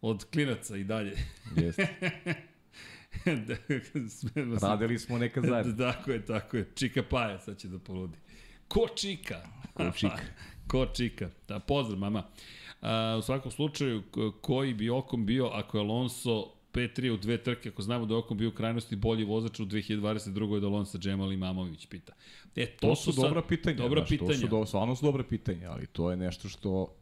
od 0.00 0.24
klinaca 0.24 0.76
i 0.76 0.84
dalje. 0.84 1.16
Jeste. 1.56 1.88
Radili 4.62 4.98
smo 4.98 5.18
nekad 5.18 5.44
zajedno. 5.44 5.76
Tako 5.92 6.10
je, 6.10 6.24
tako 6.24 6.56
je. 6.56 6.70
Čika 6.74 7.02
Paja 7.02 7.38
sad 7.38 7.58
će 7.58 7.68
da 7.68 7.78
poludi. 7.78 8.18
Ko 8.68 8.88
čika? 8.96 9.42
Ko 9.74 9.90
čika. 9.90 10.18
Ko 10.66 10.86
čika. 10.86 11.30
Da, 11.48 11.58
pozdrav, 11.58 11.98
mama. 11.98 12.22
A, 12.80 13.16
u 13.18 13.22
svakom 13.22 13.50
slučaju, 13.50 14.02
koji 14.40 14.74
bi 14.74 14.90
Okom 14.90 15.26
bio 15.26 15.46
ako 15.46 15.78
je 15.78 15.80
Alonso 15.80 16.54
P3 16.72 17.10
u 17.10 17.16
dve 17.16 17.42
trke, 17.42 17.68
ako 17.68 17.82
znamo 17.82 18.06
da 18.06 18.14
je 18.14 18.18
Okom 18.18 18.38
bio 18.38 18.48
u 18.48 18.52
krajnosti 18.52 18.96
bolji 18.96 19.24
vozač 19.24 19.60
u 19.60 19.66
2022. 19.66 20.56
od 20.56 20.64
Alonso 20.64 20.98
Džemal 20.98 21.32
Imamović, 21.32 21.86
pita. 21.86 22.12
E, 22.56 22.66
to, 22.66 22.88
To 22.88 22.96
su 22.96 23.12
sad 23.12 23.24
dobra 23.24 23.42
pitanja. 23.42 23.76
Dobra 23.76 24.00
znaš, 24.00 24.08
pitanja. 24.08 24.32
To 24.32 24.38
su 24.38 24.48
do, 24.48 24.66
stvarno 24.66 24.96
su 24.96 25.06
dobra 25.06 25.24
pitanja, 25.24 25.70
ali 25.70 25.86
to 25.86 26.10
je 26.10 26.16
nešto 26.16 26.48
što 26.48 26.94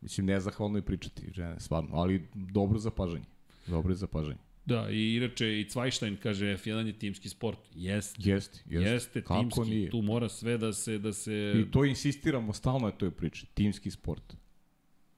mislim 0.00 0.26
nezahvalno 0.26 0.78
je 0.78 0.82
pričati, 0.82 1.32
žene, 1.32 1.60
stvarno, 1.60 1.90
ali 1.92 2.28
dobro 2.34 2.78
zapažanje. 2.78 3.24
Dobro 3.66 3.92
je 3.92 3.96
zapažanje. 3.96 4.45
Da, 4.66 4.90
i 4.90 5.16
inače 5.16 5.60
i 5.60 5.68
Cvajštajn 5.68 6.16
kaže 6.22 6.46
F1 6.46 6.86
je 6.86 6.98
timski 6.98 7.28
sport. 7.28 7.58
Jeste. 7.74 8.30
Jeste, 8.30 8.60
jeste. 8.66 8.90
Jeste, 8.90 9.22
Kako 9.22 9.40
timski. 9.40 9.60
nije? 9.60 9.90
Tu 9.90 10.02
mora 10.02 10.28
sve 10.28 10.58
da 10.58 10.72
se... 10.72 10.98
Da 10.98 11.12
se... 11.12 11.54
I 11.56 11.70
to 11.70 11.84
insistiramo 11.84 12.52
stalno 12.52 12.86
je 12.86 12.98
toj 12.98 13.10
priči. 13.10 13.46
Timski 13.54 13.90
sport. 13.90 14.36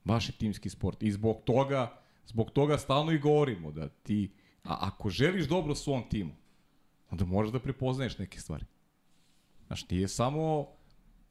Baš 0.03 0.29
je 0.29 0.33
timski 0.33 0.69
sport. 0.69 1.03
I 1.03 1.11
zbog 1.11 1.41
toga, 1.45 2.01
zbog 2.27 2.51
toga 2.51 2.77
stalno 2.77 3.11
i 3.11 3.19
govorimo 3.19 3.71
da 3.71 3.89
ti, 3.89 4.31
a 4.63 4.77
ako 4.81 5.09
želiš 5.09 5.47
dobro 5.47 5.75
svom 5.75 6.03
timu, 6.09 6.35
onda 7.09 7.25
moraš 7.25 7.51
da 7.51 7.59
prepoznaješ 7.59 8.17
neke 8.17 8.39
stvari. 8.39 8.65
Znaš, 9.67 9.89
nije 9.89 10.07
samo 10.07 10.67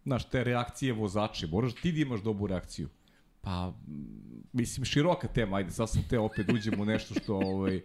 znaš, 0.05 0.29
te 0.29 0.45
reakcije 0.45 0.93
vozače, 0.93 1.47
moraš 1.47 1.75
ti 1.75 1.93
da 1.93 2.01
imaš 2.01 2.21
dobru 2.23 2.47
reakciju. 2.47 2.89
Pa, 3.41 3.73
mislim, 4.53 4.85
široka 4.85 5.29
tema, 5.29 5.57
ajde, 5.57 5.71
sad 5.71 5.91
sam 5.91 6.03
te 6.11 6.19
opet 6.19 6.51
uđem 6.53 6.81
u 6.81 6.85
nešto 6.85 7.15
što, 7.15 7.37
ovaj, 7.37 7.81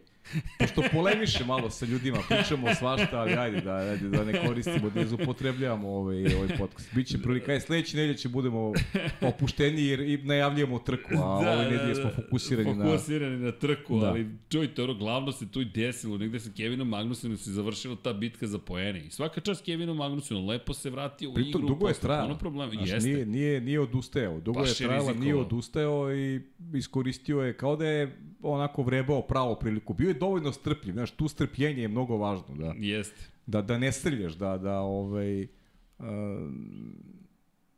pošto 0.59 0.83
polemiše 0.91 1.45
malo 1.45 1.69
sa 1.69 1.85
ljudima, 1.85 2.17
pričamo 2.29 2.75
svašta, 2.75 3.19
ali 3.19 3.33
ajde 3.33 3.61
da, 3.61 3.75
ajde, 3.75 4.09
da 4.09 4.23
ne 4.23 4.47
koristimo, 4.47 4.89
da 4.89 4.99
ne 4.99 5.05
zupotrebljavamo 5.07 5.89
ovaj, 5.89 6.35
ovaj 6.35 6.47
podcast. 6.57 6.89
Biće 6.95 7.17
prilika, 7.21 7.51
aj 7.51 7.59
sledeće 7.61 7.97
nedelje 7.97 8.17
će 8.17 8.29
budemo 8.29 8.73
opušteni 9.21 9.85
jer 9.85 9.99
i 9.99 10.17
najavljujemo 10.17 10.79
trku, 10.79 11.13
a 11.13 11.43
da, 11.43 11.51
ove 11.51 11.65
nedelje 11.71 11.95
smo 11.95 12.09
fokusirani 12.15 12.75
na... 12.75 12.85
fokusirani 12.85 13.37
na 13.37 13.51
trku, 13.51 13.99
Da. 13.99 14.07
ali 14.07 14.27
čujte, 14.49 14.83
ono, 14.83 14.93
glavno 14.93 15.31
se 15.31 15.51
tu 15.51 15.61
i 15.61 15.65
desilo, 15.65 16.17
negde 16.17 16.39
sa 16.39 16.49
Kevinom 16.57 16.87
Magnusenom 16.89 17.37
se 17.37 17.51
završila 17.51 17.95
ta 18.03 18.13
bitka 18.13 18.47
za 18.47 18.59
poene. 18.59 19.05
I 19.05 19.09
svaka 19.09 19.41
čast 19.41 19.65
Kevinu 19.65 19.93
Magnusenu, 19.93 20.45
lepo 20.47 20.73
se 20.73 20.89
vratio 20.89 21.29
u 21.29 21.33
Pritom, 21.33 21.49
igru. 21.61 21.67
dugo 21.67 21.87
je 21.87 21.93
trajalo. 21.93 22.27
puno 22.27 22.39
problema. 22.39 22.71
Znaš, 22.71 22.89
Jeste. 22.89 23.09
Nije, 23.09 23.25
nije, 23.25 23.61
nije 23.61 23.79
odustajao. 23.79 24.39
Dugo 24.39 24.59
Baš 24.59 24.69
je 24.81 24.87
trajala, 24.87 25.13
nije 25.13 25.35
odustajao 25.35 26.15
i 26.15 26.41
iskoristio 26.73 27.41
je 27.41 27.57
kao 27.57 27.75
da 27.75 27.85
je 27.87 28.17
onako 28.41 28.83
vrebao 28.83 29.21
pravo 29.21 29.55
priliku. 29.55 29.93
Bio 29.93 30.12
je 30.14 30.19
dovoljno 30.19 30.52
strpljiv. 30.52 30.94
Znaš, 30.94 31.11
tu 31.11 31.27
strpljenje 31.27 31.81
je 31.81 31.88
mnogo 31.88 32.18
važno. 32.18 32.56
Da, 32.56 32.73
Jeste. 32.77 33.30
da, 33.45 33.61
da 33.61 33.77
ne 33.77 33.91
srljaš, 33.91 34.34
da, 34.34 34.57
da 34.57 34.80
ovaj, 34.80 35.44
uh, 35.44 36.06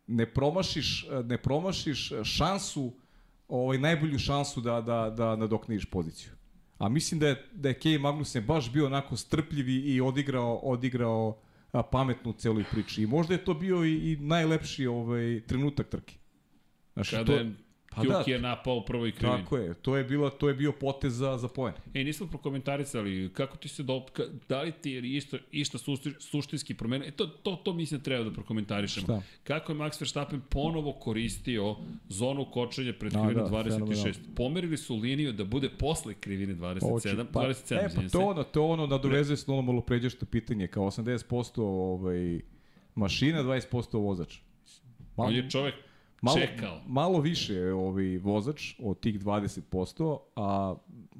ne 0.07 0.25
promašiš, 0.25 1.07
ne 1.23 1.37
promašiš 1.37 2.11
šansu, 2.23 2.91
ovaj, 3.47 3.77
najbolju 3.77 4.19
šansu 4.19 4.61
da, 4.61 4.81
da, 4.81 5.13
da 5.17 5.35
nadokniš 5.35 5.85
poziciju. 5.85 6.31
A 6.77 6.89
mislim 6.89 7.19
da 7.19 7.27
je, 7.27 7.45
da 7.53 7.69
je 7.69 7.79
Kej 7.79 7.97
Magnussen 7.97 8.45
baš 8.45 8.71
bio 8.71 8.85
onako 8.85 9.17
strpljiv 9.17 9.69
i 9.69 10.01
odigrao, 10.01 10.59
odigrao 10.63 11.37
a, 11.71 11.83
pametnu 11.83 12.33
celoj 12.33 12.63
priči. 12.71 13.03
I 13.03 13.07
možda 13.07 13.33
je 13.33 13.45
to 13.45 13.53
bio 13.53 13.85
i, 13.85 14.11
i 14.11 14.17
najlepši 14.19 14.87
ovaj, 14.87 15.41
trenutak 15.47 15.89
trke. 15.89 16.15
Znaš, 16.93 17.09
Kada 17.09 17.25
to, 17.25 17.33
je 17.33 17.53
pa 17.95 18.01
Kjuki 18.01 18.31
da, 18.31 18.35
je 18.35 18.39
napao 18.39 18.75
u 18.75 18.85
prvoj 18.85 19.11
krivini. 19.11 19.43
tako 19.43 19.57
je. 19.57 19.73
To 19.73 19.97
je, 19.97 20.03
bilo, 20.03 20.29
to 20.29 20.47
je 20.47 20.53
bio 20.53 20.71
potez 20.71 21.13
za, 21.17 21.37
za 21.37 21.47
poen. 21.47 21.73
E, 21.93 22.03
nismo 22.03 22.27
prokomentarisali, 22.27 23.29
kako 23.33 23.57
ti 23.57 23.67
se 23.67 23.83
do, 23.83 24.05
ka, 24.13 24.23
da 24.49 24.61
li 24.61 24.71
ti 24.71 24.91
je 24.91 25.15
isto, 25.15 25.37
išta 25.51 25.77
sušti, 25.77 26.13
suštinski 26.19 26.73
promenio? 26.73 27.07
E, 27.07 27.11
to, 27.11 27.27
to, 27.27 27.55
to 27.55 27.73
mislim 27.73 27.99
da 27.99 28.03
treba 28.03 28.23
da 28.23 28.31
prokomentarišemo. 28.31 29.05
Šta? 29.05 29.21
Kako 29.43 29.71
je 29.71 29.77
Max 29.77 30.01
Verstappen 30.01 30.41
ponovo 30.49 30.93
koristio 30.93 31.75
zonu 32.09 32.45
kočenja 32.51 32.93
pred 32.99 33.15
A, 33.15 33.25
krivinom 33.25 33.51
da, 33.51 33.57
26. 33.57 33.63
fenomenalno. 33.63 34.11
Pomerili 34.35 34.77
su 34.77 34.95
liniju 34.95 35.33
da 35.33 35.43
bude 35.43 35.69
posle 35.69 36.13
krivine 36.13 36.55
27, 36.55 36.89
Hoće, 36.89 37.15
pa, 37.33 37.39
27, 37.39 37.75
e, 37.75 37.89
pa 37.95 38.09
to 38.09 38.25
ono, 38.25 38.43
to 38.43 38.65
ono 38.65 38.87
nadovezuje 38.87 39.37
ono 39.47 39.61
malo 39.61 39.81
pređešto 39.81 40.25
pitanje, 40.25 40.67
kao 40.67 40.85
80% 40.85 41.61
ovaj, 41.61 42.39
mašina, 42.95 43.43
20% 43.43 43.97
vozač. 43.97 44.37
Malo, 45.17 45.29
On 45.29 45.35
je 45.35 45.49
čovek 45.49 45.75
malo, 46.25 46.39
čekao. 46.39 46.81
malo 46.87 47.19
više 47.19 47.53
je 47.53 47.73
ovaj 47.73 48.17
vozač 48.17 48.73
od 48.79 48.99
tih 48.99 49.19
20%, 49.19 50.17
a 50.35 50.75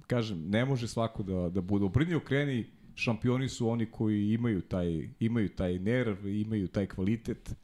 kažem, 0.07 0.49
ne 0.49 0.65
može 0.65 0.87
svako 0.87 1.23
da, 1.23 1.49
da 1.49 1.61
bude. 1.61 1.85
Obrni 1.85 2.15
okreni, 2.15 2.65
šampioni 2.95 3.49
su 3.49 3.69
oni 3.69 3.85
koji 3.85 4.33
imaju 4.33 4.61
taj, 4.61 5.09
imaju 5.19 5.49
taj 5.49 5.79
nerv, 5.79 6.27
imaju 6.27 6.67
taj 6.67 6.85
kvalitet, 6.87 7.55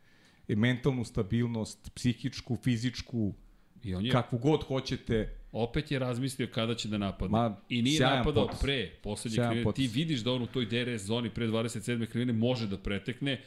i 0.47 0.55
mentalnu 0.55 1.03
stabilnost, 1.03 1.91
psihičku, 1.95 2.55
fizičku, 2.55 3.34
I 3.84 3.95
on 3.95 4.05
je 4.05 4.11
kakvu 4.11 4.39
god 4.39 4.63
hoćete, 4.63 5.35
opet 5.51 5.91
je 5.91 5.99
razmislio 5.99 6.47
kada 6.53 6.76
će 6.76 6.88
da 6.88 6.97
napadne. 6.97 7.39
Ma, 7.39 7.57
I 7.69 7.81
nije 7.81 7.99
napadao 7.99 8.49
pre 8.61 8.89
poslednje 9.03 9.38
krivine. 9.38 9.72
Ti 9.73 9.88
vidiš 9.88 10.19
da 10.19 10.31
on 10.31 10.41
u 10.41 10.47
toj 10.47 10.65
DRS 10.65 11.01
zoni 11.01 11.30
pre 11.30 11.47
27. 11.47 12.05
krivine 12.05 12.34
može 12.34 12.68
da 12.68 12.77
pretekne 12.77 13.41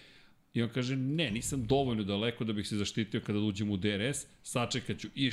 i 0.55 0.63
on 0.63 0.69
kaže 0.69 0.97
ne, 0.97 1.31
nisam 1.31 1.67
dovoljno 1.67 2.03
daleko 2.03 2.45
da 2.45 2.53
bih 2.53 2.69
se 2.69 2.77
zaštitio 2.77 3.21
kada 3.21 3.39
uđem 3.39 3.71
u 3.71 3.77
DRS, 3.77 4.27
sačekat 4.43 4.99
ću 4.99 5.09
i 5.15 5.31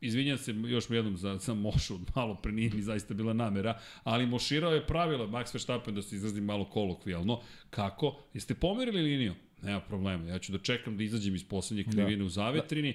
Izvinjam 0.00 0.38
se 0.38 0.54
još 0.66 0.90
jednom 0.90 1.16
za, 1.16 1.38
za 1.38 1.54
Mošu, 1.54 1.98
malo 2.16 2.34
pre 2.34 2.52
nije 2.52 2.70
mi 2.74 2.82
zaista 2.82 3.14
bila 3.14 3.32
namera, 3.32 3.78
ali 4.02 4.26
Moširao 4.26 4.72
je 4.72 4.86
pravila 4.86 5.26
Max 5.26 5.54
Verstappen, 5.54 5.94
da 5.94 6.02
se 6.02 6.16
izrazim 6.16 6.44
malo 6.44 6.64
kolokvijalno. 6.64 7.40
Kako? 7.70 8.20
Jeste 8.34 8.54
pomerili 8.54 9.02
liniju? 9.02 9.34
Nema 9.62 9.80
problema, 9.80 10.28
ja 10.28 10.38
ću 10.38 10.52
da 10.52 10.58
čekam 10.58 10.96
da 10.96 11.04
izađem 11.04 11.34
iz 11.34 11.44
poslednje 11.44 11.84
krivine 11.84 12.24
u 12.24 12.28
zavetrini 12.28 12.94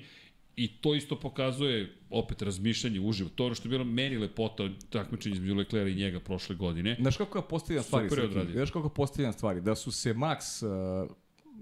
I 0.56 0.68
to 0.68 0.96
isto 0.96 1.16
pokazuje 1.20 1.96
opet 2.10 2.42
razmišljanje 2.42 3.00
uživo. 3.00 3.30
To 3.36 3.44
je 3.44 3.46
ono 3.46 3.56
što 3.56 3.68
je 3.68 3.70
bilo 3.70 3.84
meni 3.84 4.18
lepota 4.18 4.70
takmičenje 4.90 5.36
između 5.36 5.56
Leclerca 5.56 5.90
i 5.90 5.96
njega 5.96 6.20
prošle 6.20 6.56
godine. 6.56 6.98
Znaš 7.00 7.18
kako 7.18 7.38
ja 7.38 7.42
postavljam 7.42 7.84
stvari? 7.84 8.10
Super 8.10 8.26
odradio. 8.26 8.54
Znaš 8.54 8.72
kako 8.72 8.90
postavljam 8.90 9.34
stvari? 9.34 9.62
Da 9.62 9.76
su 9.76 9.92
se 9.92 10.14
Max, 10.14 10.66
uh, 10.66 11.12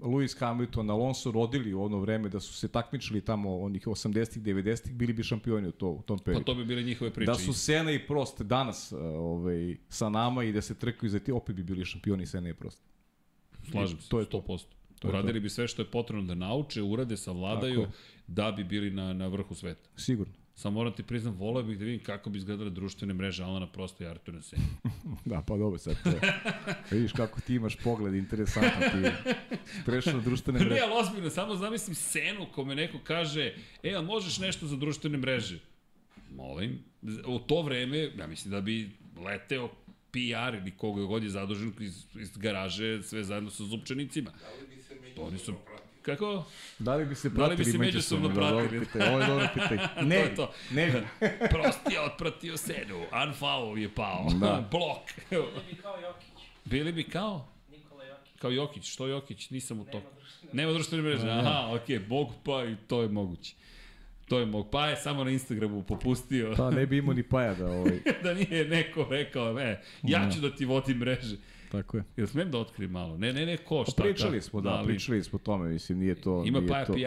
Lewis 0.02 0.38
Hamilton, 0.38 0.90
Alonso 0.90 1.30
rodili 1.30 1.74
u 1.74 1.82
ono 1.82 1.98
vreme, 2.00 2.28
da 2.28 2.40
su 2.40 2.54
se 2.54 2.68
takmičili 2.68 3.20
tamo 3.20 3.58
onih 3.58 3.86
80-ih, 3.86 4.42
90-ih, 4.42 4.94
bili 4.94 5.12
bi 5.12 5.22
šampioni 5.22 5.68
u, 5.68 5.72
to, 5.72 5.88
u 5.88 6.02
tom 6.02 6.18
Pa 6.18 6.24
periodu. 6.24 6.44
to 6.44 6.54
bi 6.54 6.64
bile 6.64 6.82
njihove 6.82 7.10
priče. 7.10 7.32
Da 7.32 7.38
su 7.38 7.52
Sena 7.52 7.92
i 7.92 8.06
Prost 8.06 8.42
danas 8.42 8.92
uh, 8.92 8.98
ovaj, 9.00 9.76
sa 9.88 10.08
nama 10.08 10.44
i 10.44 10.52
da 10.52 10.60
se 10.60 10.74
trkaju 10.74 11.10
za 11.10 11.18
ti, 11.18 11.32
opet 11.32 11.56
bi 11.56 11.62
bili 11.62 11.84
šampioni 11.84 12.26
Sena 12.26 12.48
i 12.48 12.54
Prost. 12.54 12.82
Slažem 13.70 14.00
se, 14.00 14.08
to 14.08 14.18
je 14.18 14.26
100%. 14.26 14.64
To 14.98 15.08
je 15.08 15.10
Uradili 15.10 15.40
bi 15.40 15.48
sve 15.48 15.68
što 15.68 15.82
je 15.82 15.90
potrebno 15.90 16.24
da 16.24 16.34
nauče, 16.34 16.82
urade, 16.82 17.16
savladaju, 17.16 17.86
da 18.26 18.52
bi 18.52 18.64
bili 18.64 18.90
na, 18.90 19.12
na 19.12 19.26
vrhu 19.26 19.54
sveta. 19.54 19.88
Sigurno. 19.96 20.34
Samo 20.58 20.74
moram 20.74 20.92
ti 20.92 21.02
priznam, 21.02 21.34
voleo 21.34 21.62
bih 21.62 21.78
da 21.78 21.84
vidim 21.84 22.04
kako 22.04 22.30
bi 22.30 22.38
izgledale 22.38 22.70
društvene 22.70 23.14
mreže 23.14 23.44
Alana 23.44 23.66
Prosta 23.66 24.04
i 24.04 24.06
Artura 24.06 24.42
Sena. 24.42 24.62
Da, 25.24 25.42
pa 25.46 25.56
dobro, 25.56 25.78
sad 25.78 25.96
to. 26.02 26.10
Vidiš 26.90 27.12
kako 27.12 27.40
ti 27.40 27.54
imaš 27.54 27.76
pogled, 27.76 28.14
interesantno 28.14 28.80
ti. 28.80 29.30
Prešao 29.86 30.12
na 30.12 30.20
društvene 30.20 30.58
ne, 30.58 30.64
mreže. 30.64 30.80
ali 30.84 30.92
ozbiljno, 31.00 31.30
samo 31.30 31.56
zamislim 31.56 31.94
scenu 31.94 32.46
kome 32.54 32.74
neko 32.74 32.98
kaže, 33.04 33.54
e, 33.82 33.94
a 33.94 34.02
možeš 34.02 34.38
nešto 34.38 34.66
za 34.66 34.76
društvene 34.76 35.18
mreže? 35.18 35.58
Molim. 36.36 36.78
U 37.26 37.38
to 37.38 37.62
vreme, 37.62 38.10
ja 38.18 38.26
mislim 38.26 38.50
da 38.50 38.60
bi 38.60 38.90
leteo 39.24 39.68
PR 40.10 40.54
ili 40.54 40.72
koga 40.76 41.02
god 41.02 41.22
je 41.22 41.30
zadužen 41.30 41.72
iz, 41.80 42.04
iz 42.20 42.36
garaže 42.36 43.02
sve 43.02 43.24
zajedno 43.24 43.50
sa 43.50 43.64
zupčanicima. 43.64 44.30
To 45.16 45.22
oni 45.22 45.38
su... 45.38 45.54
Kako? 46.08 46.44
Da 46.78 46.94
li 46.94 47.04
bi 47.04 47.14
se 47.14 47.28
Da 47.28 47.46
li 47.46 47.50
bi 47.50 47.56
pratili 47.56 47.72
se 47.72 47.78
međusobno 47.78 48.28
Da, 48.28 48.34
pratili? 48.34 48.80
pitanje, 48.86 49.04
Ovo 49.10 49.20
je 49.20 49.26
dobro 49.26 49.48
pitanje. 49.54 49.80
Ne, 50.02 50.16
To 50.16 50.22
je 50.24 50.34
to. 50.34 50.52
ne 50.70 50.86
bi. 50.86 51.26
Prost 51.52 51.78
je 51.90 52.00
otpratio 52.00 52.56
Senu, 52.56 53.04
unfollow 53.12 53.76
je 53.76 53.94
pao, 53.94 54.26
Da. 54.40 54.68
blok. 54.72 55.02
Bili 55.30 55.72
bi 55.72 55.82
kao 55.82 55.96
Jokić. 56.00 56.28
Bili 56.64 56.92
bi 56.92 57.04
kao? 57.04 57.48
Nikola 57.70 58.04
Jokić. 58.04 58.32
Kao 58.38 58.50
Jokić, 58.50 58.92
što 58.92 59.06
Jokić? 59.06 59.50
Nisam 59.50 59.80
u 59.80 59.84
Nema 59.84 59.92
toku. 59.92 60.06
Nema 60.52 60.72
društvene 60.72 61.02
mreže, 61.02 61.30
aha, 61.30 61.68
okej, 61.74 61.98
okay, 61.98 62.08
mogu 62.08 62.32
pa 62.44 62.64
i 62.64 62.76
to 62.86 63.02
je 63.02 63.08
moguće. 63.08 63.54
To 64.28 64.38
je 64.38 64.46
mogu. 64.46 64.70
Pa 64.70 64.86
je 64.86 64.96
samo 64.96 65.24
na 65.24 65.30
Instagramu 65.30 65.82
popustio 65.82 66.54
Pa 66.56 66.70
ne 66.70 66.86
bi 66.86 66.96
imao 66.96 67.14
ni 67.14 67.22
paja 67.22 67.54
da 67.54 67.66
ovaj, 67.66 68.00
da 68.22 68.34
nije 68.34 68.64
neko 68.64 69.06
rekao, 69.10 69.60
e, 69.60 69.80
ja 70.02 70.30
ću 70.34 70.40
da 70.40 70.54
ti 70.56 70.64
vodim 70.64 70.96
mreže. 70.98 71.36
Tako 71.68 71.96
je. 71.96 72.04
Jel 72.16 72.26
smem 72.26 72.50
da 72.50 72.58
otkrijem 72.58 72.90
malo? 72.90 73.18
Ne, 73.18 73.32
ne, 73.32 73.46
ne, 73.46 73.56
ko, 73.56 73.82
Pa 73.84 73.90
šta? 73.90 74.02
pričali 74.02 74.38
kako? 74.38 74.50
smo, 74.50 74.60
da, 74.60 74.70
ali 74.70 74.86
pričali 74.86 75.22
smo 75.22 75.36
o 75.36 75.42
tome, 75.42 75.68
mislim, 75.68 75.98
nije 75.98 76.14
to... 76.14 76.42
Ima 76.46 76.60
nije 76.60 76.68
Paja 76.68 76.84
to, 76.84 76.92
PR. 76.92 76.98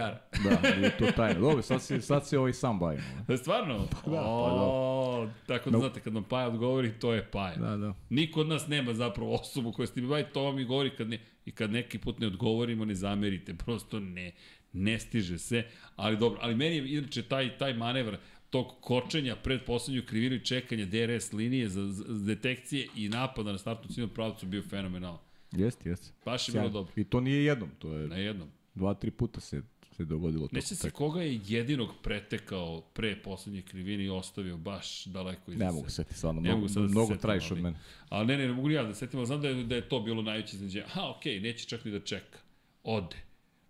Da, 0.50 0.76
nije 0.78 0.98
to 0.98 1.06
tajno. 1.16 1.40
Dobro, 1.40 1.62
sad 1.62 1.82
se, 1.82 2.02
sad 2.02 2.28
se 2.28 2.40
ovaj 2.40 2.54
sam 2.54 2.80
bavimo. 2.80 3.04
Da, 3.28 3.38
stvarno? 3.38 3.78
da, 3.78 3.86
pa 4.06 4.12
da. 4.12 4.22
o, 4.26 5.28
tako 5.48 5.70
da 5.70 5.78
znate, 5.78 6.00
kad 6.00 6.14
nam 6.14 6.24
Paja 6.24 6.48
odgovori, 6.48 6.92
to 7.00 7.14
je 7.14 7.24
Paja. 7.32 7.56
Da, 7.56 7.78
da. 7.78 7.94
Niko 8.10 8.42
od 8.42 8.48
nas 8.48 8.68
nema 8.68 8.94
zapravo 8.94 9.34
osobu 9.34 9.72
koja 9.72 9.88
se 9.88 9.94
tim 9.94 10.08
bavi, 10.08 10.26
to 10.34 10.44
vam 10.44 10.60
i 10.60 10.66
govori 10.66 10.90
kad 10.96 11.10
ne, 11.10 11.20
i 11.46 11.52
kad 11.52 11.72
neki 11.72 12.00
put 12.00 12.20
ne 12.20 12.28
odgovorimo, 12.28 12.86
ne 12.86 12.96
zamerite, 12.96 13.54
prosto 13.54 14.00
ne, 14.00 14.32
ne 14.74 15.00
stiže 15.00 15.38
se, 15.38 15.64
ali 15.96 16.18
dobro, 16.18 16.40
ali 16.42 16.56
meni 16.56 16.76
je 16.76 16.98
inače 16.98 17.24
taj, 17.24 17.58
taj 17.58 17.74
manevr 17.74 18.18
tog 18.52 18.68
kočenja 18.82 19.36
pred 19.36 19.66
poslednju 19.66 20.04
krivinu 20.06 20.36
i 20.36 20.46
čekanja 20.46 20.86
DRS 20.86 21.34
linije 21.34 21.70
za, 21.70 21.88
za, 21.88 22.04
detekcije 22.26 22.88
i 22.96 23.10
napada 23.10 23.52
na 23.52 23.58
startnu 23.58 23.90
ciljnom 23.94 24.10
pravcu 24.10 24.46
bio 24.46 24.62
fenomenalan. 24.62 25.20
Jeste, 25.52 25.90
jeste. 25.90 26.14
Baš 26.26 26.50
je 26.50 26.54
bilo 26.54 26.70
dobro. 26.70 26.94
I 26.96 27.04
to 27.04 27.20
nije 27.20 27.46
jednom, 27.46 27.70
to 27.80 27.94
je 27.94 28.08
Na 28.08 28.16
jednom. 28.16 28.50
dva, 28.76 28.94
tri 28.94 29.12
puta 29.12 29.42
se, 29.42 29.62
se 29.98 30.06
dogodilo 30.06 30.48
to. 30.48 30.56
Neće 30.56 30.76
se 30.76 30.92
koga 30.92 31.22
je 31.22 31.40
jedinog 31.48 31.90
pretekao 32.04 32.82
pre 32.82 33.22
poslednje 33.24 33.62
krivine 33.62 34.04
i 34.04 34.10
ostavio 34.10 34.58
baš 34.58 35.06
daleko 35.06 35.52
iza 35.52 35.66
Ne 35.66 35.72
mogu 35.72 35.90
sebe. 35.90 35.92
se 35.92 36.04
ti 36.04 36.14
stvarno, 36.14 36.42
Ne 36.42 36.50
mnogo, 36.50 36.60
mogu 36.62 36.74
sad 36.74 36.84
da 36.84 36.88
se 36.90 36.92
mnogo 36.92 37.16
trajiš 37.16 37.52
od 37.52 37.58
mene. 37.62 37.78
Ali 38.10 38.28
ne, 38.28 38.38
ne, 38.38 38.48
ne 38.48 38.54
mogu 38.54 38.70
ja 38.70 38.84
da 38.84 38.94
setim, 38.94 39.20
ali 39.20 39.28
znam 39.28 39.42
da 39.42 39.48
je, 39.48 39.64
da 39.64 39.76
je 39.76 39.90
to 39.90 40.00
bilo 40.00 40.22
najveće 40.22 40.56
iznenađenje. 40.56 40.86
Aha, 40.86 41.10
okej, 41.18 41.34
okay, 41.34 41.44
neće 41.44 41.66
čak 41.66 41.86
ni 41.86 41.92
da 41.92 42.00
čeka. 42.00 42.40
Ode. 42.84 43.16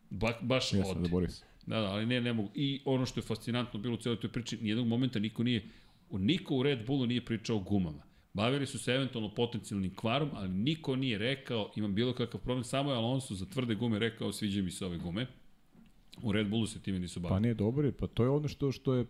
Ba, 0.10 0.34
baš 0.41 0.74
Jesam, 0.74 0.91
ode. 0.91 1.02
zaboravio 1.02 1.30
se. 1.30 1.51
Da, 1.66 1.80
da, 1.80 1.88
ali 1.88 2.06
ne, 2.06 2.22
ne 2.22 2.34
mogu. 2.34 2.50
I 2.56 2.82
ono 2.86 3.06
što 3.06 3.20
je 3.20 3.24
fascinantno 3.24 3.80
bilo 3.80 3.94
u 3.94 3.98
cijeloj 3.98 4.20
toj 4.20 4.32
priči, 4.32 4.58
nijednog 4.62 4.88
momenta 4.88 5.20
niko 5.20 5.44
nije, 5.44 5.70
niko 6.12 6.56
u 6.56 6.64
Red 6.64 6.86
Bullu 6.88 7.06
nije 7.06 7.26
pričao 7.26 7.58
o 7.58 7.60
gumama. 7.60 8.04
Bavili 8.34 8.68
su 8.68 8.80
se 8.80 8.92
eventualno 8.92 9.34
potencijalnim 9.36 9.96
kvarom, 9.96 10.30
ali 10.34 10.50
niko 10.50 10.96
nije 10.96 11.18
rekao, 11.18 11.72
imam 11.76 11.96
bilo 11.96 12.14
kakav 12.14 12.42
problem, 12.42 12.64
samo 12.64 12.92
je 12.92 12.98
Alonso 12.98 13.36
za 13.36 13.46
tvrde 13.46 13.76
gume 13.76 14.00
rekao, 14.00 14.32
sviđaju 14.32 14.64
mi 14.64 14.72
se 14.72 14.86
ove 14.86 14.98
gume. 14.98 15.28
U 16.24 16.32
Red 16.32 16.50
Bullu 16.50 16.68
se 16.68 16.80
time 16.80 17.00
nisu 17.00 17.22
Pa 17.22 17.30
bavili. 17.30 17.42
nije 17.42 17.54
dobro, 17.54 17.92
pa 17.92 18.08
to 18.08 18.24
je 18.24 18.30
ono 18.30 18.48
što, 18.48 18.72
što 18.72 18.94
je 18.94 19.06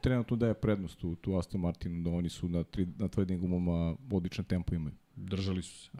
trenutno 0.00 0.36
daje 0.36 0.54
prednost 0.54 1.04
u, 1.04 1.14
tu 1.14 1.36
Aston 1.36 1.60
Martinu, 1.60 2.02
da 2.02 2.10
oni 2.10 2.28
su 2.28 2.48
na, 2.48 2.64
tri, 2.64 2.86
na 2.98 3.08
tvrdim 3.08 3.40
gumama 3.40 3.96
odličan 4.12 4.44
tempo 4.44 4.74
imaju. 4.74 4.94
Držali 5.16 5.62
su 5.62 5.78
se. 5.78 5.90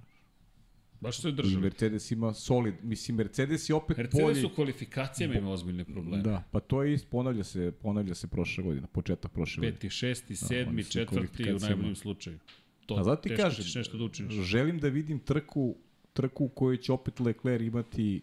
Baš 1.05 1.21
su 1.21 1.29
je 1.29 1.33
držali. 1.33 1.63
Mercedes 1.63 2.11
ima 2.11 2.35
solid, 2.35 2.75
mislim 2.83 3.17
Mercedes 3.17 3.69
je 3.69 3.75
opet 3.75 3.97
Mercedes 3.97 4.25
bolji. 4.25 4.45
u 4.45 4.55
kvalifikacijama 4.55 5.35
ima 5.35 5.51
ozbiljne 5.51 5.85
probleme. 5.85 6.23
Da, 6.23 6.43
pa 6.51 6.61
to 6.61 6.83
je 6.83 6.95
ist, 6.95 7.11
ponavlja 7.11 7.45
se, 7.45 7.73
ponavlja 7.73 8.15
se 8.15 8.27
prošle 8.27 8.65
godine, 8.65 8.87
početak 8.93 9.33
prošle 9.33 9.61
godine. 9.61 9.73
Peti, 9.73 9.91
šesti, 9.91 10.33
oni 10.33 10.37
sedmi, 10.37 10.83
u 10.83 10.85
četvrti 10.85 11.53
u 11.53 11.59
najboljem 11.59 11.97
slučaju. 11.97 12.39
To, 12.87 12.95
A 12.95 13.05
zato 13.05 13.23
ti 13.23 13.37
kažem, 13.37 13.65
nešto 13.75 13.99
da 13.99 14.05
učiniš. 14.05 14.35
želim 14.35 14.79
da 14.79 14.89
vidim 14.89 15.19
trku, 15.19 15.77
trku 16.13 16.45
u 16.45 16.49
kojoj 16.49 16.77
će 16.77 16.93
opet 16.93 17.21
Leclerc 17.21 17.63
imati 17.63 18.23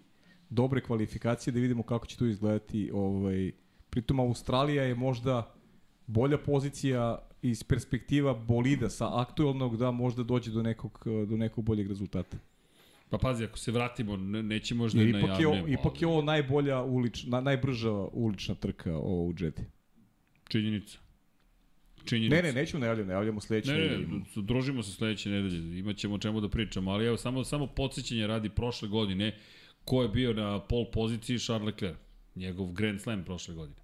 dobre 0.49 0.81
kvalifikacije, 0.81 1.53
da 1.53 1.59
vidimo 1.59 1.83
kako 1.83 2.05
će 2.05 2.17
to 2.17 2.25
izgledati. 2.25 2.91
Ovaj, 2.93 3.51
pritom 3.89 4.19
Australija 4.19 4.83
je 4.83 4.95
možda 4.95 5.53
bolja 6.07 6.37
pozicija 6.37 7.27
iz 7.41 7.63
perspektiva 7.63 8.33
bolida 8.33 8.89
sa 8.89 9.21
aktualnog 9.21 9.77
da 9.77 9.91
možda 9.91 10.23
dođe 10.23 10.51
do 10.51 10.63
nekog, 10.63 11.03
do 11.27 11.37
nekog 11.37 11.65
boljeg 11.65 11.87
rezultata. 11.87 12.37
Pa 13.11 13.17
pazi, 13.17 13.43
ako 13.43 13.57
se 13.57 13.71
vratimo, 13.71 14.17
ne, 14.17 14.43
neće 14.43 14.75
možda 14.75 14.99
Jer 14.99 15.09
i 15.09 15.11
na 15.11 15.19
ipak 15.19 15.39
je, 15.39 15.47
ovo, 15.47 15.55
javne, 15.55 15.73
ipak 15.73 16.01
je 16.01 16.07
ovo 16.07 16.21
najbolja 16.21 16.81
ulična, 16.81 17.41
najbrža 17.41 17.91
ulična 17.91 18.55
trka 18.55 18.95
ovo 18.95 19.25
u 19.25 19.33
Jedi. 19.39 19.61
Činjenica. 20.47 20.97
Činjenica. 22.05 22.35
Ne, 22.35 22.41
ne, 22.41 22.53
nećemo 22.53 22.79
najavljamo, 22.79 23.07
najavljamo 23.07 23.41
sledeće. 23.41 23.71
Ne, 23.71 23.77
ne, 23.77 23.83
nedelje. 23.83 24.07
ne, 24.07 24.23
družimo 24.35 24.83
se 24.83 24.91
sledeće 24.91 25.29
nedelje, 25.29 25.79
imaćemo 25.79 26.15
o 26.15 26.17
čemu 26.17 26.41
da 26.41 26.49
pričamo, 26.49 26.91
ali 26.91 27.05
evo, 27.05 27.17
samo, 27.17 27.43
samo 27.43 27.67
podsjećanje 27.67 28.27
radi 28.27 28.49
prošle 28.49 28.87
godine, 28.87 29.37
ko 29.85 30.01
je 30.03 30.09
bio 30.09 30.33
na 30.33 30.59
pol 30.59 30.85
poziciji 30.91 31.39
Charles 31.39 31.65
Leclerc, 31.65 31.97
njegov 32.35 32.71
Grand 32.71 33.01
Slam 33.01 33.23
prošle 33.23 33.55
godine. 33.55 33.79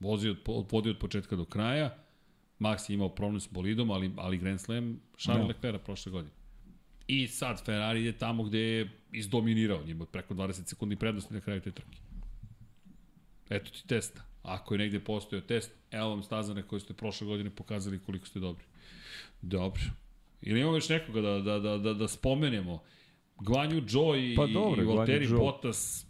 Vozio 0.00 0.36
od, 0.46 0.66
vodio 0.72 0.90
od 0.90 0.98
početka 0.98 1.36
do 1.36 1.44
kraja, 1.44 1.98
Max 2.60 2.90
je 2.90 2.94
imao 2.94 3.08
problem 3.08 3.40
s 3.40 3.48
bolidom, 3.48 3.90
ali, 3.90 4.10
ali 4.16 4.38
Grand 4.38 4.60
Slam 4.60 5.00
Charles 5.18 5.46
Da. 5.46 5.48
Leclerc 5.48 5.84
prošle 5.84 6.12
godine. 6.12 6.41
I 7.12 7.28
sad 7.28 7.64
Ferrari 7.64 8.00
ide 8.00 8.12
tamo 8.12 8.42
gde 8.42 8.58
je 8.58 8.90
izdominirao, 9.12 9.84
njima 9.84 10.06
preko 10.06 10.34
20 10.34 10.66
sekundi 10.66 10.96
prednosti 10.96 11.34
na 11.34 11.40
kraju 11.40 11.60
te 11.60 11.72
trke. 11.72 11.98
Eto 13.50 13.70
ti 13.70 13.86
testa. 13.86 14.22
Ako 14.42 14.74
je 14.74 14.78
negde 14.78 15.00
postojao 15.00 15.42
test, 15.42 15.70
evo 15.90 16.08
vam 16.08 16.22
staza 16.22 16.54
na 16.54 16.62
kojoj 16.62 16.80
ste 16.80 16.94
prošle 16.94 17.26
godine 17.26 17.50
pokazali 17.50 17.98
koliko 17.98 18.26
ste 18.26 18.40
dobri. 18.40 18.64
Dobro. 19.42 19.82
Ili 20.42 20.60
imamo 20.60 20.76
još 20.76 20.88
nekoga 20.88 21.20
da, 21.20 21.38
da, 21.40 21.58
da, 21.58 21.78
da, 21.78 21.94
da 21.94 22.08
spomenemo? 22.08 22.82
Gvanju 23.38 23.82
Joe 23.88 24.32
i, 24.32 24.36
Pa 24.36 24.46
dobro, 24.46 24.82
i 24.82 24.86
Valtteri. 24.86 25.28
Bottas, 25.28 26.06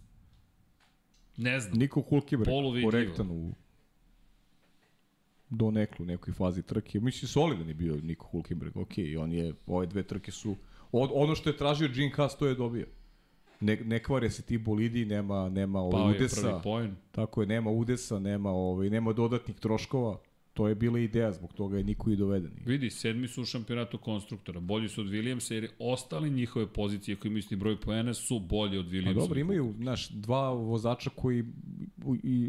ne 1.37 1.61
znam. 1.61 1.79
Niko 1.79 2.01
Hulkenberg, 2.01 2.51
korektan 2.85 3.31
u 3.31 3.53
do 5.51 5.71
neklu, 5.71 6.07
nekoj 6.07 6.35
fazi 6.35 6.63
trke. 6.63 7.01
Mislim, 7.01 7.29
solidan 7.29 7.69
je 7.69 7.75
bio 7.75 7.97
Niko 8.03 8.27
Hulkenberg, 8.27 8.77
ok, 8.77 8.93
on 9.19 9.33
je, 9.33 9.55
ove 9.67 9.87
dve 9.87 10.03
trke 10.03 10.31
su, 10.31 10.57
od, 10.93 11.11
ono 11.13 11.35
što 11.35 11.51
je 11.51 11.57
tražio 11.57 11.89
Gene 11.89 12.13
Haas, 12.15 12.39
to 12.39 12.47
je 12.47 12.55
dobio. 12.55 12.87
Ne, 13.61 13.77
ne 13.77 14.03
kvare 14.03 14.31
se 14.31 14.43
ti 14.43 14.59
bolidi, 14.59 15.05
nema, 15.05 15.49
nema 15.49 15.81
ovaj 15.81 15.93
Pao 15.93 16.11
je 16.11 16.17
udesa, 16.17 16.41
prvi 16.41 16.63
poen. 16.63 16.97
tako 17.13 17.41
je, 17.41 17.47
nema 17.47 17.71
udesa, 17.71 18.19
nema, 18.19 18.51
ovaj, 18.51 18.91
nema 18.91 19.13
dodatnih 19.13 19.57
troškova, 19.57 20.19
To 20.53 20.69
je 20.69 20.75
bila 20.75 20.99
ideja, 20.99 21.33
zbog 21.33 21.53
toga 21.53 21.79
je 21.79 21.85
niko 21.85 22.11
i 22.11 22.17
doveden. 22.17 22.53
Vidi, 22.67 22.91
sedmi 22.91 23.29
su 23.29 23.43
u 23.43 23.45
šampionatu 23.45 23.99
konstruktora, 23.99 24.61
bolji 24.61 24.89
su 24.89 25.01
od 25.01 25.07
Williamsa 25.07 25.53
jer 25.53 25.69
ostali 25.79 26.31
njihove 26.31 26.67
pozicije 26.67 27.17
koji 27.17 27.39
isti 27.39 27.57
broj 27.57 27.81
poena 27.81 28.15
su 28.15 28.39
bolji 28.41 28.79
od 28.79 28.87
Williamsa. 28.87 29.15
Pa 29.15 29.21
dobro, 29.21 29.41
imaju, 29.41 29.75
znaš, 29.79 30.09
dva 30.09 30.51
vozača 30.51 31.11
koji 31.11 31.45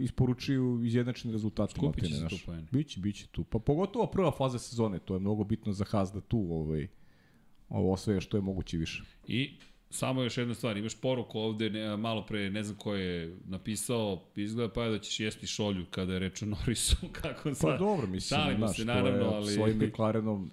isporučuju 0.03 0.81
izjednačni 0.83 1.31
rezultat. 1.31 1.71
Skupit 1.71 2.07
će 2.07 2.13
se 2.13 2.27
tu 2.27 2.35
poeni. 2.45 2.67
Biće, 2.71 2.99
biće 2.99 3.27
tu. 3.27 3.43
Pa 3.43 3.59
pogotovo 3.59 4.07
prva 4.07 4.31
faza 4.31 4.59
sezone, 4.59 4.99
to 4.99 5.13
je 5.13 5.19
mnogo 5.19 5.43
bitno 5.43 5.73
za 5.73 5.85
Haas 5.85 6.13
da 6.13 6.21
tu 6.21 6.47
ovaj, 6.51 6.87
ovo 7.73 7.93
osvoje 7.93 8.21
što 8.21 8.37
je 8.37 8.41
moguće 8.41 8.77
više. 8.77 9.03
I 9.27 9.53
samo 9.89 10.23
još 10.23 10.37
jedna 10.37 10.53
stvar, 10.53 10.77
imaš 10.77 11.01
poruku 11.01 11.39
ovde, 11.39 11.69
ne, 11.69 11.97
malo 11.97 12.25
pre, 12.25 12.49
ne 12.49 12.63
znam 12.63 12.77
ko 12.77 12.95
je 12.95 13.37
napisao, 13.45 14.23
izgleda 14.35 14.73
pa 14.73 14.87
da 14.89 14.99
ćeš 14.99 15.19
jesti 15.19 15.47
šolju 15.47 15.85
kada 15.91 16.13
je 16.13 16.19
reč 16.19 16.41
o 16.41 16.45
Norrisu, 16.45 16.95
kako 17.21 17.49
Pa 17.49 17.55
sad, 17.55 17.79
dobro, 17.79 18.07
mislim, 18.07 18.39
šalimo 18.39 18.67
znaš, 18.67 18.77
se, 18.77 18.85
naravno, 18.85 19.25
je 19.25 19.35
ali 19.35 19.53
svojim 19.53 19.77
McLarenom, 19.77 20.51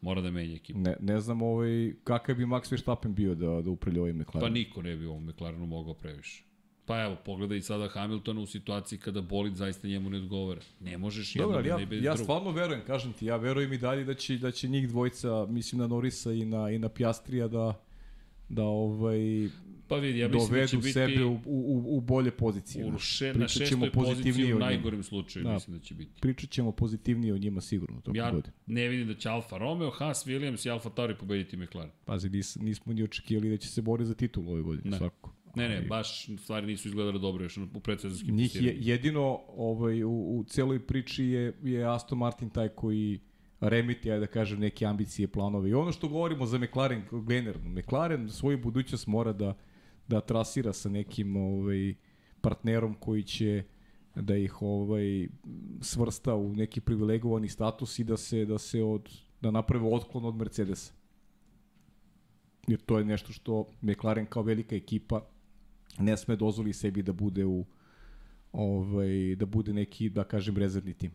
mora 0.00 0.20
da 0.20 0.30
menja 0.30 0.54
ekipu. 0.54 0.78
ne, 0.78 0.96
ne 1.00 1.20
znam 1.20 1.42
ovaj, 1.42 1.94
kakav 2.04 2.36
bi 2.36 2.44
Max 2.44 2.72
Verstappen 2.72 3.14
bio 3.14 3.34
da, 3.34 3.62
da 3.62 3.70
upravlja 3.70 4.02
ovim 4.02 4.16
Pa 4.16 4.22
McLarenom. 4.22 4.52
niko 4.52 4.82
ne 4.82 4.96
bi 4.96 5.06
ovom 5.06 5.24
McLarenu 5.24 5.66
mogao 5.66 5.94
previše. 5.94 6.44
Pa 6.86 7.02
evo, 7.02 7.16
pogledaj 7.24 7.60
sada 7.60 7.88
Hamiltona 7.88 8.40
u 8.40 8.46
situaciji 8.46 8.98
kada 8.98 9.20
bolid 9.20 9.54
zaista 9.54 9.88
njemu 9.88 10.10
ne 10.10 10.16
odgovara. 10.16 10.60
Ne 10.80 10.98
možeš 10.98 11.36
jedno 11.36 11.48
ali 11.48 11.68
da 11.68 11.76
ne 11.76 11.82
ja, 11.82 11.86
bez 11.86 11.98
ja 11.98 12.02
drugog. 12.04 12.24
stvarno 12.24 12.50
verujem, 12.50 12.82
kažem 12.86 13.12
ti, 13.12 13.26
ja 13.26 13.36
verujem 13.36 13.72
i 13.72 13.78
dalje 13.78 14.04
da 14.04 14.14
će, 14.14 14.38
da 14.38 14.50
će 14.50 14.68
njih 14.68 14.88
dvojica, 14.88 15.46
mislim 15.46 15.78
na 15.80 15.86
Norisa 15.86 16.32
i 16.32 16.44
na, 16.44 16.70
i 16.70 16.78
na 16.78 16.88
Piastrija 16.88 17.48
da 17.48 17.82
da 18.48 18.62
ovaj 18.64 19.18
Pa 19.88 19.96
vidi, 19.96 20.18
ja 20.18 20.28
mislim 20.28 20.42
da 20.42 20.48
dovedu 20.48 20.68
će 20.68 20.76
biti 20.76 20.92
sebe 20.92 21.24
u, 21.24 21.32
u, 21.44 21.84
u 21.88 22.00
bolje 22.00 22.30
pozicije. 22.30 22.86
u 22.86 22.98
še, 22.98 23.34
na 23.34 23.48
šestoj 23.48 23.90
poziciji 23.92 24.54
u 24.54 24.58
najgorem 24.58 25.02
slučaju, 25.02 25.44
Da. 25.44 25.52
mislim 25.52 25.78
da 25.78 25.84
će 25.84 25.94
biti. 25.94 26.20
Pričat 26.20 26.50
ćemo 26.50 26.72
pozitivnije 26.72 27.34
o 27.34 27.38
njima 27.38 27.60
sigurno 27.60 27.96
tokom 27.96 28.16
Ja 28.16 28.30
godine. 28.30 28.52
ne 28.66 28.88
vidim 28.88 29.08
da 29.08 29.14
će 29.14 29.28
Alfa 29.28 29.58
Romeo, 29.58 29.90
Haas, 29.90 30.26
Williams 30.26 30.66
i 30.66 30.70
Alfa 30.70 30.90
Tauri 30.90 31.14
pobediti 31.14 31.56
McLaren. 31.56 31.90
Pazi, 32.04 32.30
nis, 32.30 32.56
nismo 32.56 32.92
ni 32.92 33.02
očekivali 33.02 33.50
da 33.50 33.56
će 33.56 33.68
se 33.68 33.82
boriti 33.82 34.08
za 34.08 34.14
titulu 34.14 34.52
ove 34.52 34.62
godine, 34.62 34.90
Ne. 34.90 34.96
svakako. 34.98 35.32
Ne, 35.56 35.68
ne, 35.68 35.82
baš 35.82 36.26
stvari 36.38 36.66
nisu 36.66 36.88
izgledale 36.88 37.18
dobro 37.18 37.44
još 37.44 37.56
u 37.56 37.80
predsezonskim 37.80 38.36
Njih 38.36 38.62
je, 38.62 38.76
jedino 38.80 39.40
ovaj, 39.48 40.04
u, 40.04 40.10
u 40.10 40.44
celoj 40.48 40.86
priči 40.86 41.24
je, 41.24 41.52
je 41.62 41.84
Aston 41.84 42.18
Martin 42.18 42.50
taj 42.50 42.68
koji 42.68 43.20
remiti, 43.60 44.10
ajde 44.10 44.20
da 44.20 44.26
kažem, 44.26 44.60
neke 44.60 44.86
ambicije, 44.86 45.28
planove. 45.28 45.70
I 45.70 45.74
ono 45.74 45.92
što 45.92 46.08
govorimo 46.08 46.46
za 46.46 46.58
McLaren 46.58 47.02
generalno, 47.26 47.70
McLaren 47.70 48.30
svoju 48.30 48.58
budućnost 48.58 49.06
mora 49.06 49.32
da, 49.32 49.54
da 50.08 50.20
trasira 50.20 50.72
sa 50.72 50.88
nekim 50.88 51.36
ovaj, 51.36 51.94
partnerom 52.40 52.94
koji 52.94 53.22
će 53.22 53.64
da 54.14 54.36
ih 54.36 54.62
ovaj 54.62 55.28
svrsta 55.80 56.34
u 56.34 56.52
neki 56.56 56.80
privilegovani 56.80 57.48
status 57.48 57.98
i 57.98 58.04
da 58.04 58.16
se 58.16 58.44
da 58.44 58.58
se 58.58 58.82
od 58.82 59.10
da 59.40 59.50
naprave 59.50 59.94
otklon 59.94 60.24
od 60.24 60.36
Mercedesa. 60.36 60.92
Jer 62.66 62.80
to 62.80 62.98
je 62.98 63.04
nešto 63.04 63.32
što 63.32 63.66
McLaren 63.82 64.26
kao 64.26 64.42
velika 64.42 64.76
ekipa 64.76 65.35
ne 65.98 66.16
sme 66.16 66.36
dozvoli 66.36 66.72
sebi 66.72 67.02
da 67.02 67.12
bude 67.12 67.44
u 67.44 67.64
ovaj 68.52 69.34
da 69.36 69.46
bude 69.46 69.72
neki 69.72 70.10
da 70.10 70.24
kažem 70.24 70.56
rezervni 70.56 70.94
tim. 70.94 71.10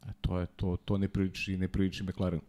A 0.00 0.12
to 0.20 0.40
je 0.40 0.46
to 0.56 0.76
to 0.84 0.98
ne 0.98 1.08
priliči 1.08 1.56
ne 1.56 1.68
priliči 1.68 2.04
McLarenu. 2.04 2.42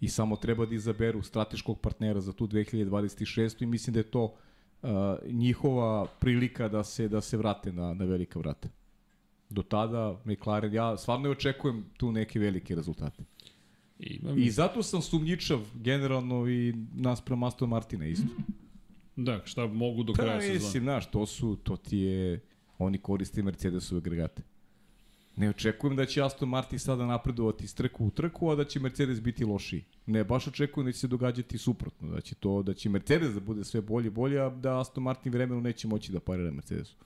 I 0.00 0.08
samo 0.08 0.36
treba 0.36 0.66
da 0.66 0.74
izaberu 0.74 1.22
strateškog 1.22 1.80
partnera 1.80 2.20
za 2.20 2.32
tu 2.32 2.46
2026 2.46 3.62
i 3.62 3.66
mislim 3.66 3.94
da 3.94 4.00
je 4.00 4.10
to 4.10 4.24
uh, 4.24 4.90
njihova 5.26 6.06
prilika 6.20 6.68
da 6.68 6.84
se 6.84 7.08
da 7.08 7.20
se 7.20 7.36
vrate 7.36 7.72
na 7.72 7.94
na 7.94 8.04
velika 8.04 8.38
vrata. 8.38 8.68
Do 9.50 9.62
tada 9.62 10.20
McLaren 10.24 10.74
ja 10.74 10.96
stvarno 10.96 11.30
očekujem 11.30 11.84
tu 11.96 12.12
neke 12.12 12.38
velike 12.38 12.74
rezultate. 12.74 13.24
Imam, 13.98 14.38
I 14.38 14.50
zato 14.50 14.82
sam 14.82 15.02
sumnjičav 15.02 15.60
generalno 15.74 16.48
i 16.48 16.74
naspram 16.94 17.42
Aston 17.42 17.68
Martina 17.68 18.06
isto. 18.06 18.26
Da, 19.24 19.40
šta 19.44 19.66
mogu 19.66 20.02
do 20.02 20.12
Pa 20.12 20.22
kraja 20.22 20.40
sezona. 20.40 20.54
mislim, 20.54 20.82
znaš, 20.82 21.10
to 21.10 21.26
su, 21.26 21.56
to 21.62 21.76
ti 21.76 21.98
je, 21.98 22.40
oni 22.78 22.98
koriste 22.98 23.42
Mercedesove 23.42 23.98
agregate. 23.98 24.42
Ne 25.36 25.50
očekujem 25.50 25.96
da 25.96 26.06
će 26.06 26.22
Aston 26.22 26.48
Martin 26.48 26.78
sada 26.78 27.06
napredovati 27.06 27.64
iz 27.64 27.74
trku 27.74 28.06
u 28.06 28.10
trku, 28.10 28.50
a 28.50 28.54
da 28.54 28.64
će 28.64 28.80
Mercedes 28.80 29.20
biti 29.22 29.44
lošiji. 29.44 29.84
Ne, 30.06 30.24
baš 30.24 30.46
očekujem 30.46 30.86
da 30.86 30.92
će 30.92 30.98
se 30.98 31.08
događati 31.08 31.58
suprotno, 31.58 32.08
da 32.10 32.20
će 32.20 32.34
to 32.34 32.62
da 32.62 32.74
će 32.74 32.88
Mercedes 32.88 33.34
da 33.34 33.40
bude 33.40 33.64
sve 33.64 33.80
bolje 33.80 34.06
i 34.06 34.10
bolje, 34.10 34.40
a 34.40 34.50
da 34.50 34.80
Aston 34.80 35.04
Martin 35.04 35.32
vremenu 35.32 35.60
neće 35.60 35.88
moći 35.88 36.12
da 36.12 36.20
parira 36.20 36.50
Mercedesu. 36.50 36.96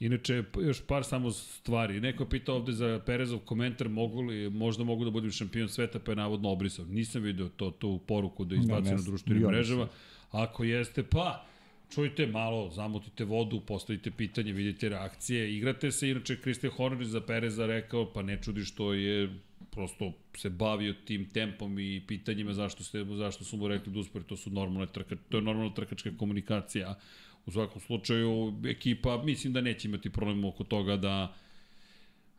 Inače, 0.00 0.44
još 0.60 0.86
par 0.86 1.04
samo 1.04 1.30
stvari. 1.30 2.00
Neko 2.00 2.22
je 2.22 2.30
pitao 2.30 2.56
ovde 2.56 2.72
za 2.72 3.00
Perezov 3.06 3.38
komentar, 3.38 3.88
mogu 3.88 4.20
li, 4.20 4.50
možda 4.50 4.84
mogu 4.84 5.04
da 5.04 5.10
budem 5.10 5.30
šampion 5.30 5.68
sveta, 5.68 5.98
pa 5.98 6.12
je 6.12 6.16
navodno 6.16 6.50
obrisao. 6.50 6.84
Nisam 6.84 7.22
video 7.22 7.48
to, 7.48 7.70
tu 7.70 8.00
poruku 8.06 8.44
da 8.44 8.54
izbacio 8.54 8.90
ne 8.90 8.96
na 8.96 9.02
društvenim 9.02 9.46
mrežama. 9.46 9.88
Ako 10.30 10.64
jeste, 10.64 11.02
pa 11.02 11.46
čujte 11.90 12.26
malo, 12.26 12.70
zamutite 12.70 13.24
vodu, 13.24 13.60
postavite 13.60 14.10
pitanje, 14.10 14.52
vidite 14.52 14.88
reakcije, 14.88 15.56
igrate 15.56 15.92
se. 15.92 16.10
Inače, 16.10 16.36
Christian 16.36 16.72
Horner 16.72 17.06
za 17.06 17.20
Pereza 17.20 17.66
rekao, 17.66 18.12
pa 18.12 18.22
ne 18.22 18.38
čudi 18.42 18.64
što 18.64 18.92
je 18.94 19.28
prosto 19.70 20.12
se 20.36 20.50
bavio 20.50 20.94
tim 21.04 21.28
tempom 21.30 21.78
i 21.78 22.02
pitanjima 22.06 22.52
zašto, 22.52 22.84
ste, 22.84 23.04
zašto 23.04 23.44
su 23.44 23.56
mu 23.56 23.68
rekli 23.68 23.92
da 23.92 24.00
uspori, 24.00 24.24
to 24.24 24.36
su 24.36 24.50
normalne 24.50 24.86
trka, 24.86 25.16
to 25.28 25.36
je 25.36 25.42
normalna 25.42 25.74
trkačka 25.74 26.10
komunikacija. 26.18 26.98
U 27.46 27.50
svakom 27.50 27.80
slučaju, 27.80 28.54
ekipa, 28.66 29.22
mislim 29.24 29.52
da 29.52 29.60
neće 29.60 29.88
imati 29.88 30.10
problem 30.10 30.44
oko 30.44 30.64
toga 30.64 30.96
da 30.96 31.34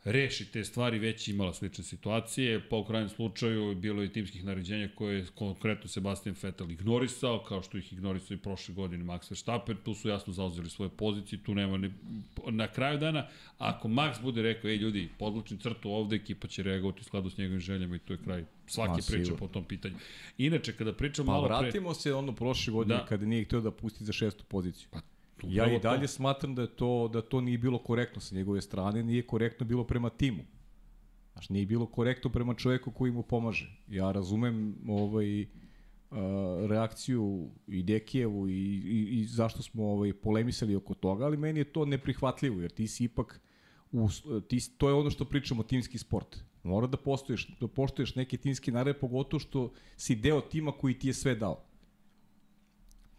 reši 0.04 0.52
te 0.52 0.64
stvari, 0.64 0.98
već 0.98 1.28
imala 1.28 1.54
slične 1.54 1.84
situacije, 1.84 2.68
pa 2.68 2.76
u 2.76 2.84
krajnjem 2.84 3.08
slučaju 3.08 3.74
bilo 3.74 4.02
je 4.02 4.12
timskih 4.12 4.44
naređenja 4.44 4.88
koje 4.94 5.16
je 5.16 5.26
konkretno 5.34 5.88
Sebastian 5.88 6.36
Vettel 6.42 6.70
ignorisao, 6.70 7.44
kao 7.48 7.62
što 7.62 7.78
ih 7.78 7.92
ignorisao 7.92 8.34
i 8.34 8.38
prošle 8.38 8.74
godine 8.74 9.04
Max 9.04 9.30
Verstappen, 9.30 9.76
tu 9.84 9.94
su 9.94 10.08
jasno 10.08 10.32
zauzeli 10.32 10.70
svoje 10.70 10.88
pozicije, 10.88 11.42
tu 11.42 11.54
nema 11.54 11.76
ni, 11.76 11.92
na 12.50 12.68
kraju 12.68 12.98
dana, 12.98 13.26
ako 13.58 13.88
Max 13.88 14.22
bude 14.22 14.42
rekao, 14.42 14.70
ej 14.70 14.76
ljudi, 14.76 15.08
podlučim 15.18 15.58
crtu 15.58 15.90
ovde, 15.90 16.16
ekipa 16.16 16.48
će 16.48 16.62
reagovati 16.62 17.00
u 17.00 17.04
skladu 17.04 17.30
s 17.30 17.36
njegovim 17.36 17.60
željama 17.60 17.96
i 17.96 17.98
to 17.98 18.12
je 18.12 18.18
kraj 18.24 18.44
svake 18.66 18.90
Ma, 18.90 19.06
priče 19.10 19.32
po 19.38 19.48
tom 19.48 19.64
pitanju. 19.64 19.94
Inače, 20.38 20.72
kada 20.72 20.92
pričam 20.92 21.26
Pa 21.26 21.32
malo 21.32 21.46
pre... 21.46 21.56
vratimo 21.56 21.94
se 21.94 22.14
ono 22.14 22.34
prošle 22.34 22.72
godine 22.72 22.96
da. 22.96 23.06
kada 23.06 23.26
nije 23.26 23.44
htio 23.44 23.60
da 23.60 23.70
pusti 23.70 24.04
za 24.04 24.12
šestu 24.12 24.44
poziciju. 24.44 24.88
Pa, 24.90 25.00
Ja 25.48 25.62
upravo 25.62 25.76
i 25.76 25.80
dalje 25.80 26.02
to. 26.06 26.08
smatram 26.08 26.54
da 26.54 26.62
je 26.62 26.68
to 26.76 27.08
da 27.12 27.22
to 27.22 27.40
nije 27.40 27.58
bilo 27.58 27.78
korektno 27.78 28.20
sa 28.20 28.34
njegove 28.34 28.62
strane, 28.62 29.02
nije 29.02 29.26
korektno 29.26 29.66
bilo 29.66 29.84
prema 29.84 30.10
timu. 30.10 30.42
Znaš, 31.32 31.48
nije 31.48 31.66
bilo 31.66 31.86
korektno 31.86 32.30
prema 32.30 32.54
čoveku 32.54 32.90
koji 32.90 33.12
mu 33.12 33.22
pomaže. 33.22 33.70
Ja 33.88 34.12
razumem 34.12 34.76
ovaj, 34.88 35.42
uh, 35.42 35.46
reakciju 36.68 37.50
i 37.66 37.82
Dekijevu 37.82 38.48
i, 38.48 38.52
i, 38.84 39.20
i 39.20 39.24
zašto 39.26 39.62
smo 39.62 39.84
ovaj, 39.84 40.12
polemisali 40.12 40.76
oko 40.76 40.94
toga, 40.94 41.24
ali 41.24 41.36
meni 41.36 41.60
je 41.60 41.64
to 41.64 41.84
neprihvatljivo, 41.84 42.60
jer 42.60 42.70
ti 42.70 42.86
si 42.88 43.04
ipak 43.04 43.40
u, 43.92 44.08
ti, 44.48 44.60
si- 44.60 44.72
to 44.78 44.88
je 44.88 44.94
ono 44.94 45.10
što 45.10 45.24
pričamo 45.24 45.62
timski 45.62 45.98
sport. 45.98 46.36
Mora 46.62 46.86
da 46.86 46.96
postoješ, 46.96 47.48
da 47.60 47.68
poštuješ 47.68 48.14
neke 48.14 48.36
timske 48.36 48.72
naredbe, 48.72 49.00
pogotovo 49.00 49.40
što 49.40 49.72
si 49.96 50.14
deo 50.14 50.40
tima 50.40 50.72
koji 50.72 50.98
ti 50.98 51.06
je 51.08 51.14
sve 51.14 51.34
dao. 51.34 51.64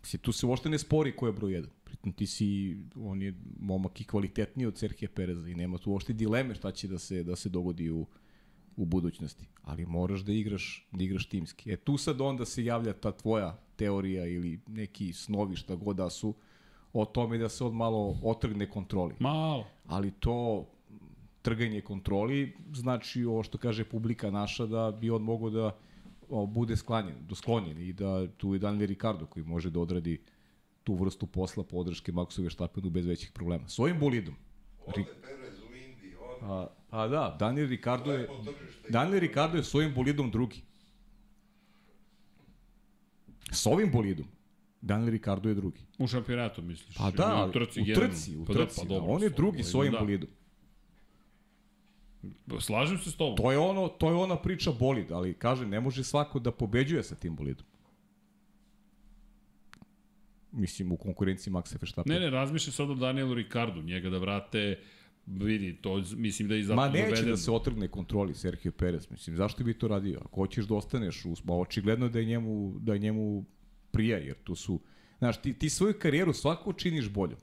Mislim, 0.02 0.20
tu 0.22 0.32
se 0.32 0.45
uopšte 0.45 0.70
ne 0.70 0.80
spori 0.80 1.16
ko 1.16 1.28
je 1.28 1.34
broj 1.34 1.54
jedan. 1.54 1.72
Ti 2.12 2.28
si, 2.28 2.78
on 2.96 3.22
je 3.22 3.34
momak 3.60 4.02
i 4.02 4.04
kvalitetniji 4.04 4.68
od 4.68 4.78
Serhije 4.78 5.10
Pereza 5.10 5.50
i 5.50 5.56
nema 5.56 5.78
tu 5.78 5.92
uopšte 5.92 6.14
dileme 6.14 6.56
šta 6.56 6.72
će 6.72 6.88
da 6.88 7.00
se, 7.00 7.24
da 7.24 7.36
se 7.36 7.50
dogodi 7.50 7.90
u, 7.90 8.06
u 8.76 8.86
budućnosti. 8.86 9.48
Ali 9.62 9.86
moraš 9.86 10.22
da 10.22 10.32
igraš, 10.32 10.88
da 10.92 11.04
igraš 11.04 11.30
timski. 11.30 11.72
E 11.72 11.78
tu 11.78 11.98
sad 11.98 12.22
onda 12.22 12.46
se 12.46 12.66
javlja 12.66 12.94
ta 12.94 13.12
tvoja 13.12 13.58
teorija 13.76 14.26
ili 14.26 14.60
neki 14.68 15.14
snovi 15.14 15.56
šta 15.56 15.76
god 15.76 15.96
da 15.96 16.10
su 16.10 16.34
o 16.94 17.06
tome 17.06 17.38
da 17.38 17.50
se 17.50 17.64
od 17.64 17.74
malo 17.74 18.18
otrgne 18.24 18.70
kontroli. 18.70 19.16
Malo. 19.20 19.66
Ali 19.86 20.12
to 20.12 20.68
trganje 21.42 21.82
kontroli 21.82 22.56
znači 22.74 23.26
ovo 23.26 23.44
što 23.44 23.58
kaže 23.58 23.86
publika 23.86 24.32
naša 24.32 24.66
da 24.66 24.92
bi 24.92 25.10
on 25.10 25.22
mogao 25.22 25.50
da 25.50 25.76
o, 26.30 26.46
bude 26.46 26.78
sklanjen, 26.78 27.16
dosklonjen 27.28 27.82
i 27.82 27.94
da 27.94 28.28
tu 28.28 28.54
je 28.54 28.60
Daniel 28.60 28.88
Ricardo 28.88 29.26
koji 29.26 29.46
može 29.46 29.70
da 29.70 29.80
odradi 29.80 30.22
tu 30.84 30.95
vrstu 30.95 31.27
posla 31.27 31.64
podrške 31.64 32.11
Maxu 32.11 32.41
Verstappenu 32.41 32.89
bez 32.89 33.05
većih 33.05 33.31
problema. 33.31 33.68
S 33.68 33.80
ovim 33.80 33.99
bolidom. 33.99 34.35
Indiji, 35.76 36.15
on 36.15 36.39
Pa, 36.39 36.76
pa 36.89 37.07
da, 37.07 37.35
Daniel 37.39 37.68
Ricardo 37.68 38.11
je. 38.11 38.30
Daniel 38.89 39.19
Ricardo 39.19 39.57
je 39.57 39.64
s 39.64 39.76
ovim 39.76 39.93
bolidom 39.93 40.31
drugi. 40.31 40.61
S 43.51 43.65
ovim 43.65 43.91
bolidom 43.91 44.26
Daniel 44.81 45.10
Ricardo 45.10 45.49
je 45.49 45.55
drugi. 45.55 45.80
U 45.99 46.07
šampionatu, 46.07 46.61
misliš? 46.61 46.97
Pa 46.97 47.11
da, 47.11 47.45
u 47.49 47.51
trci, 47.51 47.81
u 47.81 47.85
trci, 47.95 48.38
u 48.38 48.45
Pa 48.45 48.53
trci. 48.53 48.80
Da, 48.80 48.84
Da, 48.84 48.89
pa 48.89 48.93
dobro, 48.93 49.14
on 49.14 49.23
je 49.23 49.30
drugi 49.30 49.64
s 49.64 49.76
ovim 49.76 49.91
da. 49.91 49.99
bolidom. 49.99 50.30
Slažem 52.60 52.97
se 52.97 53.11
s 53.11 53.15
tobom. 53.15 53.38
To 53.38 53.51
je 53.51 53.57
ono, 53.57 53.88
to 53.88 54.10
je 54.10 54.15
ona 54.15 54.38
priča 54.38 54.72
bolid, 54.72 55.11
ali 55.11 55.34
kažem, 55.34 55.69
ne 55.69 55.80
može 55.80 56.03
svako 56.03 56.39
da 56.39 56.51
pobeđuje 56.51 57.03
sa 57.03 57.15
tim 57.15 57.35
bolidom. 57.35 57.65
Mislim, 60.54 60.92
u 60.92 60.98
konkurenciji 60.98 61.54
Maxa 61.54 61.78
Verstappena. 61.82 62.20
Ne, 62.20 62.26
ne, 62.26 62.30
razmišljam 62.30 62.74
sad 62.74 62.90
o 62.90 62.96
Danielu 62.96 63.34
Ricardu, 63.34 63.82
njega 63.82 64.10
da 64.10 64.18
vrate 64.18 64.80
vidi, 65.26 65.78
to 65.82 66.04
mislim 66.16 66.48
da 66.48 66.56
je 66.56 66.62
i 66.62 66.66
Ma 66.66 66.90
neće 66.90 67.06
doveden. 67.06 67.30
da 67.30 67.38
se 67.38 67.52
otrgne 67.52 67.88
kontroli 67.88 68.34
Sergio 68.34 68.72
Perez, 68.72 69.12
mislim, 69.12 69.36
zašto 69.36 69.64
bi 69.64 69.74
to 69.74 69.88
radio? 69.88 70.20
Ako 70.26 70.42
hoćeš 70.42 70.66
da 70.66 70.76
ostaneš, 70.76 71.26
u, 71.26 71.36
ma 71.44 71.56
očigledno 71.56 72.10
da 72.10 72.20
je 72.20 72.26
njemu, 72.26 72.76
da 72.80 72.94
je 72.94 73.00
njemu 73.00 73.46
prija, 73.92 74.18
jer 74.18 74.36
tu 74.44 74.56
su, 74.56 74.80
znaš, 75.18 75.42
ti, 75.42 75.54
ti 75.54 75.70
svoju 75.70 75.94
karijeru 76.00 76.34
svako 76.34 76.74
činiš 76.74 77.10
boljom. 77.10 77.40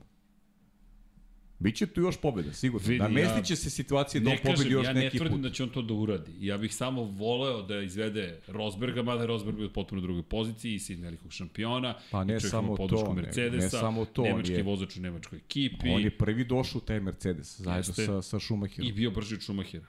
Biće 1.61 1.85
tu 1.85 2.01
još 2.01 2.17
pobjeda, 2.17 2.53
sigurno. 2.53 2.87
Vidi, 2.87 2.99
Namestit 2.99 3.37
ja 3.37 3.43
će 3.43 3.55
se 3.55 3.69
situacije 3.69 4.21
da 4.21 4.29
Ne 4.29 4.37
kažem, 4.37 4.53
pobedi 4.53 4.69
još 4.71 4.85
ja 4.85 4.93
ne 4.93 5.01
neki 5.01 5.17
tvrdim 5.17 5.33
put. 5.33 5.41
da 5.41 5.49
će 5.49 5.63
on 5.63 5.69
to 5.69 5.81
da 5.81 5.93
uradi. 5.93 6.31
Ja 6.39 6.57
bih 6.57 6.75
samo 6.75 7.03
voleo 7.03 7.61
da 7.61 7.79
izvede 7.79 8.39
Rosberga, 8.47 9.03
mada 9.03 9.21
je 9.21 9.27
Rosberg 9.27 9.57
bio 9.57 9.67
u 9.67 9.71
potpuno 9.71 10.01
drugoj 10.01 10.23
poziciji, 10.23 10.79
sin 10.79 11.01
velikog 11.01 11.31
šampiona, 11.31 11.95
Pa 12.11 12.23
ne 12.23 12.35
i 12.35 12.39
samo 12.39 12.77
to, 12.79 13.03
ne- 13.07 13.13
Mercedesa, 13.15 13.63
ne 13.65 13.69
samo 13.71 14.05
to, 14.05 14.23
nemački 14.23 14.53
je- 14.53 14.63
vozač 14.63 14.97
u 14.97 15.01
nemačkoj 15.01 15.37
ekipi 15.39 15.89
On 15.89 16.01
je 16.01 16.09
prvi 16.11 16.45
došao 16.45 16.77
u 16.77 16.81
taj 16.81 16.99
Mercedes, 16.99 17.59
zajedno 17.59 17.89
Jeste. 17.89 18.05
sa, 18.05 18.21
sa 18.21 18.39
Schumachierom. 18.39 18.89
i 18.89 18.93
bio 18.93 19.11
brži 19.11 19.35
od 19.35 19.41
Schumachera. 19.41 19.85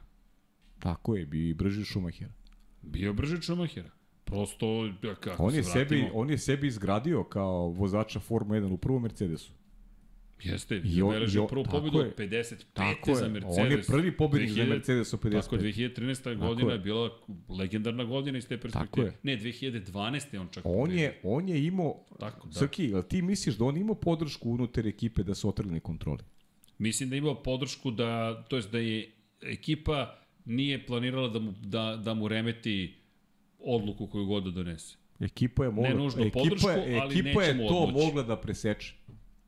Tako 0.78 1.16
je, 1.16 1.26
bio 1.26 1.48
i 1.48 1.54
brži 1.54 1.84
Schumachera. 1.84 2.32
Bio 2.82 3.12
brži 3.12 3.34
od 3.34 3.44
Schumachera. 3.44 3.90
Prosto, 4.24 4.66
ja, 5.02 5.14
kako 5.14 5.42
On 5.44 5.54
je, 5.54 5.62
se 5.62 5.70
sebi, 5.70 5.96
vratimo, 5.96 6.20
on 6.20 6.30
je 6.30 6.38
sebi 6.38 6.66
izgradio 6.66 7.24
kao 7.24 7.68
vozača 7.68 8.20
Formula 8.20 8.56
1 8.56 8.72
u 8.72 8.76
prvom 8.76 9.02
Mercedesu. 9.02 9.52
Jeste, 10.44 10.76
I 10.76 11.02
on- 11.02 11.08
on, 11.08 11.14
i 11.14 11.14
beležio 11.14 11.42
on- 11.42 11.48
prvu 11.48 11.64
tako 11.64 11.76
pobedu 11.76 11.98
je. 11.98 12.04
od 12.04 12.14
55. 12.14 12.64
Tako 12.72 13.14
za. 13.14 13.28
Mercedes. 13.28 13.58
On 13.58 13.66
je 13.68 13.82
prvi 13.84 14.12
pobednik 14.12 14.50
za 14.50 14.54
2000 14.56 14.68
Mercedes 14.68 15.12
u 15.12 15.16
55. 15.18 15.42
Tako, 15.42 15.56
2013. 15.56 16.36
godina 16.36 16.70
je. 16.70 16.74
je 16.74 16.80
bila 16.80 17.10
legendarna 17.50 18.04
godina 18.04 18.38
iz 18.38 18.46
te 18.46 18.58
perspektive. 18.58 19.06
je. 19.06 19.12
Ne, 19.24 19.36
2012. 19.36 20.36
on 20.36 20.48
čak 20.48 20.62
On 20.66 20.90
je, 20.92 21.20
on 21.22 21.48
je 21.48 21.66
imao, 21.66 22.04
Tako, 22.20 22.46
da. 22.46 22.52
Srki, 22.52 22.84
jel 22.84 23.02
ti 23.02 23.22
misliš 23.22 23.54
da 23.54 23.64
on 23.64 23.76
imao 23.76 23.94
podršku 23.94 24.50
unutar 24.50 24.86
ekipe 24.86 25.22
da 25.22 25.34
se 25.34 25.46
otrgne 25.46 25.80
kontroli? 25.80 26.18
Mislim 26.78 27.08
da 27.08 27.14
je 27.14 27.18
imao 27.18 27.34
podršku 27.36 27.90
da, 27.90 28.10
to 28.42 28.56
jest 28.56 28.70
da 28.70 28.78
je 28.78 29.10
ekipa 29.42 30.14
nije 30.44 30.86
planirala 30.86 31.28
da 31.28 31.38
mu, 31.38 31.52
da, 31.62 31.96
da 31.96 32.14
mu 32.14 32.28
remeti 32.28 32.94
odluku 33.58 34.06
koju 34.06 34.26
god 34.26 34.44
da 34.44 34.50
donese. 34.52 34.96
Ekipa 35.20 35.64
je 35.64 35.70
mogla, 35.70 35.88
Ne 35.88 35.94
nužno 35.94 36.22
ekipa, 36.22 36.38
podršku, 36.38 36.68
je, 36.68 36.98
ali 36.98 37.18
ekipa 37.20 37.42
je 37.42 37.58
to 37.58 37.76
odmoći. 37.76 38.04
mogla 38.04 38.22
da 38.22 38.36
preseče. 38.36 38.94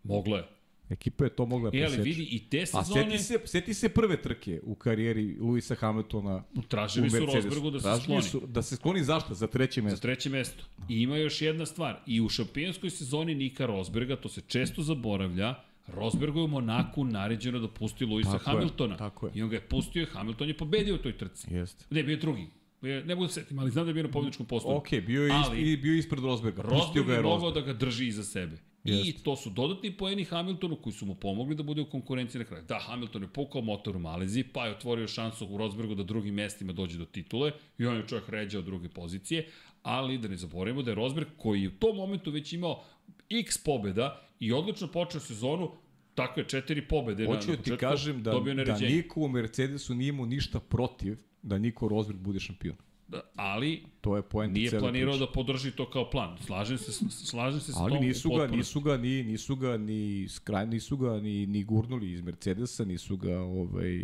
Moglo 0.02 0.36
je. 0.36 0.44
Ekipa 0.90 1.24
je 1.24 1.30
to 1.30 1.46
mogla 1.46 1.70
da 1.70 1.76
E, 1.76 1.80
preseče. 1.80 2.00
ali 2.00 2.10
vidi, 2.10 2.22
i 2.26 2.38
te 2.40 2.62
A 2.62 2.66
sezone 2.66 3.02
seti 3.04 3.18
se, 3.18 3.38
seti 3.44 3.74
se 3.74 3.88
prve 3.88 4.22
trke 4.22 4.60
u 4.62 4.74
karijeri 4.74 5.36
Luisa 5.40 5.74
Hamiltona 5.74 6.42
tražili 6.68 7.06
u 7.06 7.10
su 7.10 7.16
Mercedesu. 7.16 7.48
Rosbergu 7.48 7.70
da 7.70 7.78
se 7.78 7.82
Tražili 7.82 8.02
skloni. 8.02 8.22
Su, 8.22 8.42
da 8.46 8.62
se 8.62 8.76
skloni 8.76 9.04
zašto? 9.04 9.34
Za 9.34 9.46
treće 9.46 9.80
Za 9.80 9.84
mesto. 9.84 10.00
treće 10.00 10.30
mesto. 10.30 10.64
I 10.88 10.96
ima 10.96 11.16
još 11.16 11.42
jedna 11.42 11.66
stvar. 11.66 12.00
I 12.06 12.20
u 12.20 12.28
šampionskoj 12.28 12.90
sezoni 12.90 13.34
Nika 13.34 13.66
Rosberga, 13.66 14.16
to 14.16 14.28
se 14.28 14.40
često 14.42 14.82
zaboravlja, 14.82 15.54
Rosbergu 15.88 16.38
je 16.38 16.44
u 16.44 16.48
Monaku 16.48 17.04
naređeno 17.04 17.58
da 17.58 17.68
pusti 17.68 18.04
Luisa 18.04 18.30
Tako 18.30 18.50
je, 18.50 18.54
Hamiltona. 18.54 18.96
tako 18.96 19.26
je. 19.26 19.32
I 19.34 19.42
on 19.42 19.48
ga 19.48 19.56
je 19.56 19.60
pustio 19.62 20.02
i 20.02 20.06
Hamilton 20.06 20.48
je 20.48 20.56
pobedio 20.56 20.94
u 20.94 20.98
toj 20.98 21.18
trci. 21.18 21.54
Jeste. 21.54 21.84
Ne, 21.90 22.02
bio 22.02 22.12
je 22.12 22.18
drugi. 22.18 22.46
Je- 22.82 23.04
Ne 23.04 23.14
mogu 23.14 23.26
da 23.26 23.32
se 23.32 23.40
setim, 23.40 23.58
ali 23.58 23.70
znam 23.70 23.84
da 23.84 23.90
je 23.90 23.94
bio 23.94 24.02
na 24.02 24.10
pobjedičkom 24.10 24.46
postupku. 24.46 24.76
Ok, 24.76 25.04
bio 25.06 25.22
je, 25.22 25.32
Ali- 25.34 25.76
bio 25.76 25.92
je 25.92 25.98
ispred 25.98 26.20
Rosberga. 26.20 26.62
Rosberg 26.62 27.08
je 27.08 27.14
je 27.14 27.22
mogao 27.22 27.50
da 27.50 27.60
ga 27.60 27.72
drži 27.72 28.06
iza 28.06 28.24
sebe. 28.24 28.56
I 28.84 28.92
Jeste. 28.92 29.22
to 29.22 29.36
su 29.36 29.50
dodatni 29.50 29.96
poeni 29.96 30.24
Hamiltonu 30.24 30.76
koji 30.76 30.92
su 30.92 31.06
mu 31.06 31.14
pomogli 31.14 31.54
da 31.54 31.62
bude 31.62 31.80
u 31.80 31.90
konkurenciji 31.90 32.38
na 32.38 32.44
kraju. 32.44 32.64
Da, 32.68 32.78
Hamilton 32.78 33.22
je 33.22 33.28
pukao 33.28 33.62
motor 33.62 33.96
u 33.96 33.98
Malezi, 33.98 34.42
pa 34.42 34.66
je 34.66 34.72
otvorio 34.72 35.08
šansu 35.08 35.46
u 35.46 35.58
Rosbergu 35.58 35.94
da 35.94 36.02
drugim 36.02 36.34
mestima 36.34 36.72
dođe 36.72 36.98
do 36.98 37.04
titule 37.04 37.52
i 37.78 37.86
on 37.86 37.96
je 37.96 38.06
čovjek 38.08 38.28
ređao 38.28 38.62
druge 38.62 38.88
pozicije, 38.88 39.48
ali 39.82 40.18
da 40.18 40.28
ne 40.28 40.36
zaboravimo 40.36 40.82
da 40.82 40.90
je 40.90 40.94
Rosberg 40.94 41.28
koji 41.36 41.62
je 41.62 41.68
u 41.68 41.78
tom 41.78 41.96
momentu 41.96 42.30
već 42.30 42.52
imao 42.52 42.84
x 43.30 43.58
pobeda 43.58 44.20
i 44.40 44.52
odlično 44.52 44.88
počeo 44.88 45.20
sezonu, 45.20 45.70
tako 46.14 46.40
je 46.40 46.48
četiri 46.48 46.88
pobede 46.88 47.24
na, 47.24 47.34
Hoću 47.34 47.50
na 47.50 47.56
da 47.56 47.62
ti 47.62 47.70
početku, 47.70 47.80
kažem 47.80 48.22
da, 48.22 48.32
da 48.64 48.78
niko 48.78 49.20
u 49.20 49.28
Mercedesu 49.28 49.94
nije 49.94 50.08
imao 50.08 50.26
ništa 50.26 50.60
protiv 50.60 51.16
da 51.42 51.58
Niko 51.58 51.88
Rosberg 51.88 52.18
bude 52.18 52.40
šampion. 52.40 52.76
Da, 53.08 53.20
ali 53.36 53.82
To 54.00 54.16
je 54.16 54.22
poenta 54.22 54.52
nije 54.52 54.70
planirao 54.70 55.12
priče. 55.12 55.26
da 55.26 55.32
podrži 55.32 55.70
to 55.70 55.90
kao 55.90 56.10
plan. 56.10 56.36
Slažem 56.46 56.78
se, 56.78 56.92
slažem 57.10 57.60
se 57.60 57.72
sa 57.72 57.78
Ali 57.78 57.92
tom 57.92 58.04
nisu 58.04 58.32
u 58.32 58.36
ga, 58.36 58.46
nisu 58.46 58.80
ga 58.80 58.96
ni 58.96 59.22
nisu 59.22 59.56
ga 59.56 59.76
ni 59.76 60.28
skraj 60.28 60.66
nisu 60.66 60.96
ga 60.96 61.20
ni 61.20 61.46
ni 61.46 61.64
gurnuli 61.64 62.12
iz 62.12 62.20
Mercedesa, 62.20 62.84
nisu 62.84 63.16
ga 63.16 63.40
ovaj 63.40 64.00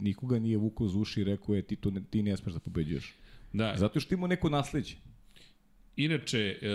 nikoga 0.00 0.38
nije 0.38 0.56
vukao 0.56 0.88
za 0.88 0.98
uši 0.98 1.20
i 1.20 1.24
rekao 1.24 1.54
je 1.54 1.62
ti 1.62 1.76
to 1.76 1.90
ne, 1.90 2.02
ti 2.10 2.22
ne 2.22 2.36
smeš 2.36 2.54
da 2.54 2.60
pobeđuješ. 2.60 3.14
Da, 3.52 3.74
Zato 3.76 4.00
što 4.00 4.14
ima 4.14 4.26
neko 4.26 4.48
nasleđe. 4.48 4.96
Inače, 5.96 6.58
e, 6.62 6.68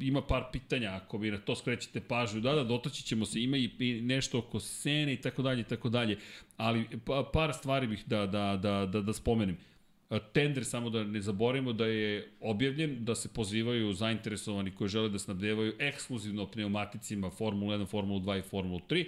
ima 0.00 0.22
par 0.22 0.44
pitanja, 0.52 0.90
ako 0.90 1.18
vi 1.18 1.30
na 1.30 1.38
to 1.38 1.56
skrećete 1.56 2.00
pažnju, 2.00 2.40
da, 2.40 2.54
da, 2.54 2.64
dotaći 2.64 3.02
ćemo 3.02 3.26
se, 3.26 3.42
ima 3.42 3.56
i 3.56 4.00
nešto 4.02 4.38
oko 4.38 4.60
sene 4.60 5.12
i 5.12 5.16
tako 5.16 5.42
dalje 5.42 5.60
i 5.60 5.64
tako 5.64 5.88
dalje, 5.88 6.18
ali 6.56 6.86
pa, 7.04 7.30
par 7.32 7.52
stvari 7.54 7.86
bih 7.86 8.04
da, 8.06 8.26
da, 8.26 8.58
da, 8.62 8.86
da, 8.86 9.00
da 9.00 9.12
spomenem. 9.12 9.54
E, 9.54 9.71
Tender, 10.18 10.64
samo 10.64 10.90
da 10.90 11.04
ne 11.04 11.20
zaboravimo 11.20 11.72
da 11.72 11.86
je 11.86 12.28
objavljen, 12.40 13.04
da 13.04 13.14
se 13.14 13.28
pozivaju 13.28 13.92
zainteresovani 13.92 14.70
koji 14.70 14.88
žele 14.88 15.08
da 15.08 15.18
snabdevaju 15.18 15.74
ekskluzivno 15.78 16.46
pneumaticima 16.50 17.30
Formula 17.30 17.78
1, 17.78 17.86
Formula 17.86 18.20
2 18.20 18.38
i 18.38 18.42
Formula 18.42 18.80
3. 18.88 19.06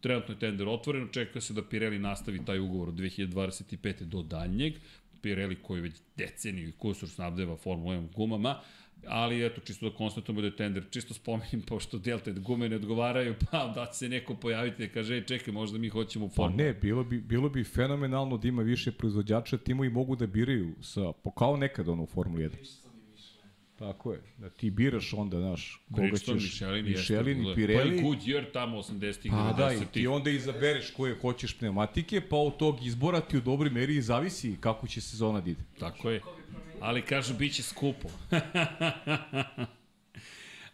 Trenutno 0.00 0.34
je 0.34 0.38
tender 0.38 0.68
otvoren, 0.68 1.04
očekuje 1.04 1.42
se 1.42 1.54
da 1.54 1.62
Pirelli 1.62 1.98
nastavi 1.98 2.44
taj 2.44 2.58
ugovor 2.58 2.88
od 2.88 2.94
2025. 2.94 4.04
do 4.04 4.22
daljnjeg. 4.22 4.74
Pirelli 5.22 5.56
koji 5.62 5.80
već 5.80 5.94
deceniju 6.16 6.68
i 6.68 6.72
kusur 6.72 7.08
snabdeva 7.08 7.56
Formula 7.56 7.94
1 7.94 8.14
gumama, 8.14 8.60
ali 9.06 9.46
eto, 9.46 9.60
čisto 9.60 9.90
da 9.90 9.96
konstatujemo 9.96 10.40
da 10.40 10.46
je 10.46 10.56
tender, 10.56 10.84
čisto 10.90 11.14
spomenim, 11.14 11.62
pošto 11.68 11.98
Delta 11.98 12.30
gume 12.30 12.68
ne 12.68 12.76
odgovaraju, 12.76 13.34
pa 13.50 13.72
da 13.74 13.92
se 13.92 14.08
neko 14.08 14.34
pojaviti 14.34 14.86
da 14.86 14.92
kaže, 14.92 15.14
ej, 15.14 15.24
čekaj, 15.24 15.54
možda 15.54 15.78
mi 15.78 15.88
hoćemo 15.88 16.24
u 16.24 16.28
Pa 16.28 16.34
Formula. 16.34 16.64
ne, 16.64 16.74
bilo 16.74 17.04
bi, 17.04 17.20
bilo 17.20 17.48
bi 17.48 17.64
fenomenalno 17.64 18.36
da 18.36 18.48
ima 18.48 18.62
više 18.62 18.92
proizvođača, 18.92 19.58
timovi 19.58 19.90
mogu 19.90 20.16
da 20.16 20.26
biraju 20.26 20.74
sa, 20.80 21.12
po, 21.12 21.30
kao 21.30 21.56
nekad 21.56 21.88
ono 21.88 22.02
u 22.02 22.06
Formuli 22.06 22.44
1. 22.44 22.50
Tako 23.78 24.12
je, 24.12 24.20
da 24.38 24.50
ti 24.50 24.70
biraš 24.70 25.12
onda, 25.12 25.38
znaš, 25.38 25.82
koga 25.88 26.00
Bridgestone, 26.00 26.40
ćeš, 26.40 26.60
Michelin, 26.60 26.84
Michelin 26.84 27.38
jeste, 27.38 27.52
i 27.52 27.54
Pirelli, 27.54 27.90
Pa 27.90 27.94
i 27.96 28.10
Goodyear 28.10 28.44
tamo 28.52 28.78
80-ih, 28.78 29.32
Pa 29.32 29.52
da, 29.52 29.72
i 29.72 29.76
90-ih. 29.76 29.88
ti 29.88 30.06
onda 30.06 30.30
izabereš 30.30 30.90
koje 30.90 31.16
hoćeš 31.20 31.58
pneumatike, 31.58 32.20
pa 32.20 32.36
od 32.36 32.56
tog 32.56 32.86
izbora 32.86 33.20
ti 33.20 33.38
u 33.38 33.40
dobroj 33.40 33.70
meri 33.70 33.96
i 33.96 34.02
zavisi 34.02 34.56
kako 34.60 34.86
će 34.86 35.00
sezona 35.00 35.40
da 35.40 35.50
ide. 35.50 35.62
Tako 35.78 36.10
je. 36.10 36.20
Ali 36.80 37.02
kažu, 37.02 37.34
bit 37.34 37.54
će 37.54 37.62
skupo. 37.62 38.08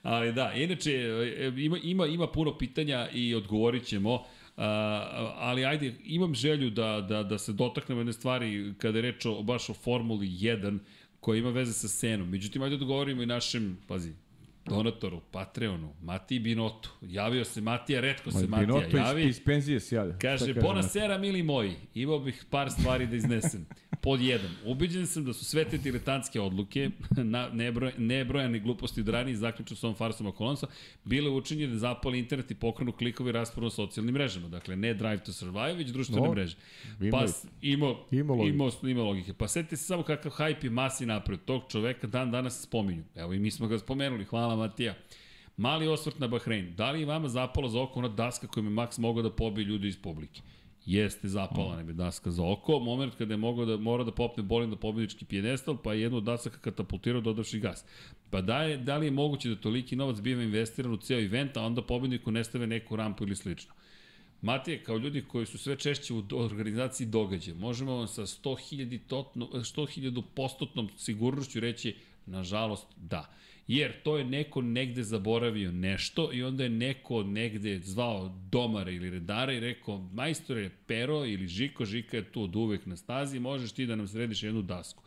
Ali 0.03 0.33
da, 0.33 0.53
inače, 0.53 0.93
e, 0.93 1.53
ima, 1.57 1.79
ima, 1.83 2.07
ima 2.07 2.27
puno 2.27 2.59
pitanja 2.59 3.09
i 3.13 3.35
odgovorit 3.35 3.85
ćemo. 3.85 4.15
Uh, 4.15 4.63
ali 5.37 5.65
ajde, 5.65 5.95
imam 6.05 6.35
želju 6.35 6.71
da, 6.71 7.07
da, 7.09 7.23
da 7.23 7.39
se 7.39 7.53
dotaknemo 7.53 8.01
jedne 8.01 8.13
stvari 8.13 8.75
kada 8.79 8.99
je 8.99 9.03
reč 9.03 9.27
o, 9.27 9.43
baš 9.43 9.71
o 9.71 9.75
Formuli 9.75 10.27
1 10.27 10.79
koja 11.21 11.39
ima 11.39 11.51
veze 11.51 11.73
sa 11.73 11.89
Senom. 11.89 12.31
Međutim, 12.31 12.63
ajde 12.63 12.77
da 12.77 12.85
govorimo 12.85 13.23
i 13.23 13.27
našem, 13.27 13.79
pazi, 13.87 14.13
donatoru, 14.69 15.21
Patreonu, 15.31 15.93
Matiji 16.03 16.39
Binotu. 16.39 16.91
Javio 17.03 17.45
se 17.45 17.61
Matija, 17.61 18.01
redko 18.01 18.31
se 18.31 18.47
Matija 18.47 18.67
Binotto 18.67 18.97
javi. 18.97 19.23
iz, 19.23 19.29
iz 19.29 19.45
penzije 19.45 19.81
se 19.81 19.97
javlja. 19.97 20.19
Kaže, 20.19 20.55
bona 20.55 20.83
sera, 20.83 21.19
mili 21.19 21.43
moji, 21.43 21.75
imao 21.95 22.19
bih 22.19 22.45
par 22.51 22.71
stvari 22.71 23.07
da 23.07 23.17
iznesem. 23.17 23.67
Pod 24.03 24.21
jedan, 24.21 24.51
ubeđen 24.65 25.07
sam 25.07 25.25
da 25.25 25.33
su 25.33 25.45
sve 25.45 25.65
te 25.65 25.79
diletantske 25.79 26.41
odluke, 26.41 26.91
na 27.17 27.49
nebroj, 27.49 27.93
nebrojane 27.99 28.59
gluposti 28.59 29.01
od 29.01 29.09
ranije, 29.09 29.37
zaključno 29.37 29.77
s 29.77 29.85
ovom 29.85 29.97
farsom 29.97 30.27
Akolonsa, 30.27 30.67
bile 31.05 31.31
učinjene 31.31 31.73
da 31.73 31.79
zapali 31.79 32.19
internet 32.19 32.51
i 32.51 32.55
pokrenu 32.55 32.93
klikovi 32.93 33.33
raspravu 33.33 33.65
na 33.65 33.71
socijalnim 33.71 34.15
mrežama. 34.15 34.49
Dakle, 34.49 34.77
ne 34.77 34.95
Drive 34.95 35.19
to 35.19 35.33
Survive, 35.33 35.75
već 35.75 35.89
društvene 35.89 36.27
No, 36.27 36.33
mreže. 36.33 36.57
Pa 37.11 37.25
imao, 37.63 38.07
ima 38.11 38.33
logike. 38.35 38.55
imao, 38.55 38.71
ima 38.83 39.03
logike. 39.03 39.33
Pa 39.33 39.49
setite 39.49 39.77
se 39.77 39.85
samo 39.85 40.03
kakav 40.03 40.33
hype 40.33 40.65
je 40.65 40.71
masi 40.71 41.07
napred. 41.07 41.41
Tog 41.45 41.63
čoveka 41.69 42.07
dan 42.07 42.31
danas 42.31 42.63
spominju. 42.63 43.05
Evo 43.15 43.33
i 43.33 43.39
mi 43.39 43.51
smo 43.51 43.67
ga 43.69 43.79
spomenuli. 43.79 44.25
Hvala 44.25 44.56
Matija. 44.57 44.95
Mali 45.57 45.89
osvrt 45.89 46.19
na 46.19 46.29
Bahrein. 46.29 46.75
Da 46.77 46.91
li 46.91 47.01
je 47.01 47.07
vama 47.07 47.29
zapalo 47.29 47.69
za 47.69 47.83
oko 47.83 47.99
ona 47.99 48.09
daska 48.09 48.47
kojom 48.47 48.67
je 48.67 48.73
Max 48.73 48.99
mogao 48.99 49.23
da 49.23 49.31
pobije 49.31 49.65
ljudi 49.65 49.89
iz 49.89 49.97
publike? 49.97 50.41
Jeste 50.87 51.29
zapala 51.29 51.77
nam 51.77 51.89
je 51.89 51.95
daska 51.95 52.31
za 52.31 52.45
oko. 52.45 52.79
Moment 52.79 53.15
kada 53.19 53.35
je 53.35 53.39
mogao 53.39 53.65
da 53.65 53.77
mora 53.77 54.05
da 54.05 54.13
popne 54.13 54.43
bolim 54.43 54.71
da 54.71 54.77
pobednički 54.77 55.25
pijedestal, 55.25 55.77
pa 55.85 55.95
je 55.95 56.03
jednu 56.03 56.19
od 56.19 56.25
dasaka 56.25 56.59
katapultirao 56.59 57.21
dodavši 57.21 57.61
gas. 57.61 57.85
Pa 58.31 58.41
da, 58.41 58.63
je, 58.63 58.77
da 58.77 58.97
li 58.97 59.07
je 59.07 59.11
moguće 59.11 59.49
da 59.49 59.57
toliki 59.57 59.97
novac 59.97 60.21
biva 60.21 60.43
investiran 60.43 60.93
u 60.93 60.97
ceo 60.97 61.21
event, 61.21 61.57
a 61.57 61.63
onda 61.63 61.83
pobedniku 61.83 62.31
ne 62.31 62.45
stave 62.45 62.67
neku 62.67 62.97
rampu 62.97 63.25
ili 63.25 63.37
slično? 63.37 63.75
Matije, 64.43 64.85
kao 64.85 64.97
ljudi 64.97 65.25
koji 65.29 65.47
su 65.47 65.59
sve 65.59 65.77
češće 65.77 66.15
u 66.15 66.23
organizaciji 66.33 67.07
događaja, 67.07 67.57
možemo 67.57 67.97
vam 67.97 68.07
sa 68.07 68.23
100.000 68.23 68.99
totno- 69.09 69.49
100.000 69.53 70.23
postotnom 70.35 70.89
sigurnošću 70.97 71.61
reći, 71.61 71.95
nažalost, 72.27 72.87
da. 72.97 73.33
Jer 73.69 73.93
to 74.03 74.19
je 74.19 74.25
neko 74.25 74.63
negde 74.63 75.03
zaboravio 75.03 75.73
nešto 75.73 76.33
i 76.33 76.43
onda 76.43 76.63
je 76.63 76.71
neko 76.71 77.23
negde 77.23 77.79
zvao 77.79 78.29
domara 78.51 78.91
ili 78.91 79.11
redara 79.11 79.53
i 79.53 79.61
rekao, 79.61 79.99
majstore, 79.99 80.71
Pero 80.87 81.25
ili 81.25 81.49
Žiko, 81.49 81.85
Žika 81.85 82.17
je 82.17 82.33
tu 82.33 82.43
od 82.43 82.57
uvek 82.57 82.87
na 82.87 82.97
stazi, 82.97 83.41
možeš 83.41 83.73
ti 83.73 83.87
da 83.87 83.97
nam 83.97 84.09
središ 84.09 84.43
jednu 84.43 84.63
dasku. 84.63 85.03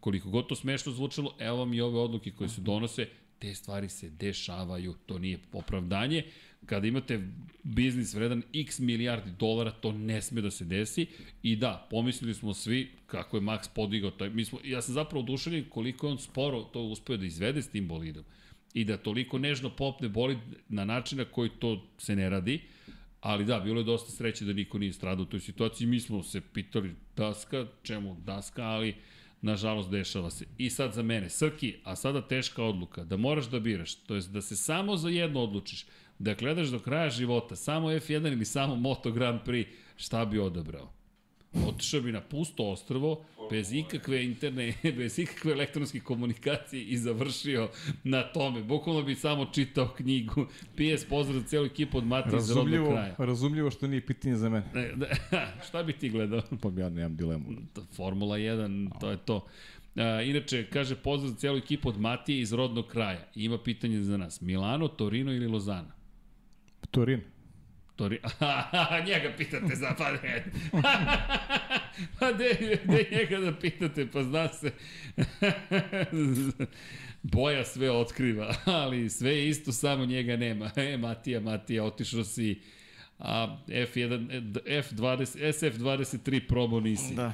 Koliko 0.00 0.30
god 0.30 0.48
to 0.48 0.54
smešno 0.54 0.92
zvučalo, 0.92 1.34
evo 1.38 1.56
vam 1.56 1.74
i 1.74 1.80
ove 1.80 1.98
odluke 1.98 2.30
koje 2.30 2.48
se 2.48 2.60
donose, 2.60 3.08
te 3.38 3.54
stvari 3.54 3.88
se 3.88 4.10
dešavaju, 4.10 4.94
to 5.06 5.18
nije 5.18 5.38
opravdanje. 5.52 6.24
Kada 6.66 6.86
imate 6.86 7.20
biznis 7.62 8.14
vredan 8.14 8.42
x 8.54 8.78
milijardi 8.78 9.30
dolara, 9.38 9.70
to 9.70 9.92
ne 9.92 10.22
sme 10.22 10.40
da 10.40 10.50
se 10.50 10.64
desi. 10.64 11.06
I 11.42 11.56
da, 11.56 11.86
pomislili 11.90 12.34
smo 12.34 12.54
svi 12.54 12.90
kako 13.06 13.36
je 13.36 13.40
Max 13.40 13.68
podigao 13.74 14.10
taj, 14.10 14.30
mi 14.30 14.44
smo, 14.44 14.58
ja 14.64 14.82
sam 14.82 14.94
zapravo 14.94 15.22
oduševljen 15.22 15.64
koliko 15.70 16.06
je 16.06 16.12
on 16.12 16.18
sporo 16.18 16.62
to 16.62 16.82
uspeo 16.82 17.16
da 17.16 17.26
izvede 17.26 17.62
s 17.62 17.70
tim 17.70 17.88
bolidom. 17.88 18.24
I 18.74 18.84
da 18.84 18.96
toliko 18.96 19.38
nežno 19.38 19.70
popne 19.70 20.08
bolid 20.08 20.38
na 20.68 20.84
način 20.84 21.18
na 21.18 21.24
koji 21.24 21.50
to 21.58 21.86
se 21.98 22.16
ne 22.16 22.30
radi. 22.30 22.60
Ali 23.20 23.44
da, 23.44 23.60
bilo 23.60 23.80
je 23.80 23.84
dosta 23.84 24.10
sreće 24.10 24.44
da 24.44 24.52
niko 24.52 24.78
nije 24.78 24.92
stradao 24.92 25.22
u 25.22 25.26
toj 25.26 25.40
situaciji. 25.40 25.86
Mi 25.86 26.00
smo 26.00 26.22
se 26.22 26.40
pitali 26.40 26.94
daska, 27.16 27.66
čemu 27.82 28.16
daska, 28.24 28.62
ali 28.62 28.94
nažalost 29.42 29.90
dešava 29.90 30.30
se. 30.30 30.46
I 30.58 30.70
sad 30.70 30.92
za 30.92 31.02
mene, 31.02 31.28
Srki, 31.30 31.74
a 31.84 31.96
sada 31.96 32.22
teška 32.28 32.64
odluka, 32.64 33.04
da 33.04 33.16
moraš 33.16 33.46
da 33.50 33.60
biraš, 33.60 33.94
to 33.94 34.14
jest 34.14 34.30
da 34.30 34.40
se 34.40 34.56
samo 34.56 34.96
za 34.96 35.08
jedno 35.08 35.40
odlučiš, 35.40 35.86
da 36.22 36.34
gledaš 36.34 36.68
do 36.68 36.78
kraja 36.78 37.10
života, 37.10 37.56
samo 37.56 37.88
F1 37.88 38.32
ili 38.32 38.44
samo 38.44 38.76
Moto 38.76 39.10
Grand 39.12 39.40
Prix, 39.46 39.66
šta 39.96 40.24
bi 40.24 40.38
odabrao? 40.38 40.92
Otišao 41.66 42.00
bi 42.00 42.12
na 42.12 42.20
pusto 42.20 42.70
ostrvo, 42.70 43.24
bez 43.50 43.72
ikakve 43.72 44.24
interne, 44.24 44.74
bez 44.98 45.18
ikakve 45.18 45.52
elektronske 45.52 46.00
komunikacije 46.00 46.84
i 46.84 46.96
završio 46.98 47.68
na 48.04 48.22
tome. 48.22 48.62
Bukvalno 48.62 49.02
bi 49.02 49.14
samo 49.14 49.44
čitao 49.44 49.88
knjigu. 49.96 50.46
PS 50.74 51.04
pozdrav 51.08 51.40
za 51.40 51.46
celu 51.46 51.66
ekipu 51.66 51.98
od 51.98 52.06
Mati 52.06 52.36
iz 52.36 52.50
rodnog 52.50 52.88
kraja. 52.88 53.14
razumljivo 53.18 53.70
što 53.70 53.86
nije 53.86 54.06
pitanje 54.06 54.36
za 54.36 54.48
mene. 54.48 54.66
Ne, 54.74 54.92
da, 54.96 55.06
šta 55.68 55.82
bi 55.82 55.92
ti 55.92 56.08
gledao? 56.08 56.42
Pa 56.62 56.70
ja 56.76 56.88
nemam 56.88 57.16
dilemu. 57.16 57.44
Formula 57.96 58.36
1, 58.38 58.90
to 59.00 59.10
je 59.10 59.16
to. 59.16 59.46
A, 59.96 60.22
inače, 60.22 60.66
kaže 60.72 60.96
pozdrav 60.96 61.30
za 61.30 61.36
celu 61.36 61.56
ekipu 61.58 61.88
od 61.88 62.00
Matije 62.00 62.40
iz 62.40 62.52
rodnog 62.52 62.86
kraja. 62.86 63.28
Ima 63.34 63.58
pitanje 63.58 64.02
za 64.02 64.16
nas. 64.16 64.40
Milano, 64.40 64.88
Torino 64.88 65.32
ili 65.32 65.46
Lozana? 65.46 66.01
Torin. 66.92 67.20
Tori... 67.96 68.20
njega 69.06 69.32
pitate 69.38 69.76
za 69.76 69.94
pa 69.98 70.12
ne. 70.12 70.44
pa 72.18 72.32
de, 72.32 72.78
de 72.84 73.08
njega 73.12 73.40
da 73.40 73.58
pitate, 73.58 74.06
pa 74.12 74.22
zna 74.22 74.48
se. 74.48 74.72
Boja 77.22 77.64
sve 77.64 77.90
otkriva, 77.90 78.54
ali 78.64 79.10
sve 79.10 79.30
je 79.30 79.48
isto, 79.48 79.72
samo 79.72 80.04
njega 80.04 80.36
nema. 80.36 80.70
E, 80.76 80.96
Matija, 80.96 81.40
Matija, 81.40 81.84
otišao 81.84 82.24
si 82.24 82.60
a 83.18 83.56
F1, 83.68 84.52
F20, 84.66 85.52
SF23 85.52 86.48
probo 86.48 86.80
nisi. 86.80 87.14
Da. 87.14 87.32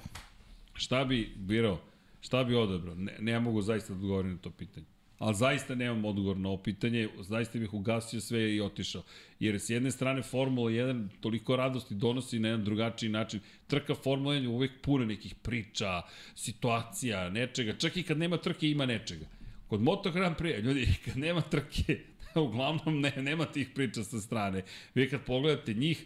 Šta 0.74 1.04
bi 1.04 1.32
birao? 1.36 1.80
Šta 2.20 2.44
bi 2.44 2.54
odabrao? 2.54 2.94
Ne, 2.94 3.16
ne 3.18 3.40
mogu 3.40 3.62
zaista 3.62 3.92
da 3.92 4.00
odgovorim 4.00 4.32
na 4.32 4.38
to 4.38 4.50
pitanje. 4.50 4.86
Ali 5.18 5.34
zaista 5.34 5.74
nemam 5.74 6.04
odgovor 6.04 6.36
na 6.36 6.48
ovo 6.48 6.58
pitanje, 6.58 7.08
zaista 7.20 7.58
bih 7.58 7.74
ugasio 7.74 8.20
sve 8.20 8.54
i 8.54 8.60
otišao. 8.60 9.02
Jer 9.40 9.60
s 9.60 9.70
jedne 9.70 9.90
strane 9.90 10.22
Formula 10.22 10.70
1 10.70 11.08
toliko 11.20 11.56
radosti 11.56 11.94
donosi 11.94 12.38
na 12.38 12.48
jedan 12.48 12.64
drugačiji 12.64 13.10
način. 13.10 13.40
Trka 13.66 13.94
Formula 13.94 14.34
1 14.34 14.42
je 14.42 14.48
uvek 14.48 14.72
puna 14.82 15.04
nekih 15.04 15.34
priča, 15.34 16.02
situacija, 16.34 17.30
nečega. 17.30 17.72
Čak 17.72 17.96
i 17.96 18.02
kad 18.02 18.18
nema 18.18 18.36
trke 18.36 18.70
ima 18.70 18.86
nečega. 18.86 19.26
Kod 19.68 19.82
Moto 19.82 20.10
Grand 20.10 20.36
Prix, 20.36 20.62
ljudi, 20.62 20.88
kad 21.04 21.16
nema 21.16 21.40
trke, 21.40 21.98
uglavnom 22.34 23.00
ne, 23.00 23.12
nema 23.16 23.44
tih 23.44 23.68
priča 23.74 24.04
sa 24.04 24.20
strane. 24.20 24.62
Vi 24.94 25.10
kad 25.10 25.20
pogledate 25.24 25.74
njih, 25.74 26.04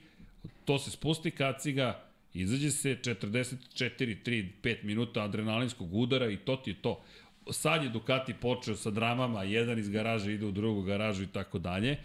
to 0.64 0.78
se 0.78 0.90
spusti 0.90 1.30
kaciga, 1.30 2.04
izađe 2.34 2.70
se 2.70 2.96
44, 3.04 4.16
3, 4.24 4.46
5 4.62 4.84
minuta 4.84 5.22
adrenalinskog 5.22 5.94
udara 5.94 6.30
i 6.30 6.36
to 6.36 6.56
ti 6.56 6.70
je 6.70 6.74
to 6.82 7.02
sad 7.50 7.82
je 7.82 7.88
Ducati 7.88 8.34
počeo 8.34 8.76
sa 8.76 8.90
dramama, 8.90 9.42
jedan 9.42 9.78
iz 9.78 9.88
garaže 9.88 10.34
ide 10.34 10.46
u 10.46 10.50
drugu 10.50 10.82
garažu 10.82 11.22
i 11.22 11.26
tako 11.26 11.58
dalje, 11.58 11.96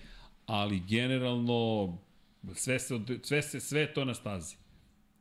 ali 0.46 0.80
generalno 0.80 1.98
sve 2.54 2.80
se, 2.80 3.00
sve 3.24 3.42
se, 3.42 3.60
sve 3.60 3.94
to 3.94 4.06
na 4.06 4.14
stazi. 4.14 4.56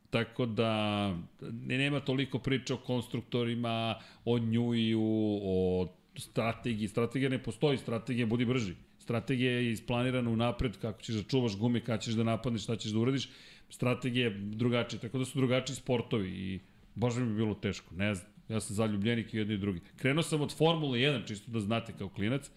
Tako 0.09 0.45
da 0.45 1.07
ne, 1.41 1.77
nema 1.77 1.99
toliko 1.99 2.39
priča 2.39 2.73
o 2.73 2.77
konstruktorima, 2.77 3.99
o 4.25 4.39
njuju, 4.39 5.01
o 5.43 5.87
strategiji. 6.15 6.87
Strategija 6.87 7.29
ne 7.29 7.43
postoji, 7.43 7.77
strategija 7.77 8.25
budi 8.25 8.45
brži. 8.45 8.73
Strategija 8.99 9.51
je 9.51 9.71
isplanirana 9.71 10.29
unapred 10.29 10.77
kako 10.81 11.01
ćeš 11.01 11.15
da 11.15 11.23
čuvaš 11.23 11.57
gume, 11.57 11.79
kada 11.79 11.97
ćeš 11.97 12.13
da 12.13 12.23
napadneš, 12.23 12.63
šta 12.63 12.75
ćeš 12.75 12.91
da 12.91 12.99
uradiš. 12.99 13.29
Strategija 13.69 14.23
je 14.23 14.37
drugačija, 14.37 14.99
tako 14.99 15.17
da 15.17 15.25
su 15.25 15.37
drugačiji 15.37 15.75
sportovi 15.75 16.29
i 16.29 16.59
baš 16.95 17.15
bi 17.15 17.35
bilo 17.35 17.53
teško, 17.53 17.95
ne 17.95 18.15
znam. 18.15 18.36
Ja 18.49 18.59
sam 18.59 18.75
zaljubljenik 18.75 19.33
i 19.33 19.37
jedni 19.37 19.53
i 19.53 19.57
drugi. 19.57 19.81
Krenuo 19.95 20.23
sam 20.23 20.41
od 20.41 20.57
Formule 20.57 20.99
1, 20.99 21.27
čisto 21.27 21.51
da 21.51 21.59
znate 21.59 21.93
kao 21.97 22.09
klinac, 22.09 22.51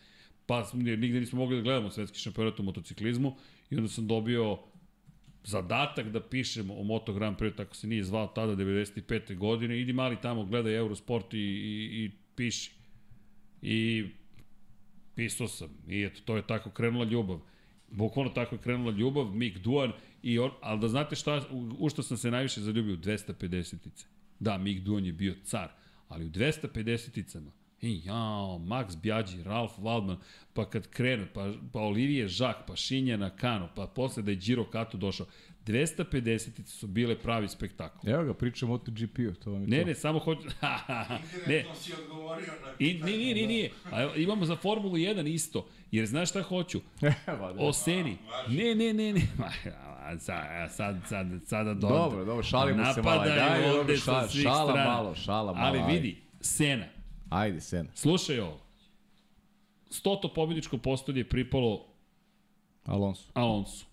pa 0.46 0.64
smo, 0.64 0.82
nigde 0.82 1.20
nismo 1.20 1.38
mogli 1.38 1.56
da 1.56 1.62
gledamo 1.62 1.90
svetski 1.90 2.18
šampionat 2.18 2.60
u 2.60 2.62
motociklizmu 2.62 3.36
i 3.70 3.76
onda 3.76 3.88
sam 3.88 4.06
dobio 4.06 4.58
zadatak 5.44 6.08
da 6.08 6.20
pišem 6.20 6.70
o 6.70 6.82
Moto 6.82 7.12
Grand 7.12 7.36
Prix, 7.36 7.56
tako 7.56 7.76
se 7.76 7.86
nije 7.86 8.04
zvao 8.04 8.26
tada 8.26 8.56
95. 8.56 9.36
godine, 9.36 9.80
idi 9.80 9.92
mali 9.92 10.16
tamo, 10.22 10.44
gledaj 10.44 10.76
Eurosport 10.76 11.34
i, 11.34 11.38
i, 11.38 12.04
i 12.04 12.10
piši. 12.36 12.72
I 13.62 14.04
pisao 15.14 15.48
sam. 15.48 15.68
I 15.88 16.04
eto, 16.04 16.20
to 16.24 16.36
je 16.36 16.46
tako 16.46 16.70
krenula 16.70 17.04
ljubav. 17.04 17.40
Bukvalno 17.90 18.30
tako 18.30 18.54
je 18.54 18.58
krenula 18.58 18.90
ljubav, 18.92 19.24
Mick 19.24 19.58
Duan, 19.58 19.92
i 20.22 20.38
on, 20.38 20.50
ali 20.60 20.80
da 20.80 20.88
znate 20.88 21.16
šta, 21.16 21.42
u, 21.50 21.70
u 21.78 21.88
što 21.88 22.02
sam 22.02 22.16
se 22.16 22.30
najviše 22.30 22.60
zaljubio, 22.60 22.96
250-ice. 22.96 24.06
Da, 24.40 24.58
Mick 24.58 24.80
Duan 24.80 25.04
je 25.06 25.12
bio 25.12 25.34
car, 25.44 25.68
ali 26.08 26.24
u 26.24 26.30
250-icama, 26.30 27.50
i 27.82 28.00
jao, 28.04 28.58
Max 28.58 28.96
Bjađi, 29.02 29.42
Ralf 29.42 29.78
Waldman, 29.78 30.16
pa 30.52 30.70
kad 30.70 30.86
krenu, 30.86 31.26
pa, 31.34 31.52
pa 31.72 31.80
Olivier 31.80 32.30
Jacques, 32.38 32.66
pa 32.66 32.76
Šinja 32.76 33.16
na 33.16 33.30
kano, 33.36 33.68
pa 33.76 33.86
posle 33.86 34.22
da 34.22 34.30
je 34.30 34.36
Giro 34.36 34.64
Kato 34.64 34.98
došao, 34.98 35.26
250 35.66 36.66
su 36.66 36.86
bile 36.86 37.18
pravi 37.18 37.48
spektakl. 37.48 38.10
Evo 38.10 38.24
ga, 38.24 38.34
pričam 38.34 38.70
o 38.70 38.72
MotoGP-u, 38.72 39.34
to 39.34 39.52
vam 39.52 39.60
je 39.62 39.68
Ne, 39.68 39.80
to. 39.80 39.86
ne, 39.86 39.94
samo 39.94 40.18
hoću... 40.18 40.42
ne, 41.48 41.64
si 41.74 41.92
odgovorio 42.02 42.46
na 42.46 42.72
I, 42.78 42.94
nije, 42.94 43.16
nije, 43.18 43.34
nije, 43.34 43.46
nije. 43.46 43.70
A 43.92 44.14
imamo 44.16 44.44
za 44.44 44.56
Formulu 44.56 44.94
1 44.94 45.28
isto. 45.34 45.68
Jer 45.90 46.06
znaš 46.06 46.30
šta 46.30 46.42
hoću? 46.42 46.80
Da. 47.26 47.54
O 47.58 47.72
Seni. 47.72 48.16
Ne, 48.48 48.74
ne, 48.74 48.92
ne, 48.92 49.12
ne. 49.12 49.20
Ma, 49.38 49.50
a, 50.01 50.18
sad, 50.18 50.70
sad, 50.72 50.97
sad, 51.09 51.27
sada 51.47 51.74
do... 51.74 51.89
Dobro, 51.89 52.24
dobro, 52.24 52.43
šalimo 52.43 52.94
se 52.94 53.02
malo. 53.02 53.24
Daj, 53.24 53.62
dobro, 53.62 53.97
šala, 53.97 54.28
šala 54.28 54.72
strana. 54.72 54.90
malo, 54.90 55.14
šala 55.14 55.52
malo. 55.52 55.66
Ali 55.66 55.78
ajde. 55.78 55.93
vidi, 55.93 56.16
Sena. 56.40 56.86
Ajde, 57.28 57.60
sen. 57.60 57.89
Slušaj 57.94 58.40
ovo. 58.40 58.60
Stoto 59.90 60.35
pobjedičko 60.35 60.78
postolje 60.78 61.20
je 61.20 61.28
pripalo 61.28 61.86
Alonso. 62.85 63.31
Alonso. 63.35 63.85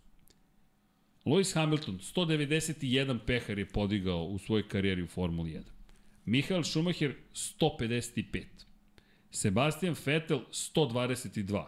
Lewis 1.26 1.56
Hamilton, 1.56 2.00
191 2.00 3.20
pehar 3.26 3.60
je 3.60 3.70
podigao 3.70 4.24
u 4.24 4.38
svojoj 4.38 4.68
karijeri 4.68 5.04
u 5.04 5.08
Formuli 5.08 5.52
1. 5.52 5.62
Michael 6.26 6.64
Schumacher, 6.64 7.16
155. 7.34 8.44
Sebastian 9.32 9.96
Vettel, 10.06 10.40
122. 10.52 11.66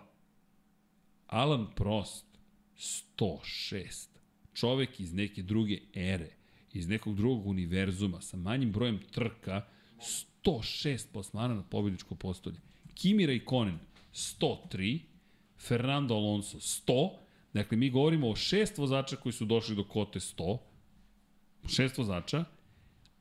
Alan 1.27 1.67
Prost, 1.75 2.25
106. 3.17 4.08
Čovek 4.59 4.99
iz 4.99 5.13
neke 5.13 5.43
druge 5.43 5.79
ere, 5.93 6.29
iz 6.73 6.87
nekog 6.87 7.15
drugog 7.15 7.47
univerzuma, 7.47 8.21
sa 8.21 8.37
manjim 8.37 8.71
brojem 8.71 8.99
trka, 9.11 9.65
106 10.43 11.11
plasmana 11.13 11.55
na 11.55 11.63
pobjedičko 11.63 12.15
postolje. 12.15 12.57
Kimi 12.93 13.25
Raikkonen, 13.25 13.79
103. 14.13 14.99
Fernando 15.59 16.15
Alonso, 16.15 16.57
100. 16.57 17.09
Dakle, 17.53 17.77
mi 17.77 17.89
govorimo 17.89 18.29
o 18.29 18.35
šest 18.35 18.77
vozača 18.77 19.15
koji 19.15 19.33
su 19.33 19.45
došli 19.45 19.75
do 19.75 19.83
kote 19.83 20.19
100. 20.19 20.57
Šest 21.67 21.97
vozača. 21.97 22.45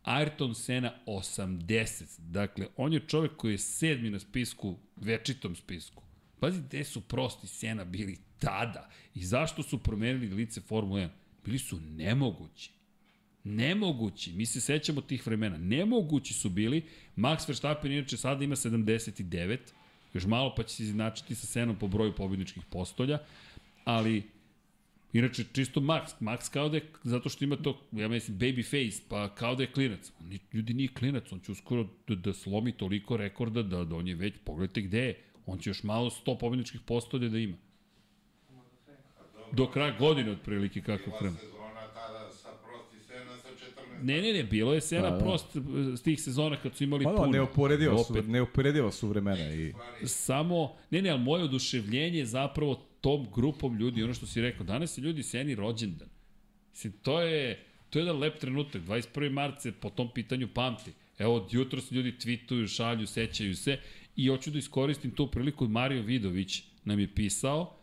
Ayrton 0.05 0.55
Senna 0.55 0.93
80. 1.06 2.20
Dakle, 2.20 2.66
on 2.77 2.93
je 2.93 3.01
čovek 3.06 3.36
koji 3.36 3.52
je 3.52 3.59
sedmi 3.59 4.10
na 4.10 4.19
spisku, 4.19 4.77
večitom 4.97 5.56
spisku. 5.56 6.02
Pazi, 6.40 6.60
gde 6.60 6.85
su 6.85 7.01
prosti 7.01 7.47
Senna 7.47 7.85
bili 7.85 8.19
tada 8.39 8.89
i 9.15 9.24
zašto 9.24 9.62
su 9.62 9.78
promenili 9.78 10.35
lice 10.35 10.60
Formule 10.60 11.02
1? 11.02 11.09
Bili 11.49 11.59
su 11.59 11.81
nemogući. 11.81 12.70
Nemogući. 13.45 14.33
Mi 14.33 14.47
se 14.47 14.61
sećamo 14.61 15.01
tih 15.01 15.27
vremena. 15.27 15.59
Nemogući 15.59 16.35
su 16.35 16.49
bili. 16.49 16.83
Max 17.16 17.49
Verstappen 17.49 17.93
inače 17.93 18.16
sada 18.16 18.45
ima 18.45 18.57
79. 18.57 19.59
Još 20.15 20.27
malo 20.27 20.55
pa 20.57 20.62
će 20.62 20.75
se 20.75 20.83
izjednačiti 20.83 21.35
sa 21.35 21.47
Senom 21.47 21.77
po 21.77 21.89
broju 21.89 22.15
pobjedničkih 22.15 22.62
postolja. 22.70 23.19
Ali 23.85 24.23
Inače, 25.12 25.45
čisto 25.53 25.81
Max. 25.81 26.20
Max 26.20 26.53
kao 26.53 26.69
da 26.69 26.77
je, 26.77 26.93
zato 27.05 27.29
što 27.29 27.45
ima 27.45 27.57
to, 27.57 27.81
ja 27.93 28.09
mislim, 28.09 28.39
baby 28.39 28.65
face, 28.65 29.03
pa 29.09 29.35
kao 29.35 29.55
da 29.55 29.62
je 29.62 29.73
klinac. 29.73 30.12
On, 30.20 30.39
ljudi 30.53 30.75
nije 30.75 30.89
klinac, 30.89 31.33
on 31.33 31.41
će 31.41 31.53
uskoro 31.53 31.89
da, 32.09 32.15
da 32.15 32.35
slomi 32.35 32.73
toliko 32.73 33.16
rekorda 33.16 33.62
da, 33.62 33.85
da 33.85 33.97
on 33.97 34.09
je 34.09 34.15
već, 34.15 34.35
pogledajte 34.45 34.81
gde 34.81 34.99
je. 34.99 35.16
On 35.47 35.59
će 35.59 35.70
još 35.70 35.83
malo 35.83 36.11
100 36.11 36.39
pobjedničkih 36.39 36.81
postolja 36.81 37.29
da 37.29 37.39
ima. 37.39 37.57
Do 39.53 39.66
kraja 39.66 39.99
godine, 39.99 40.31
otprilike, 40.31 40.81
kako 40.81 41.05
Bila 41.05 41.19
krenu. 41.19 41.37
sezona 41.37 41.81
tada 41.95 42.31
sa 42.33 42.49
prosti 42.65 42.97
sena 43.07 43.37
sa 43.39 43.49
Ne, 44.03 44.23
ne, 44.23 44.33
ne, 44.33 44.45
bilo 44.45 44.75
je 44.75 44.81
Sena 44.81 45.11
Da, 45.11 45.16
da. 45.16 45.19
Prost 45.19 45.47
s 45.97 46.03
tih 46.03 46.23
sezona 46.23 46.57
kad 46.57 46.77
su 46.77 46.85
imali 46.85 47.05
Pa 47.05 47.11
puno. 47.11 47.27
neuporediva 47.27 48.05
su, 48.05 48.23
neuporediva 48.23 48.93
su 48.93 49.09
vremena 49.09 49.55
i 49.55 49.73
samo, 50.05 50.77
ne, 50.91 51.03
ne, 51.03 51.11
ali 51.11 51.20
moje 51.20 51.45
oduševljenje 51.45 52.19
je 52.19 52.27
zapravo 52.27 52.75
tom 53.01 53.27
grupom 53.35 53.77
ljudi, 53.77 54.03
ono 54.03 54.15
što 54.15 54.27
si 54.27 54.41
rekao, 54.41 54.66
danas 54.66 54.99
je 54.99 55.03
ljudi 55.03 55.23
Seni 55.23 55.55
rođendan. 55.55 56.09
Mislim, 56.70 56.93
to 56.93 57.20
je, 57.20 57.65
to 57.91 57.99
je 57.99 58.03
jedan 58.03 58.19
lep 58.19 58.39
trenutak, 58.39 58.83
21. 58.83 59.31
mart 59.31 59.61
se 59.61 59.73
po 59.73 59.91
tom 59.91 60.09
pitanju 60.15 60.49
pamti. 60.55 60.91
Evo, 61.19 61.35
od 61.35 61.55
jutra 61.55 61.81
se 61.81 61.95
ljudi 61.95 62.12
tweetuju, 62.12 62.66
šalju, 62.77 63.07
sećaju 63.07 63.57
se 63.57 63.79
i 64.16 64.29
hoću 64.29 64.51
da 64.51 64.59
iskoristim 64.59 65.11
tu 65.11 65.27
priliku, 65.27 65.69
Mario 65.69 66.03
Vidović 66.03 66.62
nam 66.85 67.01
je 67.01 67.15
pisao 67.15 67.78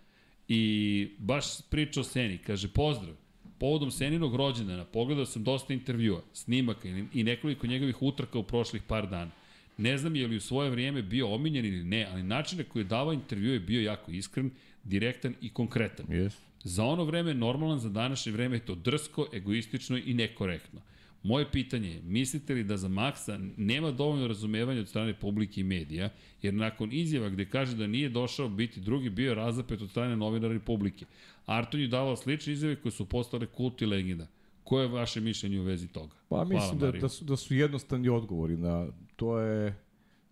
i 0.47 1.07
baš 1.17 1.45
priča 1.69 1.99
o 1.99 2.03
Seni, 2.03 2.37
kaže, 2.37 2.67
pozdrav, 2.67 3.15
povodom 3.59 3.91
Seninog 3.91 4.35
rođendana 4.35 4.85
pogledao 4.85 5.25
sam 5.25 5.43
dosta 5.43 5.73
intervjua, 5.73 6.21
snimaka 6.33 6.89
i- 7.13 7.23
nekoliko 7.23 7.67
njegovih 7.67 8.01
utrka 8.01 8.39
u 8.39 8.43
prošlih 8.43 8.81
par 8.87 9.09
dana. 9.09 9.31
Ne 9.77 9.97
znam 9.97 10.15
je 10.15 10.27
li 10.27 10.37
u 10.37 10.41
svoje 10.41 10.69
vrijeme 10.69 11.01
bio 11.01 11.33
omiljen 11.33 11.65
ili 11.65 11.83
ne, 11.83 12.07
ali 12.11 12.23
način 12.23 12.57
na 12.57 12.63
koji 12.63 12.81
je 12.83 12.87
davao 12.87 13.13
intervju 13.13 13.53
je 13.53 13.59
bio 13.59 13.81
jako 13.81 14.11
iskren, 14.11 14.51
direktan 14.83 15.35
i 15.41 15.49
konkretan. 15.49 16.05
Yes. 16.05 16.31
Za 16.63 16.83
ono 16.85 17.03
vreme 17.03 17.33
normalan, 17.33 17.79
za 17.79 17.89
današnje 17.89 18.31
vreme 18.31 18.55
je 18.55 18.65
to 18.65 18.75
drsko, 18.75 19.27
egoistično 19.33 19.97
i 19.97 20.13
nekorektno. 20.13 20.81
Moje 21.25 21.51
pitanje 21.51 21.89
je, 21.89 22.01
mislite 22.03 22.53
li 22.53 22.63
da 22.63 22.77
za 22.77 22.87
Maksa 22.87 23.39
nema 23.57 23.91
dovoljno 23.91 24.27
razumevanja 24.27 24.79
od 24.79 24.87
strane 24.87 25.19
publike 25.19 25.61
i 25.61 25.63
medija, 25.63 26.09
jer 26.41 26.53
nakon 26.53 26.89
izjava 26.93 27.29
gde 27.29 27.45
kaže 27.45 27.75
da 27.75 27.87
nije 27.87 28.09
došao 28.09 28.49
biti 28.49 28.79
drugi, 28.79 29.09
bio 29.09 29.29
je 29.29 29.35
razapet 29.35 29.81
od 29.81 29.89
strane 29.89 30.15
novinara 30.15 30.53
Republike. 30.53 31.05
Arton 31.45 31.81
je 31.81 31.87
davao 31.87 32.15
slične 32.15 32.53
izjave 32.53 32.75
koje 32.75 32.91
su 32.91 33.05
postale 33.05 33.45
kult 33.45 33.81
i 33.81 33.85
legenda. 33.85 34.27
Koje 34.63 34.83
je 34.83 34.87
vaše 34.87 35.21
mišljenje 35.21 35.59
u 35.59 35.63
vezi 35.63 35.87
toga? 35.87 36.13
Pa 36.29 36.35
Hvala, 36.35 36.49
mislim 36.49 36.79
da, 36.79 36.91
da, 36.91 37.09
su, 37.09 37.25
da 37.25 37.35
su 37.35 37.55
jednostavni 37.55 38.09
odgovori 38.09 38.57
na 38.57 38.87
to 39.15 39.39
je 39.39 39.75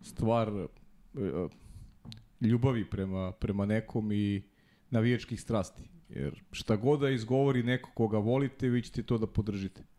stvar 0.00 0.48
e, 0.48 0.68
ljubavi 2.40 2.84
prema, 2.84 3.32
prema 3.32 3.66
nekom 3.66 4.12
i 4.12 4.42
navijačkih 4.90 5.40
strasti. 5.40 5.82
Jer 6.08 6.42
šta 6.52 6.76
god 6.76 7.00
da 7.00 7.10
izgovori 7.10 7.62
neko 7.62 7.90
koga 7.94 8.18
volite, 8.18 8.68
vi 8.68 8.82
ćete 8.82 9.02
to 9.02 9.18
da 9.18 9.26
podržite. 9.26 9.93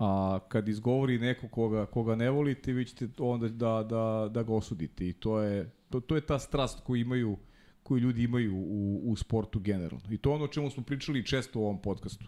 A 0.00 0.38
kad 0.48 0.68
izgovori 0.68 1.18
neko 1.18 1.48
koga, 1.48 1.86
koga 1.86 2.14
ne 2.14 2.30
volite, 2.30 2.72
vi 2.72 2.84
ćete 2.84 3.08
onda 3.18 3.48
da, 3.48 3.86
da, 3.88 4.28
da 4.32 4.42
ga 4.42 4.54
osudite. 4.54 5.08
I 5.08 5.12
to 5.12 5.40
je, 5.40 5.70
to, 5.90 6.00
to 6.00 6.14
je 6.14 6.20
ta 6.20 6.38
strast 6.38 6.80
koju 6.84 7.00
imaju 7.00 7.36
koju 7.82 7.98
ljudi 7.98 8.22
imaju 8.22 8.56
u, 8.56 9.00
u 9.04 9.16
sportu 9.16 9.60
generalno. 9.60 10.06
I 10.10 10.18
to 10.18 10.32
ono 10.32 10.44
o 10.44 10.48
čemu 10.48 10.70
smo 10.70 10.82
pričali 10.82 11.26
često 11.26 11.60
u 11.60 11.62
ovom 11.62 11.82
podcastu. 11.82 12.26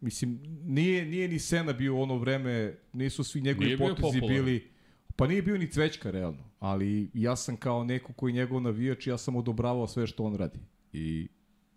Mislim, 0.00 0.40
nije, 0.64 1.06
nije 1.06 1.28
ni 1.28 1.38
Sena 1.38 1.72
bio 1.72 2.00
ono 2.00 2.16
vreme, 2.16 2.78
nisu 2.92 3.24
svi 3.24 3.40
njegovi 3.40 3.66
Nije 3.66 3.76
bio 3.76 3.86
potezi 3.88 4.20
popularan. 4.20 4.44
bili, 4.44 4.70
pa 5.16 5.26
nije 5.26 5.42
bio 5.42 5.58
ni 5.58 5.70
Cvećka 5.70 6.10
realno, 6.10 6.44
ali 6.58 7.10
ja 7.14 7.36
sam 7.36 7.56
kao 7.56 7.84
neko 7.84 8.12
koji 8.12 8.30
je 8.30 8.34
njegov 8.34 8.60
navijač, 8.60 9.06
ja 9.06 9.18
sam 9.18 9.36
odobravao 9.36 9.86
sve 9.86 10.06
što 10.06 10.24
on 10.24 10.34
radi. 10.34 10.58
I 10.92 11.28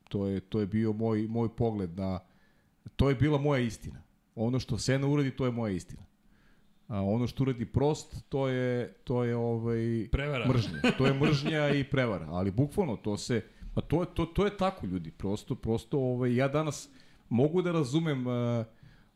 to 0.10 0.28
je, 0.28 0.40
to 0.40 0.60
je 0.60 0.68
bio 0.68 0.94
moj, 0.94 1.28
moj 1.28 1.56
pogled 1.56 1.98
na, 1.98 2.20
to 2.96 3.10
je 3.10 3.16
bila 3.16 3.38
moja 3.38 3.62
istina. 3.62 4.03
Ono 4.36 4.60
što 4.60 4.78
Sena 4.78 5.08
uradi, 5.08 5.32
to 5.32 5.46
je 5.46 5.52
moja 5.52 5.74
istina. 5.74 6.02
A 6.88 7.02
ono 7.02 7.28
što 7.28 7.44
uradi 7.44 7.66
Prost, 7.66 8.26
to 8.30 8.48
je, 8.48 8.94
to 9.04 9.24
je 9.24 9.36
ovaj, 9.36 10.08
Prevara. 10.12 10.48
mržnja. 10.48 10.80
To 10.98 11.06
je 11.06 11.14
mržnja 11.14 11.70
i 11.70 11.84
prevara. 11.84 12.28
Ali 12.30 12.52
bukvalno 12.52 12.96
to 12.96 13.18
se, 13.18 13.42
pa 13.74 13.82
to, 13.82 14.02
je- 14.02 14.08
to, 14.14 14.26
to 14.26 14.46
je 14.46 14.58
tako 14.58 14.86
ljudi. 14.86 15.12
Prosto, 15.12 15.56
prosto 15.56 16.00
ovaj, 16.00 16.36
ja 16.36 16.48
danas 16.48 16.90
mogu 17.30 17.62
da 17.62 17.72
razumem 17.72 18.28
uh, 18.28 18.34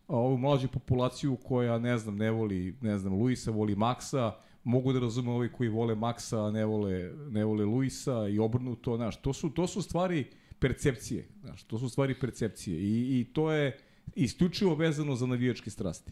ovu 0.08 0.38
mlađu 0.38 0.68
populaciju 0.68 1.36
koja, 1.38 1.80
ne 1.80 1.98
znam, 1.98 2.16
ne 2.18 2.32
voli, 2.32 2.76
ne 2.82 2.98
znam, 2.98 3.14
Luisa, 3.14 3.52
voli 3.52 3.76
Maksa, 3.76 4.32
mogu 4.64 4.94
da 4.94 5.00
razumem 5.00 5.34
ovi 5.36 5.52
koji 5.52 5.70
vole 5.70 5.96
Maksa, 5.96 6.46
a 6.46 6.52
ne 6.52 6.66
vole, 6.66 6.94
ne 7.30 7.46
vole 7.46 7.66
Luisa 7.66 8.28
i 8.28 8.40
obrnuto, 8.40 8.96
znaš, 8.96 9.22
to 9.22 9.34
su, 9.34 9.50
to 9.50 9.68
su 9.68 9.82
stvari 9.82 10.26
percepcije, 10.60 11.28
znaš, 11.42 11.64
to 11.64 11.78
su 11.80 11.90
stvari 11.90 12.20
percepcije 12.20 12.80
i, 12.80 13.20
i 13.20 13.26
to 13.34 13.52
je 13.52 13.78
isključivo 14.18 14.76
vezano 14.76 15.16
za 15.16 15.26
navijačke 15.26 15.70
strasti. 15.70 16.12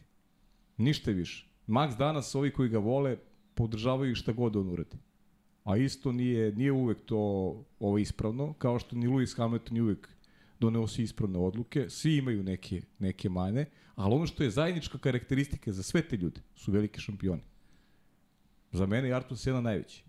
Ništa 0.78 1.12
više. 1.12 1.48
Max 1.68 1.98
danas, 1.98 2.36
ovi 2.36 2.52
koji 2.54 2.70
ga 2.70 2.78
vole, 2.78 3.18
podržavaju 3.56 4.12
ih 4.12 4.18
šta 4.18 4.32
god 4.32 4.56
on 4.56 4.70
uradi. 4.70 4.98
A 5.64 5.78
isto 5.78 6.12
nije, 6.12 6.52
nije 6.52 6.72
uvek 6.72 6.98
to 7.06 7.18
ovo 7.80 7.98
ispravno, 7.98 8.54
kao 8.54 8.80
što 8.80 8.96
ni 8.96 9.08
Lewis 9.08 9.38
Hamilton 9.38 9.74
nije 9.74 9.84
uvek 9.84 10.10
doneo 10.60 10.88
si 10.88 11.04
ispravne 11.04 11.40
odluke, 11.40 11.90
svi 11.90 12.18
imaju 12.18 12.44
neke, 12.44 12.82
neke 13.00 13.30
mane, 13.30 13.66
ali 13.96 14.16
ono 14.16 14.28
što 14.28 14.44
je 14.44 14.50
zajednička 14.50 14.98
karakteristika 14.98 15.72
za 15.72 15.84
sve 15.84 16.02
te 16.02 16.18
ljude 16.18 16.42
su 16.56 16.72
veliki 16.72 17.02
šampioni. 17.02 17.42
Za 18.72 18.86
mene 18.86 19.08
je 19.08 19.14
Artur 19.14 19.38
Sena 19.38 19.62
najveći. 19.62 20.04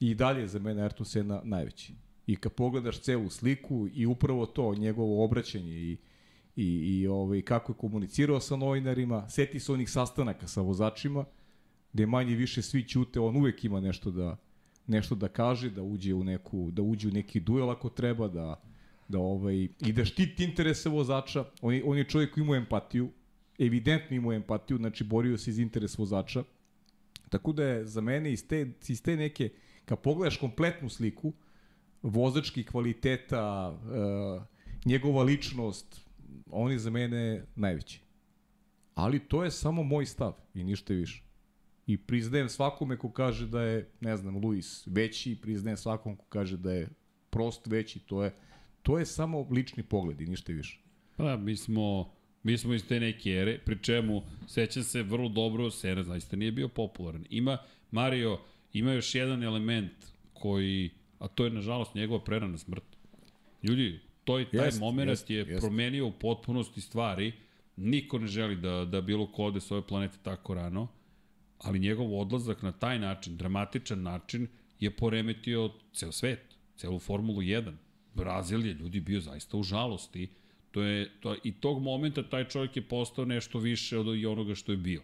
I 0.00 0.14
dalje 0.14 0.40
je 0.40 0.48
za 0.48 0.58
mene 0.58 0.82
Artur 0.82 1.06
Sena 1.06 1.40
najveći. 1.44 1.94
I 2.26 2.36
kad 2.36 2.52
pogledaš 2.52 3.00
celu 3.00 3.30
sliku 3.30 3.88
i 3.94 4.06
upravo 4.06 4.46
to, 4.46 4.74
njegovo 4.74 5.24
obraćanje 5.24 5.72
i, 5.72 5.96
i, 6.60 7.00
i 7.00 7.06
ovaj, 7.06 7.42
kako 7.42 7.72
je 7.72 7.76
komunicirao 7.76 8.40
sa 8.40 8.56
novinarima, 8.56 9.28
seti 9.28 9.60
se 9.60 9.72
onih 9.72 9.90
sastanaka 9.90 10.46
sa 10.46 10.60
vozačima, 10.60 11.24
gde 11.92 12.06
manje 12.06 12.34
više 12.34 12.62
svi 12.62 12.84
ćute, 12.88 13.20
on 13.20 13.36
uvek 13.36 13.64
ima 13.64 13.80
nešto 13.80 14.10
da 14.10 14.36
nešto 14.86 15.14
da 15.14 15.28
kaže, 15.28 15.70
da 15.70 15.82
uđe 15.82 16.14
u 16.14 16.24
neku 16.24 16.70
da 16.70 16.82
uđe 16.82 17.08
u 17.08 17.10
neki 17.10 17.40
duel 17.40 17.70
ako 17.70 17.88
treba, 17.88 18.28
da 18.28 18.60
da 19.08 19.18
ovaj 19.18 19.68
i 19.80 19.92
da 19.92 20.04
štiti 20.04 20.44
interese 20.44 20.88
vozača. 20.88 21.44
On 21.60 21.74
je, 21.74 21.82
on 21.84 21.98
je 21.98 22.04
čovjek 22.04 22.34
koji 22.34 22.44
ima 22.44 22.56
empatiju, 22.56 23.10
evidentno 23.58 24.16
ima 24.16 24.34
empatiju, 24.34 24.76
znači 24.76 25.04
borio 25.04 25.38
se 25.38 25.50
iz 25.50 25.58
interes 25.58 25.98
vozača. 25.98 26.44
Tako 27.28 27.52
da 27.52 27.64
je 27.64 27.86
za 27.86 28.00
mene 28.00 28.32
iz 28.32 28.46
te, 28.48 28.72
iz 28.88 29.02
te 29.02 29.16
neke, 29.16 29.48
kad 29.84 29.98
pogledaš 29.98 30.36
kompletnu 30.36 30.88
sliku, 30.88 31.32
vozačkih 32.02 32.66
kvaliteta, 32.66 33.70
uh, 33.70 34.42
njegova 34.84 35.22
ličnost, 35.22 36.09
on 36.50 36.72
je 36.72 36.78
za 36.78 36.90
mene 36.90 37.44
najveći. 37.56 38.00
Ali 38.94 39.18
to 39.18 39.44
je 39.44 39.50
samo 39.50 39.82
moj 39.82 40.06
stav 40.06 40.32
i 40.54 40.64
ništa 40.64 40.94
više. 40.94 41.22
I 41.86 41.96
priznajem 41.96 42.48
svakome 42.48 42.98
ko 42.98 43.10
kaže 43.10 43.46
da 43.46 43.62
je, 43.62 43.90
ne 44.00 44.16
znam, 44.16 44.36
Luis 44.36 44.86
veći, 44.86 45.38
priznajem 45.42 45.76
svakom 45.76 46.16
ko 46.16 46.24
kaže 46.28 46.56
da 46.56 46.72
je 46.72 46.88
prost 47.30 47.66
veći, 47.66 47.98
to 47.98 48.24
je, 48.24 48.34
to 48.82 48.98
je 48.98 49.06
samo 49.06 49.46
lični 49.50 49.82
pogled 49.82 50.20
i 50.20 50.26
ništa 50.26 50.52
više. 50.52 50.80
Pa 51.16 51.36
mi 51.36 51.56
smo, 51.56 52.12
mi 52.42 52.58
smo 52.58 52.74
iz 52.74 52.86
te 52.86 53.00
neke 53.00 53.30
ere, 53.30 53.58
pri 53.64 53.78
čemu, 53.82 54.22
sećam 54.46 54.82
se 54.82 55.02
vrlo 55.02 55.28
dobro, 55.28 55.70
Sena 55.70 56.02
zaista 56.02 56.36
nije 56.36 56.52
bio 56.52 56.68
popularan. 56.68 57.24
Ima, 57.30 57.58
Mario, 57.90 58.38
ima 58.72 58.92
još 58.92 59.14
jedan 59.14 59.42
element 59.42 59.92
koji, 60.32 60.90
a 61.18 61.28
to 61.28 61.44
je 61.44 61.50
nažalost 61.50 61.94
njegova 61.94 62.24
prerana 62.24 62.58
smrt. 62.58 62.84
Ljudi, 63.62 64.00
to 64.30 64.38
je 64.38 64.50
taj 64.50 64.66
Jest, 64.66 64.80
moment 64.80 65.08
jest, 65.08 65.30
je 65.30 65.38
jest. 65.38 65.60
promenio 65.60 66.06
u 66.06 66.12
potpunosti 66.12 66.80
stvari. 66.80 67.32
Niko 67.76 68.18
ne 68.18 68.26
želi 68.26 68.56
da, 68.56 68.84
da 68.84 69.00
bilo 69.00 69.26
ko 69.26 69.44
ode 69.44 69.60
s 69.60 69.70
ove 69.70 69.86
planete 69.86 70.18
tako 70.22 70.54
rano, 70.54 70.88
ali 71.58 71.78
njegov 71.78 72.20
odlazak 72.20 72.62
na 72.62 72.72
taj 72.72 72.98
način, 72.98 73.36
dramatičan 73.36 74.02
način, 74.02 74.46
je 74.80 74.90
poremetio 74.90 75.70
ceo 75.92 76.12
svet, 76.12 76.56
celu 76.76 76.98
Formulu 76.98 77.40
1. 77.40 77.72
Brazil 78.14 78.66
je 78.66 78.72
ljudi 78.74 79.00
bio 79.00 79.20
zaista 79.20 79.56
u 79.56 79.62
žalosti. 79.62 80.28
To 80.70 80.82
je, 80.82 81.10
to, 81.20 81.36
I 81.44 81.52
tog 81.52 81.82
momenta 81.82 82.22
taj 82.22 82.48
čovjek 82.48 82.76
je 82.76 82.82
postao 82.82 83.24
nešto 83.24 83.58
više 83.58 83.98
od 83.98 84.16
i 84.16 84.26
onoga 84.26 84.54
što 84.54 84.72
je 84.72 84.78
bio. 84.78 85.02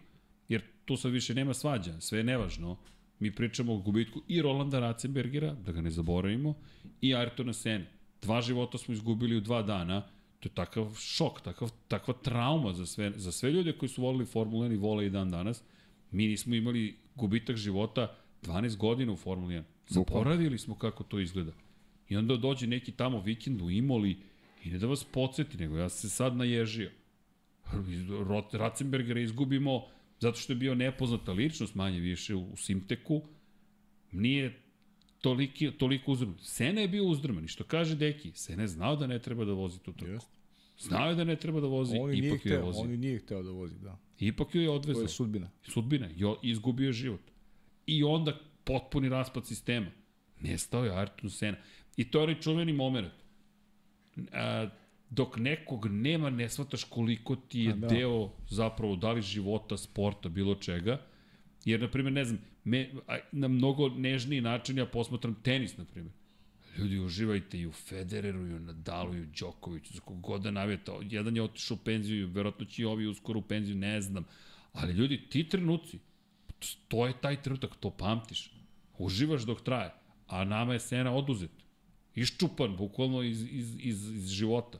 Jer 0.49 0.61
tu 0.85 0.97
sad 0.97 1.11
više 1.11 1.33
nema 1.33 1.53
svađa, 1.53 2.01
sve 2.01 2.17
je 2.19 2.23
nevažno. 2.23 2.77
Mi 3.19 3.35
pričamo 3.35 3.73
o 3.73 3.77
gubitku 3.77 4.21
i 4.27 4.41
Rolanda 4.41 4.79
Ratzenbergera, 4.79 5.53
da 5.53 5.71
ga 5.71 5.81
ne 5.81 5.89
zaboravimo, 5.89 6.53
i 7.01 7.13
Ayrtona 7.13 7.53
Sene. 7.53 7.96
Dva 8.21 8.41
života 8.41 8.77
smo 8.77 8.93
izgubili 8.93 9.37
u 9.37 9.41
dva 9.41 9.61
dana, 9.61 10.01
to 10.39 10.49
je 10.49 10.53
takav 10.53 10.95
šok, 10.95 11.41
takav, 11.41 11.71
takva 11.87 12.13
trauma 12.13 12.73
za 12.73 12.85
sve, 12.85 13.11
za 13.15 13.31
sve 13.31 13.51
ljude 13.51 13.73
koji 13.77 13.89
su 13.89 14.01
volili 14.01 14.25
Formula 14.25 14.67
1 14.67 14.73
i 14.73 14.77
vole 14.77 15.05
i 15.05 15.09
dan 15.09 15.31
danas. 15.31 15.63
Mi 16.11 16.27
nismo 16.27 16.55
imali 16.55 16.95
gubitak 17.15 17.55
života 17.55 18.15
12 18.43 18.77
godina 18.77 19.11
u 19.11 19.15
Formuli 19.15 19.55
1. 19.55 19.63
Zaboravili 19.87 20.57
smo 20.57 20.75
kako 20.75 21.03
to 21.03 21.19
izgleda. 21.19 21.51
I 22.09 22.17
onda 22.17 22.35
dođe 22.35 22.67
neki 22.67 22.91
tamo 22.91 23.21
vikend 23.21 23.61
u 23.61 23.69
Imoli 23.69 24.17
i 24.63 24.69
ne 24.69 24.77
da 24.77 24.87
vas 24.87 25.03
podsjeti, 25.03 25.57
nego 25.57 25.77
ja 25.77 25.89
se 25.89 26.09
sad 26.09 26.35
naježio. 26.35 26.91
Rot- 28.09 28.57
Ratzenbergera 28.57 29.19
izgubimo 29.19 29.85
zato 30.19 30.37
što 30.37 30.53
je 30.53 30.57
bio 30.57 30.75
nepoznata 30.75 31.31
ličnost 31.31 31.75
manje 31.75 31.99
više 31.99 32.35
u, 32.35 32.51
u 32.53 32.57
Simteku. 32.57 33.21
Nije 34.11 34.59
toliki, 35.27 35.71
toliko 35.71 36.11
uzdrman. 36.11 36.35
Sena 36.39 36.81
je 36.81 36.87
bio 36.87 37.05
uzdrman 37.05 37.45
i 37.45 37.47
što 37.47 37.63
kaže 37.63 37.95
Deki, 37.95 38.31
Sena 38.33 38.61
je 38.61 38.67
znao 38.67 38.95
da 38.95 39.07
ne 39.07 39.19
treba 39.19 39.45
da 39.45 39.53
vozi 39.53 39.79
tu 39.79 39.93
trku. 39.93 40.11
Jest. 40.11 40.27
Znao 40.79 41.09
je 41.09 41.15
da 41.15 41.23
ne 41.23 41.35
treba 41.35 41.59
da 41.59 41.67
vozi, 41.67 41.97
On 41.97 42.09
i 42.09 42.15
nije 42.15 42.27
ipak 42.27 42.45
ju 42.45 42.51
je 42.51 42.59
vozio. 42.59 42.81
on 42.81 42.89
nije 42.91 43.19
hteo 43.19 43.43
da 43.43 43.51
vozi, 43.51 43.79
da. 43.79 43.97
Ipak 44.19 44.55
ju 44.55 44.61
je 44.61 44.67
To 44.67 44.73
odvezao. 44.73 45.01
je 45.01 45.07
sudbina. 45.09 45.49
Sudbina. 45.63 46.07
Jo, 46.15 46.37
izgubio 46.43 46.87
je 46.87 46.93
život. 46.93 47.21
I 47.87 48.03
onda 48.03 48.33
potpuni 48.63 49.09
raspad 49.09 49.45
sistema. 49.47 49.87
Nestao 50.39 50.85
je 50.85 50.91
Ayrton 50.91 51.29
Senna. 51.29 51.57
I 51.97 52.03
to 52.03 52.19
je 52.19 52.23
onaj 52.23 52.39
čuveni 52.41 52.73
moment. 52.73 53.11
A, 54.33 54.69
dok 55.09 55.37
nekog 55.37 55.85
nema, 55.87 56.29
ne 56.29 56.49
shvataš 56.49 56.83
koliko 56.83 57.35
ti 57.35 57.59
je 57.59 57.71
Pa 57.71 57.77
da. 57.77 57.87
deo 57.87 58.29
zapravo 58.49 58.95
da 58.95 59.11
li 59.11 59.21
života, 59.21 59.77
sporta, 59.77 60.29
bilo 60.29 60.55
čega. 60.55 61.01
Jer, 61.65 61.81
na 61.81 61.87
primjer, 61.87 62.13
ne 62.13 62.25
znam, 62.25 62.39
me, 62.67 62.89
a, 63.07 63.17
na 63.31 63.47
mnogo 63.47 63.89
nežniji 63.89 64.41
način 64.41 64.77
ja 64.77 64.85
posmatram 64.85 65.35
tenis, 65.43 65.77
na 65.77 65.85
primjer. 65.85 66.13
Ljudi, 66.77 66.99
uživajte 66.99 67.59
i 67.59 67.67
u 67.67 67.71
Federeru, 67.71 68.47
i 68.47 68.53
u 68.53 68.59
Nadalu, 68.59 69.15
i 69.15 69.21
u 69.21 69.25
Đokoviću, 69.39 69.93
za 69.93 69.99
kog 69.99 70.21
god 70.21 70.41
da 70.41 70.51
navijete. 70.51 70.91
Jedan 71.01 71.35
je 71.35 71.43
otišao 71.43 71.75
u 71.75 71.83
penziju, 71.85 72.27
verovatno 72.27 72.65
će 72.65 72.81
i 72.81 72.85
ovi 72.85 73.07
uskoro 73.07 73.39
u 73.39 73.41
penziju, 73.41 73.75
ne 73.75 74.01
znam. 74.01 74.25
Ali 74.73 74.93
ljudi, 74.93 75.21
ti 75.29 75.49
trenuci, 75.49 75.99
to 76.87 77.07
je 77.07 77.13
taj 77.21 77.41
trenutak, 77.41 77.75
to 77.79 77.89
pamtiš. 77.89 78.51
Uživaš 78.97 79.43
dok 79.43 79.61
traje. 79.61 79.93
A 80.27 80.45
nama 80.45 80.73
je 80.73 80.79
Sena 80.79 81.13
oduzet. 81.15 81.51
Iščupan, 82.15 82.75
bukvalno 82.77 83.23
iz, 83.23 83.41
iz, 83.41 83.75
iz, 83.79 84.09
iz 84.09 84.29
života. 84.29 84.79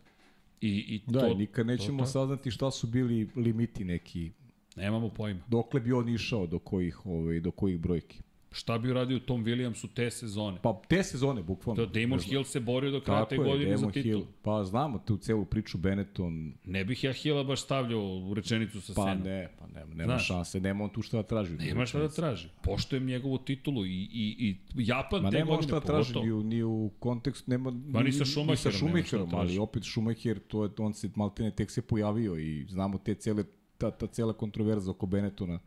I, 0.61 0.69
i 0.69 1.01
Da, 1.07 1.19
to, 1.19 1.33
nikad 1.33 1.67
nećemo 1.67 1.97
to, 1.97 2.05
to, 2.05 2.11
saznati 2.11 2.51
šta 2.51 2.71
su 2.71 2.87
bili 2.87 3.29
limiti 3.35 3.85
neki, 3.85 4.31
Nemamo 4.77 5.09
pojma. 5.09 5.41
dokle 5.47 5.79
bi 5.79 5.93
on 5.93 6.09
išao, 6.09 6.47
do 6.47 6.59
kojih, 6.59 7.05
ovaj, 7.05 7.39
do 7.39 7.51
kojih 7.51 7.79
brojki. 7.79 8.21
Šta 8.51 8.77
bi 8.77 8.91
uradio 8.91 9.19
Tom 9.19 9.45
Williamsu 9.45 9.87
te 9.93 10.11
sezone? 10.11 10.57
Pa 10.61 10.81
te 10.87 11.03
sezone, 11.03 11.43
bukvalno. 11.43 11.85
Da 11.85 11.99
Damon 11.99 12.19
Hill 12.19 12.43
se 12.43 12.59
borio 12.59 12.91
do 12.91 13.01
kraja 13.01 13.19
Tako 13.19 13.29
te 13.29 13.37
godine 13.37 13.77
za 13.77 13.81
Damon 13.81 13.93
titul. 13.93 14.11
Hill. 14.11 14.25
Pa 14.41 14.63
znamo 14.63 14.99
tu 14.99 15.17
celu 15.17 15.45
priču 15.45 15.77
Benetton, 15.77 16.53
Ne 16.65 16.85
bih 16.85 17.03
ja 17.03 17.13
Hilla 17.13 17.43
baš 17.43 17.61
stavljao 17.61 18.17
u 18.29 18.33
rečenicu 18.33 18.81
sa 18.81 18.93
pa 18.95 19.03
Senom. 19.03 19.23
ne, 19.23 19.49
pa 19.59 19.67
nema, 19.67 19.93
nema 19.93 20.05
Znaš. 20.05 20.27
šanse, 20.27 20.59
nema 20.59 20.83
on 20.83 20.89
tu 20.89 21.01
šta 21.01 21.17
da 21.17 21.23
traži. 21.23 21.57
Nema 21.57 21.85
šta 21.85 21.99
da 21.99 22.09
traži. 22.09 22.47
Poštojem 22.63 23.05
njegovu 23.05 23.37
titulu 23.37 23.85
i, 23.85 24.09
i, 24.13 24.35
i 24.39 24.57
Japan 24.75 25.21
Ma 25.21 25.29
te 25.29 25.37
nema 25.37 25.49
godine 25.49 25.67
šta 25.67 25.79
da 25.79 25.85
traži 25.85 26.19
ni 26.19 26.31
u, 26.31 26.43
ni 26.43 26.63
u 26.63 26.91
kontekstu, 26.99 27.51
nema, 27.51 27.71
Ma 27.71 28.03
ni 28.03 28.11
sa 28.11 28.41
Ni 28.43 28.57
sa 28.57 28.71
šta 28.71 29.17
da 29.17 29.37
ali 29.37 29.57
opet 29.57 29.83
Schumacher, 29.83 30.39
to 30.39 30.63
je, 30.63 30.69
on 30.77 30.93
se 30.93 31.09
maltene 31.15 31.51
tek 31.51 31.71
se 31.71 31.81
pojavio 31.81 32.37
i 32.37 32.65
znamo 32.69 32.97
te 32.97 33.15
cele, 33.15 33.43
ta, 33.77 33.91
ta 33.91 34.07
cela 34.07 34.33
kontroverza 34.33 34.91
oko 34.91 35.05
Benettona, 35.05 35.59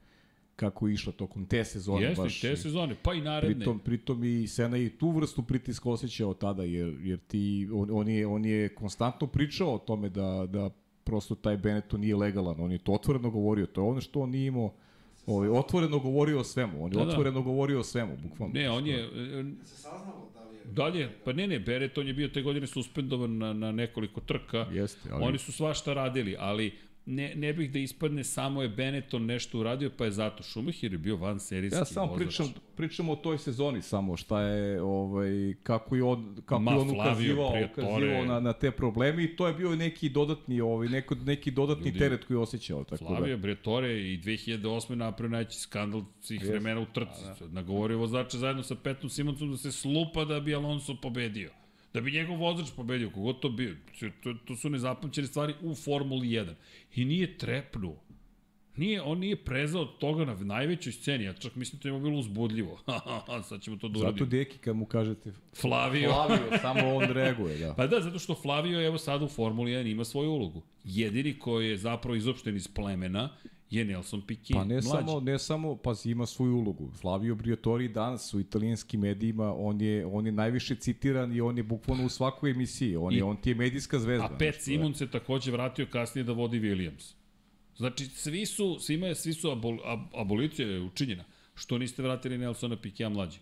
kako 0.56 0.88
je 0.88 0.94
išla 0.94 1.12
tokom 1.12 1.46
te 1.46 1.64
sezone. 1.64 2.02
Jeste, 2.02 2.22
baš, 2.22 2.40
te 2.40 2.56
sezone, 2.56 2.96
pa 3.02 3.14
i 3.14 3.20
naredne. 3.20 3.54
Pritom, 3.56 3.78
pritom 3.78 4.24
i 4.24 4.46
Sena 4.46 4.78
i 4.78 4.88
tu 4.90 5.10
vrstu 5.10 5.42
pritiska 5.42 5.90
osjećao 5.90 6.34
tada, 6.34 6.64
jer, 6.64 6.96
jer 7.00 7.18
ti, 7.18 7.68
on, 7.72 7.88
on, 7.92 8.08
je, 8.08 8.26
on 8.26 8.44
je 8.44 8.68
konstantno 8.68 9.26
pričao 9.26 9.74
o 9.74 9.78
tome 9.78 10.08
da, 10.08 10.46
da 10.48 10.70
prosto 11.04 11.34
taj 11.34 11.56
Benetton 11.56 12.00
nije 12.00 12.16
legalan. 12.16 12.56
On 12.60 12.72
je 12.72 12.78
to 12.78 12.92
otvoreno 12.92 13.30
govorio. 13.30 13.66
To 13.66 13.80
je 13.80 13.86
ono 13.86 14.00
što 14.00 14.20
on 14.20 14.30
nije 14.30 14.46
imao 14.46 14.72
ovaj, 15.26 15.48
otvoreno 15.48 15.98
govorio 15.98 16.40
o 16.40 16.44
svemu. 16.44 16.84
On 16.84 16.92
je 16.92 16.98
Da, 16.98 17.04
da. 17.04 17.10
otvoreno 17.10 17.42
govorio 17.42 17.80
o 17.80 17.84
svemu, 17.84 18.16
bukvalno. 18.18 18.52
Ne, 18.54 18.70
on 18.70 18.86
je... 18.86 19.00
e, 19.00 19.08
Se 19.64 19.76
saznalo 19.76 20.28
da 20.34 20.42
li 20.42 20.56
je... 20.56 20.64
Dalje, 20.64 21.10
pa 21.24 21.32
ne, 21.32 21.46
ne, 21.46 21.58
Bereton 21.60 22.06
je 22.06 22.14
bio 22.14 22.28
te 22.28 22.42
godine 22.42 22.66
suspendovan 22.66 23.38
na, 23.38 23.52
na 23.52 23.72
nekoliko 23.72 24.20
trka. 24.20 24.58
Jeste, 24.72 25.08
ali- 25.12 25.24
Oni 25.24 25.38
su 25.38 25.52
svašta 25.52 25.92
radili, 25.94 26.36
ali 26.38 26.72
ne, 27.06 27.34
ne 27.34 27.52
bih 27.52 27.72
da 27.72 27.78
ispadne 27.78 28.24
samo 28.24 28.62
je 28.62 28.68
Benetton 28.68 29.26
nešto 29.26 29.58
uradio, 29.58 29.90
pa 29.96 30.04
je 30.04 30.10
zato 30.10 30.42
Schumacher 30.42 30.92
je 30.92 30.98
bio 30.98 31.16
van 31.16 31.40
serijski 31.40 31.78
Ja 31.78 31.84
samo 31.84 32.06
vozač. 32.06 32.26
pričam, 32.26 32.52
pričam 32.76 33.08
o 33.08 33.16
toj 33.16 33.38
sezoni 33.38 33.82
samo, 33.82 34.16
šta 34.16 34.40
je, 34.40 34.82
ovaj, 34.82 35.54
kako 35.62 35.96
je 35.96 36.02
on, 36.02 36.36
kako 36.44 36.62
Ma, 36.62 36.72
je 36.72 36.78
on 36.78 36.90
ukazivao, 36.90 37.52
ukazivao 37.72 38.24
na, 38.24 38.40
na 38.40 38.52
te 38.52 38.70
probleme 38.70 39.24
i 39.24 39.36
to 39.36 39.46
je 39.46 39.54
bio 39.54 39.76
neki 39.76 40.08
dodatni, 40.08 40.60
ovaj, 40.60 40.88
neko, 40.88 41.14
neki 41.14 41.50
dodatni 41.50 41.86
Ljudi, 41.86 41.98
teret 41.98 42.24
koji 42.24 42.34
je 42.34 42.40
osjećao. 42.40 42.84
Tako 42.84 43.04
Flavio 43.04 43.36
da. 43.36 43.42
Briatore 43.42 44.12
i 44.12 44.20
2008. 44.24 44.94
napravio 44.94 45.30
najveći 45.32 45.60
skandal 45.60 46.02
svih 46.20 46.44
vremena 46.44 46.80
u 46.80 46.86
trci. 46.86 47.24
Da. 47.40 47.46
Nagovorio 47.48 47.98
vozača 47.98 48.38
zajedno 48.38 48.62
sa 48.62 48.74
Petom 48.74 49.10
Simonsom 49.10 49.50
da 49.50 49.56
se 49.56 49.72
slupa 49.72 50.24
da 50.24 50.40
bi 50.40 50.54
Alonso 50.54 50.96
pobedio. 51.02 51.50
Da 51.94 52.00
bi 52.00 52.12
njegov 52.12 52.36
vozač 52.36 52.70
pobedio, 52.76 53.10
kogod 53.10 53.40
to 53.40 53.48
bio. 53.48 53.76
To, 54.22 54.34
to 54.44 54.56
su 54.56 54.70
nezapamćene 54.70 55.26
stvari 55.26 55.54
u 55.62 55.74
Formuli 55.74 56.28
1. 56.28 56.54
I 56.94 57.04
nije 57.04 57.38
trepnuo. 57.38 57.96
Nije, 58.76 59.02
on 59.02 59.18
nije 59.18 59.36
prezao 59.36 59.82
od 59.82 59.98
toga 59.98 60.24
na 60.24 60.34
najvećoj 60.34 60.92
sceni. 60.92 61.24
Ja 61.24 61.32
čak 61.32 61.54
mislim 61.54 61.80
da 61.82 61.88
je 61.88 62.00
bilo 62.00 62.18
uzbudljivo. 62.18 62.78
Sad 63.48 63.62
ćemo 63.62 63.76
to 63.76 63.88
da 63.88 63.98
uradimo. 63.98 64.18
Zato 64.18 64.30
Deki 64.30 64.58
kad 64.58 64.76
mu 64.76 64.86
kažete 64.86 65.32
Flavio. 65.60 66.10
Flavio, 66.10 66.58
samo 66.62 66.94
on 66.94 67.04
reaguje, 67.04 67.58
da. 67.58 67.74
Pa 67.74 67.86
da, 67.86 68.00
zato 68.00 68.18
što 68.18 68.34
Flavio 68.34 68.86
evo 68.86 68.98
sad 68.98 69.22
u 69.22 69.28
Formuli 69.28 69.70
1 69.70 69.90
ima 69.90 70.04
svoju 70.04 70.30
ulogu. 70.30 70.62
Jedini 70.84 71.38
koji 71.38 71.68
je 71.68 71.76
zapravo 71.76 72.16
izopšten 72.16 72.56
iz 72.56 72.68
plemena 72.68 73.28
je 73.70 73.84
Nelson 73.84 74.22
Piquet. 74.22 74.54
Pa 74.54 74.64
ne 74.64 74.74
mlađi. 74.74 74.88
samo, 74.88 75.20
ne 75.20 75.38
samo, 75.38 75.76
pa 75.76 75.94
ima 76.04 76.26
svoju 76.26 76.56
ulogu. 76.56 76.90
Flavio 77.00 77.34
Briatore 77.34 77.88
danas 77.88 78.34
u 78.34 78.40
italijanskim 78.40 79.00
medijima, 79.00 79.54
on 79.56 79.80
je, 79.80 80.06
on 80.06 80.26
je 80.26 80.32
najviše 80.32 80.74
citiran 80.74 81.36
i 81.36 81.40
on 81.40 81.56
je 81.56 81.62
bukvalno 81.62 82.04
u 82.04 82.08
svakoj 82.08 82.50
emisiji. 82.50 82.96
On, 82.96 83.12
I- 83.12 83.16
je, 83.16 83.24
on 83.24 83.36
ti 83.36 83.50
je 83.50 83.54
medijska 83.54 83.98
zvezda. 83.98 84.24
A 84.24 84.38
Pet 84.38 84.62
Simon 84.62 84.94
se 84.94 85.10
takođe 85.10 85.50
vratio 85.52 85.86
kasnije 85.86 86.24
da 86.24 86.32
vodi 86.32 86.60
Williams. 86.60 87.14
Znači, 87.76 88.06
svi 88.06 88.46
su, 88.46 88.78
svima 88.80 89.06
je, 89.06 89.14
svi 89.14 89.32
su 89.32 89.50
abol, 89.50 89.78
ab, 89.84 90.00
abolicija 90.14 90.68
je 90.68 90.80
učinjena. 90.80 91.24
Što 91.54 91.78
niste 91.78 92.02
vratili 92.02 92.38
Nelsona 92.38 92.76
Piquea 92.76 93.08
mlađi? 93.08 93.38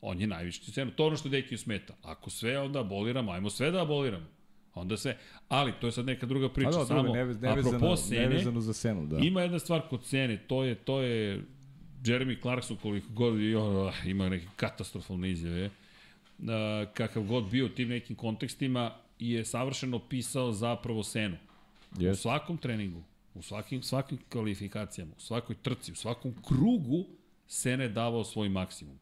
On 0.00 0.20
je 0.20 0.26
najviši 0.26 0.72
cenu. 0.72 0.90
To 0.90 1.02
je 1.02 1.06
ono 1.06 1.16
što 1.16 1.28
Dekiju 1.28 1.58
smeta. 1.58 1.94
Ako 2.02 2.30
sve 2.30 2.58
onda 2.58 2.80
aboliramo, 2.80 3.32
ajmo 3.32 3.50
sve 3.50 3.70
da 3.70 3.82
aboliramo. 3.82 4.26
Onda 4.74 4.96
sve. 4.96 5.16
Ali, 5.48 5.72
to 5.80 5.86
je 5.86 5.92
sad 5.92 6.06
neka 6.06 6.26
druga 6.26 6.48
priča. 6.48 6.68
A 6.68 6.72
da, 6.72 6.86
Samo, 6.86 7.02
druga, 7.02 7.18
nevez, 7.18 7.36
apropo 7.44 7.96
Sene, 7.96 8.28
nevezano 8.28 8.60
za 8.60 8.72
senu, 8.72 9.06
da. 9.06 9.18
Ima 9.18 9.42
jedna 9.42 9.58
stvar 9.58 9.82
kod 9.88 10.04
Sene, 10.04 10.36
to 10.46 10.64
je, 10.64 10.74
to 10.74 11.00
je 11.00 11.42
Jeremy 12.04 12.42
Clarkson 12.42 12.76
koliko 12.76 13.06
god 13.12 13.40
i 13.40 13.54
on, 13.54 13.88
ah, 13.88 13.92
ima 14.06 14.28
neke 14.28 14.46
katastrofalne 14.56 15.30
izjave, 15.30 15.70
kakav 16.94 17.22
god 17.22 17.50
bio 17.50 17.66
u 17.66 17.68
tim 17.68 17.88
nekim 17.88 18.16
kontekstima, 18.16 18.94
je 19.18 19.44
savršeno 19.44 19.98
pisao 19.98 20.52
zapravo 20.52 21.02
Senu. 21.02 21.36
U 21.92 22.00
Yes. 22.00 22.14
svakom 22.14 22.56
treningu, 22.56 23.02
u 23.34 23.42
svakim, 23.42 23.82
svakim 23.82 24.18
kvalifikacijama, 24.28 25.12
u 25.16 25.20
svakoj 25.20 25.56
trci, 25.62 25.92
u 25.92 25.94
svakom 25.94 26.34
krugu 26.48 27.04
Sena 27.46 27.82
je 27.82 27.88
davao 27.88 28.24
svoj 28.24 28.48
maksimum. 28.48 28.98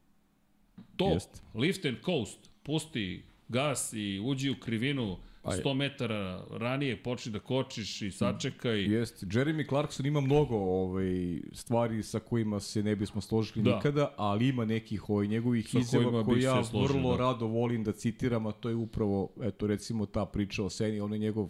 To, 0.96 1.08
Jeste. 1.12 1.40
lift 1.54 1.84
and 1.84 1.96
coast, 2.04 2.50
pusti 2.62 3.22
gas 3.48 3.92
i 3.92 4.20
uđi 4.24 4.50
u 4.50 4.60
krivinu. 4.60 5.18
100 5.44 5.74
metara 5.74 6.44
ranije 6.50 7.02
počni 7.02 7.32
da 7.32 7.38
kočiš 7.38 8.02
i 8.02 8.10
sačekaj. 8.10 8.82
Jeste. 8.84 9.26
Jeremy 9.26 9.68
Clarkson 9.68 10.06
ima 10.06 10.20
mnogo 10.20 10.56
ovaj, 10.56 11.12
stvari 11.52 12.02
sa 12.02 12.18
kojima 12.20 12.60
se 12.60 12.82
ne 12.82 12.96
bismo 12.96 13.20
složili 13.20 13.62
Da. 13.62 13.70
da. 13.70 13.76
nikada, 13.76 14.14
ali 14.16 14.48
ima 14.48 14.64
nekih 14.64 15.10
ovaj, 15.10 15.26
njegovih 15.26 15.68
Sa 15.68 15.78
izjava 15.78 16.24
koje 16.24 16.42
ja 16.42 16.64
složio, 16.64 16.88
vrlo 16.88 17.10
da. 17.10 17.18
rado 17.18 17.46
volim 17.46 17.84
da 17.84 17.92
citiram, 17.92 18.46
a 18.46 18.52
to 18.52 18.68
je 18.68 18.74
upravo, 18.74 19.28
eto 19.42 19.66
recimo 19.66 20.06
ta 20.06 20.24
priča 20.24 20.64
o 20.64 20.70
Seni, 20.70 21.00
on 21.00 21.12
je 21.12 21.18
njegov 21.18 21.48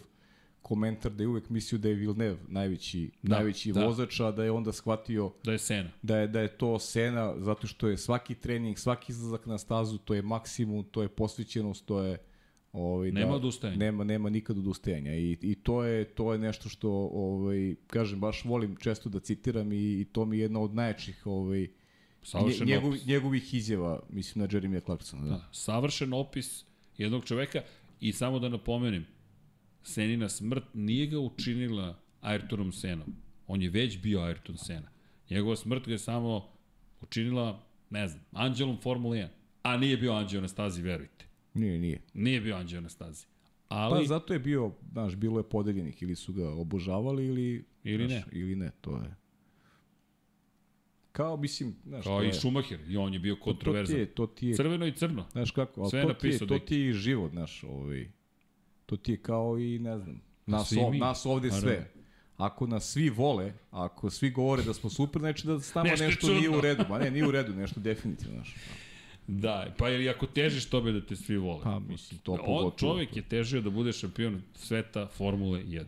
komentar 0.61 1.11
da 1.11 1.23
je 1.23 1.27
uvek 1.27 1.49
mislio 1.49 1.79
da 1.79 1.89
je 1.89 1.95
Villeneuve 1.95 2.37
najveći, 2.47 3.09
Da, 3.23 3.35
najveći 3.35 3.71
da. 3.71 3.79
da. 3.79 3.85
vozač, 3.85 4.19
a 4.19 4.31
da 4.31 4.43
je 4.43 4.51
onda 4.51 4.71
shvatio 4.71 5.31
Da 5.43 5.51
je 5.51 5.57
Sena. 5.59 5.89
da 6.01 6.17
je, 6.17 6.27
da 6.27 6.41
je 6.41 6.47
to 6.47 6.79
Sena 6.79 7.33
zato 7.37 7.67
što 7.67 7.87
je 7.87 7.97
svaki 7.97 8.35
trening, 8.35 8.77
svaki 8.77 9.11
izlazak 9.11 9.45
na 9.45 9.57
stazu, 9.57 9.97
to 9.97 10.13
je 10.13 10.21
maksimum, 10.21 10.83
to 10.83 11.01
je 11.01 11.07
posvećenost, 11.07 11.85
to 11.85 12.01
je 12.01 12.17
ovaj 12.73 13.11
Nema 13.11 13.31
da, 13.31 13.35
odustajanja. 13.35 13.77
Nema 13.77 14.03
nema 14.03 14.29
nikad 14.29 14.57
odustajanja 14.57 15.15
i 15.15 15.37
i 15.41 15.55
to 15.55 15.83
je 15.83 16.05
to 16.05 16.33
je 16.33 16.39
nešto 16.39 16.69
što 16.69 16.91
ovaj 17.13 17.75
kažem 17.87 18.19
baš 18.19 18.45
volim 18.45 18.75
često 18.75 19.09
da 19.09 19.19
citiram 19.19 19.71
i, 19.71 20.01
i 20.01 20.05
to 20.11 20.25
mi 20.25 20.37
je 20.37 20.41
jedna 20.41 20.59
od 20.59 20.75
najjačih 20.75 21.27
ovaj 21.27 21.67
Savršen 22.23 22.67
nje, 22.67 22.73
njegov, 22.73 22.89
opis. 22.89 23.05
njegovih 23.05 23.53
izjava, 23.53 23.99
mislim 24.09 24.41
na 24.41 24.47
Jeremy 24.47 24.83
Clarksona, 24.85 25.23
da. 25.23 25.29
Da, 25.29 25.49
savršen 25.51 26.13
opis 26.13 26.65
jednog 26.97 27.25
čoveka 27.25 27.61
i 27.99 28.11
samo 28.11 28.39
da 28.39 28.49
napomenem, 28.49 29.05
Senina 29.83 30.29
smrt 30.29 30.63
nije 30.73 31.07
ga 31.07 31.19
učinila 31.19 31.99
Ayrtonom 32.21 32.71
Senom. 32.71 33.15
On 33.47 33.61
je 33.61 33.69
već 33.69 34.01
bio 34.01 34.19
Ayrton 34.19 34.57
Sena. 34.57 34.89
Njegova 35.29 35.55
smrt 35.55 35.85
ga 35.85 35.91
je 35.91 35.99
samo 35.99 36.49
učinila, 37.01 37.63
ne 37.89 38.07
znam, 38.07 38.23
anđelom 38.31 38.77
Formule 38.81 39.17
1. 39.17 39.27
A 39.63 39.77
nije 39.77 39.97
bio 39.97 40.13
anđeo 40.13 40.41
na 40.41 40.47
stazi, 40.47 40.81
verujte. 40.81 41.25
Nije, 41.53 41.79
nije. 41.79 42.01
Nije 42.13 42.41
bio 42.41 42.55
anđeo 42.55 42.81
na 42.81 42.89
stazi. 42.89 43.25
Pa 43.67 43.75
Ali, 43.75 44.07
zato 44.07 44.33
je 44.33 44.39
bio, 44.39 44.71
znaš, 44.91 45.15
bilo 45.15 45.39
je 45.39 45.49
podeljenih 45.49 46.03
ili 46.03 46.15
su 46.15 46.33
ga 46.33 46.49
obožavali 46.49 47.25
ili 47.25 47.65
Ili 47.83 48.07
znaš, 48.07 48.23
ili 48.31 48.55
ne, 48.55 48.71
to 48.81 48.95
je. 48.97 49.15
Kao 51.11 51.37
mislim, 51.37 51.75
znaš, 51.85 52.03
kao 52.03 52.23
i 52.23 52.33
Schumacher, 52.33 52.79
i 52.87 52.97
on 52.97 53.13
je 53.13 53.19
bio 53.19 53.35
to 53.35 53.39
ti 53.39 53.43
kontroverzan. 53.43 53.99
je, 53.99 54.05
to 54.05 54.27
ti 54.27 54.47
je 54.47 54.55
Crveno 54.55 54.85
i 54.85 54.91
crno. 54.91 55.25
Znaš 55.31 55.51
kako, 55.51 55.81
ali 55.81 55.89
Sve 55.89 56.01
to, 56.01 56.13
ti 56.13 56.27
je, 56.27 56.37
to 56.39 56.59
ti 56.59 56.75
je 56.75 56.93
život, 56.93 57.31
znaš, 57.31 57.63
ovaj, 57.63 58.11
to 58.85 58.97
ti 58.97 59.11
je 59.11 59.17
kao 59.17 59.59
i, 59.59 59.79
ne 59.79 59.97
znam, 59.99 60.21
nas, 60.45 60.69
svi 60.69 60.79
ov, 60.79 60.95
nas 60.95 61.25
ovde 61.25 61.47
Naravno. 61.47 61.69
sve. 61.69 61.91
Ako 62.37 62.67
nas 62.67 62.91
svi 62.91 63.09
vole, 63.09 63.53
ako 63.71 64.09
svi 64.09 64.29
govore 64.31 64.63
da 64.63 64.73
smo 64.73 64.89
super, 64.89 65.19
znači 65.19 65.47
da 65.47 65.59
tamo 65.73 65.89
Nešto 65.89 66.05
nešto, 66.05 66.31
je 66.31 66.35
nije 66.35 66.49
u 66.49 66.61
redu. 66.61 66.83
Ma 66.89 66.99
ne, 66.99 67.11
nije 67.11 67.27
u 67.27 67.31
redu, 67.31 67.53
nešto 67.53 67.79
definitivno, 67.79 68.33
znaš. 68.35 68.55
Da, 69.31 69.73
pa 69.77 69.89
ili 69.89 70.09
ako 70.09 70.25
težiš 70.25 70.65
tome 70.65 70.91
da 70.91 71.01
te 71.01 71.15
svi 71.15 71.37
vole. 71.37 71.63
Pa, 71.63 71.79
mislim, 71.79 72.19
to 72.19 72.31
On, 72.31 72.37
pogotovo. 72.37 72.93
čovjek 72.93 73.15
je 73.15 73.21
težio 73.21 73.61
da 73.61 73.69
bude 73.69 73.93
šampion 73.93 74.41
sveta 74.55 75.07
Formule 75.07 75.63
1. 75.63 75.83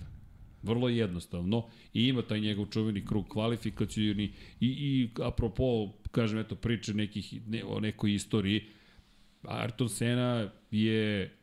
Vrlo 0.63 0.89
jednostavno. 0.89 1.65
I 1.93 2.07
ima 2.07 2.21
taj 2.21 2.39
njegov 2.39 2.65
čuveni 2.65 3.05
krug 3.05 3.27
kvalifikacijni 3.29 4.23
i, 4.59 4.67
i 4.67 5.09
apropo, 5.23 5.89
kažem, 6.11 6.39
eto, 6.39 6.55
priče 6.55 6.93
nekih, 6.93 7.47
ne, 7.47 7.63
o 7.63 7.79
nekoj 7.79 8.13
istoriji, 8.13 8.65
Ayrton 9.43 9.89
Senna 9.89 10.51
je 10.71 11.35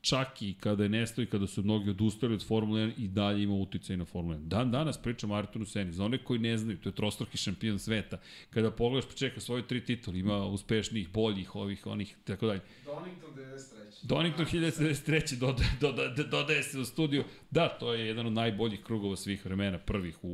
čak 0.00 0.42
i 0.42 0.54
kada 0.60 0.82
je 0.82 0.88
nestao 0.88 1.22
i 1.22 1.26
kada 1.26 1.46
su 1.46 1.62
mnogi 1.62 1.90
odustali 1.90 2.34
od 2.34 2.46
Formule 2.46 2.80
1 2.80 2.92
i 2.98 3.08
dalje 3.08 3.42
ima 3.42 3.54
uticaj 3.54 3.96
na 3.96 4.04
Formule 4.04 4.36
1. 4.36 4.48
Dan 4.48 4.70
danas 4.70 4.98
pričamo 4.98 5.34
o 5.34 5.36
Arturu 5.36 5.64
Seni. 5.64 5.92
Za 5.92 6.04
one 6.04 6.18
koji 6.24 6.38
ne 6.38 6.58
znaju, 6.58 6.78
to 6.78 6.88
je 6.88 6.94
trostruki 6.94 7.36
šampion 7.36 7.78
sveta. 7.78 8.20
Kada 8.50 8.70
pogledaš, 8.70 9.08
pa 9.08 9.14
čeka 9.14 9.40
svoje 9.40 9.66
tri 9.66 9.84
titule, 9.84 10.18
ima 10.18 10.44
uspešnih, 10.46 11.08
boljih, 11.12 11.56
ovih, 11.56 11.86
onih, 11.86 12.16
tako 12.24 12.46
dalje. 12.46 12.60
Donington 12.84 13.30
93. 13.34 14.06
Donington 14.06 14.46
1993. 14.46 15.38
Dodaje, 15.38 15.70
dodaje, 15.80 16.14
dodaje 16.30 16.62
se 16.62 16.78
u 16.78 16.84
studiju. 16.84 17.24
Da, 17.50 17.68
to 17.68 17.94
je 17.94 18.06
jedan 18.06 18.26
od 18.26 18.32
najboljih 18.32 18.80
krugova 18.82 19.16
svih 19.16 19.44
vremena, 19.44 19.78
prvih 19.78 20.24
u, 20.24 20.28
u, 20.28 20.32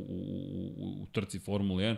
u, 0.77 1.03
u 1.03 1.05
trci 1.11 1.39
Formule 1.39 1.83
1. 1.83 1.95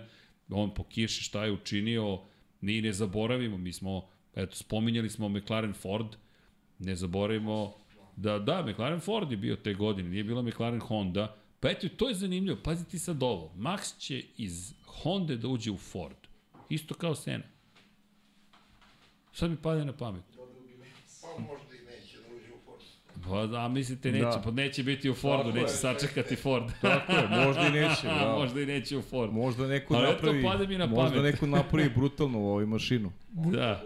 On 0.50 0.74
po 0.74 0.84
kiši 0.84 1.24
šta 1.24 1.46
je 1.46 1.52
učinio, 1.52 2.20
ni 2.62 2.82
ne 2.82 2.94
zaboravimo, 2.94 3.58
mi 3.58 3.74
smo, 3.74 4.08
eto, 4.36 4.56
spominjali 4.56 5.10
smo 5.10 5.30
McLaren 5.30 5.74
Ford, 5.74 6.16
ne 6.80 6.96
zaboravimo 6.96 7.74
da, 8.16 8.40
da, 8.40 8.62
McLaren 8.64 9.00
Ford 9.00 9.32
je 9.32 9.38
bio 9.38 9.56
te 9.56 9.74
godine, 9.74 10.10
nije 10.10 10.24
bila 10.24 10.42
McLaren 10.42 10.80
Honda, 10.80 11.36
pa 11.60 11.70
eto, 11.70 11.88
to 11.90 12.10
je 12.10 12.16
zanimljivo, 12.16 12.58
pazi 12.64 12.86
ti 12.86 13.00
sad 13.00 13.24
ovo, 13.24 13.52
Max 13.58 13.98
će 14.00 14.24
iz 14.38 14.74
Honda 14.86 15.36
da 15.36 15.48
uđe 15.48 15.72
u 15.72 15.78
Ford, 15.78 16.18
isto 16.70 16.94
kao 16.94 17.16
Sena. 17.16 17.44
Sad 19.34 19.50
mi 19.52 19.58
pade 19.58 19.86
na 19.86 19.94
pamet. 19.94 20.24
Pa 21.22 21.42
možda 21.42 21.76
i 21.76 21.86
neće 21.86 22.18
da 22.20 22.36
uđe 22.36 22.54
u 22.54 22.60
Ford. 22.66 23.52
Pa, 23.52 23.60
a 23.60 23.68
mislite 23.68 24.12
neće, 24.12 24.24
Da. 24.26 24.42
pa 24.44 24.52
neće 24.52 24.84
biti 24.84 25.10
u 25.10 25.14
Fordu, 25.14 25.44
Tako 25.44 25.56
neće 25.56 25.72
je. 25.72 25.78
sačekati 25.78 26.36
Ford. 26.36 26.64
Tako 26.82 27.12
je, 27.12 27.28
možda 27.46 27.62
i 27.62 27.72
neće, 27.72 28.08
da. 28.20 28.36
možda 28.40 28.62
i 28.62 28.66
neće 28.66 28.98
u 28.98 29.02
Ford. 29.02 29.34
Možda 29.34 29.68
neko 29.68 29.96
Ali 29.96 30.08
napravi, 30.08 30.44
pade 30.44 30.68
mi 30.68 30.78
na 30.78 30.86
možda 30.86 31.18
pamet. 31.18 31.34
neko 31.34 31.48
napravi 31.48 31.90
brutalnu 31.90 32.48
ovaj 32.48 32.66
mašinu. 32.66 33.12
Da. 33.30 33.84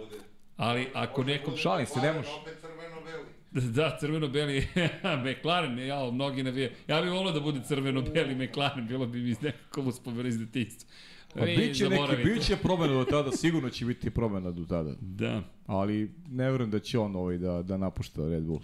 Ali 0.58 0.88
ako 0.94 1.24
nekom... 1.24 1.58
Šalim 1.58 1.86
se, 1.86 2.00
ne 2.00 2.14
može. 2.14 2.30
Opet. 2.42 2.63
Da, 3.76 3.98
crveno-beli 4.00 4.68
McLaren, 5.26 5.80
ja, 5.80 6.12
mnogi 6.12 6.44
navije. 6.44 6.76
Ja 6.88 7.02
bih 7.02 7.12
volio 7.12 7.32
da 7.32 7.40
bude 7.40 7.60
crveno-beli 7.68 8.36
McLaren, 8.36 8.88
bilo 8.88 9.06
bi 9.06 9.22
mi 9.22 9.36
nekako 9.42 9.82
uspomeno 9.82 10.30
iz 10.30 10.40
detinjstva. 10.40 10.90
Pa 11.36 11.46
biće 11.46 11.90
neki, 11.90 12.24
biće 12.24 12.58
promena 12.58 12.94
do 12.94 13.06
tada, 13.06 13.32
sigurno 13.32 13.70
će 13.70 13.86
biti 13.86 14.10
promena 14.10 14.52
do 14.52 14.66
tada. 14.66 14.96
Da. 15.02 15.42
Ali 15.66 16.12
ne 16.30 16.52
verujem 16.52 16.72
da 16.72 16.80
će 16.80 17.00
on 17.00 17.16
ovaj 17.16 17.38
da, 17.38 17.62
da 17.62 17.78
napušta 17.78 18.30
Red 18.30 18.44
Bull. 18.44 18.62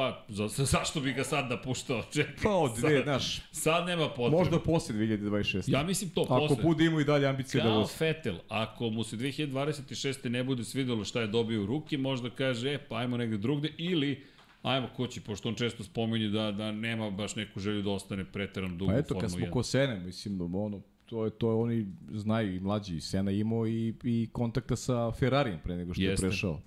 Pa, 0.00 0.24
za, 0.28 0.48
zašto 0.48 1.00
bi 1.00 1.12
ga 1.12 1.24
sad 1.24 1.50
napuštao? 1.50 2.02
Čekaj. 2.14 2.34
Pa 2.42 2.50
od 2.50 2.76
dve, 2.78 3.02
znaš, 3.02 3.40
sad 3.52 3.86
nema 3.86 4.08
potrebe. 4.08 4.36
možda 4.36 4.58
posle 4.60 4.94
2026. 4.94 5.72
Ja 5.72 5.82
mislim 5.82 6.10
to 6.10 6.20
Ako 6.20 6.46
posle. 6.48 6.64
bude 6.64 6.84
imao 6.84 7.00
i 7.00 7.04
dalje 7.04 7.26
ambicije 7.26 7.62
da 7.62 7.68
Kao 7.68 7.78
vozi. 7.78 7.94
Vettel, 8.00 8.36
ako 8.48 8.90
mu 8.90 9.04
se 9.04 9.16
2026. 9.16 10.28
ne 10.28 10.44
bude 10.44 10.64
svidelo 10.64 11.04
šta 11.04 11.20
je 11.20 11.26
dobio 11.26 11.62
u 11.62 11.66
ruke, 11.66 11.98
možda 11.98 12.30
kaže, 12.30 12.72
e, 12.74 12.78
pa 12.88 12.96
ajmo 12.96 13.16
negde 13.16 13.38
drugde, 13.38 13.72
ili 13.78 14.24
ajmo 14.62 14.88
kući, 14.96 15.20
pošto 15.20 15.48
on 15.48 15.54
često 15.54 15.84
spominje 15.84 16.28
da, 16.28 16.52
da 16.52 16.72
nema 16.72 17.10
baš 17.10 17.36
neku 17.36 17.60
želju 17.60 17.82
da 17.82 17.90
ostane 17.90 18.24
preteran 18.24 18.78
dugo 18.78 18.90
Pa 18.92 18.96
u 18.96 19.00
eto, 19.00 19.18
kad 19.18 19.30
smo 19.30 19.40
1. 19.40 19.50
ko 19.50 19.62
Sene, 19.62 20.00
mislim, 20.00 20.54
ono, 20.54 20.80
to 21.06 21.24
je, 21.24 21.30
to 21.30 21.50
je 21.50 21.54
oni 21.54 21.86
znaju 22.12 22.54
i 22.54 22.60
mlađi. 22.60 22.96
i 22.96 23.00
Sena 23.00 23.30
imao 23.30 23.66
i, 23.66 23.94
i 24.04 24.28
kontakta 24.32 24.76
sa 24.76 25.12
Ferrarijem 25.12 25.60
pre 25.64 25.76
nego 25.76 25.94
što 25.94 26.02
Jeste. 26.02 26.26
je 26.26 26.30
prešao. 26.30 26.60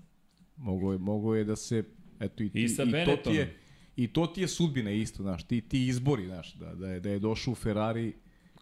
Mogo 0.58 0.92
je, 0.92 0.98
mogo 0.98 1.36
je 1.36 1.44
da 1.44 1.56
se, 1.56 1.84
eto, 2.24 2.44
i, 2.44 2.50
ti, 2.50 2.64
I 2.64 2.70
sa 2.70 2.84
i 2.84 3.06
to 3.06 3.16
ti 3.16 3.30
je, 3.30 3.58
I 3.96 4.08
to 4.08 4.28
ti 4.28 4.42
je 4.42 4.48
sudbina 4.48 4.92
isto, 4.92 5.24
znaš, 5.24 5.44
ti, 5.44 5.62
ti 5.62 5.88
izbori, 5.88 6.26
znaš, 6.26 6.54
da, 6.54 6.76
da, 6.76 6.88
je, 6.90 7.00
da 7.00 7.10
je 7.10 7.20
došao 7.20 7.52
u 7.52 7.56
Ferrari, 7.56 8.14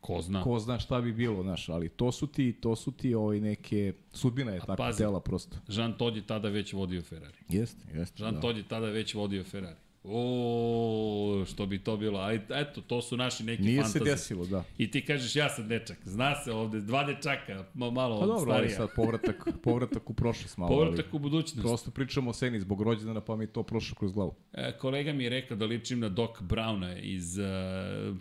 Ko 0.02 0.22
zna. 0.22 0.44
ko 0.44 0.60
zna 0.60 0.80
šta 0.80 1.02
bi 1.02 1.14
bilo, 1.14 1.44
znaš, 1.44 1.70
ali 1.70 1.90
to 1.90 2.12
su 2.12 2.28
ti, 2.28 2.54
to 2.54 2.76
su 2.76 2.92
ti 2.92 3.14
ovaj 3.14 3.40
neke, 3.40 3.94
sudbina 4.14 4.52
je 4.52 4.60
tako 4.60 4.76
pazi. 4.76 4.98
tela 4.98 5.20
prosto. 5.22 5.58
Jean 5.68 5.94
Todt 5.94 6.16
je 6.16 6.28
tada 6.28 6.50
već 6.50 6.74
vodio 6.74 7.02
Ferrari. 7.02 7.38
Jeste, 7.50 7.86
jeste. 7.94 8.24
Jean 8.24 8.34
da. 8.36 8.42
Todt 8.42 8.58
je 8.58 8.64
tada 8.64 8.88
već 8.88 9.14
vodio 9.14 9.44
Ferrari. 9.44 9.76
O, 10.04 11.46
što 11.48 11.66
bi 11.66 11.80
to 11.80 11.98
bilo. 11.98 12.20
Ali 12.20 12.42
eto, 12.50 12.82
to 12.82 13.02
su 13.02 13.18
naši 13.18 13.44
neki 13.44 13.64
Nije 13.64 13.82
fantazi. 13.82 14.00
se 14.00 14.06
desilo, 14.06 14.46
da. 14.46 14.64
I 14.78 14.92
ti 14.92 15.06
kažeš 15.06 15.36
ja 15.36 15.50
sam 15.50 15.68
dečak. 15.68 15.98
Zna 16.04 16.36
se 16.44 16.52
ovde, 16.52 16.82
dva 16.82 17.04
dečaka, 17.04 17.66
ma, 17.74 17.92
malo 17.92 18.20
Pa 18.20 18.26
dobro, 18.26 18.54
starija. 18.54 18.78
sad 18.78 18.90
povratak, 18.96 19.48
povratak 19.64 20.10
u 20.10 20.14
prošlost 20.14 20.58
malo. 20.58 20.70
Povratak 20.70 21.06
ali 21.06 21.16
u 21.16 21.20
budućnost. 21.20 21.68
Prosto 21.68 21.92
pričamo 21.92 22.30
o 22.30 22.34
Seni 22.34 22.60
zbog 22.60 22.82
rođendana, 22.82 23.22
pa 23.22 23.36
mi 23.36 23.48
to 23.48 23.64
prošlo 23.64 23.96
kroz 24.00 24.12
glavu. 24.12 24.36
E, 24.54 24.78
kolega 24.78 25.14
mi 25.14 25.24
je 25.24 25.30
rekao 25.30 25.58
da 25.58 25.66
ličim 25.66 26.00
na 26.00 26.10
Doc 26.10 26.38
Browna 26.40 27.00
iz 27.02 27.38
uh, 27.38 27.46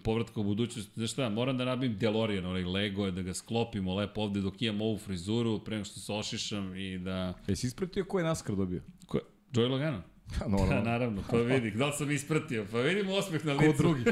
Povratka 0.03 0.41
u 0.41 0.45
budućnost. 0.45 0.91
Znaš 0.95 1.13
šta, 1.13 1.29
moram 1.29 1.59
da 1.59 1.65
nabim 1.65 1.99
DeLorean, 1.99 2.47
onaj 2.47 2.65
Lego, 2.65 3.11
da 3.11 3.23
ga 3.23 3.35
sklopimo 3.35 3.95
lepo 3.95 4.21
ovde 4.21 4.41
dok 4.41 4.63
imam 4.63 4.81
ovu 4.81 4.99
frizuru, 4.99 5.59
pre 5.65 5.77
nego 5.77 5.85
što 5.85 6.01
se 6.01 6.13
ošišam 6.13 6.77
i 6.77 6.99
da... 6.99 7.35
Jesi 7.47 7.67
ispratio 7.67 8.05
ko 8.05 8.19
je 8.19 8.25
NASCAR 8.25 8.57
dobio? 8.57 8.83
Ko... 9.07 9.19
Joey 9.53 9.71
Logano? 9.71 10.03
Da, 10.33 10.49
Normalno. 10.49 10.83
naravno, 10.83 11.23
pa 11.31 11.37
vidi, 11.37 11.71
da 11.71 11.87
li 11.87 11.93
sam 11.93 12.11
ispratio, 12.11 12.67
pa 12.73 12.79
vidimo 12.79 13.13
osmeh 13.13 13.45
na 13.45 13.53
licu. 13.53 13.73
Ko 13.73 13.79
drugi? 13.79 14.05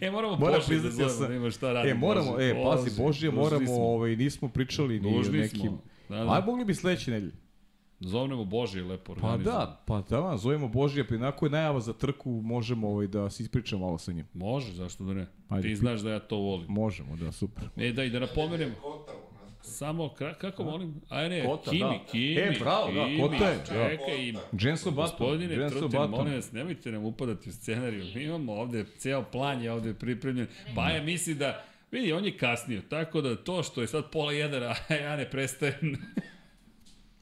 e, 0.00 0.10
moramo 0.10 0.36
Moram 0.36 0.54
Bože 0.58 0.74
da 0.74 0.90
zovemo, 0.90 1.10
sam- 1.10 1.28
da 1.28 1.34
ima 1.34 1.50
šta 1.50 1.72
radi. 1.72 1.88
E, 1.88 1.94
moramo, 1.94 2.40
e, 2.40 2.62
pazi, 2.64 2.90
Bože, 2.90 3.02
Božije, 3.02 3.30
moramo, 3.32 3.66
smo. 3.66 3.76
ovaj, 3.76 4.16
nismo 4.16 4.48
pričali 4.48 5.00
ni 5.00 5.08
o 5.08 5.12
Dužni 5.12 5.38
nekim... 5.38 5.60
smo. 5.60 5.82
Da, 6.08 6.16
Da. 6.16 6.18
da. 6.18 6.32
Aj, 6.32 6.42
mogli 6.42 6.64
bi 6.64 6.74
sledeće 6.74 7.10
nedelje. 7.10 7.32
Zovnemo 8.00 8.44
Bože 8.44 8.82
lepo 8.82 9.14
Pa 9.14 9.36
da, 9.36 9.82
pa 9.86 10.00
da, 10.00 10.36
zovemo 10.36 10.68
Božija, 10.68 11.04
pa 11.08 11.14
inako 11.14 11.46
je 11.46 11.50
najava 11.50 11.80
za 11.80 11.92
trku, 11.92 12.30
možemo 12.32 12.88
ovaj, 12.88 13.06
da 13.06 13.30
se 13.30 13.42
ispričamo 13.42 13.82
malo 13.82 13.98
sa 13.98 14.12
njim. 14.12 14.26
Može, 14.34 14.72
zašto 14.72 15.04
da 15.04 15.14
ne? 15.14 15.26
Ajde, 15.48 15.62
Ti 15.62 15.68
pi- 15.68 15.76
znaš 15.76 16.00
da 16.00 16.10
ja 16.10 16.20
to 16.20 16.36
volim. 16.36 16.66
Možemo, 16.68 17.16
da, 17.16 17.32
super. 17.32 17.64
E, 17.76 17.92
da, 17.92 18.04
i 18.04 18.10
da 18.10 18.18
napomenem, 18.18 18.74
Kota 18.82 19.12
u 19.12 19.16
nas. 19.16 19.21
Samo, 19.62 20.08
kra, 20.08 20.34
kako 20.34 20.62
volim? 20.62 20.94
A 21.08 21.28
ne, 21.28 21.44
Kota, 21.44 21.70
Kimi, 21.70 21.80
da. 21.80 22.04
Kimi, 22.10 22.34
E, 22.34 22.56
bravo, 22.60 22.92
da, 22.92 23.04
Kimi, 23.04 23.20
Kota 23.20 23.48
je, 23.48 23.56
da. 23.56 23.64
Čekaj, 23.64 24.28
ima. 24.28 24.40
Jenson 24.60 24.94
Button, 24.94 25.10
Gospodine 25.10 25.54
Jenson 25.54 25.80
Trutin, 25.80 25.98
Button. 26.00 26.10
molim 26.10 26.34
vas, 26.34 26.52
nemojte 26.52 26.92
nam 26.92 27.04
upadati 27.04 27.48
u 27.48 27.52
scenariju. 27.52 28.04
Mi 28.14 28.22
imamo 28.22 28.52
ovde, 28.52 28.84
ceo 28.98 29.22
plan 29.22 29.62
je 29.62 29.72
ovde 29.72 29.94
pripremljen. 29.94 30.46
Baja 30.74 31.02
misli 31.02 31.34
da, 31.34 31.64
vidi, 31.90 32.12
on 32.12 32.24
je 32.24 32.36
kasnio, 32.36 32.82
tako 32.82 33.20
da 33.20 33.36
to 33.36 33.62
što 33.62 33.80
je 33.80 33.86
sad 33.86 34.10
pola 34.10 34.32
jedan, 34.32 34.62
a 34.88 34.94
ja 34.94 35.16
ne 35.16 35.30
prestajem. 35.30 35.96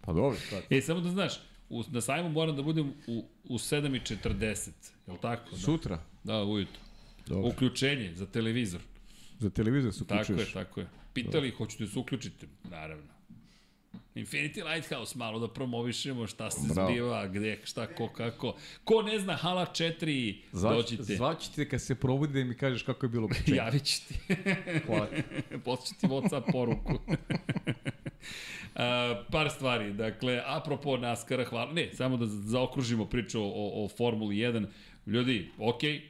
Pa 0.00 0.12
dobro, 0.12 0.38
e, 0.70 0.80
samo 0.80 1.00
da 1.00 1.08
znaš, 1.10 1.32
u, 1.68 1.82
na 1.90 2.00
sajmu 2.00 2.28
moram 2.28 2.56
da 2.56 2.62
budem 2.62 2.92
u, 3.06 3.24
u 3.44 3.54
7.40, 3.54 4.68
je 5.06 5.12
li 5.12 5.18
tako? 5.22 5.50
Da, 5.50 5.56
Sutra, 5.56 5.98
da 6.24 6.44
ujutro. 6.44 6.80
dobro. 7.26 7.48
Uključenje 7.48 8.10
za 8.14 8.26
televizor. 8.26 8.80
Za 9.40 9.50
televizor 9.50 9.92
se 9.92 10.06
Tako 10.06 10.22
uključuješ. 10.22 10.48
je, 10.48 10.54
tako 10.54 10.80
je. 10.80 10.86
Pitali, 11.12 11.50
hoćete 11.50 11.84
da 11.84 11.90
se 11.90 11.98
uključite? 11.98 12.46
Naravno. 12.64 13.04
Infinity 14.14 14.64
Lighthouse, 14.64 15.18
malo 15.18 15.38
da 15.38 15.48
promovišemo 15.48 16.26
šta 16.26 16.50
se 16.50 16.60
Bravo. 16.68 16.90
zbiva, 16.90 17.26
gde, 17.28 17.60
šta, 17.64 17.86
ko, 17.88 18.08
kako. 18.08 18.54
Ko 18.84 19.02
ne 19.02 19.18
zna 19.18 19.34
Hala 19.34 19.66
4, 19.66 20.36
dođite. 20.54 21.02
Zvaću 21.04 21.52
te 21.52 21.68
kad 21.68 21.82
se 21.82 21.94
probudi 21.94 22.32
da 22.34 22.44
mi 22.44 22.54
kažeš 22.54 22.82
kako 22.82 23.06
je 23.06 23.10
bilo 23.10 23.28
početak. 23.28 23.54
Javit 23.56 23.84
ću 23.84 24.08
ti. 24.08 24.14
Hvala. 24.86 25.06
Poslije 25.64 25.98
ti 26.00 26.06
Whatsapp 26.06 26.52
poruku. 26.52 26.98
A, 28.74 29.22
par 29.30 29.50
stvari, 29.50 29.92
dakle, 29.92 30.42
apropo 30.46 30.96
NASCAR-a, 30.96 31.44
hvala, 31.44 31.72
ne, 31.72 31.90
samo 31.92 32.16
da 32.16 32.26
zaokružimo 32.26 33.06
priču 33.06 33.40
o, 33.40 33.50
o 33.84 33.88
Formuli 33.88 34.36
1. 34.36 34.66
Ljudi, 35.06 35.50
okej, 35.58 36.02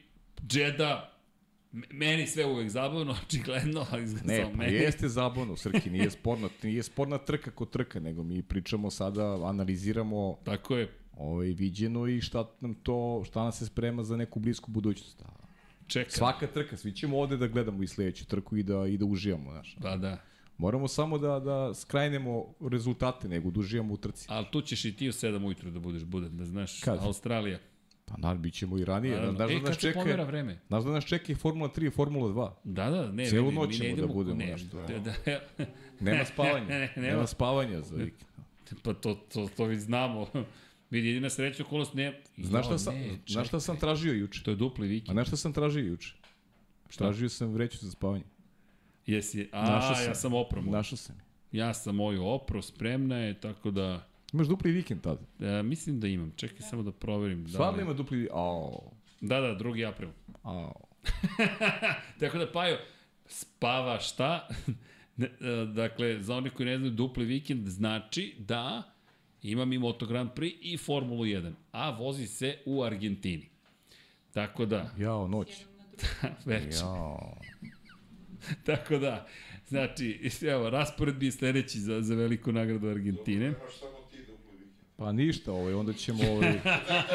Jedda, 0.52 1.10
m- 1.12 1.19
meni 1.72 2.26
sve 2.26 2.46
uvek 2.46 2.68
zabavno, 2.70 3.16
očigledno, 3.26 3.86
ali 3.90 4.02
Ne, 4.24 4.36
samo 4.36 4.50
pa 4.50 4.56
meni. 4.56 4.72
jeste 4.72 5.08
zabavno, 5.18 5.56
Srki, 5.56 5.90
nije 5.90 6.10
sporno, 6.10 6.48
nije 6.62 6.82
sporna 6.82 7.18
trka 7.18 7.50
kod 7.50 7.70
trka, 7.70 8.00
nego 8.00 8.22
mi 8.22 8.42
pričamo 8.42 8.90
sada, 8.90 9.48
analiziramo 9.48 10.38
Tako 10.44 10.76
je, 10.76 10.92
ovaj, 11.16 11.46
viđeno 11.46 12.06
i 12.06 12.20
šta 12.20 12.50
nam 12.60 12.74
to, 12.74 13.22
šta 13.26 13.42
nam 13.42 13.52
se 13.52 13.66
sprema 13.66 14.04
za 14.04 14.16
neku 14.16 14.40
blisku 14.40 14.70
budućnost. 14.70 15.22
Čekam. 15.86 16.10
Svaka 16.10 16.46
trka, 16.46 16.76
svi 16.76 16.92
ćemo 16.92 17.18
ovde 17.18 17.36
da 17.36 17.46
gledamo 17.46 17.82
i 17.82 17.86
sledeću 17.86 18.26
trku 18.26 18.56
i 18.56 18.62
da, 18.62 18.86
i 18.86 18.96
da 18.98 19.04
uživamo, 19.04 19.50
znaš. 19.50 19.76
Pa 19.82 19.96
da. 19.96 20.22
Moramo 20.58 20.88
samo 20.88 21.18
da, 21.18 21.40
da 21.40 21.74
skrajnemo 21.74 22.54
rezultate, 22.70 23.28
nego 23.28 23.50
da 23.50 23.60
uživamo 23.60 23.94
u 23.94 23.96
trci. 23.96 24.26
Ali 24.28 24.46
tu 24.52 24.62
ćeš 24.62 24.84
i 24.84 24.96
ti 24.96 25.08
u 25.08 25.12
7 25.12 25.46
ujutru 25.46 25.70
da 25.70 25.80
budeš 25.80 26.04
budan, 26.04 26.36
da 26.36 26.44
znaš, 26.44 26.80
Kad? 26.80 26.98
Australija. 27.02 27.58
Pa 28.10 28.16
da, 28.16 28.34
bit 28.34 28.54
ćemo 28.54 28.78
i 28.78 28.84
ranije. 28.84 29.14
Naravno. 29.14 29.36
Znaš 29.36 29.50
e, 29.50 29.54
da 29.54 29.60
nas 29.60 29.68
kad 29.70 29.80
se 29.80 29.92
pomera 29.92 30.16
čeka, 30.16 30.24
vreme? 30.24 30.58
znaš 30.68 30.84
da 30.84 30.90
nas 30.90 31.04
čeka 31.04 31.32
i 31.32 31.34
Formula 31.34 31.68
3 31.76 31.86
i 31.86 31.90
Formula 31.90 32.28
2. 32.28 32.50
Da, 32.64 32.90
da, 32.90 33.12
ne, 33.12 33.24
vidi, 33.24 33.36
noć 33.36 33.76
ćemo 33.76 33.84
da 33.84 33.92
idemo, 33.92 34.14
budemo 34.14 34.36
ne, 34.38 34.46
nešto. 34.46 34.82
Da, 34.82 34.98
da, 34.98 35.14
Nema 36.10 36.24
spavanja. 36.24 36.66
Ne, 36.68 36.78
ne, 36.78 36.92
nema. 36.96 37.08
nema 37.08 37.26
spavanja 37.26 37.80
za 37.80 37.96
vikend. 38.04 38.80
pa 38.82 38.92
to, 38.94 39.14
to, 39.14 39.48
to 39.56 39.64
već 39.64 39.80
znamo. 39.80 40.26
Vidi, 40.90 41.08
jedina 41.08 41.30
sreća 41.30 41.62
okolnost 41.62 41.94
ne... 41.94 42.22
Znaš 42.36 42.66
šta 42.66 42.78
sam, 42.78 42.94
ne, 42.94 43.18
znaš 43.26 43.48
šta 43.48 43.60
sam 43.60 43.76
tražio 43.76 44.12
juče? 44.12 44.42
To 44.42 44.50
je 44.50 44.56
dupli 44.56 44.86
A 44.86 44.88
vikend. 44.88 45.14
znaš 45.14 45.26
šta 45.26 45.36
sam 45.36 45.52
tražio 45.52 45.84
juče? 45.84 46.14
Tražio 46.96 47.28
sam 47.28 47.52
vreću 47.52 47.78
za 47.78 47.90
spavanje. 47.90 48.24
Jesi, 49.06 49.48
a, 49.52 49.70
Našao 49.70 49.94
sam. 49.94 50.04
ja 50.04 50.14
sam 50.14 50.34
opromo. 50.34 50.70
Našao 50.70 50.96
sam. 50.96 51.16
je. 51.16 51.22
Ja 51.60 51.74
sam 51.74 51.96
moju 51.96 52.24
opro, 52.24 52.62
spremna 52.62 53.16
je, 53.16 53.40
tako 53.40 53.70
da... 53.70 54.09
Imaš 54.32 54.46
dupli 54.46 54.72
vikend 54.72 55.00
tada. 55.02 55.20
E, 55.40 55.62
mislim 55.62 56.00
da 56.00 56.08
imam, 56.08 56.32
čekaj 56.36 56.60
samo 56.60 56.82
da 56.82 56.92
proverim. 56.92 57.44
Da, 57.44 57.50
Stvarno 57.50 57.82
ima 57.82 57.92
dupli 57.92 58.18
vikend. 58.18 58.38
Ao, 58.38 58.90
da, 59.20 59.40
da, 59.40 59.58
2. 59.58 59.88
april. 59.88 60.10
ao. 60.42 60.72
Tako 62.20 62.38
da, 62.38 62.52
Pajo, 62.52 62.78
spava 63.26 63.98
šta? 64.00 64.48
E, 65.20 65.66
dakle, 65.74 66.22
za 66.22 66.36
onih 66.36 66.52
koji 66.52 66.66
ne 66.66 66.78
znaju, 66.78 66.92
dupli 66.92 67.24
vikend 67.24 67.68
znači 67.68 68.34
da 68.38 68.82
Imam 69.42 69.72
i 69.72 69.78
Moto 69.78 70.06
Grand 70.06 70.30
Prix 70.30 70.56
i 70.60 70.76
Formulu 70.76 71.24
1, 71.24 71.52
a 71.72 71.90
vozi 71.90 72.26
se 72.26 72.58
u 72.66 72.82
Argentini. 72.82 73.48
Tako 74.32 74.66
da, 74.66 74.90
Jao, 74.98 75.28
noć. 75.28 75.48
već. 76.46 76.76
Jao. 76.80 77.40
Tako 78.64 78.98
da, 78.98 79.26
znači, 79.68 80.30
evo, 80.42 80.70
raspored 80.70 81.14
bi 81.16 81.26
je 81.26 81.32
sledeći 81.32 81.80
za, 81.80 82.02
za 82.02 82.14
veliku 82.14 82.52
nagradu 82.52 82.88
Argentine. 82.88 83.46
Imaš 83.46 83.78
samo 83.80 83.92
ti 84.10 84.16
dupli 84.16 84.56
vikend. 84.56 84.89
Pa 85.00 85.12
ništa, 85.12 85.52
ovaj, 85.52 85.74
onda 85.74 85.92
ćemo, 85.92 86.22
ovaj, 86.30 86.60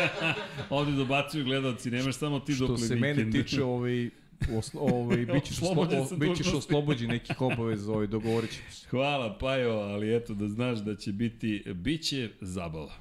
Ovde 0.70 0.92
dobacuju 0.92 1.44
gledalci, 1.44 1.92
nemaš 1.92 2.16
samo 2.16 2.40
ti 2.40 2.54
što 2.54 2.68
dupli 2.68 2.88
se 2.88 2.96
vikend. 2.96 3.18
mene 3.18 3.32
tiče, 3.32 3.64
ovaj, 3.64 4.10
oslo, 4.58 4.82
ovaj, 4.82 5.26
bit 5.26 5.44
ćeš, 5.44 5.58
Oslobođen 5.62 6.00
oslo, 6.00 6.18
bit 6.18 6.38
ćeš 6.38 6.54
oslobođen 6.54 7.10
nekih 7.10 7.42
obaveza, 7.42 7.92
ovaj, 7.92 8.08
dogovorit 8.08 8.52
ćemo 8.52 8.72
se. 8.72 8.88
Hvala, 8.90 9.38
Pajo, 9.38 9.72
ali 9.72 10.16
eto 10.16 10.34
da 10.34 10.48
znaš 10.48 10.80
da 10.80 10.96
će 10.96 11.12
biti, 11.12 11.64
bit 11.74 12.04
će 12.04 12.30
zabava. 12.42 12.94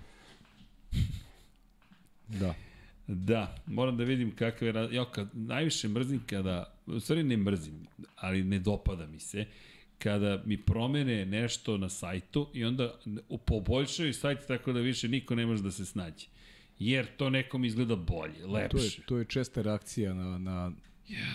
Da. 2.28 2.54
Da, 3.06 3.56
moram 3.66 3.96
da 3.96 4.04
vidim 4.04 4.36
kakve... 4.36 4.88
Ja, 4.90 5.10
kad, 5.10 5.28
najviše 5.32 5.88
mrzim 5.88 6.22
kada... 6.26 6.74
U 6.86 7.00
stvari 7.00 7.22
ne 7.22 7.36
mrzim, 7.36 7.86
ali 8.16 8.44
ne 8.44 8.58
dopada 8.58 9.06
mi 9.06 9.20
se 9.20 9.46
kada 10.04 10.42
mi 10.44 10.56
promene 10.56 11.26
nešto 11.26 11.78
na 11.78 11.88
sajtu 11.88 12.50
i 12.52 12.64
onda 12.64 12.94
poboljšaju 13.46 14.14
sajt 14.14 14.46
tako 14.48 14.72
da 14.72 14.80
više 14.80 15.08
niko 15.08 15.34
ne 15.34 15.46
može 15.46 15.62
da 15.62 15.70
se 15.70 15.84
snađe. 15.84 16.26
Jer 16.78 17.06
to 17.16 17.30
nekom 17.30 17.64
izgleda 17.64 17.96
bolje, 17.96 18.40
To 18.40 18.52
lepše. 18.52 19.00
je, 19.00 19.06
to 19.06 19.18
je 19.18 19.24
česta 19.24 19.62
reakcija 19.62 20.14
na, 20.14 20.38
na, 20.38 20.72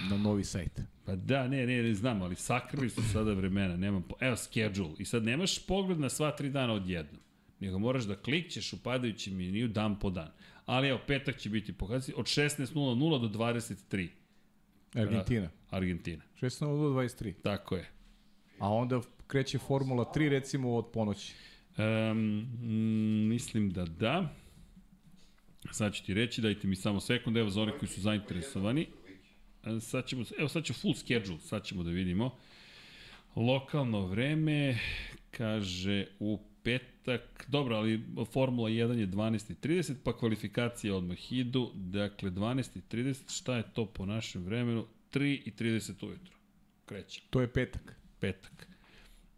na 0.10 0.18
novi 0.18 0.44
sajt. 0.44 0.82
Pa 1.06 1.16
da, 1.16 1.48
ne, 1.48 1.68
ne, 1.68 1.84
ne 1.84 1.94
znam, 1.94 2.22
ali 2.22 2.36
sakrili 2.36 2.90
su 2.90 3.02
sada 3.14 3.34
vremena, 3.34 3.78
nemam, 3.78 4.04
po... 4.04 4.16
evo 4.20 4.36
schedule, 4.36 4.94
i 4.98 5.06
sad 5.06 5.24
nemaš 5.24 5.66
pogled 5.66 6.00
na 6.00 6.10
sva 6.10 6.32
tri 6.32 6.50
dana 6.50 6.74
odjednom, 6.74 7.22
nego 7.60 7.80
moraš 7.80 8.04
da 8.04 8.16
klikćeš 8.16 8.74
u 8.74 8.84
padajući 8.84 9.32
meniju 9.32 9.68
dan 9.68 10.00
po 10.00 10.10
dan. 10.10 10.32
Ali 10.66 10.88
evo, 10.88 11.00
petak 11.08 11.38
će 11.38 11.50
biti 11.50 11.74
pokazati 11.74 12.14
od 12.18 12.26
16.00 12.26 13.30
do 13.30 13.40
23. 13.40 14.08
Argentina. 14.94 15.50
Argentina. 15.70 16.24
16 16.42 16.60
do 16.60 17.00
23. 17.00 17.34
Tako 17.44 17.76
je. 17.76 17.99
A 18.60 18.74
onda 18.74 19.02
kreće 19.28 19.58
Formula 19.58 20.12
3 20.16 20.30
recimo 20.30 20.76
od 20.76 20.86
ponoći. 20.94 21.34
Um, 21.78 22.48
mislim 23.30 23.70
da 23.70 23.86
da. 23.86 24.30
Sad 25.72 25.94
ću 25.94 26.06
ti 26.06 26.14
reći, 26.14 26.42
dajte 26.42 26.68
mi 26.68 26.76
samo 26.76 27.00
sekund, 27.00 27.38
evo 27.38 27.50
za 27.50 27.62
one 27.62 27.78
koji 27.80 27.90
su 27.90 28.02
zainteresovani. 28.02 28.88
E, 29.66 29.80
Sad 29.80 30.06
ćemo, 30.06 30.24
evo 30.40 30.48
sad 30.48 30.64
ću 30.64 30.74
full 30.74 30.94
schedule, 30.94 31.40
sad 31.40 31.64
ćemo 31.64 31.84
da 31.84 31.90
vidimo. 31.90 32.36
Lokalno 33.36 34.06
vreme, 34.06 34.78
kaže 35.32 36.06
u 36.20 36.40
petak, 36.64 37.46
dobro, 37.48 37.76
ali 37.76 38.02
Formula 38.32 38.70
1 38.70 38.98
je 38.98 39.08
12.30, 39.08 39.94
pa 40.04 40.18
kvalifikacije 40.18 40.94
odmah 40.94 41.32
idu, 41.32 41.72
dakle 41.76 42.32
12.30, 42.32 43.38
šta 43.38 43.58
je 43.58 43.64
to 43.74 43.86
po 43.86 44.06
našem 44.06 44.44
vremenu? 44.44 44.86
3.30 45.14 46.06
ujutro, 46.06 46.38
kreće, 46.86 47.22
To 47.30 47.42
je 47.42 47.48
petak. 47.48 47.99
Petak. 48.20 48.68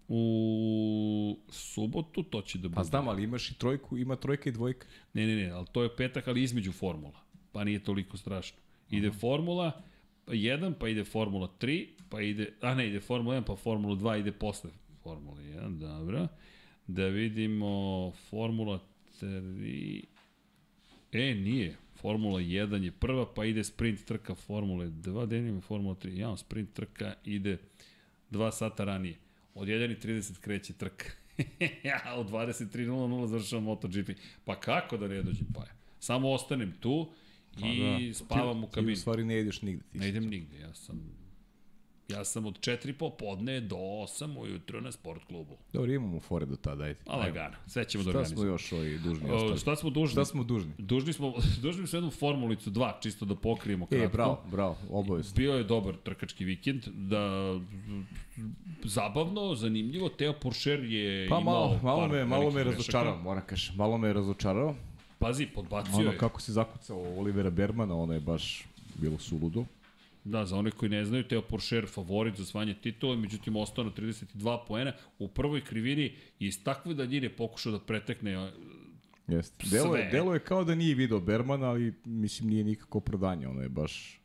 U 0.08 1.38
subotu 1.50 2.24
to 2.24 2.42
će 2.42 2.58
da 2.58 2.68
bude. 2.68 2.76
Pa 2.76 2.84
znam, 2.84 3.08
ali 3.08 3.24
imaš 3.24 3.52
i 3.52 3.54
trojku, 3.54 3.98
ima 3.98 4.16
trojka 4.16 4.50
i 4.50 4.52
dvojka. 4.52 4.88
Ne, 5.14 5.28
ne, 5.28 5.36
ne, 5.36 5.50
ali 5.50 5.68
to 5.72 5.84
je 5.84 5.96
petak, 5.96 6.28
ali 6.28 6.44
između 6.44 6.72
formula. 6.72 7.20
Pa 7.52 7.64
nije 7.64 7.84
toliko 7.84 8.18
strašno. 8.18 8.58
Ide 8.90 9.08
Aha. 9.08 9.18
formula 9.20 9.82
1, 10.28 10.74
pa 10.80 10.88
ide 10.88 11.04
formula 11.04 11.50
3, 11.60 11.88
pa 12.10 12.22
ide, 12.22 12.54
a 12.62 12.76
ne, 12.76 12.88
ide 12.88 13.00
formula 13.00 13.36
1, 13.36 13.44
pa 13.44 13.56
formula 13.56 13.96
2 13.96 14.20
ide 14.20 14.32
posle 14.32 14.72
formula 15.04 15.38
1, 15.38 15.80
dobro. 15.80 16.28
Da 16.88 17.08
vidimo 17.08 18.12
formula 18.30 18.80
3, 19.22 20.04
e, 21.12 21.36
nije. 21.36 21.76
Formula 21.96 22.40
1 22.40 22.84
je 22.84 22.92
prva, 22.92 23.34
pa 23.34 23.46
ide 23.46 23.64
sprint 23.64 24.06
trka 24.06 24.36
Formule 24.36 24.88
2, 24.88 25.26
da 25.26 25.36
je 25.36 25.62
Formula 25.62 25.96
3. 25.96 26.18
Ja, 26.18 26.38
sprint 26.38 26.74
trka 26.74 27.14
ide 27.26 27.58
2 28.32 28.52
sata 28.52 28.84
ranije. 28.84 29.18
Od 29.56 29.68
1.30 29.68 30.40
kreće 30.40 30.74
trka. 30.74 31.06
ja, 31.84 32.16
u 32.20 32.24
23.00 32.24 33.26
završavam 33.28 33.64
MotoGP. 33.64 34.10
Pa 34.46 34.60
kako 34.60 34.98
da 34.98 35.08
ne 35.08 35.24
dođem 35.24 35.48
pa 35.54 35.62
ja? 35.62 35.72
Samo 36.00 36.32
ostanem 36.32 36.74
tu 36.80 37.12
i 37.58 38.08
da. 38.10 38.14
spavam 38.14 38.64
u 38.64 38.68
Ti 38.68 38.92
u 38.92 38.96
stvari 38.96 39.24
ne 39.24 39.40
ideš 39.40 39.62
nigde. 39.62 39.84
Ti 39.92 39.98
Ne 39.98 40.10
idem 40.10 40.28
nigde, 40.28 40.60
ja 40.60 40.74
sam 40.74 41.21
Ja 42.12 42.26
sam 42.26 42.46
od 42.46 42.60
4 42.60 42.94
popodne 42.94 43.62
do 43.62 43.76
8 43.76 44.38
ujutro 44.38 44.82
na 44.82 44.92
sport 44.92 45.24
klubu. 45.26 45.58
Dobro, 45.74 45.92
imamo 45.92 46.20
fore 46.20 46.46
do 46.46 46.56
tada, 46.56 46.84
ajde. 46.84 47.00
A 47.06 47.18
lagano, 47.18 47.56
sve 47.68 47.86
ćemo 47.86 48.04
da 48.04 48.12
Šta 48.12 48.26
smo 48.26 48.44
još 48.44 48.72
ovi 48.72 49.00
dužni 49.00 49.32
ostali? 49.32 49.60
Šta 49.60 49.76
smo 49.76 49.90
dužni? 49.90 50.12
Šta 50.12 50.26
smo 50.26 50.44
dužni? 50.44 50.72
Dužni 50.78 51.14
smo, 51.14 51.34
dužni 51.64 51.88
smo 51.88 51.98
jednu 51.98 52.12
formulicu 52.12 52.72
2, 52.72 52.92
čisto 53.02 53.26
da 53.26 53.36
pokrijemo 53.36 53.86
kratko. 53.86 54.06
E, 54.06 54.10
bravo, 54.10 54.42
bravo, 54.52 54.78
obavezno. 54.92 55.36
Bio 55.36 55.54
je 55.54 55.64
dobar 55.64 55.96
trkački 56.04 56.46
vikend, 56.46 56.88
da 56.88 57.54
zabavno, 58.84 59.56
zanimljivo, 59.56 60.10
Teo 60.10 60.34
Porcher 60.34 60.84
je 60.84 61.30
Pa 61.30 61.40
imao 61.40 61.54
malo, 61.54 61.80
malo 61.84 62.00
par 62.00 62.10
me, 62.10 62.26
malo 62.26 62.52
me 62.52 62.64
razočarao, 62.64 63.18
moram 63.18 63.44
kažem. 63.46 63.76
Malo 63.76 63.98
me 63.98 64.14
razočarao. 64.14 64.76
Pazi, 65.20 65.46
podbacio 65.46 66.00
Ono 66.00 66.12
je. 66.12 66.18
kako 66.18 66.42
se 66.42 66.52
zakucao 66.52 66.98
Olivera 67.18 67.50
Bermana, 67.50 67.96
ono 67.96 68.14
je 68.14 68.20
baš 68.20 68.66
bilo 68.96 69.20
suludo. 69.20 69.66
Da, 70.24 70.46
za 70.46 70.56
one 70.58 70.72
koji 70.72 70.90
ne 70.90 71.06
znaju, 71.06 71.24
Teo 71.28 71.42
Porcher 71.42 71.88
favorit 71.88 72.36
za 72.36 72.46
svanje 72.46 72.74
titula, 72.74 73.16
međutim 73.16 73.56
ostao 73.56 73.84
na 73.84 73.92
32 73.92 74.60
poena. 74.68 74.94
U 75.20 75.28
prvoj 75.28 75.62
krivini 75.62 76.04
je 76.40 76.48
iz 76.48 76.64
takve 76.64 76.94
daljine 76.94 77.30
pokušao 77.30 77.72
da 77.72 77.80
pretekne 77.80 78.36
a, 78.36 78.52
Jeste. 79.28 79.66
Delo 79.72 79.96
je, 79.96 80.10
delo 80.12 80.34
je 80.34 80.40
kao 80.40 80.64
da 80.64 80.76
nije 80.76 80.96
video 80.96 81.20
Bermana, 81.20 81.70
ali 81.70 81.94
mislim 82.06 82.50
nije 82.50 82.64
nikako 82.64 82.98
opravdanje. 82.98 83.48
Ono 83.48 83.62
je 83.62 83.70
baš 83.70 84.21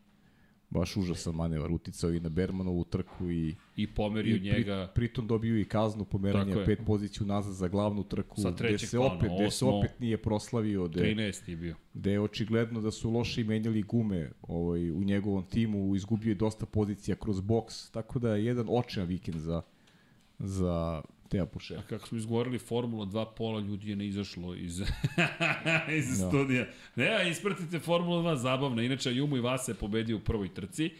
baš 0.79 0.97
užasan 0.97 1.35
manevar. 1.35 1.73
Uticao 1.73 2.13
i 2.13 2.21
na 2.21 2.29
Bermanovu 2.29 2.85
trku 2.85 3.31
i, 3.31 3.55
i 3.77 3.87
pomerio 3.87 4.37
i 4.37 4.41
pri, 4.41 4.49
njega. 4.51 4.93
pritom 4.95 5.27
dobio 5.27 5.59
i 5.61 5.65
kaznu 5.65 6.05
pomeranja 6.05 6.65
pet 6.65 6.79
poziciju 6.87 7.27
nazad 7.27 7.55
za 7.55 7.69
glavnu 7.69 8.03
trku, 8.03 8.41
Sa 8.41 8.51
gde 8.51 8.79
se 8.79 8.97
plana, 8.97 9.15
opet, 9.15 9.31
gde 9.35 9.51
se 9.51 9.65
opet 9.65 10.01
nije 10.01 10.17
proslavio, 10.17 10.89
gde, 10.89 11.01
13 11.01 11.51
je 11.51 11.57
bio. 11.57 11.77
gde 11.95 12.13
je 12.13 12.21
očigledno 12.21 12.81
da 12.81 12.91
su 12.91 13.11
loše 13.11 13.45
menjali 13.45 13.83
gume 13.83 14.31
ovaj, 14.43 14.91
u 14.91 15.05
njegovom 15.05 15.45
timu, 15.45 15.97
izgubio 15.97 16.31
je 16.31 16.35
dosta 16.35 16.67
pozicija 16.67 17.17
kroz 17.17 17.41
boks, 17.41 17.91
tako 17.91 18.19
da 18.19 18.35
je 18.35 18.45
jedan 18.45 18.67
očajan 18.71 19.09
vikend 19.09 19.39
za, 19.39 19.63
za 20.39 21.03
Teja 21.29 21.47
Pošera. 21.47 21.81
A 21.81 21.85
kako 21.85 22.09
smo 22.09 22.19
izgovorili 22.19 22.59
Formula 22.59 23.07
2, 23.07 23.27
pola 23.37 23.61
ljudi 23.61 23.91
je 23.91 23.97
ne 23.97 24.07
izašlo 24.07 24.55
iz, 24.55 24.81
iz 25.99 26.09
Da. 26.11 26.29
studija. 26.29 26.67
Ne, 26.97 27.31
ispratite 27.31 27.79
Formula 27.79 28.23
2, 28.25 28.37
zabavna. 28.37 28.83
Inače, 28.83 29.13
Jumu 29.13 29.37
i 29.37 29.41
Vasa 29.41 29.71
je 29.71 29.77
pobedio 29.77 30.17
u 30.17 30.21
prvoj 30.21 30.49
trci. 30.49 30.91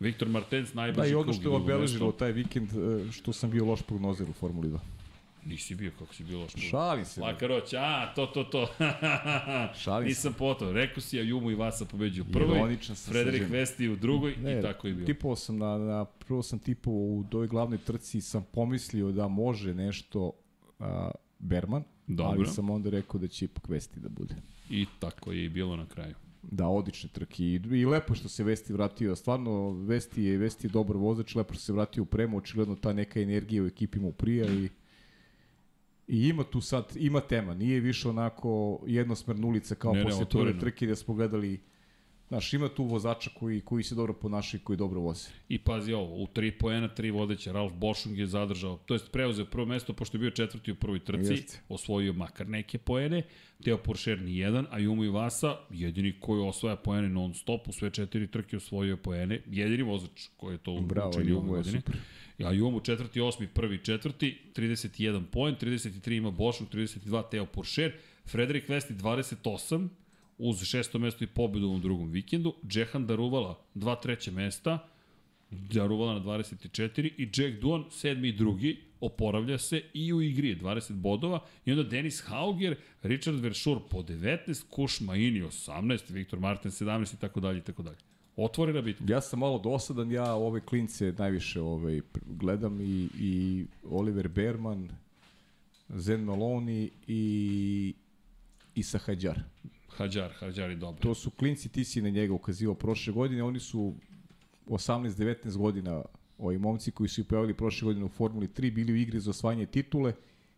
Viktor 0.00 0.28
Martens 0.28 0.68
Da, 0.70 0.76
najbrži 0.76 1.08
i 1.08 1.12
krug. 1.12 1.22
ono 1.22 1.32
što 1.32 1.42
je 1.42 1.56
obeležilo 1.56 2.12
taj 2.12 2.32
vikend, 2.32 2.68
e, 2.68 3.12
što 3.12 3.32
sam 3.32 3.50
bio 3.50 3.64
loš 3.64 3.82
prognozer 3.82 4.30
u 4.30 4.32
Formuli 4.32 4.68
2. 4.68 4.78
Nisi 5.46 5.74
bio 5.74 5.90
kako 5.98 6.14
si 6.14 6.24
bilo 6.24 6.48
što. 6.48 6.58
Šalim 6.58 7.04
se. 7.04 7.20
Lakaroć, 7.20 7.72
a, 7.72 8.12
to, 8.14 8.26
to, 8.26 8.44
to. 8.44 8.68
Šalim 9.82 10.08
Nisam 10.08 10.34
potao. 10.38 10.72
Rekao 10.72 11.00
si, 11.00 11.18
a 11.18 11.22
Jumu 11.22 11.50
i 11.50 11.54
Vasa 11.54 11.84
pobeđuju 11.84 12.24
u 12.28 12.32
prvoj, 12.32 12.76
Frederik. 13.08 13.50
Vesti 13.50 13.88
u 13.88 13.96
drugoj 13.96 14.32
i 14.32 14.62
tako 14.62 14.86
je 14.86 14.94
bilo. 14.94 15.06
Tipovao 15.06 15.36
sam 15.36 15.58
na, 15.58 15.78
na, 15.78 16.04
prvo 16.04 16.42
sam 16.42 16.58
tipovao 16.58 17.00
u 17.00 17.24
toj 17.30 17.46
glavnoj 17.46 17.78
trci 17.78 18.20
sam 18.20 18.46
pomislio 18.52 19.12
da 19.12 19.28
može 19.28 19.74
nešto 19.74 20.32
a, 20.78 21.10
Berman, 21.38 21.82
Dobro. 22.06 22.38
ali 22.38 22.46
sam 22.46 22.70
onda 22.70 22.90
rekao 22.90 23.20
da 23.20 23.28
će 23.28 23.44
ipak 23.44 23.68
Vesti 23.68 24.00
da 24.00 24.08
bude. 24.08 24.34
I 24.70 24.86
tako 24.98 25.32
je 25.32 25.44
i 25.44 25.48
bilo 25.48 25.76
na 25.76 25.86
kraju. 25.86 26.14
Da, 26.42 26.68
odlične 26.68 27.10
trke 27.12 27.44
i, 27.44 27.60
i 27.72 27.86
lepo 27.86 28.14
što 28.14 28.28
se 28.28 28.44
Vesti 28.44 28.72
vratio. 28.72 29.16
Stvarno, 29.16 29.70
Vesti 29.70 30.22
je, 30.22 30.38
Vesti 30.38 30.66
je 30.66 30.70
dobar 30.70 30.96
vozač, 30.96 31.34
lepo 31.34 31.54
što 31.54 31.62
se 31.62 31.72
vratio 31.72 32.02
u 32.02 32.06
premu, 32.06 32.36
očigledno 32.36 32.76
ta 32.76 32.92
neka 32.92 33.20
energija 33.20 33.62
u 33.62 33.66
ekipi 33.66 33.98
mu 34.00 34.12
prija 34.12 34.46
i 34.46 34.68
I 36.08 36.28
ima 36.28 36.44
tu 36.44 36.60
sad, 36.60 36.92
ima 36.96 37.20
tema, 37.20 37.54
nije 37.54 37.80
više 37.80 38.08
onako 38.08 38.80
jednosmerna 38.86 39.46
ulica 39.46 39.74
kao 39.74 39.92
Ne, 39.92 40.02
posle 40.02 40.16
prve 40.16 40.26
otvoreno. 40.26 40.60
trke 40.60 40.86
da 40.86 40.96
smo 40.96 41.14
gledali 41.14 41.60
Znaš, 42.28 42.52
ima 42.52 42.68
tu 42.68 42.84
vozača 42.84 43.30
koji, 43.34 43.60
koji 43.60 43.84
se 43.84 43.94
dobro 43.94 44.14
ponašaju 44.14 44.60
i 44.60 44.64
koji 44.64 44.76
dobro 44.76 45.00
voze. 45.00 45.28
I 45.48 45.58
pazi 45.58 45.92
ovo, 45.92 46.22
u 46.22 46.26
3 46.26 46.52
poena, 46.58 46.88
3 46.96 47.12
vodeća, 47.12 47.52
Ralf 47.52 47.72
Bošung 47.72 48.18
je 48.18 48.26
zadržao, 48.26 48.76
to 48.86 48.94
jest 48.94 49.12
preuzeo 49.12 49.44
prvo 49.44 49.66
mesto, 49.66 49.92
pošto 49.92 50.16
je 50.16 50.20
bio 50.20 50.30
četvrti 50.30 50.72
u 50.72 50.74
prvoj 50.74 50.98
trci, 51.04 51.32
Jeste. 51.32 51.60
osvojio 51.68 52.12
makar 52.12 52.48
neke 52.48 52.78
poene, 52.78 53.22
Teo 53.64 53.78
Porcher 53.78 54.22
ni 54.22 54.36
jedan, 54.36 54.66
a 54.70 54.78
Jumo 54.78 55.04
i 55.04 55.08
Vasa, 55.08 55.56
jedini 55.70 56.14
koji 56.20 56.40
osvaja 56.42 56.76
poene 56.76 57.08
non 57.08 57.34
stop, 57.34 57.68
u 57.68 57.72
sve 57.72 57.90
četiri 57.90 58.26
trke 58.26 58.56
osvojio 58.56 58.96
poene, 58.96 59.42
jedini 59.46 59.82
vozač 59.82 60.28
koji 60.36 60.54
je 60.54 60.58
to 60.58 60.80
Bravo, 60.80 61.10
učinio 61.10 61.38
ove 61.38 61.46
je 61.46 61.50
godine. 61.50 61.80
super. 61.80 61.96
Ja 62.38 62.52
Jumo 62.52 62.80
četvrti, 62.80 63.20
osmi, 63.20 63.46
prvi, 63.46 63.84
četvrti, 63.84 64.38
31 64.54 65.24
poen, 65.32 65.56
33 65.60 66.16
ima 66.16 66.30
Bošung, 66.30 66.70
32 66.70 67.30
Teo 67.30 67.46
Porcher, 67.46 67.92
Frederik 68.26 68.68
Vesti 68.68 68.94
28, 68.94 69.88
uz 70.38 70.64
šesto 70.64 70.98
mesto 70.98 71.24
i 71.24 71.26
pobedu 71.26 71.68
u 71.68 71.78
drugom 71.78 72.10
vikendu, 72.10 72.54
Džehan 72.66 73.06
Daruvala 73.06 73.58
dva 73.74 73.94
treće 73.94 74.30
mesta, 74.30 74.88
Daruvala 75.50 76.14
na 76.14 76.20
24 76.20 77.10
i 77.16 77.30
Jack 77.34 77.60
Duan 77.60 77.84
sedmi 77.90 78.28
i 78.28 78.32
drugi, 78.32 78.76
oporavlja 79.00 79.58
se 79.58 79.82
i 79.94 80.12
u 80.12 80.22
igri 80.22 80.48
je 80.48 80.58
20 80.58 80.92
bodova 80.92 81.40
i 81.64 81.72
onda 81.72 81.82
Denis 81.82 82.20
Hauger, 82.26 82.76
Richard 83.02 83.40
Verschur 83.40 83.80
po 83.90 84.02
19, 84.02 84.64
Kuš 84.70 85.00
Maini 85.00 85.42
18, 85.42 86.12
Viktor 86.12 86.38
Martin 86.38 86.70
17 86.70 87.14
i 87.14 87.20
tako 87.20 87.40
dalje 87.40 87.58
i 87.58 87.62
tako 87.62 87.82
dalje. 87.82 87.98
Otvorena 88.36 88.80
bitka. 88.80 89.04
Ja 89.08 89.20
sam 89.20 89.38
malo 89.38 89.58
dosadan, 89.58 90.12
ja 90.12 90.34
ove 90.34 90.60
klince 90.60 91.14
najviše 91.18 91.60
pr- 91.60 92.02
gledam 92.26 92.80
i, 92.80 93.08
i 93.18 93.64
Oliver 93.90 94.28
Berman, 94.28 94.88
Zen 95.88 96.24
Maloney 96.24 96.88
i 97.06 97.94
Isa 98.74 98.98
Hadjar. 98.98 99.40
Hadjar, 99.88 100.32
Hadjar 100.40 100.70
je 100.70 100.76
dobro. 100.76 101.02
To 101.02 101.14
su 101.14 101.30
klinci, 101.30 101.68
ti 101.68 101.84
si 101.84 102.02
na 102.02 102.10
njega 102.10 102.34
ukazivao 102.34 102.74
prošle 102.74 103.12
godine, 103.12 103.42
oni 103.42 103.60
su 103.60 103.94
18-19 104.66 105.56
godina, 105.56 106.02
ovi 106.38 106.58
momci 106.58 106.90
koji 106.90 107.08
su 107.08 107.20
i 107.20 107.24
pojavili 107.24 107.54
prošle 107.54 107.86
godine 107.86 108.04
u 108.04 108.08
Formuli 108.08 108.48
3, 108.48 108.74
bili 108.74 108.92
u 108.92 108.96
igri 108.96 109.20
za 109.20 109.30
osvajanje 109.30 109.66
titule, 109.66 110.12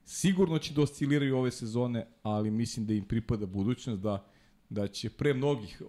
sigurno 0.04 0.58
će 0.58 0.74
da 0.74 0.82
osciliraju 0.82 1.36
ove 1.36 1.50
sezone, 1.50 2.06
ali 2.22 2.50
mislim 2.50 2.86
da 2.86 2.94
im 2.94 3.04
pripada 3.04 3.46
budućnost, 3.46 4.02
da 4.02 4.24
da 4.70 4.86
će 4.88 5.10
pre 5.10 5.34
mnogih, 5.34 5.82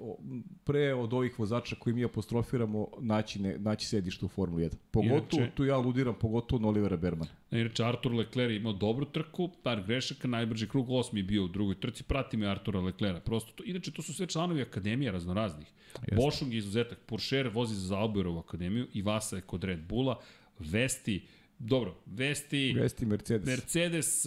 pre 0.63 0.93
od 0.93 1.13
ovih 1.13 1.39
vozača 1.39 1.75
koji 1.75 1.93
mi 1.93 2.03
apostrofiramo, 2.05 2.87
naći, 2.99 3.41
ne, 3.41 3.57
naći 3.57 3.87
sedište 3.87 4.25
u 4.25 4.29
Formuli 4.29 4.63
1. 4.63 4.75
Pogotovo, 4.91 5.41
Inače- 5.41 5.55
tu 5.55 5.65
ja 5.65 5.75
aludiram, 5.75 6.15
pogotovo 6.19 6.61
na 6.61 6.67
Olivera 6.67 6.97
Bermana. 6.97 7.31
Inače, 7.51 7.83
Artur 7.83 8.13
Leclerc 8.13 8.51
je 8.51 8.57
imao 8.57 8.73
dobru 8.73 9.05
trku, 9.05 9.49
par 9.63 9.83
grešaka, 9.83 10.27
najbrži 10.27 10.67
krug 10.67 10.89
osmi 10.89 11.19
je 11.19 11.23
bio 11.23 11.43
u 11.43 11.47
drugoj 11.47 11.79
trci, 11.79 12.03
pratimo 12.03 12.45
je 12.45 12.51
Artura 12.51 12.79
Leclerca. 12.79 13.19
Prosto 13.19 13.51
to, 13.51 13.63
inače, 13.63 13.91
to 13.91 14.01
su 14.01 14.13
sve 14.13 14.27
članovi 14.27 14.61
akademija 14.61 15.11
raznoraznih. 15.11 15.67
Jeste. 16.01 16.15
Bošung 16.15 16.51
je 16.53 16.57
izuzetak, 16.57 16.99
Puršer 17.05 17.47
vozi 17.47 17.75
za 17.75 17.87
Zauberovu 17.87 18.39
akademiju, 18.39 18.87
Ivasa 18.93 19.35
je 19.35 19.41
kod 19.41 19.63
Red 19.63 19.79
Bulla, 19.79 20.19
Vesti, 20.59 21.21
dobro, 21.59 21.95
Vesti... 22.05 22.73
Vesti 22.77 23.05
Mercedes. 23.05 23.47
Mercedes 23.47 24.25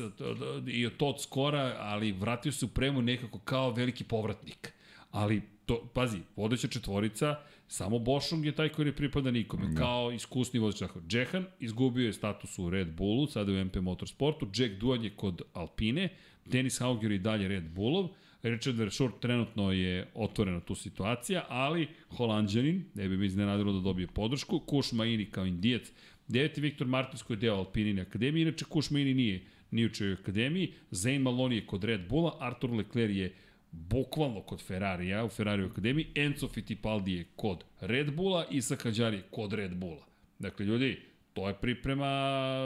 i 0.67 0.86
od 0.86 1.23
skora, 1.23 1.77
ali 1.78 2.12
vratio 2.12 2.52
se 2.52 2.65
u 2.65 2.69
premu 2.69 3.02
nekako 3.02 3.39
kao 3.39 3.70
veliki 3.70 4.05
povratnik. 4.05 4.73
Ali, 5.11 5.43
to, 5.67 5.91
pazi, 5.94 6.19
vodeća 6.36 6.69
četvorica, 6.69 7.36
samo 7.69 7.99
Bošung 7.99 8.44
je 8.44 8.52
taj 8.52 8.69
koji 8.69 8.86
ne 8.86 8.93
pripada 8.93 9.31
nikome, 9.31 9.77
kao 9.77 10.12
iskusni 10.12 10.61
vodeć. 10.61 10.78
Tako, 10.78 11.01
Džehan 11.09 11.44
izgubio 11.61 12.07
je 12.07 12.12
status 12.12 12.59
u 12.59 12.70
Red 12.70 12.89
Bullu, 12.89 13.27
sada 13.27 13.52
je 13.52 13.62
u 13.62 13.65
MP 13.65 13.77
Motorsportu, 13.77 14.49
Jack 14.55 14.75
Duan 14.75 15.05
je 15.05 15.11
kod 15.11 15.43
Alpine, 15.52 16.09
Denis 16.47 16.78
Hauger 16.78 17.12
i 17.12 17.19
dalje 17.19 17.49
Red 17.49 17.65
Bullov, 17.65 18.09
Richard 18.43 18.78
Verschur 18.78 19.12
trenutno 19.20 19.73
je 19.73 20.07
otvorena 20.15 20.61
tu 20.61 20.75
situacija, 20.75 21.44
ali 21.49 21.89
Holandjanin, 22.17 22.85
ne 22.94 23.09
bi 23.09 23.17
mi 23.17 23.27
iznenadilo 23.27 23.73
da 23.73 23.81
dobije 23.81 24.07
podršku, 24.07 24.61
Kuš 24.61 24.93
Maini 24.93 25.31
kao 25.31 25.47
indijac, 25.47 25.93
deveti 26.28 26.60
Viktor 26.60 26.86
Martins 26.86 27.23
koji 27.23 27.36
je 27.36 27.41
deo 27.41 27.55
Alpinine 27.55 28.02
akademije, 28.02 28.42
inače 28.42 28.65
Kuš 28.65 28.91
Maini 28.91 29.15
nije 29.15 29.42
ni 29.70 29.86
u 29.86 29.91
akademiji, 30.20 30.73
Zane 30.91 31.18
Maloney 31.18 31.52
je 31.52 31.67
kod 31.67 31.84
Red 31.84 32.09
Bulla, 32.09 32.36
Artur 32.41 32.70
Leclerc 32.70 33.17
je 33.17 33.34
bukvalno 33.70 34.41
kod 34.41 34.62
Ferrarija 34.62 35.25
u 35.25 35.28
Ferrari 35.28 35.65
akademiji, 35.65 36.07
Enzo 36.15 36.49
Fittipaldi 36.49 37.12
je 37.12 37.25
kod 37.36 37.65
Red 37.81 38.15
Bulla 38.15 38.47
i 38.51 38.62
Sakadjar 38.62 39.15
je 39.15 39.23
kod 39.31 39.52
Red 39.52 39.75
Bulla. 39.76 40.07
Dakle, 40.39 40.67
ljudi, 40.67 41.01
to 41.33 41.49
je 41.49 41.55
priprema 41.55 42.09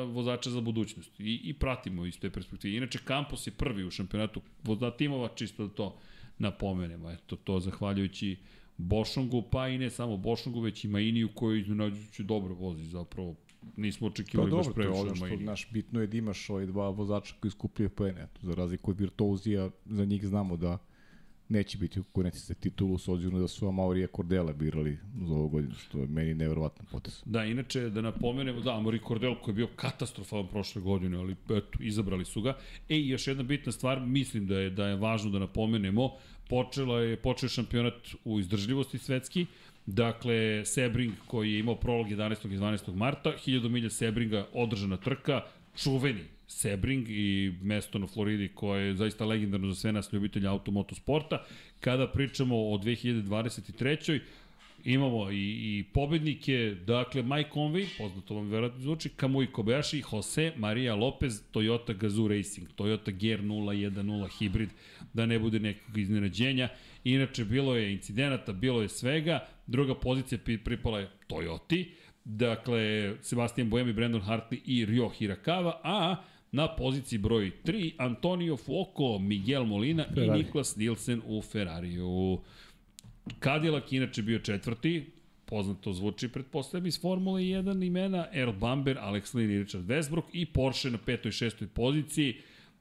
vozača 0.02 0.50
za 0.50 0.60
budućnost 0.60 1.20
i, 1.20 1.40
i 1.44 1.54
pratimo 1.54 2.06
iz 2.06 2.20
te 2.20 2.30
perspektive. 2.30 2.76
Inače, 2.76 2.98
Campos 3.06 3.46
je 3.46 3.50
prvi 3.50 3.84
u 3.84 3.90
šampionatu 3.90 4.40
voza 4.64 4.90
timova, 4.90 5.28
čisto 5.34 5.66
da 5.66 5.74
to 5.74 5.98
napomenemo. 6.38 7.10
Eto, 7.10 7.36
to 7.36 7.60
zahvaljujući 7.60 8.36
Bošongu, 8.76 9.42
pa 9.42 9.68
i 9.68 9.78
ne 9.78 9.90
samo 9.90 10.16
Bošongu, 10.16 10.60
već 10.60 10.84
i 10.84 10.88
Mainiju 10.88 11.28
koji 11.34 11.60
iznenađujući 11.60 12.24
dobro 12.24 12.54
vozi 12.54 12.84
zapravo. 12.84 13.34
Nismo 13.76 14.06
Pa 14.08 14.12
očekivali 14.12 14.50
baš 14.50 14.66
dobro, 14.66 14.74
to 14.74 14.80
je 14.80 14.84
previše 14.84 15.00
ono 15.00 15.10
od 15.10 15.16
što, 15.16 15.44
naš, 15.44 15.68
bitno 15.72 16.00
je 16.00 16.06
da 16.06 16.16
imaš 16.16 16.50
ovaj 16.50 16.66
dva 16.66 16.90
vozača 16.90 17.34
koji 17.40 17.50
skupljaju 17.50 17.90
poene. 17.90 18.22
Eto, 18.22 18.40
za 18.42 18.54
razliku 18.54 18.90
od 18.90 19.00
Virtuozija, 19.00 19.70
za 19.84 20.04
njih 20.04 20.26
znamo 20.26 20.56
da 20.56 20.78
neće 21.48 21.78
biti 21.78 22.02
konkurenciji 22.02 22.40
za 22.40 22.54
titulu, 22.54 22.98
s 22.98 23.08
obzirom 23.08 23.40
da 23.40 23.48
su 23.48 23.68
Amaurija 23.68 24.08
Cordela 24.16 24.52
birali 24.52 24.98
za 25.26 25.34
ovu 25.34 25.48
godinu, 25.48 25.74
što 25.74 25.98
je 25.98 26.06
meni 26.06 26.34
nevjerovatan 26.34 26.86
potes. 26.90 27.22
Da, 27.24 27.44
inače, 27.44 27.90
da 27.90 28.00
napomenemo, 28.00 28.60
da, 28.60 28.76
Amori 28.76 29.00
Cordel 29.08 29.34
koji 29.42 29.52
je 29.52 29.56
bio 29.56 29.68
katastrofalan 29.76 30.48
prošle 30.48 30.82
godine, 30.82 31.18
ali 31.18 31.32
eto, 31.32 31.78
izabrali 31.80 32.24
su 32.24 32.42
ga. 32.42 32.56
E, 32.88 32.96
i 32.96 33.08
još 33.08 33.26
jedna 33.26 33.42
bitna 33.42 33.72
stvar, 33.72 34.00
mislim 34.00 34.46
da 34.46 34.58
je 34.58 34.70
da 34.70 34.86
je 34.86 34.96
važno 34.96 35.30
da 35.30 35.38
napomenemo, 35.38 36.10
počela 36.48 37.00
je, 37.00 37.16
počeo 37.16 37.46
je 37.46 37.50
šampionat 37.50 37.94
u 38.24 38.40
izdržljivosti 38.40 38.98
svetski, 38.98 39.46
Dakle, 39.86 40.64
Sebring 40.64 41.12
koji 41.26 41.52
je 41.52 41.58
imao 41.58 41.74
prolog 41.74 42.06
11. 42.08 42.54
i 42.54 42.58
12. 42.58 42.94
marta, 42.94 43.32
1000 43.46 43.68
milja 43.68 43.90
Sebringa 43.90 44.46
održana 44.52 44.96
trka, 44.96 45.40
čuveni 45.76 46.24
Sebring 46.46 47.06
i 47.08 47.54
mesto 47.62 47.98
na 47.98 48.06
Floridi 48.06 48.48
koje 48.54 48.86
je 48.86 48.94
zaista 48.94 49.24
legendarno 49.24 49.68
za 49.68 49.74
sve 49.74 49.92
nas 49.92 50.12
ljubitelja 50.12 50.50
automotosporta. 50.50 51.44
Kada 51.80 52.08
pričamo 52.08 52.56
o 52.56 52.78
2023. 52.78 54.20
Imamo 54.84 55.30
i, 55.30 55.36
i 55.36 55.84
pobednike, 55.92 56.76
dakle 56.86 57.22
Mike 57.22 57.50
Conway, 57.54 57.86
poznato 57.98 58.34
vam 58.34 58.48
verovatno 58.48 58.80
zvuči, 58.80 59.08
Kamui 59.08 59.46
Kobayashi, 59.46 60.02
Jose 60.12 60.52
Maria 60.56 60.94
Lopez, 60.94 61.42
Toyota 61.52 61.94
Gazoo 61.94 62.28
Racing, 62.28 62.68
Toyota 62.76 63.10
GR 63.10 63.42
010 63.42 64.38
hibrid, 64.38 64.68
da 65.14 65.26
ne 65.26 65.38
bude 65.38 65.60
nekog 65.60 65.98
iznenađenja. 65.98 66.68
Inače, 67.06 67.44
bilo 67.44 67.76
je 67.76 67.92
incidenata, 67.92 68.52
bilo 68.52 68.82
je 68.82 68.88
svega, 68.88 69.46
druga 69.66 69.94
pozicija 69.94 70.38
pri- 70.38 70.64
pripala 70.64 71.00
je 71.00 71.10
Toyoti, 71.28 71.86
dakle 72.24 73.14
Sebastian 73.22 73.70
Boemi, 73.70 73.92
Brandon 73.92 74.20
Hartley 74.22 74.60
i 74.64 74.86
Ryo 74.86 75.10
Hirakawa, 75.18 75.72
a 75.82 76.16
na 76.52 76.76
poziciji 76.76 77.18
broj 77.18 77.50
3 77.64 77.92
Antonio 77.98 78.56
Fuoco, 78.56 79.18
Miguel 79.18 79.64
Molina 79.64 80.04
Ferrari. 80.14 80.40
i 80.40 80.42
Niklas 80.42 80.76
Nielsen 80.76 81.22
u 81.26 81.42
Ferrariju. 81.42 82.38
Cadillac 83.42 83.92
inače 83.92 84.22
bio 84.22 84.38
četvrti, 84.38 85.10
poznato 85.44 85.92
zvuči, 85.92 86.28
pretpostavljam, 86.28 86.86
iz 86.86 87.00
Formule 87.00 87.40
1 87.42 87.86
imena, 87.86 88.26
Earl 88.32 88.52
Bamber, 88.52 88.96
Alex 89.00 89.34
Lynn 89.34 89.50
i 89.54 89.58
Richard 89.58 89.84
Westbrook 89.84 90.24
i 90.32 90.46
Porsche 90.46 90.90
na 90.90 90.98
petoj 90.98 91.28
i 91.28 91.32
šestoj 91.32 91.68
poziciji, 91.68 92.36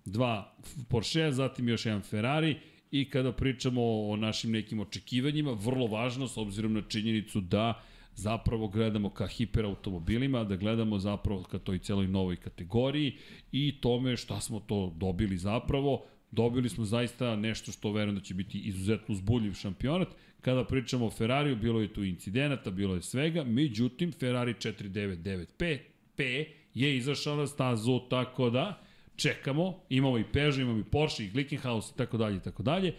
dva 0.06 0.56
Porsche, 0.90 1.32
zatim 1.32 1.70
još 1.70 1.86
jedan 1.86 2.02
Ferrari 2.02 2.56
i 2.92 3.10
kada 3.10 3.32
pričamo 3.32 3.82
o 4.10 4.16
našim 4.16 4.52
nekim 4.52 4.80
očekivanjima, 4.80 5.52
vrlo 5.52 5.88
važno 5.88 6.28
s 6.28 6.38
obzirom 6.38 6.74
na 6.74 6.82
činjenicu 6.82 7.42
da 7.42 7.84
zapravo 8.16 8.68
gledamo 8.68 9.10
ka 9.10 9.28
hiperautomobilima, 9.28 10.44
da 10.44 10.56
gledamo 10.56 11.00
zapravo 11.00 11.44
ka 11.44 11.60
toj 11.60 11.80
celoj 11.80 12.08
novoj 12.08 12.36
kategoriji 12.36 13.18
i 13.52 13.82
tome 13.82 14.18
šta 14.18 14.40
smo 14.40 14.60
to 14.60 14.94
dobili 14.98 15.38
zapravo. 15.38 16.06
Dobili 16.32 16.70
smo 16.70 16.86
zaista 16.86 17.36
nešto 17.36 17.72
što 17.72 17.92
verujem 17.92 18.16
da 18.16 18.22
će 18.22 18.34
biti 18.34 18.60
izuzetno 18.60 19.14
uzbudljiv 19.14 19.54
šampionat. 19.54 20.08
Kada 20.42 20.64
pričamo 20.64 21.06
o 21.06 21.12
Ferrariju, 21.12 21.56
bilo 21.56 21.82
je 21.82 21.94
tu 21.94 22.04
incidenata, 22.04 22.72
bilo 22.72 22.96
je 22.96 23.02
svega, 23.02 23.44
međutim 23.44 24.12
Ferrari 24.12 24.54
4995 24.54 25.80
P 26.16 26.46
je 26.74 26.98
izašao 26.98 27.36
na 27.36 27.48
stazu, 27.48 28.00
tako 28.10 28.50
da 28.50 28.85
čekamo, 29.16 29.80
imamo 29.90 30.18
i 30.18 30.24
Peugeot, 30.24 30.58
imamo 30.58 30.80
i 30.80 30.84
Porsche 30.84 31.24
i 31.24 31.30
Glickenhaus 31.30 31.92
i 31.92 31.98
tako 31.98 32.18
dalje 32.18 32.38
i 32.38 32.40
tako 32.40 32.64
dalje. 32.64 32.94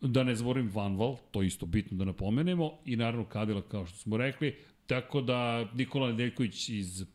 Da 0.00 0.24
ne 0.24 0.34
zaboravim 0.34 0.70
Vanval, 0.74 1.16
to 1.30 1.42
je 1.42 1.46
isto 1.46 1.66
bitno 1.66 1.96
da 1.98 2.04
napomenemo, 2.04 2.72
i 2.84 2.96
naravno 2.96 3.26
Cadillac 3.32 3.64
kao 3.70 3.86
što 3.86 3.98
smo 3.98 4.16
rekli, 4.16 4.56
tako 4.86 5.20
da 5.20 5.68
Nikola 5.74 6.08
Nedeljković 6.08 6.68
iz 6.68 7.02
eh, 7.02 7.06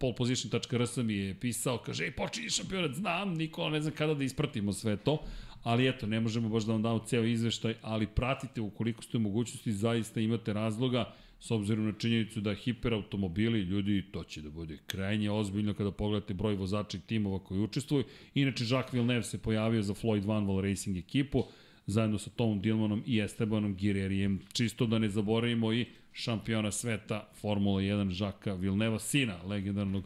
poleposition.rs 0.00 0.96
mi 0.96 1.14
je 1.14 1.40
pisao, 1.40 1.78
kaže, 1.78 2.04
ej, 2.04 2.10
počinje 2.10 2.50
šampionat, 2.50 2.94
znam, 2.94 3.34
Nikola, 3.34 3.70
ne 3.70 3.80
znam 3.80 3.94
kada 3.94 4.14
da 4.14 4.24
ispratimo 4.24 4.72
sve 4.72 4.96
to, 4.96 5.22
ali 5.62 5.88
eto, 5.88 6.06
ne 6.06 6.20
možemo 6.20 6.48
baš 6.48 6.64
da 6.64 6.72
vam 6.72 6.82
damo 6.82 6.98
ceo 6.98 7.24
izveštaj, 7.24 7.74
ali 7.82 8.06
pratite 8.06 8.60
ukoliko 8.60 9.02
ste 9.02 9.16
u 9.16 9.20
mogućnosti, 9.20 9.72
zaista 9.72 10.20
imate 10.20 10.52
razloga, 10.52 11.12
s 11.40 11.50
obzirom 11.50 11.86
na 11.86 11.92
činjenicu 11.92 12.40
da 12.40 12.54
hiperautomobili, 12.54 13.60
ljudi, 13.60 14.04
to 14.12 14.24
će 14.24 14.42
da 14.42 14.50
bude 14.50 14.78
krajnje 14.86 15.30
ozbiljno 15.30 15.74
kada 15.74 15.90
pogledate 15.90 16.34
broj 16.34 16.54
vozača 16.54 16.98
i 16.98 17.00
timova 17.00 17.38
koji 17.38 17.60
učestvuju. 17.60 18.04
Inače, 18.34 18.64
Jacques 18.64 18.94
Villeneuve 18.94 19.22
se 19.22 19.42
pojavio 19.42 19.82
za 19.82 19.94
Floyd 19.94 20.24
Vanwall 20.24 20.60
Racing 20.60 20.96
ekipu, 20.96 21.44
zajedno 21.86 22.18
sa 22.18 22.30
Tomom 22.30 22.60
Dillmanom 22.60 23.02
i 23.06 23.20
Estebanom 23.20 23.74
Girerijem. 23.74 24.40
Čisto 24.52 24.86
da 24.86 24.98
ne 24.98 25.08
zaboravimo 25.08 25.72
i 25.72 25.86
šampiona 26.12 26.72
sveta 26.72 27.28
Formula 27.40 27.80
1 27.80 28.10
Žaka 28.10 28.54
Vilneva, 28.54 28.98
sina 28.98 29.42
legendarnog 29.42 30.04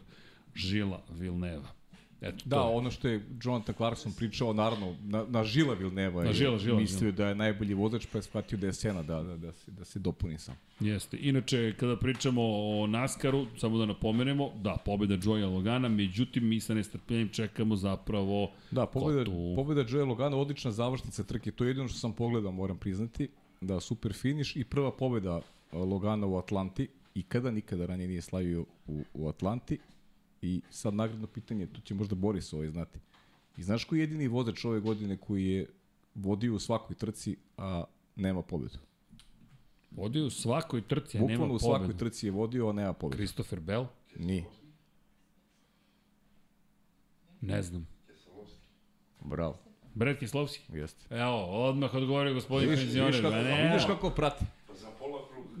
Žila 0.55 1.03
Vilneva. 1.09 1.80
Eto, 2.21 2.43
Da, 2.45 2.55
je. 2.55 2.61
ono 2.61 2.91
što 2.91 3.07
je 3.07 3.25
Jonathan 3.43 3.75
Clarkson 3.75 4.11
pričao, 4.13 4.53
naravno, 4.53 4.95
na, 5.03 5.25
na 5.29 5.43
Žila 5.43 5.73
Vilneva 5.73 6.21
Na 6.23 6.27
je 6.29 6.33
Žila, 6.33 6.57
Žila, 6.57 6.79
mislio 6.79 7.11
da 7.11 7.27
je 7.27 7.35
najbolji 7.35 7.73
vozač, 7.73 8.05
pa 8.11 8.17
je 8.17 8.21
shvatio 8.21 8.57
da 8.57 8.67
je 8.67 8.73
Sena, 8.73 9.03
da, 9.03 9.23
da, 9.23 9.37
da, 9.37 9.51
se, 9.53 9.71
da 9.71 9.85
se 9.85 9.99
dopuni 9.99 10.37
sam. 10.37 10.55
Jeste. 10.79 11.17
Inače, 11.21 11.73
kada 11.79 11.97
pričamo 11.97 12.41
o 12.43 12.87
NASCAR-u, 12.87 13.45
samo 13.57 13.77
da 13.77 13.85
napomenemo, 13.85 14.49
da, 14.61 14.77
pobjeda 14.85 15.17
Joya 15.17 15.53
Logana, 15.53 15.89
međutim, 15.89 16.47
mi 16.47 16.59
sa 16.59 16.73
nestrpljenjem 16.73 17.29
čekamo 17.29 17.75
zapravo 17.75 18.51
Da, 18.71 18.85
pobeda, 18.85 19.25
tu? 19.25 19.53
pobeda 19.55 19.85
Joe 19.89 20.03
Logana, 20.05 20.37
odlična 20.37 20.71
završnica 20.71 21.23
trke, 21.23 21.51
to 21.51 21.63
je 21.63 21.69
jedino 21.69 21.87
što 21.87 21.97
sam 21.99 22.13
pogledao, 22.13 22.51
moram 22.51 22.77
priznati, 22.77 23.27
da 23.61 23.79
super 23.79 24.13
finiš 24.13 24.55
i 24.55 24.63
prva 24.63 24.91
pobeda 24.91 25.41
a, 25.71 25.77
Logana 25.77 26.27
u 26.27 26.37
Atlanti, 26.37 26.87
i 27.15 27.23
kada 27.23 27.51
nikada 27.51 27.85
ranije 27.85 28.07
nije 28.07 28.21
slavio 28.21 28.65
u, 28.87 29.03
u 29.13 29.27
Atlanti, 29.29 29.77
I 30.41 30.61
sad 30.69 30.93
nagradno 30.93 31.27
pitanje, 31.27 31.67
tu 31.67 31.81
će 31.81 31.93
možda 31.93 32.15
Boris 32.15 32.53
ovaj 32.53 32.67
znati. 32.67 32.99
I 33.57 33.63
znaš 33.63 33.83
koji 33.83 33.99
je 33.99 34.03
jedini 34.03 34.27
vozač 34.27 34.65
ove 34.65 34.79
godine 34.79 35.17
koji 35.17 35.45
je 35.45 35.67
vodio 36.15 36.55
u 36.55 36.59
svakoj 36.59 36.95
trci, 36.95 37.37
a 37.57 37.83
nema 38.15 38.41
pobedu? 38.41 38.77
Vodio 39.91 40.25
u 40.25 40.29
svakoj 40.29 40.81
trci, 40.87 41.17
a 41.17 41.21
nema 41.21 41.33
Bukvalno 41.33 41.55
u 41.55 41.59
pobedu. 41.59 41.77
svakoj 41.77 41.97
trci 41.97 42.27
je 42.27 42.31
vodio, 42.31 42.69
a 42.69 42.73
nema 42.73 42.93
pobedu. 42.93 43.17
Christopher 43.17 43.59
Bell? 43.59 43.85
Nije. 44.15 44.45
Ne 47.41 47.61
znam. 47.61 47.87
Bravo. 49.19 49.57
Brad 49.93 50.17
Kislovski? 50.17 50.61
Jeste. 50.73 51.15
Evo, 51.15 51.45
odmah 51.67 51.93
odgovorio 51.93 52.33
gospodin 52.33 52.69
penzioner. 52.69 53.05
vidiš, 53.05 53.21
kako, 53.21 53.35
ne, 53.35 53.67
vidiš 53.69 53.85
kako 53.85 54.09
prati. 54.09 54.45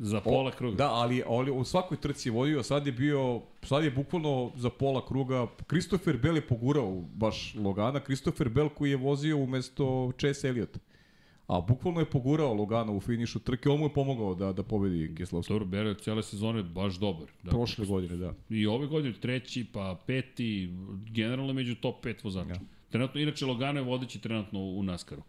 Za 0.03 0.21
pola 0.21 0.51
kruga. 0.51 0.75
Da, 0.75 0.89
ali, 0.91 1.23
ali 1.27 1.51
u 1.51 1.63
svakoj 1.63 1.97
trci 1.97 2.29
je 2.29 2.33
vodio, 2.33 2.63
sad 2.63 2.85
je 2.85 2.91
bio, 2.91 3.41
sad 3.63 3.83
je 3.83 3.91
bukvalno 3.91 4.51
za 4.55 4.69
pola 4.69 5.05
kruga. 5.07 5.47
Christopher 5.67 6.17
Bell 6.17 6.35
je 6.35 6.47
pogurao 6.47 7.03
baš 7.13 7.55
Logana, 7.55 7.99
Christopher 7.99 8.49
Bell 8.49 8.69
koji 8.69 8.89
je 8.89 8.97
vozio 8.97 9.37
umesto 9.37 10.11
Chase 10.19 10.47
Elliott. 10.47 10.79
A 11.47 11.61
bukvalno 11.61 11.99
je 11.99 12.09
pogurao 12.09 12.53
Logana 12.53 12.91
u 12.91 12.99
finišu 12.99 13.39
trke, 13.39 13.69
on 13.69 13.79
mu 13.79 13.85
je 13.85 13.93
pomogao 13.93 14.35
da, 14.35 14.53
da 14.53 14.63
pobedi 14.63 15.15
Keslovski. 15.17 15.53
Dobro, 15.53 15.65
Bell 15.65 15.87
je 15.87 15.95
cijele 15.95 16.23
sezone 16.23 16.63
baš 16.63 16.95
dobar. 16.95 17.27
Da. 17.43 17.49
Prošle 17.49 17.85
godine, 17.85 18.15
da. 18.15 18.33
I 18.49 18.67
ove 18.67 18.87
godine 18.87 19.13
treći, 19.13 19.65
pa 19.73 19.99
peti, 20.07 20.69
generalno 21.09 21.53
među 21.53 21.75
top 21.75 22.05
5 22.05 22.23
vozača. 22.23 22.49
Ja. 22.49 22.59
Trenutno, 22.89 23.21
inače 23.21 23.45
Logano 23.45 23.79
je 23.79 23.85
vodeći 23.85 24.19
trenutno 24.21 24.59
u 24.59 24.83
NASCAR-u. 24.83 25.21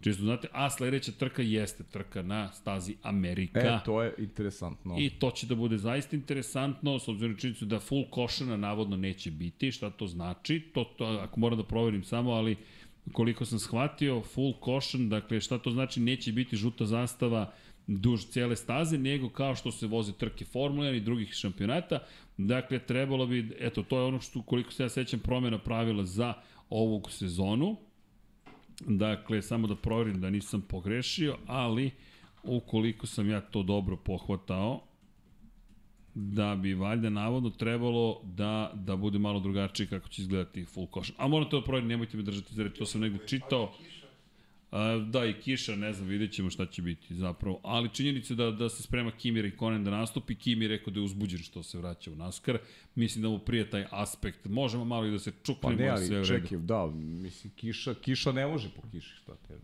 Čisto 0.00 0.22
znate, 0.22 0.48
a 0.52 0.70
sledeća 0.70 1.12
trka 1.12 1.42
jeste 1.42 1.84
trka 1.84 2.22
na 2.22 2.52
stazi 2.52 2.94
Amerika. 3.02 3.60
E, 3.60 3.78
to 3.84 4.02
je 4.02 4.14
interesantno. 4.18 4.96
I 4.98 5.10
to 5.10 5.30
će 5.30 5.46
da 5.46 5.54
bude 5.54 5.78
zaista 5.78 6.16
interesantno, 6.16 6.98
s 6.98 7.08
obzirom 7.08 7.36
činjenicu 7.36 7.64
da 7.64 7.80
full 7.80 8.04
košana 8.10 8.56
navodno 8.56 8.96
neće 8.96 9.30
biti. 9.30 9.72
Šta 9.72 9.90
to 9.90 10.06
znači? 10.06 10.60
To, 10.74 10.84
to 10.84 11.04
ako 11.04 11.40
moram 11.40 11.58
da 11.58 11.64
proverim 11.64 12.04
samo, 12.04 12.30
ali 12.30 12.56
koliko 13.12 13.44
sam 13.44 13.58
shvatio, 13.58 14.22
full 14.22 14.54
caution, 14.64 15.08
dakle 15.08 15.40
šta 15.40 15.58
to 15.58 15.70
znači, 15.70 16.00
neće 16.00 16.32
biti 16.32 16.56
žuta 16.56 16.86
zastava 16.86 17.52
duž 17.86 18.24
cijele 18.24 18.56
staze, 18.56 18.98
nego 18.98 19.28
kao 19.28 19.54
što 19.54 19.72
se 19.72 19.86
voze 19.86 20.12
trke 20.12 20.44
Formula 20.44 20.86
1 20.86 20.96
i 20.96 21.00
drugih 21.00 21.32
šampionata, 21.32 21.98
dakle 22.36 22.78
trebalo 22.78 23.26
bi, 23.26 23.56
eto, 23.60 23.82
to 23.82 23.98
je 23.98 24.04
ono 24.04 24.20
što, 24.20 24.42
koliko 24.42 24.72
se 24.72 24.82
ja 24.82 24.88
sećam, 24.88 25.20
promjena 25.20 25.58
pravila 25.58 26.04
za 26.04 26.34
ovu 26.70 27.02
sezonu, 27.08 27.76
dakle, 28.86 29.42
samo 29.42 29.66
da 29.66 29.76
proverim 29.76 30.20
da 30.20 30.30
nisam 30.30 30.60
pogrešio, 30.60 31.36
ali 31.46 31.90
ukoliko 32.42 33.06
sam 33.06 33.30
ja 33.30 33.40
to 33.40 33.62
dobro 33.62 33.96
pohvatao, 33.96 34.80
da 36.14 36.56
bi 36.56 36.74
valjda 36.74 37.10
navodno 37.10 37.50
trebalo 37.50 38.20
da, 38.24 38.70
da 38.74 38.96
bude 38.96 39.18
malo 39.18 39.40
drugačije 39.40 39.86
kako 39.86 40.08
će 40.08 40.22
izgledati 40.22 40.64
full 40.64 40.86
caution. 40.94 41.16
A 41.18 41.28
moram 41.28 41.50
to 41.50 41.60
da 41.60 41.64
proverim, 41.64 41.88
nemojte 41.88 42.16
me 42.16 42.22
držati 42.22 42.54
za 42.54 42.62
reč, 42.62 42.78
to 42.78 42.86
sam 42.86 43.00
negde 43.00 43.18
čitao. 43.26 43.72
A, 44.70 44.96
da, 45.10 45.24
i 45.26 45.32
kiša, 45.32 45.76
ne 45.76 45.92
znam, 45.92 46.08
vidjet 46.08 46.32
ćemo 46.32 46.50
šta 46.50 46.66
će 46.66 46.82
biti 46.82 47.14
zapravo. 47.14 47.60
Ali 47.62 47.88
činjenica 47.88 48.34
da, 48.34 48.50
da 48.50 48.68
se 48.68 48.82
sprema 48.82 49.10
Kimi 49.10 49.42
Rekonen 49.42 49.84
da 49.84 49.90
nastupi. 49.90 50.34
Kimi 50.34 50.64
je 50.64 50.68
rekao 50.68 50.92
da 50.92 51.00
je 51.00 51.04
uzbuđen 51.04 51.38
što 51.38 51.62
se 51.62 51.78
vraća 51.78 52.10
u 52.10 52.14
NASCAR. 52.14 52.58
Mislim 52.94 53.22
da 53.22 53.28
mu 53.28 53.38
prije 53.38 53.70
taj 53.70 53.84
aspekt. 53.90 54.44
Možemo 54.44 54.84
malo 54.84 55.06
i 55.06 55.10
da 55.10 55.18
se 55.18 55.32
Pa 55.32 55.38
čuknemo. 55.44 55.76
ne, 55.76 55.88
ali 55.88 56.06
sve 56.06 56.24
čekaj, 56.26 56.58
da, 56.58 56.86
mislim, 56.96 57.52
kiša, 57.56 57.94
kiša 57.94 58.32
ne 58.32 58.46
može 58.46 58.68
po 58.76 58.82
kiši, 58.90 59.14
šta 59.22 59.34
te. 59.48 59.54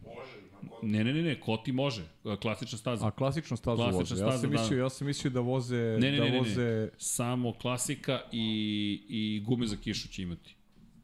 Ne, 0.83 1.05
ne, 1.05 1.13
ne, 1.13 1.23
ne, 1.23 1.41
Koti 1.41 1.73
može. 1.73 2.03
Klasična 2.43 2.79
staza. 2.79 3.07
A 3.07 3.11
klasično 3.11 3.57
stazu 3.57 3.77
Klasična 3.77 3.99
voze. 3.99 4.15
Ja 4.15 4.19
staza, 4.19 4.39
sam, 4.39 4.51
da. 4.51 4.61
mislio, 4.61 4.79
ja 4.79 4.91
sam 4.91 5.07
mislio 5.07 5.31
da 5.31 5.41
voze, 5.41 5.77
Ne, 5.77 6.11
ne, 6.11 6.17
da 6.19 6.25
ne, 6.25 6.31
ne, 6.31 6.39
voze... 6.39 6.63
ne. 6.63 6.89
Samo 6.99 7.53
klasika 7.53 8.21
i, 8.33 8.47
i 9.09 9.43
gume 9.47 9.67
za 9.67 9.77
kišu 9.77 10.09
će 10.09 10.23
imati. 10.23 10.57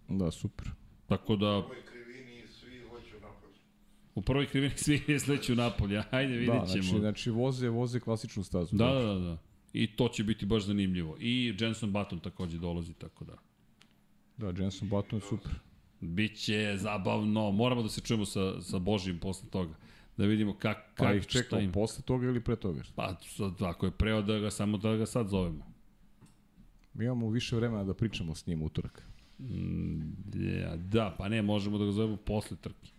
Da, 0.09 0.31
super. 0.31 0.69
Tako 1.07 1.37
da, 1.37 1.47
U 1.47 1.51
ovoj 1.51 1.77
krivini 1.85 2.43
svi 2.49 2.81
hoću 2.91 3.21
napolje. 3.21 3.55
U 4.15 4.23
prvoj 4.23 4.47
krivini 4.47 4.73
svi 4.77 5.19
sleću 5.25 5.55
napolje. 5.55 6.03
Ajde, 6.11 6.33
vidjet 6.37 6.61
Da, 6.61 6.67
ćemo. 6.67 6.83
znači, 6.83 7.01
znači 7.01 7.31
voze, 7.31 7.69
voze 7.69 8.01
klasičnu 8.01 8.43
stazu. 8.45 8.77
Da, 8.77 8.87
da, 8.87 9.01
da, 9.05 9.19
da. 9.19 9.39
I 9.73 9.97
to 9.97 10.09
će 10.09 10.25
biti 10.25 10.47
baš 10.47 10.63
zanimljivo. 10.65 11.17
I 11.21 11.55
Jenson 11.61 11.93
Button 11.93 12.19
takođe 12.21 12.59
dolazi, 12.59 12.95
tako 12.95 13.25
da. 13.25 13.35
Da, 14.37 14.63
Jenson 14.63 14.89
Button 14.89 15.17
je 15.19 15.27
super. 15.29 15.53
Biće 16.01 16.75
zabavno. 16.77 17.51
Moramo 17.51 17.83
da 17.83 17.89
se 17.89 18.01
čujemo 18.01 18.25
sa, 18.25 18.63
sa 18.63 18.79
Božijim 18.79 19.19
posle 19.19 19.49
toga. 19.51 19.75
Da 20.17 20.27
vidimo 20.27 20.53
kak, 20.55 20.77
kak, 20.77 20.97
Pa 20.97 21.13
ih 21.15 21.27
čekamo 21.27 21.63
im. 21.63 21.73
posle 21.73 22.03
toga 22.05 22.27
ili 22.27 22.41
pre 22.41 22.57
toga? 22.57 22.83
Pa, 22.95 23.17
sad, 23.23 23.63
ako 23.63 23.87
je 23.87 23.93
preo 23.93 24.23
da 24.23 24.39
ga, 24.39 24.51
samo 24.51 24.77
da 24.79 24.97
ga 24.97 25.07
sad 25.07 25.29
zovemo. 25.29 25.67
Mi 26.95 27.05
imamo 27.05 27.31
više 27.31 27.57
vremena 27.57 27.85
da 27.85 27.95
pričamo 27.95 28.35
s 28.35 28.47
njim 28.47 28.63
utorak. 28.63 29.03
Mm, 29.39 30.01
ja, 30.61 30.77
da, 30.77 31.15
pa 31.19 31.29
ne, 31.29 31.43
možemo 31.43 31.79
da 31.79 31.85
ga 31.85 31.93
zovemo 31.93 32.17
posle 32.17 32.57
trke. 32.57 32.91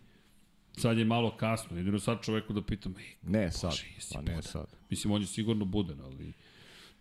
Sad 0.74 0.98
je 0.98 1.04
malo 1.04 1.30
kasno, 1.32 1.76
jedino 1.76 1.98
sad 1.98 2.22
čoveku 2.22 2.52
da 2.52 2.62
pitam, 2.62 2.94
ej, 2.98 3.14
Ne 3.24 3.50
sad, 3.50 3.70
Bože, 3.70 3.84
jesi 3.94 4.14
pa 4.14 4.20
ne 4.20 4.26
budan? 4.26 4.42
sad. 4.42 4.66
mislim, 4.90 5.12
on 5.12 5.20
je 5.20 5.26
sigurno 5.26 5.64
budan, 5.64 6.00
ali 6.02 6.32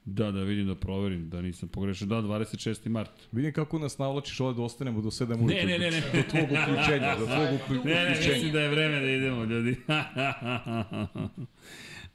da, 0.06 0.32
da 0.32 0.40
vidim, 0.42 0.68
da 0.68 0.76
proverim, 0.76 1.30
da 1.30 1.42
nisam 1.42 1.70
pogrešio. 1.70 2.08
Da, 2.08 2.16
26. 2.16 2.90
mart. 2.90 3.12
Vidim 3.32 3.54
kako 3.54 3.80
nas 3.80 3.98
navlačiš 3.98 4.40
ovde 4.40 4.58
da 4.58 4.64
ostanemo 4.64 5.02
do 5.02 5.10
7 5.10 5.24
ujutru. 5.30 5.48
Ne, 5.48 5.66
ne, 5.66 5.80
ne, 5.80 5.92
ne. 5.92 6.02
Do 6.14 6.24
tvog 6.24 6.44
uključenja, 6.44 7.16
do 7.16 7.26
tvog 7.26 7.48
uklju- 7.56 7.86
Ne, 7.86 7.94
ne, 7.96 8.02
uključenja. 8.04 8.34
mislim 8.34 8.52
da 8.52 8.60
je 8.60 8.70
vreme 8.70 9.00
da 9.00 9.06
idemo, 9.08 9.44
ljudi. 9.44 9.76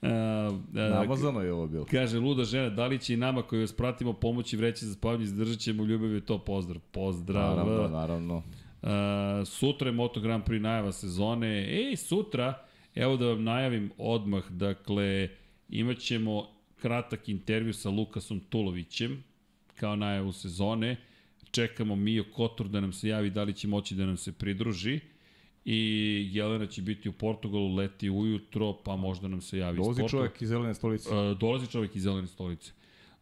Uh, 0.03 0.09
uh, 0.53 0.61
Namazano 0.73 1.41
je 1.41 1.53
ovo 1.53 1.67
bilo. 1.67 1.85
Kaže, 1.85 2.19
luda 2.19 2.45
žena, 2.45 2.69
da 2.69 2.87
li 2.87 2.99
će 2.99 3.15
i 3.15 3.19
nama 3.19 3.43
koji 3.43 3.61
vas 3.61 3.73
pratimo 3.73 4.13
pomoći 4.13 4.57
vreće 4.57 4.87
za 4.87 4.95
spavanje, 4.95 5.25
izdržat 5.25 5.59
ćemo 5.59 5.85
ljubav 5.85 6.13
je 6.13 6.21
to 6.21 6.39
pozdrav. 6.39 6.81
Pozdrav. 6.83 7.57
Naravno, 7.57 7.89
naravno. 7.91 8.43
Uh, 8.83 8.89
sutra 9.47 9.89
je 9.89 9.93
Moto 9.93 10.21
Grand 10.21 10.45
Prix 10.45 10.63
najava 10.63 10.93
sezone. 10.93 11.49
Ej, 11.49 11.97
sutra, 11.97 12.67
evo 12.95 13.17
da 13.17 13.27
vam 13.27 13.45
najavim 13.45 13.91
odmah, 13.99 14.51
dakle, 14.51 15.29
imat 15.69 15.99
ćemo 15.99 16.47
kratak 16.77 17.29
intervju 17.29 17.73
sa 17.73 17.91
Lukasom 17.91 18.41
Tulovićem 18.41 19.25
kao 19.75 19.97
najavu 19.97 20.33
sezone. 20.33 20.97
Čekamo 21.51 21.97
Mio 21.97 22.25
Kotor 22.35 22.69
da 22.69 22.81
nam 22.81 22.93
se 22.93 23.09
javi 23.09 23.31
da 23.31 23.43
li 23.43 23.53
će 23.53 23.69
moći 23.69 23.95
da 23.95 24.07
nam 24.07 24.17
se 24.17 24.33
pridruži. 24.33 25.01
I 25.65 26.29
Jelena 26.33 26.67
će 26.67 26.83
biti 26.83 27.09
u 27.09 27.13
Portugalu, 27.13 27.75
leti 27.75 28.11
ujutro, 28.11 28.77
pa 28.85 28.97
možda 28.97 29.29
nam 29.29 29.41
se 29.41 29.59
javi 29.59 29.75
iz 29.75 29.85
Dolazi 29.85 30.01
Portugala. 30.01 30.29
čovjek 30.29 30.43
iz 30.43 30.49
zelene 30.49 30.75
stolice. 30.75 31.09
Uh, 31.15 31.39
dolazi 31.39 31.67
čovjek 31.67 31.97
iz 31.97 32.03
Zelene 32.03 32.27
stolice. 32.27 32.73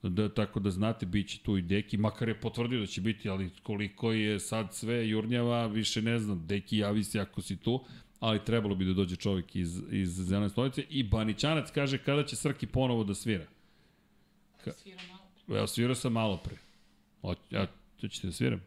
Da, 0.08 0.28
tako 0.28 0.60
da 0.60 0.70
znate, 0.70 1.06
bit 1.06 1.28
će 1.28 1.38
tu 1.38 1.56
i 1.56 1.62
Deki, 1.62 1.96
makar 1.96 2.28
je 2.28 2.40
potvrdio 2.40 2.80
da 2.80 2.86
će 2.86 3.00
biti, 3.00 3.28
ali 3.28 3.50
koliko 3.62 4.12
je 4.12 4.40
sad 4.40 4.74
sve 4.74 5.08
jurnjava, 5.08 5.66
više 5.66 6.02
ne 6.02 6.18
znam, 6.18 6.46
Deki 6.46 6.78
javi 6.78 7.04
se 7.04 7.20
ako 7.20 7.42
si 7.42 7.56
tu, 7.56 7.84
ali 8.20 8.44
trebalo 8.44 8.74
bi 8.74 8.84
da 8.84 8.92
dođe 8.92 9.16
čovjek 9.16 9.56
iz, 9.56 9.82
iz 9.90 10.08
Zelene 10.10 10.48
stolice. 10.48 10.82
I 10.90 11.02
Banićanac 11.02 11.70
kaže 11.70 11.98
kada 11.98 12.24
će 12.24 12.36
Srki 12.36 12.66
ponovo 12.66 13.04
da 13.04 13.14
svira. 13.14 13.46
Ka- 14.64 14.72
Svira 14.72 15.00
malo. 15.08 15.58
Evo, 15.58 15.66
svirao 15.66 15.94
sam 15.94 16.12
malo 16.12 16.36
pre. 16.36 16.56
O, 17.22 17.34
ja, 17.50 17.66
to 18.00 18.08
ćete 18.08 18.26
da 18.26 18.32
sviram? 18.32 18.60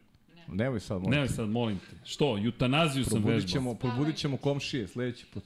Nemoj 0.48 0.80
sad, 0.80 1.02
molim. 1.02 1.20
Ne, 1.20 1.28
sad 1.28 1.48
molim 1.48 1.78
te. 1.78 1.96
Što? 2.04 2.36
Jutanaziju 2.38 3.04
sam 3.04 3.10
Probudit 3.12 3.34
vežbao. 3.34 3.48
ćemo, 3.52 3.74
probudit 3.74 4.16
ćemo 4.16 4.36
komšije 4.36 4.88
sledeći 4.88 5.26
put. 5.26 5.42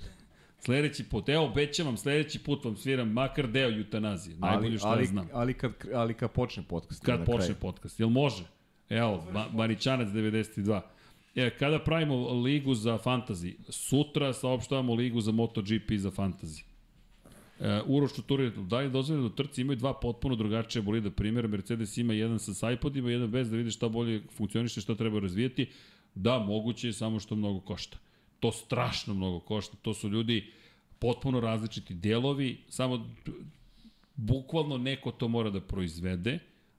Sledeći 0.65 1.05
put, 1.05 1.29
evo, 1.29 1.45
obećam 1.45 1.87
vam, 1.87 1.97
sledeći 1.97 2.39
put 2.39 2.65
vam 2.65 2.77
sviram 2.77 3.09
makar 3.09 3.49
deo 3.49 3.69
jutanazije. 3.69 4.37
Najbolje 4.37 4.79
što 4.79 4.89
ali, 4.89 5.03
ja 5.03 5.07
znam. 5.07 5.29
ali, 5.33 5.55
kad, 5.55 5.73
ali 5.95 6.15
kad 6.15 6.31
počne 6.31 6.63
podcast. 6.69 7.05
Kad 7.05 7.25
počne 7.25 7.47
kraju. 7.47 7.61
podcast. 7.61 8.01
Jel 8.01 8.09
može? 8.09 8.45
Evo, 8.89 9.25
ba 9.33 9.49
Baničanac 9.53 10.09
92. 10.09 10.81
E, 11.35 11.51
kada 11.59 11.79
pravimo 11.79 12.31
ligu 12.31 12.75
za 12.75 12.99
fantasy? 12.99 13.55
Sutra 13.69 14.33
saopštavamo 14.33 14.95
ligu 14.95 15.21
za 15.21 15.33
MotoGP 15.33 15.93
za 15.97 16.11
fantasy. 16.11 16.65
E, 17.61 17.81
Uroš 17.87 18.15
Čuturije, 18.15 18.51
da 18.51 18.79
li 18.79 18.85
je 18.85 18.91
dozvoljeno 18.91 19.29
da 19.29 19.35
trci 19.35 19.61
imaju 19.61 19.77
dva 19.77 19.95
potpuno 19.95 20.37
drugačije 20.37 20.83
bolida 20.83 21.11
primjera, 21.11 21.49
Mercedes 21.49 21.97
ima 21.97 22.15
jedan 22.15 22.39
sa 22.39 22.55
sajpodima, 22.55 23.11
jedan 23.11 23.31
bez 23.31 23.51
da 23.51 23.57
vidi 23.57 23.71
šta 23.71 23.89
bolje 23.89 24.23
funkcioniše, 24.37 24.81
šta 24.81 24.95
treba 24.95 25.21
razvijeti. 25.21 25.67
Da, 26.15 26.39
moguće 26.39 26.89
je, 26.89 26.93
samo 26.93 27.21
što 27.21 27.37
mnogo 27.37 27.61
košta. 27.61 27.99
To 28.43 28.51
strašno 28.53 29.15
mnogo 29.15 29.41
košta. 29.41 29.77
To 29.83 29.95
su 29.95 30.09
ljudi 30.09 30.53
potpuno 30.99 31.41
različiti 31.41 31.95
delovi, 31.95 32.65
samo 32.69 33.15
bukvalno 34.17 34.79
neko 34.79 35.11
to 35.11 35.29
mora 35.29 35.51
da 35.51 35.61
proizvede, 35.61 36.39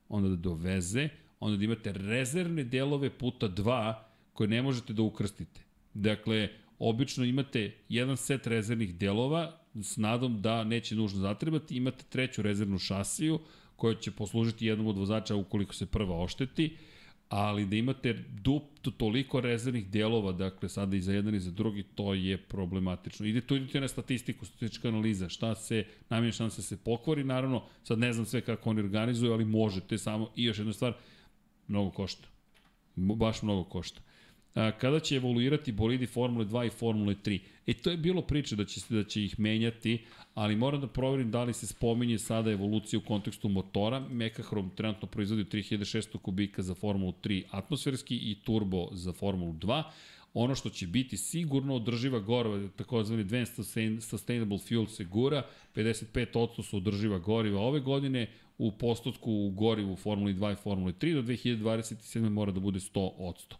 onda 0.10 0.30
da 0.30 0.36
doveze, 0.36 1.10
onda 1.40 1.58
da 1.58 1.64
imate 1.64 1.92
rezervne 1.92 2.64
delove 2.64 3.10
puta 3.10 3.48
dva 3.48 4.08
koje 4.34 4.48
ne 4.48 4.62
možete 4.62 4.94
da 4.94 5.02
ukrstite. 5.02 5.62
Dakle, 5.94 6.50
obično 6.80 7.26
imate 7.26 7.72
jedan 7.90 8.18
set 8.18 8.48
rezervnih 8.48 8.96
delova 8.96 9.60
s 9.76 9.98
nadom 9.98 10.42
da 10.42 10.64
neće 10.64 10.96
nužno 10.96 11.20
zatrebati, 11.20 11.78
imate 11.78 12.04
treću 12.10 12.42
rezervnu 12.42 12.80
šasiju 12.80 13.40
koja 13.76 13.96
će 13.96 14.12
poslužiti 14.12 14.66
jednom 14.66 14.88
od 14.88 14.98
vozača 14.98 15.36
ukoliko 15.36 15.74
se 15.74 15.86
prva 15.86 16.20
ošteti, 16.20 16.78
ali 17.36 17.66
da 17.66 17.76
imate 17.76 18.14
dup, 18.44 18.64
to, 18.82 18.92
toliko 18.92 19.42
rezervnih 19.42 19.88
delova, 19.90 20.32
dakle 20.32 20.70
sada 20.70 20.96
i 20.96 21.02
za 21.02 21.14
jedan 21.14 21.36
i 21.36 21.40
za 21.40 21.52
drugi, 21.52 21.84
to 21.84 22.14
je 22.14 22.38
problematično. 22.38 23.26
Ide 23.26 23.42
tu 23.42 23.56
idete 23.56 23.82
na 23.82 23.88
statistiku, 23.88 24.46
statistička 24.46 24.88
analiza, 24.88 25.30
šta 25.30 25.56
se, 25.56 25.86
najmanje 26.10 26.32
šanse 26.32 26.62
se 26.62 26.78
pokvari, 26.78 27.24
naravno, 27.24 27.64
sad 27.84 28.00
ne 28.00 28.14
znam 28.14 28.26
sve 28.26 28.42
kako 28.42 28.70
oni 28.70 28.82
organizuju, 28.82 29.34
ali 29.34 29.46
možete 29.46 29.98
samo, 29.98 30.30
i 30.36 30.44
još 30.44 30.58
jedna 30.58 30.74
stvar, 30.74 30.94
Mnogo 31.68 31.92
košta. 31.92 32.28
Baš 32.96 33.42
mnogo 33.42 33.64
košta. 33.64 34.02
Kada 34.54 35.00
će 35.00 35.16
evoluirati 35.16 35.72
bolidi 35.72 36.06
Formule 36.06 36.46
2 36.46 36.68
i 36.68 36.70
Formule 36.70 37.16
3? 37.16 37.40
E, 37.68 37.74
to 37.74 37.92
je 37.92 37.98
bilo 37.98 38.22
priče 38.22 38.56
da 38.56 38.66
će, 38.66 38.82
da 38.90 39.04
će 39.04 39.24
ih 39.24 39.40
menjati, 39.40 40.06
ali 40.34 40.56
moram 40.56 40.82
da 40.82 40.88
proverim 40.88 41.32
da 41.32 41.44
li 41.44 41.54
se 41.54 41.68
spominje 41.68 42.20
sada 42.20 42.52
evolucija 42.52 43.00
u 43.00 43.08
kontekstu 43.08 43.50
motora. 43.50 44.00
Mekahrom 44.00 44.70
trenutno 44.76 45.08
proizvodi 45.08 45.44
3600 45.44 46.18
kubika 46.18 46.62
za 46.62 46.76
Formulu 46.76 47.14
3 47.24 47.44
atmosferski 47.52 48.16
i 48.16 48.36
turbo 48.44 48.88
za 48.92 49.14
Formulu 49.14 49.54
2. 49.54 49.84
Ono 50.34 50.56
što 50.56 50.70
će 50.70 50.88
biti 50.88 51.18
sigurno 51.18 51.76
održiva 51.76 52.20
goriva, 52.20 52.70
takozvani 52.76 53.22
Advanced 53.22 53.56
Sustain- 53.56 54.02
Sustainable 54.02 54.58
Fuel 54.58 54.88
se 54.88 55.04
gura, 55.04 55.46
55% 55.76 56.64
su 56.64 56.78
održiva 56.78 57.20
goriva 57.20 57.62
ove 57.62 57.80
godine, 57.80 58.28
u 58.58 58.72
postotku 58.72 59.32
u 59.32 59.50
gorivu 59.50 59.96
Formuli 59.96 60.34
2 60.34 60.54
i 60.54 60.56
Formuli 60.56 60.94
3 60.94 61.14
do 61.14 61.22
2027. 61.22 62.30
mora 62.30 62.52
da 62.52 62.60
bude 62.60 62.80
100%. 62.80 63.56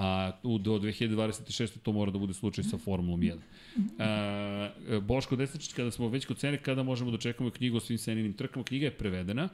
A 0.00 0.32
u, 0.42 0.58
do 0.58 0.78
2026. 0.78 1.78
to 1.82 1.92
mora 1.92 2.10
da 2.10 2.18
bude 2.18 2.34
slučaj 2.34 2.64
sa 2.64 2.78
Formulom 2.78 3.20
1. 3.20 3.38
A, 3.98 5.00
Boško 5.02 5.36
Desničić, 5.36 5.72
kada 5.72 5.90
smo 5.90 6.08
već 6.08 6.26
kod 6.26 6.38
cene, 6.38 6.62
kada 6.62 6.82
možemo 6.82 7.10
da 7.10 7.18
čekamo 7.18 7.50
knjigu 7.50 7.76
o 7.76 7.80
svim 7.80 7.98
seninim 7.98 8.32
trkama, 8.32 8.64
knjiga 8.64 8.86
je 8.86 8.98
prevedena 8.98 9.48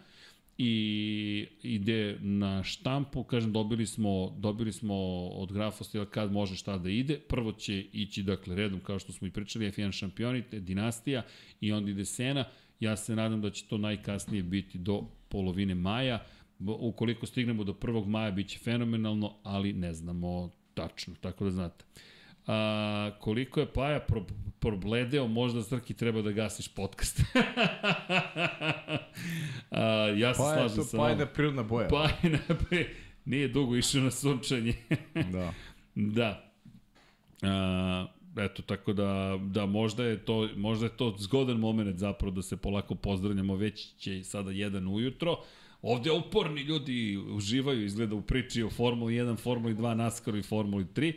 i 0.59 1.47
ide 1.63 2.19
na 2.21 2.63
štampu, 2.63 3.25
kažem 3.25 3.53
dobili 3.53 3.87
smo 3.87 4.37
dobili 4.39 4.73
smo 4.73 4.95
od 5.27 5.53
grafostila 5.53 6.07
kad 6.07 6.33
može 6.33 6.57
šta 6.57 6.79
da 6.79 6.91
ide. 6.91 7.19
Prvo 7.19 7.53
će 7.53 7.85
ići 7.93 8.23
dakle 8.23 8.57
redom 8.57 8.81
kao 8.81 8.99
što 8.99 9.13
smo 9.13 9.27
i 9.27 9.31
pričali 9.31 9.71
F1 9.73 9.93
šampioni, 9.93 10.43
te 10.43 10.61
dinastija 10.61 11.23
i 11.61 11.73
onda 11.73 11.91
ide 11.91 12.05
Sena. 12.05 12.45
Ja 12.81 12.97
se 12.97 13.17
nadam 13.17 13.41
da 13.41 13.51
će 13.51 13.65
to 13.67 13.79
najkasnije 13.79 14.43
biti 14.43 14.79
do 14.79 15.05
polovine 15.29 15.75
maja. 15.75 16.25
Ukoliko 16.61 17.27
stignemo 17.27 17.65
do 17.65 17.73
1. 17.73 18.07
maja 18.07 18.31
biće 18.31 18.59
fenomenalno, 18.59 19.35
ali 19.43 19.73
ne 19.73 19.95
znamo 19.95 20.51
tačno, 20.75 21.15
tako 21.21 21.45
da 21.45 21.51
znate. 21.51 21.85
A, 22.47 23.11
koliko 23.21 23.61
je 23.61 23.67
Paja 23.73 24.01
pro, 24.01 24.25
probledeo, 24.61 25.27
možda 25.29 25.63
Srki 25.63 25.95
treba 25.95 26.23
da 26.23 26.33
gasiš 26.33 26.69
podcast. 26.69 27.21
A, 29.71 29.83
ja 30.17 30.35
se 30.35 30.39
Pa 30.39 30.53
je 30.53 30.69
slažem 30.69 30.85
sa 30.85 30.97
pa 30.97 31.09
je 31.09 31.15
vama. 31.15 31.25
da 31.25 31.27
prirodna 31.27 31.63
boja. 31.63 31.89
Pa 31.89 32.09
je 32.23 32.31
napre, 32.49 32.87
nije 33.25 33.49
dugo 33.49 33.77
išao 33.77 34.01
na 34.03 34.11
sunčanje. 34.11 34.75
Da. 35.33 35.53
da. 35.95 36.53
A, 37.43 38.07
eto, 38.37 38.63
tako 38.63 38.93
da, 38.93 39.39
da 39.43 39.67
možda 39.67 40.05
je 40.05 40.19
to, 40.25 40.49
možda 40.57 40.87
je 40.87 40.97
to 40.97 41.15
zgodan 41.19 41.57
moment 41.57 41.99
zapravo 41.99 42.35
da 42.35 42.43
se 42.43 42.57
polako 42.57 42.95
pozdravljamo, 42.95 43.57
već 43.57 43.95
će 43.97 44.25
sada 44.25 44.51
jedan 44.51 44.89
ujutro. 44.89 45.37
Ovde 45.87 46.11
uporni 46.11 46.61
ljudi 46.61 47.17
uživaju, 47.17 47.85
izgleda 47.85 48.15
u 48.15 48.23
priči 48.23 48.63
o 48.63 48.71
Formuli 48.71 49.15
1, 49.15 49.39
Formuli 49.39 49.75
2, 49.75 49.95
NASCAR 49.95 50.37
i 50.37 50.43
Formuli 50.43 50.85
3, 50.85 51.13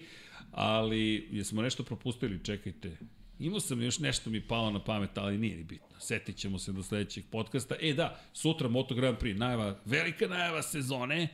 ali 0.52 1.28
jesmo 1.32 1.62
nešto 1.62 1.84
propustili, 1.84 2.44
čekajte. 2.44 2.98
Imao 3.40 3.60
sam 3.60 3.82
još 3.82 4.00
nešto 4.00 4.30
mi 4.30 4.42
palo 4.42 4.72
na 4.72 4.84
pamet, 4.84 5.18
ali 5.18 5.38
nije 5.38 5.58
ni 5.58 5.64
bitno. 5.64 6.00
Setit 6.00 6.38
ćemo 6.38 6.60
se 6.60 6.72
do 6.72 6.84
sledećeg 6.84 7.24
podcasta. 7.32 7.76
E 7.82 7.94
da, 7.94 8.20
sutra 8.34 8.68
Moto 8.68 8.96
Grand 8.96 9.18
Prix, 9.18 9.38
najava, 9.38 9.80
velika 9.86 10.28
najava 10.28 10.62
sezone. 10.62 11.28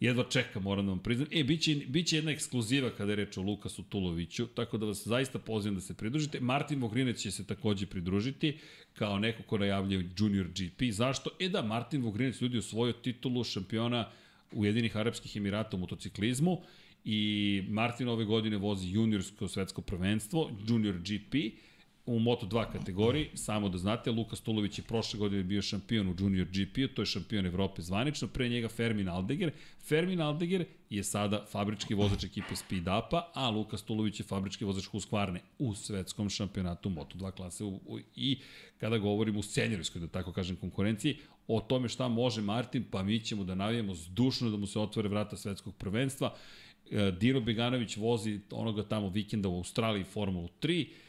Jedva 0.00 0.24
čekam, 0.30 0.62
moram 0.62 0.86
da 0.86 0.92
vam 0.92 0.98
priznam. 0.98 1.28
E, 1.32 1.44
bit 1.44 1.62
će, 1.62 1.74
bit 1.74 2.06
će 2.06 2.16
jedna 2.16 2.30
ekskluziva 2.30 2.90
kada 2.90 3.12
je 3.12 3.16
reč 3.16 3.36
o 3.36 3.42
Lukasu 3.42 3.82
Tuloviću, 3.82 4.46
tako 4.46 4.78
da 4.78 4.86
vas 4.86 5.06
zaista 5.06 5.38
pozivam 5.38 5.74
da 5.74 5.80
se 5.80 5.94
pridružite. 5.94 6.40
Martin 6.40 6.80
Vogrinec 6.80 7.18
će 7.18 7.30
se 7.30 7.46
takođe 7.46 7.86
pridružiti 7.86 8.58
kao 8.92 9.18
neko 9.18 9.42
ko 9.42 9.58
najavljaju 9.58 10.08
Junior 10.18 10.46
GP. 10.46 10.82
Zašto? 10.90 11.30
E 11.40 11.48
da, 11.48 11.62
Martin 11.62 12.02
Vogrinec 12.02 12.40
ljudi 12.40 12.58
osvojio 12.58 12.92
titulu 12.92 13.44
šampiona 13.44 14.10
Ujedinih 14.52 14.96
Arabskih 14.96 15.36
Emirata 15.36 15.76
u 15.76 15.80
motociklizmu 15.80 16.62
i 17.04 17.62
Martin 17.68 18.08
ove 18.08 18.24
godine 18.24 18.56
vozi 18.56 18.88
juniorsko 18.88 19.48
svetsko 19.48 19.82
prvenstvo, 19.82 20.50
Junior 20.68 20.98
GP, 20.98 21.34
u 22.06 22.18
Moto2 22.18 22.72
kategoriji, 22.72 23.30
samo 23.34 23.68
da 23.68 23.78
znate, 23.78 24.10
Lukas 24.10 24.40
Tulović 24.40 24.78
je 24.78 24.84
prošle 24.84 25.18
godine 25.18 25.42
bio 25.42 25.62
šampion 25.62 26.08
u 26.08 26.14
Junior 26.18 26.46
GP-u, 26.46 26.88
to 26.94 27.02
je 27.02 27.06
šampion 27.06 27.46
Evrope 27.46 27.82
zvanično, 27.82 28.28
pre 28.28 28.48
njega 28.48 28.68
Fermin 28.68 29.08
Aldeger. 29.08 29.52
Fermin 29.88 30.20
Aldeger 30.20 30.64
je 30.90 31.04
sada 31.04 31.44
fabrički 31.50 31.94
vozač 31.94 32.24
ekipe 32.24 32.56
Speed 32.56 32.82
Upa, 32.82 33.30
a 33.34 33.50
Lukas 33.50 33.82
Tulović 33.82 34.20
je 34.20 34.24
fabrički 34.24 34.64
vozač 34.64 34.86
Husqvarne 34.86 35.40
u 35.58 35.74
svetskom 35.74 36.30
šampionatu 36.30 36.90
Moto2 36.90 37.30
klase 37.30 37.64
u, 37.64 37.80
u, 37.86 37.98
i 38.16 38.38
kada 38.80 38.98
govorimo 38.98 39.38
u 39.38 39.42
senjorskoj, 39.42 40.00
da 40.00 40.08
tako 40.08 40.32
kažem, 40.32 40.56
konkurenciji, 40.56 41.16
o 41.48 41.60
tome 41.60 41.88
šta 41.88 42.08
može 42.08 42.42
Martin, 42.42 42.84
pa 42.90 43.02
mi 43.02 43.20
ćemo 43.20 43.44
da 43.44 43.54
navijemo 43.54 43.94
zdušno 43.94 44.50
da 44.50 44.56
mu 44.56 44.66
se 44.66 44.78
otvore 44.78 45.08
vrata 45.08 45.36
svetskog 45.36 45.74
prvenstva. 45.74 46.34
E, 46.90 47.10
Dino 47.20 47.40
Beganović 47.40 47.96
vozi 47.96 48.40
onoga 48.50 48.82
tamo 48.82 49.08
vikenda 49.08 49.48
u 49.48 49.56
Australiji 49.56 50.04
Formulu 50.04 50.48
3, 50.60 50.86
E, 50.86 51.03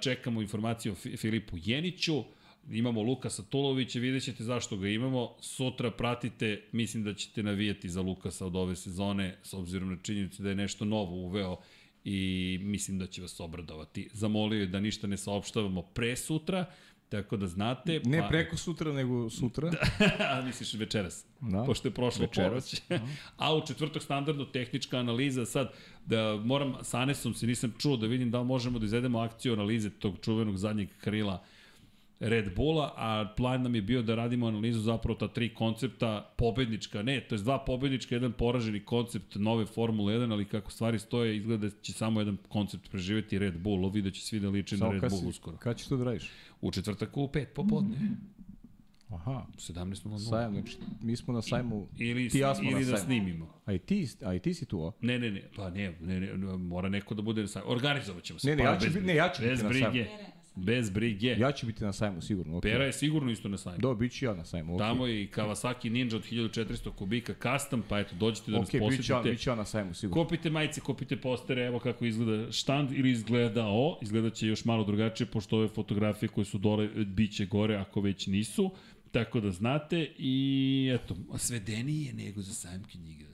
čekamo 0.00 0.42
informaciju 0.42 0.92
o 0.92 0.94
Fi- 0.94 1.16
Filipu 1.16 1.56
Jeniću, 1.64 2.24
imamo 2.70 3.02
Lukasa 3.02 3.42
Tulovića, 3.42 3.98
vidjet 3.98 4.24
ćete 4.24 4.44
zašto 4.44 4.76
ga 4.76 4.88
imamo. 4.88 5.36
Sutra 5.40 5.90
pratite, 5.90 6.62
mislim 6.72 7.04
da 7.04 7.14
ćete 7.14 7.42
navijati 7.42 7.88
za 7.88 8.00
Lukasa 8.02 8.46
od 8.46 8.56
ove 8.56 8.76
sezone, 8.76 9.38
s 9.42 9.54
obzirom 9.54 9.90
na 9.90 9.96
činjenicu 10.02 10.42
da 10.42 10.48
je 10.48 10.54
nešto 10.54 10.84
novo 10.84 11.16
uveo 11.16 11.56
i 12.04 12.58
mislim 12.62 12.98
da 12.98 13.06
će 13.06 13.22
vas 13.22 13.40
obradovati. 13.40 14.08
Zamolio 14.12 14.60
je 14.60 14.66
da 14.66 14.80
ništa 14.80 15.06
ne 15.06 15.16
saopštavamo 15.16 15.82
pre 15.82 16.16
sutra, 16.16 16.64
tako 17.12 17.36
da 17.36 17.46
znate. 17.46 18.00
Ne 18.04 18.28
preko 18.28 18.56
sutra, 18.56 18.92
nego 18.92 19.30
sutra. 19.30 19.70
A 20.32 20.42
misliš 20.42 20.74
večeras? 20.74 21.24
Da. 21.40 21.64
Pošto 21.64 21.88
je 21.88 21.92
prošlo 21.92 22.26
Večeras. 22.26 22.80
ponoć. 22.88 23.02
A 23.36 23.54
u 23.54 23.66
četvrtak 23.66 24.02
standardno 24.02 24.44
tehnička 24.44 24.98
analiza, 24.98 25.46
sad 25.46 25.72
da 26.06 26.36
moram 26.44 26.74
sa 26.82 26.98
Anesom 26.98 27.34
se 27.34 27.46
nisam 27.46 27.74
čuo 27.78 27.96
da 27.96 28.06
vidim 28.06 28.30
da 28.30 28.38
li 28.38 28.44
možemo 28.44 28.78
da 28.78 28.84
izvedemo 28.84 29.18
akciju 29.20 29.52
analize 29.52 29.90
tog 29.90 30.14
čuvenog 30.22 30.56
zadnjeg 30.56 30.88
krila 31.00 31.44
Red 32.22 32.54
Bulla, 32.56 32.92
a 32.96 33.34
plan 33.36 33.62
nam 33.62 33.74
je 33.74 33.82
bio 33.82 34.02
da 34.02 34.14
radimo 34.14 34.46
analizu 34.46 34.80
zapravo 34.80 35.14
ta 35.14 35.28
tri 35.28 35.54
koncepta 35.54 36.34
pobednička, 36.36 37.02
ne, 37.02 37.20
to 37.20 37.34
je 37.34 37.38
dva 37.38 37.58
pobednička, 37.58 38.14
jedan 38.14 38.32
poraženi 38.32 38.80
koncept 38.80 39.34
nove 39.34 39.66
Formule 39.66 40.14
1, 40.14 40.32
ali 40.32 40.44
kako 40.44 40.70
stvari 40.70 40.98
stoje, 40.98 41.36
izgleda 41.36 41.68
da 41.68 41.74
će 41.82 41.92
samo 41.92 42.20
jedan 42.20 42.36
koncept 42.48 42.90
preživeti 42.90 43.38
Red 43.38 43.58
Bull, 43.58 43.84
ovi 43.84 44.02
da 44.02 44.10
će 44.10 44.22
svi 44.22 44.40
da 44.40 44.48
liče 44.48 44.74
na 44.74 44.78
Samo 44.78 44.92
Red 44.92 45.00
Bull 45.02 45.20
si, 45.22 45.26
uskoro. 45.26 45.56
kad 45.56 45.76
ćeš 45.78 45.86
to 45.86 45.96
da 45.96 46.04
radiš? 46.04 46.30
U 46.60 46.70
četvrtak 46.70 47.16
u 47.16 47.26
5 47.28 47.44
popodne, 47.46 47.96
Aha, 49.08 49.46
17.00. 49.56 50.18
sajam, 50.30 50.52
znači 50.52 50.76
mi 51.02 51.16
smo 51.16 51.34
na 51.34 51.42
sajmu, 51.42 51.88
Ili, 51.98 52.28
ti 52.28 52.38
ja 52.38 52.54
smo 52.54 52.70
ili 52.70 52.84
na 52.84 52.90
da 52.90 52.96
sajmu. 52.96 53.04
snimimo. 53.04 53.54
A 53.66 53.72
i 53.72 53.78
ti, 53.78 54.08
a 54.24 54.34
i 54.34 54.38
ti 54.38 54.54
si 54.54 54.66
tu, 54.66 54.84
a? 54.84 54.92
Ne, 55.00 55.18
ne, 55.18 55.30
ne, 55.30 55.42
pa 55.56 55.70
ne, 55.70 55.94
ne, 56.00 56.20
ne, 56.20 56.36
ne 56.36 56.56
mora 56.56 56.88
neko 56.88 57.14
da 57.14 57.22
bude 57.22 57.40
na 57.42 57.48
sajmu. 57.48 57.70
Organizovat 57.70 58.22
ćemo 58.22 58.38
se. 58.38 58.48
Ne, 58.48 58.56
ne, 58.56 58.64
pa, 58.64 58.70
ja 58.70 58.78
ću 58.78 58.86
bez 58.86 59.04
ne, 59.04 59.14
ja 59.14 59.32
ću 59.36 59.42
bez 59.42 59.62
biti 59.62 59.62
na 59.62 59.68
brige. 59.90 60.06
Bez 60.56 60.90
brige. 60.90 61.36
Ja 61.38 61.52
ću 61.52 61.66
biti 61.66 61.84
na 61.84 61.92
sajmu, 61.92 62.22
sigurno. 62.22 62.56
Okay. 62.56 62.62
Pera 62.62 62.84
je 62.84 62.92
sigurno 62.92 63.30
isto 63.30 63.48
na 63.48 63.58
sajmu. 63.58 63.78
Do, 63.78 63.94
bit 63.94 64.12
ću 64.12 64.24
ja 64.24 64.34
na 64.34 64.44
sajmu, 64.44 64.74
okej. 64.74 64.86
Tamo 64.86 65.06
je 65.06 65.22
i 65.22 65.28
Kawasaki 65.28 65.90
Ninja 65.90 66.16
od 66.16 66.24
1400 66.30 66.90
kubika 66.90 67.34
custom, 67.42 67.82
pa 67.88 67.98
eto, 67.98 68.14
dođite 68.16 68.50
da 68.50 68.58
nas 68.58 68.68
Okej, 68.68 68.80
bit 68.80 69.06
ću 69.06 69.12
ja, 69.12 69.22
bit 69.22 69.40
ću 69.40 69.50
ja 69.50 69.56
na 69.56 69.64
sajmu, 69.64 69.94
sigurno. 69.94 70.22
Kupite 70.22 70.50
majice, 70.50 70.80
kupite 70.80 71.16
postere, 71.16 71.62
evo 71.62 71.78
kako 71.78 72.04
izgleda 72.04 72.52
štand 72.52 72.92
ili 72.92 73.10
izgledao, 73.10 73.98
izgledat 74.02 74.34
će 74.34 74.46
još 74.46 74.64
malo 74.64 74.84
drugačije, 74.84 75.26
pošto 75.26 75.56
ove 75.56 75.68
fotografije 75.68 76.28
koje 76.28 76.44
su 76.44 76.58
dole, 76.58 76.88
bit 76.88 77.36
će 77.36 77.46
gore 77.46 77.76
ako 77.76 78.00
već 78.00 78.26
nisu, 78.26 78.70
tako 79.12 79.40
da 79.40 79.50
znate 79.50 80.08
i 80.18 80.90
eto, 80.94 81.16
svedenije 81.38 82.12
nego 82.12 82.42
za 82.42 82.54
sajam 82.54 82.82
knjiga. 82.84 83.31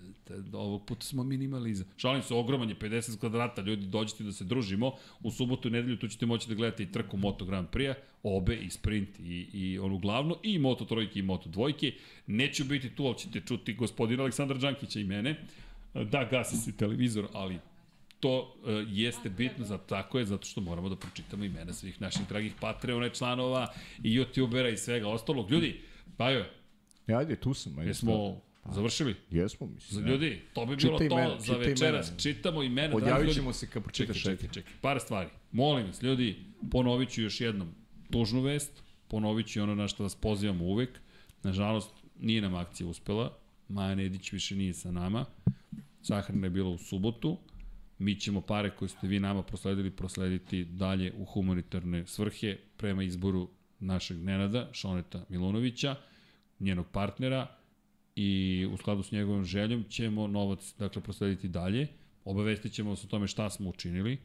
Ovog 0.53 0.85
puta 0.87 1.07
smo 1.07 1.25
minimaliza. 1.25 1.85
Šalim 1.97 2.23
se, 2.23 2.35
ogroman 2.35 2.69
je 2.69 2.77
50 2.77 3.19
kvadrata, 3.19 3.63
ljudi 3.63 3.87
dođite 3.87 4.25
da 4.25 4.33
se 4.33 4.45
družimo. 4.45 4.93
U 5.23 5.31
subotu 5.31 5.69
i 5.69 5.71
nedelju 5.71 5.99
tu 5.99 6.09
ćete 6.09 6.27
moći 6.27 6.49
da 6.49 6.55
gledate 6.55 6.83
i 6.83 6.93
trku 6.93 7.17
Moto 7.17 7.45
Grand 7.45 7.69
Prix, 7.69 7.95
obe 8.23 8.57
i 8.57 8.71
sprint 8.71 9.09
i, 9.21 9.47
i 9.53 9.79
onu 9.79 9.99
glavnu, 9.99 10.37
i 10.43 10.59
Moto 10.59 10.85
trojke 10.85 11.19
i 11.19 11.23
Moto 11.23 11.49
dvojke. 11.49 11.93
Neću 12.27 12.65
biti 12.65 12.91
tu, 12.91 13.07
ali 13.07 13.19
ćete 13.19 13.41
čuti 13.41 13.75
gospodina 13.75 14.23
Aleksandra 14.23 14.59
Đankića 14.59 15.01
i 15.01 15.05
mene. 15.05 15.37
Da, 15.95 16.29
gasi 16.31 16.57
se 16.57 16.77
televizor, 16.77 17.29
ali 17.33 17.59
to 18.21 18.41
uh, 18.41 18.69
jeste 18.89 19.31
bitno, 19.31 19.65
za, 19.65 19.79
tako 19.79 20.19
je, 20.19 20.25
zato 20.25 20.47
što 20.47 20.61
moramo 20.61 20.89
da 20.89 20.97
pročitamo 20.97 21.45
imena 21.45 21.73
svih 21.73 22.01
naših 22.01 22.29
dragih 22.29 22.53
Patreona 22.61 23.07
i 23.07 23.15
članova 23.15 23.73
i 24.03 24.19
youtubera 24.19 24.73
i 24.73 24.77
svega 24.77 25.09
ostalog. 25.09 25.51
Ljudi, 25.51 25.81
pa 26.17 26.31
jo, 26.31 26.45
E, 27.09 27.15
ajde, 27.15 27.37
tu 27.37 27.55
sam. 27.55 27.79
Ajde, 27.79 27.91
jesmo 27.91 28.41
završili? 28.73 29.15
Jesmo, 29.31 29.67
mislim. 29.67 30.03
Za 30.03 30.11
ljudi, 30.11 30.41
to 30.53 30.67
bi 30.67 30.77
Čitaj 30.77 30.89
bilo 30.89 30.99
to 30.99 31.05
imena, 31.05 31.41
za 31.41 31.57
večeras. 31.57 32.09
imena. 32.09 32.19
Čitamo 32.21 32.63
imena. 32.63 32.89
dragi 32.89 33.05
Odjavit 33.05 33.35
ćemo 33.35 33.53
se 33.53 33.67
kad 33.71 33.83
pročitaš 33.83 34.23
čekaj, 34.23 34.37
čekaj. 34.37 34.49
čekaj. 34.55 34.73
Par 34.81 35.01
stvari. 35.01 35.31
Molim 35.53 35.87
vas, 35.87 36.03
ljudi, 36.03 36.37
ponovit 36.71 37.11
ću 37.11 37.23
još 37.23 37.41
jednom 37.41 37.69
tužnu 38.11 38.41
vest, 38.41 38.83
ponovit 39.09 39.47
ću 39.47 39.59
i 39.59 39.63
ono 39.63 39.75
na 39.75 39.89
što 39.89 40.03
vas 40.03 40.15
pozivamo 40.15 40.65
uvek. 40.65 41.01
Nažalost, 41.43 41.91
nije 42.21 42.43
nam 42.43 42.55
akcija 42.55 42.87
uspela. 42.87 43.37
Maja 43.69 43.95
Nedić 43.95 44.33
više 44.33 44.57
nije 44.57 44.75
sa 44.75 44.91
nama. 44.91 45.25
Sahrana 46.03 46.47
je 46.47 46.51
bila 46.51 46.69
u 46.69 46.79
subotu. 46.79 47.39
Mi 47.99 48.15
ćemo 48.15 48.41
pare 48.41 48.71
koje 48.71 48.89
ste 48.89 49.07
vi 49.07 49.21
nama 49.21 49.43
prosledili 49.43 49.91
proslediti 49.91 50.65
dalje 50.65 51.13
u 51.17 51.25
humanitarne 51.25 52.07
svrhe 52.07 52.57
prema 52.77 53.03
izboru 53.03 53.49
našeg 53.81 54.17
Nenada, 54.25 54.69
Šoneta 54.73 55.25
Milunovića, 55.29 55.97
njenog 56.61 56.87
partnera 56.93 57.58
i 58.21 58.67
u 58.73 58.77
skladu 58.77 59.03
s 59.03 59.13
njegovom 59.13 59.45
željom 59.45 59.85
ćemo 59.85 60.27
novac 60.27 60.75
dakle, 60.79 61.03
proslediti 61.03 61.49
dalje. 61.49 61.87
Obavestit 62.25 62.73
ćemo 62.73 62.91
vas 62.91 63.05
o 63.05 63.07
tome 63.07 63.27
šta 63.27 63.51
smo 63.51 63.71
učinili. 63.71 64.19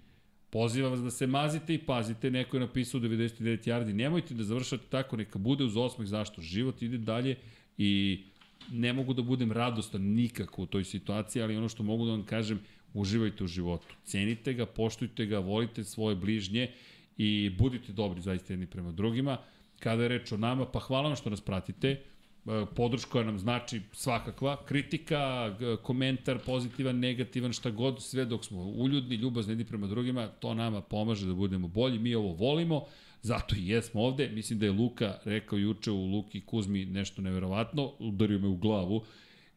Pozivam 0.49 0.91
vas 0.91 1.01
da 1.01 1.11
se 1.11 1.27
mazite 1.27 1.73
i 1.73 1.77
pazite, 1.77 2.31
neko 2.31 2.57
je 2.57 2.61
napisao 2.61 3.01
99 3.01 3.69
yardi, 3.69 3.93
nemojte 3.93 4.33
da 4.33 4.43
završate 4.43 4.83
tako, 4.89 5.17
neka 5.17 5.39
bude 5.39 5.63
uz 5.63 5.77
osmeh, 5.77 6.07
zašto? 6.07 6.41
Život 6.41 6.81
ide 6.81 6.97
dalje 6.97 7.35
i 7.77 8.23
ne 8.71 8.93
mogu 8.93 9.13
da 9.13 9.21
budem 9.21 9.51
radostan 9.51 10.01
nikako 10.01 10.63
u 10.63 10.65
toj 10.65 10.83
situaciji, 10.83 11.41
ali 11.43 11.57
ono 11.57 11.69
što 11.69 11.83
mogu 11.83 12.05
da 12.05 12.11
vam 12.11 12.25
kažem, 12.25 12.59
uživajte 12.93 13.43
u 13.43 13.47
životu. 13.47 13.95
Cenite 14.05 14.53
ga, 14.53 14.65
poštujte 14.65 15.25
ga, 15.25 15.39
volite 15.39 15.83
svoje 15.83 16.15
bližnje 16.15 16.71
i 17.17 17.51
budite 17.59 17.93
dobri 17.93 18.21
zaista 18.21 18.53
jedni 18.53 18.65
prema 18.65 18.91
drugima. 18.91 19.37
Kada 19.79 20.03
je 20.03 20.09
reč 20.09 20.31
o 20.31 20.37
nama, 20.37 20.65
pa 20.65 20.79
hvala 20.79 21.07
vam 21.07 21.15
što 21.15 21.29
nas 21.29 21.41
pratite. 21.41 22.01
E, 22.45 22.65
Podrška 22.75 23.23
nam 23.23 23.39
znači 23.39 23.81
svakakva. 23.91 24.65
Kritika, 24.65 25.55
komentar, 25.83 26.39
pozitivan, 26.45 26.99
negativan, 26.99 27.53
šta 27.53 27.69
god, 27.69 28.03
sve 28.03 28.25
dok 28.25 28.45
smo 28.45 28.61
uljudni, 28.61 29.15
ljubazni 29.15 29.51
jedni 29.51 29.65
prema 29.65 29.87
drugima, 29.87 30.27
to 30.27 30.53
nama 30.53 30.81
pomaže 30.81 31.27
da 31.27 31.33
budemo 31.33 31.67
bolji. 31.67 31.99
Mi 31.99 32.15
ovo 32.15 32.33
volimo, 32.33 32.85
zato 33.21 33.55
i 33.55 33.67
jesmo 33.67 34.01
ovde. 34.01 34.29
Mislim 34.29 34.59
da 34.59 34.65
je 34.65 34.71
Luka 34.71 35.19
rekao 35.25 35.57
juče 35.57 35.91
u 35.91 36.05
Luki 36.05 36.41
Kuzmi 36.41 36.85
nešto 36.85 37.21
neverovatno, 37.21 37.93
udario 37.99 38.39
me 38.39 38.47
u 38.47 38.55
glavu. 38.55 39.03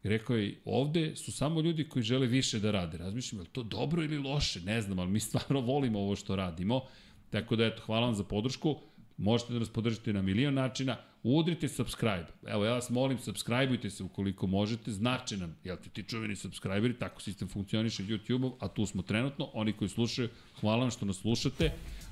Rekao 0.03 0.35
je, 0.35 0.61
ovde 0.65 1.15
su 1.15 1.31
samo 1.31 1.61
ljudi 1.61 1.89
koji 1.89 2.03
žele 2.03 2.27
više 2.27 2.59
da 2.59 2.71
rade. 2.71 2.97
Razmišljam, 2.97 3.41
je 3.41 3.47
to 3.51 3.63
dobro 3.63 4.03
ili 4.03 4.17
loše? 4.17 4.61
Ne 4.61 4.81
znam, 4.81 4.99
ali 4.99 5.11
mi 5.11 5.19
stvarno 5.19 5.61
volimo 5.61 5.99
ovo 5.99 6.15
što 6.15 6.35
radimo. 6.35 6.81
Tako 7.29 7.55
da, 7.55 7.65
eto, 7.65 7.81
hvala 7.85 8.05
vam 8.05 8.15
za 8.15 8.23
podršku. 8.23 8.75
Možete 9.17 9.53
da 9.53 9.59
nas 9.59 9.69
podržite 9.69 10.13
na 10.13 10.21
milion 10.21 10.53
načina. 10.53 10.97
Udrite 11.23 11.67
subscribe. 11.67 12.25
Evo, 12.47 12.65
ja 12.65 12.73
vas 12.73 12.89
molim, 12.89 13.17
subscribeujte 13.17 13.89
se 13.89 14.03
ukoliko 14.03 14.47
možete. 14.47 14.91
Znači 14.91 15.37
nam, 15.37 15.55
jel 15.63 15.77
ti 15.77 15.89
ti 15.89 16.03
čuveni 16.03 16.35
subscriberi, 16.35 16.99
tako 16.99 17.21
sistem 17.21 17.47
funkcioniše 17.47 18.03
YouTube-om, 18.03 18.53
a 18.59 18.67
tu 18.67 18.85
smo 18.85 19.01
trenutno. 19.01 19.49
Oni 19.53 19.73
koji 19.73 19.89
slušaju, 19.89 20.29
hvala 20.61 20.79
vam 20.79 20.91
što 20.91 21.05
nas 21.05 21.17
slušate. 21.17 21.71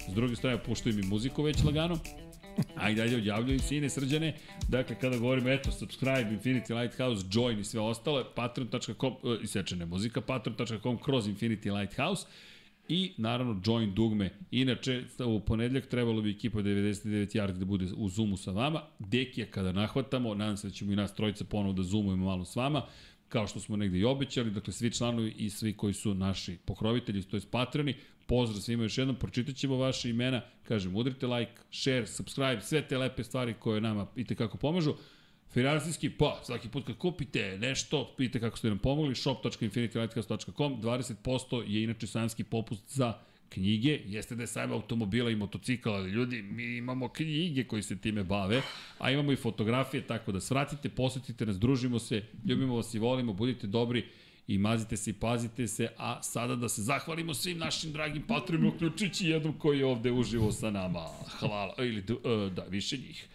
S 0.10 0.14
druge 0.14 0.36
strane, 0.36 0.64
puštaju 0.64 0.96
mi 0.96 1.04
muziku 1.04 1.44
već 1.44 1.64
lagano. 1.64 2.00
A 2.76 2.90
i 2.90 2.96
dalje 2.96 3.18
odjavljuju 3.18 3.60
sine 3.60 3.90
srđane. 3.90 4.38
Dakle, 4.68 5.00
kada 5.00 5.18
govorimo, 5.18 5.50
eto, 5.50 5.72
subscribe, 5.72 6.40
Infinity 6.42 6.82
Lighthouse, 6.82 7.26
join 7.32 7.60
i 7.60 7.64
sve 7.64 7.82
ostale, 7.82 8.24
patreon.com, 8.36 9.14
uh, 9.24 9.44
isečene 9.44 9.86
muzika, 9.86 10.22
patreon.com 10.22 10.98
kroz 10.98 11.28
Infinity 11.28 11.80
Lighthouse 11.80 12.26
i 12.90 13.14
naravno 13.18 13.62
join 13.66 13.94
dugme. 13.94 14.30
Inače, 14.52 15.04
u 15.26 15.40
ponedljak 15.40 15.86
trebalo 15.86 16.22
bi 16.22 16.32
ekipa 16.32 16.60
99 16.60 17.38
yardi 17.38 17.58
da 17.58 17.66
bude 17.66 17.86
u 17.98 18.10
Zoomu 18.10 18.38
sa 18.38 18.52
vama. 18.52 18.82
Dekija 19.00 19.48
kada 19.52 19.72
nahvatamo, 19.72 20.36
nadam 20.36 20.58
se 20.58 20.68
da 20.68 20.74
ćemo 20.74 20.92
i 20.92 20.96
nas 20.96 21.14
trojica 21.14 21.46
ponovo 21.46 21.74
da 21.74 21.84
zoomujemo 21.84 22.26
malo 22.26 22.46
s 22.46 22.56
vama 22.56 22.82
kao 23.30 23.48
što 23.48 23.60
smo 23.60 23.78
negde 23.78 24.00
i 24.00 24.04
obećali, 24.04 24.52
dakle 24.52 24.74
svi 24.74 24.92
članovi 24.92 25.34
i 25.38 25.50
svi 25.50 25.74
koji 25.74 25.94
su 25.94 26.14
naši 26.14 26.58
pokrovitelji, 26.66 27.24
to 27.24 27.38
je 27.38 27.42
patroni, 27.52 27.96
pozdrav 28.26 28.62
svima 28.62 28.84
još 28.84 28.98
jednom, 28.98 29.16
pročitat 29.16 29.56
ćemo 29.56 29.78
vaše 29.78 30.10
imena, 30.10 30.42
kažem, 30.64 30.96
udrite 30.96 31.28
like, 31.28 31.52
share, 31.72 32.08
subscribe, 32.08 32.62
sve 32.62 32.88
te 32.88 32.98
lepe 32.98 33.24
stvari 33.24 33.54
koje 33.60 33.82
nama 33.82 34.08
i 34.16 34.24
tekako 34.26 34.58
pomažu. 34.58 34.94
Finansijski, 35.56 36.10
pa, 36.10 36.42
svaki 36.44 36.70
put 36.70 36.86
kad 36.86 36.98
kupite 36.98 37.58
nešto, 37.58 38.16
vidite 38.18 38.40
kako 38.40 38.58
ste 38.58 38.70
nam 38.70 38.78
pomogli, 38.78 39.16
shop.infinitylighthouse.com, 39.16 40.82
20% 40.82 41.64
je 41.68 41.84
inače 41.84 42.08
sajamski 42.08 42.44
popust 42.44 42.96
za 42.96 43.14
knjige, 43.50 44.00
jeste 44.06 44.36
da 44.36 44.44
je 44.44 44.48
sajma 44.48 44.76
automobila 44.76 45.32
i 45.32 45.36
motocikala, 45.36 45.98
ali 45.98 46.10
ljudi, 46.10 46.42
mi 46.42 46.78
imamo 46.78 47.08
knjige 47.08 47.64
koji 47.64 47.84
se 47.84 47.98
time 47.98 48.24
bave, 48.24 48.62
a 48.98 49.12
imamo 49.12 49.32
i 49.32 49.36
fotografije, 49.36 50.08
tako 50.08 50.32
da 50.32 50.40
svratite, 50.40 50.90
posetite 50.90 51.46
nas, 51.46 51.60
družimo 51.60 52.00
se, 52.00 52.24
ljubimo 52.46 52.76
vas 52.76 52.94
i 52.94 53.00
volimo, 53.00 53.34
budite 53.34 53.68
dobri 53.68 54.06
i 54.48 54.58
mazite 54.58 54.98
se 54.98 55.10
i 55.10 55.14
pazite 55.14 55.68
se, 55.68 55.88
a 55.98 56.24
sada 56.24 56.56
da 56.56 56.70
se 56.70 56.82
zahvalimo 56.82 57.34
svim 57.34 57.58
našim 57.58 57.92
dragim 57.92 58.24
patronima, 58.28 58.70
uključujući 58.76 59.28
jednom 59.28 59.54
koji 59.60 59.80
je 59.80 59.86
ovde 59.86 60.12
uživo 60.12 60.52
sa 60.52 60.72
nama. 60.72 61.06
Hvala, 61.40 61.76
ili 61.78 62.00
e, 62.00 62.50
da, 62.50 62.64
više 62.64 62.98
njih. 62.98 63.28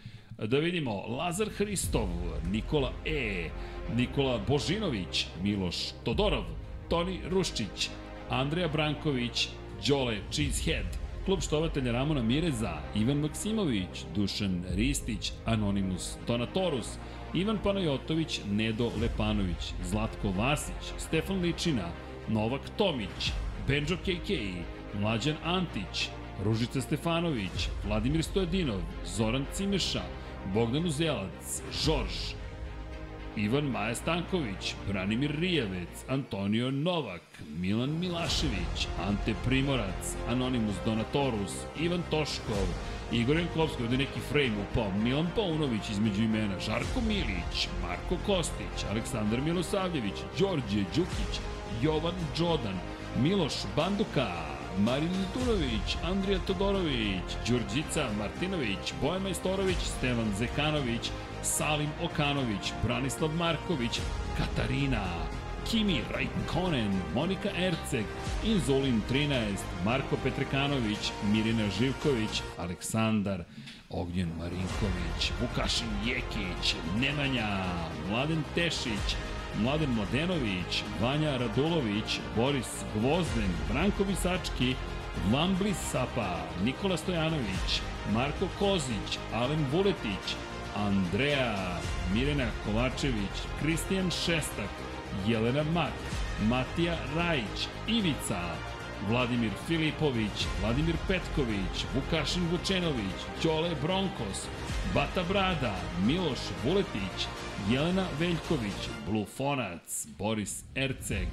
Da 0.47 0.57
vidimo, 0.57 1.05
Lazar 1.07 1.49
Hristov, 1.57 2.07
Nikola 2.51 2.91
E, 3.05 3.49
Nikola 3.95 4.39
Božinović, 4.47 5.27
Miloš 5.43 5.75
Todorov, 6.03 6.45
Toni 6.89 7.19
Ruščić, 7.29 7.89
Andreja 8.29 8.67
Branković, 8.67 9.49
Đole 9.87 10.17
Cheesehead, 10.31 10.97
klub 11.25 11.41
štovatelja 11.41 11.91
Ramona 11.91 12.23
Mireza, 12.23 12.73
Ivan 12.95 13.17
Maksimović, 13.17 14.05
Dušan 14.15 14.63
Ristić, 14.75 15.31
Anonimus 15.45 16.17
Donatorus, 16.27 16.97
Ivan 17.33 17.59
Panajotović, 17.63 18.39
Nedo 18.51 18.91
Lepanović, 19.01 19.73
Zlatko 19.83 20.31
Vasić, 20.37 20.89
Stefan 20.97 21.41
Ličina, 21.41 21.91
Novak 22.29 22.61
Tomić, 22.77 23.31
Benjo 23.67 23.97
KK, 23.97 24.29
Mlađan 25.01 25.35
Antić, 25.43 26.09
Ružica 26.43 26.81
Stefanović, 26.81 27.69
Vladimir 27.85 28.23
Stojadinov, 28.23 28.81
Zoran 29.05 29.45
Cimeša, 29.53 30.01
Bogdan 30.53 30.85
Uzelac, 30.85 31.61
Žorž, 31.83 32.33
Ivan 33.35 33.63
Maja 33.63 33.95
Stanković, 33.95 34.75
Branimir 34.87 35.31
Rijavec, 35.39 36.05
Antonio 36.09 36.71
Novak, 36.71 37.21
Milan 37.59 37.99
Milašević, 37.99 38.87
Ante 39.07 39.33
Primorac, 39.45 40.15
Anonimus 40.29 40.75
Donatorus, 40.85 41.53
Ivan 41.79 42.03
Toškov, 42.09 42.67
Igor 43.11 43.37
Jankovski, 43.37 43.83
ovde 43.83 43.97
neki 43.97 44.19
frame 44.31 44.55
upao, 44.71 44.91
Milan 45.03 45.27
Paunović 45.35 45.89
između 45.89 46.23
imena, 46.23 46.59
Žarko 46.59 47.01
Milić, 47.07 47.67
Marko 47.81 48.17
Kostić, 48.25 48.85
Aleksandar 48.89 49.41
Milosavljević, 49.41 50.15
Đorđe 50.39 50.83
Đukić, 50.95 51.39
Jovan 51.81 52.15
Đodan, 52.37 52.79
Miloš 53.23 53.53
Banduka, 53.75 54.50
Marin 54.79 55.25
Tunović, 55.33 55.97
Andrija 56.03 56.39
Todorović, 56.47 57.23
Đurđica 57.47 58.09
Martinović, 58.17 58.93
Bojan 59.01 59.21
Majstorović, 59.21 59.77
Stevan 59.77 60.31
Zekanović, 60.37 61.11
Salim 61.43 61.89
Okanović, 62.03 62.73
Branislav 62.83 63.31
Marković, 63.35 63.99
Katarina, 64.37 65.05
Kimi 65.71 66.01
Raikkonen, 66.13 66.91
Monika 67.13 67.49
Erceg, 67.57 68.05
Inzolin 68.45 69.01
13, 69.11 69.57
Marko 69.85 70.17
Petrekanović, 70.23 71.11
Mirina 71.31 71.69
Živković, 71.79 72.41
Aleksandar, 72.57 73.43
Ognjen 73.89 74.29
Marinković, 74.37 75.31
Vukašin 75.41 75.87
Jekić, 76.05 76.75
Nemanja, 76.99 77.65
Mladen 78.09 78.43
Tešić, 78.55 79.15
Mladen 79.59 79.89
Mladenović, 79.89 80.83
Vanja 81.01 81.37
Radulović, 81.37 82.19
Boris 82.35 82.69
Gvozden, 82.95 83.51
Branko 83.69 84.03
Visački, 84.03 84.75
Vambli 85.31 85.73
Sapa, 85.73 86.37
Nikola 86.63 86.97
Stojanović, 86.97 87.81
Marko 88.13 88.47
Kozić, 88.59 89.19
Alen 89.33 89.65
Vuletić, 89.71 90.35
Andreja, 90.75 91.79
Mirena 92.13 92.47
Kovačević, 92.65 93.35
Kristijan 93.61 94.11
Šestak, 94.11 94.69
Jelena 95.27 95.63
Mak, 95.63 95.93
Matija 96.47 96.97
Rajić, 97.15 97.67
Ivica, 97.87 98.41
Vladimir 99.09 99.51
Filipović, 99.67 100.47
Vladimir 100.61 100.95
Petković, 101.07 101.85
Vukašin 101.95 102.43
Vučenović, 102.51 103.19
Ćole 103.41 103.69
Bronkos, 103.81 104.47
Bata 104.93 105.23
Brada, 105.29 105.75
Miloš 106.05 106.39
Vuletić, 106.63 107.27
Jelena 107.69 108.05
Veljković, 108.19 108.89
Blufonac, 109.09 110.07
Boris 110.17 110.63
Erceg, 110.75 111.27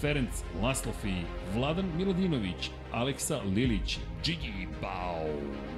Ferenc 0.00 0.30
Laslofi, 0.62 1.14
Vladan 1.54 1.86
Milodinović, 1.96 2.70
Aleksa 2.92 3.40
Lilić, 3.56 3.98
Džigi 4.22 4.68
Bao, 4.82 5.26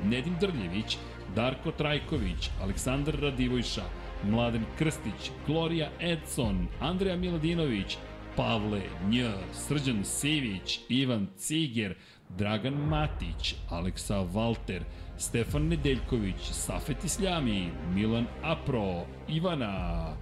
Nedim 0.05 0.37
Drljević, 0.41 0.99
Darko 1.35 1.71
Trajković, 1.71 2.51
Aleksandar 2.63 3.21
Radivojša, 3.21 3.83
Mladen 4.25 4.65
Krstić, 4.79 5.31
Gloria 5.47 5.91
Edson, 6.01 6.69
Andreja 6.81 7.17
Miladinović, 7.17 7.99
Pavle 8.37 8.83
Nj, 9.09 9.25
Srđan 9.53 10.05
Sivić, 10.05 10.81
Ivan 10.89 11.27
Ciger, 11.39 11.95
Dragan 12.29 12.75
Matić, 12.75 13.55
Aleksa 13.71 14.21
Valter, 14.21 14.83
Stefan 15.19 15.69
Nedeljković, 15.69 16.51
Safet 16.53 17.05
Isljami, 17.05 17.71
Milan 17.95 18.27
Apro, 18.43 19.07
Ivana, 19.29 20.13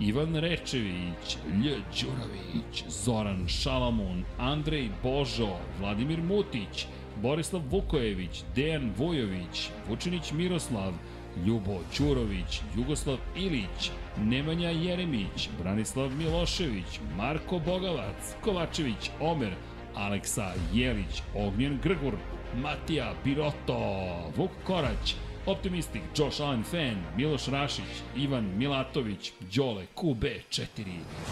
Ivan 0.00 0.36
Rečević, 0.36 1.36
Lj. 1.62 1.68
Đurović, 2.00 2.84
Zoran 2.88 3.48
Šalamun, 3.48 4.24
Andrej 4.38 4.90
Božo, 5.02 5.56
Vladimir 5.80 6.22
Mutić, 6.22 6.86
Borislav 7.22 7.62
Vukojević, 7.70 8.42
Dejan 8.54 8.92
Vujović, 8.98 9.70
Vučinić 9.88 10.32
Miroslav, 10.32 10.92
Ljubo 11.46 11.80
Ćurović, 11.92 12.60
Jugoslav 12.76 13.18
Ilić, 13.36 13.90
Nemanja 14.16 14.70
Jeremić, 14.70 15.48
Branislav 15.58 16.10
Milošević, 16.10 17.00
Marko 17.16 17.58
Bogavac, 17.58 18.34
Kovačević 18.44 19.10
Omer, 19.20 19.52
Aleksa 19.94 20.52
Jelić, 20.72 21.22
Ognjen 21.34 21.78
Grgur, 21.82 22.14
Matija 22.54 23.14
Biroto, 23.24 23.78
Vuk 24.36 24.50
Korać, 24.64 25.14
Optimistik, 25.46 26.02
Josh 26.16 26.40
Allen 26.40 26.62
Fan, 26.64 27.02
Miloš 27.16 27.46
Rašić, 27.46 28.02
Ivan 28.16 28.44
Milatović, 28.56 29.32
Đole, 29.56 29.86
QB4, 29.96 30.84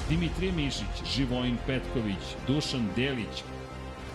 Dimitrije 0.09 0.53
Mišić, 0.53 1.15
Živojin 1.17 1.57
Petković, 1.67 2.25
Dušan 2.47 2.89
Delić, 2.97 3.43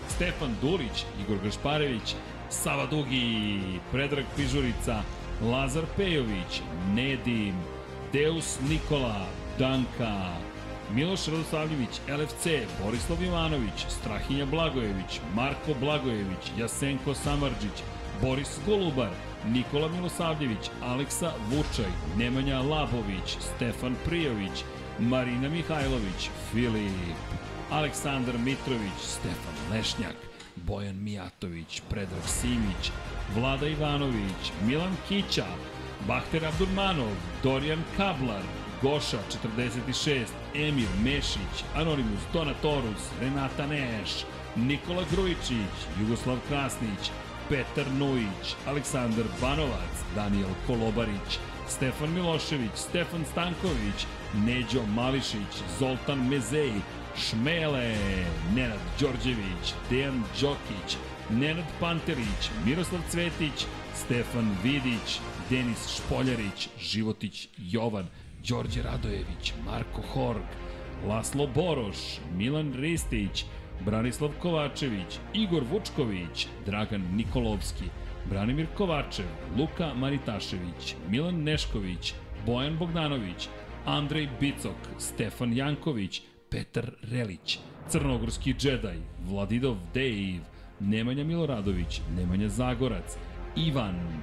Stefan 0.08 0.54
Dulić, 0.62 1.04
Igor 1.22 1.38
Gašparević, 1.44 2.14
Sava 2.50 2.86
Dugi, 2.86 3.60
Predrag 3.92 4.24
Pižurica, 4.36 5.02
Lazar 5.42 5.84
Pejović, 5.96 6.60
Nedim, 6.94 7.54
Deus 8.12 8.58
Nikola, 8.68 9.26
Danka, 9.58 10.32
Miloš 10.94 11.26
Radosavljević, 11.26 12.00
LFC, 12.08 12.46
Borislav 12.84 13.22
Ivanović, 13.22 13.86
Strahinja 13.88 14.46
Blagojević, 14.46 15.20
Marko 15.34 15.74
Blagojević, 15.80 16.52
Jasenko 16.58 17.14
Samarđić, 17.14 17.82
Boris 18.22 18.58
Golubar, 18.66 19.10
Nikola 19.46 19.88
Milosavljević, 19.88 20.70
Aleksa 20.82 21.32
Vučaj, 21.50 21.92
Nemanja 22.16 22.58
Labović, 22.58 23.36
Stefan 23.40 23.94
Prijović, 24.04 24.64
Marina 24.98 25.48
Mihajlović, 25.48 26.30
Filip, 26.52 27.16
Aleksandar 27.70 28.38
Mitrović, 28.38 28.98
Stefan 29.02 29.56
Lešnjak, 29.72 30.16
Bojan 30.56 31.02
Mijatović, 31.02 31.82
Predrag 31.90 32.26
Simić, 32.26 32.90
Vlada 33.34 33.66
Ivanović, 33.66 34.52
Milan 34.66 34.96
Kića, 35.08 35.46
Bahter 36.08 36.44
Abdurmanov, 36.44 37.12
Dorijan 37.42 37.82
Kablar, 37.96 38.42
Goša 38.82 39.18
46, 39.44 40.26
Emir 40.54 40.88
Mešić, 41.04 41.64
Anonimus 41.74 42.20
Donatorus, 42.32 43.10
Renata 43.20 43.66
Neš, 43.66 44.10
Nikola 44.56 45.04
Grujičić, 45.10 45.76
Jugoslav 46.00 46.36
Krasnić, 46.48 47.10
Petar 47.48 47.92
Nujić, 47.92 48.54
Aleksandar 48.66 49.24
Banovac, 49.40 49.94
Daniel 50.14 50.48
Kolobarić, 50.66 51.38
Stefan 51.68 52.14
Milošević, 52.14 52.70
Stefan 52.74 53.24
Stanković, 53.32 54.06
Neđo 54.34 54.86
Mališić, 54.86 55.52
Zoltan 55.78 56.28
Mezeji, 56.28 56.80
Šmele, 57.16 57.94
Nenad 58.54 58.78
Đorđević, 59.00 59.74
Dejan 59.90 60.22
Đokić, 60.40 60.96
Nenad 61.30 61.64
Panterić, 61.80 62.50
Miroslav 62.66 63.00
Cvetić, 63.10 63.66
Stefan 63.94 64.56
Vidić, 64.62 65.20
Denis 65.50 65.96
Špoljarić, 65.96 66.68
Životić 66.80 67.48
Jovan, 67.58 68.08
Đorđe 68.48 68.82
Radojević, 68.82 69.52
Marko 69.64 70.02
Horg, 70.12 70.44
Laslo 71.08 71.46
Boroš, 71.54 71.96
Milan 72.36 72.72
Ristić, 72.72 73.44
Branislav 73.84 74.30
Kovačević, 74.42 75.18
Igor 75.34 75.62
Vučković, 75.70 76.46
Dragan 76.66 77.02
Nikolovski, 77.14 77.84
Branimir 78.30 78.66
Kovačev, 78.76 79.26
Luka 79.58 79.94
Maritašević, 79.94 80.94
Milan 81.08 81.42
Nešković, 81.42 82.14
Bojan 82.46 82.78
Bogdanović, 82.78 83.48
Andrej 83.84 84.28
Bicok, 84.40 84.76
Stefan 84.98 85.56
Janković, 85.56 86.22
Petar 86.50 86.90
Relić, 87.02 87.58
Crnogorski 87.88 88.54
džedaj, 88.54 88.96
Vladidov 89.28 89.76
Dejv, 89.94 90.40
Nemanja 90.80 91.24
Miloradović, 91.24 92.00
Nemanja 92.16 92.48
Zagorac, 92.48 93.16
Ivan, 93.56 94.22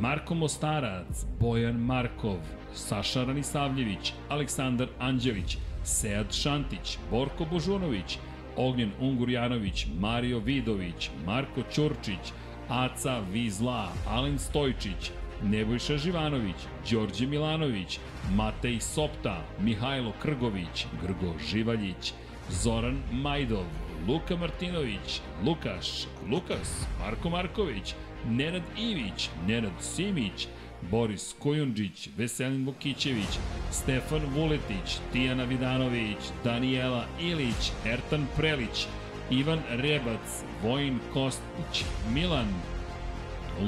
Marko 0.00 0.34
Mostarac, 0.34 1.24
Bojan 1.40 1.76
Markov, 1.76 2.38
Saša 2.74 3.24
Ranisavljević, 3.24 4.12
Aleksandar 4.28 4.88
Anđelić, 4.98 5.56
Sead 5.84 6.32
Šantić, 6.32 6.98
Borko 7.10 7.44
Božunović, 7.44 8.18
Ognjen 8.56 8.90
Ungurjanović, 9.00 9.86
Mario 10.00 10.38
Vidović, 10.38 11.10
Marko 11.26 11.62
Ćurčić, 11.72 12.32
Aca 12.68 13.20
Vizla, 13.32 13.88
Alen 14.08 14.38
Stojčić, 14.38 15.10
Nebojša 15.42 15.96
Živanović, 15.96 16.56
Đorđe 16.90 17.26
Milanović, 17.26 17.98
Matej 18.34 18.80
Sopta, 18.80 19.42
Mihajlo 19.60 20.12
Krgović, 20.22 20.86
Grgo 21.02 21.34
Živaljić, 21.50 22.12
Zoran 22.50 23.02
Majdov, 23.12 23.64
Luka 24.08 24.36
Martinović, 24.36 25.20
Lukaš, 25.44 26.06
Lukas, 26.30 26.86
Marko 27.00 27.30
Marković, 27.30 27.94
Nenad 28.28 28.62
Ivić, 28.78 29.30
Nenad 29.46 29.72
Simić, 29.80 30.48
Boris 30.90 31.34
Kojundžić, 31.38 32.08
Veselin 32.16 32.66
Vukićević, 32.66 33.38
Stefan 33.70 34.22
Vuletić, 34.34 34.98
Tijana 35.12 35.44
Vidanović, 35.44 36.18
Danijela 36.44 37.04
Ilić, 37.20 37.72
Ertan 37.86 38.26
Prelić, 38.36 38.86
Ivan 39.30 39.60
Rebac, 39.70 40.44
Vojin 40.62 40.98
Kostić, 41.12 41.84
Milan, 42.14 42.48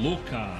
Luka, 0.04 0.58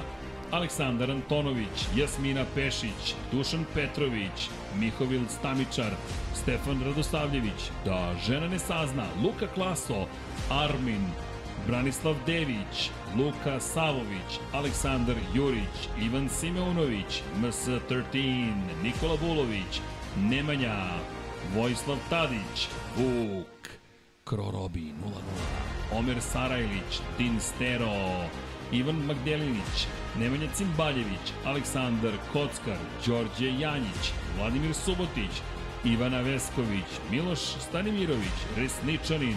Aleksandar 0.50 1.10
Antonović, 1.10 1.88
Jasmina 1.96 2.44
Pešić, 2.54 3.14
Dušan 3.32 3.64
Petrović, 3.74 4.48
Mihovil 4.78 5.22
Stamičar, 5.28 5.92
Stefan 6.34 6.82
Radosavljević, 6.84 7.70
Da 7.84 8.14
žena 8.26 8.48
ne 8.48 8.58
sazna, 8.58 9.06
Luka 9.22 9.46
Klaso, 9.46 10.06
Armin, 10.50 11.06
Branislav 11.66 12.14
Dević, 12.26 12.90
Luka 13.16 13.60
Savović, 13.60 14.40
Aleksandar 14.52 15.16
Jurić, 15.34 15.88
Ivan 16.00 16.28
Simeunović, 16.28 17.22
MS13, 17.40 18.52
Nikola 18.82 19.16
Bulović, 19.16 19.80
Nemanja, 20.16 20.76
Vojislav 21.54 21.96
Tadić, 22.10 22.68
Vuk, 22.96 23.68
Krorobi 24.24 24.92
00, 25.92 25.98
Omer 25.98 26.20
Sarajlić, 26.20 27.00
Din 27.18 27.40
Stero, 27.40 28.28
Ivan 28.72 28.96
Magdelinić, 29.06 29.86
Nemanja 30.18 30.48
Cimbaljević, 30.54 31.32
Aleksandar 31.44 32.12
Kockar, 32.32 32.78
Đorđe 33.06 33.60
Janjić, 33.60 34.12
Vladimir 34.38 34.74
Subotić, 34.74 35.42
Ivana 35.84 36.20
Vesković, 36.20 36.90
Miloš 37.10 37.40
Stanimirović, 37.40 38.38
Resničanin, 38.56 39.36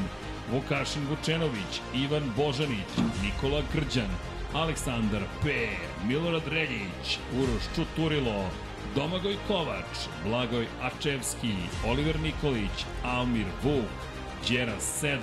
Vukašin 0.51 1.01
Vučenović, 1.09 1.82
Ivan 1.95 2.32
Božanić, 2.38 2.91
Nikola 3.24 3.61
Grđan, 3.74 4.11
Aleksandar 4.53 5.22
P, 5.43 5.49
Milorad 6.07 6.48
Reljić, 6.48 7.19
Uroš 7.33 7.64
Čuturilo, 7.75 8.49
Domagoj 8.95 9.35
Kovač, 9.48 10.07
Blagoj 10.25 10.67
Ačevski, 10.82 11.53
Oliver 11.88 12.19
Nikolić, 12.19 12.85
Almir 13.03 13.45
Vuk, 13.64 13.95
Đera 14.49 14.80
7, 14.80 15.17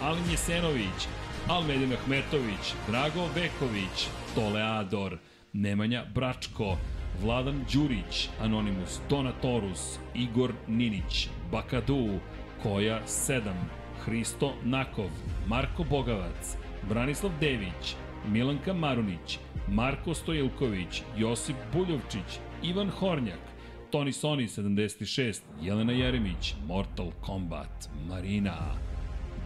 Alin 0.00 0.30
Jesenović, 0.30 1.08
Almedin 1.48 1.92
Ahmetović, 1.92 2.74
Drago 2.88 3.28
Veković, 3.34 4.08
Toleador, 4.34 5.18
Nemanja 5.52 6.04
Bračko, 6.14 6.76
Vladan 7.22 7.64
Đurić, 7.72 8.28
Anonimus 8.40 9.00
Donatorus, 9.08 9.98
Igor 10.14 10.52
Ninić, 10.68 11.28
Bakadu, 11.52 12.18
Koja 12.62 13.00
7, 13.06 13.40
Hristo 14.04 14.52
Nakov, 14.64 15.10
Marko 15.48 15.84
Bogavac, 15.84 16.56
Branislav 16.88 17.32
Dević, 17.40 17.96
Milanka 18.32 18.72
Marunić, 18.72 19.38
Marko 19.68 20.14
Stojilković, 20.14 21.02
Josip 21.16 21.56
Buljovčić, 21.72 22.38
Ivan 22.62 22.90
Hornjak, 22.90 23.40
Toni 23.90 24.12
Soni 24.12 24.48
76, 24.48 25.40
Jelena 25.62 25.92
Jeremić, 25.92 26.54
Mortal 26.66 27.10
Kombat, 27.20 27.88
Marina, 28.08 28.56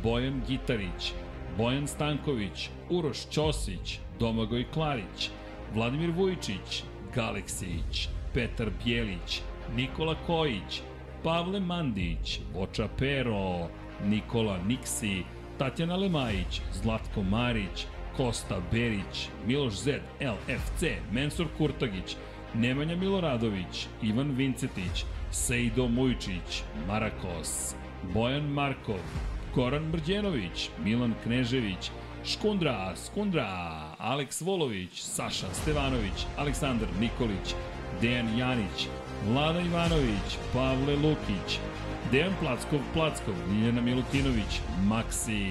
Bojan 0.02 0.42
Gitarić, 0.48 1.12
Bojan 1.58 1.86
Stanković, 1.86 2.70
Uroš 2.90 3.26
Ćosić, 3.30 3.98
Domagoj 4.18 4.64
Klarić, 4.72 5.30
Vladimir 5.74 6.10
Vujičić, 6.10 6.84
Galeksić, 7.14 8.08
Petar 8.34 8.70
Bjelić, 8.84 9.42
Nikola 9.76 10.14
Kojić, 10.26 10.82
Pavle 11.22 11.60
Mandić, 11.60 12.40
Voča 12.54 12.88
Pero, 12.98 13.68
Nikola 14.04 14.58
Niksi, 14.66 15.24
Tatjana 15.58 15.96
Lemajić, 15.96 16.60
Zlatko 16.72 17.22
Marić, 17.22 17.86
Kosta 18.16 18.60
Berić, 18.72 19.28
Miloš 19.46 19.74
Zed, 19.74 20.02
LFC, 20.20 20.82
Mensur 21.12 21.46
Kurtagić, 21.58 22.16
Nemanja 22.54 22.96
Miloradović, 22.96 23.86
Ivan 24.02 24.30
Vincetić, 24.36 25.04
Sejdo 25.30 25.88
Mujčić, 25.88 26.62
Marakos, 26.88 27.74
Bojan 28.14 28.44
Markov, 28.44 29.00
Goran 29.54 29.82
Mrđenović, 29.82 30.70
Milan 30.84 31.14
Knežević, 31.22 31.90
Škundra, 32.24 32.96
Skundra, 32.96 33.48
Aleks 33.98 34.40
Volović, 34.40 35.02
Saša 35.02 35.46
Stevanović, 35.52 36.26
Aleksandar 36.36 36.88
Nikolić, 37.00 37.54
Dejan 38.00 38.38
Janić, 38.38 38.88
Vlada 39.28 39.60
Ivanović, 39.60 40.38
Pavle 40.52 40.96
Lukić, 40.96 41.58
Dejan 42.12 42.32
Plackov, 42.40 42.80
Plackov, 42.92 43.34
Miljana 43.50 43.80
Milutinović, 43.80 44.60
Maksi, 44.84 45.46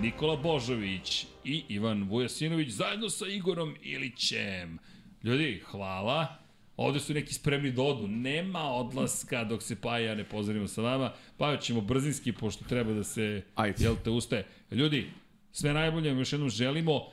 Nikola 0.00 0.36
Božović 0.36 1.26
i 1.44 1.64
Ivan 1.68 2.02
Vujasinović 2.02 2.68
zajedno 2.68 3.10
sa 3.10 3.26
Igorom 3.26 3.76
Ilićem. 3.82 4.78
Ljudi, 5.22 5.62
hvala. 5.66 6.36
Ovde 6.76 7.00
su 7.00 7.14
neki 7.14 7.34
spremni 7.34 7.72
da 7.72 7.82
odu. 7.82 8.08
Nema 8.08 8.62
odlaska 8.62 9.44
dok 9.44 9.62
se 9.62 9.80
Paja 9.80 10.06
ja 10.06 10.14
ne 10.14 10.24
pozdravimo 10.24 10.68
sa 10.68 10.82
vama. 10.82 11.12
Paja 11.36 11.56
ćemo 11.56 11.80
brzinski, 11.80 12.32
pošto 12.32 12.64
treba 12.64 12.92
da 12.92 13.04
se, 13.04 13.42
Ajde. 13.54 13.84
jel 13.84 13.96
te, 14.04 14.10
ustaje. 14.10 14.46
Ljudi, 14.70 15.10
sve 15.52 15.72
najbolje 15.72 16.10
vam 16.10 16.18
još 16.18 16.32
jednom 16.32 16.50
želimo. 16.50 17.06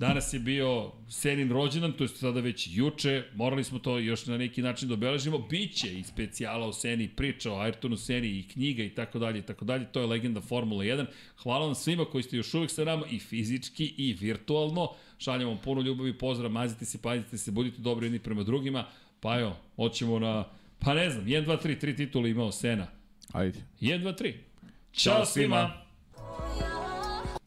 Danas 0.00 0.32
je 0.32 0.38
bio 0.40 0.92
Senin 1.08 1.52
rođendan, 1.52 1.92
to 1.92 2.04
je 2.04 2.08
sada 2.08 2.40
već 2.40 2.68
juče, 2.70 3.24
morali 3.34 3.64
smo 3.64 3.78
to 3.78 3.98
još 3.98 4.26
na 4.26 4.38
neki 4.38 4.62
način 4.62 4.88
da 4.88 4.94
obeležimo. 4.94 5.38
Biće 5.38 5.98
i 5.98 6.04
specijala 6.04 6.66
o 6.66 6.72
Seni, 6.72 7.08
priča 7.08 7.52
o 7.52 7.56
Ayrtonu 7.56 7.96
Seni 7.96 8.28
i 8.28 8.48
knjiga 8.48 8.82
i 8.82 8.88
tako 8.88 9.18
dalje 9.18 9.38
i 9.38 9.42
tako 9.42 9.64
dalje. 9.64 9.92
To 9.92 10.00
je 10.00 10.06
legenda 10.06 10.40
Formula 10.40 10.84
1. 10.84 11.06
Hvala 11.42 11.66
vam 11.66 11.74
svima 11.74 12.04
koji 12.04 12.22
ste 12.22 12.36
još 12.36 12.54
uvek 12.54 12.70
sa 12.70 12.84
nama 12.84 13.06
i 13.10 13.18
fizički 13.18 13.94
i 13.96 14.12
virtualno. 14.20 14.88
Šaljem 15.18 15.48
vam 15.48 15.58
puno 15.64 15.80
ljubavi, 15.80 16.18
pozdrav, 16.18 16.50
mazite 16.50 16.84
se, 16.84 17.02
pazite 17.02 17.38
se, 17.38 17.50
budite 17.50 17.82
dobri 17.82 18.06
jedni 18.06 18.18
prema 18.18 18.42
drugima. 18.42 18.84
Pa 19.20 19.40
evo, 19.40 19.56
hoćemo 19.76 20.18
na, 20.18 20.44
pa 20.78 20.94
ne 20.94 21.10
znam, 21.10 21.24
1, 21.24 21.46
2, 21.46 21.66
3, 21.66 21.80
tri 21.80 21.96
titule 21.96 22.30
imao 22.30 22.52
Sena. 22.52 22.86
Ajde. 23.32 23.58
1, 23.80 24.02
2, 24.02 24.22
3. 24.22 24.34
Ćao 24.92 25.24
svima! 25.24 25.82